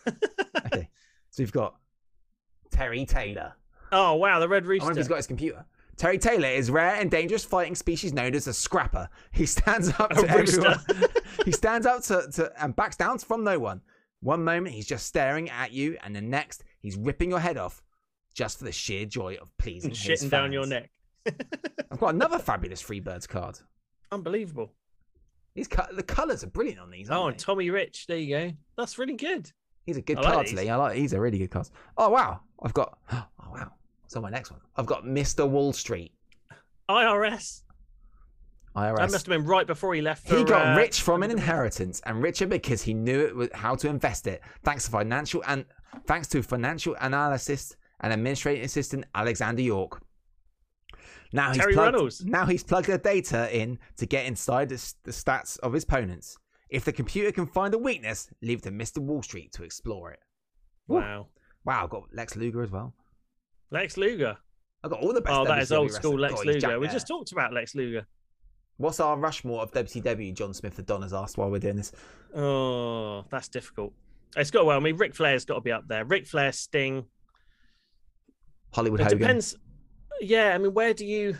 Okay, 0.73 0.89
so 1.31 1.41
we've 1.43 1.51
got 1.51 1.75
Terry 2.69 3.05
Taylor. 3.05 3.53
Oh 3.91 4.15
wow, 4.15 4.39
the 4.39 4.47
Red 4.47 4.63
I 4.63 4.67
wonder 4.67 4.75
if 4.75 4.85
Rooster. 4.87 4.99
he's 4.99 5.07
got 5.07 5.15
his 5.17 5.27
computer. 5.27 5.65
Terry 5.97 6.17
Taylor 6.17 6.47
is 6.47 6.71
rare 6.71 6.95
and 6.95 7.11
dangerous 7.11 7.43
fighting 7.43 7.75
species 7.75 8.13
known 8.13 8.33
as 8.35 8.47
a 8.47 8.53
scrapper. 8.53 9.09
He 9.31 9.45
stands 9.45 9.89
up 9.99 10.11
to 10.11 10.25
A 10.25 10.29
everyone. 10.29 10.79
he 11.45 11.51
stands 11.51 11.85
up 11.85 12.01
to, 12.03 12.27
to 12.33 12.51
and 12.63 12.75
backs 12.75 12.95
down 12.95 13.17
from 13.19 13.43
no 13.43 13.59
one. 13.59 13.81
One 14.21 14.43
moment 14.43 14.75
he's 14.75 14.87
just 14.87 15.05
staring 15.07 15.49
at 15.49 15.71
you, 15.73 15.97
and 16.03 16.15
the 16.15 16.21
next 16.21 16.63
he's 16.79 16.95
ripping 16.95 17.31
your 17.31 17.39
head 17.39 17.57
off, 17.57 17.81
just 18.33 18.57
for 18.57 18.65
the 18.65 18.71
sheer 18.71 19.05
joy 19.05 19.37
of 19.41 19.55
pleasing 19.57 19.91
and 19.91 19.97
his 19.97 20.21
shitting 20.21 20.29
down 20.29 20.51
your 20.51 20.63
fans. 20.63 20.71
neck. 20.71 20.91
I've 21.91 21.99
got 21.99 22.15
another 22.15 22.39
fabulous 22.39 22.81
Freebirds 22.81 23.27
card. 23.27 23.59
Unbelievable. 24.11 24.73
These 25.55 25.67
co- 25.67 25.93
the 25.93 26.03
colours 26.03 26.43
are 26.43 26.47
brilliant 26.47 26.79
on 26.79 26.89
these. 26.89 27.09
Oh, 27.09 27.27
and 27.27 27.35
they? 27.35 27.37
Tommy 27.37 27.69
Rich. 27.69 28.07
There 28.07 28.17
you 28.17 28.35
go. 28.35 28.51
That's 28.77 28.97
really 28.97 29.15
good. 29.15 29.51
He's 29.85 29.97
a 29.97 30.01
good 30.01 30.17
I 30.17 30.21
like 30.21 30.33
card, 30.33 30.47
these. 30.47 30.53
Lee. 30.53 30.69
I 30.69 30.75
like. 30.75 30.95
He's 30.95 31.13
a 31.13 31.19
really 31.19 31.37
good 31.37 31.51
card. 31.51 31.69
Oh 31.97 32.09
wow, 32.09 32.41
I've 32.61 32.73
got. 32.73 32.97
Oh 33.43 33.53
wow. 33.53 33.71
So 34.07 34.21
my 34.21 34.29
next 34.29 34.51
one, 34.51 34.61
I've 34.77 34.85
got 34.85 35.03
Mr. 35.03 35.47
Wall 35.49 35.73
Street. 35.73 36.13
IRS. 36.89 37.63
IRS. 38.75 38.95
That 38.95 39.11
must 39.11 39.25
have 39.25 39.37
been 39.37 39.45
right 39.45 39.67
before 39.67 39.93
he 39.93 40.01
left. 40.01 40.29
He 40.29 40.43
got 40.45 40.67
uh, 40.67 40.79
rich 40.79 41.01
from 41.01 41.23
an 41.23 41.31
inheritance, 41.31 42.01
and 42.05 42.23
richer 42.23 42.47
because 42.47 42.81
he 42.81 42.93
knew 42.93 43.19
it 43.19 43.35
was 43.35 43.49
how 43.53 43.75
to 43.75 43.89
invest 43.89 44.27
it. 44.27 44.41
Thanks 44.63 44.85
to 44.85 44.91
financial 44.91 45.43
and 45.47 45.65
thanks 46.05 46.27
to 46.29 46.41
financial 46.41 46.95
analyst 47.01 47.75
and 48.01 48.13
administrative 48.13 48.65
assistant 48.65 49.05
Alexander 49.15 49.61
York. 49.61 50.01
Now 51.33 51.53
he's 51.53 51.65
plugged, 51.65 52.25
Now 52.25 52.45
he's 52.45 52.63
plugged 52.63 52.87
the 52.87 52.97
data 52.97 53.55
in 53.57 53.79
to 53.97 54.05
get 54.05 54.25
inside 54.25 54.69
the, 54.69 54.93
the 55.03 55.11
stats 55.11 55.57
of 55.59 55.73
his 55.73 55.83
opponents. 55.83 56.37
If 56.69 56.83
the 56.85 56.91
computer 56.91 57.31
can 57.31 57.45
find 57.45 57.73
a 57.73 57.77
weakness, 57.77 58.29
leave 58.41 58.59
it 58.59 58.63
to 58.63 58.71
Mr. 58.71 58.99
Wall 58.99 59.21
Street 59.21 59.53
to 59.53 59.63
explore 59.63 60.11
it. 60.11 60.19
Wow. 60.87 61.27
Wow, 61.63 61.83
I've 61.83 61.89
got 61.89 62.03
Lex 62.13 62.35
Luger 62.35 62.63
as 62.63 62.71
well. 62.71 62.93
Lex 63.71 63.97
Luger. 63.97 64.37
I've 64.83 64.89
got 64.91 65.01
all 65.01 65.13
the 65.13 65.21
best. 65.21 65.33
Oh, 65.33 65.45
that 65.45 65.59
is 65.59 65.69
WCW 65.69 65.77
old 65.77 65.91
school. 65.91 66.19
Lex 66.19 66.33
God, 66.33 66.45
Luger. 66.45 66.79
We 66.79 66.87
just 66.87 67.07
talked 67.07 67.31
about 67.31 67.53
Lex 67.53 67.75
Luger. 67.75 68.05
What's 68.77 68.99
our 68.99 69.15
Rushmore 69.15 69.61
of 69.61 69.71
WCW? 69.71 70.33
John 70.33 70.53
Smith 70.53 70.75
the 70.75 70.81
Don 70.81 71.03
has 71.03 71.13
asked 71.13 71.37
while 71.37 71.51
we're 71.51 71.59
doing 71.59 71.75
this. 71.75 71.91
Oh, 72.35 73.23
that's 73.29 73.47
difficult. 73.47 73.93
It's 74.35 74.49
got 74.49 74.65
well. 74.65 74.77
I 74.77 74.79
mean, 74.79 74.97
Ric 74.97 75.13
Flair's 75.13 75.45
got 75.45 75.55
to 75.55 75.61
be 75.61 75.71
up 75.71 75.87
there. 75.87 76.03
Ric 76.03 76.25
Flair, 76.25 76.51
Sting. 76.51 77.05
Hollywood 78.73 78.99
It 79.01 79.03
Hogan. 79.03 79.19
depends. 79.19 79.55
Yeah, 80.21 80.53
I 80.53 80.57
mean, 80.57 80.73
where 80.73 80.93
do 80.93 81.05
you, 81.05 81.37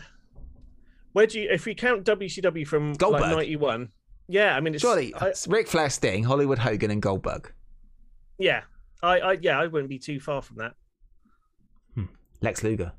where 1.12 1.26
do 1.26 1.40
you, 1.40 1.48
if 1.50 1.64
we 1.66 1.74
count 1.74 2.04
WCW 2.04 2.66
from 2.66 2.94
Goldberg. 2.94 3.22
like 3.22 3.30
'91? 3.30 3.90
Yeah, 4.28 4.56
I 4.56 4.60
mean, 4.60 4.74
it's, 4.74 4.82
Surely, 4.82 5.14
I, 5.14 5.28
it's 5.28 5.46
Ric 5.46 5.68
Flair, 5.68 5.90
Sting, 5.90 6.24
Hollywood 6.24 6.58
Hogan, 6.58 6.90
and 6.90 7.00
Goldberg. 7.02 7.52
yeah, 8.38 8.62
I, 9.02 9.18
I, 9.20 9.32
yeah, 9.40 9.58
I 9.60 9.66
wouldn't 9.66 9.90
be 9.90 9.98
too 9.98 10.20
far 10.20 10.42
from 10.42 10.56
that. 10.58 10.72
Hmm. 11.94 12.04
Lex 12.40 12.62
Luger. 12.62 12.92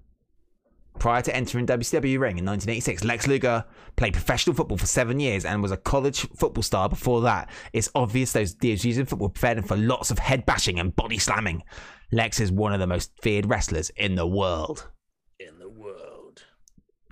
Prior 1.00 1.22
to 1.24 1.36
entering 1.36 1.66
WCW 1.66 2.20
ring 2.20 2.38
in 2.38 2.46
1986, 2.46 3.04
Lex 3.04 3.28
Luger 3.28 3.66
played 3.96 4.14
professional 4.14 4.56
football 4.56 4.78
for 4.78 4.86
seven 4.86 5.20
years 5.20 5.44
and 5.44 5.62
was 5.62 5.72
a 5.72 5.78
college 5.78 6.28
football 6.36 6.62
star 6.64 6.88
before 6.88 7.22
that. 7.22 7.50
It's 7.74 7.90
obvious 7.96 8.32
those 8.32 8.56
years 8.62 8.86
in 8.86 9.06
football 9.06 9.30
prepared 9.30 9.58
him 9.58 9.64
for 9.64 9.76
lots 9.76 10.12
of 10.12 10.20
head 10.20 10.46
bashing 10.46 10.80
and 10.80 10.96
body 10.96 11.18
slamming. 11.18 11.64
Lex 12.12 12.40
is 12.40 12.52
one 12.52 12.74
of 12.74 12.80
the 12.80 12.88
most 12.88 13.12
feared 13.22 13.48
wrestlers 13.48 13.90
in 13.92 14.16
the 14.16 14.28
world. 14.28 14.88
In 15.40 15.58
the 15.60 15.68
world. 15.70 16.44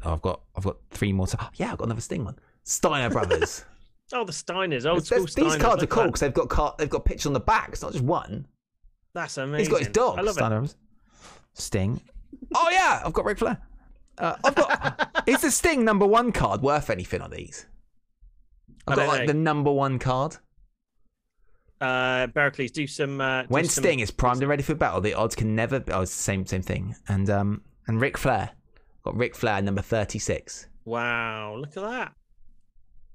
Oh, 0.04 0.14
I've 0.14 0.22
got, 0.22 0.42
I've 0.56 0.64
got 0.64 0.78
three 0.92 1.12
more. 1.12 1.28
To, 1.28 1.38
oh, 1.42 1.50
yeah, 1.56 1.72
I've 1.72 1.78
got 1.78 1.86
another 1.86 2.02
Sting 2.02 2.24
one. 2.24 2.38
Steiner 2.64 3.10
Brothers. 3.10 3.66
Oh, 4.14 4.26
the 4.26 4.34
Steiners, 4.34 4.86
old 4.86 5.06
school 5.06 5.20
there's- 5.20 5.36
these 5.36 5.46
Steiners. 5.54 5.60
cards 5.62 5.84
are 5.84 5.88
cool 5.88 6.04
because 6.08 6.20
they've 6.20 6.34
got 6.34 6.50
car- 6.50 6.76
they've 6.78 6.90
got 6.90 7.06
pictures 7.06 7.28
on 7.28 7.32
the 7.34 7.40
back. 7.40 7.70
It's 7.70 7.82
not 7.82 7.94
just 7.94 8.04
one. 8.04 8.46
that. 9.14 9.22
That's 9.22 9.38
amazing. 9.38 9.60
He's 9.60 9.70
got 9.70 9.80
his 9.80 9.88
dog. 9.88 10.20
I 10.20 10.22
love 10.22 10.34
Steiner 10.36 10.56
it. 10.56 10.60
Brothers. 10.60 10.76
Sting. 11.54 12.02
Oh 12.54 12.70
yeah, 12.74 13.02
I've 13.06 13.14
got 13.14 13.24
Ric 13.24 13.38
Flair. 13.40 13.58
Uh, 14.18 14.36
I've 14.44 14.56
got. 14.56 15.24
is 15.28 15.42
the 15.42 15.52
Sting 15.52 15.84
number 15.86 16.06
one 16.06 16.32
card 16.32 16.62
worth 16.62 16.90
anything 16.90 17.22
on 17.22 17.32
these? 17.32 17.66
I've 18.88 18.96
got 18.98 19.08
like 19.08 19.22
know. 19.22 19.28
the 19.28 19.34
number 19.34 19.72
one 19.72 20.00
card. 20.00 20.38
Uh, 21.80 22.28
Barclays, 22.28 22.72
do 22.72 22.86
some. 22.86 23.20
Uh, 23.20 23.42
do 23.44 23.48
When 23.50 23.66
some- 23.66 23.84
Sting 23.84 24.00
is 24.00 24.12
primed 24.12 24.42
and 24.42 24.50
ready 24.50 24.64
for 24.64 24.76
battle, 24.76 25.02
the 25.02 25.14
odds 25.16 25.36
can 25.36 25.56
never. 25.56 25.80
Be, 25.80 25.92
oh, 25.92 26.02
it's 26.02 26.16
the 26.16 26.24
same 26.24 26.46
same 26.46 26.62
thing. 26.62 26.96
And 27.08 27.30
um 27.30 27.62
and 27.88 28.00
Ric 28.00 28.18
Flair 28.18 28.52
got 29.04 29.16
Ric 29.16 29.36
Flair 29.36 29.62
number 29.62 29.82
thirty 29.82 30.20
six. 30.20 30.68
Wow, 30.86 31.56
look 31.58 31.76
at 31.78 31.84
that. 31.84 32.14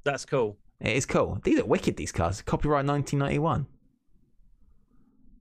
That's 0.05 0.24
cool. 0.24 0.56
It 0.81 0.97
is 0.97 1.06
cool. 1.06 1.39
These 1.44 1.60
are 1.60 1.64
wicked. 1.64 1.97
These 1.97 2.12
cards. 2.12 2.43
Copyright 2.43 2.85
nineteen 2.85 3.20
ninety 3.20 3.39
one. 3.39 3.66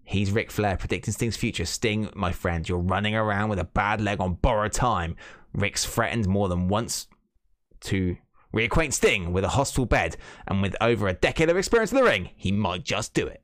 He's 0.05 0.31
Ric 0.31 0.51
Flair 0.51 0.77
predicting 0.77 1.13
Sting's 1.13 1.35
future. 1.35 1.65
Sting, 1.65 2.09
my 2.15 2.31
friend, 2.31 2.67
you're 2.69 2.77
running 2.77 3.15
around 3.15 3.49
with 3.49 3.59
a 3.59 3.63
bad 3.63 3.99
leg 4.01 4.21
on 4.21 4.35
borrowed 4.35 4.71
time. 4.71 5.15
Ric's 5.53 5.83
threatened 5.85 6.27
more 6.27 6.47
than 6.47 6.67
once 6.67 7.07
to 7.81 8.15
reacquaint 8.53 8.93
Sting 8.93 9.33
with 9.33 9.43
a 9.43 9.49
hospital 9.49 9.85
bed, 9.85 10.15
and 10.47 10.61
with 10.61 10.75
over 10.79 11.07
a 11.07 11.13
decade 11.13 11.49
of 11.49 11.57
experience 11.57 11.91
in 11.91 11.97
the 11.97 12.03
ring, 12.03 12.29
he 12.35 12.51
might 12.51 12.83
just 12.83 13.13
do 13.13 13.25
it. 13.25 13.41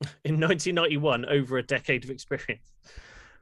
In 0.24 0.40
1991, 0.40 1.26
over 1.26 1.58
a 1.58 1.62
decade 1.62 2.02
of 2.04 2.10
experience. 2.10 2.72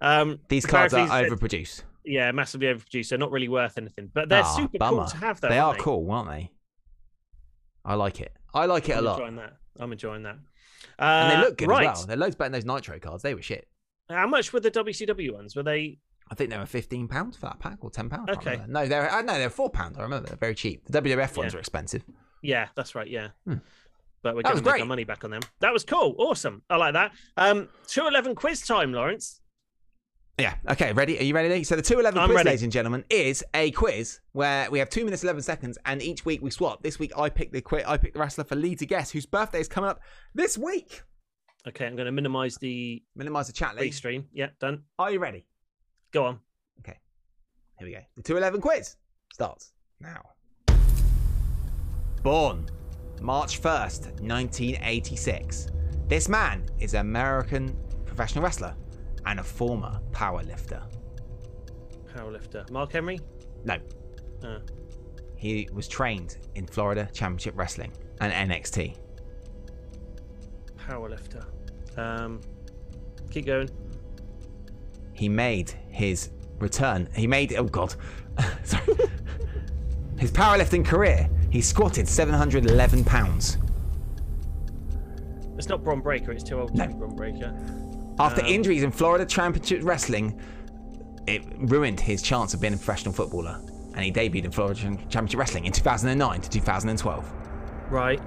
Um, 0.00 0.40
These 0.48 0.66
cards 0.66 0.92
are 0.94 1.06
said- 1.08 1.30
overproduced. 1.30 1.82
yeah, 2.04 2.30
massively 2.32 2.66
overproduced. 2.66 3.08
They're 3.08 3.18
not 3.18 3.30
really 3.30 3.48
worth 3.48 3.78
anything, 3.78 4.10
but 4.12 4.28
they're 4.28 4.42
Ah, 4.42 4.56
super 4.56 4.78
bummer. 4.78 4.98
cool 5.02 5.06
to 5.10 5.16
have. 5.18 5.40
Though, 5.40 5.48
they 5.48 5.58
are 5.58 5.68
aren't 5.68 5.80
cool, 5.80 6.10
aren't 6.10 6.28
they? 6.28 6.50
I 7.84 7.94
like 7.94 8.20
it. 8.20 8.36
I 8.52 8.66
like 8.66 8.88
it 8.88 8.92
I'm 8.96 8.98
a 8.98 9.02
lot. 9.02 9.18
enjoying 9.20 9.36
that. 9.36 9.56
I'm 9.78 9.92
enjoying 9.92 10.22
that. 10.24 10.36
And 10.98 11.32
Uh, 11.32 11.34
they 11.40 11.40
look 11.46 11.58
good 11.58 11.68
right. 11.68 11.88
as 11.88 11.98
well. 11.98 12.06
They're 12.06 12.16
loads 12.16 12.36
better 12.36 12.50
than 12.50 12.60
those 12.66 12.74
Nitro 12.76 12.98
cards. 12.98 13.22
They 13.22 13.34
were 13.34 13.42
shit. 13.42 13.68
How 14.08 14.26
much 14.26 14.52
were 14.52 14.60
the 14.60 14.70
WCW 14.70 15.32
ones? 15.32 15.54
Were 15.56 15.62
they? 15.62 15.98
I 16.30 16.34
think 16.34 16.50
they 16.50 16.58
were 16.58 16.66
fifteen 16.66 17.08
pounds 17.08 17.36
for 17.36 17.46
that 17.46 17.58
pack, 17.58 17.78
or 17.80 17.90
ten 17.90 18.08
pounds. 18.08 18.30
Okay. 18.30 18.60
No, 18.68 18.86
they're 18.86 19.10
uh, 19.10 19.22
no, 19.22 19.34
they're 19.34 19.50
four 19.50 19.68
pounds. 19.70 19.98
I 19.98 20.02
remember 20.02 20.28
they're 20.28 20.36
very 20.36 20.54
cheap. 20.54 20.84
The 20.86 21.00
WWF 21.02 21.36
ones 21.36 21.52
Yeah. 21.52 21.56
are 21.58 21.60
expensive. 21.60 22.04
Yeah, 22.42 22.68
that's 22.74 22.94
right. 22.94 23.08
Yeah. 23.08 23.28
Hmm. 23.46 23.56
But 24.22 24.36
we're 24.36 24.42
That 24.42 24.52
was 24.52 24.60
going 24.62 24.74
to 24.74 24.78
make 24.78 24.80
our 24.82 24.86
money 24.88 25.04
back 25.04 25.24
on 25.24 25.30
them. 25.30 25.42
That 25.60 25.72
was 25.72 25.84
cool. 25.84 26.14
Awesome. 26.16 26.62
I 26.70 26.76
like 26.76 26.94
that. 26.94 27.12
Um, 27.36 27.68
two 27.86 28.06
eleven 28.06 28.34
quiz 28.34 28.62
time, 28.62 28.92
Lawrence. 28.92 29.40
Yeah. 30.38 30.54
Okay. 30.70 30.92
Ready? 30.92 31.18
Are 31.18 31.22
you 31.22 31.34
ready? 31.34 31.62
So 31.62 31.76
the 31.76 31.82
two 31.82 32.00
eleven 32.00 32.24
quiz, 32.24 32.36
ready. 32.36 32.48
ladies 32.48 32.62
and 32.62 32.72
gentlemen, 32.72 33.04
is 33.10 33.44
a 33.54 33.70
quiz 33.72 34.20
where 34.32 34.70
we 34.70 34.78
have 34.78 34.88
two 34.88 35.04
minutes 35.04 35.22
eleven 35.22 35.42
seconds, 35.42 35.76
and 35.84 36.00
each 36.02 36.24
week 36.24 36.42
we 36.42 36.50
swap. 36.50 36.82
This 36.82 36.98
week 36.98 37.12
I 37.16 37.28
picked 37.28 37.52
the 37.52 37.60
quiz. 37.60 37.84
I 37.86 37.98
picked 37.98 38.14
the 38.14 38.20
wrestler 38.20 38.44
for 38.44 38.56
Lee 38.56 38.74
to 38.76 38.86
guess, 38.86 39.10
whose 39.10 39.26
birthday 39.26 39.60
is 39.60 39.68
coming 39.68 39.90
up 39.90 40.00
this 40.34 40.56
week. 40.56 41.02
Okay, 41.68 41.86
I'm 41.86 41.94
going 41.94 42.06
to 42.06 42.12
minimize 42.12 42.56
the 42.56 43.02
Minimise 43.14 43.46
the 43.46 43.52
chat, 43.52 43.76
Lee. 43.76 43.90
restream. 43.90 44.24
Yeah, 44.32 44.48
done. 44.58 44.82
Are 44.98 45.12
you 45.12 45.20
ready? 45.20 45.44
Go 46.12 46.24
on. 46.24 46.40
Okay. 46.80 46.98
Here 47.78 47.86
we 47.86 47.92
go. 47.92 48.00
The 48.16 48.22
211 48.22 48.60
quiz 48.60 48.96
starts 49.32 49.72
now. 50.00 50.22
Born 52.22 52.66
March 53.20 53.60
1st, 53.60 54.20
1986. 54.22 55.68
This 56.08 56.28
man 56.28 56.66
is 56.80 56.94
an 56.94 57.00
American 57.00 57.76
professional 58.06 58.42
wrestler 58.42 58.74
and 59.26 59.40
a 59.40 59.42
former 59.42 60.00
powerlifter. 60.10 60.82
Powerlifter. 62.14 62.68
Mark 62.70 62.92
Henry? 62.92 63.20
No, 63.64 63.76
Uh, 64.44 64.58
he 65.36 65.68
was 65.72 65.86
trained 65.88 66.36
in 66.54 66.66
Florida 66.66 67.08
Championship 67.12 67.56
Wrestling 67.56 67.92
and 68.20 68.32
NXT. 68.50 68.96
powerlifter. 70.76 71.44
Um, 71.98 72.40
keep 73.30 73.46
going. 73.46 73.70
He 75.14 75.28
made 75.28 75.70
his 75.90 76.30
return. 76.58 77.08
He 77.14 77.26
made 77.26 77.54
oh 77.54 77.64
god, 77.64 77.94
sorry. 78.64 78.84
His 80.18 80.30
powerlifting 80.32 80.84
career. 80.84 81.28
He 81.50 81.60
squatted 81.60 82.08
711 82.08 83.04
pounds. 83.04 83.58
It's 85.58 85.68
not 85.68 85.84
Bron 85.84 86.00
Breakker. 86.00 86.32
It's 86.32 86.42
too 86.42 86.58
old 86.60 86.72
to 86.72 86.78
No. 86.78 86.86
be 86.88 86.94
Bron 86.94 87.14
Breakker. 87.14 87.52
After 88.18 88.42
Um, 88.42 88.46
injuries 88.46 88.82
in 88.82 88.90
Florida 88.90 89.24
Championship 89.24 89.80
Wrestling, 89.82 90.38
it 91.26 91.42
ruined 91.58 92.00
his 92.00 92.22
chance 92.22 92.52
of 92.54 92.60
being 92.60 92.74
a 92.74 92.76
professional 92.76 93.12
footballer, 93.14 93.60
and 93.94 94.04
he 94.04 94.12
debuted 94.12 94.44
in 94.44 94.50
Florida 94.50 94.78
Championship 95.08 95.38
Wrestling 95.38 95.64
in 95.66 95.72
2009 95.72 96.40
to 96.40 96.50
2012. 96.50 97.32
Right. 97.90 98.20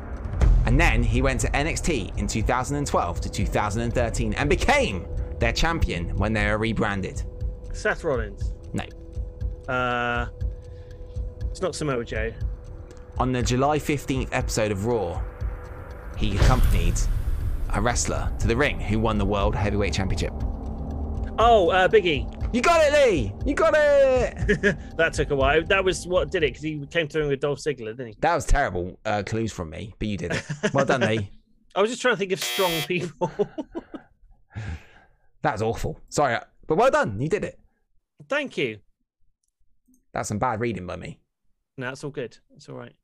And 0.65 0.79
then 0.79 1.03
he 1.03 1.21
went 1.21 1.39
to 1.41 1.49
NXT 1.49 2.17
in 2.17 2.27
2012 2.27 3.21
to 3.21 3.29
2013 3.29 4.33
and 4.33 4.49
became 4.49 5.05
their 5.39 5.51
champion 5.53 6.15
when 6.17 6.33
they 6.33 6.45
were 6.47 6.57
rebranded. 6.57 7.21
Seth 7.73 8.03
Rollins. 8.03 8.53
No. 8.73 8.83
Uh, 9.71 10.27
it's 11.51 11.61
not 11.61 11.75
Samoa 11.75 12.03
Joe. 12.03 12.31
On 13.19 13.31
the 13.31 13.41
July 13.41 13.77
15th 13.79 14.29
episode 14.31 14.71
of 14.71 14.85
Raw, 14.85 15.21
he 16.17 16.35
accompanied 16.37 16.95
a 17.75 17.81
wrestler 17.81 18.31
to 18.39 18.47
the 18.47 18.55
ring 18.55 18.79
who 18.79 18.99
won 18.99 19.17
the 19.17 19.25
World 19.25 19.55
Heavyweight 19.55 19.93
Championship. 19.93 20.33
Oh, 21.37 21.69
uh, 21.69 21.87
Big 21.89 22.05
E. 22.05 22.25
You 22.53 22.61
got 22.61 22.79
it, 22.81 22.93
Lee! 22.93 23.33
You 23.45 23.53
got 23.53 23.73
it! 23.75 24.77
that 24.97 25.11
took 25.13 25.31
a 25.31 25.35
while. 25.35 25.61
That 25.65 25.83
was 25.83 26.07
what 26.07 26.31
did 26.31 26.43
it 26.43 26.47
because 26.53 26.63
he 26.63 26.85
came 26.89 27.09
through 27.09 27.27
with 27.27 27.41
Dolph 27.41 27.59
Ziggler, 27.59 27.87
didn't 27.97 28.07
he? 28.07 28.15
that 28.21 28.35
was 28.35 28.45
terrible 28.45 28.97
uh, 29.05 29.23
clues 29.25 29.51
from 29.51 29.69
me, 29.69 29.93
but 29.99 30.07
you 30.07 30.15
did 30.15 30.31
it. 30.31 30.43
Well 30.73 30.85
done, 30.85 31.01
Lee. 31.01 31.29
I 31.75 31.81
was 31.81 31.89
just 31.91 32.01
trying 32.01 32.13
to 32.13 32.17
think 32.19 32.31
of 32.31 32.39
strong 32.43 32.71
people. 32.87 33.29
That 35.41 35.51
was 35.51 35.61
awful. 35.61 35.99
Sorry, 36.09 36.39
but 36.65 36.75
well 36.75 36.89
done. 36.89 37.21
You 37.21 37.29
did 37.29 37.43
it. 37.43 37.59
Thank 38.27 38.57
you. 38.57 38.79
That's 40.11 40.27
some 40.29 40.39
bad 40.39 40.59
reading 40.59 40.87
by 40.87 40.95
me. 40.95 41.19
No, 41.77 41.89
it's 41.89 42.03
all 42.03 42.09
good. 42.09 42.35
It's 42.55 42.67
all 42.67 42.75
right. 42.75 42.95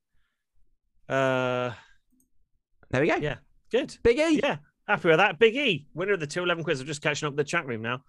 Uh, 1.07 1.72
There 2.89 2.99
we 3.02 3.06
go. 3.07 3.18
yeah, 3.18 3.35
good. 3.72 3.98
Big 4.03 4.18
E. 4.19 4.39
Yeah, 4.43 4.57
happy 4.88 5.07
with 5.10 5.18
that. 5.18 5.39
Big 5.39 5.56
E, 5.56 5.88
winner 5.93 6.14
of 6.14 6.19
the 6.19 6.27
211 6.27 6.64
quiz. 6.64 6.81
I'm 6.81 6.88
just 6.88 7.02
catching 7.02 7.27
up 7.27 7.35
the 7.35 7.43
chat 7.43 7.65
room 7.65 7.81
now. 7.81 8.03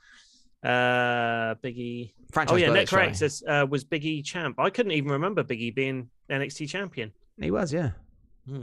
Uh, 0.62 1.54
Big 1.62 1.76
E. 1.78 2.14
Franchise 2.32 2.52
Oh 2.52 2.56
yeah, 2.56 2.84
sorry. 2.84 3.14
says 3.14 3.42
uh, 3.48 3.66
was 3.68 3.84
Big 3.84 4.04
E 4.04 4.22
champ. 4.22 4.58
I 4.60 4.70
couldn't 4.70 4.92
even 4.92 5.10
remember 5.10 5.42
Big 5.42 5.60
E 5.60 5.70
being 5.70 6.08
NXT 6.30 6.68
champion. 6.68 7.12
He 7.40 7.50
was, 7.50 7.72
yeah. 7.72 7.90
Hmm. 8.48 8.62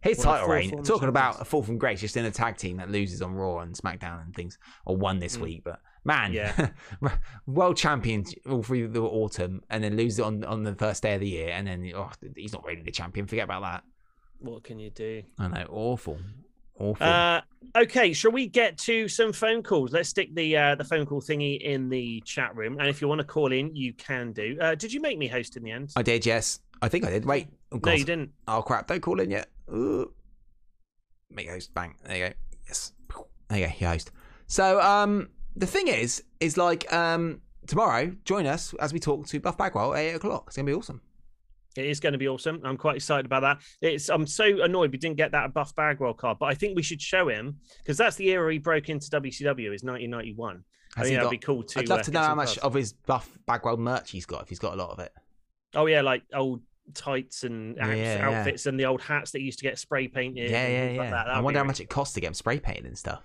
His 0.00 0.18
title 0.18 0.48
reign. 0.48 0.82
Talking 0.84 1.08
about 1.08 1.40
a 1.40 1.44
fall 1.44 1.62
from 1.62 1.76
grace, 1.76 2.00
just 2.00 2.16
in 2.16 2.24
a 2.24 2.30
tag 2.30 2.56
team 2.56 2.76
that 2.76 2.88
loses 2.88 3.20
on 3.20 3.34
Raw 3.34 3.58
and 3.58 3.74
SmackDown 3.74 4.22
and 4.24 4.34
things, 4.34 4.56
or 4.86 4.96
won 4.96 5.18
this 5.18 5.36
Mm. 5.36 5.40
week. 5.42 5.62
But 5.64 5.80
man, 6.04 6.32
Yeah. 6.32 6.68
world 7.46 7.76
champion 7.76 8.24
all 8.48 8.62
through 8.62 8.88
the 8.88 9.02
autumn, 9.02 9.60
and 9.70 9.82
then 9.82 9.96
lose 9.96 10.18
it 10.20 10.22
on 10.22 10.44
on 10.44 10.62
the 10.62 10.74
first 10.76 11.02
day 11.02 11.14
of 11.14 11.20
the 11.20 11.28
year, 11.28 11.48
and 11.50 11.66
then 11.66 11.90
oh, 11.96 12.10
he's 12.36 12.52
not 12.52 12.64
really 12.64 12.82
the 12.82 12.92
champion. 12.92 13.26
Forget 13.26 13.44
about 13.44 13.62
that. 13.62 13.84
What 14.40 14.64
can 14.64 14.78
you 14.78 14.90
do? 14.90 15.22
I 15.38 15.48
know, 15.48 15.66
awful, 15.70 16.18
awful. 16.78 17.06
Uh, 17.06 17.40
okay, 17.76 18.12
shall 18.12 18.30
we 18.30 18.46
get 18.46 18.78
to 18.78 19.08
some 19.08 19.32
phone 19.32 19.62
calls? 19.62 19.92
Let's 19.92 20.08
stick 20.08 20.34
the 20.34 20.56
uh, 20.56 20.74
the 20.74 20.84
phone 20.84 21.06
call 21.06 21.20
thingy 21.20 21.60
in 21.60 21.88
the 21.88 22.20
chat 22.24 22.54
room, 22.54 22.78
and 22.78 22.88
if 22.88 23.00
you 23.00 23.08
want 23.08 23.20
to 23.20 23.26
call 23.26 23.52
in, 23.52 23.74
you 23.74 23.92
can 23.94 24.32
do. 24.32 24.56
Uh, 24.60 24.74
did 24.74 24.92
you 24.92 25.00
make 25.00 25.18
me 25.18 25.26
host 25.26 25.56
in 25.56 25.64
the 25.64 25.70
end? 25.70 25.92
I 25.96 26.02
did, 26.02 26.24
yes. 26.24 26.60
I 26.80 26.88
think 26.88 27.04
I 27.04 27.10
did. 27.10 27.24
Wait, 27.24 27.48
oh, 27.72 27.80
no, 27.84 27.92
you 27.92 28.04
didn't. 28.04 28.30
Oh 28.46 28.62
crap! 28.62 28.86
Don't 28.86 29.00
call 29.00 29.18
in 29.20 29.30
yet. 29.30 29.48
Ooh. 29.72 30.12
Make 31.30 31.50
host. 31.50 31.74
Bang. 31.74 31.94
There 32.04 32.16
you 32.16 32.28
go. 32.28 32.34
Yes. 32.66 32.92
There 33.48 33.58
you 33.58 33.66
go. 33.66 33.72
You 33.78 33.86
host. 33.88 34.12
So 34.46 34.80
um, 34.80 35.28
the 35.56 35.66
thing 35.66 35.88
is, 35.88 36.22
is 36.40 36.56
like 36.56 36.90
um, 36.92 37.40
tomorrow. 37.66 38.14
Join 38.24 38.46
us 38.46 38.72
as 38.74 38.92
we 38.92 39.00
talk 39.00 39.26
to 39.26 39.40
Buff 39.40 39.58
Bagwell 39.58 39.94
at 39.94 40.00
eight 40.00 40.14
o'clock. 40.14 40.44
It's 40.46 40.56
gonna 40.56 40.66
be 40.66 40.72
awesome. 40.72 41.00
It 41.78 41.86
is 41.86 42.00
going 42.00 42.12
to 42.12 42.18
be 42.18 42.28
awesome. 42.28 42.60
I'm 42.64 42.76
quite 42.76 42.96
excited 42.96 43.24
about 43.26 43.42
that. 43.42 43.58
It's 43.80 44.08
I'm 44.08 44.26
so 44.26 44.62
annoyed 44.62 44.90
we 44.92 44.98
didn't 44.98 45.16
get 45.16 45.32
that 45.32 45.54
Buff 45.54 45.74
Bagwell 45.74 46.14
card, 46.14 46.38
but 46.40 46.46
I 46.46 46.54
think 46.54 46.76
we 46.76 46.82
should 46.82 47.00
show 47.00 47.28
him 47.28 47.58
because 47.78 47.96
that's 47.96 48.16
the 48.16 48.28
era 48.30 48.52
he 48.52 48.58
broke 48.58 48.88
into 48.88 49.08
WCW. 49.10 49.74
Is 49.74 49.84
1991. 49.84 50.64
I 50.96 51.02
think 51.02 51.14
that'd 51.14 51.22
got- 51.22 51.30
be 51.30 51.38
cool 51.38 51.62
too. 51.62 51.80
I'd 51.80 51.88
love 51.88 52.00
uh, 52.00 52.02
to 52.04 52.10
know 52.10 52.20
how 52.22 52.34
much 52.34 52.48
cards. 52.48 52.58
of 52.58 52.74
his 52.74 52.92
Buff 52.92 53.38
Bagwell 53.46 53.76
merch 53.76 54.10
he's 54.10 54.26
got. 54.26 54.42
If 54.42 54.48
he's 54.48 54.58
got 54.58 54.74
a 54.74 54.76
lot 54.76 54.90
of 54.90 54.98
it. 54.98 55.12
Oh 55.74 55.86
yeah, 55.86 56.00
like 56.00 56.22
old 56.34 56.62
tights 56.94 57.44
and 57.44 57.76
Yeah, 57.76 57.92
yeah. 57.94 58.28
outfits 58.28 58.66
and 58.66 58.80
the 58.80 58.86
old 58.86 59.02
hats 59.02 59.32
that 59.32 59.40
used 59.42 59.58
to 59.58 59.62
get 59.62 59.78
spray 59.78 60.08
painted. 60.08 60.50
Yeah, 60.50 60.66
yeah, 60.66 60.90
yeah. 60.90 61.00
Like 61.00 61.10
that. 61.10 61.28
I 61.28 61.40
wonder 61.40 61.60
how 61.60 61.64
much 61.64 61.80
it 61.80 61.88
costs 61.88 62.14
to 62.14 62.20
get 62.20 62.28
him 62.28 62.34
spray 62.34 62.58
painted 62.58 62.86
and 62.86 62.98
stuff. 62.98 63.22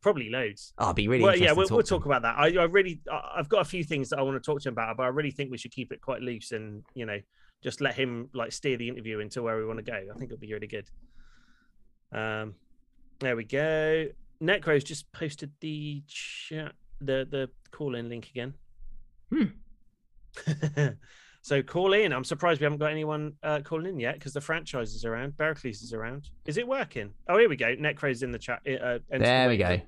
Probably 0.00 0.30
loads. 0.30 0.72
Oh, 0.78 0.84
it'd 0.86 0.96
be 0.96 1.08
really 1.08 1.24
well, 1.24 1.36
yeah, 1.36 1.50
we'll, 1.50 1.66
to 1.66 1.74
we'll 1.74 1.82
talk 1.82 2.06
about 2.06 2.22
that. 2.22 2.36
I, 2.38 2.54
I 2.56 2.64
really, 2.64 3.00
I've 3.10 3.48
got 3.48 3.62
a 3.62 3.64
few 3.64 3.82
things 3.82 4.10
that 4.10 4.20
I 4.20 4.22
want 4.22 4.40
to 4.40 4.46
talk 4.46 4.62
to 4.62 4.68
him 4.68 4.74
about, 4.74 4.96
but 4.96 5.02
I 5.02 5.08
really 5.08 5.32
think 5.32 5.50
we 5.50 5.58
should 5.58 5.72
keep 5.72 5.92
it 5.92 6.00
quite 6.00 6.20
loose 6.22 6.52
and 6.52 6.84
you 6.94 7.04
know 7.04 7.18
just 7.62 7.80
let 7.80 7.94
him 7.94 8.28
like 8.32 8.52
steer 8.52 8.76
the 8.76 8.88
interview 8.88 9.18
into 9.18 9.42
where 9.42 9.56
we 9.58 9.66
want 9.66 9.78
to 9.78 9.84
go. 9.84 9.94
I 9.94 10.18
think 10.18 10.30
it'll 10.30 10.40
be 10.40 10.52
really 10.52 10.66
good. 10.66 10.88
Um, 12.12 12.54
there 13.20 13.36
we 13.36 13.44
go. 13.44 14.06
Necro's 14.42 14.84
just 14.84 15.10
posted 15.12 15.50
the 15.60 16.02
chat, 16.06 16.72
the 17.00 17.26
the 17.28 17.50
call 17.70 17.94
in 17.94 18.08
link 18.08 18.28
again. 18.28 18.54
Hmm. 19.32 19.44
so 21.42 21.62
call 21.62 21.92
in. 21.92 22.12
I'm 22.12 22.24
surprised 22.24 22.60
we 22.60 22.64
haven't 22.64 22.78
got 22.78 22.92
anyone 22.92 23.32
uh, 23.42 23.60
calling 23.64 23.86
in 23.86 24.00
yet 24.00 24.14
because 24.14 24.32
the 24.32 24.40
franchise 24.40 24.94
is 24.94 25.04
around. 25.04 25.36
Berkeley's 25.36 25.82
is 25.82 25.92
around. 25.92 26.30
Is 26.46 26.56
it 26.56 26.66
working? 26.66 27.12
Oh, 27.28 27.38
here 27.38 27.48
we 27.48 27.56
go. 27.56 27.74
Necro's 27.74 28.22
in 28.22 28.30
the 28.30 28.38
chat. 28.38 28.60
Uh, 28.66 28.98
There 29.10 29.48
we 29.48 29.56
go. 29.56 29.80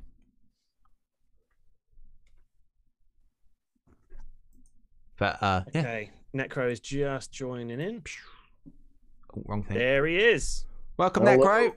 But 5.18 5.42
uh, 5.42 5.62
yeah, 5.74 5.80
Okay, 5.80 6.10
Necro 6.34 6.70
is 6.70 6.80
just 6.80 7.32
joining 7.32 7.80
in. 7.80 8.02
oh, 9.36 9.42
wrong 9.46 9.62
thing. 9.62 9.78
There 9.78 10.06
he 10.06 10.16
is. 10.16 10.64
Welcome, 10.96 11.26
Hello. 11.26 11.38
Necro. 11.38 11.72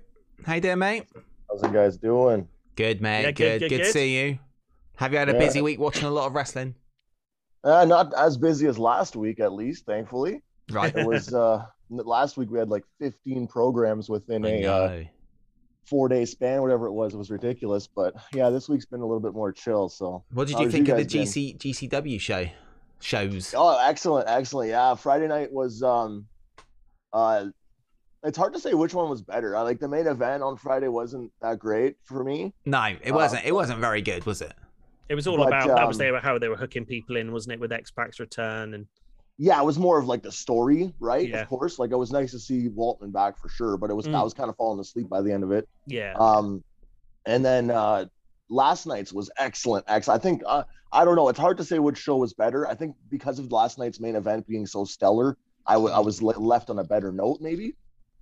How 0.46 0.56
you 0.56 0.62
doing, 0.62 0.80
mate? 0.80 1.06
How's 1.50 1.64
you 1.64 1.70
guys 1.70 1.98
doing? 1.98 2.48
Good, 2.76 3.02
mate. 3.02 3.24
Yeah, 3.24 3.32
good, 3.32 3.36
good, 3.36 3.60
good, 3.60 3.70
good, 3.70 3.78
to 3.78 3.84
good. 3.86 3.94
see 3.94 4.20
you. 4.28 4.40
Have 4.98 5.12
you 5.12 5.18
had 5.20 5.30
a 5.30 5.34
Yeah. 5.34 5.40
busy 5.40 5.62
week 5.62 5.80
watching 5.80 6.06
a 6.06 6.12
lot 6.12 6.28
of 6.28 6.34
wrestling? 6.34 6.76
Uh, 7.64 7.86
not 7.86 8.14
as 8.16 8.38
busy 8.38 8.68
as 8.68 8.78
last 8.78 9.16
week, 9.16 9.40
at 9.40 9.54
least, 9.54 9.86
thankfully. 9.86 10.42
Right. 10.72 10.96
It 10.96 11.08
was 11.08 11.34
uh, 11.34 11.66
last 11.90 12.38
week 12.38 12.52
we 12.52 12.60
had 12.60 12.70
like 12.70 12.84
15 13.00 13.48
programs 13.48 14.10
within 14.10 14.46
I 14.46 14.62
a 14.62 14.66
uh, 14.72 15.04
four 15.86 16.10
day 16.10 16.26
span, 16.26 16.62
whatever 16.62 16.88
it 16.88 16.92
was. 16.92 17.14
It 17.14 17.18
was 17.18 17.32
ridiculous. 17.32 17.88
But 17.88 18.16
yeah, 18.34 18.50
this 18.50 18.70
week's 18.70 18.86
been 18.86 19.00
a 19.02 19.06
little 19.06 19.22
bit 19.22 19.34
more 19.34 19.52
chill. 19.52 19.90
So, 19.90 20.24
What 20.34 20.48
did 20.48 20.58
you 20.58 20.66
has 20.66 20.74
think 20.74 20.90
of 20.90 20.98
the 20.98 21.04
guys 21.04 21.14
been? 21.14 21.24
GC 21.24 21.58
GCW 21.58 22.20
show 22.20 22.46
shows? 23.04 23.54
oh, 23.56 23.78
excellent, 23.88 24.28
excellent. 24.30 24.70
Yeah, 24.70 24.96
Friday 24.96 25.28
night 25.28 25.52
was 25.52 25.82
um, 25.84 26.26
uh, 27.12 27.46
it's 28.24 28.38
hard 28.38 28.54
to 28.54 28.60
say 28.60 28.74
which 28.74 28.94
one 28.94 29.10
was 29.10 29.22
better. 29.22 29.56
I 29.56 29.62
like 29.62 29.80
the 29.80 29.88
main 29.88 30.08
event 30.08 30.44
on 30.44 30.58
Friday 30.58 30.88
wasn't 30.88 31.32
that 31.42 31.60
great 31.60 31.96
for 32.04 32.24
me. 32.24 32.54
No, 32.66 32.84
it 33.02 33.12
Uh, 33.12 33.16
wasn't. 33.16 33.46
It 33.46 33.54
wasn't 33.54 33.80
very 33.80 34.02
good, 34.02 34.26
was 34.26 34.42
it? 34.42 34.54
It 35.10 35.16
was 35.16 35.28
all 35.28 35.38
But, 35.38 35.48
about 35.48 35.68
that 35.76 35.88
was 35.88 35.98
um, 35.98 36.00
they 36.00 36.12
were 36.12 36.20
how 36.20 36.40
they 36.40 36.48
were 36.48 36.56
hooking 36.56 36.86
people 36.86 37.18
in, 37.18 37.32
wasn't 37.34 37.54
it? 37.54 37.60
With 37.60 37.72
X 37.72 37.92
Pac's 37.92 38.20
return 38.20 38.74
and 38.74 38.88
Yeah, 39.38 39.60
it 39.62 39.66
was 39.66 39.78
more 39.78 40.00
of 40.00 40.08
like 40.08 40.24
the 40.24 40.32
story, 40.32 40.94
right? 41.00 41.28
Yeah. 41.28 41.42
Of 41.42 41.50
course, 41.50 41.78
like 41.80 41.92
it 41.92 41.98
was 41.98 42.12
nice 42.12 42.32
to 42.32 42.40
see 42.40 42.70
Waltman 42.70 43.12
back 43.12 43.38
for 43.38 43.50
sure, 43.50 43.76
but 43.78 43.90
it 43.90 43.94
was 43.96 44.08
I 44.08 44.12
Mm. 44.12 44.24
was 44.24 44.34
kind 44.34 44.50
of 44.50 44.56
falling 44.56 44.80
asleep 44.80 45.10
by 45.10 45.22
the 45.22 45.32
end 45.34 45.44
of 45.44 45.52
it. 45.52 45.68
yeah, 45.86 46.14
Um, 46.14 46.64
and 47.26 47.44
then 47.44 47.70
uh, 47.70 48.06
last 48.54 48.86
night's 48.86 49.12
was 49.12 49.30
excellent. 49.38 49.86
Excellent. 49.88 50.20
I 50.20 50.24
think 50.24 50.42
uh, 50.46 50.64
I 50.92 51.04
don't 51.06 51.16
know. 51.16 51.28
It's 51.30 51.40
hard 51.40 51.58
to 51.58 51.64
say 51.64 51.80
which 51.80 51.98
show 51.98 52.18
was 52.18 52.34
better. 52.34 52.68
I 52.68 52.76
think 52.76 52.96
because 53.10 53.40
of 53.40 53.52
last 53.52 53.78
night's 53.80 54.00
main 54.00 54.16
event 54.16 54.48
being 54.48 54.66
so 54.66 54.86
stellar, 54.86 55.38
I 55.66 55.78
was 55.78 56.22
le- 56.22 56.38
left 56.40 56.70
on 56.70 56.80
a 56.80 56.84
better 56.84 57.12
note, 57.12 57.40
maybe. 57.42 57.76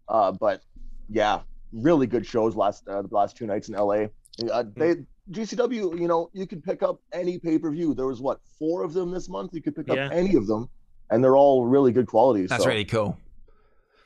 Uh, 0.08 0.32
but 0.32 0.62
yeah, 1.10 1.42
really 1.74 2.08
good 2.08 2.26
shows 2.26 2.56
last 2.56 2.88
uh, 2.88 3.02
the 3.02 3.14
last 3.14 3.36
two 3.36 3.46
nights 3.46 3.68
in 3.70 3.76
LA. 3.76 4.06
Uh, 4.52 4.64
they 4.76 4.96
GCW, 5.32 6.00
you 6.00 6.08
know, 6.08 6.30
you 6.34 6.48
could 6.48 6.64
pick 6.64 6.82
up 6.84 7.00
any 7.14 7.38
pay 7.40 7.58
per 7.60 7.70
view. 7.72 7.94
There 7.94 8.08
was 8.08 8.22
what 8.22 8.40
four 8.58 8.84
of 8.84 8.94
them 8.94 9.12
this 9.12 9.30
month. 9.30 9.54
You 9.54 9.62
could 9.62 9.76
pick 9.76 9.88
Yeah. 9.88 10.06
up 10.08 10.12
any 10.14 10.36
of 10.36 10.48
them, 10.48 10.70
and 11.10 11.24
they're 11.24 11.38
all 11.38 11.66
really 11.66 11.92
good 11.92 12.08
quality. 12.08 12.48
That's 12.48 12.64
so, 12.64 12.70
really 12.70 12.86
cool. 12.86 13.18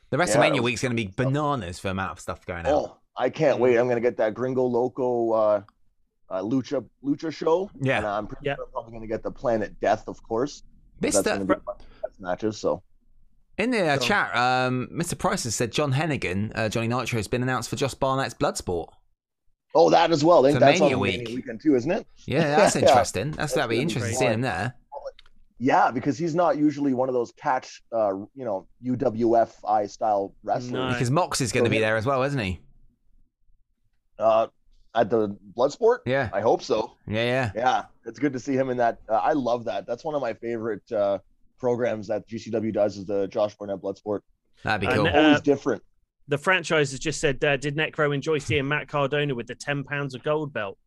The 0.09 0.17
Yeah, 0.17 0.25
WrestleMania 0.25 0.47
it 0.47 0.51
was- 0.53 0.61
week's 0.61 0.81
going 0.81 0.95
to 0.95 1.03
be 1.03 1.11
bananas 1.15 1.79
for 1.79 1.87
the 1.87 1.91
amount 1.91 2.11
of 2.13 2.19
stuff 2.19 2.45
going 2.45 2.65
on. 2.65 2.71
Oh, 2.71 2.97
I 3.17 3.29
can't 3.29 3.59
wait. 3.59 3.77
I'm 3.77 3.87
gonna 3.87 4.01
get 4.01 4.17
that 4.17 4.33
Gringo 4.33 4.63
Loco 4.63 5.31
uh, 5.31 5.61
uh, 6.29 6.41
Lucha 6.41 6.83
Lucha 7.03 7.31
show. 7.33 7.69
Yeah. 7.79 7.97
and 7.99 8.07
I'm 8.07 8.27
pretty 8.27 8.45
Yeah. 8.45 8.55
sure 8.55 8.65
I'm 8.65 8.71
probably 8.71 8.93
gonna 8.93 9.07
get 9.07 9.23
the 9.23 9.31
Planet 9.31 9.79
Death, 9.79 10.07
of 10.07 10.21
course. 10.23 10.63
This 10.99 11.15
That's 11.15 11.27
gonna 11.27 11.45
be 11.45 11.53
best 11.55 12.19
matches. 12.19 12.57
So 12.57 12.81
In 13.57 13.71
the 13.71 13.85
uh, 13.87 13.97
chat, 13.97 14.35
um, 14.35 14.87
Mr. 14.91 15.17
Price 15.17 15.43
has 15.45 15.55
said 15.55 15.71
John 15.71 15.93
Hennigan, 15.93 16.51
uh, 16.55 16.67
Johnny 16.69 16.87
Nitro, 16.87 17.17
has 17.17 17.27
been 17.27 17.41
announced 17.43 17.69
for 17.69 17.75
Josh 17.77 17.93
Barnett's 17.93 18.33
Bloodsport. 18.33 18.89
Oh, 19.73 19.89
that 19.89 20.11
as 20.11 20.23
well. 20.23 20.45
I 20.45 20.49
think 20.49 20.55
For 20.59 20.65
that's 20.65 20.79
Mania 20.79 20.95
on 20.95 21.01
week. 21.01 21.17
Mania 21.19 21.35
weekend 21.35 21.61
too, 21.61 21.75
isn't 21.75 21.91
it? 21.91 22.07
Yeah, 22.25 22.39
that's 22.57 22.75
Yeah. 22.75 22.81
interesting. 22.83 23.31
That's 23.31 23.53
that'd 23.53 23.69
be 23.69 23.75
gonna 23.75 23.79
be 23.79 23.81
interesting 23.93 24.01
great. 24.11 24.17
seeing 24.19 24.31
him 24.33 24.41
there. 24.41 24.73
Yeah, 25.57 25.89
because 25.91 26.17
he's 26.17 26.35
not 26.35 26.57
usually 26.57 26.93
one 26.93 27.07
of 27.07 27.13
those 27.13 27.31
catch, 27.37 27.81
uh, 27.93 28.13
you 28.33 28.43
know, 28.43 28.67
UWFI 28.83 29.89
style 29.89 30.33
wrestlers. 30.43 30.71
No. 30.71 30.89
Because 30.89 31.09
Mox 31.09 31.39
is 31.39 31.53
going 31.53 31.63
to 31.63 31.69
So 31.69 31.71
be 31.71 31.77
he- 31.77 31.81
there 31.81 31.95
as 31.95 32.05
well, 32.05 32.23
isn't 32.23 32.39
he? 32.39 32.59
Uh, 34.19 34.47
at 34.95 35.09
the 35.09 35.35
Bloodsport, 35.57 35.99
Yeah, 36.05 36.29
I 36.33 36.41
hope 36.41 36.61
so. 36.63 36.93
yeah, 37.07 37.23
yeah. 37.23 37.51
Yeah, 37.55 37.83
it's 38.05 38.19
good 38.19 38.33
to 38.33 38.39
see 38.39 38.53
him 38.55 38.69
in 38.69 38.77
that. 38.77 38.99
Uh, 39.09 39.13
I 39.15 39.33
love 39.33 39.65
that. 39.65 39.85
That's 39.85 40.03
one 40.03 40.15
of 40.15 40.21
my 40.21 40.33
favorite 40.33 40.89
uh, 40.91 41.19
programs 41.59 42.07
that 42.07 42.27
GCW 42.27 42.73
does 42.73 42.97
is 42.97 43.05
the 43.05 43.27
Josh 43.27 43.55
Barnett 43.55 43.79
Bloodsport. 43.81 44.21
That'd 44.63 44.81
be 44.81 44.87
And, 44.87 44.95
cool. 44.97 45.07
uh, 45.07 45.11
Always 45.11 45.41
different. 45.41 45.83
The 46.27 46.37
franchise 46.37 46.91
has 46.91 46.99
just 46.99 47.21
said, 47.21 47.43
uh, 47.43 47.57
did 47.57 47.75
Necro 47.75 48.13
enjoy 48.15 48.39
seeing 48.39 48.67
Matt 48.67 48.87
Cardona 48.87 49.35
with 49.35 49.47
the 49.47 49.53
10 49.55 49.83
pounds 49.83 50.15
of 50.15 50.23
gold 50.23 50.51
belt? 50.53 50.77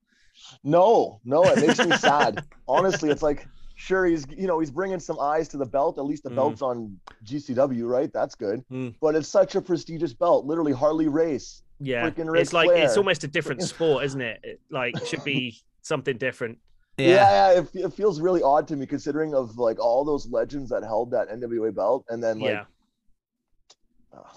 No, 0.65 1.21
no, 1.25 1.45
it 1.45 1.59
makes 1.67 1.79
me 1.85 1.97
sad. 1.97 2.45
Honestly, 2.69 3.11
it's 3.11 3.23
like 3.23 3.47
sure 3.75 4.05
he's 4.07 4.27
you 4.37 4.47
know 4.49 4.59
he's 4.59 4.71
bringing 4.71 4.99
some 5.01 5.19
eyes 5.21 5.49
to 5.49 5.57
the 5.57 5.67
belt. 5.67 5.99
At 5.99 6.05
least 6.05 6.23
the 6.25 6.31
Mm. 6.31 6.35
belt's 6.37 6.63
on 6.63 6.99
GCW, 7.25 7.89
right? 7.89 8.13
That's 8.13 8.35
good. 8.35 8.65
Mm. 8.71 8.95
But 9.01 9.15
it's 9.15 9.29
such 9.29 9.55
a 9.55 9.61
prestigious 9.61 10.13
belt. 10.13 10.47
Literally 10.47 10.73
Harley 10.73 11.09
Race. 11.09 11.63
Yeah. 11.81 12.09
Freaking 12.11 12.31
Ric 12.31 12.43
It's 12.43 12.53
like, 12.53 12.71
it's 12.71 12.97
almost 12.97 13.25
a 13.25 13.29
different 13.29 13.63
sport, 13.63 14.05
isn't 14.05 14.21
it? 14.21 14.41
it 14.43 14.61
like, 14.71 14.95
should 15.07 15.25
be 15.25 15.57
something 15.83 16.17
different. 16.17 16.59
Yeah, 16.97 17.07
Yeah, 17.07 17.53
yeah, 17.53 17.61
it, 17.61 17.69
it 17.75 17.93
feels 17.93 18.21
really 18.21 18.43
odd 18.43 18.67
to 18.69 18.77
me 18.77 18.85
considering 18.87 19.35
of 19.35 19.57
like 19.57 19.79
all 19.79 20.05
those 20.05 20.27
legends 20.29 20.71
that 20.71 20.83
held 20.83 21.13
that 21.13 21.29
NWA 21.31 21.73
belt, 21.75 22.05
and 22.09 22.23
then 22.23 22.41
like, 22.41 22.51
yeah. 22.51 22.65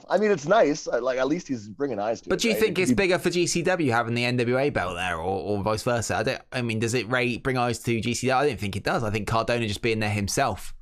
I 0.09 0.18
mean, 0.19 0.30
it's 0.30 0.45
nice. 0.45 0.85
Like 0.85 1.18
at 1.18 1.27
least 1.27 1.47
he's 1.47 1.68
bringing 1.68 1.97
eyes 1.97 2.22
to 2.22 2.30
But 2.30 2.35
it. 2.35 2.41
do 2.43 2.49
you 2.49 2.53
right? 2.53 2.61
think 2.61 2.77
It 2.77 2.84
it's 2.84 2.91
bigger 2.91 3.18
for 3.18 3.30
GCW 3.30 3.89
having 3.91 4.13
the 4.13 4.23
NWA 4.23 4.72
belt 4.72 4.95
there, 4.95 5.15
or, 5.18 5.22
or 5.57 5.63
vice 5.63 5.81
versa? 5.81 6.18
I 6.18 6.23
don't. 6.23 6.41
I 6.51 6.61
mean, 6.61 6.77
does 6.80 6.93
it 6.93 7.09
rate, 7.09 7.41
bring 7.41 7.57
eyes 7.57 7.80
to 7.80 7.99
GCW? 7.99 8.31
I 8.35 8.47
don't 8.47 8.59
think 8.59 8.76
it 8.76 8.84
does. 8.84 9.03
I 9.03 9.09
think 9.09 9.27
Cardona 9.27 9.65
just 9.68 9.81
being 9.81 9.99
there 9.99 10.09
himself 10.11 10.76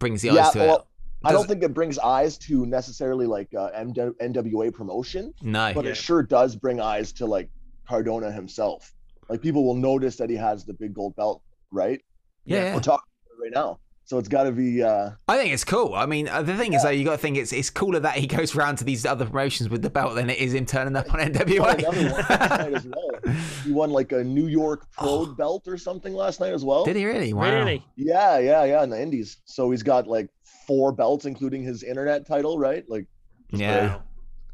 brings 0.00 0.22
the 0.22 0.30
Yeah, 0.30 0.46
eyes 0.46 0.52
to 0.54 0.58
well, 0.58 0.76
it. 0.76 0.82
I 1.24 1.32
don't 1.32 1.42
Does- 1.42 1.48
think 1.48 1.62
it 1.64 1.74
brings 1.74 1.98
eyes 1.98 2.38
to 2.38 2.64
necessarily 2.66 3.26
like 3.26 3.52
uh, 3.54 3.70
MW 3.76 4.12
NWA 4.20 4.72
promotion, 4.72 5.34
No. 5.42 5.72
but 5.74 5.84
Yeah. 5.84 5.90
it 5.92 5.96
sure 5.96 6.22
does 6.22 6.54
bring 6.56 6.80
eyes 6.80 7.12
to 7.14 7.26
like 7.26 7.50
Cardona 7.88 8.30
himself. 8.30 8.94
Like 9.28 9.42
people 9.42 9.64
will 9.64 9.74
notice 9.74 10.16
that 10.16 10.30
he 10.30 10.36
has 10.36 10.64
the 10.64 10.74
big 10.74 10.94
gold 10.94 11.16
belt, 11.16 11.42
right? 11.70 12.00
yeah, 12.44 12.64
yeah. 12.64 12.74
We're 12.74 12.80
talking 12.80 13.08
about 13.26 13.36
it 13.36 13.42
right 13.42 13.52
now, 13.54 13.78
so 14.08 14.16
it's 14.18 14.26
got 14.28 14.44
to 14.44 14.52
be. 14.52 14.82
uh 14.82 15.10
I 15.28 15.36
think 15.36 15.52
it's 15.52 15.64
cool. 15.64 15.92
I 15.94 16.06
mean, 16.06 16.28
uh, 16.28 16.40
the 16.42 16.56
thing 16.56 16.72
is, 16.72 16.82
though, 16.82 16.88
you 16.88 17.04
got 17.04 17.12
to 17.12 17.18
think 17.18 17.36
it's 17.36 17.52
it's 17.52 17.68
cooler 17.68 18.00
that 18.00 18.14
he 18.16 18.26
goes 18.38 18.56
around 18.56 18.76
to 18.78 18.84
these 18.84 19.04
other 19.04 19.26
promotions 19.26 19.68
with 19.68 19.82
the 19.82 19.90
belt 19.90 20.14
than 20.14 20.30
it 20.30 20.38
is 20.38 20.54
him 20.54 20.64
turning 20.64 20.96
up 20.96 21.12
on 21.12 21.20
won 21.20 21.28
another 21.28 21.60
one 21.60 21.76
last 21.76 22.28
night 22.30 22.74
as 22.74 22.84
NWA. 22.86 22.94
well. 23.24 23.34
He 23.64 23.72
won 23.72 23.90
like 23.90 24.12
a 24.12 24.24
New 24.24 24.46
York 24.46 24.86
Pro 24.96 25.08
Oh. 25.08 25.26
belt 25.26 25.64
or 25.68 25.76
something 25.76 26.14
last 26.14 26.40
night 26.40 26.54
as 26.54 26.64
well. 26.64 26.84
Did 26.84 26.96
he 26.96 27.04
really? 27.04 27.34
Wow. 27.34 27.52
Really? 27.52 27.84
Yeah, 27.96 28.38
yeah, 28.38 28.64
yeah, 28.64 28.82
in 28.82 28.88
the 28.88 29.00
Indies. 29.00 29.36
So 29.44 29.70
he's 29.70 29.82
got 29.82 30.06
like 30.06 30.30
four 30.66 30.90
belts, 30.92 31.26
including 31.26 31.62
his 31.62 31.82
internet 31.82 32.26
title, 32.26 32.58
right? 32.58 32.84
Like, 32.88 33.06
Yeah. 33.50 33.88
Wow. 33.88 34.02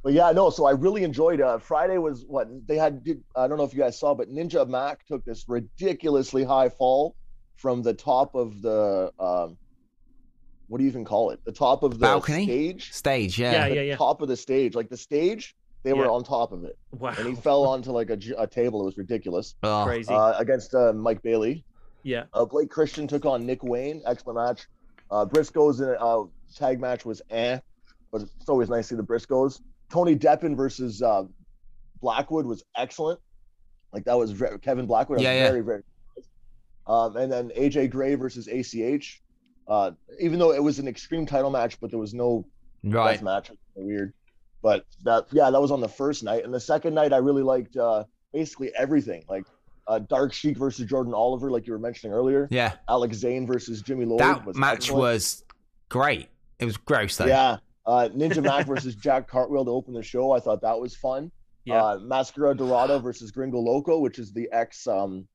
but 0.03 0.13
yeah, 0.15 0.33
no. 0.33 0.51
So 0.51 0.65
I 0.67 0.73
really 0.73 1.05
enjoyed. 1.05 1.41
Uh, 1.41 1.59
Friday 1.59 1.99
was 1.99 2.25
what 2.27 2.49
they 2.67 2.77
had. 2.77 3.05
Did, 3.05 3.23
I 3.37 3.47
don't 3.47 3.59
know 3.59 3.65
if 3.65 3.73
you 3.73 3.79
guys 3.81 3.97
saw, 4.01 4.15
but 4.15 4.29
Ninja 4.29 4.67
Mack 4.69 5.07
took 5.07 5.25
this 5.25 5.45
ridiculously 5.47 6.43
high 6.43 6.69
fall 6.71 7.15
from 7.57 7.83
the 7.83 7.95
top 7.95 8.35
of 8.35 8.61
the 8.63 9.13
um, 9.19 9.57
what 10.69 10.79
do 10.79 10.85
you 10.85 10.91
even 10.91 11.05
call 11.05 11.31
it? 11.31 11.41
The 11.45 11.53
top 11.53 11.83
of 11.83 11.93
the 11.93 11.99
Balcony? 11.99 12.45
stage. 12.45 12.93
Stage. 12.93 13.39
Yeah, 13.39 13.53
Yeah. 13.53 13.67
yeah, 13.67 13.75
The 13.75 13.85
yeah. 13.87 13.97
Top 13.97 14.23
of 14.23 14.29
the 14.29 14.37
stage, 14.37 14.75
like 14.75 14.89
the 14.89 14.97
stage, 14.97 15.55
they 15.83 15.93
were 15.93 16.09
on 16.11 16.25
top 16.25 16.53
of 16.53 16.65
it, 16.65 16.79
Wow. 16.93 17.13
and 17.19 17.29
he 17.29 17.35
fell 17.35 17.65
onto 17.65 17.91
like 17.93 18.09
a, 18.09 18.17
j- 18.17 18.35
a 18.39 18.47
table. 18.47 18.81
It 18.83 18.87
was 18.87 18.97
ridiculous. 18.97 19.55
Oh, 19.63 19.85
Crazy. 19.87 20.13
Uh, 20.13 20.33
against 20.39 20.75
uh, 20.75 20.93
Mike 20.95 21.21
Bailey. 21.23 21.63
yeah. 22.03 22.25
Uh, 22.33 22.47
Blake 22.47 22.71
Christian 22.71 23.07
took 23.07 23.27
on 23.27 23.45
Nick 23.45 23.63
Wayne. 23.63 24.03
Excellent 24.07 24.39
match. 24.39 24.67
Uh, 25.11 25.27
Briscoes 25.27 25.81
in 25.81 25.91
a 25.91 25.93
uh, 25.93 26.25
tag 26.57 26.81
match 26.81 27.05
was 27.05 27.21
eh, 27.31 27.59
but 28.11 28.23
it's 28.23 28.49
always 28.49 28.71
nice 28.71 28.89
to 28.89 28.95
see 28.95 28.97
the 28.97 29.03
Briscoes. 29.05 29.61
Tony 29.91 30.17
Deppen 30.17 30.57
versus 30.57 31.03
uh, 31.03 31.25
Blackwood 32.01 32.47
was 32.47 32.65
excellent. 32.77 33.21
Like 33.93 34.05
that 34.07 34.17
was 34.19 34.31
very, 34.31 34.59
Kevin 34.61 34.87
Blackwood. 34.87 35.21
Yeah, 35.21 35.31
was 35.33 35.37
yeah. 35.39 35.49
very 35.51 35.61
very. 35.61 35.83
Good. 36.87 36.93
Um, 36.93 37.17
and 37.17 37.33
then 37.33 37.51
AJ 37.51 37.91
Gray 37.91 38.15
versus 38.15 38.49
ACH. 38.49 39.23
Uh, 39.67 39.93
even 40.21 40.39
though 40.39 40.53
it 40.53 40.63
was 40.63 40.79
an 40.79 40.87
extreme 40.87 41.25
title 41.25 41.51
match, 41.51 41.81
but 41.81 41.91
there 41.91 41.99
was 41.99 42.13
no 42.13 42.45
right. 42.83 43.21
match. 43.23 43.51
It 43.51 43.59
Weird. 43.77 44.13
But 44.63 44.87
that 45.03 45.27
yeah, 45.31 45.51
that 45.51 45.61
was 45.61 45.71
on 45.71 45.81
the 45.81 45.89
first 45.89 46.23
night. 46.23 46.45
And 46.45 46.53
the 46.53 46.61
second 46.61 46.95
night, 46.95 47.13
I 47.13 47.19
really 47.19 47.43
liked 47.43 47.77
uh, 47.77 48.05
basically 48.33 48.73
everything. 48.77 49.25
Like 49.29 49.45
uh, 49.87 49.99
Dark 49.99 50.33
Sheik 50.33 50.57
versus 50.57 50.87
Jordan 50.87 51.15
Oliver, 51.15 51.51
like 51.51 51.67
you 51.67 51.73
were 51.73 51.79
mentioning 51.79 52.15
earlier. 52.15 52.49
Yeah. 52.51 52.73
Alex 52.89 53.17
Zayne 53.17 53.47
versus 53.47 53.83
Jimmy 53.83 54.05
Lloyd. 54.05 54.21
That 54.21 54.45
was 54.45 54.57
match 54.57 54.77
excellent. 54.77 55.01
was 55.01 55.45
great. 55.89 56.29
It 56.59 56.65
was 56.65 56.77
gross 56.77 57.17
though. 57.17 57.27
yeah. 57.27 57.59
Uh, 57.87 58.09
Ninja 58.15 58.43
Mack 58.43 58.67
versus 58.67 58.95
Jack 58.95 59.29
Cartwheel 59.29 59.65
to 59.67 59.71
open 59.71 59.93
the 59.93 60.03
show. 60.03 60.33
I 60.33 60.41
thought 60.41 60.63
that 60.63 60.79
was 60.79 60.95
fun. 60.97 61.31
Yeah. 61.65 61.83
Uh, 61.83 61.99
Mascara 61.99 62.55
Dorada 62.55 62.99
versus 62.99 63.31
Gringo 63.31 63.59
Loco, 63.59 63.99
which 63.99 64.19
is 64.19 64.33
the 64.33 64.49
ex 64.53 64.87
um, 64.87 65.27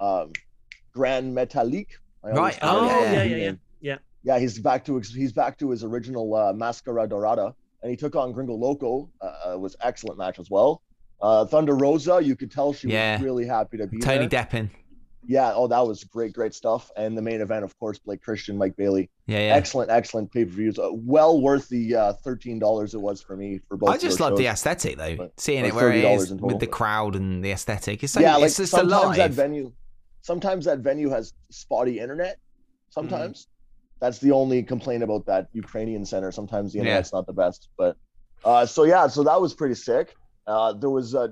um, 0.00 0.32
Grand 0.98 1.36
Metalik. 1.36 1.86
Right. 2.24 2.58
Oh, 2.60 2.86
yeah, 2.88 3.22
yeah. 3.22 3.36
yeah, 3.36 3.52
yeah, 3.80 3.96
yeah. 4.24 4.38
He's 4.40 4.58
back 4.58 4.84
to 4.86 4.96
his, 4.96 5.14
he's 5.14 5.32
back 5.32 5.56
to 5.60 5.70
his 5.70 5.84
original 5.84 6.34
uh, 6.34 6.52
Mascara 6.52 7.06
Dorada, 7.08 7.54
and 7.82 7.90
he 7.90 7.96
took 7.96 8.16
on 8.16 8.32
Gringo 8.32 8.54
Loco. 8.54 9.08
Uh, 9.20 9.52
it 9.52 9.60
was 9.60 9.76
excellent 9.80 10.18
match 10.18 10.40
as 10.40 10.50
well. 10.50 10.82
Uh, 11.22 11.44
Thunder 11.46 11.74
Rosa, 11.76 12.20
you 12.20 12.34
could 12.34 12.50
tell 12.50 12.72
she 12.72 12.88
Yeah. 12.88 13.14
was 13.14 13.22
really 13.24 13.46
happy 13.46 13.76
to 13.78 13.86
be 13.86 14.00
Tony 14.00 14.26
there. 14.26 14.42
Deppen. 14.44 14.70
Yeah, 15.24 15.52
oh, 15.54 15.68
that 15.68 15.86
was 15.86 16.02
great, 16.04 16.32
great 16.32 16.54
stuff. 16.54 16.90
And 16.96 17.16
the 17.16 17.22
main 17.22 17.40
event, 17.40 17.62
of 17.64 17.78
course, 17.78 17.98
Blake 17.98 18.22
Christian, 18.22 18.56
Mike 18.58 18.76
Bailey. 18.76 19.10
Yeah, 19.26 19.38
yeah. 19.38 19.54
Excellent, 19.54 19.90
excellent 19.90 20.32
pay 20.32 20.44
per 20.44 20.50
views. 20.50 20.78
Uh, 20.78 20.88
well 20.92 21.40
worth 21.40 21.68
the 21.68 21.94
uh, 21.94 22.12
thirteen 22.24 22.58
dollars 22.58 22.94
it 22.94 23.00
was 23.00 23.20
for 23.22 23.36
me 23.36 23.60
for 23.68 23.76
both. 23.76 23.90
I 23.90 23.98
just 23.98 24.18
love 24.20 24.36
the 24.36 24.46
aesthetic 24.46 24.96
though, 24.96 25.16
But- 25.16 25.38
seeing 25.38 25.64
it 25.64 25.74
where 25.74 25.92
it 25.92 26.02
$30 26.04 26.16
is 26.18 26.32
with 26.34 26.58
the 26.60 26.66
crowd 26.66 27.14
and 27.14 27.44
the 27.44 27.52
aesthetic. 27.52 28.02
It's 28.02 28.12
so 28.14 28.20
yeah, 28.20 28.36
like 28.36 28.46
it's 28.46 28.56
just 28.56 28.72
sometimes 28.72 29.16
that 29.18 29.30
venue, 29.32 29.72
sometimes 30.22 30.64
that 30.66 30.78
venue 30.80 31.10
has 31.10 31.32
spotty 31.50 31.98
internet. 32.00 32.34
Mm-hmm. 32.36 32.90
Sometimes 32.90 33.48
that's 34.00 34.18
the 34.18 34.32
only 34.32 34.62
complaint 34.62 35.02
about 35.02 35.26
that 35.26 35.48
Ukrainian 35.52 36.04
center. 36.04 36.30
Sometimes 36.32 36.72
the 36.72 36.78
Yeah. 36.78 36.84
internet's 36.84 37.12
not 37.12 37.26
the 37.26 37.32
best, 37.32 37.68
but 37.76 37.96
uh, 38.44 38.64
so 38.66 38.84
yeah, 38.84 39.06
so 39.08 39.24
that 39.24 39.40
was 39.40 39.54
pretty 39.54 39.74
sick. 39.74 40.14
Uh, 40.46 40.72
there 40.72 40.90
was 40.90 41.14
uh, 41.14 41.28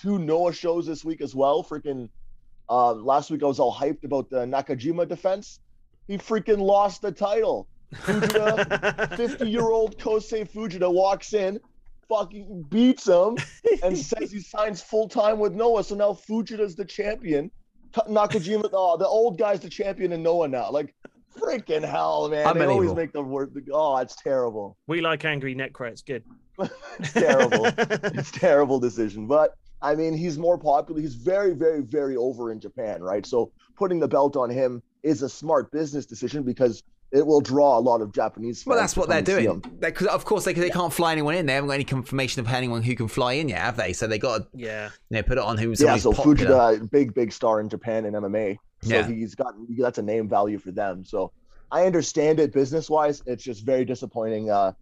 two 0.00 0.18
Noah 0.18 0.52
shows 0.52 0.86
this 0.86 1.04
week 1.04 1.20
as 1.22 1.34
well. 1.34 1.64
Freaking 1.64 2.08
uh, 2.68 2.92
last 2.92 3.30
week 3.30 3.42
I 3.42 3.46
was 3.46 3.58
all 3.58 3.74
hyped 3.74 4.04
about 4.04 4.28
the 4.30 4.44
Nakajima 4.44 5.08
defense. 5.08 5.60
He 6.06 6.18
freaking 6.18 6.58
lost 6.58 7.00
the 7.02 7.12
title. 7.12 7.66
Fujita 7.94 9.16
50 9.16 9.48
year 9.48 9.62
old 9.70 9.98
Kosei 9.98 10.48
Fujita 10.50 10.92
walks 10.92 11.32
in, 11.32 11.58
fucking 12.08 12.64
beats 12.68 13.06
him, 13.08 13.36
and 13.82 13.96
says 13.96 14.30
he 14.32 14.40
signs 14.40 14.82
full 14.82 15.08
time 15.08 15.38
with 15.38 15.54
Noah. 15.54 15.84
So 15.84 15.94
now 15.94 16.12
Fujita's 16.12 16.74
the 16.76 16.84
champion. 16.84 17.50
Ta- 17.94 18.04
Nakajima, 18.08 18.68
oh, 18.72 18.96
the 18.96 19.06
old 19.06 19.38
guy's 19.38 19.60
the 19.60 19.68
champion 19.68 20.12
in 20.12 20.22
Noah 20.22 20.48
now. 20.48 20.70
Like, 20.70 20.94
freaking 21.38 21.88
hell, 21.88 22.28
man. 22.28 22.56
They 22.58 22.66
always 22.66 22.94
make 22.94 23.12
the 23.12 23.22
word. 23.22 23.54
Oh, 23.72 23.96
it's 23.98 24.16
terrible. 24.16 24.76
we 24.86 25.00
like 25.00 25.24
angry 25.24 25.54
Necro. 25.54 25.90
It's 25.90 26.02
good. 26.02 26.24
It's 27.00 27.12
terrible. 27.12 27.66
it's 27.76 28.30
terrible 28.30 28.78
decision. 28.78 29.26
But 29.26 29.56
I 29.82 29.94
mean, 29.96 30.16
he's 30.16 30.38
more 30.38 30.56
popular. 30.56 31.00
He's 31.00 31.14
very, 31.14 31.52
very, 31.52 31.82
very 31.82 32.16
over 32.16 32.52
in 32.52 32.60
Japan, 32.60 33.02
right? 33.02 33.26
So 33.26 33.52
putting 33.76 33.98
the 33.98 34.08
belt 34.08 34.36
on 34.36 34.48
him 34.48 34.80
is 35.02 35.22
a 35.22 35.28
smart 35.28 35.72
business 35.72 36.06
decision 36.06 36.44
because 36.44 36.82
it 37.12 37.24
will 37.26 37.40
draw 37.40 37.78
a 37.78 37.80
lot 37.80 38.00
of 38.00 38.12
Japanese. 38.12 38.64
Well, 38.66 38.78
that's 38.78 38.96
what 38.96 39.08
they're 39.08 39.22
come 39.22 39.34
and 39.34 39.42
see 39.42 39.46
doing. 39.46 39.62
him. 39.62 39.76
Because 39.80 40.06
of 40.08 40.24
course 40.24 40.44
they, 40.44 40.52
they 40.52 40.70
can't 40.70 40.92
fly 40.92 41.12
anyone 41.12 41.34
in. 41.34 41.46
They 41.46 41.54
haven't 41.54 41.68
got 41.68 41.74
any 41.74 41.84
confirmation 41.84 42.40
of 42.40 42.52
anyone 42.52 42.82
who 42.82 42.94
can 42.96 43.08
fly 43.08 43.34
in 43.34 43.48
yet, 43.48 43.58
have 43.60 43.76
they? 43.76 43.92
So 43.92 44.06
they 44.06 44.18
got 44.18 44.38
to 44.52 44.58
Yeah. 44.58 44.90
you 45.10 45.16
know, 45.18 45.22
put 45.22 45.38
it 45.38 45.44
on 45.44 45.56
who's 45.58 45.80
Yeah, 45.80 45.96
so 45.96 46.12
popular. 46.12 46.50
Fujita, 46.78 46.90
big, 46.90 47.14
big 47.14 47.32
star 47.32 47.60
in 47.60 47.68
Japan 47.68 48.04
in 48.04 48.14
MMA. 48.14 48.56
So 48.82 48.94
Yeah. 48.94 49.06
he's 49.06 49.34
got 49.34 49.54
that's 49.78 49.98
a 49.98 50.02
name 50.02 50.28
value 50.28 50.58
for 50.58 50.72
them. 50.72 51.04
So 51.04 51.30
I 51.70 51.86
understand 51.86 52.40
it 52.40 52.52
business 52.52 52.90
wise. 52.90 53.22
It's 53.26 53.42
just 53.44 53.64
very 53.64 53.84
disappointing. 53.84 54.50
Uh, 54.50 54.72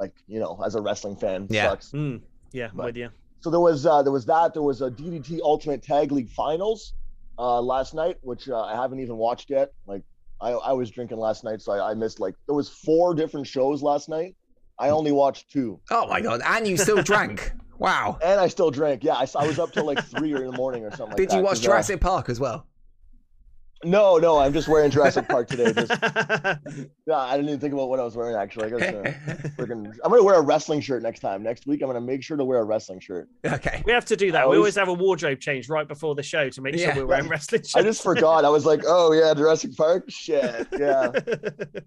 like 0.00 0.12
you 0.28 0.40
know, 0.40 0.60
as 0.64 0.74
a 0.74 0.80
wrestling 0.80 1.16
fan, 1.16 1.46
Yeah. 1.50 1.70
sucks. 1.70 1.90
Mm. 1.90 2.20
Yeah, 2.52 2.68
I'm 2.70 2.76
But- 2.76 2.86
with 2.86 2.96
you. 2.96 3.08
So 3.40 3.50
there 3.50 3.58
was 3.60 3.86
uh, 3.86 4.02
there 4.02 4.12
was 4.12 4.24
that. 4.26 4.54
There 4.54 4.62
was 4.62 4.82
a 4.82 4.90
DDT 4.90 5.40
Ultimate 5.42 5.82
Tag 5.82 6.12
League 6.12 6.30
Finals 6.30 6.94
uh, 7.38 7.60
last 7.60 7.92
night, 7.92 8.18
which 8.22 8.48
uh, 8.48 8.60
I 8.62 8.74
haven't 8.76 9.00
even 9.00 9.16
watched 9.16 9.50
yet. 9.50 9.72
Like 9.86 10.02
I, 10.42 10.50
I 10.50 10.72
was 10.72 10.90
drinking 10.90 11.18
last 11.18 11.44
night, 11.44 11.62
so 11.62 11.72
I, 11.72 11.92
I 11.92 11.94
missed 11.94 12.20
like 12.20 12.34
there 12.46 12.54
was 12.54 12.68
four 12.68 13.14
different 13.14 13.46
shows 13.46 13.82
last 13.82 14.08
night. 14.08 14.34
I 14.78 14.88
only 14.88 15.12
watched 15.12 15.50
two, 15.50 15.80
Oh 15.90 16.06
my 16.08 16.20
god! 16.20 16.40
And 16.44 16.66
you 16.66 16.76
still 16.76 17.02
drank. 17.02 17.52
Wow. 17.78 18.16
and 18.22 18.38
I 18.38 18.46
still 18.46 18.70
drank. 18.70 19.02
Yeah, 19.02 19.14
I, 19.14 19.26
I 19.36 19.44
was 19.44 19.58
up 19.58 19.72
till 19.72 19.84
like 19.84 20.04
three 20.04 20.32
in 20.34 20.46
the 20.46 20.52
morning 20.52 20.84
or 20.84 20.90
something. 20.90 21.08
like 21.08 21.16
Did 21.16 21.32
you 21.32 21.38
that, 21.38 21.42
watch 21.44 21.58
uh, 21.58 21.62
Jurassic 21.62 22.00
Park 22.00 22.28
as 22.28 22.38
well? 22.38 22.64
No, 23.84 24.16
no, 24.18 24.38
I'm 24.38 24.52
just 24.52 24.68
wearing 24.68 24.90
Jurassic 24.90 25.28
Park 25.28 25.48
today. 25.48 25.72
Just, 25.72 25.90
yeah, 27.06 27.16
I 27.16 27.32
didn't 27.36 27.48
even 27.48 27.58
think 27.60 27.72
about 27.74 27.88
what 27.88 27.98
I 27.98 28.04
was 28.04 28.14
wearing 28.16 28.36
actually. 28.36 28.66
I 28.66 28.78
guess, 28.78 28.82
uh, 28.94 29.38
freaking, 29.58 29.86
I'm 30.04 30.10
gonna 30.10 30.22
wear 30.22 30.36
a 30.36 30.40
wrestling 30.40 30.80
shirt 30.80 31.02
next 31.02 31.20
time. 31.20 31.42
Next 31.42 31.66
week, 31.66 31.82
I'm 31.82 31.88
gonna 31.88 32.00
make 32.00 32.22
sure 32.22 32.36
to 32.36 32.44
wear 32.44 32.58
a 32.60 32.64
wrestling 32.64 33.00
shirt. 33.00 33.28
Okay. 33.44 33.82
we 33.84 33.92
have 33.92 34.04
to 34.06 34.16
do 34.16 34.30
that. 34.32 34.42
I 34.42 34.46
we 34.46 34.56
always- 34.56 34.58
always 34.58 34.74
have 34.76 34.88
a 34.88 34.92
wardrobe 34.94 35.40
change 35.40 35.68
right 35.68 35.86
before 35.88 36.14
the 36.14 36.22
show 36.22 36.48
to 36.48 36.60
make 36.62 36.76
Yeah. 36.76 36.94
sure 36.94 37.02
we're 37.02 37.08
wearing 37.08 37.28
wrestling 37.28 37.62
shirts. 37.62 37.74
I 37.76 37.82
just 37.82 38.02
forgot. 38.02 38.44
I 38.44 38.48
was 38.48 38.64
like, 38.64 38.82
oh 38.86 39.12
yeah, 39.12 39.34
Jurassic 39.34 39.76
Park. 39.76 40.04
Shit, 40.08 40.68
yeah, 40.78 41.10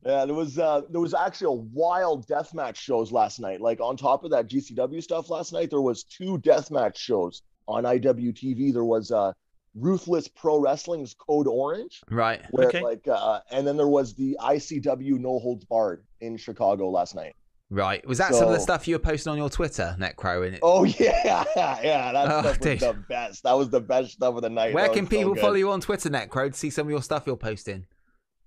yeah. 0.06 0.26
There 0.26 0.34
was 0.36 0.60
uh, 0.60 0.82
there 0.90 1.02
was 1.02 1.14
actually 1.14 1.48
a 1.48 1.62
wild 1.74 2.28
deathmatch 2.28 2.76
shows 2.76 3.12
last 3.12 3.40
night. 3.40 3.62
Like 3.62 3.80
on 3.80 3.96
top 3.96 4.24
of 4.26 4.32
that 4.32 4.48
GCW 4.50 5.02
stuff 5.02 5.30
last 5.30 5.54
night, 5.54 5.70
there 5.70 5.82
was 5.82 6.04
two 6.04 6.38
deathmatch 6.40 6.98
shows 6.98 7.42
on 7.68 7.84
IWTV. 7.84 8.74
There 8.74 8.84
was 8.84 9.12
uh, 9.12 9.32
Ruthless 9.76 10.28
Pro 10.28 10.58
Wrestling's 10.60 11.14
Code 11.14 11.48
Orange, 11.48 12.02
Right. 12.10 12.42
where 12.52 12.68
Okay. 12.68 12.82
like, 12.82 13.08
uh, 13.08 13.42
and 13.52 13.68
then 13.68 13.78
there 13.78 13.88
was 13.88 14.14
the 14.16 14.38
ICW 14.42 15.20
No 15.20 15.38
Holds 15.40 15.66
Barred 15.66 16.04
in 16.22 16.38
Chicago 16.38 16.90
last 16.90 17.14
night. 17.16 17.36
Right. 17.72 18.06
Was 18.08 18.20
that 18.20 18.34
some 18.36 18.48
of 18.48 18.54
the 18.54 18.60
stuff 18.60 18.88
you 18.88 18.96
were 18.96 19.00
posting 19.00 19.32
on 19.32 19.38
your 19.38 19.50
Twitter, 19.50 19.96
Necro? 20.00 20.46
And 20.46 20.56
it, 20.56 20.60
Oh 20.64 20.84
yeah, 21.00 21.44
yeah, 21.84 22.12
that 22.14 22.28
Oh, 22.32 22.42
stuff 22.42 22.60
was 22.60 22.80
the 22.80 22.98
best. 23.10 23.44
That 23.44 23.54
was 23.54 23.70
the 23.70 23.82
best 23.82 24.12
stuff 24.14 24.36
of 24.36 24.42
the 24.44 24.50
night. 24.50 24.74
where 24.74 24.84
That 24.88 24.94
can 24.94 25.06
was 25.06 25.12
so 25.12 25.18
people 25.18 25.36
follow 25.36 25.56
you 25.56 25.72
on 25.72 25.82
Twitter, 25.82 26.10
Necro, 26.10 26.52
to 26.52 26.58
see 26.58 26.70
some 26.70 26.88
of 26.88 26.92
your 26.92 27.02
stuff 27.02 27.24
you're 27.26 27.36
posting? 27.36 27.86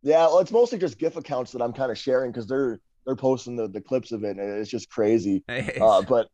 Yeah, 0.03 0.19
well, 0.27 0.39
it's 0.39 0.53
mostly 0.53 0.79
just 0.79 0.99
GIF 0.99 1.17
accounts 1.17 1.51
that 1.53 1.61
I'm 1.61 1.73
kind 1.73 1.91
of 1.91 1.99
sharing 1.99 2.31
because 2.31 2.47
they're 2.47 2.79
they're 3.05 3.17
posting 3.17 3.57
the, 3.57 3.67
the 3.69 3.81
clips 3.81 4.13
of 4.13 4.23
it, 4.23 4.37
and 4.39 4.59
it's 4.61 4.71
just 4.71 4.89
crazy. 4.89 5.43
Uh, 5.81 6.01
but 6.03 6.29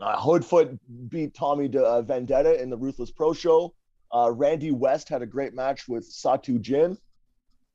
uh, 0.00 0.16
Hoodfoot 0.16 0.78
beat 1.08 1.34
Tommy 1.34 1.68
De, 1.68 1.82
uh, 1.82 2.02
Vendetta 2.02 2.60
in 2.62 2.70
the 2.70 2.76
Ruthless 2.76 3.10
Pro 3.10 3.32
Show. 3.32 3.74
Uh, 4.12 4.30
Randy 4.30 4.70
West 4.70 5.08
had 5.08 5.22
a 5.22 5.26
great 5.26 5.54
match 5.54 5.88
with 5.88 6.10
Satu 6.10 6.60
Jin, 6.60 6.98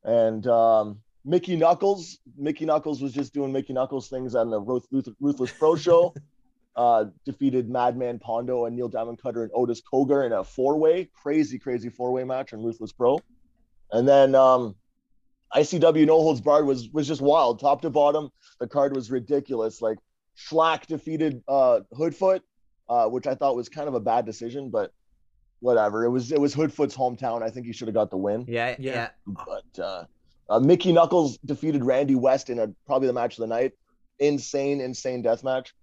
and 0.03 0.45
um, 0.47 0.99
Mickie 1.25 1.55
Knuckles. 1.55 2.19
Mickie 2.37 2.65
Knuckles 2.65 3.01
was 3.01 3.13
just 3.13 3.33
doing 3.33 3.51
Mickie 3.51 3.73
Knuckles 3.73 4.07
things 4.09 4.35
on 4.35 4.49
the 4.49 4.59
Ruth, 4.59 4.85
Ruth, 4.91 5.09
Ruthless 5.19 5.51
Pro 5.51 5.75
Show. 5.75 6.13
uh, 6.77 7.05
defeated 7.25 7.69
Madman 7.69 8.19
Pondo 8.19 8.65
and 8.65 8.75
Neil 8.75 8.87
Diamond 8.87 9.19
Cutter 9.21 9.41
and 9.43 9.51
Otis 9.53 9.81
Cogar 9.81 10.25
in 10.25 10.31
a 10.31 10.43
four-way, 10.43 11.09
crazy, 11.11 11.57
crazy 11.57 11.89
four-way 11.89 12.23
match 12.23 12.53
on 12.53 12.63
Ruthless 12.63 12.91
Pro. 12.91 13.19
And 13.91 14.07
then 14.07 14.35
um, 14.35 14.75
ICW 15.55 16.05
No 16.05 16.21
Holds 16.21 16.39
Barred 16.39 16.67
was 16.67 16.89
was 16.89 17.07
just 17.07 17.21
wild, 17.21 17.59
top 17.59 17.81
to 17.81 17.89
bottom. 17.89 18.29
The 18.59 18.67
card 18.67 18.95
was 18.95 19.09
ridiculous. 19.09 19.81
Like 19.81 19.97
Shlak 20.37 20.85
defeated 20.85 21.41
uh, 21.47 21.79
Hoodfoot, 21.93 22.41
uh, 22.87 23.07
which 23.07 23.25
I 23.25 23.33
thought 23.33 23.55
was 23.55 23.69
kind 23.69 23.87
of 23.87 23.95
a 23.95 23.99
bad 23.99 24.25
decision, 24.25 24.69
but 24.69 24.93
whatever. 25.59 26.05
It 26.05 26.09
was 26.09 26.31
it 26.31 26.39
was 26.39 26.53
Hoodfoot's 26.53 26.95
hometown. 26.95 27.41
I 27.43 27.49
think 27.49 27.65
he 27.65 27.73
should 27.73 27.87
have 27.87 27.95
got 27.95 28.09
the 28.09 28.17
win. 28.17 28.45
Yeah, 28.47 28.75
Yeah. 28.79 29.09
yeah. 29.27 29.35
But 29.45 29.83
uh, 29.83 30.03
uh, 30.49 30.59
Mickie 30.59 30.91
Knuckles 30.91 31.37
defeated 31.45 31.83
Randy 31.83 32.15
West 32.15 32.49
in 32.49 32.59
a 32.59 32.67
probably 32.85 33.07
the 33.07 33.13
match 33.13 33.33
of 33.37 33.41
the 33.41 33.47
night. 33.47 33.73
Insane, 34.19 34.81
insane 34.81 35.21
death 35.21 35.43
match 35.43 35.75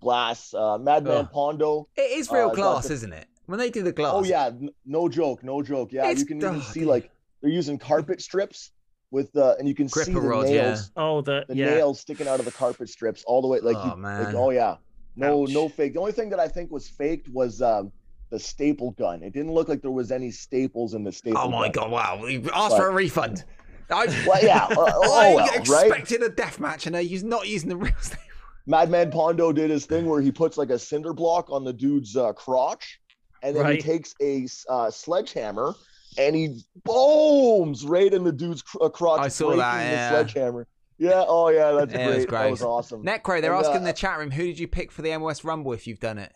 Glass, 0.00 0.52
uh, 0.52 0.76
Madman 0.78 1.16
Ugh. 1.18 1.28
Pondo. 1.32 1.88
It 1.96 2.02
is 2.18 2.30
real 2.30 2.50
Uh, 2.50 2.54
glass, 2.54 2.82
that's 2.82 2.90
isn't 2.90 3.12
it? 3.14 3.26
When 3.46 3.58
they 3.58 3.70
do 3.70 3.82
the 3.82 3.92
glass. 3.92 4.12
Oh 4.14 4.24
yeah, 4.24 4.46
n- 4.48 4.68
no 4.84 5.08
joke, 5.08 5.42
no 5.42 5.62
joke. 5.62 5.92
Yeah, 5.92 6.10
It's 6.10 6.20
you 6.20 6.26
can 6.26 6.36
even 6.38 6.60
see 6.60 6.84
like 6.84 7.10
they're 7.40 7.50
using 7.50 7.78
carpet 7.78 8.20
strips 8.20 8.72
with 9.10 9.34
uh, 9.36 9.54
and 9.58 9.66
you 9.66 9.74
can 9.74 9.88
see 9.88 10.12
the 10.12 10.20
rods, 10.20 10.50
nails, 10.50 10.90
oh, 10.96 11.22
the, 11.22 11.46
the 11.48 11.56
yeah. 11.56 11.70
nails 11.70 11.98
sticking 12.00 12.28
out 12.28 12.38
of 12.40 12.44
the 12.44 12.52
carpet 12.52 12.90
strips 12.90 13.24
all 13.26 13.40
the 13.40 13.48
way. 13.48 13.60
Like, 13.60 13.76
Oh, 13.78 13.84
you, 13.84 13.88
like 13.92 13.98
man. 13.98 14.34
oh 14.36 14.50
yeah, 14.50 14.76
no, 15.16 15.44
Ouch. 15.44 15.50
no 15.54 15.70
fake. 15.70 15.94
The 15.94 16.00
only 16.00 16.12
thing 16.12 16.28
that 16.28 16.38
I 16.40 16.48
think 16.48 16.70
was 16.70 16.86
faked 16.86 17.30
was 17.30 17.62
um, 17.62 17.90
the 18.30 18.38
staple 18.38 18.92
gun. 18.92 19.22
It 19.22 19.32
didn't 19.32 19.52
look 19.52 19.68
like 19.68 19.82
there 19.82 19.90
was 19.90 20.10
any 20.12 20.30
staples 20.30 20.94
in 20.94 21.04
the 21.04 21.12
staple. 21.12 21.40
Oh 21.40 21.48
my 21.48 21.68
gun. 21.68 21.90
god! 21.90 21.92
Wow. 21.92 22.26
You 22.26 22.48
asked 22.54 22.76
for 22.76 22.88
a 22.88 22.92
refund. 22.92 23.44
I, 23.90 24.06
Well, 24.26 24.44
yeah. 24.44 24.64
uh, 24.64 24.74
oh 24.78 25.18
I 25.18 25.34
well, 25.34 25.46
right? 25.46 25.86
expected 25.86 26.22
a 26.22 26.28
death 26.28 26.60
match, 26.60 26.86
and 26.86 26.94
they're 26.94 27.22
not 27.22 27.48
using 27.48 27.68
the 27.68 27.76
real 27.76 27.92
stuff. 28.00 28.20
Madman 28.66 29.10
Pondo 29.10 29.50
did 29.52 29.70
his 29.70 29.86
thing 29.86 30.04
where 30.06 30.20
he 30.20 30.30
puts 30.30 30.58
like 30.58 30.68
a 30.70 30.78
cinder 30.78 31.14
block 31.14 31.50
on 31.50 31.64
the 31.64 31.72
dude's 31.72 32.16
uh, 32.16 32.34
crotch, 32.34 33.00
and 33.42 33.56
then 33.56 33.72
he 33.72 33.78
takes 33.78 34.14
a 34.20 34.46
uh, 34.68 34.90
sledgehammer 34.90 35.74
and 36.18 36.34
he 36.34 36.60
booms 36.84 37.84
right 37.84 38.12
in 38.12 38.24
the 38.24 38.32
dude's 38.32 38.62
cr- 38.62 38.82
uh, 38.82 38.88
crotch. 38.88 39.20
I 39.20 39.28
saw 39.28 39.46
breaking 39.46 39.60
that, 39.60 39.84
the 39.84 39.90
yeah. 39.90 40.10
sledgehammer. 40.10 40.66
Yeah. 40.98 41.24
Oh 41.26 41.48
yeah, 41.48 41.72
that's 41.72 41.92
Yeah, 41.92 42.08
it 42.10 42.16
was 42.16 42.26
great. 42.26 42.42
That 42.42 42.50
was 42.50 42.62
awesome. 42.62 43.04
Necro, 43.04 43.40
they're 43.40 43.54
And, 43.54 43.60
asking 43.60 43.76
uh, 43.76 43.78
in 43.78 43.84
the 43.84 43.92
chat 43.92 44.18
room, 44.18 44.30
who 44.32 44.44
did 44.44 44.58
you 44.58 44.66
pick 44.68 44.90
for 44.90 45.02
the 45.02 45.16
MOS 45.16 45.44
Rumble 45.44 45.72
if 45.72 45.86
you've 45.86 46.00
done 46.00 46.18
it? 46.18 46.32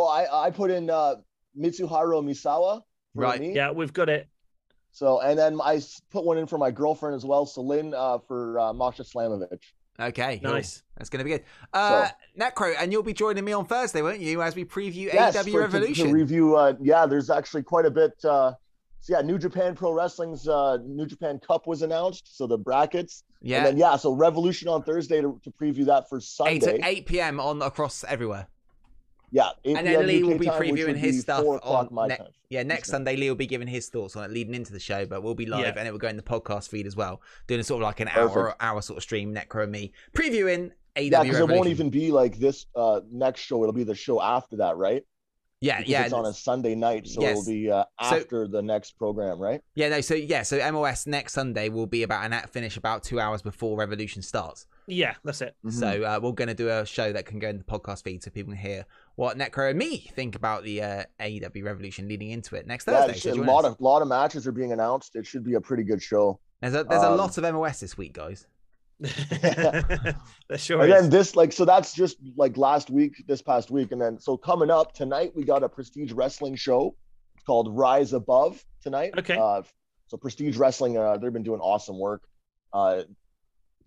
Oh, 0.00 0.08
I 0.08 0.46
I 0.46 0.50
put 0.50 0.70
in 0.70 0.88
uh, 0.90 1.16
Mitsuharu 1.58 2.22
Misawa. 2.24 2.82
For 3.14 3.22
Right. 3.22 3.40
Me. 3.40 3.54
Yeah, 3.54 3.72
we've 3.72 3.92
got 3.92 4.08
it. 4.08 4.28
So 4.92 5.20
and 5.20 5.38
then 5.38 5.60
I 5.62 5.80
put 6.10 6.24
one 6.24 6.38
in 6.38 6.46
for 6.46 6.58
my 6.58 6.70
girlfriend 6.70 7.14
as 7.16 7.24
well, 7.24 7.46
Celine, 7.46 7.94
uh, 7.94 8.18
for 8.26 8.58
uh, 8.58 8.72
Masha 8.72 9.02
Slamovich. 9.02 9.62
Okay, 9.98 10.38
cool. 10.42 10.52
Nice. 10.52 10.82
That's 10.96 11.10
going 11.10 11.18
to 11.18 11.24
be 11.24 11.30
good. 11.30 11.44
Uh, 11.74 12.08
Necro, 12.38 12.74
and 12.78 12.90
you'll 12.90 13.02
be 13.02 13.12
joining 13.12 13.44
me 13.44 13.52
on 13.52 13.66
Thursday, 13.66 14.00
won't 14.00 14.20
you, 14.20 14.40
as 14.40 14.56
we 14.56 14.64
preview 14.64 15.12
Yes, 15.12 15.36
AEW 15.36 15.44
for- 15.44 15.50
to- 15.50 15.58
Revolution? 15.58 16.06
To, 16.08 16.12
review, 16.14 16.56
uh, 16.56 16.72
yeah, 16.80 17.04
there's 17.04 17.28
actually 17.28 17.64
quite 17.64 17.84
a 17.84 17.90
bit. 17.90 18.12
Uh, 18.24 18.52
so 19.00 19.14
yeah, 19.16 19.20
New 19.20 19.38
Japan 19.38 19.74
Pro 19.74 19.92
Wrestling's 19.92 20.48
uh, 20.48 20.78
New 20.84 21.06
Japan 21.06 21.38
Cup 21.46 21.66
was 21.66 21.82
announced, 21.82 22.34
so 22.36 22.46
the 22.46 22.56
brackets. 22.58 23.24
yeah, 23.42 23.58
And 23.58 23.66
then 23.66 23.76
yeah, 23.76 23.96
so 23.96 24.12
Revolution 24.12 24.68
on 24.68 24.82
Thursday 24.84 25.20
to, 25.20 25.38
to 25.44 25.50
preview 25.50 25.84
that 25.86 26.08
for 26.08 26.18
Sunday. 26.20 26.54
8, 26.56 26.62
Sunday. 26.62 26.80
8 26.84 27.06
p.m. 27.06 27.40
on 27.40 27.60
across 27.62 28.02
everywhere. 28.04 28.46
Yeah, 29.32 29.50
And 29.64 29.86
then 29.86 30.06
Lee 30.06 30.22
UK 30.22 30.28
will 30.28 30.38
be 30.38 30.46
time, 30.46 30.60
previewing 30.62 30.96
his 30.96 31.16
be 31.16 31.20
stuff 31.22 31.44
on 31.46 32.08
ne- 32.08 32.18
Yeah, 32.48 32.62
next 32.64 32.88
Eastern. 32.88 32.92
Sunday 32.92 33.16
Lee 33.16 33.28
will 33.28 33.36
be 33.36 33.46
giving 33.46 33.68
his 33.68 33.88
thoughts 33.88 34.16
on 34.16 34.24
it 34.24 34.30
leading 34.32 34.54
into 34.54 34.72
the 34.72 34.80
show, 34.80 35.06
but 35.06 35.22
we'll 35.22 35.34
be 35.34 35.46
live 35.46 35.60
Yeah. 35.62 35.74
and 35.78 35.86
it 35.86 35.92
will 35.92 35.98
go 36.00 36.08
in 36.08 36.16
the 36.16 36.22
podcast 36.22 36.68
feed 36.68 36.86
as 36.86 36.96
well, 36.96 37.22
doing 37.46 37.60
a 37.60 37.64
sort 37.64 37.82
of 37.82 37.86
like 37.86 38.00
an 38.00 38.08
hour 38.08 38.28
Perfect. 38.28 38.56
hour 38.62 38.82
sort 38.82 38.96
of 38.96 39.02
stream, 39.04 39.34
Necro 39.34 39.62
and 39.62 39.72
me, 39.72 39.92
previewing 40.14 40.72
AEW 40.96 41.10
Yeah, 41.12 41.22
because 41.22 41.38
it 41.40 41.48
won't 41.48 41.68
even 41.68 41.90
be 41.90 42.10
like 42.10 42.38
this 42.38 42.66
uh, 42.74 43.00
next 43.12 43.40
show. 43.42 43.62
It'll 43.62 43.72
be 43.72 43.84
the 43.84 43.94
show 43.94 44.20
after 44.20 44.56
that, 44.56 44.76
right? 44.76 45.04
yeah, 45.62 45.76
Because 45.78 45.90
yeah. 45.90 46.04
it's 46.04 46.12
on 46.14 46.24
a 46.24 46.32
Sunday 46.32 46.74
night, 46.74 47.06
so 47.06 47.20
Yes. 47.20 47.32
it'll 47.38 47.52
be 47.52 47.70
uh, 47.70 47.84
So- 48.02 48.16
after 48.16 48.48
the 48.48 48.62
next 48.62 48.92
program, 48.98 49.38
right? 49.38 49.60
Yeah, 49.74 49.90
no, 49.90 50.00
so 50.00 50.14
yeah, 50.14 50.42
so 50.42 50.56
MOS 50.72 51.06
next 51.06 51.34
Sunday 51.34 51.68
will 51.68 51.86
be 51.86 52.02
about 52.02 52.24
an 52.24 52.32
at 52.32 52.48
finish 52.50 52.76
about 52.78 53.02
two 53.04 53.20
hours 53.20 53.42
before 53.42 53.76
Revolution 53.78 54.22
starts. 54.22 54.66
Yeah, 54.86 55.14
that's 55.22 55.42
it. 55.42 55.54
Mm-hmm. 55.64 55.78
So 55.78 56.02
uh, 56.02 56.18
we're 56.20 56.32
going 56.32 56.48
to 56.48 56.54
do 56.54 56.70
a 56.70 56.84
show 56.86 57.12
that 57.12 57.26
can 57.26 57.38
go 57.38 57.48
in 57.50 57.58
the 57.58 57.64
podcast 57.64 58.02
feed 58.04 58.22
so 58.24 58.30
people 58.30 58.54
can 58.54 58.60
hear 58.62 58.86
what 59.20 59.36
Necro 59.36 59.68
and 59.68 59.78
me 59.78 59.98
think 59.98 60.34
about 60.34 60.64
the 60.64 60.80
uh, 60.82 61.04
AEW 61.20 61.62
Revolution 61.62 62.08
leading 62.08 62.30
into 62.30 62.56
it 62.56 62.66
next 62.66 62.86
Yeah, 62.86 63.06
Thursday. 63.06 63.28
it's- 63.28 63.36
so 63.36 63.42
a 63.42 63.44
lot 63.44 63.66
us. 63.66 63.72
of 63.74 63.80
lot 63.80 64.00
of 64.00 64.08
matches 64.08 64.46
are 64.46 64.52
being 64.52 64.72
announced. 64.72 65.14
It 65.14 65.26
should 65.26 65.44
be 65.44 65.54
a 65.54 65.60
pretty 65.60 65.82
good 65.82 66.02
show. 66.02 66.40
There's 66.62 66.74
a 66.74 66.84
there's 66.84 67.02
a 67.02 67.10
um, 67.10 67.18
lot 67.18 67.36
of 67.36 67.54
MOS 67.54 67.80
this 67.80 67.98
week, 67.98 68.14
guys. 68.14 68.46
there 69.00 70.14
sure 70.56 70.80
Again, 70.82 71.04
is. 71.04 71.10
this 71.10 71.36
like 71.36 71.52
so 71.52 71.64
that's 71.64 71.92
just 71.94 72.16
like 72.36 72.56
last 72.56 72.90
week 72.90 73.24
this 73.26 73.40
past 73.42 73.70
week 73.70 73.92
and 73.92 74.00
then 74.00 74.18
so 74.18 74.36
coming 74.36 74.70
up 74.70 74.92
tonight 74.92 75.32
we 75.34 75.42
got 75.42 75.62
a 75.62 75.68
prestige 75.70 76.12
wrestling 76.12 76.54
show 76.54 76.94
called 77.46 77.74
rise 77.74 78.12
above 78.12 78.62
tonight 78.82 79.12
Okay. 79.16 79.38
uh 79.38 79.62
so 80.08 80.18
prestige 80.18 80.58
wrestling 80.58 80.98
uh 80.98 81.16
they've 81.16 81.32
been 81.32 81.42
doing 81.42 81.60
awesome 81.60 81.98
work 81.98 82.22
uh 82.74 83.00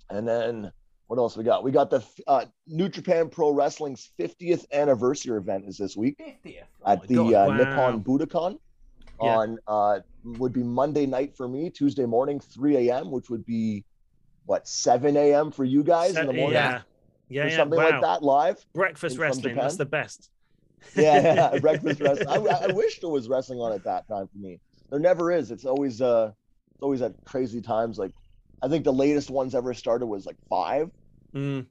and 0.09 0.27
then 0.27 0.71
what 1.13 1.21
else 1.21 1.37
we 1.37 1.43
got 1.43 1.63
we 1.63 1.69
got 1.71 1.91
the 1.91 2.03
uh 2.25 2.43
new 2.65 2.89
japan 2.89 3.29
pro 3.29 3.51
wrestling's 3.51 4.09
50th 4.19 4.65
anniversary 4.73 5.37
event 5.37 5.63
is 5.67 5.77
this 5.77 5.95
week 5.95 6.17
50th 6.19 6.63
at 6.87 7.07
the 7.07 7.35
uh, 7.35 7.47
Wow. 7.49 7.55
nippon 7.55 8.03
budokan 8.03 8.57
Yeah. 9.21 9.35
on 9.35 9.59
uh 9.67 9.99
would 10.23 10.53
be 10.53 10.63
monday 10.63 11.05
night 11.05 11.37
for 11.37 11.47
me 11.47 11.69
tuesday 11.69 12.07
morning 12.07 12.39
3 12.39 12.77
a.m 12.89 13.11
which 13.11 13.29
would 13.29 13.45
be 13.45 13.85
what 14.47 14.67
7 14.67 15.15
a.m 15.15 15.51
for 15.51 15.63
you 15.63 15.83
guys 15.83 16.15
in 16.15 16.25
the 16.25 16.33
morning 16.33 16.53
Yeah, 16.53 16.81
yeah, 17.29 17.45
yeah. 17.45 17.57
something 17.57 17.77
wow. 17.77 17.91
like 17.91 18.01
that 18.01 18.23
live. 18.23 18.65
Breakfast 18.73 19.17
from 19.17 19.21
wrestling. 19.23 19.55
That's 19.55 19.75
the 19.77 19.85
best. 19.85 20.31
Yeah, 20.95 21.33
yeah, 21.53 21.57
breakfast 21.61 22.01
wrestling. 22.01 22.27
I, 22.27 22.65
I 22.65 22.67
wish 22.67 22.99
there 23.01 23.09
was 23.11 23.29
wrestling 23.29 23.59
on 23.59 23.71
at 23.71 23.83
that 23.85 24.07
time 24.07 24.27
for 24.27 24.37
me. 24.37 24.59
There 24.89 24.99
never 24.99 25.31
is. 25.31 25.51
It's 25.51 25.63
always 25.63 26.01
uh, 26.01 26.31
it's 26.73 26.81
always 26.81 27.01
at 27.01 27.13
crazy 27.25 27.61
times. 27.61 27.97
Like, 27.97 28.11
I 28.61 28.67
think 28.67 28.83
the 28.83 28.91
latest 28.93 29.29
ones 29.29 29.55
ever 29.55 29.73
started 29.73 30.07
was 30.07 30.25
like 30.25 30.35
five. 30.49 30.89
Mm. 31.33 31.65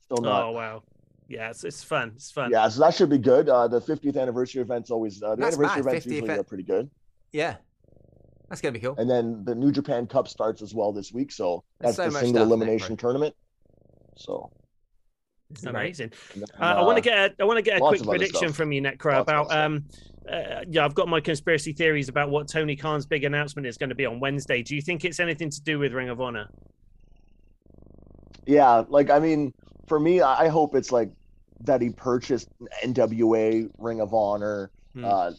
Still 0.00 0.18
not. 0.18 0.42
Oh 0.44 0.50
wow. 0.52 0.82
Yeah, 1.28 1.50
it's, 1.50 1.64
it's 1.64 1.82
fun. 1.82 2.12
It's 2.16 2.30
fun. 2.30 2.50
Yeah, 2.50 2.68
so 2.68 2.80
that 2.80 2.94
should 2.94 3.08
be 3.08 3.18
good. 3.18 3.48
Uh, 3.48 3.66
the 3.66 3.80
50th 3.80 4.20
anniversary 4.20 4.60
event's 4.60 4.90
always 4.90 5.22
uh, 5.22 5.30
the 5.34 5.42
That's 5.42 5.56
anniversary 5.56 5.82
mad, 5.82 5.88
events 5.88 6.06
50th 6.06 6.10
usually 6.12 6.38
are 6.38 6.42
pretty 6.42 6.64
good. 6.64 6.90
Yeah, 7.32 7.56
that's 8.48 8.60
gonna 8.60 8.72
be 8.72 8.80
cool. 8.80 8.96
And 8.98 9.08
then 9.08 9.44
the 9.44 9.54
New 9.54 9.72
Japan 9.72 10.06
Cup 10.06 10.28
starts 10.28 10.60
as 10.60 10.74
well 10.74 10.92
this 10.92 11.12
week, 11.12 11.32
so 11.32 11.64
that's 11.80 11.96
so 11.96 12.10
the 12.10 12.18
single 12.18 12.42
elimination 12.42 12.96
Necro. 12.96 13.00
tournament. 13.00 13.34
So 14.16 14.50
This 15.48 15.60
is 15.60 15.64
great. 15.64 15.74
Amazing. 15.74 16.12
then, 16.36 16.44
Uh, 16.60 16.64
I 16.64 16.82
want 16.82 16.90
uh, 16.90 16.94
to 16.96 17.00
get 17.00 17.18
a, 17.18 17.42
I 17.42 17.44
want 17.44 17.56
to 17.56 17.62
get 17.62 17.78
a 17.78 17.80
quick 17.80 18.02
prediction 18.02 18.48
stuff. 18.48 18.56
from 18.56 18.72
you, 18.72 18.82
Necro, 18.82 19.14
Lots 19.14 19.22
about 19.22 19.52
um, 19.56 19.84
uh, 20.30 20.64
yeah, 20.68 20.84
I've 20.84 20.94
got 20.94 21.08
my 21.08 21.20
conspiracy 21.20 21.72
theories 21.72 22.10
about 22.10 22.28
what 22.28 22.46
Tony 22.46 22.76
Khan's 22.76 23.06
big 23.06 23.24
announcement 23.24 23.66
is 23.66 23.78
going 23.78 23.88
to 23.88 23.94
be 23.94 24.04
on 24.04 24.20
Wednesday. 24.20 24.62
Do 24.62 24.74
you 24.74 24.82
think 24.82 25.04
it's 25.04 25.18
anything 25.18 25.48
to 25.50 25.62
do 25.62 25.78
with 25.78 25.92
Ring 25.92 26.10
of 26.10 26.20
Honor? 26.20 26.48
Yeah, 28.46 28.84
like 28.88 29.10
I 29.10 29.18
mean, 29.18 29.52
for 29.88 29.98
me, 30.00 30.20
I 30.20 30.48
hope 30.48 30.74
it's 30.74 30.92
like 30.92 31.10
that 31.64 31.80
he 31.80 31.90
purchased 31.90 32.48
NWA, 32.84 33.68
Ring 33.78 34.00
of 34.00 34.12
Honor, 34.14 34.70
Hmm. 34.94 35.04
uh, 35.04 35.30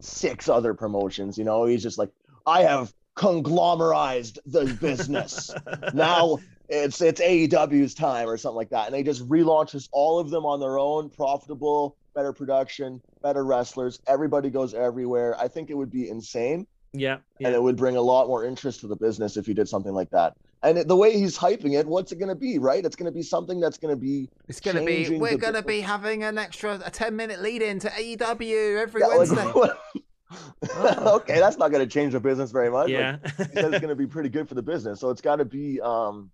six 0.00 0.48
other 0.48 0.74
promotions. 0.74 1.36
You 1.38 1.44
know, 1.44 1.64
he's 1.64 1.82
just 1.82 1.98
like, 1.98 2.10
I 2.46 2.62
have 2.62 2.92
conglomerized 3.16 4.38
the 4.46 4.66
business. 4.80 5.50
now 5.94 6.38
it's 6.68 7.00
it's 7.00 7.20
AEW's 7.20 7.94
time 7.94 8.28
or 8.28 8.36
something 8.36 8.56
like 8.56 8.70
that. 8.70 8.86
And 8.86 8.94
they 8.94 9.02
just 9.02 9.26
relaunches 9.28 9.88
all 9.92 10.18
of 10.18 10.30
them 10.30 10.44
on 10.46 10.60
their 10.60 10.78
own, 10.78 11.10
profitable, 11.10 11.96
better 12.14 12.32
production, 12.32 13.00
better 13.22 13.44
wrestlers. 13.44 13.98
Everybody 14.06 14.50
goes 14.50 14.74
everywhere. 14.74 15.36
I 15.38 15.48
think 15.48 15.70
it 15.70 15.74
would 15.74 15.90
be 15.90 16.08
insane 16.08 16.66
Yeah. 16.92 17.18
and 17.40 17.54
it 17.54 17.62
would 17.62 17.76
bring 17.76 17.96
a 17.96 18.02
lot 18.02 18.28
more 18.28 18.44
interest 18.44 18.80
to 18.80 18.86
the 18.86 18.96
business 18.96 19.36
if 19.36 19.48
you 19.48 19.54
did 19.54 19.68
something 19.68 19.92
like 19.92 20.10
that. 20.10 20.34
And 20.62 20.76
it, 20.76 20.88
the 20.88 20.96
way 20.96 21.16
he's 21.18 21.38
hyping 21.38 21.78
it, 21.78 21.86
what's 21.86 22.12
it 22.12 22.18
going 22.18 22.28
to 22.28 22.34
be, 22.34 22.58
right? 22.58 22.84
It's 22.84 22.96
going 22.96 23.10
to 23.10 23.16
be 23.16 23.22
something 23.22 23.60
that's 23.60 23.78
going 23.78 23.94
to 23.94 24.00
be 24.00 24.28
It's 24.46 24.60
gonna 24.60 24.84
be. 24.84 25.18
We're 25.18 25.38
gonna 25.38 25.62
be 25.62 25.80
having 25.80 26.22
an 26.22 26.36
extra 26.36 26.78
a 26.84 26.90
ten 26.90 27.16
minute 27.16 27.40
lead 27.40 27.62
in 27.62 27.78
to 27.80 27.88
AEW 27.88 28.78
every 28.78 29.00
Yeah, 29.00 29.06
like- 29.06 29.18
Wednesday. 29.18 29.70
okay, 30.76 31.40
that's 31.40 31.56
not 31.56 31.72
going 31.72 31.82
to 31.86 31.92
change 31.92 32.12
the 32.12 32.20
business 32.20 32.52
very 32.52 32.70
much. 32.70 32.88
Like, 32.88 32.90
Yeah. 32.90 33.16
he 33.36 33.42
said 33.44 33.72
it's 33.72 33.80
going 33.80 33.88
to 33.88 33.96
be 33.96 34.06
pretty 34.06 34.28
good 34.28 34.48
for 34.48 34.54
the 34.54 34.62
business. 34.62 35.00
So 35.00 35.10
it's 35.10 35.20
got 35.20 35.36
to 35.36 35.44
be 35.44 35.80
um 35.80 36.30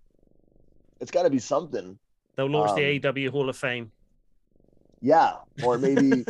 it's 1.01 1.11
got 1.11 1.23
to 1.23 1.31
be 1.31 1.39
something. 1.39 1.99
They'll 2.35 2.47
launch 2.51 2.71
um, 2.71 2.77
the 2.77 3.01
AEW 3.01 3.31
Hall 3.31 3.49
of 3.49 3.57
Fame. 3.57 3.91
Yeah, 5.01 5.37
or 5.63 5.79
maybe 5.79 6.27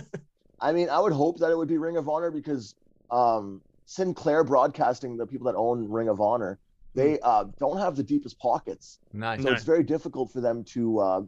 I 0.60 0.72
mean, 0.72 0.88
I 0.88 1.00
would 1.00 1.12
hope 1.12 1.38
that 1.38 1.50
it 1.50 1.56
would 1.56 1.68
be 1.68 1.78
Ring 1.78 1.96
of 1.96 2.08
Honor 2.08 2.30
because 2.30 2.74
um 3.10 3.62
Sinclair 3.86 4.44
Broadcasting, 4.44 5.16
the 5.16 5.26
people 5.26 5.46
that 5.46 5.56
own 5.56 5.88
Ring 5.88 6.08
of 6.08 6.20
Honor, 6.20 6.58
they 6.96 7.20
uh 7.20 7.44
don't 7.60 7.78
have 7.78 7.94
the 7.96 8.02
deepest 8.02 8.38
pockets. 8.40 8.98
nice. 9.12 9.40
So 9.42 9.48
No. 9.48 9.52
it's 9.54 9.64
very 9.64 9.84
difficult 9.84 10.32
for 10.32 10.40
them 10.40 10.64
to 10.74 10.98
uh 10.98 11.20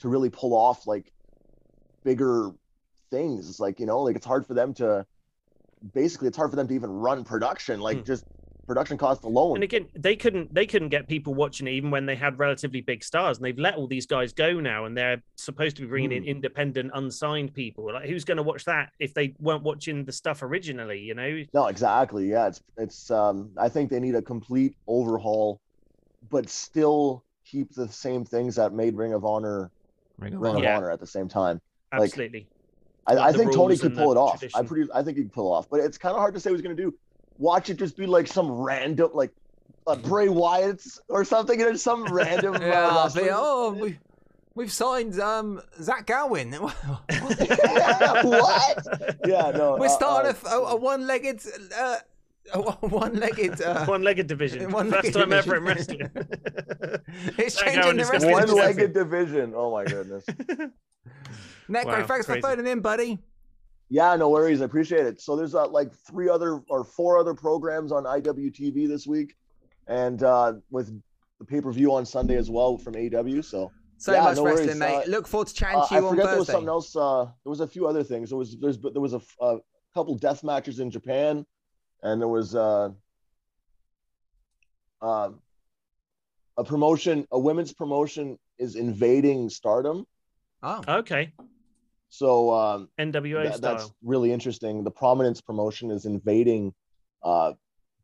to 0.00 0.08
really 0.08 0.30
pull 0.30 0.54
off 0.54 0.86
like 0.86 1.12
bigger 2.04 2.52
things. 3.10 3.48
It's 3.50 3.60
like, 3.60 3.80
you 3.80 3.86
know, 3.86 4.00
like 4.02 4.16
it's 4.16 4.26
hard 4.26 4.46
for 4.46 4.54
them 4.54 4.72
to 4.74 5.04
basically 5.94 6.28
it's 6.28 6.36
hard 6.36 6.50
for 6.50 6.56
them 6.56 6.68
to 6.68 6.74
even 6.74 6.90
run 6.90 7.24
production, 7.24 7.80
like 7.80 7.98
Hmm. 7.98 8.04
just 8.04 8.24
production 8.68 8.96
cost 8.96 9.24
alone. 9.24 9.56
And 9.56 9.64
again, 9.64 9.88
they 9.94 10.14
couldn't 10.14 10.54
they 10.54 10.66
couldn't 10.66 10.90
get 10.90 11.08
people 11.08 11.34
watching 11.34 11.66
it 11.66 11.72
even 11.72 11.90
when 11.90 12.06
they 12.06 12.14
had 12.14 12.38
relatively 12.38 12.80
big 12.80 13.02
stars, 13.02 13.38
and 13.38 13.44
they've 13.44 13.58
let 13.58 13.74
all 13.74 13.88
these 13.88 14.06
guys 14.06 14.32
go 14.32 14.60
now, 14.60 14.84
and 14.84 14.96
they're 14.96 15.20
supposed 15.34 15.74
to 15.76 15.82
be 15.82 15.88
bringing 15.88 16.12
in 16.12 16.24
independent, 16.24 16.92
unsigned 16.94 17.54
people. 17.54 17.92
Like, 17.92 18.08
who's 18.08 18.24
going 18.24 18.36
to 18.36 18.42
watch 18.44 18.64
that 18.66 18.92
if 19.00 19.14
they 19.14 19.34
weren't 19.40 19.64
watching 19.64 20.04
the 20.04 20.12
stuff 20.12 20.42
originally? 20.42 21.00
You 21.00 21.14
know? 21.14 21.42
No, 21.52 21.66
exactly. 21.66 22.28
Yeah, 22.28 22.46
it's 22.46 22.62
it's. 22.76 23.10
Um, 23.10 23.50
I 23.56 23.68
think 23.68 23.90
they 23.90 23.98
need 23.98 24.14
a 24.14 24.22
complete 24.22 24.76
overhaul, 24.86 25.60
but 26.30 26.48
still 26.48 27.24
keep 27.44 27.72
the 27.74 27.88
same 27.88 28.24
things 28.24 28.54
that 28.56 28.72
made 28.72 28.94
Ring 28.94 29.14
of 29.14 29.24
Honor 29.24 29.70
Ring 30.18 30.34
of 30.34 30.40
Ring 30.40 30.50
Honor. 30.50 30.58
of 30.58 30.64
Yeah. 30.64 30.76
Honor 30.76 30.90
at 30.90 31.00
the 31.00 31.06
same 31.06 31.28
time. 31.28 31.60
Absolutely. 31.92 32.46
I, 33.06 33.14
Like 33.14 33.28
I 33.28 33.32
the 33.32 33.38
think 33.38 33.54
Tony 33.54 33.78
could 33.78 33.94
pull 33.94 34.12
it 34.12 34.18
off. 34.18 34.44
I 34.54 34.62
pretty. 34.62 34.90
I 34.92 35.02
think 35.02 35.16
he 35.16 35.22
could 35.24 35.32
pull 35.32 35.54
it 35.54 35.56
off, 35.58 35.70
but 35.70 35.80
it's 35.80 35.96
kind 35.96 36.14
of 36.14 36.20
hard 36.20 36.34
to 36.34 36.40
say 36.40 36.50
what 36.50 36.56
he's 36.56 36.62
gonna 36.62 36.74
do. 36.74 36.94
Watch 37.38 37.70
it 37.70 37.78
just 37.78 37.96
be 37.96 38.06
like 38.06 38.26
some 38.26 38.50
random, 38.50 39.10
like 39.14 39.30
uh, 39.86 39.96
Bray 39.96 40.28
Wyatt's 40.28 41.00
or 41.08 41.24
something, 41.24 41.60
and 41.60 41.70
it's 41.70 41.82
some 41.82 42.04
random. 42.12 42.54
uh, 42.56 42.58
Yeah, 42.60 42.88
I'll 42.90 43.10
oh, 43.32 43.70
we, 43.72 43.98
we've 44.54 44.72
signed 44.72 45.18
um 45.20 45.60
Zach 45.80 46.06
Gowen. 46.06 46.52
what? 47.72 49.16
Yeah, 49.26 49.50
no. 49.54 49.76
We're 49.78 49.86
uh, 49.86 49.88
starting 49.88 50.34
uh, 50.46 50.48
a, 50.50 50.56
a, 50.58 50.64
a 50.72 50.76
one-legged, 50.76 51.40
uh, 51.78 51.96
a 52.52 52.58
one-legged. 52.60 53.60
Uh, 53.62 53.84
One-legged 53.94 54.26
division. 54.26 54.70
One-legged 54.70 55.12
First 55.12 55.18
time 55.18 55.32
ever 55.32 55.56
in 55.56 55.64
division. 55.64 56.10
wrestling. 56.14 57.34
it's 57.38 57.56
changing 57.56 57.96
the 57.96 58.04
wrestling. 58.10 58.32
one-legged 58.32 58.92
division. 58.94 59.52
Oh 59.56 59.70
my 59.72 59.84
goodness. 59.84 60.24
Necro, 61.68 61.84
Wow, 61.84 62.06
thanks 62.06 62.26
crazy. 62.26 62.40
for 62.40 62.48
phoning 62.48 62.66
in, 62.66 62.80
buddy. 62.80 63.18
Yeah, 63.90 64.14
no 64.16 64.28
worries. 64.28 64.60
I 64.60 64.66
appreciate 64.66 65.06
it. 65.06 65.20
So 65.20 65.34
there's 65.36 65.54
uh, 65.54 65.66
like 65.68 65.92
three 65.92 66.28
other 66.28 66.60
or 66.68 66.84
four 66.84 67.16
other 67.18 67.34
programs 67.34 67.90
on 67.90 68.04
IWTV 68.04 68.86
this 68.86 69.06
week, 69.06 69.34
and 69.86 70.22
uh, 70.22 70.54
with 70.70 71.00
the 71.38 71.44
pay 71.44 71.60
per 71.60 71.72
view 71.72 71.94
on 71.94 72.04
Sunday 72.04 72.36
as 72.36 72.50
well 72.50 72.76
from 72.76 72.94
AEW. 72.94 73.44
So 73.44 73.72
So 73.96 74.12
Yeah, 74.12 74.24
much 74.24 74.36
no 74.36 74.44
wrestling, 74.44 74.66
worries. 74.66 74.78
mate. 74.78 75.02
Uh, 75.06 75.10
Look 75.10 75.26
forward 75.26 75.48
to 75.48 75.54
chatting 75.54 75.80
uh, 75.80 75.86
to 75.88 75.94
I 75.94 75.98
you 75.98 76.04
on 76.04 76.10
forget 76.10 76.26
there 76.26 76.38
was 76.38 76.46
something 76.48 76.68
else. 76.68 76.94
Uh, 76.94 77.24
there 77.44 77.50
was 77.50 77.60
a 77.60 77.66
few 77.66 77.86
other 77.86 78.02
things. 78.04 78.28
There 78.28 78.38
was 78.38 78.56
there's 78.60 78.78
there 78.78 79.00
was 79.00 79.14
a 79.14 79.56
couple 79.94 80.14
death 80.16 80.44
matches 80.44 80.80
in 80.80 80.90
Japan, 80.90 81.46
and 82.02 82.20
there 82.20 82.28
was 82.28 82.54
uh, 82.54 82.90
uh, 85.00 85.30
a 86.58 86.64
promotion. 86.64 87.26
A 87.32 87.38
women's 87.38 87.72
promotion 87.72 88.38
is 88.58 88.76
invading 88.76 89.48
Stardom. 89.48 90.06
Oh, 90.62 90.82
okay. 90.88 91.32
So 92.10 92.52
um, 92.54 92.88
NWA 92.98 93.44
That- 93.44 93.56
style. 93.56 93.76
that's 93.76 93.92
really 94.02 94.32
interesting. 94.32 94.84
The 94.84 94.90
prominence 94.90 95.40
promotion 95.40 95.90
is 95.90 96.06
invading 96.06 96.72
uh, 97.22 97.52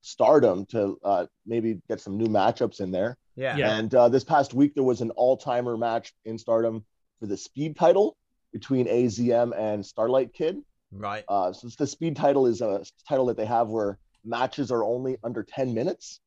Stardom 0.03 0.67
to 0.67 0.99
uh, 1.03 1.27
maybe 1.47 1.81
get 1.89 2.01
some 2.01 2.19
new 2.19 2.27
matchups 2.27 2.81
in 2.81 2.91
there. 2.91 3.17
yeah. 3.37 3.57
Yeah. 3.57 3.77
And 3.79 3.95
uh, 3.95 4.09
this 4.11 4.25
past 4.25 4.53
week 4.55 4.75
there 4.75 4.85
was 4.85 5.01
an 5.01 5.11
all-timer 5.13 5.77
match 5.77 6.13
in 6.25 6.39
Stardom 6.39 6.85
for 7.21 7.27
the 7.27 7.37
Speed 7.37 7.77
title 7.77 8.17
between 8.53 8.87
AZM 8.87 9.59
and 9.59 9.85
Starlight 9.85 10.35
Kid. 10.35 10.59
Right. 10.93 11.25
Uh, 11.29 11.53
so 11.53 11.69
the 11.79 11.87
Speed 11.87 12.17
title 12.17 12.47
is 12.47 12.61
a 12.61 12.85
title 13.09 13.27
that 13.27 13.37
they 13.37 13.47
have 13.47 13.69
where 13.69 13.99
matches 14.25 14.71
are 14.71 14.85
only 14.85 15.17
under 15.25 15.43
10 15.43 15.73
minutes. 15.75 16.21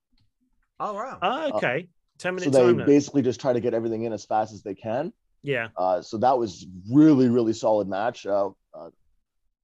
Oh, 0.80 0.94
wow. 0.94 1.18
Ah, 1.22 1.50
okay. 1.54 1.88
Ten 2.18 2.36
minutes. 2.36 2.56
So 2.56 2.68
they 2.74 2.78
time 2.80 2.86
basically 2.88 3.22
just 3.22 3.40
try 3.40 3.54
to 3.54 3.60
get 3.60 3.74
everything 3.76 4.04
in 4.04 4.14
as 4.14 4.26
fast 4.26 4.54
as 4.54 4.64
they 4.64 4.74
can. 4.76 5.14
Yeah. 5.44 5.68
Uh, 5.78 6.02
so 6.02 6.18
that 6.18 6.38
was 6.38 6.66
really, 6.92 7.30
really 7.30 7.54
solid 7.54 7.88
match. 7.88 8.26
Uh, 8.26 8.50
uh, 8.74 8.90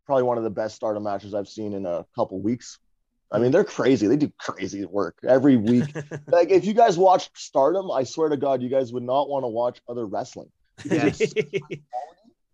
probably 0.05 0.23
one 0.23 0.37
of 0.37 0.43
the 0.43 0.49
best 0.49 0.75
Stardom 0.75 1.03
matches 1.03 1.33
I've 1.33 1.47
seen 1.49 1.73
in 1.73 1.85
a 1.85 2.05
couple 2.15 2.39
weeks. 2.41 2.79
I 3.31 3.39
mean, 3.39 3.51
they're 3.51 3.63
crazy. 3.63 4.05
They 4.07 4.15
do 4.17 4.31
crazy 4.37 4.85
work 4.85 5.17
every 5.27 5.57
week. 5.57 5.85
like, 6.27 6.51
if 6.51 6.65
you 6.65 6.73
guys 6.73 6.97
watched 6.99 7.35
Stardom, 7.37 7.89
I 7.89 8.03
swear 8.03 8.29
to 8.29 8.37
God, 8.37 8.61
you 8.61 8.69
guys 8.69 8.93
would 8.93 9.01
not 9.03 9.27
want 9.27 9.43
to 9.43 9.47
watch 9.47 9.81
other 9.89 10.05
wrestling. 10.05 10.51
Yes. 10.85 11.19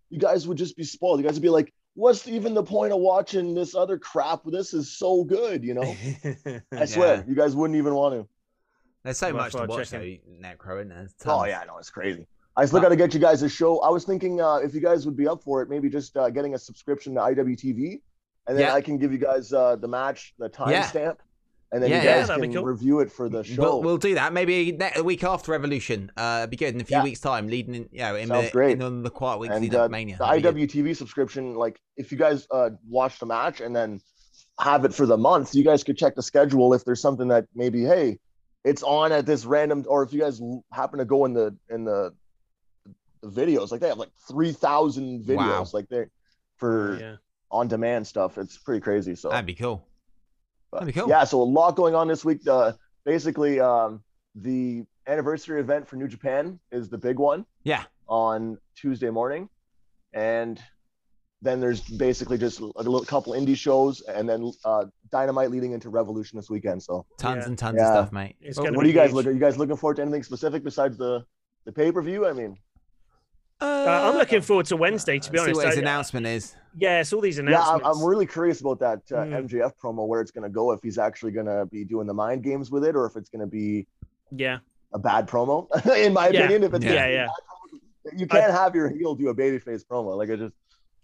you 0.09 0.17
guys 0.19 0.47
would 0.47 0.57
just 0.57 0.77
be 0.77 0.83
spoiled. 0.83 1.19
You 1.19 1.25
guys 1.25 1.33
would 1.35 1.41
be 1.43 1.49
like, 1.49 1.73
"What's 1.95 2.27
even 2.27 2.53
the 2.53 2.63
point 2.63 2.93
of 2.93 2.99
watching 2.99 3.53
this 3.53 3.75
other 3.75 3.97
crap? 3.97 4.41
This 4.45 4.73
is 4.73 4.97
so 4.97 5.23
good." 5.23 5.63
You 5.63 5.73
know, 5.75 5.95
I 6.73 6.85
swear, 6.85 7.15
Yeah. 7.17 7.23
you 7.27 7.35
guys 7.35 7.55
wouldn't 7.55 7.77
even 7.77 7.93
want 7.93 8.15
to. 8.15 8.27
There's 9.03 9.17
so 9.17 9.27
Worth 9.27 9.35
much 9.35 9.51
to 9.53 9.57
watch, 9.65 9.89
though, 9.89 9.97
checking. 9.99 10.19
Necro, 10.41 10.77
isn't 10.77 10.89
there? 10.89 10.97
There's 10.99 11.13
Oh 11.25 11.39
tons. 11.39 11.47
yeah, 11.49 11.63
no, 11.67 11.77
it's 11.77 11.89
crazy. 11.89 12.27
I 12.59 12.65
still 12.65 12.81
got 12.81 12.89
to 12.89 12.95
get 12.97 13.13
you 13.13 13.21
guys 13.21 13.41
a 13.41 13.47
show. 13.49 13.79
I 13.79 13.89
was 13.89 14.03
thinking 14.03 14.41
uh, 14.41 14.55
if 14.57 14.73
you 14.73 14.81
guys 14.81 15.05
would 15.05 15.15
be 15.15 15.27
up 15.27 15.41
for 15.41 15.61
it, 15.61 15.69
maybe 15.69 15.89
just 15.89 16.17
uh, 16.17 16.29
getting 16.29 16.55
a 16.55 16.57
subscription 16.59 17.13
to 17.15 17.21
IWTV, 17.21 18.01
and 18.47 18.57
then 18.57 18.65
Yeah. 18.65 18.73
I 18.73 18.81
can 18.81 18.97
give 18.97 19.13
you 19.13 19.17
guys 19.17 19.53
uh, 19.53 19.77
the 19.77 19.87
match, 19.87 20.33
the 20.37 20.49
Yeah. 20.67 20.83
timestamp, 20.83 21.17
and 21.71 21.81
then 21.81 21.89
Yeah, 21.89 21.97
you 22.01 22.03
guys 22.09 22.27
that'd 22.27 22.43
can 22.43 22.53
cool. 22.53 22.63
review 22.65 22.99
it 22.99 23.09
for 23.11 23.29
the 23.29 23.43
show. 23.45 23.61
We'll, 23.61 23.81
we'll 23.81 23.97
do 23.97 24.13
that. 24.15 24.33
Maybe 24.33 24.73
ne- 24.73 24.91
a 24.97 25.03
week 25.03 25.23
after 25.23 25.53
Revolution. 25.53 26.11
Uh, 26.17 26.47
be 26.47 26.57
good 26.57 26.75
in 26.75 26.81
a 26.81 26.83
few 26.83 26.97
Yeah. 26.97 27.03
weeks' 27.03 27.21
time, 27.21 27.47
leading 27.47 27.75
in, 27.75 27.89
you 27.93 27.99
know, 27.99 28.15
in 28.17 28.27
Sounds 28.27 28.47
the, 28.47 28.51
great. 28.51 28.81
in 28.81 29.03
the 29.03 29.09
quiet 29.09 29.39
weeks 29.39 29.53
and 29.55 29.63
leading 29.63 29.79
uh, 29.79 29.83
up 29.83 29.87
to 29.89 29.91
Mania. 29.93 30.17
the 30.17 30.25
That'd 30.25 30.43
good. 30.43 30.55
IWTV 30.55 30.97
subscription, 30.97 31.55
like 31.55 31.79
if 31.95 32.11
you 32.11 32.17
guys 32.17 32.45
uh, 32.51 32.71
watch 32.89 33.19
the 33.19 33.25
match 33.25 33.61
and 33.61 33.73
then 33.73 34.01
have 34.59 34.83
it 34.83 34.93
for 34.93 35.05
the 35.05 35.17
month, 35.17 35.55
you 35.55 35.63
guys 35.63 35.83
could 35.85 35.97
check 35.97 36.15
the 36.15 36.23
schedule 36.23 36.73
if 36.73 36.83
there's 36.83 37.01
something 37.01 37.29
that 37.29 37.45
maybe 37.55 37.83
hey, 37.85 38.19
it's 38.65 38.83
on 38.83 39.13
at 39.13 39.25
this 39.25 39.45
random, 39.45 39.85
or 39.87 40.03
if 40.03 40.11
you 40.11 40.19
guys 40.19 40.41
happen 40.73 40.99
to 40.99 41.05
go 41.05 41.23
in 41.23 41.31
the 41.33 41.55
in 41.69 41.85
the 41.85 42.11
the 42.11 42.18
videos, 43.23 43.71
like 43.71 43.81
they 43.81 43.87
have 43.89 43.97
like 43.97 44.11
three 44.27 44.51
thousand 44.51 45.23
videos, 45.25 45.37
Wow. 45.37 45.65
like 45.73 45.89
they 45.89 46.05
for 46.57 46.97
yeah. 46.99 47.15
on 47.51 47.67
demand 47.67 48.05
stuff. 48.07 48.37
It's 48.37 48.57
pretty 48.57 48.81
crazy. 48.81 49.15
So 49.15 49.29
That'd 49.29 49.45
be 49.45 49.55
cool. 49.55 49.87
that'd 50.71 50.85
be 50.85 50.93
cool. 50.93 51.09
Yeah, 51.09 51.23
so 51.23 51.41
a 51.41 51.43
lot 51.43 51.75
going 51.75 51.95
on 51.95 52.07
this 52.07 52.23
week. 52.25 52.47
Uh, 52.47 52.73
basically, 53.05 53.59
um, 53.59 54.03
the 54.35 54.85
anniversary 55.07 55.59
event 55.59 55.87
for 55.87 55.95
New 55.95 56.07
Japan 56.07 56.59
is 56.71 56.89
the 56.89 56.97
big 56.97 57.17
one 57.17 57.45
Yeah. 57.63 57.83
on 58.07 58.57
Tuesday 58.75 59.09
morning, 59.09 59.49
and 60.13 60.61
then 61.41 61.59
there's 61.61 61.81
basically 61.81 62.37
just 62.37 62.59
a 62.59 62.65
little 62.75 63.03
couple 63.05 63.33
indie 63.33 63.55
shows, 63.55 64.01
and 64.01 64.27
then 64.27 64.51
uh, 64.65 64.85
Dynamite 65.09 65.49
leading 65.51 65.71
into 65.71 65.89
Revolution 65.89 66.37
this 66.37 66.49
weekend. 66.49 66.83
So, 66.83 67.05
Tons 67.17 67.37
Yeah. 67.43 67.45
and 67.47 67.57
tons 67.57 67.77
Yeah. 67.77 67.87
of 67.87 67.93
stuff, 67.95 68.11
mate. 68.11 68.35
It's 68.41 68.59
Well, 68.59 68.73
what 68.73 68.83
are 68.85 68.87
you 68.87 68.93
guys 68.93 69.07
huge. 69.09 69.15
looking? 69.15 69.29
Are 69.31 69.33
you 69.33 69.39
guys 69.39 69.57
looking 69.57 69.77
forward 69.77 69.95
to 69.95 70.01
anything 70.01 70.23
specific 70.23 70.63
besides 70.63 70.97
the 70.97 71.25
the 71.65 71.71
pay 71.71 71.91
per 71.91 72.01
view? 72.01 72.27
I 72.27 72.33
mean, 72.33 72.57
Uh, 73.61 73.85
I'm 74.09 74.15
looking 74.15 74.41
forward 74.41 74.65
to 74.67 74.77
Wednesday, 74.77 75.19
to 75.19 75.31
be 75.31 75.37
see 75.37 75.43
honest. 75.43 75.55
what 75.57 75.67
his 75.67 75.77
I- 75.77 75.81
announcement 75.81 76.25
is. 76.25 76.55
yeah, 76.77 77.01
it's 77.01 77.11
all 77.11 77.19
these 77.21 77.39
announcements. 77.39 77.67
yeah, 77.67 77.73
I'm, 77.73 77.79
announcements. 77.81 77.99
I'm 78.03 78.09
really 78.09 78.25
curious 78.25 78.61
about 78.61 78.79
that 78.79 78.99
uh, 79.11 79.23
Mm. 79.25 79.49
MJF 79.49 79.71
promo, 79.81 80.07
where 80.07 80.21
it's 80.21 80.31
going 80.31 80.43
to 80.43 80.49
go. 80.49 80.71
If 80.71 80.81
he's 80.81 80.97
actually 80.97 81.31
going 81.33 81.45
to 81.47 81.65
be 81.65 81.83
doing 81.83 82.07
the 82.07 82.13
mind 82.13 82.43
games 82.43 82.71
with 82.71 82.85
it, 82.85 82.95
or 82.95 83.05
if 83.05 83.15
it's 83.17 83.29
going 83.29 83.41
to 83.41 83.47
be 83.47 83.85
yeah, 84.31 84.59
a 84.93 84.99
bad 84.99 85.27
promo. 85.27 85.67
In 85.97 86.13
my 86.13 86.29
Yeah. 86.29 86.41
opinion, 86.41 86.63
if 86.63 86.73
it's 86.73 86.85
Yeah. 86.85 86.93
yeah, 86.93 87.07
yeah. 87.07 87.27
you 88.15 88.27
can't 88.27 88.51
have 88.53 88.75
your 88.75 88.87
heel 88.89 89.13
do 89.15 89.27
a 89.29 89.35
babyface 89.35 89.83
promo. 89.85 90.15
Like 90.17 90.29
I 90.29 90.35
just 90.37 90.53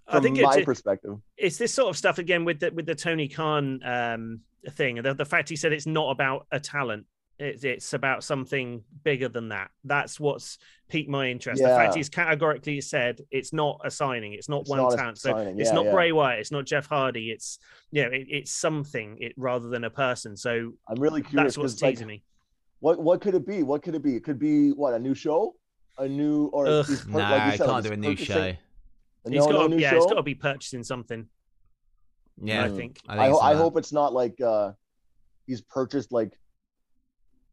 I 0.08 0.14
from 0.14 0.24
think 0.24 0.40
my 0.40 0.56
it's, 0.56 0.66
perspective. 0.66 1.18
it's 1.38 1.58
this 1.58 1.74
sort 1.74 1.90
of 1.90 1.98
stuff 1.98 2.20
again 2.20 2.46
with 2.46 2.60
the 2.62 2.72
with 2.72 2.86
the 2.86 2.96
Tony 2.96 3.28
Khan 3.28 3.82
um, 3.84 4.40
thing. 4.72 5.02
The, 5.02 5.14
the 5.14 5.26
fact 5.26 5.50
he 5.50 5.56
said 5.58 5.74
it's 5.74 5.88
not 5.88 6.12
about 6.12 6.46
a 6.52 6.60
talent. 6.60 7.06
It's 7.38 7.64
it's 7.66 7.94
about 7.94 8.24
something 8.24 8.82
bigger 9.04 9.28
than 9.28 9.50
that. 9.50 9.70
That's 9.84 10.20
what's 10.22 10.58
piqued 10.88 11.10
my 11.10 11.28
interest. 11.30 11.62
The 11.62 11.68
fact 11.68 11.96
he's 11.96 12.08
categorically 12.08 12.80
said 12.80 13.20
it's 13.30 13.52
not 13.52 13.82
a 13.84 13.92
signing, 13.92 14.32
it's 14.34 14.48
not 14.48 14.62
It's 14.62 14.70
one 14.70 14.80
not 14.80 14.96
talent. 14.96 15.18
So 15.18 15.32
signing, 15.32 15.60
it's 15.60 15.70
yeah, 15.70 15.76
not 15.76 15.86
yeah. 15.86 15.92
Bray 15.92 16.12
Wyatt, 16.14 16.40
it's 16.40 16.52
not 16.52 16.66
Jeff 16.66 16.86
Hardy. 16.86 17.32
It's 17.32 17.60
you 17.92 18.04
know, 18.04 18.10
it, 18.12 18.28
it's 18.30 18.52
something 18.52 19.18
it 19.20 19.34
rather 19.36 19.68
than 19.68 19.84
a 19.84 19.90
person. 19.90 20.38
So 20.38 20.72
I'm 20.88 20.98
really 21.02 21.22
curious 21.22 21.56
that's 21.56 21.58
what's 21.58 21.74
because 21.74 21.82
like, 21.82 21.94
teasing 21.96 22.08
me. 22.08 22.24
what 22.80 23.02
what 23.02 23.20
could 23.20 23.36
it 23.36 23.46
be? 23.46 23.64
What 23.64 23.84
could 23.84 23.96
it 23.96 24.04
be? 24.04 24.16
It 24.16 24.24
could 24.24 24.40
be 24.40 24.70
what 24.72 24.94
a 24.94 25.00
new 25.00 25.14
show, 25.14 25.56
a 25.98 26.08
new 26.08 26.46
or 26.54 26.68
Ugh. 26.68 26.86
he's 26.88 27.02
per- 27.02 27.20
Nah, 27.20 27.30
like 27.32 27.32
you 27.48 27.52
I 27.52 27.56
said, 27.58 27.66
can't 27.68 27.84
do 27.86 27.92
a 27.92 27.98
new 27.98 28.10
purchasing- 28.12 28.36
show. 28.36 28.52
No, 29.28 29.32
He's 29.32 29.48
no 29.48 29.52
got 29.54 29.70
new 29.72 29.78
yeah, 29.80 29.90
show. 29.90 29.98
it's 29.98 30.06
got 30.06 30.14
to 30.14 30.24
be 30.24 30.36
purchasing 30.36 30.84
something. 30.84 31.28
Yeah, 32.42 32.64
I 32.64 32.70
think. 32.70 33.00
I, 33.10 33.14
I, 33.18 33.26
think 33.28 33.34
ho- 33.40 33.40
I 33.42 33.56
hope 33.56 33.76
it's 33.78 33.92
not 33.92 34.14
like 34.14 34.40
uh 34.40 34.72
he's 35.48 35.62
purchased 35.62 36.12
like 36.14 36.38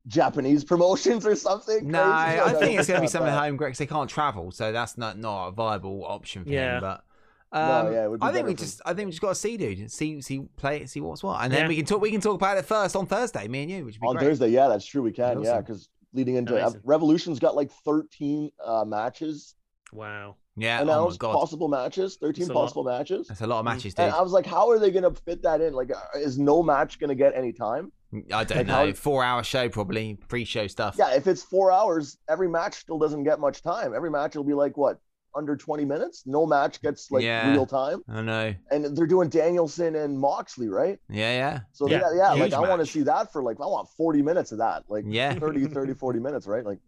Japanese 0.06 0.64
promotions 0.64 1.26
or 1.26 1.36
something. 1.36 1.88
No, 1.90 2.02
crazy. 2.02 2.40
I 2.40 2.52
think 2.58 2.78
it's 2.78 2.88
going 2.88 2.98
to 3.00 3.02
be 3.02 3.08
something 3.10 3.32
that. 3.32 3.38
home 3.44 3.56
because 3.56 3.78
they 3.78 3.86
can't 3.86 4.10
travel, 4.10 4.50
so 4.50 4.72
that's 4.72 4.98
not 4.98 5.18
not 5.18 5.48
a 5.48 5.50
viable 5.52 6.04
option 6.04 6.44
for 6.44 6.50
Yeah. 6.50 6.74
him. 6.76 6.80
But 6.80 7.04
No, 7.52 7.60
um, 7.60 7.92
yeah, 7.92 8.08
be 8.08 8.16
I 8.20 8.32
think 8.32 8.46
we 8.46 8.54
for- 8.54 8.58
just 8.60 8.80
I 8.84 8.94
think 8.94 9.06
we 9.06 9.10
just 9.12 9.22
got 9.22 9.28
to 9.30 9.34
see, 9.34 9.56
dude, 9.56 9.90
see 9.90 10.20
see 10.20 10.40
play 10.56 10.86
see 10.86 11.00
what's 11.00 11.22
what, 11.22 11.42
and 11.42 11.52
then 11.52 11.68
we 11.68 11.76
can 11.76 11.84
talk 11.84 12.00
we 12.00 12.10
can 12.10 12.20
talk 12.20 12.34
about 12.34 12.58
it 12.58 12.64
first 12.64 12.96
on 12.96 13.06
Thursday, 13.06 13.46
me 13.48 13.62
and 13.62 13.70
you, 13.70 13.84
which 13.84 13.94
would 13.96 14.00
be 14.00 14.08
on 14.08 14.16
great. 14.16 14.26
Thursday. 14.28 14.48
Yeah, 14.48 14.68
that's 14.68 14.84
true. 14.86 15.02
We 15.02 15.12
can. 15.12 15.32
Awesome. 15.38 15.44
Yeah, 15.44 15.60
because 15.60 15.88
leading 16.14 16.34
into 16.36 16.56
uh, 16.56 16.62
Amazing. 16.66 16.80
Revolution's 16.84 17.38
got 17.38 17.54
like 17.54 17.70
13 17.84 18.50
uh, 18.64 18.84
matches 18.84 19.54
Wow. 19.92 20.36
Yeah, 20.56 20.80
oh 20.80 20.84
my 20.84 20.92
announced, 20.92 21.18
god, 21.18 21.32
possible 21.34 21.68
matches, 21.68 22.16
13 22.20 22.44
That's 22.46 22.54
lot. 22.54 22.62
possible 22.62 22.84
matches. 22.84 23.26
that's 23.28 23.40
a 23.40 23.46
lot 23.46 23.60
of 23.60 23.64
matches, 23.64 23.94
dude. 23.94 24.04
And 24.06 24.14
I 24.14 24.20
was 24.20 24.32
like, 24.32 24.44
how 24.44 24.68
are 24.70 24.78
they 24.78 24.90
going 24.90 25.02
to 25.04 25.18
fit 25.22 25.42
that 25.44 25.60
in? 25.62 25.72
Like, 25.72 25.90
uh, 25.90 26.18
is 26.18 26.38
no 26.38 26.62
match 26.62 26.98
going 26.98 27.08
to 27.08 27.14
get 27.14 27.34
any 27.34 27.52
time? 27.54 27.90
I 28.32 28.44
don't 28.44 28.56
like 28.58 28.66
know, 28.66 28.86
how- 28.86 28.92
four 28.92 29.24
hour 29.24 29.42
show 29.42 29.68
probably 29.68 30.14
pre-show 30.28 30.66
stuff. 30.66 30.96
Yeah, 30.98 31.14
if 31.14 31.26
it's 31.26 31.42
four 31.42 31.72
hours, 31.72 32.18
every 32.28 32.48
match 32.48 32.74
still 32.74 32.98
doesn't 32.98 33.24
get 33.24 33.40
much 33.40 33.62
time. 33.62 33.94
Every 33.94 34.10
match 34.10 34.36
will 34.36 34.44
be 34.44 34.54
like 34.54 34.76
what 34.76 34.98
under 35.34 35.56
20 35.56 35.86
minutes. 35.86 36.24
No 36.26 36.44
match 36.44 36.82
gets 36.82 37.10
like 37.10 37.24
Yeah. 37.24 37.52
real 37.52 37.64
time, 37.64 38.02
I 38.06 38.20
know. 38.20 38.54
and 38.70 38.94
they're 38.94 39.06
doing 39.06 39.30
Danielson 39.30 39.96
and 39.96 40.18
Moxley, 40.18 40.68
right? 40.68 40.98
Yeah, 41.08 41.32
yeah, 41.32 41.60
So 41.72 41.88
Yeah, 41.88 42.00
yeah, 42.00 42.16
yeah, 42.16 42.34
huge 42.34 42.52
like 42.52 42.52
I 42.52 42.68
want 42.68 42.80
to 42.80 42.86
see 42.86 43.02
that 43.04 43.32
for 43.32 43.42
like 43.42 43.56
I 43.58 43.64
want 43.64 43.88
40 43.96 44.20
minutes 44.20 44.52
of 44.52 44.58
that, 44.58 44.84
like 44.88 45.04
yeah. 45.06 45.32
30, 45.34 45.66
30, 45.68 45.94
40 46.04 46.18
minutes, 46.20 46.46
right? 46.46 46.64
Like 46.66 46.80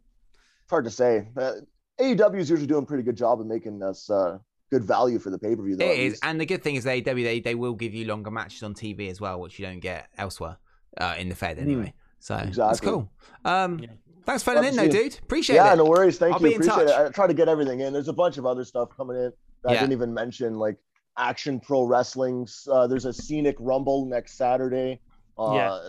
it's 0.62 0.70
hard 0.70 0.84
to 0.84 0.90
say. 0.90 1.28
Uh, 1.36 1.52
AEW 1.98 2.38
is 2.38 2.50
usually 2.50 2.66
doing 2.66 2.82
a 2.82 2.86
pretty 2.86 3.02
good 3.02 3.16
job 3.16 3.40
of 3.40 3.46
making 3.46 3.82
us 3.82 4.10
uh, 4.10 4.36
good 4.70 4.84
value 4.84 5.18
for 5.18 5.30
the 5.30 5.38
pay 5.38 5.56
per 5.56 5.62
view. 5.62 5.76
It 5.80 5.98
is, 6.00 6.18
and 6.22 6.38
the 6.38 6.44
good 6.44 6.62
thing 6.62 6.74
is 6.74 6.84
they 6.84 7.00
they 7.00 7.40
they 7.40 7.54
will 7.54 7.74
give 7.74 7.94
you 7.94 8.04
longer 8.04 8.30
matches 8.30 8.62
on 8.62 8.74
TV 8.74 9.08
as 9.08 9.20
well, 9.22 9.40
which 9.40 9.58
you 9.58 9.64
don't 9.64 9.80
get 9.80 10.08
elsewhere 10.18 10.58
uh, 10.98 11.14
in 11.18 11.28
the 11.28 11.34
Fed 11.34 11.58
anyway. 11.58 11.92
So 12.20 12.34
that's. 12.36 12.48
Exactly. 12.48 12.88
cool. 12.88 13.10
Um, 13.44 13.78
Yeah. 13.78 13.88
thanks 14.24 14.42
for 14.42 14.52
phoning 14.54 14.74
Love 14.76 14.84
in, 14.84 14.90
though, 14.90 15.02
dude. 15.02 15.18
Appreciate 15.22 15.56
yeah, 15.56 15.66
it. 15.66 15.68
Yeah, 15.70 15.74
no 15.74 15.84
worries. 15.84 16.18
Thank 16.18 16.34
I'll 16.34 16.40
you. 16.40 16.48
be 16.48 16.54
in 16.54 16.60
Appreciate 16.62 16.86
touch. 16.88 17.06
it. 17.06 17.08
I 17.08 17.10
try 17.10 17.26
to 17.26 17.34
get 17.34 17.48
everything 17.48 17.80
in. 17.80 17.92
There's 17.92 18.08
a 18.08 18.12
bunch 18.12 18.38
of 18.38 18.46
other 18.46 18.64
stuff 18.64 18.88
coming 18.96 19.16
in 19.16 19.32
that 19.64 19.70
I 19.70 19.74
didn't 19.74 19.92
even 19.92 20.12
mention, 20.14 20.58
like 20.58 20.76
Action 21.18 21.60
Pro 21.60 21.84
Wrestling's. 21.84 22.66
Uh, 22.70 22.86
there's 22.86 23.04
a 23.04 23.12
Scenic 23.12 23.56
Rumble 23.58 24.06
next 24.06 24.36
Saturday. 24.36 25.00
Uh, 25.38 25.52
Yeah. 25.54 25.88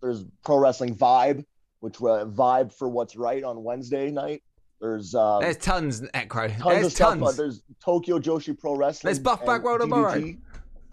There's 0.00 0.24
Pro 0.44 0.58
Wrestling 0.58 0.96
Vibe, 0.96 1.44
which 1.80 1.96
uh, 1.98 2.24
Vibe 2.26 2.72
for 2.72 2.88
What's 2.88 3.14
Right 3.16 3.44
on 3.44 3.62
Wednesday 3.62 4.10
night. 4.10 4.42
There's 4.80 5.14
um, 5.14 5.40
There's 5.42 5.58
tons, 5.58 6.00
Necro. 6.00 6.48
tons 6.48 6.64
There's 6.64 6.86
of 6.86 6.92
stuff. 6.92 7.08
tons. 7.18 7.22
Uh, 7.28 7.32
there's 7.36 7.62
Tokyo 7.84 8.18
Joshi 8.18 8.58
Pro 8.58 8.74
Wrestling. 8.74 9.08
There's 9.08 9.20
Buff 9.20 9.38
and 9.40 9.46
Bagwell 9.46 9.78
tomorrow. 9.78 10.34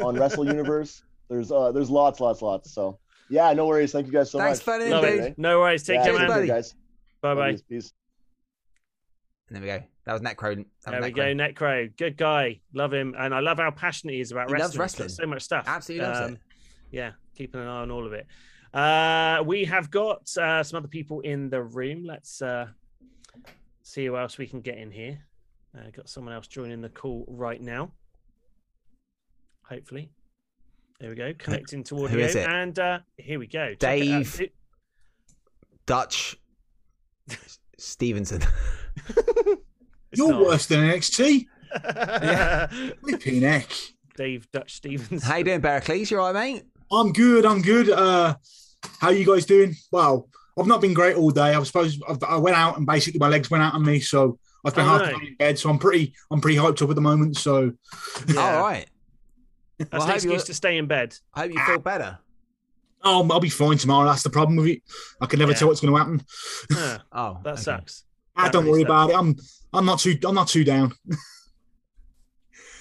On 0.01 0.15
Wrestle 0.15 0.45
Universe. 0.57 1.01
There's 1.27 1.51
uh, 1.51 1.71
there's 1.71 1.89
lots, 1.89 2.19
lots, 2.19 2.43
lots. 2.43 2.71
So 2.71 2.99
yeah, 3.29 3.53
no 3.53 3.65
worries. 3.67 3.91
Thank 3.91 4.07
you 4.07 4.13
guys 4.13 4.31
so 4.31 4.37
much. 4.37 4.45
Thanks 4.45 4.59
much. 4.59 4.65
for 4.65 4.71
phoning 4.71 4.87
in, 4.87 4.93
Love 4.93 5.03
it. 5.05 5.37
No 5.37 5.59
worries. 5.59 5.83
Take 5.83 5.95
Yeah, 5.97 6.03
care, 6.05 6.17
Cheers, 6.17 6.29
man. 6.29 6.47
guys. 6.47 6.75
Bye 7.21 7.35
bye. 7.35 7.51
Peace, 7.51 7.61
Peace. 7.69 7.93
And 9.47 9.55
there 9.55 9.61
we 9.61 9.67
go. 9.79 9.85
That 10.05 10.13
was 10.13 10.21
Necro. 10.21 10.55
That 10.85 10.91
There 10.91 10.99
was 11.01 11.07
we 11.07 11.11
go, 11.13 11.21
Necro. 11.23 11.53
Necro. 11.55 11.97
Good 11.97 12.17
guy. 12.17 12.61
Love 12.73 12.93
him. 12.93 13.15
And 13.17 13.33
I 13.33 13.39
love 13.39 13.57
how 13.57 13.71
passionate 13.71 14.13
he 14.13 14.21
is 14.21 14.31
about 14.31 14.49
He 14.49 14.53
loves 14.57 14.77
wrestling. 14.77 15.05
He's 15.05 15.13
wrestling. 15.13 15.25
So 15.25 15.29
much 15.29 15.41
stuff. 15.43 15.63
Absolutely 15.67 16.05
loves 16.07 16.19
Um, 16.19 16.33
it. 16.33 16.39
Yeah, 16.91 17.11
keeping 17.35 17.61
an 17.61 17.67
eye 17.67 17.81
on 17.81 17.91
all 17.91 18.05
of 18.05 18.13
it. 18.13 18.25
Uh, 18.73 19.43
we 19.45 19.65
have 19.65 19.89
got 19.89 20.35
uh, 20.37 20.63
some 20.63 20.77
other 20.77 20.87
people 20.87 21.21
in 21.21 21.49
the 21.49 21.61
room. 21.61 22.03
Let's 22.05 22.41
uh, 22.41 22.67
see 23.83 24.05
who 24.05 24.15
else 24.17 24.37
we 24.37 24.47
can 24.47 24.61
get 24.61 24.77
in 24.77 24.91
here. 24.91 25.19
Uh, 25.77 25.89
got 25.91 26.09
someone 26.09 26.33
else 26.33 26.47
joining 26.47 26.81
the 26.81 26.89
call 26.89 27.25
right 27.27 27.61
now. 27.61 27.91
Hopefully. 29.63 30.09
There 30.99 31.09
we 31.09 31.15
go. 31.15 31.33
Connecting 31.37 31.83
to 31.85 32.03
audio. 32.05 32.19
is 32.25 32.35
it? 32.35 32.47
And 32.47 32.77
uh, 32.77 32.99
here 33.17 33.39
we 33.39 33.47
go. 33.47 33.69
Check 33.69 33.75
it. 33.75 33.79
Dave. 33.79 34.49
Dutch 35.85 36.37
Stevenson. 37.77 38.41
It's 39.07 39.57
You're 40.19 40.31
not. 40.31 40.41
worse 40.45 40.65
than 40.65 40.79
NXT. 40.89 41.45
Yeah. 41.71 42.65
Flipping 43.01 43.41
heck. 43.43 43.69
Dave 44.17 44.51
Dutch 44.51 44.73
Stevens. 44.73 45.21
How 45.23 45.35
you 45.37 45.43
doing, 45.43 45.61
Barracles? 45.61 46.09
You 46.09 46.19
all 46.19 46.33
right, 46.33 46.53
mate? 46.55 46.63
I'm 46.91 47.13
good. 47.13 47.45
I'm 47.45 47.61
good. 47.61 47.91
Uh, 47.91 48.33
how 48.99 49.11
you 49.11 49.23
guys 49.23 49.45
doing? 49.45 49.75
Well, 49.91 50.27
I've 50.57 50.65
not 50.65 50.81
been 50.81 50.95
great 50.95 51.15
all 51.15 51.29
day. 51.29 51.53
I 51.53 51.59
was 51.59 51.67
supposed 51.67 52.01
I've, 52.09 52.23
I 52.23 52.37
went 52.37 52.57
out 52.57 52.77
and 52.77 52.87
basically 52.87 53.19
my 53.19 53.27
legs 53.29 53.51
went 53.51 53.63
out 53.63 53.75
on 53.75 53.85
me, 53.85 53.99
so 53.99 54.39
I've 54.65 54.73
been 54.73 54.85
Oh, 54.85 54.89
half 54.89 55.01
no. 55.11 55.19
the 55.19 55.27
in 55.27 55.35
bed. 55.35 55.59
So 55.59 55.69
I'm 55.69 55.77
pretty 55.77 56.13
I'm 56.31 56.41
pretty 56.41 56.57
hyped 56.57 56.81
up 56.81 56.89
at 56.89 56.95
the 56.95 57.01
moment. 57.01 57.37
So 57.37 57.71
Yeah. 58.27 58.41
All 58.55 58.61
right. 58.63 58.87
That's 59.91 59.91
Well, 59.91 60.01
an 60.03 60.07
hope 60.07 60.15
excuse 60.15 60.41
you- 60.41 60.45
to 60.47 60.53
stay 60.53 60.77
in 60.77 60.85
bed. 60.87 61.15
I 61.33 61.41
hope 61.41 61.51
you 61.53 61.59
feel 61.65 61.79
better. 61.79 62.19
um, 63.03 63.31
I'll 63.31 63.39
be 63.39 63.49
fine 63.49 63.77
tomorrow. 63.77 64.05
That's 64.07 64.23
the 64.23 64.29
problem 64.29 64.57
with 64.57 64.67
it. 64.67 64.81
I 65.21 65.25
can 65.25 65.39
never 65.39 65.51
Yeah. 65.53 65.57
tell 65.57 65.67
what's 65.69 65.79
going 65.81 65.93
to 65.93 65.97
happen. 65.97 66.21
Huh, 66.71 66.99
Oh, 67.11 67.37
that 67.43 67.53
okay. 67.53 67.61
sucks. 67.61 68.03
Ah, 68.35 68.43
That 68.43 68.53
don't 68.53 68.65
really 68.65 68.83
worry 68.83 68.83
about 68.83 69.09
it. 69.11 69.15
I'm 69.15 69.35
I'm 69.73 69.85
not 69.85 69.99
too 69.99 70.17
I'm 70.25 70.35
not 70.35 70.47
too 70.49 70.63
down. 70.63 70.93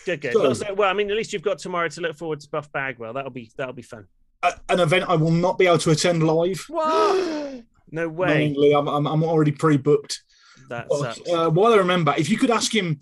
Good, 0.05 0.21
good. 0.23 0.33
So- 0.33 0.41
Well, 0.43 0.55
so- 0.55 0.75
well, 0.75 0.91
I 0.91 0.95
mean, 0.95 1.11
at 1.11 1.17
least 1.17 1.33
you've 1.33 1.43
got 1.43 1.59
tomorrow 1.59 1.89
to 1.89 2.01
look 2.01 2.17
forward 2.17 2.41
to 2.41 2.49
Buff 2.49 2.71
Bagwell. 2.73 3.13
That'll 3.13 3.31
be 3.31 3.51
that'll 3.57 3.75
be 3.75 3.83
fun. 3.83 4.07
A- 4.43 4.55
An 4.71 4.81
event 4.81 5.05
I 5.09 5.17
will 5.17 5.31
not 5.31 5.59
be 5.59 5.67
able 5.67 5.79
to 5.79 5.91
attend 5.91 6.23
live. 6.23 6.65
What? 6.69 7.65
No 7.91 8.07
way. 8.07 8.27
Knowingly, 8.51 8.73
I'm, 8.75 8.87
I'm 8.87 9.07
I'm 9.07 9.25
already 9.25 9.51
pre-booked. 9.51 10.23
That 10.69 10.89
But, 10.91 11.15
sucks. 11.17 11.31
uh, 11.31 11.49
while 11.49 11.73
I 11.73 11.77
remember, 11.77 12.15
if 12.19 12.29
you 12.29 12.37
could 12.37 12.51
ask 12.51 12.75
him 12.75 13.01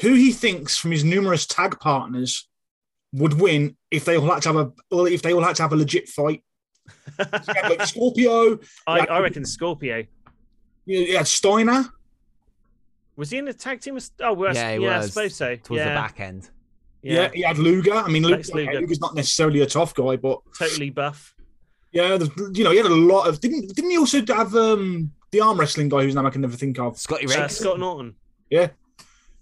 who 0.00 0.14
he 0.14 0.32
thinks 0.32 0.76
from 0.76 0.90
his 0.90 1.04
numerous 1.04 1.46
tag 1.46 1.78
partners 1.78 2.48
would 3.12 3.34
win 3.40 3.76
if 3.90 4.04
they 4.04 4.16
all 4.16 4.26
had 4.30 4.42
to 4.42 4.48
have 4.50 4.56
a 4.56 4.72
well, 4.90 5.06
if 5.06 5.22
they 5.22 5.32
all 5.32 5.42
had 5.42 5.56
to 5.56 5.62
have 5.62 5.72
a 5.72 5.76
legit 5.76 6.08
fight. 6.08 6.42
You 7.18 7.24
had, 7.30 7.68
like 7.70 7.86
Scorpio, 7.86 8.58
I, 8.86 8.98
like- 8.98 9.10
I 9.10 9.18
reckon 9.20 9.44
Scorpio. 9.44 10.04
you 10.84 10.98
you 11.00 11.24
Steiner. 11.24 11.84
Was 13.16 13.30
he 13.30 13.38
in 13.38 13.46
the 13.46 13.54
tag 13.54 13.80
team? 13.80 13.98
Oh, 14.20 14.34
well, 14.34 14.54
Yeah, 14.54 14.76
he 14.76 14.82
yeah, 14.84 14.98
I 15.00 15.06
suppose 15.06 15.34
so. 15.34 15.56
Towards 15.56 15.78
yeah, 15.80 15.88
the 15.88 15.94
back 15.94 16.20
end. 16.20 16.50
Yeah, 17.02 17.14
yeah, 17.22 17.30
he 17.32 17.42
had 17.42 17.58
Luger. 17.58 17.94
I 17.94 18.08
mean, 18.08 18.22
Luger, 18.24 18.36
Lex 18.36 18.52
Luger. 18.52 18.80
Luger's 18.80 19.00
not 19.00 19.14
necessarily 19.14 19.60
a 19.62 19.66
tough 19.66 19.94
guy, 19.94 20.16
but 20.16 20.40
totally 20.58 20.90
buff. 20.90 21.34
yeah, 21.92 22.18
you 22.52 22.62
know, 22.64 22.70
he 22.72 22.76
had 22.76 22.86
a 22.86 22.94
lot 22.94 23.26
of. 23.28 23.40
Didn't 23.40 23.74
didn't 23.74 23.90
he 23.90 23.96
also 23.98 24.22
have 24.26 24.54
um 24.54 25.12
the 25.30 25.40
arm 25.40 25.58
wrestling 25.58 25.88
guy 25.88 26.02
whose 26.02 26.14
name 26.14 26.26
I 26.26 26.30
can 26.30 26.40
never 26.42 26.56
think 26.56 26.78
of? 26.78 26.98
Scotty 26.98 27.26
Uh, 27.26 27.48
Scott 27.48 27.78
Norton. 27.78 28.16
Yeah, 28.50 28.68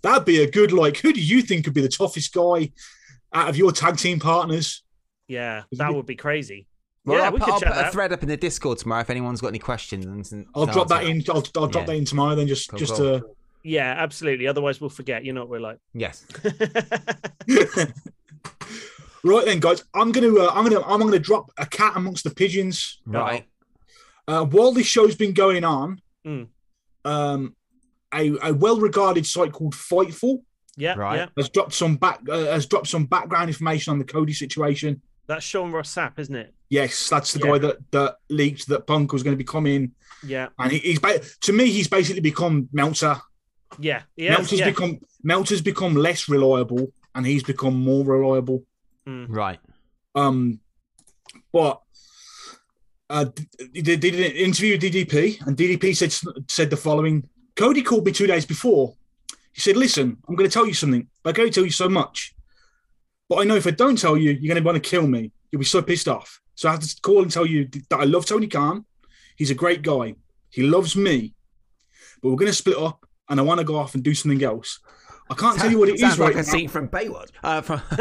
that'd 0.03 0.25
be 0.25 0.43
a 0.43 0.51
good 0.51 0.73
like. 0.73 0.99
Who 0.99 1.13
do 1.13 1.21
you 1.21 1.43
think 1.43 1.65
could 1.65 1.75
be 1.75 1.81
the 1.83 1.89
toughest 1.89 2.33
guy 2.33 2.71
out 3.35 3.49
of 3.49 3.57
your 3.57 3.73
tag 3.73 3.97
team 3.99 4.19
partners? 4.21 4.83
Yeah, 5.29 5.65
that 5.73 5.93
would 5.95 6.07
be 6.07 6.17
crazy. 6.17 6.67
Well, 7.05 7.19
yeah, 7.19 7.25
I'll, 7.27 7.33
we 7.33 7.39
put, 7.39 7.45
could 7.47 7.55
I'll 7.55 7.61
chat 7.61 7.73
put 7.75 7.85
a 7.87 7.91
thread 7.91 8.13
up 8.13 8.23
in 8.23 8.29
the 8.29 8.37
Discord 8.37 8.79
tomorrow 8.79 9.03
if 9.03 9.11
anyone's 9.11 9.41
got 9.41 9.49
any 9.49 9.59
questions. 9.59 10.07
And, 10.07 10.27
and 10.33 10.47
I'll 10.55 10.67
drop 10.67 10.89
that 10.89 11.05
answer. 11.05 11.11
in. 11.33 11.37
I'll, 11.37 11.45
I'll 11.57 11.67
drop 11.67 11.83
Yeah. 11.83 11.93
that 11.93 11.97
in 11.97 12.05
tomorrow. 12.07 12.35
Then 12.35 12.47
just 12.47 12.71
Cool, 12.71 12.79
just 12.79 12.95
cool. 12.95 13.21
to 13.21 13.27
Yeah, 13.63 13.95
absolutely. 13.99 14.47
Otherwise, 14.47 14.81
we'll 14.81 14.89
forget. 14.91 15.25
You 15.25 15.33
know 15.35 15.41
what 15.43 15.51
we're 15.51 15.61
like. 15.61 15.79
Yes. 15.93 16.25
right 19.25 19.45
then, 19.45 19.61
guys. 19.61 19.85
I'm 19.95 20.13
gonna 20.13 20.35
uh, 20.35 20.51
I'm 20.55 20.65
gonna 20.65 20.83
I'm 20.85 21.01
gonna 21.01 21.19
drop 21.19 21.51
a 21.59 21.67
cat 21.67 21.93
amongst 21.97 22.25
the 22.25 22.31
pigeons. 22.31 23.01
Right. 23.07 23.45
Uh, 24.27 24.45
while 24.45 24.73
this 24.73 24.87
show's 24.87 25.15
been 25.17 25.33
going 25.35 25.65
on, 25.65 26.01
Mm. 26.27 26.47
um, 27.05 27.55
a, 28.15 28.35
a 28.43 28.55
well-regarded 28.55 29.27
site 29.27 29.53
called 29.53 29.75
Fightful 29.75 30.39
yeah, 30.77 30.95
Right. 30.95 31.17
yeah. 31.17 31.27
has 31.37 31.49
dropped 31.51 31.73
some 31.75 31.97
back 31.97 32.21
uh, 32.29 32.47
has 32.47 32.67
dropped 32.67 32.89
some 32.89 33.07
background 33.07 33.49
information 33.51 33.93
on 33.93 33.99
the 33.99 34.05
Cody 34.05 34.33
situation. 34.33 35.01
That's 35.27 35.45
Sean 35.45 35.73
Ross 35.73 35.95
Sapp, 35.95 36.19
isn't 36.19 36.35
it? 36.35 36.53
Yes, 36.69 37.09
that's 37.09 37.33
the 37.33 37.41
Yeah. 37.41 37.53
guy 37.53 37.59
that 37.59 37.77
that 37.93 38.17
leaked 38.29 38.69
that 38.69 38.87
Punk 38.87 39.13
was 39.13 39.23
going 39.23 39.33
to 39.35 39.39
be 39.39 39.45
coming, 39.45 39.93
Yeah, 40.23 40.49
and 40.59 40.73
he, 40.73 40.79
he's 40.79 40.99
ba- 40.99 41.21
to 41.43 41.53
me 41.53 41.71
he's 41.71 41.89
basically 41.89 42.21
become 42.21 42.69
Meltzer. 42.73 43.17
yeah, 43.79 44.03
yeah. 44.17 44.31
Meltzer's 44.33 44.61
yeah. 44.61 44.71
become 44.71 45.01
Meltzer's 45.23 45.63
become 45.63 45.95
less 45.95 46.29
reliable, 46.29 46.93
and 47.15 47.25
he's 47.27 47.43
become 47.43 47.75
more 47.79 48.05
reliable. 48.05 48.65
Right. 49.07 49.61
Um, 50.15 50.61
but 51.53 51.81
uh, 53.11 53.27
they 53.73 53.81
they 53.81 53.97
did 53.97 54.15
an 54.15 54.33
interview 54.33 54.73
with 54.73 54.83
DDP, 54.83 55.47
and 55.47 55.57
DDP 55.57 55.95
said 55.97 56.13
said 56.51 56.71
the 56.71 56.77
following: 56.77 57.29
Cody 57.57 57.83
called 57.83 58.05
me 58.07 58.13
two 58.13 58.27
days 58.27 58.47
before. 58.47 58.95
He 59.55 59.61
said, 59.61 59.77
"Listen, 59.77 60.19
I'm 60.29 60.35
going 60.35 60.49
to 60.51 60.53
tell 60.53 60.67
you 60.67 60.75
something. 60.75 61.09
I 61.25 61.33
can 61.33 61.43
only 61.43 61.53
tell 61.53 61.65
you 61.65 61.71
so 61.71 61.89
much, 61.89 62.35
but 63.29 63.37
I 63.37 63.45
know 63.45 63.57
if 63.57 63.67
I 63.67 63.71
don't 63.71 63.97
tell 63.97 64.17
you, 64.17 64.33
you're 64.33 64.53
going 64.53 64.63
to 64.63 64.67
want 64.67 64.83
to 64.83 64.91
kill 64.91 65.07
me. 65.07 65.33
You'll 65.51 65.61
be 65.61 65.65
so 65.65 65.81
pissed 65.81 66.09
off. 66.09 66.41
So 66.57 66.69
I 66.69 66.73
have 66.73 66.81
to 66.81 67.01
call 67.03 67.23
and 67.23 67.31
tell 67.31 67.47
you 67.47 67.69
that 67.91 68.01
I 68.01 68.05
love 68.05 68.27
Tony 68.27 68.49
Khan. 68.49 68.85
He's 69.37 69.51
a 69.51 69.55
great 69.55 69.83
guy. 69.83 70.15
He 70.51 70.63
loves 70.63 70.97
me, 70.97 71.35
but 72.21 72.31
we're 72.31 72.37
going 72.37 72.51
to 72.51 72.57
split 72.57 72.77
up, 72.77 73.07
and 73.29 73.39
I 73.39 73.43
want 73.43 73.59
to 73.59 73.65
go 73.65 73.77
off 73.77 73.95
and 73.95 74.03
do 74.03 74.15
something 74.15 74.43
else. 74.43 74.81
I 75.31 75.35
can't 75.35 75.59
tell 75.59 75.71
you 75.71 75.79
what 75.79 75.89
it 75.89 75.95
is 75.95 76.01
Sounds 76.01 76.19
like 76.19 76.35
right 76.35 76.45
a 76.45 76.47
now. 76.47 76.53
scene 76.53 76.69
from 76.69 76.89
Baywatch. 76.89 77.31
Uh, 77.43 77.61
from 77.63 77.81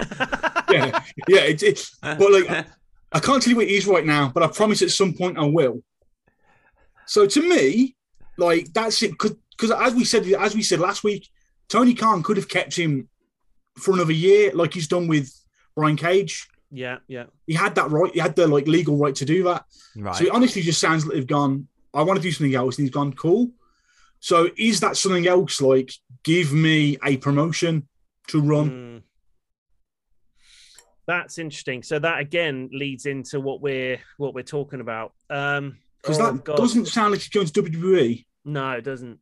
yeah, 0.69 0.99
yeah. 1.27 1.41
It's, 1.41 1.63
it's 1.63 1.97
but 2.01 2.31
like 2.31 2.67
I 3.11 3.19
can't 3.19 3.41
tell 3.41 3.51
you 3.51 3.55
what 3.57 3.65
it 3.65 3.71
is 3.71 3.87
right 3.87 4.05
now, 4.05 4.31
but 4.33 4.43
I 4.43 4.47
promise 4.47 4.81
at 4.81 4.91
some 4.91 5.13
point 5.13 5.37
I 5.37 5.45
will. 5.45 5.81
So 7.05 7.25
to 7.25 7.47
me, 7.47 7.95
like 8.37 8.73
that's 8.73 9.01
it. 9.03 9.11
Because 9.11 9.71
as 9.71 9.93
we 9.93 10.03
said, 10.03 10.25
as 10.27 10.55
we 10.55 10.63
said 10.63 10.79
last 10.79 11.03
week, 11.03 11.29
Tony 11.69 11.93
Khan 11.93 12.23
could 12.23 12.37
have 12.37 12.49
kept 12.49 12.75
him 12.75 13.09
for 13.77 13.93
another 13.93 14.13
year, 14.13 14.51
like 14.53 14.73
he's 14.73 14.87
done 14.87 15.07
with 15.07 15.31
Brian 15.75 15.95
Cage. 15.95 16.47
Yeah, 16.71 16.97
yeah. 17.07 17.25
He 17.45 17.53
had 17.53 17.75
that 17.75 17.91
right. 17.91 18.11
He 18.13 18.19
had 18.19 18.35
the 18.35 18.47
like 18.47 18.67
legal 18.67 18.97
right 18.97 19.15
to 19.15 19.25
do 19.25 19.43
that. 19.43 19.65
right. 19.95 20.15
So 20.15 20.25
it 20.25 20.31
honestly 20.31 20.61
just 20.61 20.79
sounds 20.79 21.05
like 21.05 21.15
they've 21.15 21.27
gone. 21.27 21.67
I 21.93 22.01
want 22.01 22.17
to 22.17 22.23
do 22.23 22.31
something 22.31 22.55
else, 22.55 22.77
and 22.77 22.85
he's 22.87 22.93
gone 22.93 23.13
cool. 23.13 23.51
So 24.19 24.49
is 24.57 24.79
that 24.79 24.97
something 24.97 25.27
else? 25.27 25.61
Like, 25.61 25.91
give 26.23 26.53
me 26.53 26.97
a 27.03 27.17
promotion 27.17 27.87
to 28.29 28.41
run. 28.41 28.69
Mm. 28.69 29.01
That's 31.05 31.37
interesting. 31.37 31.83
So 31.83 31.99
that 31.99 32.19
again 32.19 32.69
leads 32.71 33.05
into 33.05 33.39
what 33.39 33.61
we're 33.61 33.99
what 34.17 34.33
we're 34.33 34.43
talking 34.43 34.79
about. 34.79 35.13
Um 35.29 35.77
Because 36.01 36.19
oh, 36.19 36.31
that 36.31 36.43
God. 36.43 36.57
doesn't 36.57 36.87
sound 36.87 37.11
like 37.11 37.21
he's 37.21 37.29
going 37.29 37.47
to 37.47 37.61
WWE. 37.61 38.25
No, 38.45 38.71
it 38.71 38.83
doesn't. 38.83 39.19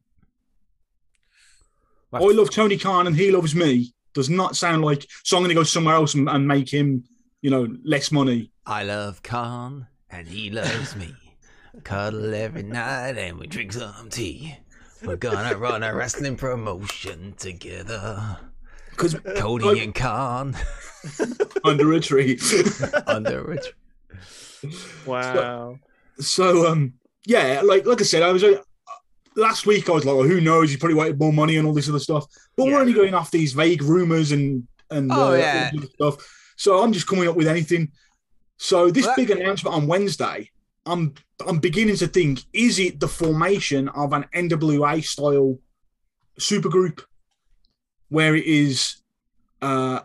I 2.13 2.19
love 2.19 2.49
Tony 2.49 2.77
Khan 2.77 3.07
and 3.07 3.15
he 3.15 3.31
loves 3.31 3.55
me. 3.55 3.93
Does 4.13 4.29
not 4.29 4.57
sound 4.57 4.83
like 4.83 5.05
so. 5.23 5.37
I'm 5.37 5.43
going 5.43 5.49
to 5.49 5.55
go 5.55 5.63
somewhere 5.63 5.95
else 5.95 6.13
and, 6.13 6.27
and 6.27 6.45
make 6.47 6.69
him, 6.71 7.05
you 7.41 7.49
know, 7.49 7.67
less 7.83 8.11
money. 8.11 8.51
I 8.65 8.83
love 8.83 9.23
Khan 9.23 9.87
and 10.09 10.27
he 10.27 10.49
loves 10.49 10.95
me. 10.95 11.15
Cuddle 11.83 12.33
every 12.33 12.63
night 12.63 13.17
and 13.17 13.39
we 13.39 13.47
drink 13.47 13.71
some 13.71 14.09
tea. 14.09 14.57
We're 15.03 15.15
gonna 15.15 15.55
run 15.55 15.83
a 15.83 15.95
wrestling 15.95 16.35
promotion 16.35 17.33
together. 17.37 18.37
Because 18.91 19.15
Cody 19.37 19.79
and 19.79 19.95
Khan 19.95 20.55
under 21.63 21.93
a 21.93 21.99
tree. 21.99 22.39
under 23.07 23.51
a 23.53 23.57
tree. 23.59 24.73
Wow. 25.07 25.79
so 26.19 26.67
um, 26.67 26.93
yeah, 27.25 27.61
like 27.63 27.85
like 27.85 28.01
I 28.01 28.03
said, 28.03 28.21
I 28.21 28.31
was 28.31 28.43
uh, 28.43 28.61
last 29.35 29.65
week. 29.65 29.89
I 29.89 29.93
was 29.93 30.05
like, 30.05 30.15
well, 30.15 30.27
who 30.27 30.41
knows? 30.41 30.71
He 30.71 30.77
probably 30.77 30.95
wanted 30.95 31.19
more 31.19 31.33
money 31.33 31.57
and 31.57 31.67
all 31.67 31.73
this 31.73 31.89
other 31.89 31.99
stuff. 31.99 32.25
But 32.55 32.65
Yeah. 32.65 32.73
we're 32.73 32.81
only 32.81 32.93
going 32.93 33.13
off 33.13 33.31
these 33.31 33.53
vague 33.53 33.81
rumors 33.81 34.31
and 34.31 34.67
and 34.89 35.09
Oh, 35.11 35.31
uh, 35.31 35.35
yeah. 35.35 35.71
stuff. 35.95 36.15
So 36.57 36.81
I'm 36.83 36.91
just 36.91 37.07
coming 37.07 37.27
up 37.27 37.35
with 37.37 37.47
anything. 37.47 37.91
So 38.57 38.91
this 38.91 39.05
Well, 39.05 39.15
big 39.15 39.31
announcement 39.31 39.75
on 39.75 39.87
Wednesday, 39.87 40.49
I'm 40.85 41.13
I'm 41.47 41.59
beginning 41.59 41.95
to 41.97 42.07
think: 42.07 42.41
is 42.53 42.77
it 42.79 42.99
the 42.99 43.07
formation 43.07 43.87
of 43.89 44.13
an 44.13 44.25
NWA 44.33 45.01
style 45.03 45.57
supergroup, 46.39 47.01
where 48.09 48.35
it 48.35 48.45
is, 48.45 48.97
uh, 49.61 50.01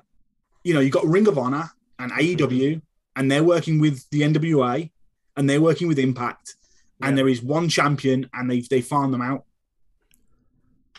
you 0.64 0.72
know, 0.74 0.80
you 0.80 0.90
got 0.90 1.05
Ring 1.06 1.26
of 1.28 1.36
Honor 1.38 1.70
and 1.98 2.12
AEW, 2.12 2.80
and 3.16 3.30
they're 3.30 3.44
working 3.44 3.78
with 3.80 4.08
the 4.10 4.22
NWA, 4.22 4.90
and 5.36 5.48
they're 5.50 5.60
working 5.60 5.88
with 5.88 5.98
Impact, 5.98 6.56
and 7.02 7.10
Yeah. 7.10 7.16
there 7.16 7.28
is 7.28 7.42
one 7.42 7.68
champion, 7.68 8.28
and 8.34 8.50
they 8.50 8.60
they 8.60 8.81
farm 8.81 9.10
them 9.12 9.23
out. 9.23 9.44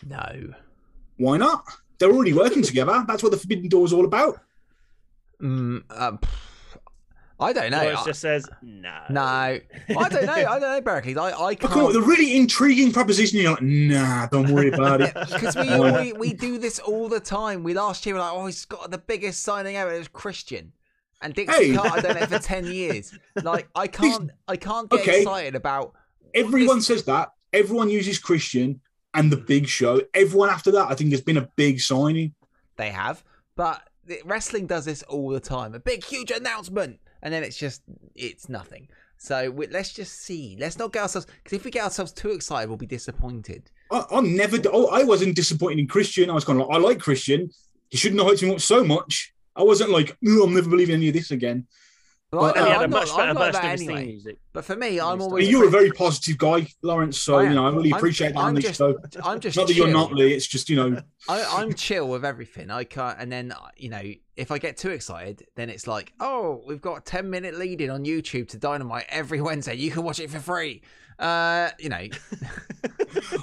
No. 0.06 0.52
Why 1.16 1.36
not? 1.36 1.64
They're 1.98 2.12
already 2.12 2.32
working 2.32 2.62
together. 2.62 3.04
That's 3.08 3.22
what 3.22 3.32
the 3.32 3.38
Forbidden 3.38 3.68
Door 3.68 3.86
is 3.86 3.92
all 3.92 4.04
about. 4.04 4.40
Mm, 5.42 5.82
uh, 5.90 6.16
I 7.40 7.52
don't 7.52 7.70
know. 7.70 7.78
Lawrence 7.82 8.00
I- 8.00 8.04
just 8.06 8.20
says 8.20 8.48
no. 8.62 8.98
no, 9.10 9.22
I 9.22 9.60
don't 9.88 10.26
know. 10.26 10.32
I 10.32 10.42
don't 10.44 10.60
know, 10.60 10.80
Berkeley. 10.80 11.16
I, 11.16 11.30
I 11.30 11.46
I 11.46 11.54
come 11.54 11.70
up 11.72 11.86
with 11.88 11.94
can't 11.94 12.04
a 12.04 12.08
really 12.08 12.36
intriguing 12.36 12.92
proposition. 12.92 13.38
You're 13.40 13.52
like, 13.52 13.62
nah, 13.62 14.26
don't 14.26 14.50
worry 14.50 14.68
about 14.70 15.00
it. 15.00 15.14
because 15.32 15.54
we, 15.56 15.90
we 15.90 16.12
we 16.14 16.32
do 16.32 16.58
this 16.58 16.78
all 16.80 17.08
the 17.08 17.20
time. 17.20 17.62
We 17.62 17.74
last 17.74 18.04
year 18.06 18.14
were 18.16 18.20
like, 18.20 18.32
oh, 18.32 18.46
he's 18.46 18.64
got 18.64 18.90
the 18.90 18.98
biggest 18.98 19.42
signing 19.44 19.76
ever. 19.76 19.92
It 19.94 19.98
was 19.98 20.08
Christian. 20.08 20.72
And 21.20 21.34
Dixie 21.34 21.70
Hey. 21.70 21.74
Carter 21.76 22.02
done 22.02 22.16
it 22.18 22.28
for 22.28 22.38
ten 22.54 22.66
years. 22.66 23.12
Like 23.42 23.68
I 23.74 23.86
can't, 23.88 24.30
I 24.46 24.56
can't 24.56 24.88
get 24.90 25.00
Okay. 25.00 25.18
excited 25.20 25.54
about. 25.54 25.94
Everyone 26.34 26.76
This- 26.78 26.86
says 26.86 27.04
that. 27.04 27.30
Everyone 27.52 27.88
uses 27.88 28.18
Christian 28.18 28.80
and 29.14 29.32
the 29.32 29.36
Big 29.38 29.66
Show. 29.66 30.02
Everyone 30.14 30.50
after 30.50 30.70
that, 30.72 30.88
I 30.90 30.94
think, 30.94 31.10
has 31.12 31.22
been 31.22 31.38
a 31.38 31.48
big 31.56 31.80
signing. 31.80 32.34
They 32.76 32.90
have, 32.90 33.24
but 33.56 33.82
wrestling 34.24 34.66
does 34.66 34.84
this 34.84 35.02
all 35.04 35.30
the 35.30 35.40
time. 35.40 35.74
A 35.74 35.80
big, 35.80 36.04
huge 36.04 36.30
announcement, 36.30 37.00
and 37.22 37.32
then 37.34 37.42
it's 37.42 37.56
just 37.56 37.82
it's 38.14 38.48
nothing. 38.48 38.88
So 39.16 39.50
we, 39.50 39.66
let's 39.66 39.92
just 39.92 40.20
see. 40.20 40.56
Let's 40.60 40.78
not 40.78 40.92
get 40.92 41.02
ourselves 41.02 41.26
because 41.42 41.56
if 41.58 41.64
we 41.64 41.70
get 41.72 41.82
ourselves 41.84 42.12
too 42.12 42.30
excited, 42.30 42.68
we'll 42.68 42.76
be 42.76 42.86
disappointed. 42.86 43.70
I, 43.90 44.04
I'm 44.12 44.36
never. 44.36 44.58
Oh, 44.72 44.86
I 44.88 45.02
wasn't 45.02 45.34
disappointed 45.34 45.78
in 45.80 45.88
Christian. 45.88 46.30
I 46.30 46.34
was 46.34 46.44
kind 46.44 46.60
of 46.60 46.68
like, 46.68 46.76
I 46.76 46.80
like 46.80 47.00
Christian. 47.00 47.50
He 47.88 47.96
shouldn't 47.96 48.20
have 48.20 48.28
hurt 48.30 48.42
me 48.42 48.58
so 48.58 48.84
much. 48.84 49.32
I 49.58 49.62
wasn't 49.62 49.90
like, 49.90 50.16
"Ooh, 50.26 50.44
I'm 50.44 50.54
never 50.54 50.70
believing 50.70 50.94
any 50.96 51.08
of 51.08 51.14
this 51.14 51.30
again. 51.32 51.66
But 52.30 52.40
Well, 52.42 52.46
I 52.46 52.48
And 52.50 52.58
he 52.58 52.64
know, 52.64 52.70
had 52.72 52.80
a 52.80 52.84
I'm 52.84 52.90
much 52.90 53.08
not, 53.08 53.16
better 53.16 53.28
I'm 53.30 53.34
not 53.36 53.40
burst 53.52 53.62
that 53.62 53.74
of 53.74 53.80
anyway. 53.80 54.04
music. 54.06 54.36
But 54.52 54.64
for 54.66 54.76
me, 54.76 55.00
I'm 55.00 55.06
I 55.20 55.24
I 55.24 55.26
always. 55.26 55.48
you're 55.48 55.66
a 55.66 55.70
very 55.70 55.90
positive 55.92 56.36
guy, 56.36 56.66
Lawrence. 56.82 57.18
So 57.18 57.36
I 57.36 57.44
you 57.44 57.54
know, 57.54 57.64
I 57.64 57.68
am. 57.68 57.76
really 57.76 57.90
I'm- 57.90 57.98
appreciate 57.98 58.34
that 58.34 58.40
I'm 58.40 58.58
just- 58.60 58.76
show. 58.78 58.98
I'm 59.24 59.40
just 59.40 59.56
Not 59.56 59.66
that 59.68 59.74
you're 59.74 59.88
not, 59.88 60.12
Lee. 60.12 60.34
It's 60.34 60.46
just 60.46 60.68
you 60.68 60.76
know, 60.76 61.02
I, 61.26 61.42
I'm 61.58 61.72
chill 61.72 62.06
with 62.06 62.26
everything. 62.26 62.70
I 62.70 62.84
can't, 62.84 63.18
and 63.18 63.32
then 63.32 63.54
you 63.78 63.88
know, 63.88 64.02
if 64.36 64.50
I 64.50 64.58
get 64.58 64.76
too 64.76 64.90
excited, 64.90 65.46
then 65.56 65.70
it's 65.70 65.86
like, 65.86 66.12
oh, 66.20 66.62
we've 66.66 66.82
got 66.82 66.98
a 66.98 67.00
ten 67.00 67.30
minute 67.30 67.54
lead 67.58 67.80
in 67.80 67.88
on 67.88 68.04
YouTube 68.04 68.48
to 68.48 68.58
Dynamite 68.58 69.06
every 69.08 69.40
Wednesday. 69.40 69.76
You 69.76 69.90
can 69.90 70.02
watch 70.02 70.20
it 70.20 70.28
for 70.28 70.38
free. 70.38 70.82
Uh, 71.18 71.70
you 71.80 71.88
know, 71.88 71.96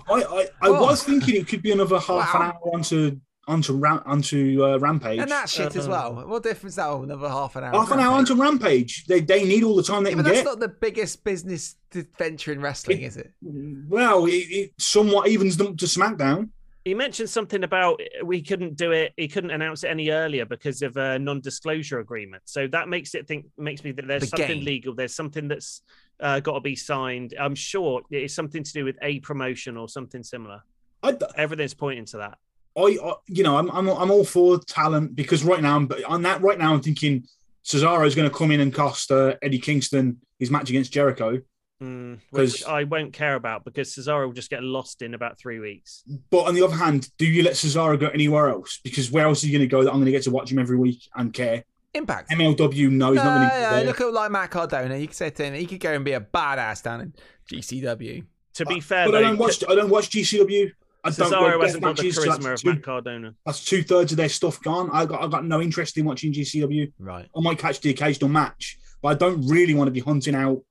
I 0.10 0.14
I, 0.14 0.48
I 0.62 0.68
Oh. 0.70 0.84
was 0.86 1.04
thinking 1.04 1.36
it 1.36 1.48
could 1.48 1.62
be 1.64 1.72
another 1.72 2.00
half 2.00 2.34
Wow. 2.34 2.40
an 2.42 2.42
hour 2.52 2.60
onto 2.76 3.20
onto 3.48 3.74
ram, 3.74 4.02
onto 4.06 4.64
uh, 4.64 4.78
Rampage. 4.78 5.20
and 5.20 5.30
that 5.32 5.50
shit 5.50 5.76
as 5.76 5.88
Uh, 5.88 5.92
well. 5.92 6.28
What 6.28 6.44
difference 6.44 6.76
that 6.76 6.88
will 6.90 7.04
another 7.04 7.30
half 7.30 7.56
an 7.56 7.64
hour? 7.64 7.74
half 7.74 7.92
an 7.92 8.00
hour 8.00 8.16
Rampage? 8.16 8.32
onto 8.32 8.42
Rampage. 8.42 9.06
They 9.06 9.20
they 9.22 9.44
need 9.46 9.64
all 9.64 9.76
the 9.76 9.84
time 9.84 10.04
they 10.04 10.12
Yeah, 10.12 10.16
can 10.18 10.24
but 10.24 10.30
that's 10.30 10.40
get. 10.44 10.46
not 10.46 10.60
the 10.60 10.68
biggest 10.70 11.24
business 11.24 11.76
venture 12.18 12.52
in 12.52 12.62
wrestling, 12.62 13.02
is 13.02 13.18
it? 13.18 13.32
Well, 13.42 14.26
it, 14.26 14.32
it 14.32 14.74
somewhat 14.78 15.28
evens 15.28 15.58
them 15.58 15.78
to 15.78 15.86
SmackDown. 15.86 16.50
He 16.84 16.94
mentioned 16.94 17.30
something 17.32 17.64
about 17.64 18.00
we 18.24 18.42
couldn't 18.44 18.76
do 18.76 18.92
it. 18.92 19.14
He 19.18 19.28
couldn't 19.28 19.50
announce 19.52 19.84
it 19.84 19.88
any 19.88 20.10
earlier 20.12 20.46
because 20.46 20.84
of 20.84 20.98
a 20.98 21.18
non-disclosure 21.18 22.00
agreement. 22.00 22.44
So 22.46 22.68
that 22.68 22.90
makes 22.90 23.16
it 23.16 23.28
think 23.28 23.46
makes 23.58 23.84
me 23.84 23.92
that 23.94 24.08
there's 24.08 24.22
The 24.22 24.28
something 24.38 24.58
game. 24.58 24.66
legal. 24.66 24.94
There's 24.94 25.16
something 25.16 25.48
that's 25.48 25.82
uh, 26.20 26.40
got 26.42 26.54
to 26.54 26.60
be 26.62 26.76
signed. 26.76 27.34
I'm 27.40 27.56
sure 27.56 28.02
it's 28.12 28.36
something 28.36 28.64
to 28.64 28.74
do 28.74 28.86
with 28.86 28.98
a 29.02 29.20
promotion 29.22 29.78
or 29.78 29.90
something 29.90 30.22
similar. 30.24 30.62
I, 31.02 31.18
Everything's 31.36 31.74
pointing 31.74 32.06
to 32.06 32.18
that. 32.18 32.38
I, 32.78 32.98
I 33.04 33.14
you 33.28 33.44
know, 33.44 33.58
I'm, 33.58 33.70
I'm 33.72 33.88
I'm 33.90 34.12
all 34.12 34.26
for 34.26 34.60
talent 34.60 35.16
because 35.16 35.44
right 35.44 35.62
now, 35.62 35.76
I'm 35.78 35.90
on 36.08 36.22
that 36.24 36.42
right 36.42 36.58
now, 36.60 36.74
I'm 36.74 36.82
thinking 36.82 37.24
Cesaro 37.64 38.06
is 38.06 38.16
going 38.16 38.30
to 38.30 38.36
come 38.36 38.52
in 38.52 38.60
and 38.60 38.74
cost 38.74 39.12
uh, 39.12 39.36
Eddie 39.42 39.60
Kingston 39.60 40.18
his 40.40 40.52
match 40.52 40.70
against 40.70 40.92
Jericho. 40.92 41.40
Mm, 41.82 42.20
'Cause- 42.34 42.54
which 42.54 42.66
I 42.66 42.84
won't 42.86 43.12
care 43.14 43.36
about 43.36 43.66
because 43.66 43.94
Cesaro 43.94 44.26
will 44.28 44.34
just 44.34 44.50
get 44.50 44.64
lost 44.64 45.02
in 45.02 45.14
about 45.14 45.38
three 45.38 45.60
weeks. 45.60 46.04
But 46.30 46.44
on 46.48 46.56
the 46.56 46.62
other 46.64 46.76
hand, 46.76 47.10
do 47.18 47.26
you 47.26 47.44
let 47.44 47.54
Cesaro 47.54 48.00
go 48.00 48.08
anywhere 48.08 48.50
else? 48.50 48.80
Because 48.84 49.12
where 49.12 49.26
else 49.26 49.44
are 49.44 49.48
you 49.48 49.52
going 49.58 49.68
to 49.68 49.72
go 49.72 49.84
that 49.84 49.90
I'm 49.90 49.98
going 49.98 50.06
to 50.06 50.12
get 50.12 50.24
to 50.24 50.32
watch 50.32 50.52
him 50.52 50.60
every 50.60 50.78
week 50.78 51.02
and 51.16 51.34
care? 51.34 51.64
Impact. 51.94 52.30
MLW, 52.32 52.92
no, 52.92 53.12
he's 53.14 53.24
not 53.24 53.26
No, 53.26 53.40
going 53.40 53.50
to. 53.50 53.56
no, 53.62 53.70
be 53.70 53.76
there. 53.76 53.84
look 53.86 54.02
at 54.02 54.14
like 54.14 54.32
Matt 54.32 54.52
Cardona. 54.52 54.98
You 54.98 55.08
could 55.08 55.16
say 55.16 55.30
to 55.30 55.44
him, 55.46 55.54
he 55.54 55.66
could 55.66 55.80
go 55.80 55.92
and 55.94 56.04
be 56.06 56.12
a 56.14 56.20
badass 56.22 56.84
down 56.84 57.02
in 57.02 57.14
GCW. 57.52 58.26
To 58.56 58.66
be 58.66 58.80
fair, 58.80 59.06
But 59.06 59.16
I 59.16 59.22
don't 59.22 59.38
watch. 59.38 59.64
I 59.68 59.76
don't 59.76 59.90
watch 59.90 60.10
GCW. 60.10 60.72
I 61.06 61.12
don't 61.12 61.32
Cesaro 61.32 61.58
watch 61.58 61.66
hasn't 61.68 61.84
got 61.84 61.98
the 61.98 62.04
matches, 62.04 62.16
so 62.16 62.22
charisma 62.24 62.44
that's 62.44 62.46
of 62.46 62.62
two, 62.62 62.70
Matt 62.74 62.84
Cardona. 62.84 63.36
that's 63.46 63.64
two 63.64 63.84
thirds 63.84 64.12
of 64.12 64.18
their 64.18 64.30
stuff 64.30 64.62
gone. 64.62 64.90
I 64.92 65.06
got 65.06 65.22
I 65.22 65.28
got 65.28 65.46
no 65.46 65.62
interest 65.62 65.98
in 65.98 66.06
watching 66.06 66.34
GCW. 66.34 66.92
Right. 66.98 67.28
I 67.36 67.42
might 67.42 67.60
catch 67.60 67.80
the 67.80 67.92
occasional 67.92 68.30
match, 68.30 68.80
but 69.02 69.10
I 69.10 69.14
don't 69.14 69.48
really 69.48 69.76
want 69.76 69.88
to 69.88 69.92
be 69.92 70.00
hunting 70.00 70.36
out. 70.36 70.62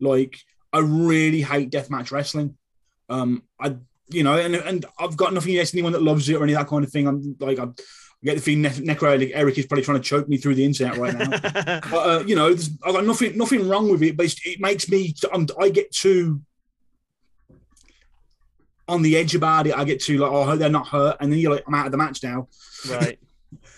Like 0.00 0.36
I 0.72 0.80
really 0.80 1.42
hate 1.42 1.70
deathmatch 1.70 2.10
wrestling. 2.10 2.56
Um, 3.08 3.44
I 3.60 3.76
you 4.08 4.24
know, 4.24 4.36
and 4.36 4.56
and 4.56 4.84
I've 4.98 5.16
got 5.16 5.32
nothing 5.32 5.52
against 5.52 5.74
anyone 5.74 5.92
that 5.92 6.02
loves 6.02 6.28
it 6.28 6.34
or 6.34 6.42
any 6.42 6.54
of 6.54 6.58
that 6.58 6.68
kind 6.68 6.84
of 6.84 6.90
thing. 6.90 7.06
I'm 7.06 7.36
like 7.38 7.60
I 7.60 7.68
get 8.24 8.36
the 8.36 8.40
feeling 8.40 8.62
Ne- 8.62 8.94
Necro 8.94 9.30
Eric 9.34 9.58
is 9.58 9.66
probably 9.66 9.84
trying 9.84 9.98
to 9.98 10.02
choke 10.02 10.28
me 10.28 10.38
through 10.38 10.56
the 10.56 10.64
internet 10.64 10.96
right 10.96 11.14
now. 11.14 11.28
but 11.90 11.94
uh, 11.94 12.24
you 12.26 12.34
know, 12.34 12.48
I've 12.50 12.94
got 12.94 13.04
nothing 13.04 13.36
nothing 13.38 13.68
wrong 13.68 13.90
with 13.90 14.02
it, 14.02 14.16
but 14.16 14.26
it's, 14.26 14.40
it 14.44 14.60
makes 14.60 14.88
me 14.88 15.14
I'm, 15.32 15.46
I 15.60 15.68
get 15.68 15.92
too 15.92 16.40
on 18.88 19.02
the 19.02 19.16
edge 19.16 19.34
about 19.34 19.66
it. 19.66 19.76
I 19.76 19.84
get 19.84 20.00
too 20.00 20.18
like, 20.18 20.30
oh, 20.30 20.42
I 20.42 20.46
hope 20.46 20.58
they're 20.58 20.68
not 20.68 20.88
hurt, 20.88 21.16
and 21.20 21.30
then 21.30 21.38
you're 21.38 21.52
like, 21.52 21.64
I'm 21.66 21.74
out 21.74 21.86
of 21.86 21.92
the 21.92 21.98
match 21.98 22.22
now. 22.22 22.48
right. 22.90 23.18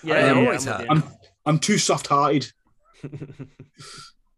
Yeah, 0.02 0.22
they're 0.22 0.34
yeah, 0.34 0.40
always 0.40 0.66
I'm 0.66 0.78
hurt. 0.78 0.86
I'm 0.90 1.02
I'm 1.44 1.58
too 1.58 1.78
soft 1.78 2.06
hearted. 2.06 2.50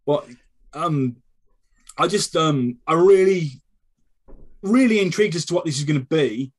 But 0.09 0.25
um, 0.73 1.17
I 1.95 2.07
just 2.07 2.35
um, 2.35 2.79
I 2.87 2.93
really, 2.93 3.61
really 4.63 4.99
intrigued 4.99 5.35
as 5.35 5.45
to 5.45 5.53
what 5.53 5.65
this 5.65 5.77
is 5.77 5.83
going 5.83 5.99
to 5.99 6.05
be. 6.07 6.51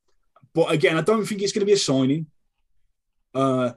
But 0.55 0.71
again, 0.71 0.97
I 0.97 1.01
don't 1.01 1.27
think 1.27 1.43
it's 1.43 1.53
going 1.53 1.63
to 1.63 1.67
be 1.67 1.73
a 1.73 1.77
signing. 1.77 2.27
Uh, 3.35 3.73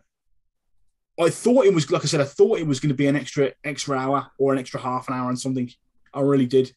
I 1.19 1.31
thought 1.31 1.65
it 1.65 1.73
was 1.73 1.89
like 1.89 2.03
I 2.03 2.05
said, 2.05 2.21
I 2.21 2.25
thought 2.25 2.59
it 2.59 2.67
was 2.67 2.79
going 2.79 2.89
to 2.89 2.95
be 2.95 3.07
an 3.07 3.15
extra 3.15 3.51
extra 3.63 3.97
hour 3.97 4.27
or 4.37 4.53
an 4.53 4.59
extra 4.59 4.79
half 4.79 5.07
an 5.07 5.15
hour 5.15 5.29
and 5.29 5.39
something. 5.39 5.71
I 6.13 6.21
really 6.21 6.45
did. 6.45 6.71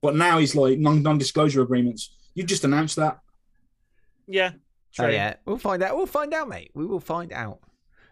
But 0.00 0.14
now 0.14 0.38
he's 0.38 0.54
like 0.54 0.78
non 0.78 1.02
non 1.02 1.18
disclosure 1.18 1.62
agreements. 1.62 2.14
You 2.36 2.44
just 2.44 2.62
announced 2.64 2.94
that. 2.96 3.18
Yeah. 4.28 4.52
True. 4.94 5.06
Oh 5.06 5.08
yeah, 5.08 5.34
we'll 5.44 5.58
find 5.58 5.82
out. 5.82 5.96
We'll 5.96 6.06
find 6.06 6.32
out, 6.32 6.48
mate. 6.48 6.70
We 6.74 6.86
will 6.86 7.00
find 7.00 7.32
out. 7.32 7.58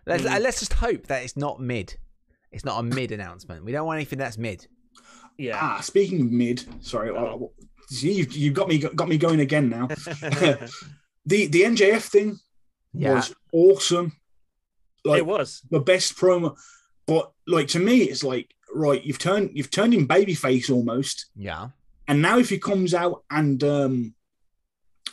Let's 0.07 0.25
Mm. 0.25 0.41
let's 0.43 0.59
just 0.59 0.73
hope 0.73 1.07
that 1.07 1.23
it's 1.23 1.37
not 1.37 1.61
mid. 1.61 1.97
It's 2.51 2.65
not 2.65 2.79
a 2.81 2.83
mid 2.83 3.13
announcement. 3.13 3.65
We 3.65 3.73
don't 3.73 3.87
want 3.87 3.97
anything 3.99 4.19
that's 4.19 4.37
mid. 4.39 4.67
Yeah. 5.39 5.59
Ah, 5.61 5.81
speaking 5.81 6.21
of 6.23 6.31
mid, 6.31 6.65
sorry, 6.85 7.11
Oh. 7.11 7.53
uh, 7.61 7.65
see, 7.89 8.13
you've, 8.13 8.33
you've 8.33 8.55
got 8.55 8.69
me 8.69 8.79
got 8.79 9.09
me 9.09 9.19
going 9.19 9.41
again 9.41 9.69
now. 9.71 9.87
the 11.27 11.47
the 11.47 11.63
MJF 11.63 12.03
thing 12.03 12.39
Yeah. 12.93 13.15
was 13.15 13.35
awesome. 13.53 14.13
Like 15.05 15.19
it 15.19 15.27
was. 15.27 15.63
the 15.71 15.81
best 15.81 16.17
promo, 16.17 16.57
but 17.07 17.33
like 17.47 17.69
to 17.69 17.79
me, 17.79 18.03
it's 18.03 18.23
like 18.25 18.55
right, 18.75 19.03
you've 19.05 19.19
turned 19.19 19.51
you've 19.55 19.71
turned 19.71 19.95
him 19.95 20.07
babyface 20.09 20.71
almost, 20.71 21.27
Yeah. 21.37 21.69
And 22.09 22.21
now 22.23 22.39
if 22.39 22.49
he 22.51 22.59
comes 22.59 22.95
out 22.95 23.25
and 23.31 23.63
um 23.65 24.15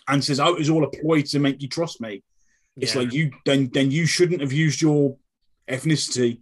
and 0.07 0.23
says, 0.23 0.39
"Oh, 0.39 0.53
it 0.53 0.59
was 0.59 0.69
all 0.69 0.83
a 0.83 0.89
ploy 0.89 1.21
to 1.21 1.39
make 1.39 1.61
you 1.61 1.67
trust 1.67 2.01
me," 2.01 2.23
it's 2.77 2.95
Yeah. 2.95 3.01
like 3.01 3.13
you 3.13 3.31
then 3.45 3.69
then 3.73 3.91
you 3.91 4.05
shouldn't 4.05 4.41
have 4.41 4.51
used 4.53 4.81
your 4.81 5.17
ethnicity. 5.67 6.41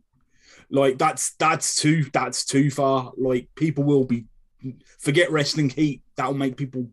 Like 0.72 0.98
that's 0.98 1.34
that's 1.36 1.76
too 1.76 2.06
that's 2.14 2.46
too 2.46 2.70
far. 2.72 3.12
Like 3.18 3.50
people 3.56 3.84
will 3.84 4.06
be 4.06 4.26
forget 5.00 5.32
wrestling 5.32 5.70
heat. 5.70 6.02
That'll 6.16 6.34
make 6.34 6.58
people 6.58 6.90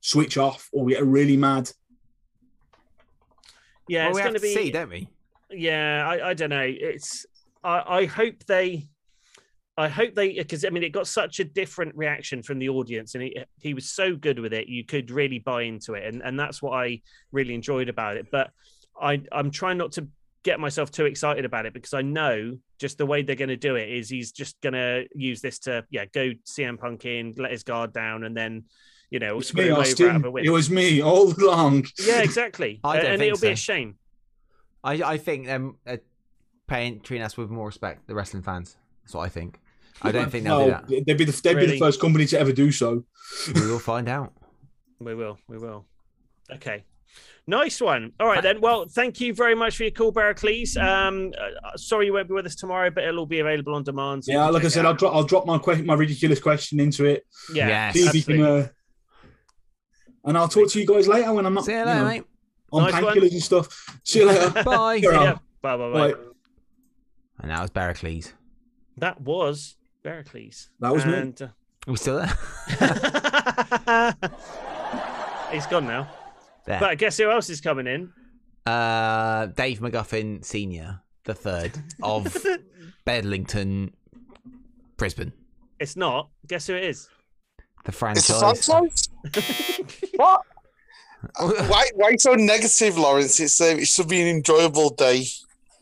switch 0.00 0.36
off 0.36 0.68
or 0.72 0.86
get 0.86 1.04
really 1.04 1.36
mad. 1.36 1.70
Yeah, 3.88 4.04
well, 4.04 4.10
it's 4.10 4.14
we 4.16 4.20
have 4.22 4.30
going 4.30 4.40
to 4.40 4.48
to 4.48 4.54
be. 4.54 4.54
see, 4.54 4.70
don't 4.70 4.88
we? 4.90 5.08
yeah, 5.50 6.06
I, 6.08 6.30
I 6.30 6.34
don't 6.34 6.50
know. 6.50 6.66
It's 6.66 7.26
I, 7.62 7.98
I 8.00 8.04
hope 8.06 8.44
they 8.46 8.88
I 9.76 9.88
hope 9.88 10.14
they 10.14 10.34
because 10.34 10.64
I 10.64 10.70
mean 10.70 10.82
it 10.82 10.90
got 10.90 11.06
such 11.06 11.40
a 11.40 11.44
different 11.44 11.94
reaction 11.96 12.42
from 12.42 12.58
the 12.58 12.68
audience 12.68 13.14
and 13.14 13.24
he 13.24 13.36
he 13.60 13.72
was 13.74 13.90
so 13.90 14.14
good 14.16 14.38
with 14.38 14.52
it 14.52 14.68
you 14.68 14.84
could 14.84 15.10
really 15.10 15.38
buy 15.38 15.62
into 15.62 15.94
it 15.94 16.04
and 16.12 16.22
and 16.22 16.38
that's 16.38 16.60
what 16.60 16.72
I 16.72 17.00
really 17.32 17.54
enjoyed 17.54 17.88
about 17.88 18.16
it 18.18 18.26
but 18.30 18.50
I 19.00 19.22
I'm 19.32 19.50
trying 19.50 19.78
not 19.78 19.92
to 19.92 20.08
get 20.44 20.60
myself 20.60 20.90
too 20.90 21.06
excited 21.06 21.44
about 21.44 21.64
it 21.66 21.72
because 21.72 21.94
I 21.94 22.02
know 22.02 22.58
just 22.78 22.98
the 22.98 23.06
way 23.06 23.22
they're 23.22 23.36
going 23.36 23.48
to 23.48 23.56
do 23.56 23.76
it 23.76 23.88
is 23.88 24.10
he's 24.10 24.32
just 24.32 24.60
going 24.60 24.74
to 24.74 25.06
use 25.14 25.40
this 25.40 25.58
to 25.60 25.84
yeah 25.88 26.04
go 26.12 26.32
CM 26.46 26.78
Punk 26.78 27.06
in 27.06 27.32
let 27.38 27.50
his 27.52 27.62
guard 27.62 27.92
down 27.94 28.24
and 28.24 28.36
then 28.36 28.64
you 29.08 29.20
know 29.20 29.38
It's 29.38 29.54
me, 29.54 29.64
over 29.70 29.74
out 29.74 29.78
Austin. 29.86 30.16
of 30.16 30.24
a 30.26 30.30
win 30.30 30.44
It 30.44 30.50
was 30.50 30.68
me 30.68 31.00
all 31.00 31.32
along. 31.42 31.86
yeah 32.04 32.20
exactly 32.22 32.80
I 32.84 32.96
don't 32.96 33.06
and 33.12 33.18
think 33.20 33.32
it'll 33.32 33.40
be 33.40 33.52
a 33.52 33.56
shame 33.56 33.96
I 34.84 34.94
I 35.02 35.16
think 35.16 35.46
them 35.46 35.76
uh, 35.86 35.96
paying 36.66 37.00
treating 37.00 37.24
us 37.24 37.36
with 37.36 37.48
more 37.50 37.66
respect, 37.66 38.06
the 38.08 38.14
wrestling 38.14 38.42
fans. 38.42 38.76
That's 39.02 39.14
what 39.14 39.22
I 39.24 39.28
think. 39.28 39.58
I 40.02 40.10
don't 40.12 40.30
think 40.30 40.44
they'll 40.44 40.58
No, 40.68 40.80
do 40.88 40.96
that. 40.96 41.06
They'd 41.06 41.16
be 41.18 41.24
the 41.24 41.40
they'd 41.42 41.54
be 41.54 41.66
the 41.66 41.78
first 41.78 42.00
company 42.00 42.26
to 42.26 42.38
ever 42.40 42.52
do 42.52 42.72
so. 42.72 43.04
We 43.54 43.60
will 43.66 43.78
find 43.78 44.08
out. 44.08 44.32
We 45.00 45.16
will. 45.16 45.36
We 45.48 45.58
will. 45.58 45.86
Okay. 46.52 46.84
Nice 47.48 47.80
one. 47.80 48.12
All 48.20 48.26
right 48.28 48.40
then. 48.40 48.60
Well, 48.60 48.86
thank 48.88 49.20
you 49.20 49.34
very 49.34 49.56
much 49.56 49.76
for 49.76 49.82
your 49.82 49.90
call, 49.90 50.12
Barracles. 50.12 50.76
Um, 50.76 51.32
uh, 51.36 51.76
sorry 51.76 52.06
you 52.06 52.12
won't 52.12 52.28
be 52.28 52.34
with 52.34 52.46
us 52.46 52.54
tomorrow, 52.54 52.88
but 52.88 53.02
it'll 53.02 53.18
all 53.18 53.26
be 53.26 53.40
available 53.40 53.74
on 53.74 53.82
demand. 53.82 54.24
so 54.24 54.32
Yeah, 54.32 54.46
like 54.48 54.64
I 54.64 54.68
said, 54.68 54.84
I'll 54.84 54.92
out. 54.92 54.98
drop 55.00 55.12
I'll 55.16 55.24
drop 55.24 55.44
my 55.46 55.58
que- 55.58 55.82
my 55.82 55.94
ridiculous 55.94 56.38
question 56.38 56.78
into 56.78 57.04
it. 57.04 57.26
Yeah. 57.52 57.66
Yes. 57.66 57.94
See 57.94 58.06
if 58.06 58.14
you 58.14 58.22
can. 58.22 58.34
absolutely. 58.42 58.62
Uh, 58.62 58.68
and 60.26 60.38
I'll 60.38 60.46
talk 60.48 60.70
to 60.70 60.80
you 60.80 60.86
guys 60.86 61.08
later 61.08 61.32
when 61.32 61.46
I'm 61.46 61.54
not 61.54 61.64
See 61.64 61.72
you 61.72 61.78
you 61.80 61.84
know, 61.84 62.04
mate. 62.04 62.24
on 62.70 62.82
Nice 62.84 63.02
one. 63.02 63.16
painkillers 63.16 63.32
and 63.32 63.42
stuff. 63.42 63.98
See 64.04 64.20
you 64.20 64.26
later. 64.26 64.62
Bye. 64.64 64.94
You're 64.94 65.12
See 65.14 65.18
on. 65.18 65.24
ya. 65.26 65.36
Bye 65.62 65.76
bye 65.76 65.90
bye. 65.92 65.98
Right. 66.06 66.16
And 67.40 67.50
that 67.50 67.60
was 67.60 67.70
Barracles. 67.70 68.32
That 68.98 69.20
was 69.20 69.76
Barracles. 70.02 70.68
That 70.80 70.92
was 70.92 71.04
me. 71.06 71.14
and, 71.14 71.40
Are 71.42 71.52
we 71.86 71.96
still 71.96 72.18
there? 72.18 72.32
uh, 72.80 74.12
He's 75.52 75.66
gone 75.66 75.86
now. 75.86 76.08
there. 76.66 76.80
But 76.80 76.98
guess 76.98 77.16
who 77.18 77.30
else 77.30 77.50
is 77.50 77.60
coming 77.60 77.86
in? 77.86 78.12
Uh, 78.64 79.46
Dave 79.46 79.80
McGuffin 79.80 80.44
Senior, 80.44 81.00
the 81.24 81.34
third 81.34 81.72
of 82.02 82.36
Bedlington, 83.04 83.92
Brisbane, 84.96 85.32
It's 85.80 85.96
not. 85.96 86.28
Guess 86.46 86.68
who 86.68 86.74
it 86.74 86.84
is? 86.84 87.08
the 87.84 87.88
It's 87.88 87.88
a 87.88 87.92
franchise. 87.92 88.66
franchise. 88.66 89.08
what? 90.16 90.42
Why? 91.40 91.86
Why 91.94 92.16
so 92.16 92.34
negative, 92.34 92.96
Lawrence? 92.98 93.38
It's 93.40 93.60
um, 93.60 93.78
it 93.78 93.86
should 93.88 94.08
be 94.08 94.20
an 94.22 94.28
enjoyable 94.28 94.90
day. 94.90 95.24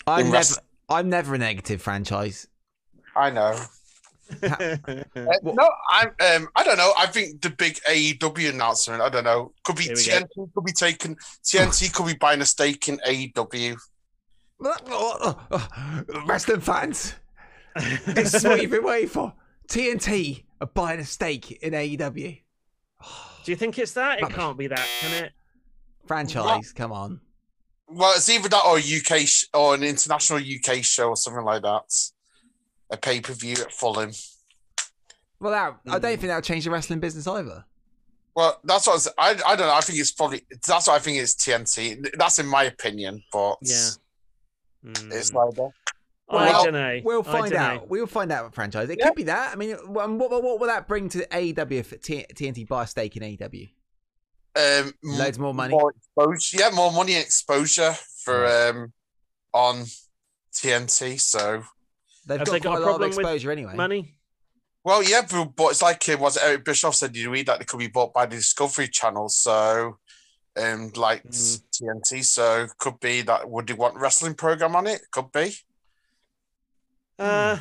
I'm 0.07 0.21
in 0.21 0.27
never, 0.27 0.33
wrestling. 0.35 0.65
I'm 0.89 1.09
never 1.11 1.35
a 1.35 1.39
negative 1.39 1.81
franchise. 1.83 2.47
I 3.17 3.31
know. 3.31 3.57
Uh, 4.43 4.77
no, 5.43 5.69
I'm. 5.91 6.09
Um, 6.21 6.49
I 6.55 6.63
don't 6.63 6.77
know. 6.77 6.93
I 6.97 7.07
think 7.07 7.43
the 7.43 7.51
big 7.51 7.81
AEW 7.89 8.51
announcement. 8.51 9.03
I 9.03 9.09
don't 9.09 9.25
know. 9.25 9.53
Could 9.65 9.75
be 9.75 9.83
Here 9.85 9.97
we 9.97 10.07
go. 10.07 10.13
TNT. 10.13 10.55
Could 10.55 10.65
be 10.65 10.73
taken. 10.73 11.17
TNT 11.43 11.93
could 11.93 12.07
be 12.07 12.15
buying 12.15 12.41
a 12.41 12.47
stake 12.47 12.89
in 12.89 12.99
AEW. 12.99 13.77
Wrestling 16.27 16.61
fans, 16.61 17.15
this 18.07 18.35
is 18.35 18.45
what 18.45 18.61
you've 18.61 18.71
been 18.71 18.85
waiting 18.85 19.09
for. 19.09 19.33
TNT 19.69 20.45
are 20.61 20.67
buying 20.67 21.01
a 21.01 21.05
stake 21.05 21.51
in 21.63 21.73
AEW. 21.73 22.41
Do 23.45 23.51
you 23.51 23.57
think 23.57 23.79
it's 23.79 23.93
that? 23.95 24.19
It 24.19 24.23
Rubbish. 24.23 24.37
can't 24.37 24.59
be 24.59 24.67
that, 24.67 24.87
can 25.01 25.25
it? 25.25 25.33
Franchise, 26.07 26.73
come 26.73 26.93
on. 26.93 27.21
Well, 27.89 28.13
it's 28.15 28.29
either 28.29 28.49
that 28.49 28.65
or 28.65 28.77
UK 28.77 29.27
sh- 29.27 29.47
or 29.55 29.75
an 29.75 29.83
international 29.83 30.39
UK 30.41 30.85
show 30.85 31.09
or 31.09 31.17
something 31.17 31.45
like 31.45 31.63
that. 31.63 32.11
A 32.91 32.97
pay 32.97 33.21
per 33.21 33.33
view 33.33 33.55
at 33.61 33.73
Fulham. 33.73 34.11
Well, 35.39 35.53
that, 35.53 35.81
I 35.87 35.99
Mm. 35.99 36.03
don't 36.03 36.03
think 36.03 36.21
that'll 36.23 36.43
change 36.43 36.65
the 36.65 36.71
wrestling 36.71 37.01
business 37.01 37.27
either. 37.27 37.65
Well, 38.35 38.61
that's 38.65 38.87
what 38.87 38.93
I, 38.93 38.97
was, 38.97 39.09
I. 39.19 39.31
I 39.53 39.57
don't 39.57 39.67
know. 39.67 39.75
I 39.75 39.81
think 39.81 39.99
it's 39.99 40.13
probably 40.13 40.45
that's 40.67 40.87
what 40.87 40.91
I 40.95 40.99
think 40.99 41.19
it's 41.19 41.35
TNT. 41.35 42.17
That's 42.19 42.39
in 42.39 42.47
my 42.47 42.65
opinion, 42.65 43.23
but 43.33 43.57
Yeah. 43.63 43.89
it's 44.85 45.31
Mm. 45.31 45.35
like 45.35 45.55
that. 45.55 45.71
I 46.33 46.53
don't 46.65 46.73
know. 46.73 47.01
We'll 47.03 47.25
find 47.25 47.51
dunno. 47.53 47.81
out. 47.83 47.89
We'll 47.89 48.07
find 48.07 48.31
out 48.31 48.45
what 48.45 48.55
franchise. 48.55 48.89
It 48.89 48.99
Yeah. 49.01 49.07
could 49.07 49.17
be 49.17 49.25
that. 49.25 49.53
I 49.53 49.57
mean, 49.57 49.73
what, 49.93 50.09
what, 50.11 50.31
what 50.31 50.61
will 50.61 50.67
that 50.69 50.87
bring 50.87 51.09
to 51.11 51.27
AEW 51.27 51.79
if 51.81 51.91
TNT 52.01 52.65
buy 52.69 52.85
a 52.85 52.87
stake 52.87 53.17
in 53.17 53.23
AEW? 53.25 53.69
Um, 54.57 54.93
Loads 55.03 55.39
more 55.41 55.53
money. 55.55 55.73
more 55.73 55.93
exposure. 55.97 56.57
Yeah, 56.59 56.71
more 56.71 56.93
money 56.93 57.15
and 57.15 57.25
exposure 57.25 57.95
for 58.25 58.47
um 58.47 58.93
on 59.53 59.87
TNT. 60.53 61.19
So 61.21 61.65
They've 62.31 62.39
Have 62.39 62.47
got 62.47 62.53
they 62.53 62.61
got 62.61 62.75
a 62.75 62.79
a 62.79 62.81
lot 62.81 62.81
of 62.81 62.85
problem 62.97 63.11
with 63.11 63.19
exposure 63.19 63.51
anyway. 63.51 63.75
Money? 63.75 64.15
well, 64.85 65.03
yeah, 65.03 65.23
but, 65.31 65.45
but 65.57 65.67
it's 65.73 65.83
like 65.83 66.09
it 66.09 66.19
was 66.19 66.37
it 66.37 66.43
Eric 66.45 66.65
Bischoff 66.65 66.95
said. 66.95 67.13
Did 67.13 67.21
you 67.21 67.31
read 67.31 67.47
that 67.47 67.59
they 67.59 67.65
could 67.65 67.79
be 67.79 67.89
bought 67.89 68.15
by 68.15 68.27
the 68.27 68.37
Discovery 68.37 68.89
Channel? 68.89 69.29
So. 69.29 69.99
Um, 70.61 70.91
like 70.97 71.23
Mm. 71.23 71.63
TNT, 71.73 72.25
so 72.25 72.67
could 72.79 72.99
be 72.99 73.23
that. 73.23 73.49
Would 73.49 73.71
you 73.71 73.77
want 73.77 73.95
wrestling 73.97 74.35
program 74.35 74.75
on 74.75 74.89
it? 74.89 75.01
Could 75.13 75.31
be 75.31 75.55
Uh, 77.19 77.59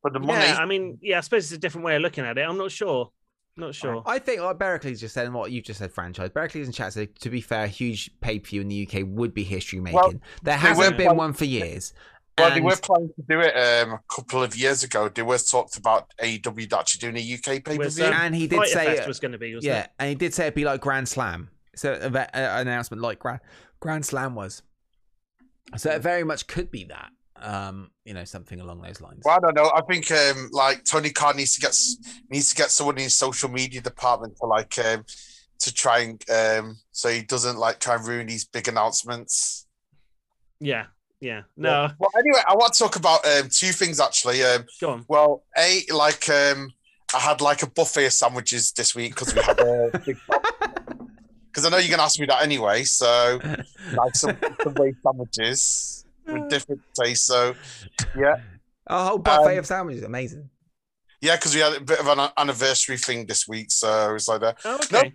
for 0.00 0.10
the 0.10 0.18
money. 0.18 0.44
yeah, 0.46 0.56
I 0.58 0.66
mean, 0.66 0.98
yeah, 1.00 1.18
I 1.18 1.20
suppose 1.20 1.44
it's 1.44 1.52
a 1.52 1.58
different 1.58 1.84
way 1.84 1.96
of 1.96 2.02
looking 2.02 2.24
at 2.24 2.38
it. 2.38 2.42
I'm 2.42 2.58
not 2.58 2.72
sure. 2.72 3.12
Not 3.56 3.74
sure. 3.74 4.02
I 4.06 4.18
think 4.18 4.40
like 4.40 4.58
Berkeley's 4.58 4.98
just 5.00 5.12
said 5.12 5.26
and 5.26 5.34
what 5.34 5.52
you've 5.52 5.64
just 5.64 5.78
said, 5.78 5.92
franchise. 5.92 6.30
Berkeley's 6.30 6.66
in 6.66 6.72
chat 6.72 6.94
said, 6.94 7.14
to 7.20 7.28
be 7.28 7.42
fair, 7.42 7.64
a 7.64 7.68
huge 7.68 8.10
pay 8.22 8.38
per 8.38 8.48
view 8.48 8.62
in 8.62 8.68
the 8.68 8.88
UK 8.88 9.02
would 9.06 9.34
be 9.34 9.44
history 9.44 9.78
making. 9.78 9.94
Well, 10.00 10.12
there 10.42 10.56
hasn't 10.56 10.78
were 10.92 10.96
been 10.96 11.06
plan- 11.08 11.16
one 11.18 11.32
for 11.34 11.44
years. 11.44 11.92
Well, 12.38 12.54
they 12.54 12.60
were 12.60 12.76
planning 12.76 13.10
to 13.14 13.22
do 13.28 13.40
it 13.40 13.54
um, 13.54 13.92
a 13.92 14.00
couple 14.08 14.42
of 14.42 14.56
years 14.56 14.82
ago. 14.82 15.08
They 15.08 15.22
were 15.22 15.38
talked 15.38 15.76
about 15.76 16.12
AEW 16.22 16.72
actually 16.72 17.12
doing 17.12 17.16
a 17.16 17.34
UK 17.34 17.62
pay 17.62 17.76
per 17.76 17.88
view. 17.88 18.06
um, 18.06 18.12
and 18.14 18.34
he 18.34 18.46
did 18.46 18.56
Fighter 18.56 18.70
say 18.70 18.96
it- 18.96 19.06
was 19.06 19.20
going 19.20 19.32
to 19.32 19.38
be, 19.38 19.54
wasn't 19.54 19.72
yeah, 19.72 19.82
it? 19.82 19.90
and 19.98 20.08
he 20.08 20.14
did 20.14 20.32
say 20.32 20.44
it'd 20.44 20.54
be 20.54 20.64
like 20.64 20.80
Grand 20.80 21.08
Slam. 21.08 21.50
So 21.74 21.92
uh, 21.92 22.26
an 22.34 22.68
announcement 22.68 23.02
like 23.02 23.18
Grand 23.18 23.40
Grand 23.80 24.04
Slam 24.06 24.34
was. 24.34 24.62
So 25.76 25.90
it 25.90 26.02
very 26.02 26.24
much 26.24 26.46
could 26.46 26.70
be 26.70 26.84
that. 26.84 27.10
Um, 27.36 27.90
you 28.04 28.14
know, 28.14 28.24
something 28.24 28.60
along 28.60 28.82
those 28.82 29.00
lines. 29.00 29.22
Well, 29.24 29.36
I 29.36 29.40
don't 29.40 29.56
know. 29.56 29.72
I 29.74 29.80
think 29.90 30.10
um, 30.12 30.48
like 30.52 30.84
Tony 30.84 31.10
Khan 31.10 31.36
needs 31.36 31.54
to 31.56 31.60
get 31.60 31.76
needs 32.30 32.50
to 32.50 32.54
get 32.54 32.70
someone 32.70 32.96
in 32.98 33.04
his 33.04 33.16
social 33.16 33.48
media 33.48 33.80
department 33.80 34.36
to 34.36 34.46
like 34.46 34.78
um, 34.78 35.04
to 35.58 35.74
try 35.74 36.00
and 36.00 36.30
um, 36.30 36.76
so 36.92 37.08
he 37.08 37.22
doesn't 37.22 37.56
like 37.58 37.80
try 37.80 37.96
and 37.96 38.06
ruin 38.06 38.26
these 38.28 38.44
big 38.44 38.68
announcements. 38.68 39.66
Yeah, 40.60 40.86
yeah. 41.22 41.42
No, 41.56 41.88
Well, 41.98 42.10
anyway, 42.18 42.40
I 42.46 42.54
want 42.54 42.72
to 42.74 42.78
talk 42.78 42.96
about 42.96 43.24
um, 43.26 43.48
two 43.50 43.72
things 43.72 44.00
actually. 44.00 44.42
Um, 44.42 44.64
go 44.80 44.90
on. 44.90 45.04
well, 45.08 45.44
a 45.56 45.82
like 45.94 46.28
um, 46.28 46.70
I 47.14 47.18
had 47.20 47.40
like 47.40 47.62
a 47.62 47.66
buffet 47.70 48.06
of 48.06 48.12
sandwiches 48.12 48.72
this 48.72 48.94
week 48.94 49.14
because 49.14 49.34
we 49.34 49.40
had 49.40 49.58
a 49.60 49.90
big. 50.04 50.18
Because 51.46 51.66
I 51.66 51.68
know 51.70 51.76
you're 51.78 51.90
gonna 51.90 52.02
ask 52.02 52.18
me 52.18 52.26
that 52.26 52.42
anyway, 52.42 52.84
so 52.84 53.38
like 53.92 54.14
some 54.14 54.36
some 54.62 54.74
way 54.74 54.94
sandwiches 55.02 56.04
with 56.26 56.48
different 56.48 56.80
tastes. 57.00 57.26
So 57.26 57.54
yeah, 58.18 58.36
a 58.86 59.04
whole 59.04 59.18
buffet 59.18 59.52
um, 59.52 59.58
of 59.58 59.66
sandwiches, 59.66 60.02
amazing. 60.02 60.48
yeah, 61.20 61.36
because 61.36 61.54
we 61.54 61.60
had 61.60 61.74
a 61.74 61.80
bit 61.80 62.00
of 62.00 62.06
an 62.08 62.30
anniversary 62.38 62.96
thing 62.96 63.26
this 63.26 63.46
week, 63.46 63.70
so 63.70 64.10
it 64.10 64.12
was 64.14 64.28
like 64.28 64.40
that. 64.40 64.58
Oh, 64.64 64.80
No, 64.90 64.98
okay. 65.00 65.12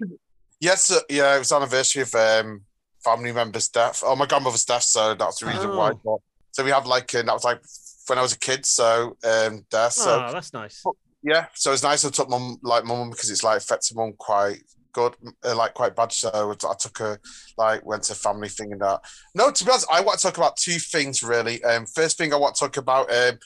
yes, 0.60 0.92
uh, 0.92 1.00
yeah, 1.10 1.36
it 1.36 1.40
was 1.40 1.52
anniversary 1.52 2.04
of 2.04 2.14
um, 2.14 2.62
family 3.08 3.32
member's 3.32 3.70
death. 3.70 4.04
Oh, 4.06 4.16
my 4.16 4.26
grandmother's 4.26 4.66
death, 4.66 4.84
so 4.84 5.16
that's 5.16 5.40
the 5.40 5.48
reason 5.48 5.76
why. 5.76 5.92
Oh. 5.92 6.02
But, 6.04 6.20
so 6.52 6.64
we 6.64 6.72
had 6.72 6.86
like 6.86 7.14
uh, 7.14 7.22
that 7.24 7.34
was 7.34 7.44
like 7.44 7.62
when 8.08 8.18
I 8.18 8.22
was 8.22 8.34
a 8.34 8.40
kid, 8.40 8.66
so 8.66 9.16
um, 9.24 9.66
death. 9.70 9.94
So 9.94 10.26
oh, 10.28 10.32
that's 10.32 10.54
nice. 10.54 10.84
yeah, 11.24 11.48
so 11.54 11.72
it's 11.72 11.84
nice 11.84 12.04
I 12.04 12.10
took 12.10 12.30
mum 12.30 12.58
like 12.64 12.84
mum 12.84 13.12
because 13.12 13.30
it's 13.30 13.44
like 13.44 13.58
affected 13.58 13.96
mum 13.96 14.14
quite 14.18 14.64
good, 14.92 15.16
uh, 15.46 15.56
like 15.56 15.74
quite 15.74 15.96
bad. 15.96 16.12
So 16.12 16.30
I 16.34 16.74
took 16.80 16.98
her 16.98 17.20
like 17.58 17.86
went 17.86 18.04
to 18.04 18.16
family 18.16 18.50
thing 18.50 18.72
and 18.72 18.82
that. 18.82 19.02
No, 19.36 19.52
to 19.52 19.64
be 19.64 19.72
honest, 19.72 19.88
I 19.92 20.02
want 20.02 20.20
to 20.20 20.28
talk 20.28 20.38
about 20.38 20.58
two 20.58 20.80
things 20.80 21.22
really. 21.22 21.64
Um, 21.64 21.86
first 21.86 22.18
thing 22.18 22.34
I 22.34 22.38
want 22.38 22.56
to 22.56 22.60
talk 22.60 22.78
about 22.78 23.12
um 23.14 23.38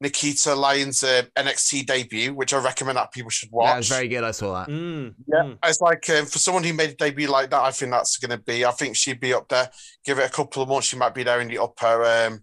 Nikita 0.00 0.54
Lyons' 0.54 1.02
uh, 1.02 1.22
NXT 1.36 1.86
debut, 1.86 2.32
which 2.32 2.54
I 2.54 2.58
recommend 2.58 2.98
that 2.98 3.12
people 3.12 3.30
should 3.30 3.50
watch. 3.50 3.66
Yeah, 3.66 3.74
it 3.74 3.78
was 3.78 3.88
very 3.88 4.08
good. 4.08 4.22
I 4.24 4.30
saw 4.30 4.54
that. 4.54 4.68
Mm, 4.68 5.14
Yeah, 5.26 5.42
mm. 5.42 5.58
it's 5.64 5.80
like 5.80 6.08
um, 6.10 6.26
for 6.26 6.38
someone 6.38 6.62
who 6.62 6.72
made 6.72 6.90
a 6.90 6.94
debut 6.94 7.28
like 7.28 7.50
that, 7.50 7.62
I 7.62 7.72
think 7.72 7.90
that's 7.90 8.16
going 8.16 8.30
to 8.30 8.38
be. 8.38 8.64
I 8.64 8.70
think 8.70 8.94
she'd 8.96 9.20
be 9.20 9.34
up 9.34 9.48
there. 9.48 9.68
Give 10.04 10.18
it 10.18 10.26
a 10.26 10.32
couple 10.32 10.62
of 10.62 10.68
months, 10.68 10.86
she 10.86 10.96
might 10.96 11.14
be 11.14 11.24
there 11.24 11.40
in 11.40 11.48
the 11.48 11.58
upper, 11.58 12.04
um, 12.04 12.42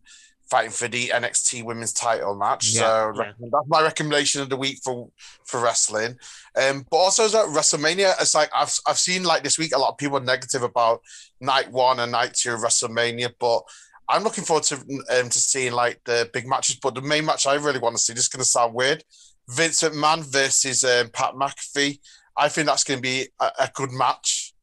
fighting 0.50 0.72
for 0.72 0.90
the 0.90 1.08
NXT 1.08 1.64
Women's 1.64 1.94
Title 1.94 2.36
match. 2.36 2.74
Yeah. 2.74 3.14
so 3.14 3.24
Yeah. 3.24 3.32
that's 3.40 3.68
my 3.68 3.82
recommendation 3.82 4.42
of 4.42 4.50
the 4.50 4.58
week 4.58 4.80
for 4.84 5.10
for 5.46 5.62
wrestling. 5.62 6.18
Um, 6.62 6.86
but 6.92 6.98
also 6.98 7.24
as 7.24 7.36
at 7.36 7.46
WrestleMania, 7.46 8.16
it's 8.20 8.36
like 8.36 8.50
I've 8.54 8.78
I've 8.86 9.00
seen 9.00 9.24
like 9.24 9.44
this 9.44 9.58
week 9.58 9.74
a 9.74 9.80
lot 9.80 9.92
of 9.92 9.98
people 9.98 10.20
negative 10.20 10.62
about 10.64 11.02
night 11.40 11.72
one 11.72 12.02
and 12.02 12.12
night 12.12 12.34
two 12.34 12.54
of 12.54 12.60
WrestleMania, 12.60 13.32
but. 13.40 13.64
I'm 14.08 14.24
looking 14.24 14.44
forward 14.44 14.64
to 14.66 14.76
um, 14.76 15.30
to 15.30 15.40
seeing 15.40 15.74
like 15.74 16.00
the 16.06 16.30
big 16.34 16.48
matches, 16.48 16.78
but 16.82 16.96
the 16.96 17.02
main 17.02 17.26
match 17.26 17.48
I 17.48 17.56
really 17.56 17.80
want 17.80 17.96
to 17.96 18.02
see. 18.02 18.14
This 18.14 18.24
is 18.24 18.30
going 18.30 18.42
to 18.42 18.46
sound 18.46 18.74
weird. 18.74 19.04
Vince 19.50 19.84
McMahon 19.84 20.24
versus 20.32 20.84
um, 20.84 21.10
Pat 21.10 21.34
McAfee. 21.34 22.00
I 22.38 22.50
think 22.50 22.68
that's 22.68 22.84
going 22.84 22.98
to 22.98 23.02
be 23.02 23.28
a, 23.40 23.50
a 23.62 23.70
good 23.74 23.92
match 23.92 24.54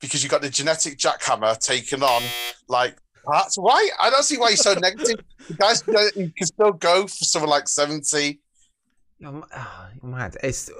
because 0.00 0.22
you 0.22 0.28
got 0.28 0.42
the 0.42 0.50
genetic 0.50 0.98
jackhammer 0.98 1.58
taking 1.58 2.02
on 2.02 2.22
like 2.68 2.96
Pat. 3.30 3.52
Why? 3.56 3.88
I 4.00 4.10
don't 4.10 4.22
see 4.22 4.38
why 4.38 4.48
you're 4.48 4.56
so 4.56 4.74
negative. 4.80 5.20
The 5.48 5.54
guys 5.54 5.82
you 6.16 6.32
can 6.36 6.46
still 6.46 6.72
go 6.72 7.02
for 7.06 7.24
someone 7.24 7.50
like 7.50 7.68
70. 7.68 8.40
You're, 9.18 9.30
m- 9.30 9.44
mad. 10.02 10.36
It's 10.42 10.70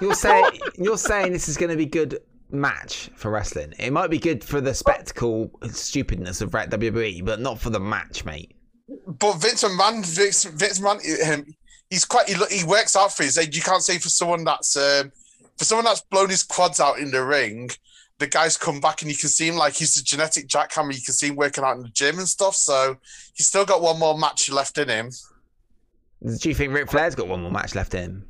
you're 0.00 0.14
saying 0.14 0.58
you're 0.76 0.96
saying 0.96 1.32
this 1.32 1.48
is 1.48 1.56
going 1.56 1.70
to 1.70 1.76
be 1.76 1.86
good 1.86 2.20
match 2.50 3.10
for 3.14 3.30
wrestling. 3.30 3.74
It 3.78 3.92
might 3.92 4.10
be 4.10 4.18
good 4.18 4.42
for 4.42 4.60
the 4.60 4.74
spectacle 4.74 5.50
stupidness 5.70 6.40
of 6.40 6.50
WWE, 6.50 7.24
but 7.24 7.40
not 7.40 7.58
for 7.58 7.70
the 7.70 7.80
match, 7.80 8.24
mate. 8.24 8.54
But 9.06 9.34
Vince 9.34 9.64
McMahon, 9.64 10.04
Vince, 10.04 10.44
Vince 10.44 10.80
McMahon, 10.80 11.32
um, 11.32 11.46
he's 11.90 12.04
quite 12.04 12.28
he, 12.28 12.34
he 12.50 12.64
works 12.64 12.96
out 12.96 13.12
for 13.12 13.22
his 13.22 13.38
age. 13.38 13.56
You 13.56 13.62
can't 13.62 13.82
say 13.82 13.98
for 13.98 14.08
someone 14.08 14.44
that's 14.44 14.76
um, 14.76 15.12
for 15.56 15.64
someone 15.64 15.84
that's 15.84 16.02
blown 16.02 16.30
his 16.30 16.42
quads 16.42 16.80
out 16.80 16.98
in 16.98 17.10
the 17.10 17.24
ring. 17.24 17.70
The 18.18 18.26
guy's 18.26 18.56
come 18.56 18.80
back 18.80 19.02
and 19.02 19.10
you 19.10 19.16
can 19.16 19.28
see 19.28 19.46
him 19.46 19.56
like 19.56 19.74
he's 19.74 19.96
a 19.96 20.02
genetic 20.02 20.48
jackhammer. 20.48 20.94
You 20.94 21.02
can 21.02 21.14
see 21.14 21.28
him 21.28 21.36
working 21.36 21.62
out 21.62 21.76
in 21.76 21.82
the 21.82 21.88
gym 21.88 22.18
and 22.18 22.28
stuff. 22.28 22.56
So 22.56 22.96
he's 23.34 23.46
still 23.46 23.64
got 23.64 23.80
one 23.80 23.98
more 23.98 24.18
match 24.18 24.50
left 24.50 24.76
in 24.78 24.88
him. 24.88 25.10
Do 26.24 26.48
you 26.48 26.54
think 26.54 26.72
Ric 26.72 26.90
Flair's 26.90 27.14
got 27.14 27.28
one 27.28 27.42
more 27.42 27.52
match 27.52 27.76
left 27.76 27.94
in 27.94 28.02
him? 28.02 28.28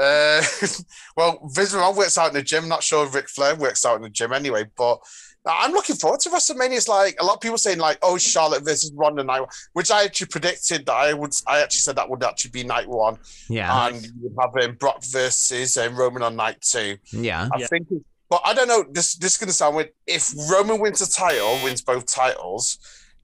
Uh, 0.00 0.42
well, 1.16 1.40
Vince 1.52 1.74
McMahon 1.74 1.96
works 1.96 2.16
out 2.18 2.28
in 2.28 2.34
the 2.34 2.42
gym. 2.42 2.68
Not 2.68 2.82
sure 2.82 3.06
if 3.06 3.14
Ric 3.14 3.28
Flair 3.28 3.54
works 3.54 3.84
out 3.84 3.96
in 3.96 4.02
the 4.02 4.08
gym 4.10 4.32
anyway, 4.32 4.64
but 4.76 4.98
I'm 5.46 5.72
looking 5.72 5.96
forward 5.96 6.20
to 6.20 6.30
WrestleMania. 6.30 6.76
It's 6.76 6.88
like 6.88 7.16
a 7.20 7.24
lot 7.24 7.34
of 7.34 7.40
people 7.40 7.58
saying 7.58 7.78
like, 7.78 7.98
"Oh, 8.02 8.16
Charlotte 8.18 8.64
versus 8.64 8.92
Ronda 8.94 9.24
night," 9.24 9.40
one," 9.40 9.48
which 9.74 9.90
I 9.90 10.04
actually 10.04 10.28
predicted 10.28 10.86
that 10.86 10.94
I 10.94 11.12
would. 11.12 11.32
I 11.46 11.60
actually 11.60 11.80
said 11.80 11.96
that 11.96 12.08
would 12.08 12.22
actually 12.24 12.50
be 12.52 12.64
night 12.64 12.88
one, 12.88 13.18
Yeah, 13.48 13.88
and 13.88 14.02
you 14.04 14.12
would 14.22 14.36
have 14.40 14.68
um, 14.70 14.76
Brock 14.76 15.02
versus 15.04 15.76
um, 15.76 15.96
Roman 15.96 16.22
on 16.22 16.36
night 16.36 16.60
two. 16.60 16.96
yeah. 17.12 17.48
I 17.54 17.58
Yeah. 17.58 17.66
think, 17.68 17.88
but 18.28 18.40
I 18.44 18.54
don't 18.54 18.68
know. 18.68 18.84
This 18.90 19.14
this 19.16 19.32
is 19.32 19.38
going 19.38 19.48
to 19.48 19.54
sound 19.54 19.76
weird. 19.76 19.90
If 20.06 20.32
Roman 20.50 20.80
wins 20.80 20.98
the 21.00 21.06
title, 21.06 21.58
wins 21.64 21.82
both 21.82 22.06
titles, 22.06 22.78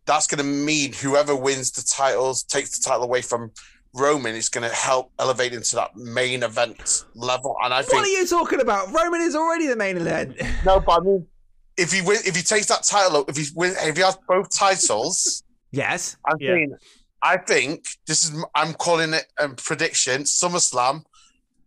that's 0.06 0.26
going 0.26 0.38
to 0.38 0.44
mean 0.44 0.92
whoever 0.94 1.34
wins 1.36 1.70
the 1.70 1.82
titles 1.82 2.42
takes 2.44 2.78
the 2.78 2.82
title 2.88 3.04
away 3.04 3.20
from 3.22 3.50
Roman. 3.96 4.34
Is 4.34 4.48
going 4.48 4.68
to 4.68 4.74
help 4.74 5.10
elevate 5.18 5.52
into 5.52 5.76
that 5.76 5.96
main 5.96 6.42
event 6.42 7.04
level. 7.14 7.56
And 7.64 7.72
I 7.74 7.82
think. 7.82 7.94
What 7.94 8.04
are 8.04 8.10
you 8.10 8.26
talking 8.26 8.60
about? 8.60 8.92
Roman 8.92 9.20
is 9.22 9.34
already 9.34 9.66
the 9.66 9.76
main 9.76 9.96
event. 9.96 10.40
no, 10.64 10.80
but 10.80 11.00
I 11.00 11.04
mean, 11.04 11.26
if 11.76 11.92
he 11.92 12.02
win, 12.02 12.18
if 12.24 12.36
he 12.36 12.42
takes 12.42 12.66
that 12.66 12.82
title, 12.84 13.24
if 13.28 13.36
he 13.36 13.46
win, 13.54 13.74
if 13.82 13.96
he 13.96 14.02
has 14.02 14.16
both 14.28 14.50
titles, 14.54 15.42
yes. 15.70 16.16
I'm 16.26 16.36
Yeah. 16.40 16.50
saying, 16.54 16.76
I 17.22 17.36
think 17.38 17.86
this 18.06 18.24
is. 18.24 18.44
I'm 18.54 18.74
calling 18.74 19.12
it 19.14 19.26
a 19.38 19.48
prediction. 19.48 20.22
SummerSlam. 20.22 21.04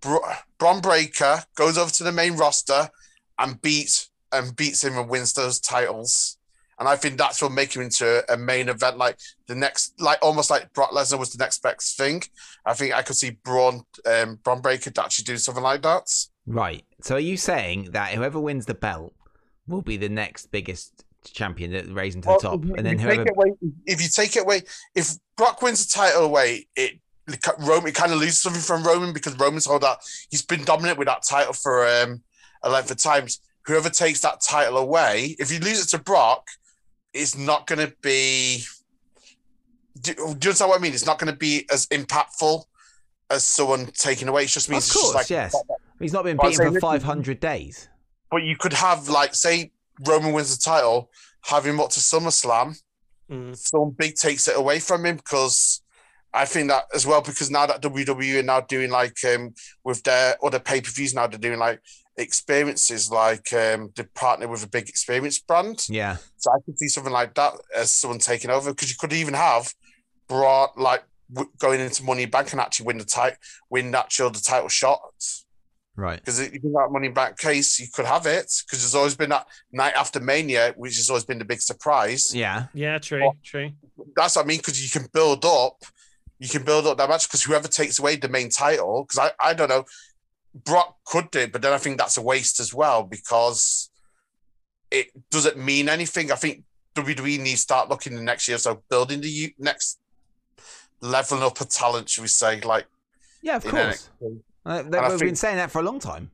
Br- 0.01 0.17
Bron 0.57 0.79
Breakker 0.79 1.43
goes 1.55 1.77
over 1.77 1.91
to 1.91 2.03
the 2.05 2.11
main 2.13 2.37
roster 2.37 2.89
and 3.37 3.61
beats 3.61 4.09
and 4.31 4.55
beats 4.55 4.83
him 4.83 4.97
and 4.97 5.09
wins 5.09 5.33
those 5.33 5.59
titles. 5.59 6.37
And 6.79 6.87
I 6.87 6.95
think 6.95 7.17
that's 7.17 7.41
what 7.41 7.51
make 7.51 7.75
him 7.75 7.81
into 7.81 8.23
a 8.31 8.37
main 8.37 8.69
event, 8.69 8.97
like 8.97 9.17
the 9.47 9.55
next, 9.55 9.99
like 9.99 10.17
almost 10.21 10.49
like 10.49 10.71
Brock 10.73 10.91
Lesnar 10.91 11.19
was 11.19 11.31
the 11.31 11.43
next 11.43 11.61
best 11.61 11.97
thing. 11.97 12.23
I 12.65 12.73
think 12.73 12.93
I 12.93 13.01
could 13.01 13.17
see 13.17 13.31
Bron, 13.31 13.81
um, 14.05 14.35
Bron 14.43 14.61
Breakker 14.61 14.91
actually 14.97 15.23
do 15.25 15.35
something 15.37 15.63
like 15.63 15.81
that. 15.81 16.09
Right. 16.47 16.85
So 17.01 17.15
are 17.15 17.19
you 17.19 17.35
saying 17.35 17.89
that 17.91 18.13
whoever 18.13 18.39
wins 18.39 18.65
the 18.65 18.73
belt 18.75 19.13
will 19.67 19.81
be 19.81 19.97
the 19.97 20.07
next 20.09 20.51
biggest 20.51 21.03
champion 21.25 21.71
that 21.73 21.85
raising 21.91 22.21
to 22.21 22.25
the 22.27 22.31
Well, 22.31 22.39
top, 22.39 22.63
if 22.63 22.69
you- 22.69 22.75
and 22.75 22.85
then 22.85 22.97
whoever? 22.97 23.23
take 23.25 23.27
it 23.27 23.37
away, 23.37 23.51
if 23.85 24.01
you 24.01 24.07
take 24.07 24.35
it 24.37 24.43
away, 24.43 24.61
if 24.95 25.11
Brock 25.35 25.61
wins 25.61 25.85
the 25.85 25.91
title 25.93 26.23
away, 26.23 26.67
it 26.75 26.99
Roman 27.59 27.89
it 27.89 27.93
kind 27.93 28.11
of 28.11 28.17
loses 28.17 28.41
something 28.41 28.61
from 28.61 28.81
Roman 28.83 29.13
because 29.13 29.37
Roman's 29.37 29.65
hold 29.67 29.83
that 29.83 29.99
he's 30.31 30.41
been 30.41 30.63
dominant 30.63 30.97
with 30.97 31.07
that 31.07 31.21
title 31.21 31.53
for 31.53 31.85
um, 31.87 32.23
a 32.63 32.69
length 32.71 32.89
of 32.89 32.97
times. 32.97 33.39
Whoever 33.65 33.89
takes 33.91 34.21
that 34.21 34.41
title 34.41 34.77
away, 34.77 35.35
if 35.37 35.51
you 35.51 35.59
lose 35.59 35.79
it 35.83 35.89
to 35.89 35.99
Brock, 36.01 36.47
it's 37.13 37.37
not 37.37 37.67
going 37.67 37.85
to 37.87 37.93
be. 38.01 38.63
Do, 40.01 40.13
do 40.13 40.19
you 40.21 40.25
understand 40.33 40.69
what 40.69 40.79
I 40.79 40.81
mean? 40.81 40.93
It's 40.93 41.05
not 41.05 41.19
going 41.19 41.31
to 41.31 41.37
be 41.37 41.65
as 41.71 41.85
impactful 41.87 42.63
as 43.29 43.43
someone 43.43 43.87
taking 43.87 44.27
away. 44.27 44.43
It 44.43 44.47
just 44.49 44.69
means 44.69 44.83
Of 44.85 44.87
it's 44.87 44.93
just 44.93 45.03
course, 45.03 45.15
like 45.15 45.29
yes. 45.29 45.55
He's 45.99 46.13
not 46.13 46.23
been 46.23 46.37
beaten 46.41 46.73
for 46.73 46.79
500 46.79 47.39
days. 47.39 47.89
But 48.31 48.43
you 48.43 48.55
could 48.55 48.73
have 48.73 49.09
like 49.09 49.35
say 49.35 49.71
Roman 50.07 50.31
wins 50.33 50.55
the 50.55 50.61
title, 50.61 51.09
have 51.45 51.65
him 51.65 51.79
up 51.79 51.89
to 51.91 51.99
SummerSlam, 51.99 52.79
Mm. 53.29 53.55
someone 53.55 53.91
big 53.91 54.15
takes 54.15 54.47
it 54.47 54.57
away 54.57 54.79
from 54.79 55.05
him 55.05 55.17
because 55.17 55.83
I 56.33 56.45
think 56.45 56.69
that 56.69 56.85
as 56.95 57.05
well 57.05 57.21
because 57.21 57.51
now 57.51 57.67
that 57.67 57.79
WWE 57.83 58.39
are 58.39 58.43
now 58.43 58.61
doing 58.61 58.89
like 58.89 59.17
um 59.23 59.53
with 59.83 60.01
their 60.01 60.35
other 60.43 60.57
pay 60.57 60.81
per 60.81 60.89
views 60.89 61.13
now 61.13 61.27
they're 61.27 61.37
doing 61.37 61.59
like 61.59 61.79
experiences 62.19 63.09
like 63.11 63.51
um 63.53 63.91
they 63.95 64.03
partner 64.03 64.47
with 64.47 64.63
a 64.63 64.69
big 64.69 64.89
experience 64.89 65.39
brand. 65.39 65.85
Yeah. 65.89 66.17
So 66.37 66.51
I 66.51 66.57
could 66.65 66.77
see 66.77 66.87
something 66.87 67.13
like 67.13 67.33
that 67.35 67.53
as 67.75 67.91
someone 67.91 68.19
taking 68.19 68.49
over 68.49 68.71
because 68.71 68.89
you 68.89 68.97
could 68.99 69.13
even 69.13 69.33
have 69.33 69.73
brought 70.27 70.77
like 70.77 71.03
w- 71.33 71.51
going 71.57 71.79
into 71.79 72.03
Money 72.03 72.23
in 72.23 72.29
Bank 72.29 72.51
and 72.51 72.61
actually 72.61 72.85
win 72.87 72.97
the 72.97 73.05
title, 73.05 73.37
win 73.69 73.93
actual 73.95 74.29
the 74.29 74.39
title 74.39 74.69
shot. 74.69 75.01
Right. 75.95 76.19
Because 76.19 76.39
if 76.39 76.53
you 76.53 76.59
think 76.61 76.73
that 76.75 76.87
Money 76.91 77.07
in 77.07 77.13
Bank 77.13 77.37
case, 77.37 77.79
you 77.79 77.87
could 77.93 78.05
have 78.05 78.25
it 78.25 78.51
because 78.65 78.79
there's 78.79 78.95
always 78.95 79.15
been 79.15 79.31
that 79.31 79.47
night 79.71 79.93
after 79.95 80.19
Mania, 80.21 80.73
which 80.77 80.95
has 80.95 81.09
always 81.09 81.25
been 81.25 81.39
the 81.39 81.45
big 81.45 81.61
surprise 81.61 82.33
Yeah. 82.33 82.67
Yeah, 82.73 82.99
true, 82.99 83.31
true. 83.43 83.71
that's 84.15 84.35
what 84.37 84.45
I 84.45 84.47
mean 84.47 84.59
because 84.59 84.81
you 84.81 84.89
can 84.89 85.09
build 85.11 85.43
up, 85.43 85.83
you 86.37 86.47
can 86.47 86.63
build 86.63 86.87
up 86.87 86.97
that 86.99 87.09
match 87.09 87.27
because 87.27 87.43
whoever 87.43 87.67
takes 87.67 87.99
away 87.99 88.15
the 88.15 88.29
main 88.29 88.49
title, 88.49 89.03
because 89.03 89.19
I, 89.41 89.49
I 89.49 89.53
don't 89.53 89.67
know, 89.67 89.83
Brock 90.53 90.97
could 91.05 91.29
do, 91.31 91.39
it, 91.39 91.51
but 91.51 91.61
then 91.61 91.73
I 91.73 91.77
think 91.77 91.97
that's 91.97 92.17
a 92.17 92.21
waste 92.21 92.59
as 92.59 92.73
well 92.73 93.03
because 93.03 93.89
it 94.91 95.07
doesn't 95.29 95.57
mean 95.57 95.89
anything. 95.89 96.31
I 96.31 96.35
think 96.35 96.63
WWE 96.95 97.37
needs 97.39 97.51
to 97.51 97.57
start 97.57 97.89
looking 97.89 98.15
the 98.15 98.21
next 98.23 98.47
year, 98.47 98.57
so 98.57 98.81
building 98.89 99.21
the 99.21 99.29
u- 99.29 99.51
next 99.59 99.99
leveling 101.01 101.43
up 101.43 101.61
a 101.61 101.65
talent, 101.65 102.09
should 102.09 102.21
we 102.23 102.27
say? 102.27 102.59
Like, 102.61 102.85
Yeah, 103.41 103.57
of 103.57 103.65
course. 103.65 104.09
Uh, 104.65 104.83
I 104.93 105.09
we've 105.09 105.19
been 105.19 105.35
saying 105.35 105.57
that 105.57 105.71
for 105.71 105.79
a 105.79 105.83
long 105.83 105.99
time. 105.99 106.31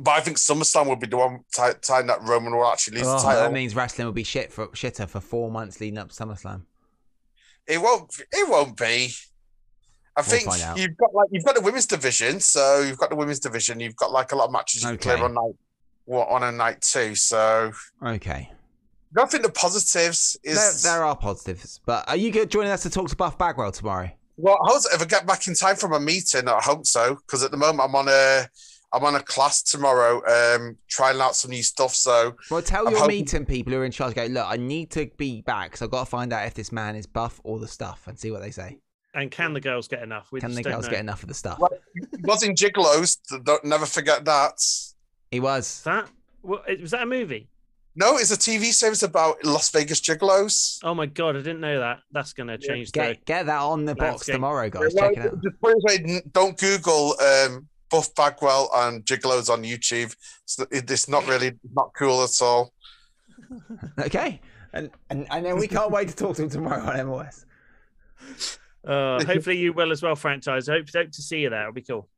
but 0.00 0.10
I 0.12 0.20
think 0.20 0.38
SummerSlam 0.38 0.88
would 0.88 1.00
be 1.00 1.06
the 1.06 1.16
one 1.16 1.40
ti- 1.54 1.78
time 1.82 2.06
that 2.08 2.22
Roman 2.22 2.54
will 2.56 2.66
actually 2.66 2.98
lose 2.98 3.06
Oh, 3.06 3.16
the 3.16 3.22
title. 3.22 3.42
that 3.42 3.52
means 3.52 3.74
wrestling 3.76 4.06
will 4.06 4.12
be 4.12 4.24
shit 4.24 4.52
for 4.52 4.66
shitter 4.68 5.08
for 5.08 5.20
four 5.20 5.50
months 5.50 5.80
leading 5.80 5.98
up 5.98 6.10
to 6.10 6.14
SummerSlam. 6.14 6.62
It 7.66 7.80
won't. 7.80 8.12
It 8.32 8.48
won't 8.48 8.76
be. 8.76 9.12
I 10.16 10.22
think 10.22 10.44
find 10.44 10.62
out. 10.62 10.78
you've 10.78 10.96
got 10.96 11.12
like 11.14 11.28
you've 11.30 11.44
got 11.44 11.54
the 11.54 11.60
women's 11.60 11.86
division, 11.86 12.40
so 12.40 12.80
you've 12.80 12.98
got 12.98 13.10
the 13.10 13.16
women's 13.16 13.38
division. 13.40 13.80
You've 13.80 13.96
got 13.96 14.12
like 14.12 14.32
a 14.32 14.36
lot 14.36 14.46
of 14.46 14.52
matches 14.52 14.82
you 14.82 14.88
Okay. 14.90 14.96
can 14.98 15.16
clear 15.18 15.24
on 15.24 15.34
night 15.34 15.54
what 16.06 16.28
on 16.28 16.42
a 16.42 16.52
night 16.52 16.80
two. 16.82 17.14
So 17.14 17.72
Okay. 18.04 18.50
I 19.18 19.24
think 19.26 19.42
the 19.44 19.50
positives 19.52 20.36
is 20.42 20.82
there 20.82 21.02
are 21.04 21.16
positives, 21.16 21.80
but 21.86 22.08
are 22.08 22.16
you 22.16 22.30
good 22.30 22.50
joining 22.50 22.70
us 22.72 22.82
to 22.82 22.90
talk 22.90 23.08
to 23.08 23.16
Buff 23.16 23.38
Bagwell 23.38 23.72
tomorrow? 23.72 24.10
well. 24.36 24.58
I 24.66 24.72
hope 24.72 24.82
if 24.92 25.00
I 25.00 25.04
get 25.06 25.26
back 25.26 25.46
in 25.46 25.54
time 25.54 25.76
for 25.76 25.90
a 25.92 26.00
meeting, 26.00 26.48
I 26.48 26.60
hope 26.62 26.86
so 26.86 27.14
because 27.16 27.42
at 27.42 27.50
the 27.50 27.56
moment 27.56 27.80
I'm 27.88 27.94
on 27.94 28.08
a 28.08 28.46
I'm 28.92 29.04
on 29.04 29.16
a 29.16 29.22
class 29.22 29.62
tomorrow, 29.62 30.22
um, 30.26 30.76
trying 30.88 31.20
out 31.20 31.34
some 31.34 31.50
new 31.50 31.62
stuff. 31.62 31.94
So 31.94 32.36
Well, 32.50 32.62
tell 32.62 32.86
I'm 32.86 32.92
your 32.92 33.00
hoping- 33.00 33.16
meeting 33.18 33.44
people 33.44 33.72
who 33.72 33.80
are 33.80 33.84
in 33.84 33.90
charge. 33.92 34.14
Go 34.14 34.24
look. 34.26 34.46
I 34.46 34.56
need 34.56 34.90
to 34.92 35.10
be 35.18 35.42
back 35.42 35.70
because 35.70 35.82
I've 35.82 35.90
got 35.90 36.00
to 36.04 36.06
find 36.10 36.32
out 36.32 36.46
if 36.46 36.54
this 36.54 36.70
man 36.72 36.94
is 36.96 37.04
buff 37.06 37.40
or 37.44 37.58
the 37.58 37.68
stuff, 37.68 38.02
and 38.06 38.18
see 38.18 38.30
what 38.30 38.40
they 38.42 38.50
say. 38.52 38.78
And 39.16 39.30
can 39.30 39.54
the 39.54 39.60
girls 39.62 39.88
get 39.88 40.02
enough? 40.02 40.30
We 40.30 40.40
Can 40.40 40.52
the 40.54 40.62
girls 40.62 40.84
know. 40.84 40.90
get 40.90 41.00
enough 41.00 41.22
of 41.22 41.28
the 41.28 41.34
stuff? 41.34 41.58
Well- 41.58 41.70
he 41.94 42.02
was 42.22 42.42
in 42.42 42.54
Gigolos. 42.54 43.16
Don't 43.44 43.64
never 43.64 43.86
forget 43.86 44.24
that. 44.26 44.60
He 45.30 45.40
was. 45.40 45.82
That 45.84 46.08
what, 46.42 46.64
was 46.80 46.90
that 46.92 47.02
a 47.02 47.06
movie? 47.06 47.48
No, 47.98 48.18
it's 48.18 48.30
a 48.30 48.36
TV 48.36 48.72
series 48.74 49.02
about 49.02 49.42
Las 49.42 49.70
Vegas 49.70 50.00
Gigolos. 50.00 50.78
Oh 50.84 50.94
my 50.94 51.06
god, 51.06 51.34
I 51.34 51.38
didn't 51.38 51.60
know 51.60 51.78
that. 51.80 52.00
That's 52.12 52.34
gonna 52.34 52.58
change 52.58 52.92
the. 52.92 53.00
Get 53.00 53.24
get 53.24 53.46
that 53.46 53.60
on 53.62 53.86
the 53.86 53.94
box 53.94 54.10
Landscape. 54.10 54.34
tomorrow, 54.34 54.68
guys. 54.68 54.92
Well, 54.94 55.08
Check 55.14 55.16
it 55.24 55.32
out. 55.32 55.42
just 55.42 55.60
put 55.62 55.70
it 55.70 55.76
this 55.82 55.98
way, 56.04 56.16
n- 56.16 56.22
don't 56.32 56.58
Google 56.58 57.16
um, 57.20 57.68
Buff 57.90 58.14
Bagwell 58.14 58.68
and 58.74 59.02
Gigolos 59.06 59.48
on 59.48 59.62
YouTube. 59.62 60.14
It's, 60.44 60.58
it's 60.70 61.08
not 61.08 61.26
really 61.26 61.52
not 61.74 61.92
cool 61.96 62.22
at 62.22 62.42
all. 62.42 62.72
Okay. 63.98 64.40
And, 64.74 64.90
and 65.08 65.26
and 65.30 65.46
then 65.46 65.56
we 65.58 65.68
can't 65.68 65.90
wait 65.90 66.08
to 66.08 66.14
talk 66.14 66.36
to 66.36 66.42
him 66.42 66.50
tomorrow 66.50 66.82
on 66.84 67.06
MOS. 67.06 67.46
Uh, 68.86 69.24
hopefully 69.26 69.58
you 69.58 69.72
will 69.72 69.92
as 69.92 70.02
well, 70.02 70.16
franchise. 70.16 70.68
I 70.68 70.74
hope, 70.74 70.86
hope 70.94 71.10
to 71.10 71.22
see 71.22 71.40
you 71.40 71.50
there. 71.50 71.62
It'll 71.62 71.72
be 71.72 71.82
cool. 71.82 72.08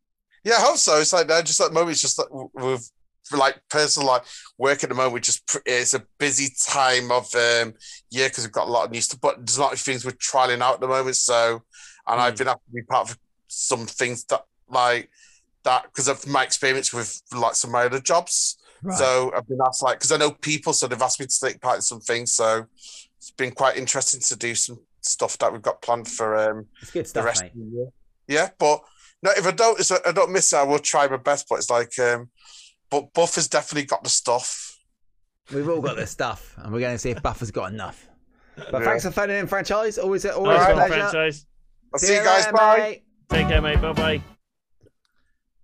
Yeah, 0.45 0.55
I 0.55 0.61
hope 0.61 0.77
so. 0.77 1.01
It's 1.01 1.13
like 1.13 1.29
that. 1.29 1.47
Just 1.47 1.61
at 1.61 1.69
the 1.69 1.75
moment, 1.75 1.93
it's 1.93 2.01
just 2.01 2.19
like 2.19 2.29
with 2.55 2.91
like 3.37 3.61
personal 3.69 4.09
like 4.09 4.25
work 4.57 4.83
at 4.83 4.89
the 4.89 4.95
moment. 4.95 5.15
We 5.15 5.21
just 5.21 5.59
it's 5.67 5.95
a 5.95 6.05
busy 6.19 6.49
time 6.67 7.11
of 7.11 7.33
um 7.35 7.75
year 8.11 8.29
because 8.29 8.45
we've 8.45 8.53
got 8.53 8.69
a 8.69 8.71
lot 8.71 8.87
of 8.87 8.93
new 8.93 9.01
stuff, 9.01 9.21
but 9.21 9.37
there's 9.39 9.59
a 9.59 9.63
lot 9.63 9.73
of 9.73 9.81
things 9.81 10.05
we're 10.05 10.13
trialing 10.13 10.61
out 10.61 10.75
at 10.75 10.81
the 10.81 10.89
moment. 10.89 11.17
So, 11.17 11.63
and 12.07 12.21
I've 12.21 12.37
been 12.37 12.49
asked 12.49 12.65
to 12.67 12.75
be 12.75 12.83
part 12.83 13.11
of 13.11 13.19
some 13.49 13.87
things 13.87 14.25
that 14.25 14.45
like 14.69 15.11
that 15.65 15.85
because 15.85 16.09
of 16.09 16.27
my 16.27 16.45
experience 16.45 16.93
with 16.93 17.21
like 17.35 17.55
some 17.55 17.71
of 17.71 17.73
my 17.73 17.85
other 17.85 18.01
jobs. 18.01 18.59
Right. 18.83 18.97
So 18.97 19.33
I've 19.37 19.49
been 19.49 19.59
asked 19.67 19.83
like 19.83 19.99
because 19.99 20.13
I 20.13 20.17
know 20.17 20.31
people, 20.31 20.73
so 20.73 20.87
they've 20.87 21.03
asked 21.03 21.21
me 21.21 21.27
to 21.27 21.41
take 21.41 21.61
part 21.61 21.77
in 21.77 21.83
some 21.83 22.01
things. 22.01 22.33
So 22.33 22.67
it's 23.17 23.33
been 23.33 23.51
quite 23.51 23.77
interesting 23.77 24.21
to 24.21 24.37
do 24.37 24.55
some 24.55 24.79
stuff 25.09 25.37
that 25.39 25.53
we've 25.53 25.63
got 25.63 25.83
planned 25.83 26.09
for 26.09 26.37
um 26.37 26.67
It's 26.83 26.91
good 26.91 27.07
the 27.07 27.23
rest 27.23 27.43
mate. 27.43 27.53
of 27.53 27.59
the 27.59 27.77
year. 27.77 27.87
Yeah, 28.27 28.51
but 28.59 28.83
no, 29.23 29.31
if 29.37 29.47
I 29.47 29.51
don't, 29.53 29.81
if 29.81 29.91
I 30.07 30.13
don't 30.13 30.31
miss 30.33 30.53
it, 30.53 30.57
I 30.57 30.63
will 30.63 30.79
try 30.79 31.09
my 31.09 31.17
best. 31.17 31.47
But 31.49 31.57
it's 31.57 31.71
like, 31.71 31.99
um, 31.99 32.29
but 32.91 33.13
Buff 33.15 33.35
has 33.37 33.49
definitely 33.49 33.87
got 33.87 34.05
the 34.05 34.11
stuff. 34.11 34.79
We've 35.53 35.69
all 35.69 35.81
got 35.81 35.97
this 35.97 36.11
stuff, 36.19 36.55
and 36.59 36.73
we're 36.73 36.81
going 36.81 36.95
to 36.95 36.99
see 36.99 37.11
if 37.11 37.23
Buffer's 37.23 37.51
got 37.51 37.73
enough. 37.73 38.07
But 38.57 38.81
Yeah. 38.81 38.85
thanks 38.85 39.05
for 39.05 39.11
phoning 39.11 39.39
in, 39.39 39.47
franchise. 39.47 39.97
Always, 39.99 40.27
always 40.27 40.59
Nice 40.59 40.69
a 40.71 40.73
pleasure. 40.75 40.95
franchise. 40.95 41.47
I'll 41.95 41.99
see 42.01 42.15
you 42.17 42.23
guys. 42.23 42.45
later, 42.45 42.57
Bye. 42.57 42.79
mate. 42.79 43.05
Take 43.31 43.49
care, 43.49 43.63
mate. 43.63 43.81
Bye 43.81 43.93
bye. 43.93 44.23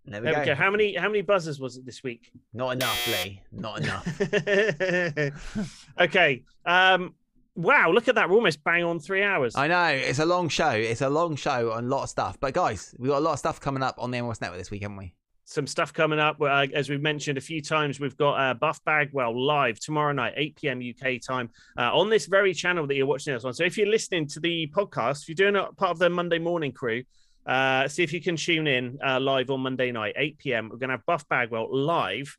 There 0.07 0.21
we 0.21 0.25
There 0.27 0.35
go. 0.35 0.41
we 0.41 0.47
go. 0.47 0.55
How 0.55 0.71
many 0.71 0.95
how 0.97 1.09
many 1.09 1.23
buzzers 1.23 1.59
was 1.61 1.77
it 1.77 1.85
this 1.87 2.03
week? 2.03 2.31
Not 2.53 2.71
enough, 2.73 3.07
Lee. 3.25 3.41
Not 3.53 3.81
enough. 3.81 4.21
okay. 6.01 6.43
Um. 6.67 7.15
Wow. 7.57 7.93
Look 7.93 8.09
at 8.09 8.17
that. 8.17 8.29
We're 8.29 8.37
almost 8.37 8.65
bang 8.65 8.83
on 8.85 8.99
three 8.99 9.23
hours. 9.23 9.55
I 9.57 9.69
know 9.69 9.87
it's 9.87 10.19
a 10.19 10.27
long 10.27 10.49
show. 10.49 10.71
It's 10.71 11.03
a 11.03 11.09
long 11.09 11.37
show 11.37 11.73
on 11.73 11.85
a 11.85 11.89
lot 11.89 12.03
of 12.03 12.09
stuff. 12.09 12.39
But 12.41 12.55
guys, 12.55 12.95
we 12.99 13.09
got 13.09 13.19
a 13.19 13.21
lot 13.21 13.33
of 13.35 13.39
stuff 13.39 13.61
coming 13.61 13.83
up 13.83 13.95
on 13.99 14.11
the 14.11 14.21
MOS 14.21 14.41
Network 14.41 14.59
this 14.59 14.71
week, 14.71 14.83
haven't 14.83 14.97
we? 14.97 15.15
Some 15.47 15.67
stuff 15.67 15.93
coming 15.93 16.19
up. 16.19 16.41
Uh, 16.41 16.67
as 16.73 16.89
we've 16.89 17.03
mentioned 17.03 17.37
a 17.37 17.41
few 17.41 17.61
times, 17.61 18.01
we've 18.01 18.17
got 18.17 18.35
uh, 18.41 18.55
Buff 18.55 18.83
Bagwell 18.85 19.47
live 19.47 19.79
tomorrow 19.79 20.13
night, 20.13 20.33
8 20.37 20.57
p.m. 20.57 20.81
UK 20.81 21.21
time, 21.21 21.51
uh, 21.79 21.97
on 21.97 22.09
this 22.09 22.27
very 22.27 22.55
channel 22.55 22.87
that 22.87 22.95
you're 22.95 23.07
watching 23.07 23.35
this 23.35 23.45
on. 23.45 23.53
So 23.53 23.63
if 23.63 23.77
you're 23.77 23.87
listening 23.87 24.27
to 24.29 24.41
the 24.41 24.69
podcast, 24.75 25.23
if 25.23 25.29
you're 25.29 25.51
doing 25.53 25.57
a 25.57 25.71
part 25.73 25.91
of 25.91 25.99
the 25.99 26.09
Monday 26.09 26.39
morning 26.39 26.73
crew, 26.73 27.05
uh, 27.47 27.87
see 27.89 28.03
if 28.03 28.13
you 28.13 28.23
can 28.23 28.37
tune 28.37 28.67
in 28.67 28.99
uh, 29.07 29.21
live 29.21 29.51
on 29.51 29.61
Monday 29.61 29.93
night, 29.93 30.15
8 30.17 30.39
p.m. 30.39 30.71
We're 30.71 30.79
going 30.79 30.89
to 30.89 30.97
have 30.97 31.07
Buff 31.07 31.29
Bagwell 31.29 31.69
live 31.71 32.37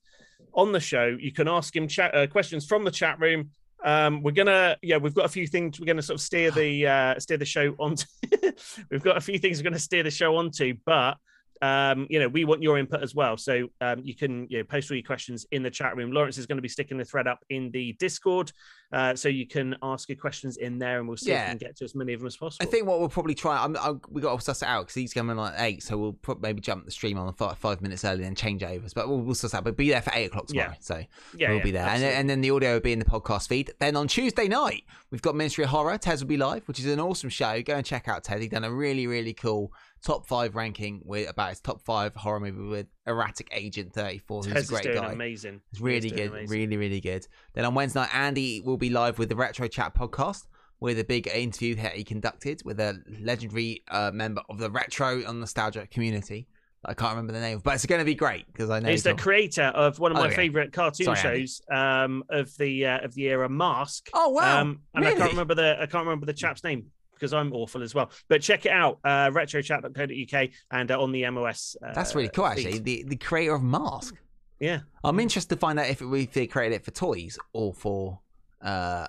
on 0.54 0.72
the 0.72 0.80
show. 0.80 1.16
You 1.20 1.32
can 1.32 1.48
ask 1.48 1.76
him 1.76 1.88
chat, 1.88 2.16
uh, 2.16 2.26
questions 2.26 2.66
from 2.66 2.84
the 2.84 2.92
chat 2.92 3.20
room. 3.20 3.52
Um, 3.86 4.24
we're 4.24 4.32
gonna, 4.32 4.78
yeah, 4.82 4.98
we've 4.98 5.14
got 5.14 5.26
a 5.26 5.30
few 5.30 5.46
things 5.46 5.80
we're 5.80 5.86
gonna 5.86 6.02
sort 6.02 6.16
of 6.16 6.22
steer 6.22 6.50
the 6.50 6.88
uh, 6.88 7.20
steer 7.20 7.38
the 7.38 7.46
show 7.46 7.76
onto. 7.78 8.06
we've 8.92 9.04
got 9.04 9.16
a 9.16 9.22
few 9.22 9.38
things 9.38 9.60
we're 9.60 9.70
gonna 9.70 9.80
steer 9.80 10.02
the 10.02 10.12
show 10.12 10.36
onto, 10.38 10.74
but 10.86 11.18
um, 11.62 12.08
you 12.10 12.20
know, 12.20 12.28
we 12.28 12.46
want 12.46 12.62
your 12.62 12.78
input 12.78 13.02
as 13.02 13.16
well. 13.16 13.38
So 13.38 13.68
um, 13.82 14.02
you 14.04 14.16
can 14.16 14.48
you 14.50 14.60
know, 14.60 14.64
post 14.64 14.92
all 14.92 14.98
your 14.98 15.06
questions 15.06 15.46
in 15.52 15.64
the 15.64 15.72
chat 15.72 15.96
room. 15.96 16.12
Lawrence 16.12 16.38
is 16.38 16.46
going 16.46 16.58
to 16.58 16.62
be 16.62 16.70
sticking 16.70 16.98
the 16.98 17.06
thread 17.06 17.28
up 17.28 17.40
in 17.50 17.72
the 17.72 17.94
Discord, 18.00 18.52
uh, 18.92 19.16
so 19.16 19.30
you 19.30 19.48
can 19.48 19.76
ask 19.82 20.10
your 20.10 20.18
questions 20.18 20.58
in 20.58 20.78
there, 20.80 21.00
and 21.00 21.08
we'll 21.08 21.18
see 21.18 21.32
if 21.32 21.42
we 21.42 21.50
can 21.50 21.58
get 21.58 21.76
to 21.78 21.84
as 21.86 21.96
many 21.96 22.14
of 22.14 22.20
them 22.20 22.28
as 22.28 22.38
possible. 22.38 22.66
I 22.68 22.70
think 22.70 22.86
what 22.88 23.00
we'll 23.00 23.10
probably 23.10 23.36
try. 23.36 23.64
I'm, 23.64 23.76
I, 23.78 23.94
we 24.10 24.22
got 24.22 24.36
to 24.38 24.42
suss 24.44 24.62
it 24.62 24.68
out 24.68 24.84
because 24.84 24.96
he's 24.96 25.14
coming 25.14 25.36
like 25.38 25.54
eight, 25.58 25.84
so 25.84 25.98
we'll 25.98 26.14
probably 26.14 26.42
maybe 26.50 26.62
jump 26.62 26.86
the 26.86 26.92
stream 26.92 27.18
on 27.18 27.34
five, 27.34 27.58
five 27.58 27.82
minutes 27.82 28.06
early 28.06 28.24
and 28.26 28.36
change 28.38 28.64
overs. 28.64 28.94
But 28.94 29.08
we'll, 29.10 29.20
we'll 29.22 29.36
suss 29.36 29.54
out. 29.54 29.64
But 29.64 29.76
be 29.78 29.90
there 29.90 30.02
for 30.02 30.12
eight 30.14 30.26
o'clock 30.28 30.48
tomorrow, 30.48 30.70
Yeah. 30.72 30.76
so 30.80 31.04
Yeah, 31.38 31.50
we'll 31.50 31.58
yeah, 31.58 31.64
be 31.64 31.72
there. 31.72 31.88
And, 31.88 32.02
then- 32.04 32.14
and 32.20 32.30
then 32.30 32.42
the 32.42 32.52
audio 32.52 32.74
will 32.74 32.80
be 32.82 32.94
in 32.94 33.00
the 33.00 33.06
podcast 33.06 33.48
feed. 33.48 33.72
Then 33.80 33.96
on 33.96 34.08
Tuesday 34.08 34.48
night, 34.48 34.84
we've 35.12 35.22
got 35.22 35.36
Ministry 35.36 35.64
of 35.64 35.70
Horror. 35.72 35.98
Tez 35.98 36.22
will 36.22 36.28
be 36.30 36.38
live, 36.38 36.68
which 36.68 36.80
is 36.80 36.86
an 36.86 37.00
awesome 37.00 37.30
show. 37.30 37.62
Go 37.62 37.76
and 37.76 37.86
check 37.86 38.08
out 38.08 38.24
Tez. 38.24 38.40
He's 38.42 38.50
done 38.50 38.64
a 38.64 38.72
really, 38.72 39.08
really 39.08 39.34
cool 39.34 39.74
top 40.06 40.26
five 40.28 40.56
ranking 40.56 41.02
with 41.04 41.30
about 41.30 41.50
his 41.50 41.60
top 41.60 41.82
five 41.82 42.16
horror 42.16 42.40
movie 42.40 42.62
with 42.70 42.88
Erratic 43.08 43.50
Agent 43.52 43.92
34, 43.94 44.44
who's 44.44 44.54
Tez 44.54 44.70
a 44.70 44.74
great 44.74 44.96
guy. 44.96 45.12
amazing. 45.12 45.62
It's 45.72 45.82
really 45.82 46.10
good, 46.10 46.30
amazing. 46.32 46.50
really, 46.50 46.78
really 46.78 47.02
good. 47.02 47.28
Then 47.54 47.66
on 47.66 47.74
Wednesday 47.74 48.02
night, 48.02 48.14
Andy 48.14 48.62
will 48.62 48.78
be 48.78 48.90
live 48.90 49.20
with 49.20 49.30
the 49.30 49.36
Retro 49.36 49.68
Chat 49.68 49.94
podcast 49.96 50.44
with 50.80 51.00
a 51.00 51.04
big 51.04 51.28
interview 51.28 51.76
that 51.76 51.94
he 51.94 52.04
conducted 52.04 52.62
with 52.64 52.80
a 52.80 53.02
legendary 53.22 53.84
uh, 53.90 54.12
member 54.14 54.42
of 54.50 54.60
the 54.60 54.70
Retro 54.70 55.22
and 55.28 55.40
Nostalgia 55.40 55.88
community. 55.88 56.48
I 56.88 56.94
can't 56.94 57.12
remember 57.14 57.34
the 57.34 57.40
name, 57.40 57.62
but 57.64 57.74
it's 57.74 57.86
going 57.88 57.98
to 57.98 58.06
be 58.06 58.14
great 58.14 58.46
because 58.46 58.70
I 58.70 58.80
know 58.80 58.90
He's 58.92 59.02
the 59.02 59.14
got- 59.14 59.20
creator 59.22 59.64
of 59.64 59.98
one 59.98 60.12
of 60.12 60.18
Oh, 60.18 60.22
my 60.22 60.30
yeah. 60.30 60.36
favorite 60.36 60.72
cartoon 60.72 61.06
Sorry, 61.06 61.18
shows 61.18 61.62
um, 61.72 62.24
of 62.30 62.56
the 62.58 62.86
uh, 62.86 63.00
of 63.00 63.16
the 63.16 63.24
era, 63.30 63.50
Mask. 63.50 64.08
Oh 64.14 64.30
wow! 64.30 64.62
Um, 64.62 64.82
and 64.94 65.04
I 65.08 65.16
can't 65.16 65.32
remember 65.32 65.56
the 65.56 65.78
I 65.82 65.88
can't 65.88 66.06
remember 66.06 66.28
the 66.28 66.34
chap's 66.34 66.64
name 66.64 66.92
because 67.16 67.34
I'm 67.34 67.52
awful 67.54 67.82
as 67.82 67.96
well. 67.96 68.12
But 68.28 68.42
check 68.42 68.66
it 68.66 68.72
out, 68.72 69.00
uh, 69.04 69.30
retrochat.co.uk 69.32 70.50
and 70.72 70.92
uh, 70.92 71.02
on 71.02 71.12
the 71.12 71.30
MOS. 71.30 71.76
Uh, 71.84 71.94
That's 71.94 72.14
really 72.16 72.30
cool, 72.30 72.46
actually. 72.46 72.74
feed. 72.74 72.86
The 72.86 73.04
the 73.08 73.16
creator 73.16 73.56
of 73.56 73.64
Mask. 73.64 74.16
Yeah. 74.60 74.82
I'm 75.04 75.20
interested 75.20 75.56
to 75.56 75.60
find 75.60 75.80
out 75.80 75.90
if, 75.90 76.02
it, 76.02 76.06
if 76.06 76.34
they 76.34 76.48
created 76.48 76.76
it 76.76 76.86
for 76.86 76.92
toys 76.92 77.38
or 77.52 77.74
for 77.74 78.20
uh, 78.62 79.08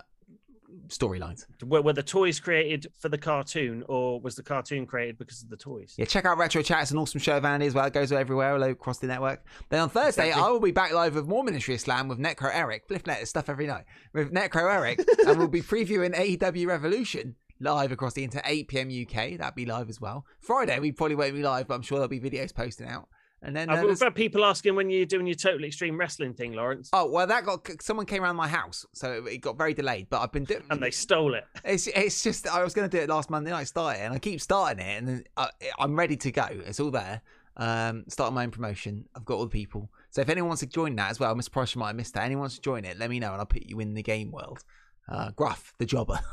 storylines. 0.89 1.47
Were, 1.65 1.83
were 1.83 1.93
the 1.93 2.03
toys 2.03 2.41
created 2.41 2.87
for 2.99 3.09
the 3.09 3.19
cartoon, 3.19 3.85
or 3.89 4.21
was 4.21 4.35
the 4.35 4.43
cartoon 4.43 4.87
created 4.87 5.19
because 5.19 5.43
of 5.43 5.49
the 5.51 5.57
toys? 5.57 5.95
Yeah, 5.97 6.05
check 6.05 6.25
out 6.25 6.39
Retro 6.39 6.63
Chat. 6.63 6.83
It's 6.83 6.91
an 6.91 6.99
awesome 6.99 7.21
show 7.21 7.37
of 7.37 7.45
Andy 7.45 7.67
as 7.67 7.75
well. 7.75 7.85
It 7.87 7.93
goes 7.93 8.13
everywhere, 8.13 8.55
all 8.55 8.63
across 8.63 8.99
the 8.99 9.07
network. 9.07 9.45
Then 9.69 9.81
on 9.81 9.89
Thursday, 9.89 10.29
Exactly. 10.29 10.49
I 10.49 10.51
will 10.51 10.61
be 10.61 10.73
back 10.73 10.93
live 10.93 11.15
with 11.15 11.27
more 11.27 11.45
Ministry 11.45 11.75
of 11.75 11.81
Slam 11.81 12.09
with 12.09 12.19
Necro 12.19 12.51
Eric. 12.53 12.89
Fliffnet 12.89 13.23
is 13.23 13.29
stuff 13.29 13.49
every 13.49 13.67
night 13.67 13.85
with 14.13 14.33
Necro 14.33 14.73
Eric, 14.73 15.01
and 15.27 15.39
we'll 15.39 15.49
be 15.49 15.63
previewing 15.63 16.15
AEW 16.15 16.67
Revolution 16.67 17.37
live 17.61 17.93
across 17.93 18.13
the 18.15 18.25
internet, 18.25 18.45
8 18.47 18.69
p.m. 18.69 18.89
UK. 18.89 19.39
That'd 19.39 19.55
be 19.55 19.67
live 19.67 19.89
as 19.89 20.01
well. 20.01 20.25
Friday, 20.41 20.79
we 20.79 20.93
probably 20.93 21.17
won't 21.17 21.35
be 21.35 21.43
live, 21.43 21.69
but 21.69 21.75
I'm 21.75 21.83
sure 21.83 21.99
there'll 21.99 22.09
be 22.09 22.21
videos 22.21 22.55
posting 22.55 22.89
out. 22.89 23.09
And 23.43 23.55
then 23.55 23.69
uh, 23.69 23.75
I've 23.75 23.83
there's- 23.83 24.03
had 24.03 24.15
people 24.15 24.45
asking 24.45 24.75
when 24.77 24.89
you're 24.91 25.05
doing 25.07 25.27
your 25.27 25.37
Total 25.37 25.63
Extreme 25.65 25.99
Wrestling 25.99 26.33
thing, 26.35 26.55
Lawrence, 26.55 26.89
oh 26.93 27.07
well, 27.11 27.27
that 27.27 27.45
got 27.45 27.69
someone 27.83 28.07
came 28.07 28.23
around 28.25 28.37
my 28.37 28.49
house, 28.49 28.87
so 28.95 29.13
it- 29.13 29.33
it 29.35 29.39
got 29.39 29.59
very 29.59 29.75
delayed. 29.75 30.09
But 30.09 30.23
I've 30.23 30.33
been 30.33 30.45
doing. 30.45 30.63
and 30.71 30.83
they 30.83 30.91
stole 30.91 31.35
it. 31.35 31.45
It's 31.65 31.87
it's 31.87 32.23
just 32.23 32.49
I 32.49 32.65
was 32.65 32.73
going 32.75 32.89
to 32.89 32.97
do 32.97 33.03
it 33.03 33.09
last 33.11 33.29
Monday 33.31 33.51
night, 33.51 33.69
start 33.69 33.97
it, 33.99 34.01
and 34.01 34.15
I 34.15 34.19
keep 34.19 34.41
starting 34.41 34.85
it, 34.85 34.99
and 34.99 35.09
then 35.09 35.25
I, 35.37 35.51
I'm 35.79 35.95
ready 35.97 36.17
to 36.17 36.33
go. 36.33 36.47
It's 36.51 36.81
all 36.81 36.91
there. 36.91 37.21
Um, 37.59 38.05
starting 38.09 38.35
my 38.35 38.43
own 38.45 38.51
promotion. 38.51 39.07
I've 39.15 39.25
got 39.25 39.35
all 39.35 39.45
the 39.45 39.51
people. 39.51 39.91
So 40.11 40.21
if 40.23 40.29
anyone 40.29 40.49
wants 40.49 40.61
to 40.61 40.67
join 40.67 40.95
that 40.97 41.11
as 41.11 41.21
well, 41.21 41.31
I'm 41.33 41.41
surprised 41.43 41.75
you 41.75 41.79
might 41.81 41.89
have 41.89 41.97
missed 41.97 42.15
that. 42.15 42.25
Anyone 42.25 42.41
wants 42.43 42.57
to 42.57 42.61
join 42.63 42.85
it, 42.85 42.99
let 42.99 43.09
me 43.11 43.19
know, 43.21 43.33
and 43.33 43.41
I'll 43.41 43.47
put 43.47 43.63
you 43.65 43.81
in 43.81 43.95
the 43.95 44.03
game 44.03 44.31
world. 44.31 44.65
Uh, 45.09 45.31
Gruff, 45.31 45.73
the 45.79 45.87
jobber. 45.87 46.21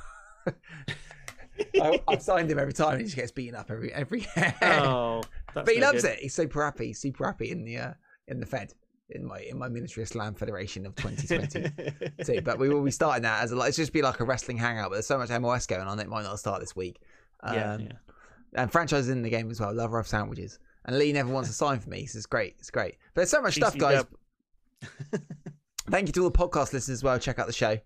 I, 1.81 2.01
I've 2.07 2.21
signed 2.21 2.49
him 2.49 2.59
every 2.59 2.73
time. 2.73 2.93
and 2.93 2.99
He 3.01 3.05
just 3.05 3.15
gets 3.15 3.31
beaten 3.31 3.55
up 3.55 3.69
every 3.69 3.93
every. 3.93 4.27
Oh, 4.61 5.21
but 5.53 5.69
he 5.69 5.79
no 5.79 5.87
loves 5.87 6.01
good. 6.03 6.13
it. 6.13 6.19
He's 6.19 6.33
super 6.33 6.63
happy. 6.63 6.87
He's 6.87 6.99
super 6.99 7.25
happy 7.25 7.51
in 7.51 7.63
the 7.63 7.77
uh, 7.77 7.93
in 8.27 8.39
the 8.39 8.45
Fed 8.45 8.73
in 9.09 9.25
my 9.25 9.39
in 9.39 9.57
my 9.57 9.69
Ministry 9.69 10.01
of 10.03 10.09
Slam 10.09 10.33
Federation 10.33 10.85
of 10.85 10.95
2020 10.95 11.69
too. 12.23 12.41
But 12.43 12.57
we 12.57 12.69
will 12.69 12.83
be 12.83 12.91
starting 12.91 13.23
that 13.23 13.43
as 13.43 13.51
a 13.51 13.59
it's 13.61 13.77
just 13.77 13.93
be 13.93 14.01
like 14.01 14.19
a 14.19 14.23
wrestling 14.23 14.57
hangout. 14.57 14.89
But 14.89 14.95
there's 14.95 15.07
so 15.07 15.17
much 15.17 15.29
MOS 15.29 15.67
going 15.67 15.87
on, 15.87 15.99
it 15.99 16.07
might 16.09 16.23
not 16.23 16.39
start 16.39 16.59
this 16.59 16.75
week. 16.75 16.99
Um, 17.41 17.55
Yeah, 17.55 17.77
yeah. 17.77 17.91
And 18.55 18.71
franchise 18.71 19.09
in 19.09 19.21
the 19.21 19.29
game 19.29 19.49
as 19.51 19.59
well. 19.59 19.73
Love 19.73 19.91
rough 19.93 20.07
sandwiches. 20.07 20.59
And 20.85 20.97
Lee 20.97 21.13
never 21.13 21.31
wants 21.31 21.49
to 21.49 21.55
sign 21.55 21.79
for 21.79 21.89
me, 21.89 22.05
so 22.05 22.17
it's 22.17 22.25
great. 22.25 22.55
It's 22.59 22.69
great. 22.69 22.97
But 23.13 23.21
there's 23.21 23.29
so 23.29 23.41
much 23.41 23.55
stuff, 23.55 23.77
guys. 23.77 24.03
Thank 25.89 26.07
you 26.07 26.13
to 26.13 26.23
all 26.23 26.29
the 26.29 26.37
podcast 26.37 26.73
listeners 26.73 26.89
as 26.89 27.03
well. 27.03 27.17
Check 27.19 27.39
out 27.39 27.47
the 27.47 27.53
show. 27.53 27.77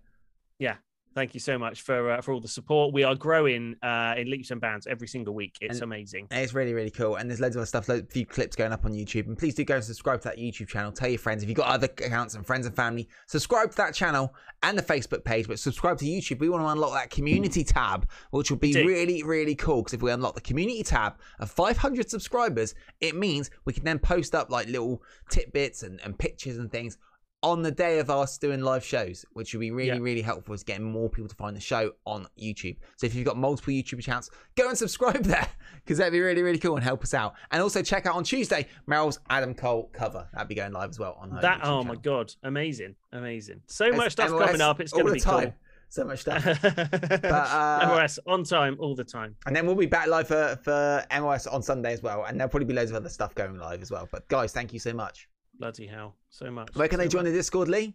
Yeah. 0.58 0.74
Thank 1.18 1.34
you 1.34 1.40
so 1.40 1.58
much 1.58 1.82
for 1.82 2.12
uh, 2.12 2.20
for 2.20 2.32
all 2.32 2.40
the 2.40 2.46
support. 2.46 2.94
We 2.94 3.02
are 3.02 3.16
growing 3.16 3.74
uh, 3.82 4.14
in 4.16 4.30
leaps 4.30 4.52
and 4.52 4.60
bounds 4.60 4.86
every 4.86 5.08
single 5.08 5.34
week. 5.34 5.58
It's 5.60 5.78
And- 5.78 5.82
amazing. 5.82 6.28
It's 6.30 6.54
really, 6.54 6.74
really 6.74 6.92
cool. 6.92 7.16
And 7.16 7.28
there's 7.28 7.40
loads 7.40 7.56
of 7.56 7.60
other 7.62 7.66
stuff, 7.66 7.88
loads, 7.88 8.04
a 8.08 8.12
few 8.12 8.24
clips 8.24 8.54
going 8.54 8.70
up 8.70 8.84
on 8.84 8.92
YouTube. 8.92 9.26
And 9.26 9.36
please 9.36 9.56
do 9.56 9.64
go 9.64 9.74
and 9.74 9.82
subscribe 9.84 10.20
to 10.20 10.28
that 10.28 10.38
YouTube 10.38 10.68
channel. 10.68 10.92
Tell 10.92 11.08
your 11.08 11.18
friends. 11.18 11.42
If 11.42 11.48
you've 11.48 11.56
got 11.58 11.66
other 11.66 11.86
accounts 11.86 12.36
and 12.36 12.46
friends 12.46 12.66
and 12.66 12.76
family, 12.76 13.08
subscribe 13.26 13.72
to 13.72 13.76
that 13.78 13.94
channel 13.94 14.32
and 14.62 14.78
the 14.78 14.82
Facebook 14.82 15.24
page. 15.24 15.48
But 15.48 15.58
subscribe 15.58 15.98
to 15.98 16.04
YouTube. 16.04 16.38
We 16.38 16.50
want 16.50 16.62
to 16.62 16.68
unlock 16.68 16.92
that 16.92 17.10
community 17.10 17.64
tab, 17.64 18.08
which 18.30 18.52
will 18.52 18.58
be 18.58 18.72
do. 18.72 18.86
really, 18.86 19.24
really 19.24 19.56
cool. 19.56 19.82
Because 19.82 19.94
if 19.94 20.02
we 20.02 20.12
unlock 20.12 20.36
the 20.36 20.40
community 20.40 20.84
tab 20.84 21.14
of 21.40 21.50
500 21.50 22.08
subscribers, 22.08 22.76
it 23.00 23.16
means 23.16 23.50
we 23.64 23.72
can 23.72 23.82
then 23.82 23.98
post 23.98 24.36
up 24.36 24.50
like 24.52 24.68
little 24.68 25.02
tidbits 25.30 25.82
and, 25.82 26.00
and 26.04 26.16
pictures 26.16 26.58
and 26.58 26.70
things 26.70 26.96
on 27.42 27.62
the 27.62 27.70
day 27.70 28.00
of 28.00 28.10
us 28.10 28.36
doing 28.36 28.60
live 28.62 28.84
shows, 28.84 29.24
which 29.32 29.54
would 29.54 29.60
be 29.60 29.70
really, 29.70 29.88
Yeah. 29.88 29.98
really 30.02 30.22
helpful 30.22 30.54
is 30.54 30.64
getting 30.64 30.84
more 30.84 31.08
people 31.08 31.28
to 31.28 31.34
find 31.36 31.56
the 31.56 31.60
show 31.60 31.92
on 32.04 32.26
YouTube. 32.36 32.76
So 32.96 33.06
if 33.06 33.14
you've 33.14 33.24
got 33.26 33.36
multiple 33.36 33.72
YouTube 33.72 34.00
accounts, 34.00 34.28
go 34.56 34.68
and 34.68 34.76
subscribe 34.76 35.22
there 35.24 35.46
because 35.84 35.98
that'd 35.98 36.12
be 36.12 36.20
really, 36.20 36.42
really 36.42 36.58
cool 36.58 36.74
and 36.74 36.82
help 36.82 37.02
us 37.02 37.14
out. 37.14 37.34
And 37.52 37.62
also 37.62 37.80
check 37.82 38.06
out 38.06 38.16
on 38.16 38.24
Tuesday 38.24 38.66
Meryl's 38.88 39.20
Adam 39.30 39.54
Cole 39.54 39.88
cover. 39.92 40.28
That'd 40.32 40.48
be 40.48 40.56
going 40.56 40.72
live 40.72 40.90
as 40.90 40.98
well 40.98 41.16
on 41.20 41.30
her 41.30 41.40
That 41.40 41.60
YouTube 41.60 41.66
oh 41.66 41.84
my 41.84 41.94
god, 41.94 42.34
amazing, 42.42 42.96
amazing. 43.12 43.62
So 43.66 43.86
It's 43.86 43.96
much 43.96 44.12
stuff 44.12 44.30
coming 44.30 44.60
up. 44.60 44.80
It's 44.80 44.92
going 44.92 45.06
to 45.06 45.12
be 45.12 45.20
time. 45.20 45.54
So 45.90 46.04
much 46.04 46.20
stuff. 46.20 46.44
cool. 46.60 47.32
uh, 47.32 47.86
MOS 47.88 48.18
on 48.26 48.44
time 48.44 48.76
all 48.78 48.94
the 48.94 49.04
time. 49.04 49.36
And 49.46 49.56
then 49.56 49.64
we'll 49.64 49.74
be 49.74 49.86
back 49.86 50.06
live 50.06 50.28
for, 50.28 50.58
for 50.62 51.02
MOS 51.18 51.46
on 51.46 51.62
Sunday 51.62 51.94
as 51.94 52.02
well. 52.02 52.24
And 52.24 52.38
there'll 52.38 52.50
probably 52.50 52.66
be 52.66 52.74
loads 52.74 52.90
of 52.90 52.96
other 52.96 53.08
stuff 53.08 53.34
going 53.34 53.56
live 53.58 53.80
as 53.80 53.90
well. 53.90 54.06
But 54.12 54.28
guys, 54.28 54.52
thank 54.52 54.74
you 54.74 54.78
so 54.80 54.92
much. 54.92 55.30
Bloody 55.58 55.86
hell, 55.86 56.16
so 56.30 56.50
much. 56.50 56.68
Where 56.74 56.88
can 56.88 56.98
so 56.98 57.02
they 57.04 57.08
join 57.08 57.24
much. 57.24 57.32
the 57.32 57.38
Discord, 57.38 57.68
Lee? 57.68 57.94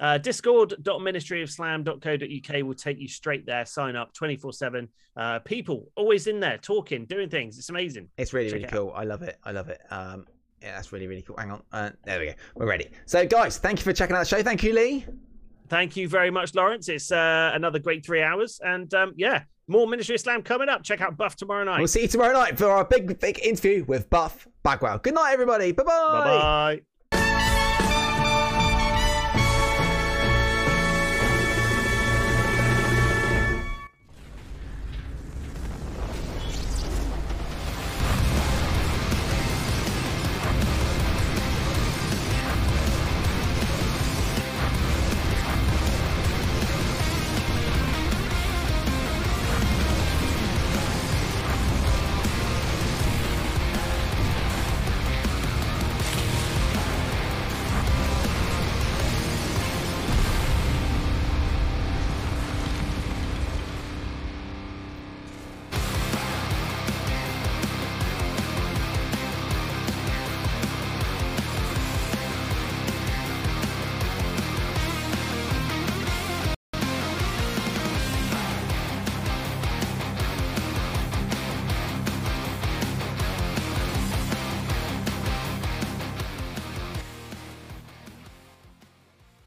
Uh, 0.00 0.16
Discord.ministryofslam.co.uk 0.18 2.62
will 2.64 2.74
take 2.74 3.00
you 3.00 3.08
straight 3.08 3.44
there. 3.46 3.64
Sign 3.66 3.96
up 3.96 4.12
24 4.14 4.52
7. 4.52 4.88
Uh, 5.16 5.38
people 5.40 5.90
always 5.96 6.26
in 6.28 6.38
there 6.40 6.58
talking, 6.58 7.04
doing 7.06 7.28
things. 7.28 7.58
It's 7.58 7.70
amazing. 7.70 8.08
It's 8.16 8.32
really, 8.32 8.48
Check 8.48 8.54
really 8.54 8.64
it 8.64 8.72
out. 8.72 8.76
cool. 8.76 8.92
I 8.94 9.04
love 9.04 9.22
it. 9.22 9.38
I 9.44 9.52
love 9.52 9.68
it. 9.68 9.80
Um, 9.90 10.26
yeah, 10.62 10.76
that's 10.76 10.92
really, 10.92 11.06
really 11.06 11.22
cool. 11.22 11.36
Hang 11.36 11.50
on. 11.50 11.62
Uh, 11.72 11.90
there 12.04 12.20
we 12.20 12.26
go. 12.26 12.32
We're 12.54 12.68
ready. 12.68 12.88
So, 13.06 13.26
guys, 13.26 13.58
thank 13.58 13.78
you 13.78 13.84
for 13.84 13.92
checking 13.92 14.16
out 14.16 14.20
the 14.20 14.26
show. 14.26 14.42
Thank 14.42 14.62
you, 14.62 14.72
Lee. 14.72 15.04
Thank 15.68 15.96
you 15.96 16.08
very 16.08 16.30
much, 16.30 16.54
Lawrence. 16.54 16.88
It's 16.88 17.12
uh, 17.12 17.50
another 17.54 17.78
great 17.78 18.04
three 18.04 18.22
hours. 18.22 18.60
And 18.64 18.92
um, 18.94 19.12
yeah, 19.16 19.42
more 19.66 19.86
Ministry 19.86 20.14
of 20.14 20.20
Slam 20.20 20.42
coming 20.42 20.68
up. 20.68 20.82
Check 20.82 21.00
out 21.00 21.16
Buff 21.16 21.36
tomorrow 21.36 21.64
night. 21.64 21.78
We'll 21.78 21.88
see 21.88 22.02
you 22.02 22.08
tomorrow 22.08 22.32
night 22.32 22.56
for 22.56 22.70
our 22.70 22.84
big, 22.84 23.18
big 23.20 23.44
interview 23.44 23.84
with 23.84 24.08
Buff 24.08 24.48
Bagwell. 24.62 24.98
Good 24.98 25.14
night, 25.14 25.32
everybody. 25.32 25.72
Bye-bye. 25.72 25.90
Bye 25.90 26.76
bye. 26.76 26.82